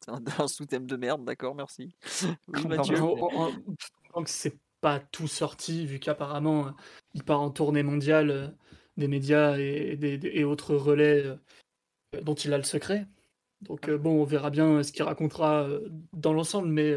C'est 0.00 0.10
un, 0.12 0.22
un 0.38 0.48
sous-thème 0.48 0.86
de 0.86 0.96
merde, 0.96 1.24
d'accord, 1.24 1.54
merci. 1.54 1.94
Oui, 2.48 2.62
Non, 2.62 2.68
Mathieu. 2.68 2.94
mais 2.94 3.00
on- 3.00 3.52
on- 4.14 4.22
que 4.24 4.30
c'est 4.30 4.56
pas 4.80 5.00
tout 5.00 5.28
sorti, 5.28 5.86
vu 5.86 5.98
qu'apparemment 5.98 6.68
euh, 6.68 6.70
il 7.14 7.24
part 7.24 7.40
en 7.40 7.50
tournée 7.50 7.82
mondiale 7.82 8.30
euh, 8.30 8.48
des 8.96 9.08
médias 9.08 9.56
et, 9.58 10.44
autres 10.44 10.74
relais 10.74 11.24
euh, 11.24 11.36
dont 12.22 12.34
il 12.34 12.52
a 12.52 12.58
le 12.58 12.64
secret. 12.64 13.06
Donc 13.62 13.90
bon, 13.90 14.22
on 14.22 14.24
verra 14.24 14.50
bien 14.50 14.82
ce 14.82 14.92
qu'il 14.92 15.02
racontera 15.02 15.68
dans 16.14 16.32
l'ensemble, 16.32 16.68
mais 16.68 16.94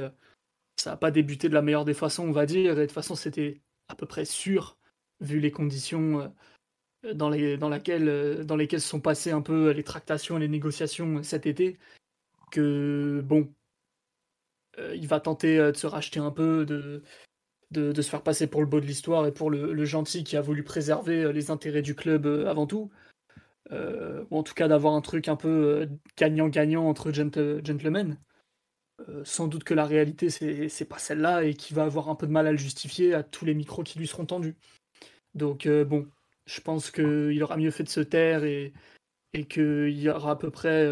ça 0.78 0.92
n'a 0.92 0.98
pas 0.98 1.12
débuté 1.12 1.50
de 1.50 1.54
la 1.54 1.62
meilleure 1.62 1.86
des 1.86 1.94
façons, 1.94 2.28
on 2.28 2.32
va 2.32 2.46
dire. 2.46 2.74
Et 2.74 2.76
de 2.76 2.82
toute 2.86 2.94
façon, 2.94 3.16
c'était 3.16 3.62
à 3.90 3.96
peu 3.96 4.06
près 4.06 4.26
sûr, 4.26 4.78
vu 5.20 5.40
les 5.42 5.52
conditions 5.52 6.34
dans, 7.14 7.30
les, 7.30 7.58
dans, 7.58 7.68
laquelle, 7.68 8.46
dans 8.46 8.56
lesquelles 8.56 8.82
sont 8.82 9.02
passées 9.02 9.32
un 9.32 9.42
peu 9.42 9.72
les 9.72 9.84
tractations 9.84 10.38
et 10.38 10.40
les 10.40 10.48
négociations 10.48 11.22
cet 11.22 11.46
été, 11.48 11.78
que 12.52 13.22
bon, 13.26 13.54
il 14.78 15.08
va 15.08 15.20
tenter 15.20 15.58
de 15.58 15.78
se 15.78 15.88
racheter 15.88 16.22
un 16.22 16.32
peu, 16.32 16.66
de, 16.66 17.04
de, 17.74 18.02
se 18.02 18.10
faire 18.10 18.22
passer 18.22 18.48
pour 18.48 18.62
le 18.62 18.68
beau 18.68 18.80
de 18.80 18.86
l'histoire 18.86 19.26
et 19.28 19.34
pour 19.34 19.50
le, 19.50 19.86
gentil 19.86 20.24
qui 20.24 20.38
a 20.38 20.42
voulu 20.42 20.64
préserver 20.64 21.24
euh, 21.24 21.32
les 21.32 21.52
intérêts 21.52 21.82
du 21.82 21.96
club 21.96 22.26
euh, 22.26 22.48
avant 22.48 22.68
tout. 22.68 22.90
Euh, 23.72 24.24
ou 24.30 24.38
en 24.38 24.44
tout 24.44 24.54
cas 24.54 24.68
d'avoir 24.68 24.94
un 24.94 25.02
truc 25.02 25.28
un 25.28 25.36
peu 25.36 25.88
gagnant-gagnant 26.18 26.88
entre 26.88 27.12
gent- 27.12 27.64
gentlemen. 27.66 28.18
Sans 29.26 29.48
doute 29.48 29.64
que 29.64 29.74
la 29.74 29.86
réalité 29.86 30.30
c'est 30.30 30.86
pas 30.86 30.98
celle-là 30.98 31.44
et 31.44 31.56
qu'il 31.56 31.76
va 31.76 31.84
avoir 31.84 32.10
un 32.10 32.16
peu 32.16 32.28
de 32.28 32.32
mal 32.32 32.48
à 32.48 32.52
le 32.52 32.58
justifier 32.58 33.14
à 33.14 33.24
tous 33.24 33.44
les 33.44 33.54
micros 33.54 33.84
qui 33.84 33.98
lui 34.00 34.08
seront 34.08 34.26
tendus. 34.26 34.56
Donc 35.34 35.68
bon, 35.68 36.08
je 36.46 36.62
pense 36.62 36.92
qu'il 36.92 37.42
aura 37.44 37.58
mieux 37.58 37.72
fait 37.72 37.84
de 37.84 37.90
se 37.90 38.00
taire 38.00 38.46
et, 38.46 38.72
et 39.34 39.46
qu'il 39.46 40.00
y 40.00 40.10
aura 40.10 40.32
à 40.32 40.36
peu 40.36 40.52
près 40.52 40.88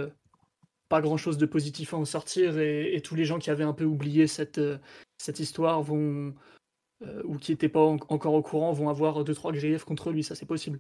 pas 0.90 1.00
grand-chose 1.00 1.38
de 1.38 1.46
positif 1.46 1.94
à 1.94 1.98
en 1.98 2.06
sortir 2.06 2.58
et, 2.58 2.96
et 2.96 3.02
tous 3.02 3.16
les 3.16 3.24
gens 3.24 3.40
qui 3.40 3.50
avaient 3.50 3.64
un 3.64 3.74
peu 3.74 3.86
oublié 3.86 4.28
cette, 4.28 4.60
cette 5.22 5.40
histoire 5.40 5.82
vont 5.82 6.34
euh, 7.04 7.22
ou 7.26 7.38
qui 7.38 7.52
n'étaient 7.52 7.70
pas 7.70 7.82
en- 7.82 7.98
encore 8.10 8.34
au 8.34 8.42
courant 8.42 8.72
vont 8.72 8.90
avoir 8.90 9.24
deux 9.24 9.34
trois 9.34 9.52
griefs 9.52 9.84
contre 9.86 10.12
lui, 10.12 10.24
ça 10.24 10.36
c'est 10.36 10.46
possible. 10.46 10.80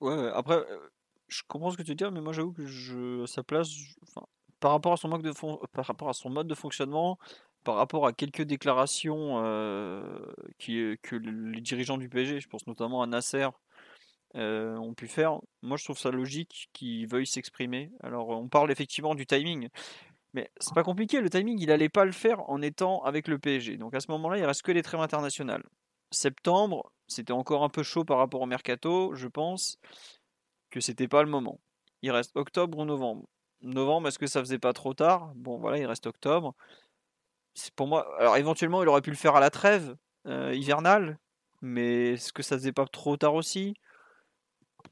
Ouais, 0.00 0.30
après, 0.34 0.56
euh, 0.56 0.88
je 1.28 1.42
comprends 1.46 1.70
ce 1.70 1.76
que 1.76 1.82
tu 1.82 1.94
dire, 1.94 2.12
mais 2.12 2.20
moi 2.20 2.32
j'avoue 2.32 2.52
que 2.52 2.66
je, 2.66 3.24
à 3.24 3.26
sa 3.26 3.42
place, 3.42 3.68
par 4.60 4.72
rapport 4.72 4.92
à 4.92 4.96
son 4.96 5.08
mode 5.08 5.22
de 5.22 5.32
fon- 5.32 5.60
par 5.72 5.86
rapport 5.86 6.08
à 6.08 6.12
son 6.12 6.30
mode 6.30 6.46
de 6.46 6.54
fonctionnement, 6.54 7.18
par 7.64 7.74
rapport 7.76 8.06
à 8.06 8.12
quelques 8.12 8.42
déclarations 8.42 9.42
euh, 9.44 10.02
que 10.58 11.16
le- 11.16 11.50
les 11.50 11.60
dirigeants 11.60 11.98
du 11.98 12.08
PSG, 12.08 12.40
je 12.40 12.48
pense 12.48 12.66
notamment 12.66 13.02
à 13.02 13.06
Nasser, 13.06 13.48
euh, 14.36 14.76
ont 14.76 14.94
pu 14.94 15.08
faire, 15.08 15.40
moi 15.62 15.76
je 15.76 15.84
trouve 15.84 15.98
ça 15.98 16.10
logique 16.10 16.68
qu'ils 16.72 17.06
veuillent 17.08 17.26
s'exprimer. 17.26 17.90
Alors 18.02 18.28
on 18.30 18.48
parle 18.48 18.70
effectivement 18.70 19.14
du 19.14 19.26
timing, 19.26 19.68
mais 20.38 20.52
c'est 20.60 20.72
pas 20.72 20.84
compliqué, 20.84 21.20
le 21.20 21.28
timing 21.28 21.58
il 21.60 21.72
allait 21.72 21.88
pas 21.88 22.04
le 22.04 22.12
faire 22.12 22.48
en 22.48 22.62
étant 22.62 23.02
avec 23.02 23.26
le 23.26 23.40
PSG. 23.40 23.76
Donc 23.76 23.92
à 23.96 23.98
ce 23.98 24.08
moment-là, 24.12 24.38
il 24.38 24.44
reste 24.44 24.62
que 24.62 24.70
les 24.70 24.82
trêves 24.82 25.00
internationales. 25.00 25.64
Septembre, 26.12 26.92
c'était 27.08 27.32
encore 27.32 27.64
un 27.64 27.68
peu 27.68 27.82
chaud 27.82 28.04
par 28.04 28.18
rapport 28.18 28.40
au 28.40 28.46
mercato, 28.46 29.16
je 29.16 29.26
pense 29.26 29.78
que 30.70 30.78
c'était 30.78 31.08
pas 31.08 31.24
le 31.24 31.28
moment. 31.28 31.58
Il 32.02 32.12
reste 32.12 32.36
octobre 32.36 32.78
ou 32.78 32.84
novembre. 32.84 33.26
Novembre, 33.62 34.06
est-ce 34.06 34.20
que 34.20 34.28
ça 34.28 34.38
faisait 34.38 34.60
pas 34.60 34.72
trop 34.72 34.94
tard? 34.94 35.32
Bon, 35.34 35.58
voilà, 35.58 35.78
il 35.78 35.86
reste 35.86 36.06
octobre. 36.06 36.54
C'est 37.54 37.74
pour 37.74 37.88
moi. 37.88 38.06
Alors, 38.20 38.36
éventuellement, 38.36 38.84
il 38.84 38.88
aurait 38.88 39.02
pu 39.02 39.10
le 39.10 39.16
faire 39.16 39.34
à 39.34 39.40
la 39.40 39.50
trêve 39.50 39.96
euh, 40.26 40.54
hivernale, 40.54 41.18
mais 41.62 42.12
est-ce 42.12 42.32
que 42.32 42.44
ça 42.44 42.56
faisait 42.56 42.72
pas 42.72 42.86
trop 42.86 43.16
tard 43.16 43.34
aussi? 43.34 43.74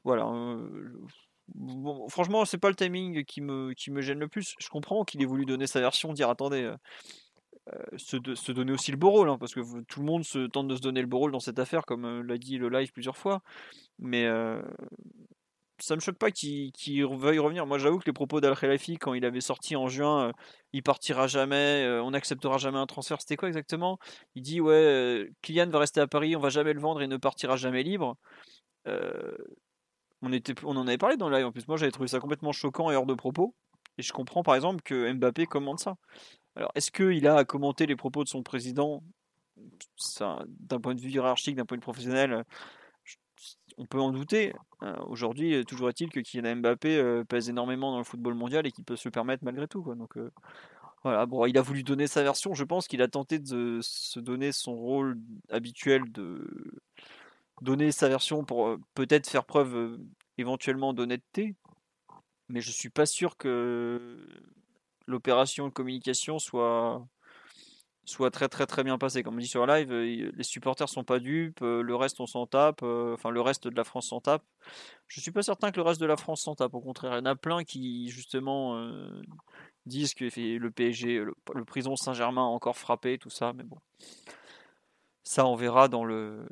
Voilà. 0.03 0.25
euh, 0.25 0.91
bon, 1.55 2.07
franchement, 2.09 2.45
c'est 2.45 2.57
pas 2.57 2.69
le 2.69 2.75
timing 2.75 3.23
qui 3.23 3.41
me, 3.41 3.73
qui 3.73 3.91
me 3.91 4.01
gêne 4.01 4.19
le 4.19 4.27
plus. 4.27 4.55
Je 4.59 4.69
comprends 4.69 5.03
qu'il 5.03 5.21
ait 5.21 5.25
voulu 5.25 5.45
donner 5.45 5.67
sa 5.67 5.79
version, 5.79 6.13
dire 6.13 6.29
attendez, 6.29 6.63
euh, 6.63 6.75
euh, 7.73 7.97
se, 7.97 8.51
donner 8.51 8.71
aussi 8.71 8.91
le 8.91 8.97
beau 8.97 9.09
rôle, 9.09 9.29
hein, 9.29 9.37
parce 9.37 9.53
que 9.53 9.61
tout 9.83 9.99
le 9.99 10.05
monde 10.05 10.23
se 10.23 10.47
tente 10.47 10.67
de 10.67 10.75
se 10.75 10.81
donner 10.81 11.01
le 11.01 11.07
beau 11.07 11.19
rôle 11.19 11.31
dans 11.31 11.39
cette 11.39 11.59
affaire, 11.59 11.85
comme 11.85 12.05
euh, 12.05 12.23
l'a 12.23 12.37
dit 12.37 12.57
le 12.57 12.69
live 12.69 12.91
plusieurs 12.91 13.17
fois. 13.17 13.41
Mais 13.99 14.27
ça 15.79 15.95
me 15.95 16.01
choque 16.01 16.17
pas 16.17 16.31
qu'il 16.31 16.71
veuille 17.05 17.39
revenir. 17.39 17.67
Moi, 17.67 17.77
j'avoue 17.77 17.99
que 17.99 18.05
les 18.07 18.13
propos 18.13 18.41
d'Al 18.41 18.55
Khelafi, 18.55 18.97
quand 18.97 19.13
il 19.13 19.25
avait 19.25 19.41
sorti 19.41 19.75
en 19.75 19.87
juin, 19.87 20.31
il 20.73 20.83
partira 20.83 21.27
jamais, 21.27 21.87
on 22.03 22.11
n'acceptera 22.11 22.57
jamais 22.57 22.79
un 22.79 22.87
transfert, 22.87 23.21
c'était 23.21 23.37
quoi 23.37 23.47
exactement? 23.47 23.99
Il 24.35 24.41
dit 24.43 24.61
ouais, 24.61 25.29
Kylian 25.41 25.69
va 25.69 25.79
rester 25.79 25.99
à 25.99 26.07
Paris, 26.07 26.35
on 26.35 26.39
va 26.39 26.49
jamais 26.49 26.73
le 26.73 26.79
vendre 26.79 27.01
et 27.01 27.07
ne 27.07 27.17
partira 27.17 27.57
jamais 27.57 27.83
libre. 27.83 28.17
On, 30.21 30.77
en 30.77 30.87
avait 30.87 30.97
parlé 30.97 31.17
dans 31.17 31.29
le 31.29 31.37
live 31.37 31.45
en 31.45 31.51
plus. 31.51 31.67
Moi, 31.67 31.77
j'avais 31.77 31.91
trouvé 31.91 32.07
ça 32.07 32.19
complètement 32.19 32.51
choquant 32.51 32.89
et 32.91 32.95
hors 32.95 33.05
de 33.05 33.13
propos. 33.13 33.53
Et 33.97 34.01
je 34.03 34.13
comprends 34.13 34.43
par 34.43 34.55
exemple 34.55 34.81
que 34.83 35.11
Mbappé 35.13 35.45
commente 35.45 35.79
ça. 35.79 35.95
Alors, 36.55 36.71
est-ce 36.75 36.91
qu'il 36.91 37.27
a 37.27 37.35
à 37.35 37.45
commenter 37.45 37.85
les 37.85 37.95
propos 37.95 38.23
de 38.23 38.29
son 38.29 38.43
président? 38.43 39.03
D'un 40.19 40.79
point 40.79 40.93
de 40.93 41.01
vue 41.01 41.09
hiérarchique, 41.09 41.55
d'un 41.55 41.65
point 41.65 41.77
de 41.77 41.81
vue 41.81 41.85
professionnel, 41.85 42.43
on 43.77 43.85
peut 43.85 43.99
en 43.99 44.11
douter. 44.11 44.53
Euh, 44.83 44.95
Aujourd'hui, 45.07 45.63
toujours 45.65 45.89
est-il 45.89 46.09
que 46.09 46.19
Kylian 46.19 46.57
Mbappé 46.57 46.97
euh, 46.97 47.23
pèse 47.23 47.49
énormément 47.49 47.91
dans 47.91 47.99
le 47.99 48.03
football 48.03 48.33
mondial 48.33 48.65
et 48.65 48.71
qu'il 48.71 48.83
peut 48.83 48.95
se 48.95 49.07
le 49.07 49.11
permettre 49.11 49.43
malgré 49.43 49.67
tout. 49.67 49.83
Donc, 49.95 50.17
euh, 50.17 50.31
il 51.05 51.57
a 51.57 51.61
voulu 51.61 51.83
donner 51.83 52.07
sa 52.07 52.23
version. 52.23 52.53
Je 52.53 52.63
pense 52.63 52.87
qu'il 52.87 53.01
a 53.01 53.07
tenté 53.07 53.39
de 53.39 53.79
se 53.81 54.19
donner 54.19 54.51
son 54.51 54.75
rôle 54.75 55.19
habituel 55.49 56.11
de 56.11 56.45
donner 57.61 57.91
sa 57.91 58.07
version 58.09 58.43
pour 58.43 58.77
peut-être 58.93 59.29
faire 59.29 59.45
preuve 59.45 59.99
éventuellement 60.37 60.93
d'honnêteté. 60.93 61.55
Mais 62.49 62.61
je 62.61 62.71
suis 62.71 62.89
pas 62.89 63.05
sûr 63.05 63.37
que 63.37 64.25
l'opération 65.05 65.67
de 65.67 65.73
communication 65.73 66.39
soit 66.39 67.05
soit 68.05 68.31
très 68.31 68.47
très 68.47 68.65
très 68.65 68.83
bien 68.85 68.97
passée. 68.97 69.21
Comme 69.21 69.35
on 69.35 69.39
dit 69.39 69.47
sur 69.47 69.65
live, 69.67 69.91
les 69.91 70.43
supporters 70.43 70.87
sont 70.87 71.03
pas 71.03 71.19
dupes, 71.19 71.59
le 71.59 71.95
reste 71.95 72.21
on 72.21 72.25
s'en 72.25 72.47
tape, 72.47 72.81
enfin 72.83 73.29
le 73.31 73.41
reste 73.41 73.67
de 73.67 73.75
la 73.75 73.83
France 73.83 74.07
s'en 74.07 74.21
tape. 74.21 74.43
Je 75.07 75.19
suis 75.19 75.31
pas 75.31 75.43
certain 75.43 75.71
que 75.71 75.77
le 75.77 75.83
reste 75.83 75.99
de 75.99 76.05
la 76.05 76.15
France 76.15 76.43
s'en 76.43 76.55
tape. 76.55 76.73
Au 76.73 76.79
contraire, 76.79 77.13
il 77.13 77.17
y 77.17 77.21
en 77.21 77.25
a 77.25 77.35
plein 77.35 77.63
qui 77.65 78.07
justement 78.09 78.81
disent 79.85 80.13
que 80.13 80.23
le 80.57 80.71
PSG, 80.71 81.19
le 81.19 81.65
prison 81.65 81.97
Saint-Germain 81.97 82.43
a 82.43 82.45
encore 82.45 82.77
frappé, 82.77 83.17
tout 83.17 83.29
ça. 83.29 83.51
Mais 83.53 83.63
bon, 83.63 83.77
ça 85.23 85.45
on 85.45 85.55
verra 85.55 85.89
dans 85.89 86.05
le 86.05 86.47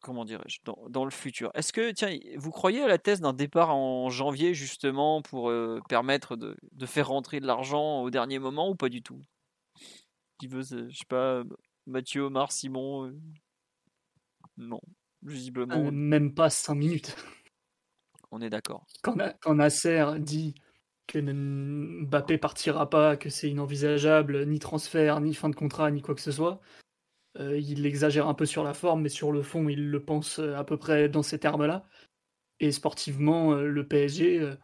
comment 0.00 0.24
dirais-je 0.24 0.58
dans, 0.64 0.78
dans 0.88 1.04
le 1.04 1.10
futur. 1.10 1.50
Est-ce 1.54 1.72
que 1.72 1.90
tiens, 1.90 2.16
vous 2.36 2.50
croyez 2.50 2.82
à 2.82 2.88
la 2.88 2.98
thèse 2.98 3.20
d'un 3.20 3.32
départ 3.32 3.74
en 3.74 4.10
janvier 4.10 4.54
justement 4.54 5.22
pour 5.22 5.50
euh, 5.50 5.80
permettre 5.88 6.36
de, 6.36 6.56
de 6.72 6.86
faire 6.86 7.08
rentrer 7.08 7.40
de 7.40 7.46
l'argent 7.46 8.02
au 8.02 8.10
dernier 8.10 8.38
moment 8.38 8.70
ou 8.70 8.74
pas 8.74 8.88
du 8.88 9.02
tout? 9.02 9.22
Qui 10.38 10.46
veut, 10.46 10.72
euh, 10.72 10.86
je 10.90 10.96
sais 10.98 11.04
pas, 11.08 11.42
Mathieu, 11.86 12.22
Omar, 12.22 12.52
Simon 12.52 13.06
euh, 13.06 13.18
Non, 14.56 14.80
visiblement, 15.22 15.86
Euh, 15.86 15.90
même 15.90 16.34
pas 16.34 16.50
5 16.50 16.74
minutes. 16.74 17.16
on 18.30 18.40
est 18.40 18.50
d'accord. 18.50 18.86
Quand, 19.02 19.16
quand 19.40 19.54
Nasser 19.54 20.04
dit 20.18 20.54
que 21.06 21.18
Mbappé 21.18 22.38
partira 22.38 22.88
pas, 22.88 23.16
que 23.16 23.30
c'est 23.30 23.50
inenvisageable, 23.50 24.46
ni 24.46 24.58
transfert, 24.58 25.20
ni 25.20 25.34
fin 25.34 25.48
de 25.48 25.56
contrat, 25.56 25.90
ni 25.90 26.02
quoi 26.02 26.14
que 26.14 26.20
ce 26.20 26.32
soit, 26.32 26.60
euh, 27.38 27.58
il 27.58 27.86
exagère 27.86 28.26
un 28.28 28.34
peu 28.34 28.46
sur 28.46 28.64
la 28.64 28.74
forme, 28.74 29.02
mais 29.02 29.08
sur 29.08 29.32
le 29.32 29.42
fond, 29.42 29.68
il 29.68 29.90
le 29.90 30.02
pense 30.02 30.38
euh, 30.40 30.56
à 30.56 30.64
peu 30.64 30.76
près 30.76 31.08
dans 31.08 31.22
ces 31.22 31.38
termes-là. 31.38 31.86
Et 32.60 32.72
sportivement, 32.72 33.52
euh, 33.52 33.66
le 33.66 33.86
PSG 33.86 34.54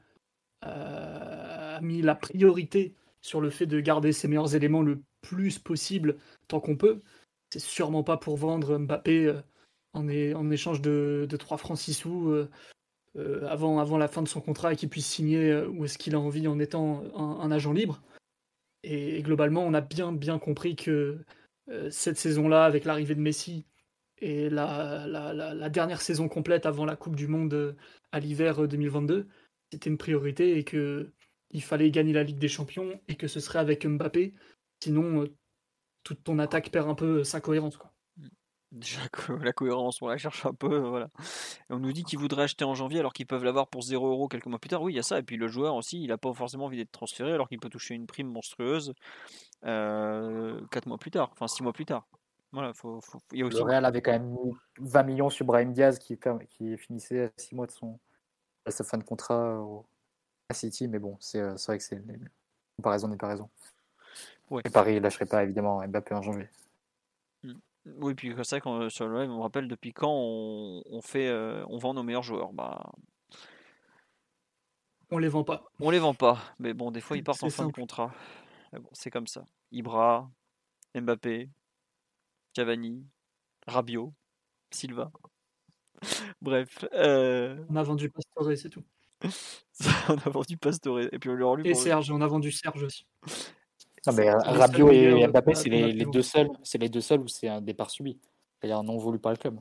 a 0.63 1.81
mis 1.83 2.03
la 2.03 2.15
priorité 2.15 2.95
sur 3.21 3.41
le 3.41 3.51
fait 3.51 3.67
de 3.67 3.81
garder 3.81 4.13
ses 4.13 4.29
meilleurs 4.29 4.55
éléments 4.55 4.83
le 4.83 5.03
plus 5.21 5.59
possible 5.59 6.17
tant 6.49 6.61
qu'on 6.61 6.77
peut. 6.77 7.03
C'est 7.53 7.61
sûrement 7.61 8.03
pas 8.03 8.17
pour 8.17 8.37
vendre 8.37 8.79
Mbappé 8.79 9.41
en, 9.93 10.09
échange 10.51 10.81
de, 10.81 11.27
de 11.29 11.37
3 11.37 11.59
francs 11.59 11.79
6 11.79 11.95
sous 11.95 12.47
avant, 13.47 13.79
avant 13.79 13.99
la 13.99 14.09
fin 14.09 14.23
de 14.23 14.29
son 14.29 14.41
contrat 14.41 14.73
et 14.73 14.77
qu'il 14.77 14.89
puisse 14.89 15.07
signer 15.07 15.55
où 15.67 15.85
est-ce 15.85 15.99
qu'il 15.99 16.15
a 16.15 16.21
envie 16.21 16.49
en 16.49 16.59
étant 16.59 17.05
un, 17.15 17.51
agent 17.51 17.73
libre. 17.73 18.03
Et, 18.83 19.23
globalement, 19.23 19.65
on 19.65 19.75
a 19.75 19.83
bien, 19.83 20.13
bien 20.13 20.39
compris 20.39 20.77
que 20.77 21.19
cette 21.91 22.19
saison-là, 22.19 22.65
avec 22.65 22.85
l'arrivée 22.85 23.15
de 23.15 23.21
Messi 23.21 23.67
et 24.19 24.49
la, 24.51 25.69
dernière 25.71 26.01
saison 26.01 26.29
complète 26.29 26.67
avant 26.67 26.85
la 26.85 26.97
Coupe 26.97 27.17
du 27.17 27.27
Monde 27.27 27.77
à 28.13 28.21
l'hiver 28.21 28.67
2022, 28.67 29.29
c'était 29.71 29.91
une 29.91 29.99
priorité 29.99 30.59
et 30.59 30.65
que 30.65 31.13
il 31.51 31.63
fallait 31.63 31.91
gagner 31.91 32.13
la 32.13 32.25
Ligue 32.25 32.39
des 32.39 32.49
Champions 32.49 33.01
et 33.07 33.15
que 33.15 33.29
ce 33.29 33.39
serait 33.39 33.61
avec 33.61 33.87
Mbappé. 33.87 34.35
Sinon, 34.83 35.29
toute 36.03 36.23
ton 36.25 36.39
attaque 36.39 36.71
perd 36.71 36.89
un 36.89 36.95
peu 36.95 37.23
sa 37.23 37.41
cohérence. 37.41 37.77
Quoi. 37.77 37.93
Déjà 38.73 39.01
la 39.41 39.53
cohérence, 39.53 40.03
on 40.03 40.09
la 40.09 40.19
cherche 40.19 40.45
un 40.47 40.53
peu, 40.53 40.79
voilà. 40.79 41.09
on 41.71 41.79
nous 41.79 41.93
dit 41.93 42.03
qu'ils 42.03 42.19
voudraient 42.19 42.43
acheter 42.43 42.65
en 42.65 42.75
janvier 42.75 42.99
alors 42.99 43.13
qu'ils 43.13 43.27
peuvent 43.27 43.45
l'avoir 43.45 43.69
pour 43.69 43.83
0 43.83 44.05
euros 44.05 44.27
quelques 44.27 44.47
mois 44.47 44.59
plus 44.59 44.69
tard. 44.69 44.83
Oui, 44.83 44.93
il 44.93 44.97
y 44.97 44.99
a 44.99 45.05
ça. 45.05 45.21
Et 45.21 45.23
puis 45.23 45.37
le 45.37 45.47
joueur 45.47 45.77
aussi, 45.77 46.03
il 46.03 46.09
n'a 46.09 46.19
pas 46.19 46.33
forcément 46.35 46.65
envie 46.65 46.79
d'être 46.79 46.91
transféré 46.91 47.33
alors 47.33 47.49
qu'il 47.49 47.61
peut 47.61 47.69
toucher 47.69 47.95
une 47.95 48.09
prime 48.09 48.27
monstrueuse 48.27 48.91
euh, 48.91 48.95
4 49.65 50.87
mois 50.87 50.99
plus 50.99 51.11
tard, 51.11 51.31
enfin 51.33 51.49
6 51.49 51.63
mois 51.63 51.73
plus 51.73 51.87
tard. 51.87 52.07
Voilà, 52.53 52.73
faut, 52.73 53.01
Il 53.33 53.41
y 53.41 53.43
a 53.43 53.47
aussi... 53.47 53.57
Le 53.57 53.65
Real 53.65 53.85
avait 53.85 54.01
quand 54.01 54.13
même 54.13 54.37
20 54.79 55.03
millions 55.03 55.31
sur 55.31 55.45
Brahim 55.45 55.73
Diaz 55.73 55.99
qui, 55.99 56.17
qui 56.51 56.77
finissait 56.79 57.25
à 57.25 57.31
6 57.37 57.55
mois 57.57 57.67
de 57.67 57.73
son 57.73 57.99
à 58.67 58.71
sa 58.71 58.85
fin 58.85 58.99
de 58.99 59.05
contrat 59.05 59.63
à 60.49 60.55
City, 60.55 60.89
mais 60.89 60.99
bon, 60.99 61.17
c'est 61.21 61.41
euh, 61.41 61.55
vrai 61.67 61.79
que 61.79 61.85
c'est 61.85 62.03
comparaison 62.77 63.09
n'est 63.09 63.17
pas 63.17 63.29
raison. 63.29 63.49
Ouais. 64.51 64.63
Et 64.65 64.71
Paris 64.71 65.01
lâcherait 65.01 65.27
pas 65.27 65.43
évidemment 65.43 65.87
Mbappé 65.87 66.15
en 66.15 66.23
janvier. 66.23 66.49
Oui, 67.87 68.15
puis 68.15 68.35
c'est 68.43 68.51
vrai 68.51 68.61
qu'on 68.61 68.89
sur 68.89 69.07
le 69.07 69.19
on 69.19 69.37
me 69.37 69.43
rappelle 69.43 69.69
depuis 69.69 69.93
quand 69.93 70.11
on, 70.11 71.01
fait, 71.03 71.29
euh, 71.29 71.65
on 71.69 71.77
vend 71.77 71.93
nos 71.95 72.03
meilleurs 72.03 72.23
joueurs. 72.23 72.53
Bah, 72.53 72.93
on 75.11 75.19
les 75.19 75.29
vend 75.29 75.45
pas. 75.45 75.65
On 75.81 75.91
les 75.91 75.99
vend 75.99 76.15
pas, 76.15 76.39
mais 76.59 76.73
bon, 76.73 76.91
des 76.91 77.01
fois 77.01 77.17
ils 77.17 77.25
partent 77.25 77.43
en 77.43 77.51
fin 77.51 77.67
de 77.67 77.73
contrat. 77.73 78.13
Bon, 78.81 78.91
c'est 78.93 79.11
comme 79.11 79.27
ça. 79.27 79.45
Ibra, 79.73 80.31
Mbappé, 80.95 81.51
Cavani, 82.53 83.05
Rabiot, 83.67 84.13
Silva. 84.71 85.11
Bref. 86.41 86.85
Euh... 86.93 87.65
On 87.69 87.77
a 87.77 87.83
vendu 87.83 88.11
Pastore, 88.11 88.57
c'est 88.57 88.71
tout. 88.71 88.85
on 90.09 90.15
a 90.15 90.31
vendu 90.31 90.57
Pastore. 90.57 91.01
Et 91.01 91.19
puis 91.19 91.31
on 91.31 91.35
lui 91.35 91.69
a 91.69 91.71
Et 91.71 91.75
Serge, 91.75 92.11
on 92.11 92.21
a 92.21 92.27
vendu 92.27 92.51
Serge 92.51 92.83
aussi. 92.83 93.07
Non, 94.07 94.13
mais 94.13 94.31
Rabiot 94.31 94.91
et 94.91 95.27
Mbappé, 95.27 95.55
c'est 95.55 95.71
les, 95.71 96.05
deux 96.05 96.23
seuls, 96.23 96.51
c'est 96.63 96.79
les 96.79 96.89
deux 96.89 97.01
seuls 97.01 97.21
où 97.21 97.29
c'est 97.29 97.49
un 97.49 97.63
départ 97.63 97.91
subi, 97.91 98.21
c'est-à-dire 98.61 98.83
non 98.83 98.99
voulu 98.99 99.19
par 99.19 99.33
le 99.33 99.39
club. 99.39 99.59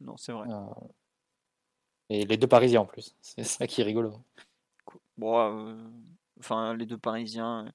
Non, 0.00 0.16
c'est 0.16 0.32
vrai. 0.32 0.48
Euh, 0.50 0.86
et 2.10 2.24
les 2.24 2.36
deux 2.36 2.48
Parisiens 2.48 2.80
en 2.80 2.86
plus, 2.86 3.14
c'est 3.20 3.44
ça 3.44 3.66
qui 3.66 3.80
est 3.80 3.84
rigolo. 3.84 4.12
Bon, 5.16 5.38
euh, 5.38 5.76
enfin 6.40 6.74
les 6.74 6.86
deux 6.86 6.98
Parisiens, 6.98 7.72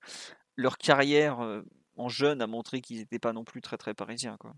leur 0.59 0.77
carrière 0.77 1.41
euh, 1.41 1.61
en 1.97 2.09
jeune 2.09 2.41
a 2.41 2.47
montré 2.47 2.81
qu'ils 2.81 2.97
n'étaient 2.97 3.19
pas 3.19 3.33
non 3.33 3.43
plus 3.43 3.61
très 3.61 3.77
très 3.77 3.93
parisiens 3.93 4.37
quoi. 4.37 4.53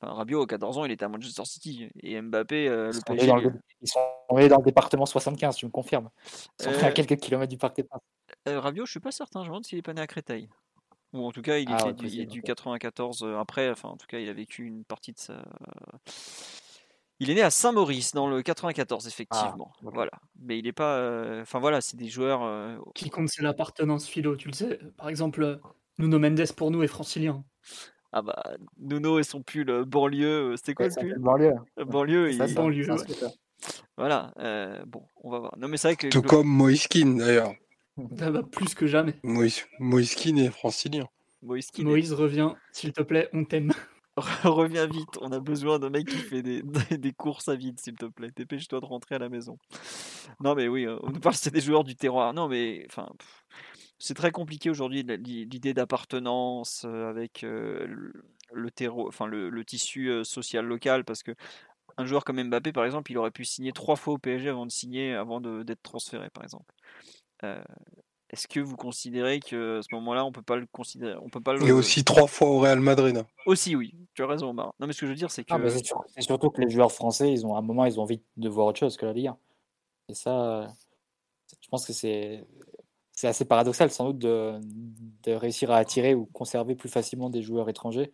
Enfin, 0.00 0.14
Rabiot, 0.14 0.42
à 0.42 0.46
14 0.46 0.78
ans, 0.78 0.84
il 0.84 0.92
était 0.92 1.04
à 1.04 1.08
Manchester 1.08 1.44
City. 1.44 1.88
Et 2.04 2.20
Mbappé, 2.22 2.68
le 2.68 2.92
PSG. 3.04 3.32
ils 3.82 3.88
sont 3.88 3.98
allés 4.30 4.48
dans 4.48 4.58
le 4.58 4.64
département 4.64 5.06
75, 5.06 5.56
tu 5.56 5.66
me 5.66 5.72
confirmes. 5.72 6.08
Ils 6.60 6.66
sont 6.66 6.84
à 6.84 6.92
quelques 6.92 7.16
kilomètres 7.16 7.50
du 7.50 7.58
Parc 7.58 7.74
des 7.74 7.82
Princes. 7.82 8.00
Rabiot, 8.46 8.86
je 8.86 8.92
suis 8.92 9.00
pas 9.00 9.10
certain. 9.10 9.40
Je 9.40 9.46
me 9.46 9.48
demande 9.48 9.66
s'il 9.66 9.76
est 9.76 9.82
pas 9.82 9.94
né 9.94 10.00
à 10.00 10.06
Créteil. 10.06 10.48
Ou 11.12 11.26
en 11.26 11.32
tout 11.32 11.42
cas, 11.42 11.58
il, 11.58 11.68
ah, 11.70 11.88
était 11.88 12.26
du, 12.26 12.42
94 12.42 13.22
euh, 13.22 13.38
après. 13.38 13.70
Enfin, 13.70 13.88
en 13.88 13.96
tout 13.96 14.06
cas, 14.06 14.18
il 14.18 14.28
a 14.28 14.32
vécu 14.32 14.64
une 14.64 14.84
partie 14.84 15.12
de 15.12 15.18
sa. 15.18 15.42
Il 17.20 17.30
est 17.30 17.34
né 17.34 17.42
à 17.42 17.50
Saint-Maurice 17.50 18.14
dans 18.14 18.28
le 18.28 18.42
94, 18.42 19.04
ah, 19.04 19.08
effectivement. 19.08 19.72
Voilà. 19.82 20.12
Mais 20.40 20.58
il 20.58 20.64
n'est 20.64 20.72
pas. 20.72 20.96
Euh, 20.98 21.42
enfin 21.42 21.58
voilà, 21.58 21.80
c'est 21.80 21.96
des 21.96 22.08
joueurs. 22.08 22.42
Euh, 22.44 22.76
Qui 22.94 23.10
compte, 23.10 23.28
c'est 23.28 23.42
l'appartenance 23.42 24.06
philo, 24.06 24.36
tu 24.36 24.48
le 24.48 24.54
sais. 24.54 24.78
Par 24.96 25.08
exemple, 25.08 25.58
Nuno 25.98 26.18
Mendes 26.18 26.52
pour 26.56 26.70
nous 26.70 26.82
est 26.82 26.88
francilien. 26.88 27.44
Ah 28.12 28.22
bah, 28.22 28.42
Nuno 28.78 29.18
et 29.18 29.24
son 29.24 29.42
pull 29.42 29.84
banlieue, 29.84 30.54
c'était 30.56 30.74
quoi 30.74 30.86
le 30.88 30.94
pull 30.94 31.18
Banlieue. 31.18 31.54
Banlieue, 31.76 32.32
il... 32.32 32.54
banlieue. 32.54 32.86
Voilà. 33.96 34.32
bon, 34.86 35.02
on 35.22 35.30
va 35.30 35.38
voir. 35.40 35.58
Non 35.58 35.68
mais 35.68 35.76
c'est 35.76 35.88
vrai 35.88 35.96
que. 35.96 36.06
Tout 36.08 36.22
comme 36.22 36.46
Moiskin 36.46 37.16
d'ailleurs. 37.16 37.52
Ça 38.16 38.30
va 38.30 38.42
plus 38.42 38.74
que 38.74 38.86
jamais. 38.86 39.14
Moïse, 39.24 39.64
Moïse 39.80 40.14
est 40.24 40.50
francilien. 40.50 41.08
Moïse, 41.42 41.70
Moïse 41.78 42.12
revient, 42.12 42.52
s'il 42.72 42.92
te 42.92 43.02
plaît, 43.02 43.28
on 43.32 43.44
t'aime. 43.44 43.72
Reviens 44.44 44.86
vite, 44.86 45.18
on 45.20 45.32
a 45.32 45.40
besoin 45.40 45.78
d'un 45.78 45.90
mec 45.90 46.08
qui 46.08 46.18
fait 46.18 46.42
des, 46.98 47.12
courses 47.12 47.48
à 47.48 47.56
vide, 47.56 47.80
s'il 47.80 47.96
te 47.96 48.06
plaît. 48.06 48.30
Dépêche-toi 48.34 48.80
de 48.80 48.86
rentrer 48.86 49.16
à 49.16 49.18
la 49.18 49.28
maison. 49.28 49.58
Non, 50.40 50.54
mais 50.54 50.68
oui, 50.68 50.86
on 50.88 51.10
nous 51.10 51.20
parle, 51.20 51.34
c'est 51.34 51.52
des 51.52 51.60
joueurs 51.60 51.84
du 51.84 51.96
terroir. 51.96 52.32
Non, 52.34 52.48
mais 52.48 52.86
enfin, 52.90 53.08
c'est 53.98 54.14
très 54.14 54.30
compliqué 54.30 54.70
aujourd'hui 54.70 55.02
l'idée 55.02 55.74
d'appartenance 55.74 56.84
euh, 56.84 57.08
avec 57.08 57.44
euh, 57.44 57.86
le, 58.52 58.70
enfin 59.06 59.26
le, 59.26 59.64
tissu 59.64 60.08
euh, 60.08 60.24
social 60.24 60.64
local, 60.64 61.04
parce 61.04 61.22
que 61.22 61.34
un 61.98 62.06
joueur 62.06 62.24
comme 62.24 62.42
Mbappé, 62.42 62.72
par 62.72 62.84
exemple, 62.84 63.10
il 63.10 63.18
aurait 63.18 63.32
pu 63.32 63.44
signer 63.44 63.72
trois 63.72 63.96
fois 63.96 64.14
au 64.14 64.18
PSG 64.18 64.48
avant 64.48 64.66
de 64.66 64.70
signer, 64.70 65.14
avant 65.14 65.40
d'être 65.40 65.82
transféré, 65.82 66.30
par 66.30 66.44
exemple. 66.44 66.72
Euh, 67.44 67.62
est-ce 68.30 68.46
que 68.46 68.60
vous 68.60 68.76
considérez 68.76 69.40
que 69.40 69.78
à 69.78 69.82
ce 69.82 69.94
moment-là, 69.94 70.24
on 70.24 70.32
peut 70.32 70.42
pas 70.42 70.56
le 70.56 70.66
considérer, 70.66 71.16
on 71.22 71.30
peut 71.30 71.40
pas 71.40 71.54
le... 71.54 71.62
Et 71.66 71.72
aussi 71.72 72.04
trois 72.04 72.26
fois 72.26 72.48
au 72.48 72.58
Real 72.60 72.80
Madrid. 72.80 73.24
Aussi, 73.46 73.74
oui. 73.74 73.94
Tu 74.14 74.22
as 74.22 74.26
raison, 74.26 74.52
Non, 74.52 74.72
mais 74.80 74.92
ce 74.92 75.00
que 75.00 75.06
je 75.06 75.12
veux 75.12 75.16
dire, 75.16 75.30
c'est 75.30 75.46
ah, 75.50 75.58
que. 75.58 75.68
c'est, 75.70 76.20
surtout 76.20 76.50
que 76.50 76.60
les 76.60 76.68
joueurs 76.68 76.92
français, 76.92 77.32
ils 77.32 77.46
ont 77.46 77.54
à 77.54 77.58
un 77.58 77.62
moment, 77.62 77.86
ils 77.86 77.98
ont 77.98 78.02
envie 78.02 78.20
de 78.36 78.48
voir 78.48 78.66
autre 78.66 78.78
chose 78.78 78.96
que 78.96 79.06
la 79.06 79.14
Ligue 79.14 79.28
1. 79.28 79.38
Et 80.10 80.14
ça, 80.14 80.74
je 81.62 81.68
pense 81.68 81.86
que 81.86 81.92
c'est 81.92 82.44
c'est 83.12 83.26
assez 83.26 83.44
paradoxal 83.44 83.90
sans 83.90 84.04
doute 84.12 84.18
de, 84.18 84.60
de, 85.24 85.32
réussir 85.32 85.72
à 85.72 85.78
attirer 85.78 86.14
ou 86.14 86.26
conserver 86.26 86.76
plus 86.76 86.88
facilement 86.88 87.30
des 87.30 87.42
joueurs 87.42 87.68
étrangers 87.68 88.12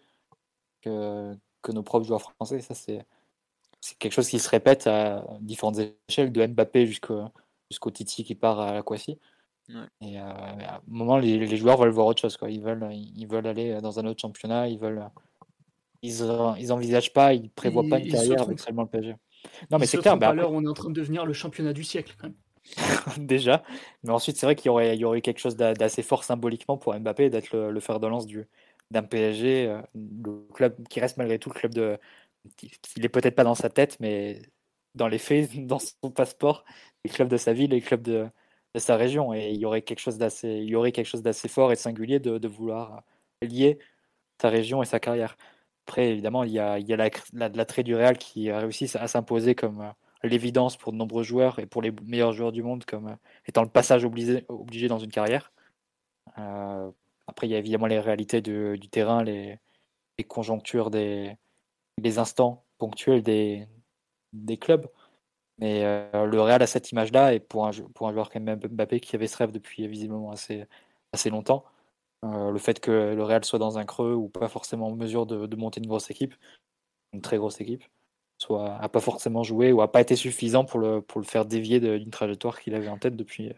que, 0.80 1.36
que 1.60 1.72
nos 1.72 1.82
propres 1.82 2.06
joueurs 2.06 2.22
français. 2.22 2.60
Ça, 2.60 2.72
c'est, 2.72 3.04
c'est 3.82 3.98
quelque 3.98 4.14
chose 4.14 4.30
qui 4.30 4.38
se 4.38 4.48
répète 4.48 4.86
à 4.86 5.26
différentes 5.42 5.78
échelles, 6.08 6.32
de 6.32 6.46
Mbappé 6.46 6.86
jusqu'au 6.86 7.26
jusqu'au 7.70 7.90
Titi 7.90 8.24
qui 8.24 8.34
part 8.34 8.60
à 8.60 8.72
la 8.72 8.82
Et 10.00 10.18
euh, 10.18 10.22
à 10.22 10.76
un 10.76 10.80
moment, 10.86 11.18
les, 11.18 11.56
joueurs 11.56 11.78
veulent 11.78 11.90
voir 11.90 12.06
autre 12.06 12.20
chose. 12.20 12.36
Quoi. 12.36 12.50
Ils, 12.50 12.62
veulent, 12.62 12.88
ils 12.92 13.26
veulent 13.26 13.46
aller 13.46 13.80
dans 13.80 13.98
un 13.98 14.06
autre 14.06 14.20
championnat. 14.20 14.68
Ils 14.68 14.78
veulent. 14.78 15.08
Ils, 16.02 16.22
ils 16.58 16.72
envisagent 16.72 17.14
pas, 17.14 17.32
ils 17.32 17.48
prévoient 17.50 17.88
pas 17.88 17.98
une 17.98 18.10
carrière 18.10 18.42
avec 18.42 18.60
seulement 18.60 18.82
le 18.82 18.88
PSG. 18.88 19.16
Non, 19.70 19.78
mais 19.78 19.86
c'est 19.86 19.98
clair. 19.98 20.18
Bah, 20.18 20.34
on 20.36 20.64
est 20.64 20.68
en 20.68 20.74
train 20.74 20.90
de 20.90 20.94
devenir 20.94 21.24
le 21.24 21.32
championnat 21.32 21.72
du 21.72 21.82
siècle, 21.82 22.14
quand 22.18 22.28
même. 22.28 22.36
Déjà. 23.26 23.62
Mais 24.02 24.10
ensuite, 24.10 24.36
c'est 24.36 24.46
vrai 24.46 24.54
qu'il 24.54 24.66
y 24.66 24.70
aurait, 24.70 24.96
il 24.96 25.00
y 25.00 25.04
aurait 25.04 25.22
quelque 25.22 25.40
chose 25.40 25.56
d'assez 25.56 26.02
fort 26.02 26.24
symboliquement 26.24 26.76
pour 26.76 26.94
Mbappé 26.98 27.30
d'être 27.30 27.52
le, 27.52 27.80
fer 27.80 28.00
de 28.00 28.06
lance 28.06 28.26
du, 28.26 28.46
d'un 28.90 29.02
PSG, 29.02 29.66
euh, 29.66 29.80
le 29.94 30.46
club 30.52 30.76
qui 30.88 31.00
reste 31.00 31.16
malgré 31.16 31.38
tout 31.38 31.50
le 31.50 31.54
club 31.54 31.74
de. 31.74 31.98
Il 32.96 33.04
est 33.04 33.08
peut-être 33.08 33.34
pas 33.34 33.44
dans 33.44 33.54
sa 33.54 33.70
tête, 33.70 33.96
mais 34.00 34.42
dans 34.94 35.08
les 35.08 35.18
faits, 35.18 35.50
dans 35.66 35.78
son 35.78 36.10
passeport, 36.10 36.64
les 37.04 37.10
clubs 37.10 37.28
de 37.28 37.36
sa 37.36 37.52
ville 37.52 37.70
les 37.70 37.80
clubs 37.80 38.02
de, 38.02 38.26
sa 38.80 38.96
région. 38.96 39.32
Et 39.34 39.51
il 39.51 39.56
y 39.60 39.64
aurait 39.66 39.82
quelque 39.82 40.01
chose 40.01 40.18
d'assez, 40.18 40.48
il 40.48 40.68
y 40.68 40.76
aurait 40.76 40.92
quelque 40.92 41.06
chose 41.06 41.22
d'assez 41.22 41.48
fort 41.48 41.72
et 41.72 41.74
de 41.74 41.80
singulier 41.80 42.18
de, 42.20 42.48
vouloir 42.48 43.02
lier 43.42 43.78
sa 44.40 44.48
région 44.51 44.82
et 44.82 44.86
sa 44.86 45.01
carrière. 45.01 45.36
Après, 45.86 46.10
évidemment, 46.10 46.44
il 46.44 46.52
y 46.52 46.59
a, 46.59 46.78
il 46.78 46.88
y 46.88 46.92
a 46.94 46.96
l'attrait 46.96 47.82
du 47.82 47.94
Real 47.94 48.18
qui 48.18 48.51
a 48.51 48.59
réussi 48.59 48.90
à 48.96 49.06
s'imposer 49.09 49.55
comme 49.55 49.82
euh, 49.82 49.90
l'évidence 50.22 50.76
pour 50.76 50.92
de 50.92 50.96
nombreux 50.98 51.22
joueurs 51.22 51.59
et 51.59 51.66
pour 51.66 51.82
les 51.82 51.92
meilleurs 52.05 52.32
joueurs 52.32 52.52
du 52.52 52.62
monde 52.62 52.84
comme 52.84 53.09
euh, 53.09 53.16
étant 53.46 53.62
le 53.62 53.68
passage 53.68 54.05
obligé, 54.05 54.44
obligé 54.48 54.88
dans 54.88 54.98
une 54.98 55.10
carrière. 55.10 55.52
Euh, 56.38 56.90
après, 57.26 57.46
il 57.46 57.51
y 57.51 57.55
a 57.55 57.59
évidemment 57.59 57.86
les 57.86 58.01
réalités 58.01 58.40
du 58.42 58.88
terrain, 58.90 59.22
les, 59.22 59.59
conjonctures 60.28 60.90
des, 60.90 61.36
des 61.98 62.18
instants 62.18 62.64
ponctuels 62.78 63.22
des, 63.22 63.66
des 64.32 64.59
clubs. 64.59 64.88
Mais 65.59 65.85
euh, 65.85 66.26
le 66.26 66.40
Real 66.40 66.62
a 66.62 66.66
cette 66.66 66.90
image-là, 66.90 67.35
et 67.35 67.40
pour 67.40 67.66
un, 67.66 67.70
pour 67.94 68.09
un 68.09 68.12
joueur 68.12 68.31
comme 68.31 68.44
Mbappé 68.44 69.01
qui 69.01 69.14
avait 69.14 69.28
ce 69.28 69.36
rêve 69.36 69.52
depuis 69.52 69.86
visiblement 69.86 70.32
assez, 70.32 70.66
assez 71.12 71.31
longtemps, 71.31 71.64
euh, 72.24 72.51
le 72.51 72.59
fait 72.59 72.81
que 72.81 73.14
le 73.14 73.22
Real 73.22 73.44
soit 73.44 73.59
dans 73.59 73.78
un 73.78 73.85
creux 73.85 74.14
ou 74.14 74.28
pas 74.28 74.48
forcément 74.48 74.89
en 74.89 74.97
mesure 74.97 75.26
de, 75.26 75.56
monter 75.56 75.81
une 75.81 75.86
grosse 75.86 76.10
équipe, 76.10 76.35
une 77.12 77.20
très 77.20 77.36
grosse 77.36 77.60
équipe, 77.60 77.85
soit 78.39 78.76
a 78.76 78.89
pas 78.89 79.01
forcément 79.01 79.43
joué 79.43 79.72
ou 79.72 79.82
a 79.82 79.93
pas 79.93 80.01
été 80.01 80.16
suffisant 80.16 80.64
pour 80.64 80.81
le, 80.81 81.01
pour 81.01 81.20
le 81.20 81.26
faire 81.26 81.44
dévier 81.44 81.81
d'une 81.81 82.10
trajectoire 82.10 82.59
qu'il 82.60 82.74
avait 82.74 82.89
en 82.89 82.98
tête 82.98 83.14
depuis, 83.14 83.52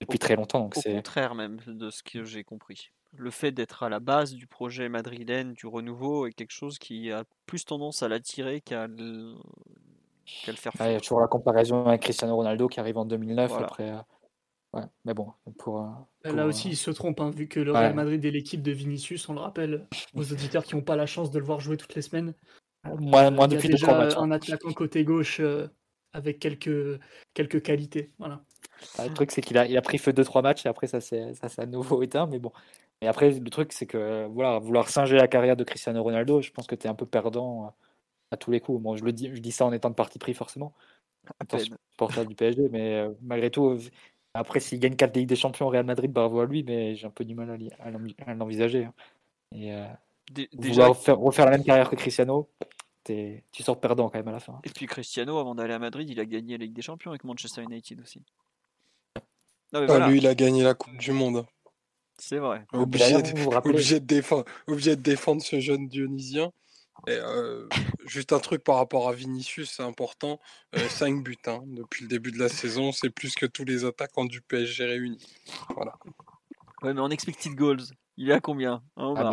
depuis 0.00 0.18
très 0.18 0.36
longtemps. 0.36 0.60
Donc 0.60 0.76
Au 0.76 0.82
contraire 0.82 1.34
même 1.34 1.58
de 1.66 1.90
ce 1.90 2.02
que 2.02 2.24
j'ai 2.24 2.44
compris. 2.44 2.90
Le 3.14 3.30
fait 3.30 3.52
d'être 3.52 3.82
à 3.82 3.88
la 3.88 4.00
base 4.00 4.32
du 4.32 4.46
projet 4.46 4.88
madrilène, 4.88 5.52
du 5.52 5.66
renouveau, 5.66 6.26
est 6.26 6.32
quelque 6.32 6.52
chose 6.52 6.78
qui 6.78 7.10
a 7.10 7.24
plus 7.46 7.64
tendance 7.64 8.02
à 8.02 8.08
l'attirer 8.08 8.60
qu'à 8.60 8.88
faire 10.26 10.72
Il 10.80 10.92
y 10.92 10.94
a 10.94 11.00
toujours 11.00 11.20
la 11.20 11.28
comparaison 11.28 11.86
avec 11.86 12.02
Cristiano 12.02 12.34
Ronaldo 12.36 12.68
qui 12.68 12.80
arrive 12.80 12.98
en 12.98 13.04
2009 13.04 13.52
après. 13.52 13.90
Euh, 13.90 13.98
ouais, 14.74 14.84
mais 15.04 15.14
bon, 15.14 15.32
pour, 15.58 15.80
euh, 15.80 16.32
Là 16.32 16.46
aussi, 16.46 16.68
euh, 16.68 16.72
il 16.72 16.76
se 16.76 16.90
trompe, 16.90 17.20
hein, 17.20 17.30
vu 17.30 17.48
que 17.48 17.60
le 17.60 17.72
Real 17.72 17.94
Madrid 17.94 18.24
est 18.24 18.30
l'équipe 18.30 18.62
de 18.62 18.72
Vinicius, 18.72 19.28
on 19.28 19.34
le 19.34 19.40
rappelle 19.40 19.86
aux 20.14 20.32
auditeurs 20.32 20.64
qui 20.64 20.74
n'ont 20.74 20.82
pas 20.82 20.96
la 20.96 21.06
chance 21.06 21.30
de 21.30 21.38
le 21.38 21.44
voir 21.44 21.60
jouer 21.60 21.76
toutes 21.76 21.94
les 21.94 22.02
semaines. 22.02 22.34
Moi, 22.98 23.30
moi 23.30 23.46
depuis 23.46 23.68
déjà 23.68 24.08
un 24.18 24.30
attaquant 24.30 24.72
côté 24.72 25.04
gauche 25.04 25.40
avec 26.12 26.38
quelques, 26.38 26.98
quelques 27.34 27.62
qualités. 27.62 28.12
Voilà. 28.18 28.42
Ah, 28.98 29.06
le 29.06 29.14
truc, 29.14 29.30
c'est 29.30 29.42
qu'il 29.42 29.56
a, 29.58 29.66
il 29.66 29.76
a 29.76 29.82
pris 29.82 29.98
feu 29.98 30.12
2-3 30.12 30.42
matchs 30.42 30.66
et 30.66 30.68
après, 30.68 30.86
ça 30.86 31.00
s'est 31.00 31.32
à 31.58 31.66
nouveau 31.66 32.02
éteint. 32.02 32.26
Mais 32.26 32.38
bon. 32.38 32.52
Et 33.00 33.08
après, 33.08 33.30
le 33.30 33.50
truc, 33.50 33.72
c'est 33.72 33.86
que 33.86 34.26
voilà, 34.26 34.58
vouloir 34.60 34.88
singer 34.88 35.16
la 35.16 35.26
carrière 35.26 35.56
de 35.56 35.64
Cristiano 35.64 36.02
Ronaldo, 36.02 36.40
je 36.40 36.52
pense 36.52 36.68
que 36.68 36.76
tu 36.76 36.86
es 36.86 36.90
un 36.90 36.94
peu 36.94 37.04
perdant 37.04 37.66
euh, 37.66 37.68
à 38.32 38.36
tous 38.36 38.50
les 38.50 38.60
coups. 38.60 38.82
Bon, 38.82 38.96
je, 38.96 39.04
le 39.04 39.12
dis, 39.12 39.30
je 39.32 39.40
dis 39.40 39.52
ça 39.52 39.66
en 39.66 39.72
étant 39.72 39.90
de 39.90 39.94
parti 39.94 40.18
pris, 40.18 40.34
forcément, 40.34 40.72
porteur 41.96 42.26
du 42.26 42.34
PSG. 42.34 42.68
Mais 42.70 42.94
euh, 42.94 43.10
malgré 43.20 43.50
tout, 43.50 43.78
après, 44.34 44.58
s'il 44.58 44.80
gagne 44.80 44.96
4 44.96 45.14
Ligues 45.16 45.28
des 45.28 45.36
Champions 45.36 45.66
au 45.66 45.70
Real 45.70 45.84
Madrid, 45.84 46.10
bravo 46.10 46.40
à 46.40 46.46
lui, 46.46 46.64
mais 46.64 46.94
j'ai 46.96 47.06
un 47.06 47.10
peu 47.10 47.24
du 47.24 47.34
mal 47.34 47.58
à 47.78 48.34
l'envisager. 48.34 48.84
Hein. 48.84 48.94
Et 49.54 49.74
euh, 49.74 49.86
déjà... 50.54 50.88
refaire, 50.88 51.18
refaire, 51.18 51.44
la 51.44 51.52
même 51.52 51.64
carrière 51.64 51.90
que 51.90 51.96
Cristiano, 51.96 52.48
tu 53.04 53.62
sors 53.62 53.78
perdant 53.78 54.08
quand 54.08 54.18
même 54.18 54.28
à 54.28 54.32
la 54.32 54.40
fin. 54.40 54.58
Et 54.64 54.70
puis 54.70 54.86
Cristiano, 54.86 55.38
avant 55.38 55.54
d'aller 55.54 55.74
à 55.74 55.78
Madrid, 55.78 56.08
il 56.08 56.18
a 56.18 56.24
gagné 56.24 56.56
la 56.56 56.64
Ligue 56.64 56.74
des 56.74 56.82
Champions 56.82 57.10
avec 57.10 57.24
Manchester 57.24 57.62
United 57.62 58.00
aussi. 58.00 58.22
Ah, 59.74 60.08
lui, 60.08 60.18
il 60.18 60.26
a 60.26 60.34
gagné 60.34 60.62
la 60.62 60.74
Coupe 60.74 60.96
du 60.98 61.12
Monde. 61.12 61.46
C'est 62.18 62.38
vrai. 62.38 62.64
Obligé 62.72 63.20
de, 63.20 63.98
défendre, 63.98 64.44
obligé 64.66 64.96
de 64.96 65.02
défendre 65.02 65.42
ce 65.42 65.60
jeune 65.60 65.88
Dionysien. 65.88 66.52
Et 67.08 67.18
juste 68.06 68.32
un 68.32 68.38
truc 68.38 68.62
par 68.62 68.76
rapport 68.76 69.08
à 69.08 69.12
Vinicius, 69.12 69.72
c'est 69.76 69.82
important. 69.82 70.38
5 70.74 71.16
euh, 71.16 71.20
buts 71.20 71.36
hein, 71.46 71.62
depuis 71.66 72.02
le 72.02 72.08
début 72.08 72.30
de 72.30 72.38
la 72.38 72.48
saison, 72.48 72.92
c'est 72.92 73.10
plus 73.10 73.34
que 73.34 73.46
tous 73.46 73.64
les 73.64 73.84
attaquants 73.84 74.24
du 74.24 74.40
PSG 74.40 74.84
réunis. 74.84 75.26
Voilà. 75.74 75.94
Ouais, 76.82 76.94
mais 76.94 77.00
en 77.00 77.10
expected 77.10 77.54
goals, 77.54 77.82
il 78.18 78.30
est 78.30 78.34
à 78.34 78.40
combien? 78.40 78.82
Hein, 78.96 79.14
ah, 79.16 79.30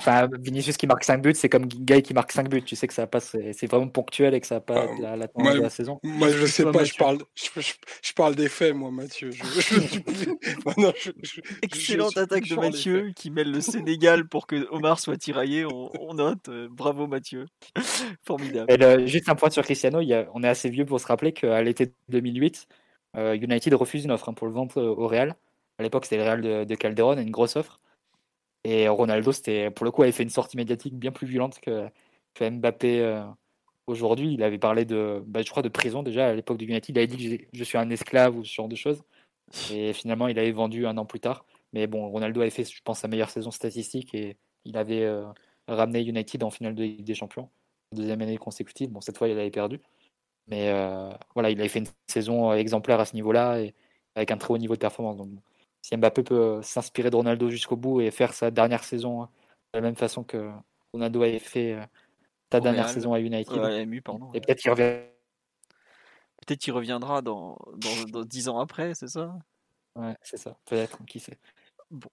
enfin, 0.00 0.28
Vinicius 0.40 0.76
qui 0.76 0.88
marque 0.88 1.04
5 1.04 1.22
buts, 1.22 1.34
c'est 1.34 1.48
comme 1.48 1.66
Guy 1.66 2.02
qui 2.02 2.12
marque 2.12 2.32
5 2.32 2.48
buts. 2.48 2.62
Tu 2.62 2.74
sais 2.74 2.88
que 2.88 2.94
ça 2.94 3.06
passe, 3.06 3.36
c'est 3.52 3.66
vraiment 3.66 3.88
ponctuel 3.88 4.34
et 4.34 4.40
que 4.40 4.46
ça 4.46 4.60
passe 4.60 4.90
ah, 4.98 5.00
la, 5.00 5.16
la, 5.16 5.26
de 5.26 5.60
la 5.60 5.70
saison. 5.70 6.00
Moi, 6.02 6.30
je 6.30 6.46
sais 6.46 6.64
pas, 6.64 6.82
je 6.82 6.94
parle, 6.94 7.18
je, 7.34 8.12
parle 8.14 8.34
des 8.34 8.48
faits, 8.48 8.74
moi, 8.74 8.90
Mathieu. 8.90 9.30
Excellente 11.62 12.16
attaque 12.16 12.48
de 12.48 12.56
Mathieu 12.56 13.12
qui 13.14 13.30
mêle 13.30 13.52
le 13.52 13.60
Sénégal 13.60 14.28
pour 14.28 14.48
que 14.48 14.66
Omar 14.70 14.98
soit 14.98 15.16
tiraillé. 15.16 15.64
On, 15.64 16.14
note. 16.14 16.48
Euh, 16.48 16.68
bravo, 16.70 17.06
Mathieu. 17.06 17.46
Formidable. 18.24 18.72
Et 18.72 19.06
juste 19.06 19.28
un 19.28 19.36
point 19.36 19.50
sur 19.50 19.62
Cristiano. 19.62 20.00
Il 20.00 20.08
y 20.08 20.14
a, 20.14 20.28
on 20.34 20.42
est 20.42 20.48
assez 20.48 20.68
vieux 20.68 20.84
pour 20.84 21.00
se 21.00 21.06
rappeler 21.06 21.32
qu'à 21.32 21.62
l'été 21.62 21.94
2008, 22.08 22.66
euh, 23.16 23.34
United 23.34 23.72
refuse 23.74 24.04
une 24.04 24.10
offre 24.10 24.28
hein, 24.28 24.34
pour 24.34 24.48
le 24.48 24.52
vendre 24.52 24.82
au 24.82 25.06
Real. 25.06 25.36
À 25.78 25.82
l'époque, 25.82 26.06
c'était 26.06 26.16
le 26.16 26.22
Real 26.24 26.40
de, 26.40 26.64
de 26.64 26.74
Calderon, 26.74 27.18
une 27.18 27.30
grosse 27.30 27.56
offre. 27.56 27.80
Et 28.68 28.88
Ronaldo, 28.88 29.30
c'était 29.30 29.70
pour 29.70 29.84
le 29.84 29.92
coup, 29.92 30.02
avait 30.02 30.10
fait 30.10 30.24
une 30.24 30.28
sortie 30.28 30.56
médiatique 30.56 30.98
bien 30.98 31.12
plus 31.12 31.28
violente 31.28 31.60
que, 31.60 31.88
Mbappé 32.40 33.00
euh, 33.00 33.22
aujourd'hui. 33.86 34.34
Il 34.34 34.42
avait 34.42 34.58
parlé 34.58 34.84
de, 34.84 35.22
bah, 35.24 35.42
je 35.42 35.50
crois, 35.50 35.62
de 35.62 35.68
prison 35.68 36.02
déjà 36.02 36.26
à 36.26 36.34
l'époque 36.34 36.58
de 36.58 36.64
United. 36.64 36.96
Il 36.96 36.98
avait 36.98 37.06
dit 37.06 37.38
que 37.38 37.44
je 37.52 37.62
suis 37.62 37.78
un 37.78 37.88
esclave 37.90 38.36
ou 38.36 38.42
ce 38.44 38.52
genre 38.52 38.66
de 38.68 38.74
choses. 38.74 39.04
Et 39.72 39.92
finalement, 39.92 40.26
il 40.26 40.36
avait 40.40 40.50
vendu 40.50 40.84
un 40.84 40.98
an 40.98 41.06
plus 41.06 41.20
tard. 41.20 41.46
Mais 41.72 41.86
bon, 41.86 42.08
Ronaldo 42.08 42.40
avait 42.40 42.50
fait, 42.50 42.64
je 42.64 42.82
pense, 42.82 42.98
sa 42.98 43.08
meilleure 43.08 43.30
saison 43.30 43.52
statistique 43.52 44.12
et 44.16 44.36
il 44.64 44.76
avait 44.76 45.04
euh, 45.04 45.24
ramené 45.68 46.02
United 46.02 46.42
en 46.42 46.50
finale 46.50 46.74
de 46.74 46.82
Ligue 46.82 47.04
des 47.04 47.14
Champions, 47.14 47.48
deuxième 47.92 48.20
année 48.20 48.36
consécutive. 48.36 48.90
Bon, 48.90 49.00
cette 49.00 49.16
fois, 49.16 49.28
il 49.28 49.38
avait 49.38 49.50
perdu. 49.50 49.80
Mais 50.48 50.70
euh, 50.70 51.10
voilà, 51.34 51.50
il 51.50 51.60
avait 51.60 51.68
fait 51.68 51.78
une 51.80 51.88
saison 52.08 52.52
exemplaire 52.52 52.98
à 52.98 53.04
ce 53.04 53.14
niveau-là 53.14 53.60
et 53.60 53.74
avec 54.16 54.32
un 54.32 54.38
très 54.38 54.52
haut 54.52 54.58
niveau 54.58 54.74
de 54.74 54.80
performance. 54.80 55.16
Donc, 55.16 55.28
si 55.86 55.96
Mbappé 55.96 56.24
peut 56.24 56.60
s'inspirer 56.62 57.10
de 57.10 57.16
Ronaldo 57.16 57.48
jusqu'au 57.48 57.76
bout 57.76 58.00
et 58.00 58.10
faire 58.10 58.34
sa 58.34 58.50
dernière 58.50 58.82
saison 58.82 59.22
hein, 59.22 59.30
de 59.72 59.78
la 59.78 59.80
même 59.80 59.94
façon 59.94 60.24
que 60.24 60.50
Ronaldo 60.92 61.22
avait 61.22 61.38
fait 61.38 61.74
euh, 61.74 61.82
sa 62.50 62.58
dernière 62.58 62.88
saison 62.88 63.14
à 63.14 63.20
United. 63.20 63.56
et 64.34 64.40
peut-être 64.40 64.58
qu'il 66.58 66.72
reviendra 66.72 67.22
dans, 67.22 67.56
dans, 67.76 68.24
10 68.24 68.48
ans 68.48 68.58
après, 68.58 68.96
c'est 68.96 69.06
ça? 69.06 69.38
Ouais, 69.94 70.16
c'est 70.22 70.38
ça, 70.38 70.58
peut-être, 70.64 71.04
qui 71.04 71.20
sait. 71.20 71.38
Bon. 71.90 72.10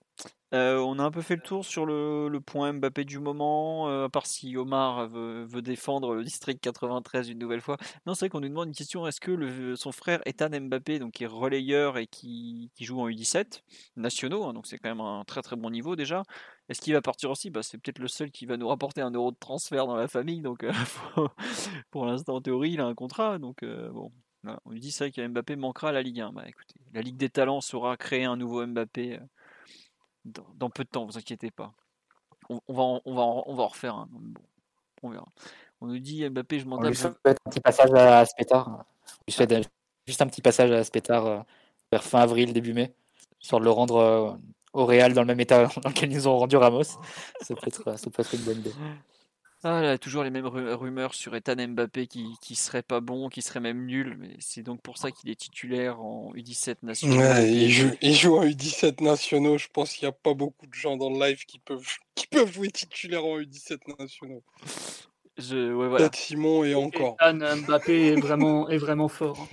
Euh, 0.54 0.78
on 0.78 1.00
a 1.00 1.04
un 1.04 1.10
peu 1.10 1.24
fait 1.24 1.36
le 1.36 1.42
tour 1.42 1.66
sur 1.66 1.88
le, 1.88 2.30
point 2.46 2.74
Mbappé 2.74 3.06
du 3.06 3.18
moment, 3.18 3.90
euh, 3.90 4.06
à 4.06 4.10
part 4.10 4.28
si 4.28 4.56
Omar 4.56 5.08
veut, 5.08 5.62
défendre 5.64 6.14
le 6.14 6.24
district 6.24 6.62
93 6.62 7.30
une 7.30 7.40
nouvelle 7.40 7.62
fois. 7.62 7.78
Non, 8.06 8.14
c'est 8.14 8.26
vrai 8.26 8.30
qu'on 8.30 8.42
nous 8.42 8.50
demande 8.50 8.68
une 8.68 8.76
question 8.76 9.08
est-ce 9.08 9.20
que 9.20 9.76
son 9.76 9.92
frère 9.92 10.22
Ethan 10.28 10.50
Mbappé, 10.52 11.00
donc 11.00 11.14
qui 11.14 11.24
est 11.24 11.28
relayeur 11.28 11.98
et 11.98 12.06
qui, 12.06 12.70
joue 12.80 13.02
en 13.02 13.10
U17 13.10 13.64
nationaux, 13.96 14.44
hein, 14.44 14.54
donc 14.54 14.68
c'est 14.68 14.78
quand 14.78 14.90
même 14.90 15.02
un 15.02 15.24
très 15.26 15.42
très 15.42 15.56
bon 15.56 15.72
niveau 15.72 15.96
déjà, 15.96 16.22
est-ce 16.70 16.82
qu'il 16.82 16.94
va 16.94 17.02
partir 17.02 17.32
aussi? 17.32 17.50
Bah, 17.50 17.64
C'est 17.64 17.80
peut-être 17.80 18.00
le 18.00 18.08
seul 18.08 18.30
qui 18.30 18.46
va 18.46 18.56
nous 18.56 18.68
rapporter 18.68 19.02
un 19.02 19.12
euro 19.12 19.32
de 19.32 19.38
transfert 19.40 19.88
dans 19.88 19.96
la 19.96 20.08
famille, 20.08 20.42
donc 20.42 20.64
euh, 20.64 20.72
pour 21.90 22.06
l'instant 22.06 22.36
en 22.36 22.42
théorie 22.42 22.74
il 22.74 22.82
a 22.82 22.86
un 22.86 22.94
contrat, 22.94 23.40
donc 23.40 23.66
bon. 23.66 24.12
on 24.66 24.72
lui 24.72 24.80
dit 24.80 24.92
ça 24.92 25.10
que 25.10 25.28
Mbappé 25.28 25.56
manquera 25.56 25.90
à 25.90 25.94
la 25.94 26.04
Ligue 26.04 26.22
1. 26.22 26.32
Bah, 26.34 26.44
écoutez, 26.46 26.76
la 26.94 27.02
Ligue 27.02 27.18
des 27.18 27.30
Talents 27.32 27.62
saura 27.62 27.98
créer 27.98 28.26
un 28.26 28.38
nouveau 28.38 28.68
Mbappé 28.68 29.20
dans, 30.26 30.70
peu 30.70 30.84
de 30.84 30.90
temps, 30.90 31.06
vous 31.06 31.18
inquiétez 31.18 31.52
pas. 31.52 31.74
On, 32.50 32.74
va, 32.74 32.84
en, 32.84 33.02
on, 33.06 33.16
va, 33.16 33.24
on 33.24 33.56
va 33.56 33.64
en 33.64 33.68
refaire 33.68 33.96
un. 33.96 34.08
Bon, 34.12 34.42
on 35.02 35.10
verra. 35.10 35.28
On 35.82 35.88
nous 35.88 36.00
dit 36.00 36.28
Mbappé, 36.30 36.60
je 36.60 36.66
m'en 36.66 36.78
tape. 36.78 36.94
un 37.26 37.50
petit 37.50 37.60
passage 37.60 37.94
à 37.94 38.26
Spétard. 38.26 38.86
juste 39.28 40.22
un 40.22 40.28
petit 40.28 40.42
passage 40.42 40.72
à 40.72 40.84
Spétard 40.84 41.26
euh, 41.26 41.40
vers 41.92 42.04
fin 42.04 42.20
avril, 42.20 42.54
début 42.54 42.74
mai, 42.74 42.94
de 43.52 43.58
le 43.58 43.70
rendre 43.70 43.98
euh, 43.98 44.32
au 44.74 44.86
Real 44.86 45.14
dans 45.14 45.22
le 45.22 45.28
même 45.28 45.40
état 45.40 45.68
dans 45.84 45.90
lequel 45.90 46.12
ils 46.12 46.28
ont 46.28 46.38
rendu 46.38 46.58
Ramos. 46.58 46.84
Ça 46.84 47.56
peut 47.56 47.68
être, 47.68 47.98
ça 47.98 48.10
peut 48.10 48.22
être 48.22 48.34
une 48.34 48.42
bonne 48.42 48.60
idée. 48.60 48.74
Ah 49.66 49.82
là, 49.82 49.98
toujours 49.98 50.24
les 50.24 50.30
mêmes 50.30 50.46
rumeurs 50.46 51.14
sur 51.14 51.34
Ethan 51.36 51.56
Mbappé 51.56 52.08
qui, 52.08 52.26
qui 52.42 52.56
serait 52.56 52.82
pas 52.82 53.00
bon, 53.00 53.30
qui 53.30 53.42
serait 53.42 53.62
même 53.62 53.86
nul, 53.86 54.18
mais 54.20 54.36
c'est 54.40 54.62
donc 54.62 54.82
pour 54.82 54.98
ça 54.98 55.10
qu'il 55.10 55.30
est 55.30 55.40
titulaire 55.40 56.02
en 56.02 56.34
U17 56.34 56.76
nationaux. 56.84 57.22
il, 57.46 57.70
joue, 57.70 58.36
en 58.36 58.46
U17 58.46 59.02
nationaux, 59.02 59.58
je 59.58 59.70
pense 59.72 59.94
qu'il 59.94 60.06
n'y 60.06 60.10
a 60.10 60.12
pas 60.12 60.34
beaucoup 60.34 60.68
de 60.68 60.74
gens 60.74 60.98
dans 60.98 61.10
le 61.10 61.18
live 61.18 61.46
qui 61.46 61.60
peuvent, 61.60 61.88
qui 62.16 62.28
peuvent 62.28 62.52
jouer 62.52 62.72
titulaire 62.72 63.24
en 63.24 63.40
U17 63.40 63.98
nationaux. 63.98 64.44
Je, 65.38 65.74
ouais, 65.74 65.88
voilà. 65.88 65.98
Peut-être 65.98 66.18
Simon 66.18 66.66
et 66.66 66.76
encore. 66.76 67.16
Ethan 67.22 67.56
Mbappé 67.66 68.08
est 68.08 68.20
vraiment, 68.20 68.70
est 68.70 68.78
vraiment 68.78 69.08
fort. 69.08 69.40
Hein. 69.40 69.48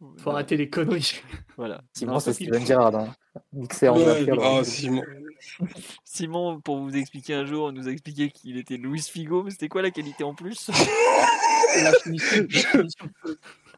Faut 0.16 0.30
arrêter 0.30 0.56
les 0.56 0.70
conneries. 0.70 1.20
Voilà. 1.58 1.82
Simon, 1.92 2.18
c'est 2.18 2.32
Steven 2.32 2.64
Gerrard. 2.64 2.94
Hein. 2.94 3.14
en 3.54 3.66
ah, 4.42 4.64
Simon. 4.64 5.02
Simon, 6.04 6.60
pour 6.60 6.78
vous 6.80 6.96
expliquer 6.96 7.34
un 7.34 7.44
jour, 7.44 7.72
nous 7.72 7.88
a 7.88 7.92
qu'il 8.30 8.56
était 8.56 8.76
Luis 8.76 9.02
Figo, 9.02 9.42
mais 9.42 9.50
c'était 9.50 9.68
quoi 9.68 9.82
la 9.82 9.90
qualité 9.90 10.24
en 10.24 10.34
plus? 10.34 10.70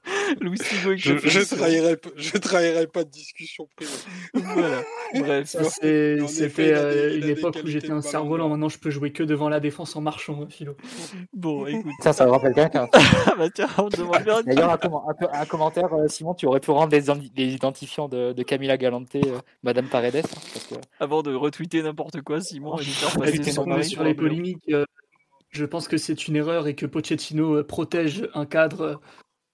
Louis 0.41 0.59
je, 0.59 1.17
je, 1.17 1.55
trahirai, 1.55 1.97
je 2.17 2.37
trahirai 2.37 2.87
pas 2.87 3.05
de 3.05 3.11
discussion 3.11 3.69
privée. 3.77 3.93
voilà. 4.35 4.83
Bref, 5.15 5.47
c'était 5.47 6.73
euh, 6.73 7.19
une 7.19 7.29
époque 7.29 7.59
où 7.63 7.67
j'étais 7.69 7.91
un 7.91 8.03
cerf-volant. 8.03 8.49
Maintenant, 8.49 8.69
je 8.69 8.79
peux 8.79 8.91
jouer 8.91 9.13
que 9.13 9.23
devant 9.23 9.49
la 9.49 9.61
défense 9.61 9.95
en 9.95 10.01
marchant, 10.01 10.41
hein, 10.43 10.47
Philo. 10.49 10.77
Bon, 11.33 11.67
écoute. 11.69 11.93
Ça, 12.01 12.13
ça 12.13 12.27
me 12.27 12.31
rappelle 12.31 12.55
quelqu'un. 12.55 12.89
Bah 13.39 13.49
tiens, 13.55 13.69
on 13.79 13.89
demande 13.89 14.43
D'ailleurs, 14.45 14.71
un, 14.71 14.79
un, 15.33 15.47
commentaire, 15.47 15.93
euh, 15.93 16.09
Simon, 16.09 16.35
tu 16.35 16.47
aurais 16.47 16.61
pu 16.61 16.71
rendre 16.71 16.93
les, 16.93 17.11
identifiants 17.55 18.09
de, 18.09 18.33
de, 18.33 18.43
Camila 18.43 18.77
Galante, 18.77 19.15
euh, 19.15 19.39
Madame 19.63 19.87
Paredes. 19.87 20.17
Hein, 20.17 20.41
parce 20.53 20.67
que... 20.67 20.75
Avant 20.99 21.23
de 21.23 21.35
retweeter 21.35 21.83
n'importe 21.83 22.23
quoi, 22.23 22.41
Simon, 22.41 22.77
et 22.79 22.85
sur, 22.85 23.85
sur 23.85 24.05
les 24.05 24.15
polémiques. 24.15 24.73
je 25.51 25.65
pense 25.65 25.87
que 25.87 25.97
c'est 25.97 26.27
une 26.27 26.37
erreur 26.37 26.67
et 26.67 26.75
que 26.75 26.87
Pochettino 26.87 27.63
protège 27.63 28.29
un 28.35 28.47
cadre 28.47 29.01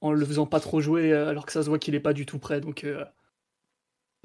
en 0.01 0.13
le 0.13 0.25
faisant 0.25 0.47
pas 0.47 0.61
trop 0.61 0.81
jouer 0.81 1.13
euh, 1.13 1.29
alors 1.29 1.47
que 1.47 1.53
ça 1.53 1.63
se 1.63 1.69
voit 1.69 1.79
qu'il 1.79 1.95
est 1.95 2.01
pas 2.01 2.13
du 2.13 2.27
tout 2.27 2.39
prêt. 2.39 2.61
Donc 2.61 2.85
euh, 2.85 3.05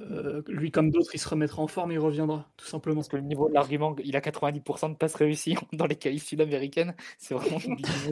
euh, 0.01 0.41
lui 0.47 0.71
comme 0.71 0.91
d'autres, 0.91 1.11
il 1.13 1.19
se 1.19 1.29
remettra 1.29 1.61
en 1.61 1.67
forme 1.67 1.91
et 1.91 1.95
il 1.95 1.99
reviendra, 1.99 2.51
tout 2.57 2.65
simplement. 2.65 2.97
Parce 2.97 3.09
que 3.09 3.17
le 3.17 3.23
niveau 3.23 3.49
de 3.49 3.53
l'argument, 3.53 3.95
il 4.03 4.15
a 4.15 4.21
90% 4.21 4.91
de 4.91 4.97
passes 4.97 5.15
réussies 5.15 5.55
dans 5.73 5.85
les 5.85 5.95
qualifs 5.95 6.25
sud-américaines. 6.25 6.95
C'est 7.17 7.33
vraiment 7.33 7.59
niveau 7.65 8.11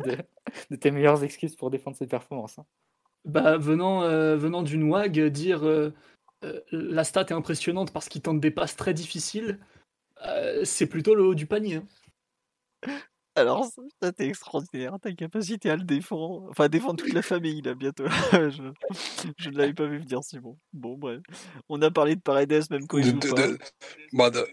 de, 0.69 0.75
tes 0.75 0.91
meilleures 0.91 1.23
excuses 1.23 1.55
pour 1.55 1.69
défendre 1.69 1.97
ses 1.97 2.07
performances. 2.07 2.59
Hein. 2.59 2.65
Bah, 3.25 3.57
venant, 3.57 4.01
venant 4.35 4.63
d'une 4.63 4.89
WAG, 4.89 5.19
dire 5.27 5.61
la 6.71 7.03
stat 7.03 7.25
est 7.29 7.33
impressionnante 7.33 7.93
parce 7.93 8.09
qu'il 8.09 8.23
tente 8.23 8.39
des 8.39 8.49
passes 8.49 8.75
très 8.75 8.95
difficiles, 8.95 9.59
c'est 10.63 10.87
plutôt 10.87 11.13
le 11.13 11.23
haut 11.23 11.35
du 11.35 11.45
panier. 11.45 11.83
Hein. 12.87 12.97
Alors, 13.35 13.65
ça, 14.01 14.11
t'es 14.11 14.27
extraordinaire, 14.27 14.97
ta 15.01 15.11
capacité 15.13 15.69
à 15.69 15.77
le 15.77 15.83
défendre. 15.83 16.47
Enfin, 16.49 16.65
à 16.65 16.67
défendre 16.67 17.01
toute 17.01 17.13
la 17.13 17.21
famille, 17.21 17.61
là, 17.61 17.73
bientôt. 17.73 18.05
je, 18.33 19.49
ne 19.49 19.57
l'avais 19.57 19.73
pas 19.73 19.85
vu 19.85 19.99
venir, 19.99 20.19
c'est 20.21 20.39
bon. 20.39 20.57
Bon, 20.73 20.97
bref. 20.97 21.21
On 21.69 21.81
a 21.81 21.89
parlé 21.89 22.15
de 22.15 22.21
Paredes, 22.21 22.69
même 22.69 22.87
quand 22.87 22.97
il 22.97 23.17
de, 23.17 23.57
bah, 24.11 24.29
de, 24.31 24.45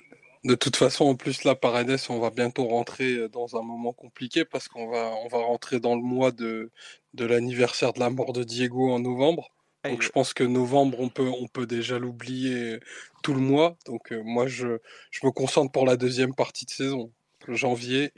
de, 0.45 0.55
toute 0.55 0.77
façon, 0.77 1.07
en 1.07 1.17
plus, 1.17 1.43
là, 1.43 1.57
Paredes, 1.57 1.99
on 2.09 2.21
va 2.21 2.31
bientôt 2.31 2.67
rentrer 2.67 3.15
euh, 3.15 3.29
dans 3.29 3.57
un 3.57 3.63
moment 3.63 3.93
compliqué 3.93 4.45
parce 4.45 4.69
qu'on 4.69 4.89
va, 4.89 5.13
on 5.25 5.29
va 5.29 5.39
rentrer 5.39 5.81
dans 5.81 5.97
le 5.97 6.03
mois 6.03 6.31
de, 6.31 6.71
de 7.15 7.25
l'anniversaire 7.25 7.93
de 7.93 7.99
la 7.99 8.11
mort 8.11 8.33
de 8.33 8.45
Diego 8.45 8.93
en 8.93 9.01
novembre. 9.01 9.51
Donc 9.85 10.03
je 10.03 10.11
pense 10.11 10.35
que 10.35 10.45
novembre, 10.45 11.01
on 11.01 11.09
peut, 11.09 11.29
on 11.29 11.47
peut 11.47 11.67
déjà 11.67 11.99
l'oublier 11.99 12.79
tout 13.23 13.35
le 13.35 13.41
mois. 13.41 13.77
Donc 13.87 14.13
euh, 14.13 14.23
moi, 14.25 14.47
je, 14.47 14.79
je 15.11 15.27
me 15.27 15.33
concentre 15.33 15.73
pour 15.73 15.87
la 15.87 15.97
deuxième 15.97 16.35
partie 16.35 16.67
de 16.67 16.71
saison. 16.71 17.13
Janvier, 17.49 18.13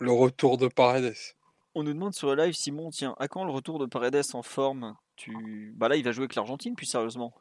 le 0.00 0.12
retour 0.12 0.58
de 0.58 0.68
Paredes. 0.68 1.14
On 1.74 1.82
nous 1.82 1.92
demande 1.92 2.14
sur 2.14 2.34
le 2.34 2.42
live, 2.42 2.54
Simon, 2.54 2.90
tiens, 2.90 3.14
à 3.18 3.28
quand 3.28 3.44
le 3.44 3.50
retour 3.50 3.78
de 3.78 3.86
Paredes 3.86 4.22
en 4.34 4.42
forme? 4.42 4.94
Tu... 5.16 5.74
Bah 5.76 5.88
là, 5.88 5.96
il 5.96 6.04
va 6.04 6.12
jouer 6.12 6.24
avec 6.24 6.34
l'Argentine, 6.34 6.74
puis 6.76 6.86
sérieusement. 6.86 7.34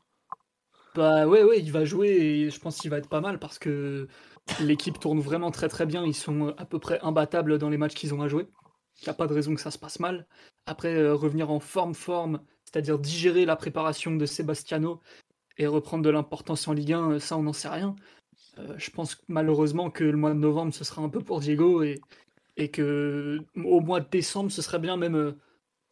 Bah 0.95 1.27
ouais, 1.27 1.43
ouais, 1.43 1.59
il 1.59 1.71
va 1.71 1.85
jouer 1.85 2.09
et 2.09 2.49
je 2.51 2.59
pense 2.59 2.77
qu'il 2.77 2.91
va 2.91 2.97
être 2.97 3.09
pas 3.09 3.21
mal 3.21 3.39
parce 3.39 3.57
que 3.57 4.07
l'équipe 4.59 4.99
tourne 4.99 5.19
vraiment 5.19 5.49
très 5.49 5.67
très 5.67 5.87
bien. 5.87 6.05
Ils 6.05 6.13
sont 6.13 6.53
à 6.57 6.65
peu 6.65 6.77
près 6.77 6.99
imbattables 7.01 7.57
dans 7.57 7.69
les 7.69 7.77
matchs 7.77 7.95
qu'ils 7.95 8.13
ont 8.13 8.21
à 8.21 8.27
jouer. 8.27 8.47
Il 9.01 9.05
n'y 9.05 9.09
a 9.09 9.15
pas 9.15 9.25
de 9.25 9.33
raison 9.33 9.55
que 9.55 9.61
ça 9.61 9.71
se 9.71 9.79
passe 9.79 9.99
mal. 9.99 10.27
Après, 10.67 10.95
euh, 10.95 11.15
revenir 11.15 11.49
en 11.49 11.59
forme-forme, 11.59 12.41
c'est-à-dire 12.65 12.99
digérer 12.99 13.45
la 13.45 13.55
préparation 13.55 14.15
de 14.15 14.25
Sebastiano 14.25 15.01
et 15.57 15.65
reprendre 15.65 16.03
de 16.03 16.09
l'importance 16.11 16.67
en 16.67 16.73
Ligue 16.73 16.93
1, 16.93 17.11
euh, 17.11 17.19
ça 17.19 17.37
on 17.37 17.43
n'en 17.43 17.53
sait 17.53 17.69
rien. 17.69 17.95
Euh, 18.59 18.75
je 18.77 18.91
pense 18.91 19.17
malheureusement 19.27 19.89
que 19.89 20.03
le 20.03 20.17
mois 20.17 20.33
de 20.33 20.39
novembre 20.39 20.73
ce 20.73 20.83
sera 20.83 21.01
un 21.01 21.09
peu 21.09 21.21
pour 21.21 21.39
Diego 21.39 21.81
et, 21.81 21.99
et 22.57 22.69
que 22.69 23.39
au 23.55 23.81
mois 23.81 23.99
de 23.99 24.09
décembre 24.09 24.51
ce 24.51 24.61
serait 24.61 24.79
bien 24.79 24.97
même 24.97 25.35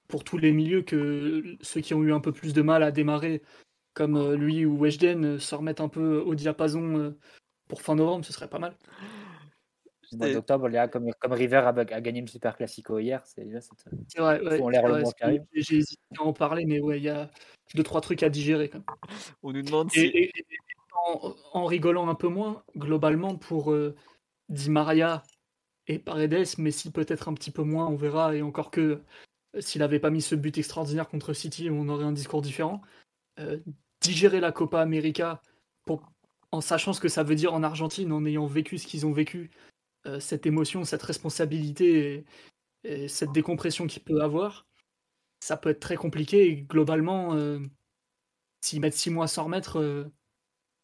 pour 0.08 0.24
tous 0.24 0.38
les 0.38 0.52
milieux 0.52 0.82
que 0.82 1.44
ceux 1.62 1.82
qui 1.82 1.94
ont 1.94 2.04
eu 2.04 2.14
un 2.14 2.20
peu 2.20 2.32
plus 2.32 2.54
de 2.54 2.62
mal 2.62 2.84
à 2.84 2.92
démarrer 2.92 3.42
comme 3.94 4.16
euh, 4.16 4.36
lui 4.36 4.66
ou 4.66 4.78
Weshden 4.78 5.26
euh, 5.26 5.40
se 5.40 5.54
remettent 5.56 5.82
un 5.82 5.90
peu 5.90 6.20
au 6.20 6.36
diapason 6.36 6.98
euh, 6.98 7.18
pour 7.68 7.82
fin 7.82 7.96
novembre, 7.96 8.26
ce 8.26 8.34
serait 8.34 8.50
pas 8.50 8.60
mal. 8.60 8.76
Au 10.14 10.18
mois 10.18 10.34
d'octobre, 10.34 10.70
comme, 10.92 11.10
comme 11.20 11.32
River 11.32 11.58
a, 11.58 11.70
a, 11.70 12.02
gagné 12.02 12.20
le 12.20 12.28
Super 12.28 12.58
Classico 12.58 13.00
hier, 13.00 13.22
c'est 13.26 13.46
vrai, 14.18 14.42
ouais, 14.42 15.40
J'ai 15.54 15.78
hésité 15.78 16.02
à 16.20 16.24
en 16.24 16.34
parler, 16.34 16.66
mais 16.66 16.82
ouais, 16.82 16.98
il 16.98 17.04
y 17.04 17.10
a 17.10 17.32
deux, 17.76 17.84
trois 17.84 18.02
trucs 18.02 18.22
à 18.22 18.30
digérer. 18.30 18.68
Quand 18.68 18.80
même. 18.80 18.98
On 19.42 19.54
nous 19.54 19.62
demande 19.62 19.90
et, 19.96 20.30
en, 21.54 21.66
rigolant 21.66 22.10
un 22.10 22.16
peu 22.16 22.28
moins, 22.28 22.62
globalement, 22.76 23.38
pour 23.38 23.74
Di 24.50 24.70
Maria 24.70 25.24
et 25.92 26.00
Paredes, 26.00 26.48
mais 26.58 26.72
si 26.72 26.92
peut-être 26.92 27.28
un 27.28 27.34
petit 27.34 27.52
peu 27.52 27.64
moins, 27.64 27.88
on 27.88 27.96
verra, 27.96 28.36
et 28.36 28.42
encore 28.42 28.72
que 28.72 29.02
s'il 29.60 29.80
n'avait 29.80 30.00
pas 30.00 30.10
mis 30.10 30.22
ce 30.22 30.36
but 30.36 30.58
extraordinaire 30.58 31.10
contre 31.10 31.34
City, 31.34 31.70
on 31.70 31.90
aurait 31.90 32.06
un 32.06 32.14
discours 32.14 32.42
différent. 32.42 32.82
Euh, 33.40 33.60
digérer 34.02 34.40
la 34.40 34.52
Copa 34.52 34.82
América 34.82 35.42
en 36.54 36.60
sachant 36.60 36.92
ce 36.92 37.00
que 37.00 37.08
ça 37.08 37.24
veut 37.24 37.36
dire 37.36 37.54
en 37.54 37.64
Argentine, 37.64 38.12
en 38.12 38.26
ayant 38.26 38.46
vécu 38.46 38.78
ce 38.78 38.88
qu'ils 38.88 39.06
ont 39.06 39.14
vécu, 39.14 39.52
euh, 40.06 40.20
cette 40.20 40.46
émotion, 40.46 40.84
cette 40.84 41.04
responsabilité 41.04 42.26
et, 42.84 43.08
cette 43.08 43.32
décompression 43.32 43.86
qu'il 43.86 44.02
peut 44.02 44.22
avoir, 44.22 44.66
ça 45.40 45.56
peut 45.56 45.70
être 45.70 45.80
très 45.80 45.96
compliqué. 45.96 46.48
Et 46.48 46.56
globalement, 46.64 47.36
euh, 47.36 47.60
s'ils 48.62 48.82
mettent 48.82 48.96
six 48.96 49.12
mois 49.12 49.28
sans 49.28 49.46
remettre, 49.46 50.10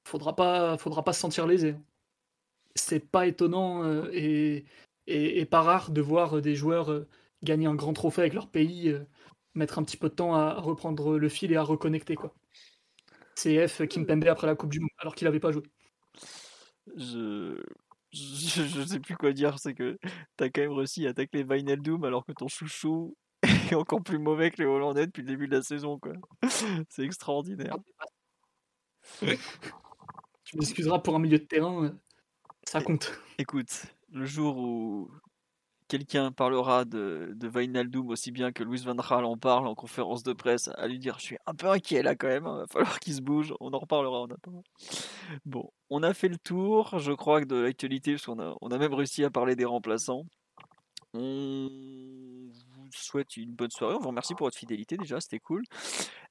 faudra 0.06 0.36
pas, 0.36 0.78
faudra 0.78 1.04
pas 1.04 1.14
se 1.14 1.22
sentir 1.22 1.48
lésé. 1.48 1.76
C'est 2.76 3.00
pas 3.00 3.26
étonnant 3.26 4.06
et, 4.12 4.66
et, 5.08 5.46
pas 5.46 5.62
rare 5.62 5.92
de 5.92 6.02
voir 6.02 6.42
des 6.42 6.56
joueurs 6.56 7.06
gagner 7.44 7.68
un 7.68 7.76
grand 7.76 7.94
trophée 7.94 8.22
avec 8.22 8.34
leur 8.34 8.50
pays 8.50 8.96
mettre 9.58 9.80
un 9.80 9.84
petit 9.84 9.98
peu 9.98 10.10
de 10.10 10.14
temps 10.14 10.36
à 10.36 10.54
reprendre 10.54 11.18
le 11.18 11.30
fil 11.30 11.52
et 11.52 11.56
à 11.56 11.64
reconnecter. 11.64 12.16
Quoi. 12.16 12.34
CF 13.36 13.88
Kimpembe 13.88 14.28
après 14.28 14.48
la 14.48 14.56
Coupe 14.56 14.72
du 14.72 14.80
Monde, 14.80 14.90
alors 15.00 15.16
qu'il 15.16 15.26
n'avait 15.26 15.40
pas 15.40 15.52
joué. 15.52 15.64
Je... 16.96 17.62
je... 18.12 18.86
sais 18.86 19.00
plus 19.00 19.16
quoi 19.16 19.34
dire, 19.34 19.60
c'est 19.60 19.74
que 19.74 19.98
tu 20.38 20.44
as 20.44 20.50
quand 20.50 20.62
même 20.62 20.72
réussi 20.72 21.06
à 21.06 21.10
attaquer 21.10 21.44
Doom 21.44 22.04
alors 22.06 22.26
que 22.26 22.32
ton 22.32 22.48
chouchou 22.48 23.16
est 23.44 23.76
encore 23.76 24.02
plus 24.02 24.20
mauvais 24.20 24.52
que 24.52 24.62
les 24.62 24.68
Hollandais 24.68 25.08
depuis 25.08 25.22
le 25.22 25.28
début 25.28 25.48
de 25.48 25.56
la 25.56 25.62
saison. 25.62 26.00
Quoi. 26.00 26.14
C'est 26.90 27.04
extraordinaire. 27.04 27.78
tu 29.20 30.58
m'excuseras 30.58 31.00
pour 31.00 31.16
un 31.16 31.20
milieu 31.20 31.40
de 31.40 31.46
terrain, 31.46 31.96
ça 32.64 32.82
compte. 32.82 33.20
Écoute, 33.38 33.86
le 34.12 34.26
jour 34.26 34.58
où 34.58 35.10
quelqu'un 35.88 36.32
parlera 36.32 36.86
de, 36.86 37.32
de 37.36 37.48
Wijnaldum 37.48 38.10
aussi 38.10 38.32
bien 38.32 38.52
que 38.52 38.64
Louis 38.64 38.80
Van 38.80 38.96
Gaal 38.96 39.26
en 39.26 39.38
parle 39.38 39.68
en 39.68 39.76
conférence 39.76 40.24
de 40.24 40.34
presse, 40.34 40.70
à 40.76 40.88
lui 40.88 41.00
dire 41.00 41.18
je 41.20 41.24
suis 41.24 41.38
un 41.46 41.54
peu 41.54 41.68
inquiet 41.68 42.04
là 42.04 42.16
quand 42.16 42.28
même, 42.28 42.44
il 42.44 42.50
hein, 42.50 42.58
va 42.60 42.68
falloir 42.68 43.00
qu'il 43.00 43.14
se 43.14 43.22
bouge, 43.22 43.54
on 43.60 43.74
en 43.74 43.80
reparlera 43.80 44.22
en 44.22 44.28
attendant. 44.28 44.64
Bon, 45.46 45.70
on 45.90 46.04
a 46.04 46.14
fait 46.14 46.28
le 46.28 46.38
tour, 46.38 47.00
je 47.00 47.12
crois, 47.14 47.44
de 47.44 47.56
l'actualité, 47.56 48.14
parce 48.14 48.26
qu'on 48.26 48.40
a, 48.40 48.56
on 48.62 48.70
a 48.70 48.78
même 48.78 48.94
réussi 48.94 49.24
à 49.24 49.30
parler 49.30 49.56
des 49.56 49.66
remplaçants. 49.66 50.24
On 51.14 51.70
vous 51.70 52.92
souhaite 52.92 53.38
une 53.38 53.54
bonne 53.54 53.72
soirée, 53.72 53.96
on 53.96 54.00
vous 54.00 54.10
remercie 54.10 54.36
pour 54.36 54.48
votre 54.48 54.58
fidélité 54.58 54.98
déjà, 54.98 55.22
c'était 55.22 55.40
cool. 55.40 55.64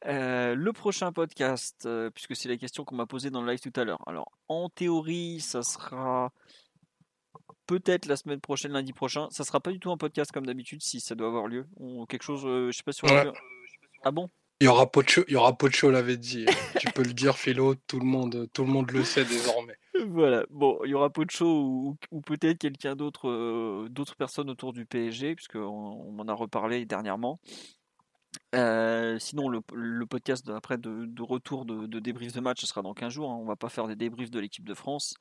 Euh, 0.07 0.55
le 0.55 0.73
prochain 0.73 1.13
podcast, 1.13 1.87
euh, 1.87 2.11
puisque 2.11 2.37
c'est 2.37 2.49
la 2.49 2.57
question 2.57 2.85
qu'on 2.85 2.97
m'a 2.97 3.07
posée 3.07 3.31
dans 3.31 3.43
le 3.43 3.51
live 3.51 3.61
tout 3.61 3.81
à 3.81 3.85
l'heure. 3.85 4.03
Alors, 4.07 4.31
en 4.49 4.69
théorie, 4.69 5.41
ça 5.41 5.63
sera 5.63 6.31
peut-être 7.67 8.07
la 8.07 8.17
semaine 8.17 8.41
prochaine, 8.41 8.73
lundi 8.73 8.93
prochain. 8.93 9.29
Ça 9.31 9.45
sera 9.45 9.61
pas 9.61 9.73
du 9.73 9.79
tout 9.79 9.91
un 9.91 9.97
podcast 9.97 10.33
comme 10.33 10.47
d'habitude 10.47 10.83
si 10.83 11.01
ça 11.01 11.15
doit 11.15 11.29
avoir 11.29 11.47
lieu. 11.47 11.67
quelque 12.09 12.23
chose, 12.23 12.45
euh, 12.47 12.71
je 12.71 12.77
sais 12.77 12.83
pas 12.83 12.93
si 12.93 13.05
on 13.05 13.33
Ah 14.03 14.11
bon? 14.11 14.31
Il 14.61 14.65
y 14.65 14.69
aura 14.69 14.91
Pocho, 14.91 15.23
il 15.29 15.35
y 15.35 15.37
aura 15.37 15.57
Pocho 15.57 15.91
l'avait 15.91 16.17
dit. 16.17 16.47
tu 16.81 16.91
peux 16.93 17.03
le 17.03 17.13
dire, 17.13 17.37
Philo, 17.37 17.75
tout 17.75 17.99
le 17.99 18.07
monde, 18.07 18.49
tout 18.55 18.65
le 18.65 18.71
monde 18.71 18.91
le 18.91 19.05
sait 19.05 19.25
désormais. 19.25 19.77
Voilà. 20.09 20.47
Bon, 20.51 20.79
il 20.85 20.91
y 20.91 20.95
aura 20.95 21.11
Pocho 21.11 21.45
ou, 21.45 21.97
ou 22.11 22.21
peut-être 22.23 22.59
quelqu'un 22.59 22.97
d'autre, 22.97 23.29
euh, 23.29 23.89
d'autres 23.91 24.17
personnes 24.17 24.49
autour 24.49 24.73
du 24.73 24.87
PSG, 24.87 25.35
puisqu'on 25.35 25.61
on 25.61 26.13
m'en 26.13 26.25
a 26.25 26.33
reparlé 26.33 26.87
dernièrement. 26.87 27.39
Euh, 28.55 29.19
sinon, 29.19 29.49
le, 29.49 30.07
podcast 30.07 30.49
après 30.49 30.79
de, 30.79 31.23
retour 31.23 31.67
de, 31.67 31.87
de, 31.87 31.99
débrief 31.99 32.33
de 32.33 32.41
match, 32.41 32.61
ce 32.61 32.67
sera 32.67 32.81
dans 32.81 32.95
15 32.95 33.13
jours. 33.13 33.31
Hein. 33.31 33.39
On 33.39 33.45
va 33.45 33.57
pas 33.57 33.69
faire 33.69 33.89
des 33.89 33.97
débriefs 33.97 34.31
de 34.31 34.41
l'équipe 34.41 34.67
de 34.67 34.75
France 34.75 35.17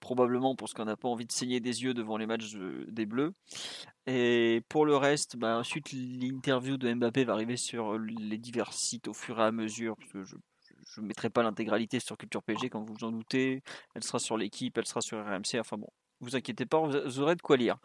probablement 0.00 0.54
parce 0.56 0.72
qu'on 0.74 0.84
n'a 0.84 0.96
pas 0.96 1.08
envie 1.08 1.26
de 1.26 1.32
saigner 1.32 1.60
des 1.60 1.82
yeux 1.82 1.94
devant 1.94 2.16
les 2.16 2.26
matchs 2.26 2.54
des 2.88 3.06
Bleus. 3.06 3.32
Et 4.06 4.62
pour 4.68 4.86
le 4.86 4.96
reste, 4.96 5.36
bah, 5.36 5.58
ensuite 5.58 5.92
l'interview 5.92 6.76
de 6.76 6.92
Mbappé 6.92 7.24
va 7.24 7.32
arriver 7.32 7.56
sur 7.56 7.98
les 7.98 8.38
divers 8.38 8.72
sites 8.72 9.08
au 9.08 9.12
fur 9.14 9.38
et 9.40 9.44
à 9.44 9.52
mesure, 9.52 9.96
parce 9.96 10.12
que 10.12 10.24
je 10.24 11.00
ne 11.00 11.06
mettrai 11.06 11.30
pas 11.30 11.42
l'intégralité 11.42 12.00
sur 12.00 12.16
Culture 12.16 12.42
PG, 12.42 12.70
comme 12.70 12.84
vous 12.86 12.94
vous 12.98 13.06
en 13.06 13.12
doutez. 13.12 13.62
Elle 13.94 14.04
sera 14.04 14.18
sur 14.18 14.36
l'équipe, 14.36 14.76
elle 14.78 14.86
sera 14.86 15.00
sur 15.00 15.18
RMC. 15.18 15.58
Enfin 15.58 15.76
bon, 15.76 15.88
vous 16.20 16.36
inquiétez 16.36 16.66
pas, 16.66 16.80
vous 16.80 17.20
aurez 17.20 17.34
de 17.34 17.42
quoi 17.42 17.56
lire. 17.56 17.76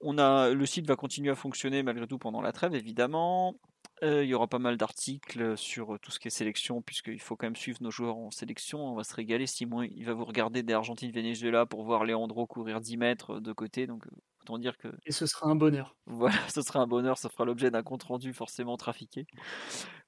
On 0.00 0.18
a, 0.18 0.50
le 0.50 0.66
site 0.66 0.86
va 0.86 0.96
continuer 0.96 1.30
à 1.30 1.34
fonctionner 1.34 1.82
malgré 1.82 2.06
tout 2.06 2.18
pendant 2.18 2.42
la 2.42 2.52
trêve, 2.52 2.74
évidemment. 2.74 3.54
Euh, 4.02 4.24
il 4.24 4.28
y 4.28 4.34
aura 4.34 4.46
pas 4.46 4.58
mal 4.58 4.76
d'articles 4.76 5.56
sur 5.56 5.94
euh, 5.94 5.98
tout 5.98 6.10
ce 6.10 6.18
qui 6.18 6.28
est 6.28 6.30
sélection, 6.30 6.82
puisqu'il 6.82 7.20
faut 7.20 7.34
quand 7.34 7.46
même 7.46 7.56
suivre 7.56 7.78
nos 7.80 7.90
joueurs 7.90 8.18
en 8.18 8.30
sélection. 8.30 8.84
On 8.84 8.94
va 8.94 9.04
se 9.04 9.14
régaler. 9.14 9.46
Simon, 9.46 9.82
il 9.82 10.04
va 10.04 10.12
vous 10.12 10.24
regarder 10.24 10.62
des 10.62 10.74
Argentine-Venezuela 10.74 11.64
pour 11.64 11.82
voir 11.82 12.04
Leandro 12.04 12.46
courir 12.46 12.80
10 12.80 12.98
mètres 12.98 13.40
de 13.40 13.52
côté. 13.52 13.86
Donc, 13.86 14.06
euh, 14.06 14.10
autant 14.46 14.58
dire 14.58 14.78
que. 14.78 14.88
Et 15.04 15.12
ce 15.12 15.26
sera 15.26 15.48
un 15.48 15.56
bonheur. 15.56 15.94
Voilà, 16.06 16.36
ce 16.48 16.62
sera 16.62 16.80
un 16.80 16.86
bonheur. 16.86 17.18
Ça 17.18 17.28
fera 17.28 17.44
l'objet 17.44 17.70
d'un 17.70 17.82
compte 17.82 18.04
rendu 18.04 18.32
forcément 18.32 18.76
trafiqué. 18.76 19.26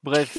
Bref, 0.04 0.38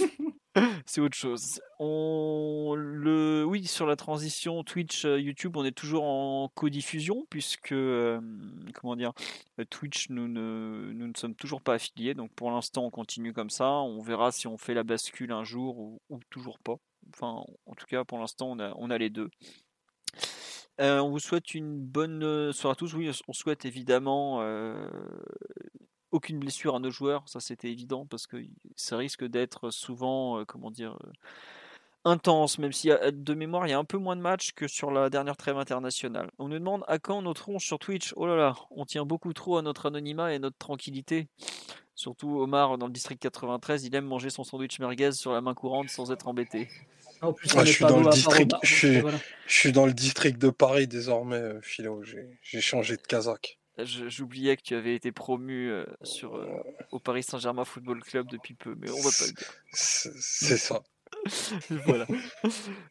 c'est 0.86 1.02
autre 1.02 1.18
chose. 1.18 1.62
On 1.80 2.76
le 2.78 3.44
oui 3.46 3.68
sur 3.68 3.86
la 3.86 3.96
transition 3.96 4.64
Twitch 4.64 5.06
euh, 5.06 5.20
YouTube, 5.20 5.58
on 5.58 5.66
est 5.66 5.76
toujours 5.76 6.06
en 6.06 6.50
codiffusion 6.56 7.26
puisque 7.30 7.74
euh, 7.74 8.20
comment 8.74 8.96
dire 8.96 9.12
euh, 9.60 9.66
Twitch 9.70 10.10
nous 10.10 10.28
ne 10.28 10.92
nous 10.94 11.08
ne 11.08 11.14
sommes 11.16 11.36
toujours 11.36 11.62
pas 11.62 11.76
affiliés 11.76 12.14
donc 12.14 12.32
pour 12.34 12.52
l'instant 12.52 12.86
on 12.86 12.90
continue 12.90 13.34
comme 13.34 13.50
ça. 13.50 13.70
On 13.70 14.02
verra 14.02 14.32
si 14.32 14.48
on 14.48 14.58
fait 14.58 14.74
la 14.74 14.84
bascule 14.84 15.32
un 15.32 15.44
jour 15.44 15.78
ou, 15.78 16.20
toujours 16.30 16.60
pas. 16.60 16.76
Enfin 17.14 17.44
en 17.66 17.76
tout 17.76 17.86
cas 17.86 18.04
pour 18.06 18.18
l'instant 18.18 18.50
on 18.52 18.60
a 18.60 18.74
on 18.78 18.90
a 18.90 18.98
les 18.98 19.10
deux. 19.10 19.30
On 20.80 21.10
vous 21.10 21.20
souhaite 21.20 21.54
une 21.54 21.78
bonne 21.78 22.54
soirée 22.54 22.74
à 22.74 22.76
tous. 22.76 22.94
Oui, 22.94 23.12
on 23.28 23.34
souhaite 23.34 23.66
évidemment 23.66 24.42
aucune 26.12 26.40
blessure 26.40 26.76
à 26.76 26.80
nos 26.80 26.92
joueurs, 26.92 27.24
ça 27.28 27.40
c'était 27.40 27.72
évident 27.72 28.06
parce 28.06 28.28
que 28.28 28.38
ça 28.76 28.98
risque 28.98 29.26
d'être 29.26 29.70
souvent, 29.70 30.40
euh, 30.40 30.46
comment 30.46 30.72
dire, 30.72 30.98
euh, 31.04 31.12
intense, 32.06 32.58
même 32.58 32.72
si 32.72 32.90
de 32.90 33.34
mémoire 33.34 33.68
il 33.68 33.72
y 33.72 33.74
a 33.74 33.78
un 33.78 33.84
peu 33.84 33.98
moins 33.98 34.16
de 34.16 34.22
matchs 34.22 34.54
que 34.54 34.68
sur 34.68 34.92
la 34.92 35.10
dernière 35.10 35.38
trêve 35.38 35.58
internationale. 35.58 36.32
On 36.40 36.48
nous 36.48 36.58
demande 36.58 36.84
à 36.88 36.98
quand 36.98 37.22
notre 37.22 37.44
tronche 37.44 37.66
sur 37.66 37.78
Twitch 37.78 38.14
Oh 38.16 38.26
là 38.26 38.36
là, 38.36 38.56
on 38.72 38.86
tient 38.86 39.06
beaucoup 39.06 39.34
trop 39.34 39.58
à 39.58 39.62
notre 39.62 39.86
anonymat 39.86 40.34
et 40.34 40.40
notre 40.40 40.58
tranquillité. 40.58 41.28
Surtout 41.96 42.40
Omar 42.40 42.78
dans 42.78 42.88
le 42.88 42.94
district 42.94 43.22
93, 43.22 43.86
il 43.86 43.94
aime 43.94 44.06
manger 44.06 44.30
son 44.30 44.46
sandwich 44.46 44.80
merguez 44.80 45.12
sur 45.12 45.34
la 45.34 45.42
main 45.42 45.54
courante 45.54 45.90
sans 45.90 46.12
être 46.12 46.28
embêté. 46.28 46.70
Je, 47.42 47.64
suis 47.66 47.86
dans 47.86 48.00
le 48.00 48.10
district, 48.10 48.52
je, 48.64 49.04
suis, 49.48 49.72
dans 49.72 49.86
le 49.86 49.94
district 49.94 50.38
de 50.38 50.50
Paris 50.50 50.88
désormais, 50.88 51.36
euh, 51.36 51.62
Philo. 51.62 52.04
J'ai 52.04 52.62
changé 52.62 52.98
de 52.98 53.02
casaque. 53.02 53.60
J'oubliais 53.86 54.58
que 54.58 54.62
tu 54.62 54.76
avais 54.76 54.96
été 54.96 55.12
promu 55.12 55.70
euh, 55.70 55.86
sur, 56.04 56.36
euh, 56.36 56.48
au 56.92 57.00
Paris 57.00 57.24
Saint-Germain 57.24 57.64
Football 57.64 58.04
Club 58.04 58.28
depuis 58.30 58.54
peu, 58.54 58.76
mais 58.78 58.90
on 58.90 59.02
va 59.02 59.10
pas 59.10 59.26
le 59.26 59.34
dire. 59.34 59.54
C'est 59.72 60.58
ça. 60.58 60.82
voilà. 61.86 62.06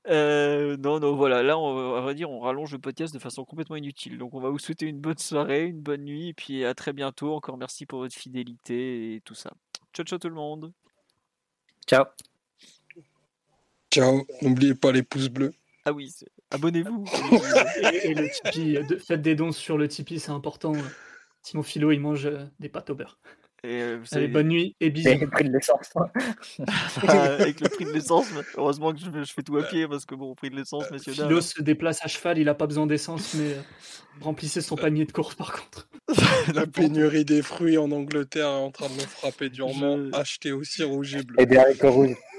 Euh, 0.08 0.76
non, 0.78 0.98
non, 1.00 1.15
voilà. 1.15 1.42
Là, 1.42 1.58
on 1.58 2.02
va 2.02 2.15
dire, 2.15 2.31
on 2.31 2.40
rallonge 2.40 2.73
le 2.73 2.78
podcast 2.78 3.12
de 3.12 3.18
façon 3.18 3.44
complètement 3.44 3.76
inutile. 3.76 4.18
Donc, 4.18 4.34
on 4.34 4.40
va 4.40 4.50
vous 4.50 4.58
souhaiter 4.58 4.86
une 4.86 5.00
bonne 5.00 5.18
soirée, 5.18 5.65
une 5.65 5.81
bonne 5.81 6.05
nuit, 6.05 6.28
et 6.28 6.34
puis 6.34 6.65
à 6.65 6.74
très 6.74 6.92
bientôt. 6.92 7.34
Encore 7.34 7.58
merci 7.58 7.86
pour 7.86 8.00
votre 8.00 8.15
fidélité 8.15 9.15
et 9.15 9.20
tout 9.20 9.34
ça. 9.34 9.52
Ciao, 9.92 10.05
ciao 10.05 10.18
tout 10.18 10.28
le 10.28 10.34
monde. 10.34 10.73
Ciao. 11.86 12.05
Ciao. 13.92 14.26
N'oubliez 14.42 14.75
pas 14.75 14.92
les 14.92 15.02
pouces 15.02 15.28
bleus. 15.28 15.52
Ah 15.84 15.92
oui, 15.92 16.12
abonnez-vous. 16.50 17.05
et, 18.05 18.15
le 18.15 18.28
Tipeee, 18.31 18.99
faites 18.99 19.23
des 19.23 19.34
dons 19.34 19.52
sur 19.52 19.78
le 19.78 19.89
Tipeee, 19.89 20.20
c'est 20.20 20.31
important. 20.31 20.73
Sinon, 21.42 21.62
Philo, 21.62 21.92
il 21.92 22.00
mange 22.00 22.26
euh, 22.26 22.44
des 22.60 22.68
pâtes 22.68 22.91
au 22.91 22.94
beurre. 22.94 23.18
Et 23.65 23.83
euh, 23.83 23.97
vous 23.97 24.07
Allez, 24.12 24.26
savez, 24.26 24.28
bonne 24.28 24.49
nuit 24.49 24.76
et 24.81 24.91
bisous. 24.91 25.08
C'est 25.08 25.17
le 25.17 25.28
prix 25.28 25.44
de 25.44 25.52
l'essence. 25.52 25.91
bah, 25.94 26.12
avec 27.41 27.60
le 27.60 27.68
prix 27.68 27.86
de 27.86 27.91
l'essence, 27.91 28.26
heureusement 28.57 28.92
que 28.92 29.00
je, 29.00 29.25
je 29.25 29.33
fais 29.33 29.42
tout 29.42 29.57
à 29.57 29.65
pied 29.65 29.89
parce 29.89 30.05
que 30.05 30.15
bon, 30.15 30.34
prix 30.34 30.50
de 30.50 30.57
l'essence, 30.57 30.89
messieurs 30.92 31.15
dames. 31.15 31.26
Philo 31.28 31.41
se 31.41 31.60
déplace 31.62 32.05
à 32.05 32.08
cheval, 32.08 32.39
il 32.39 32.49
a 32.49 32.55
pas 32.55 32.67
besoin 32.68 32.86
d'essence, 32.86 33.34
mais 33.34 33.55
euh, 33.55 33.60
remplissez 34.20 34.60
son 34.60 34.76
panier 34.76 35.07
de 35.07 35.12
course 35.12 35.34
par 35.34 35.52
contre. 35.60 35.89
La 36.55 36.67
pénurie 36.68 37.25
des 37.25 37.42
fruits 37.42 37.78
en 37.78 37.91
Angleterre 37.91 38.47
est 38.47 38.62
en 38.62 38.70
train 38.70 38.89
de 38.89 38.94
nous 38.94 39.00
frapper 39.08 39.49
durement. 39.50 39.97
Je- 39.97 40.15
Acheter 40.15 40.52
aussi 40.52 40.84
rouge 40.84 41.17
et 41.17 41.23
bleu. 41.25 41.41
Et 41.41 41.47
des 41.47 41.57
haricots 41.57 41.91
rouges. 41.91 42.17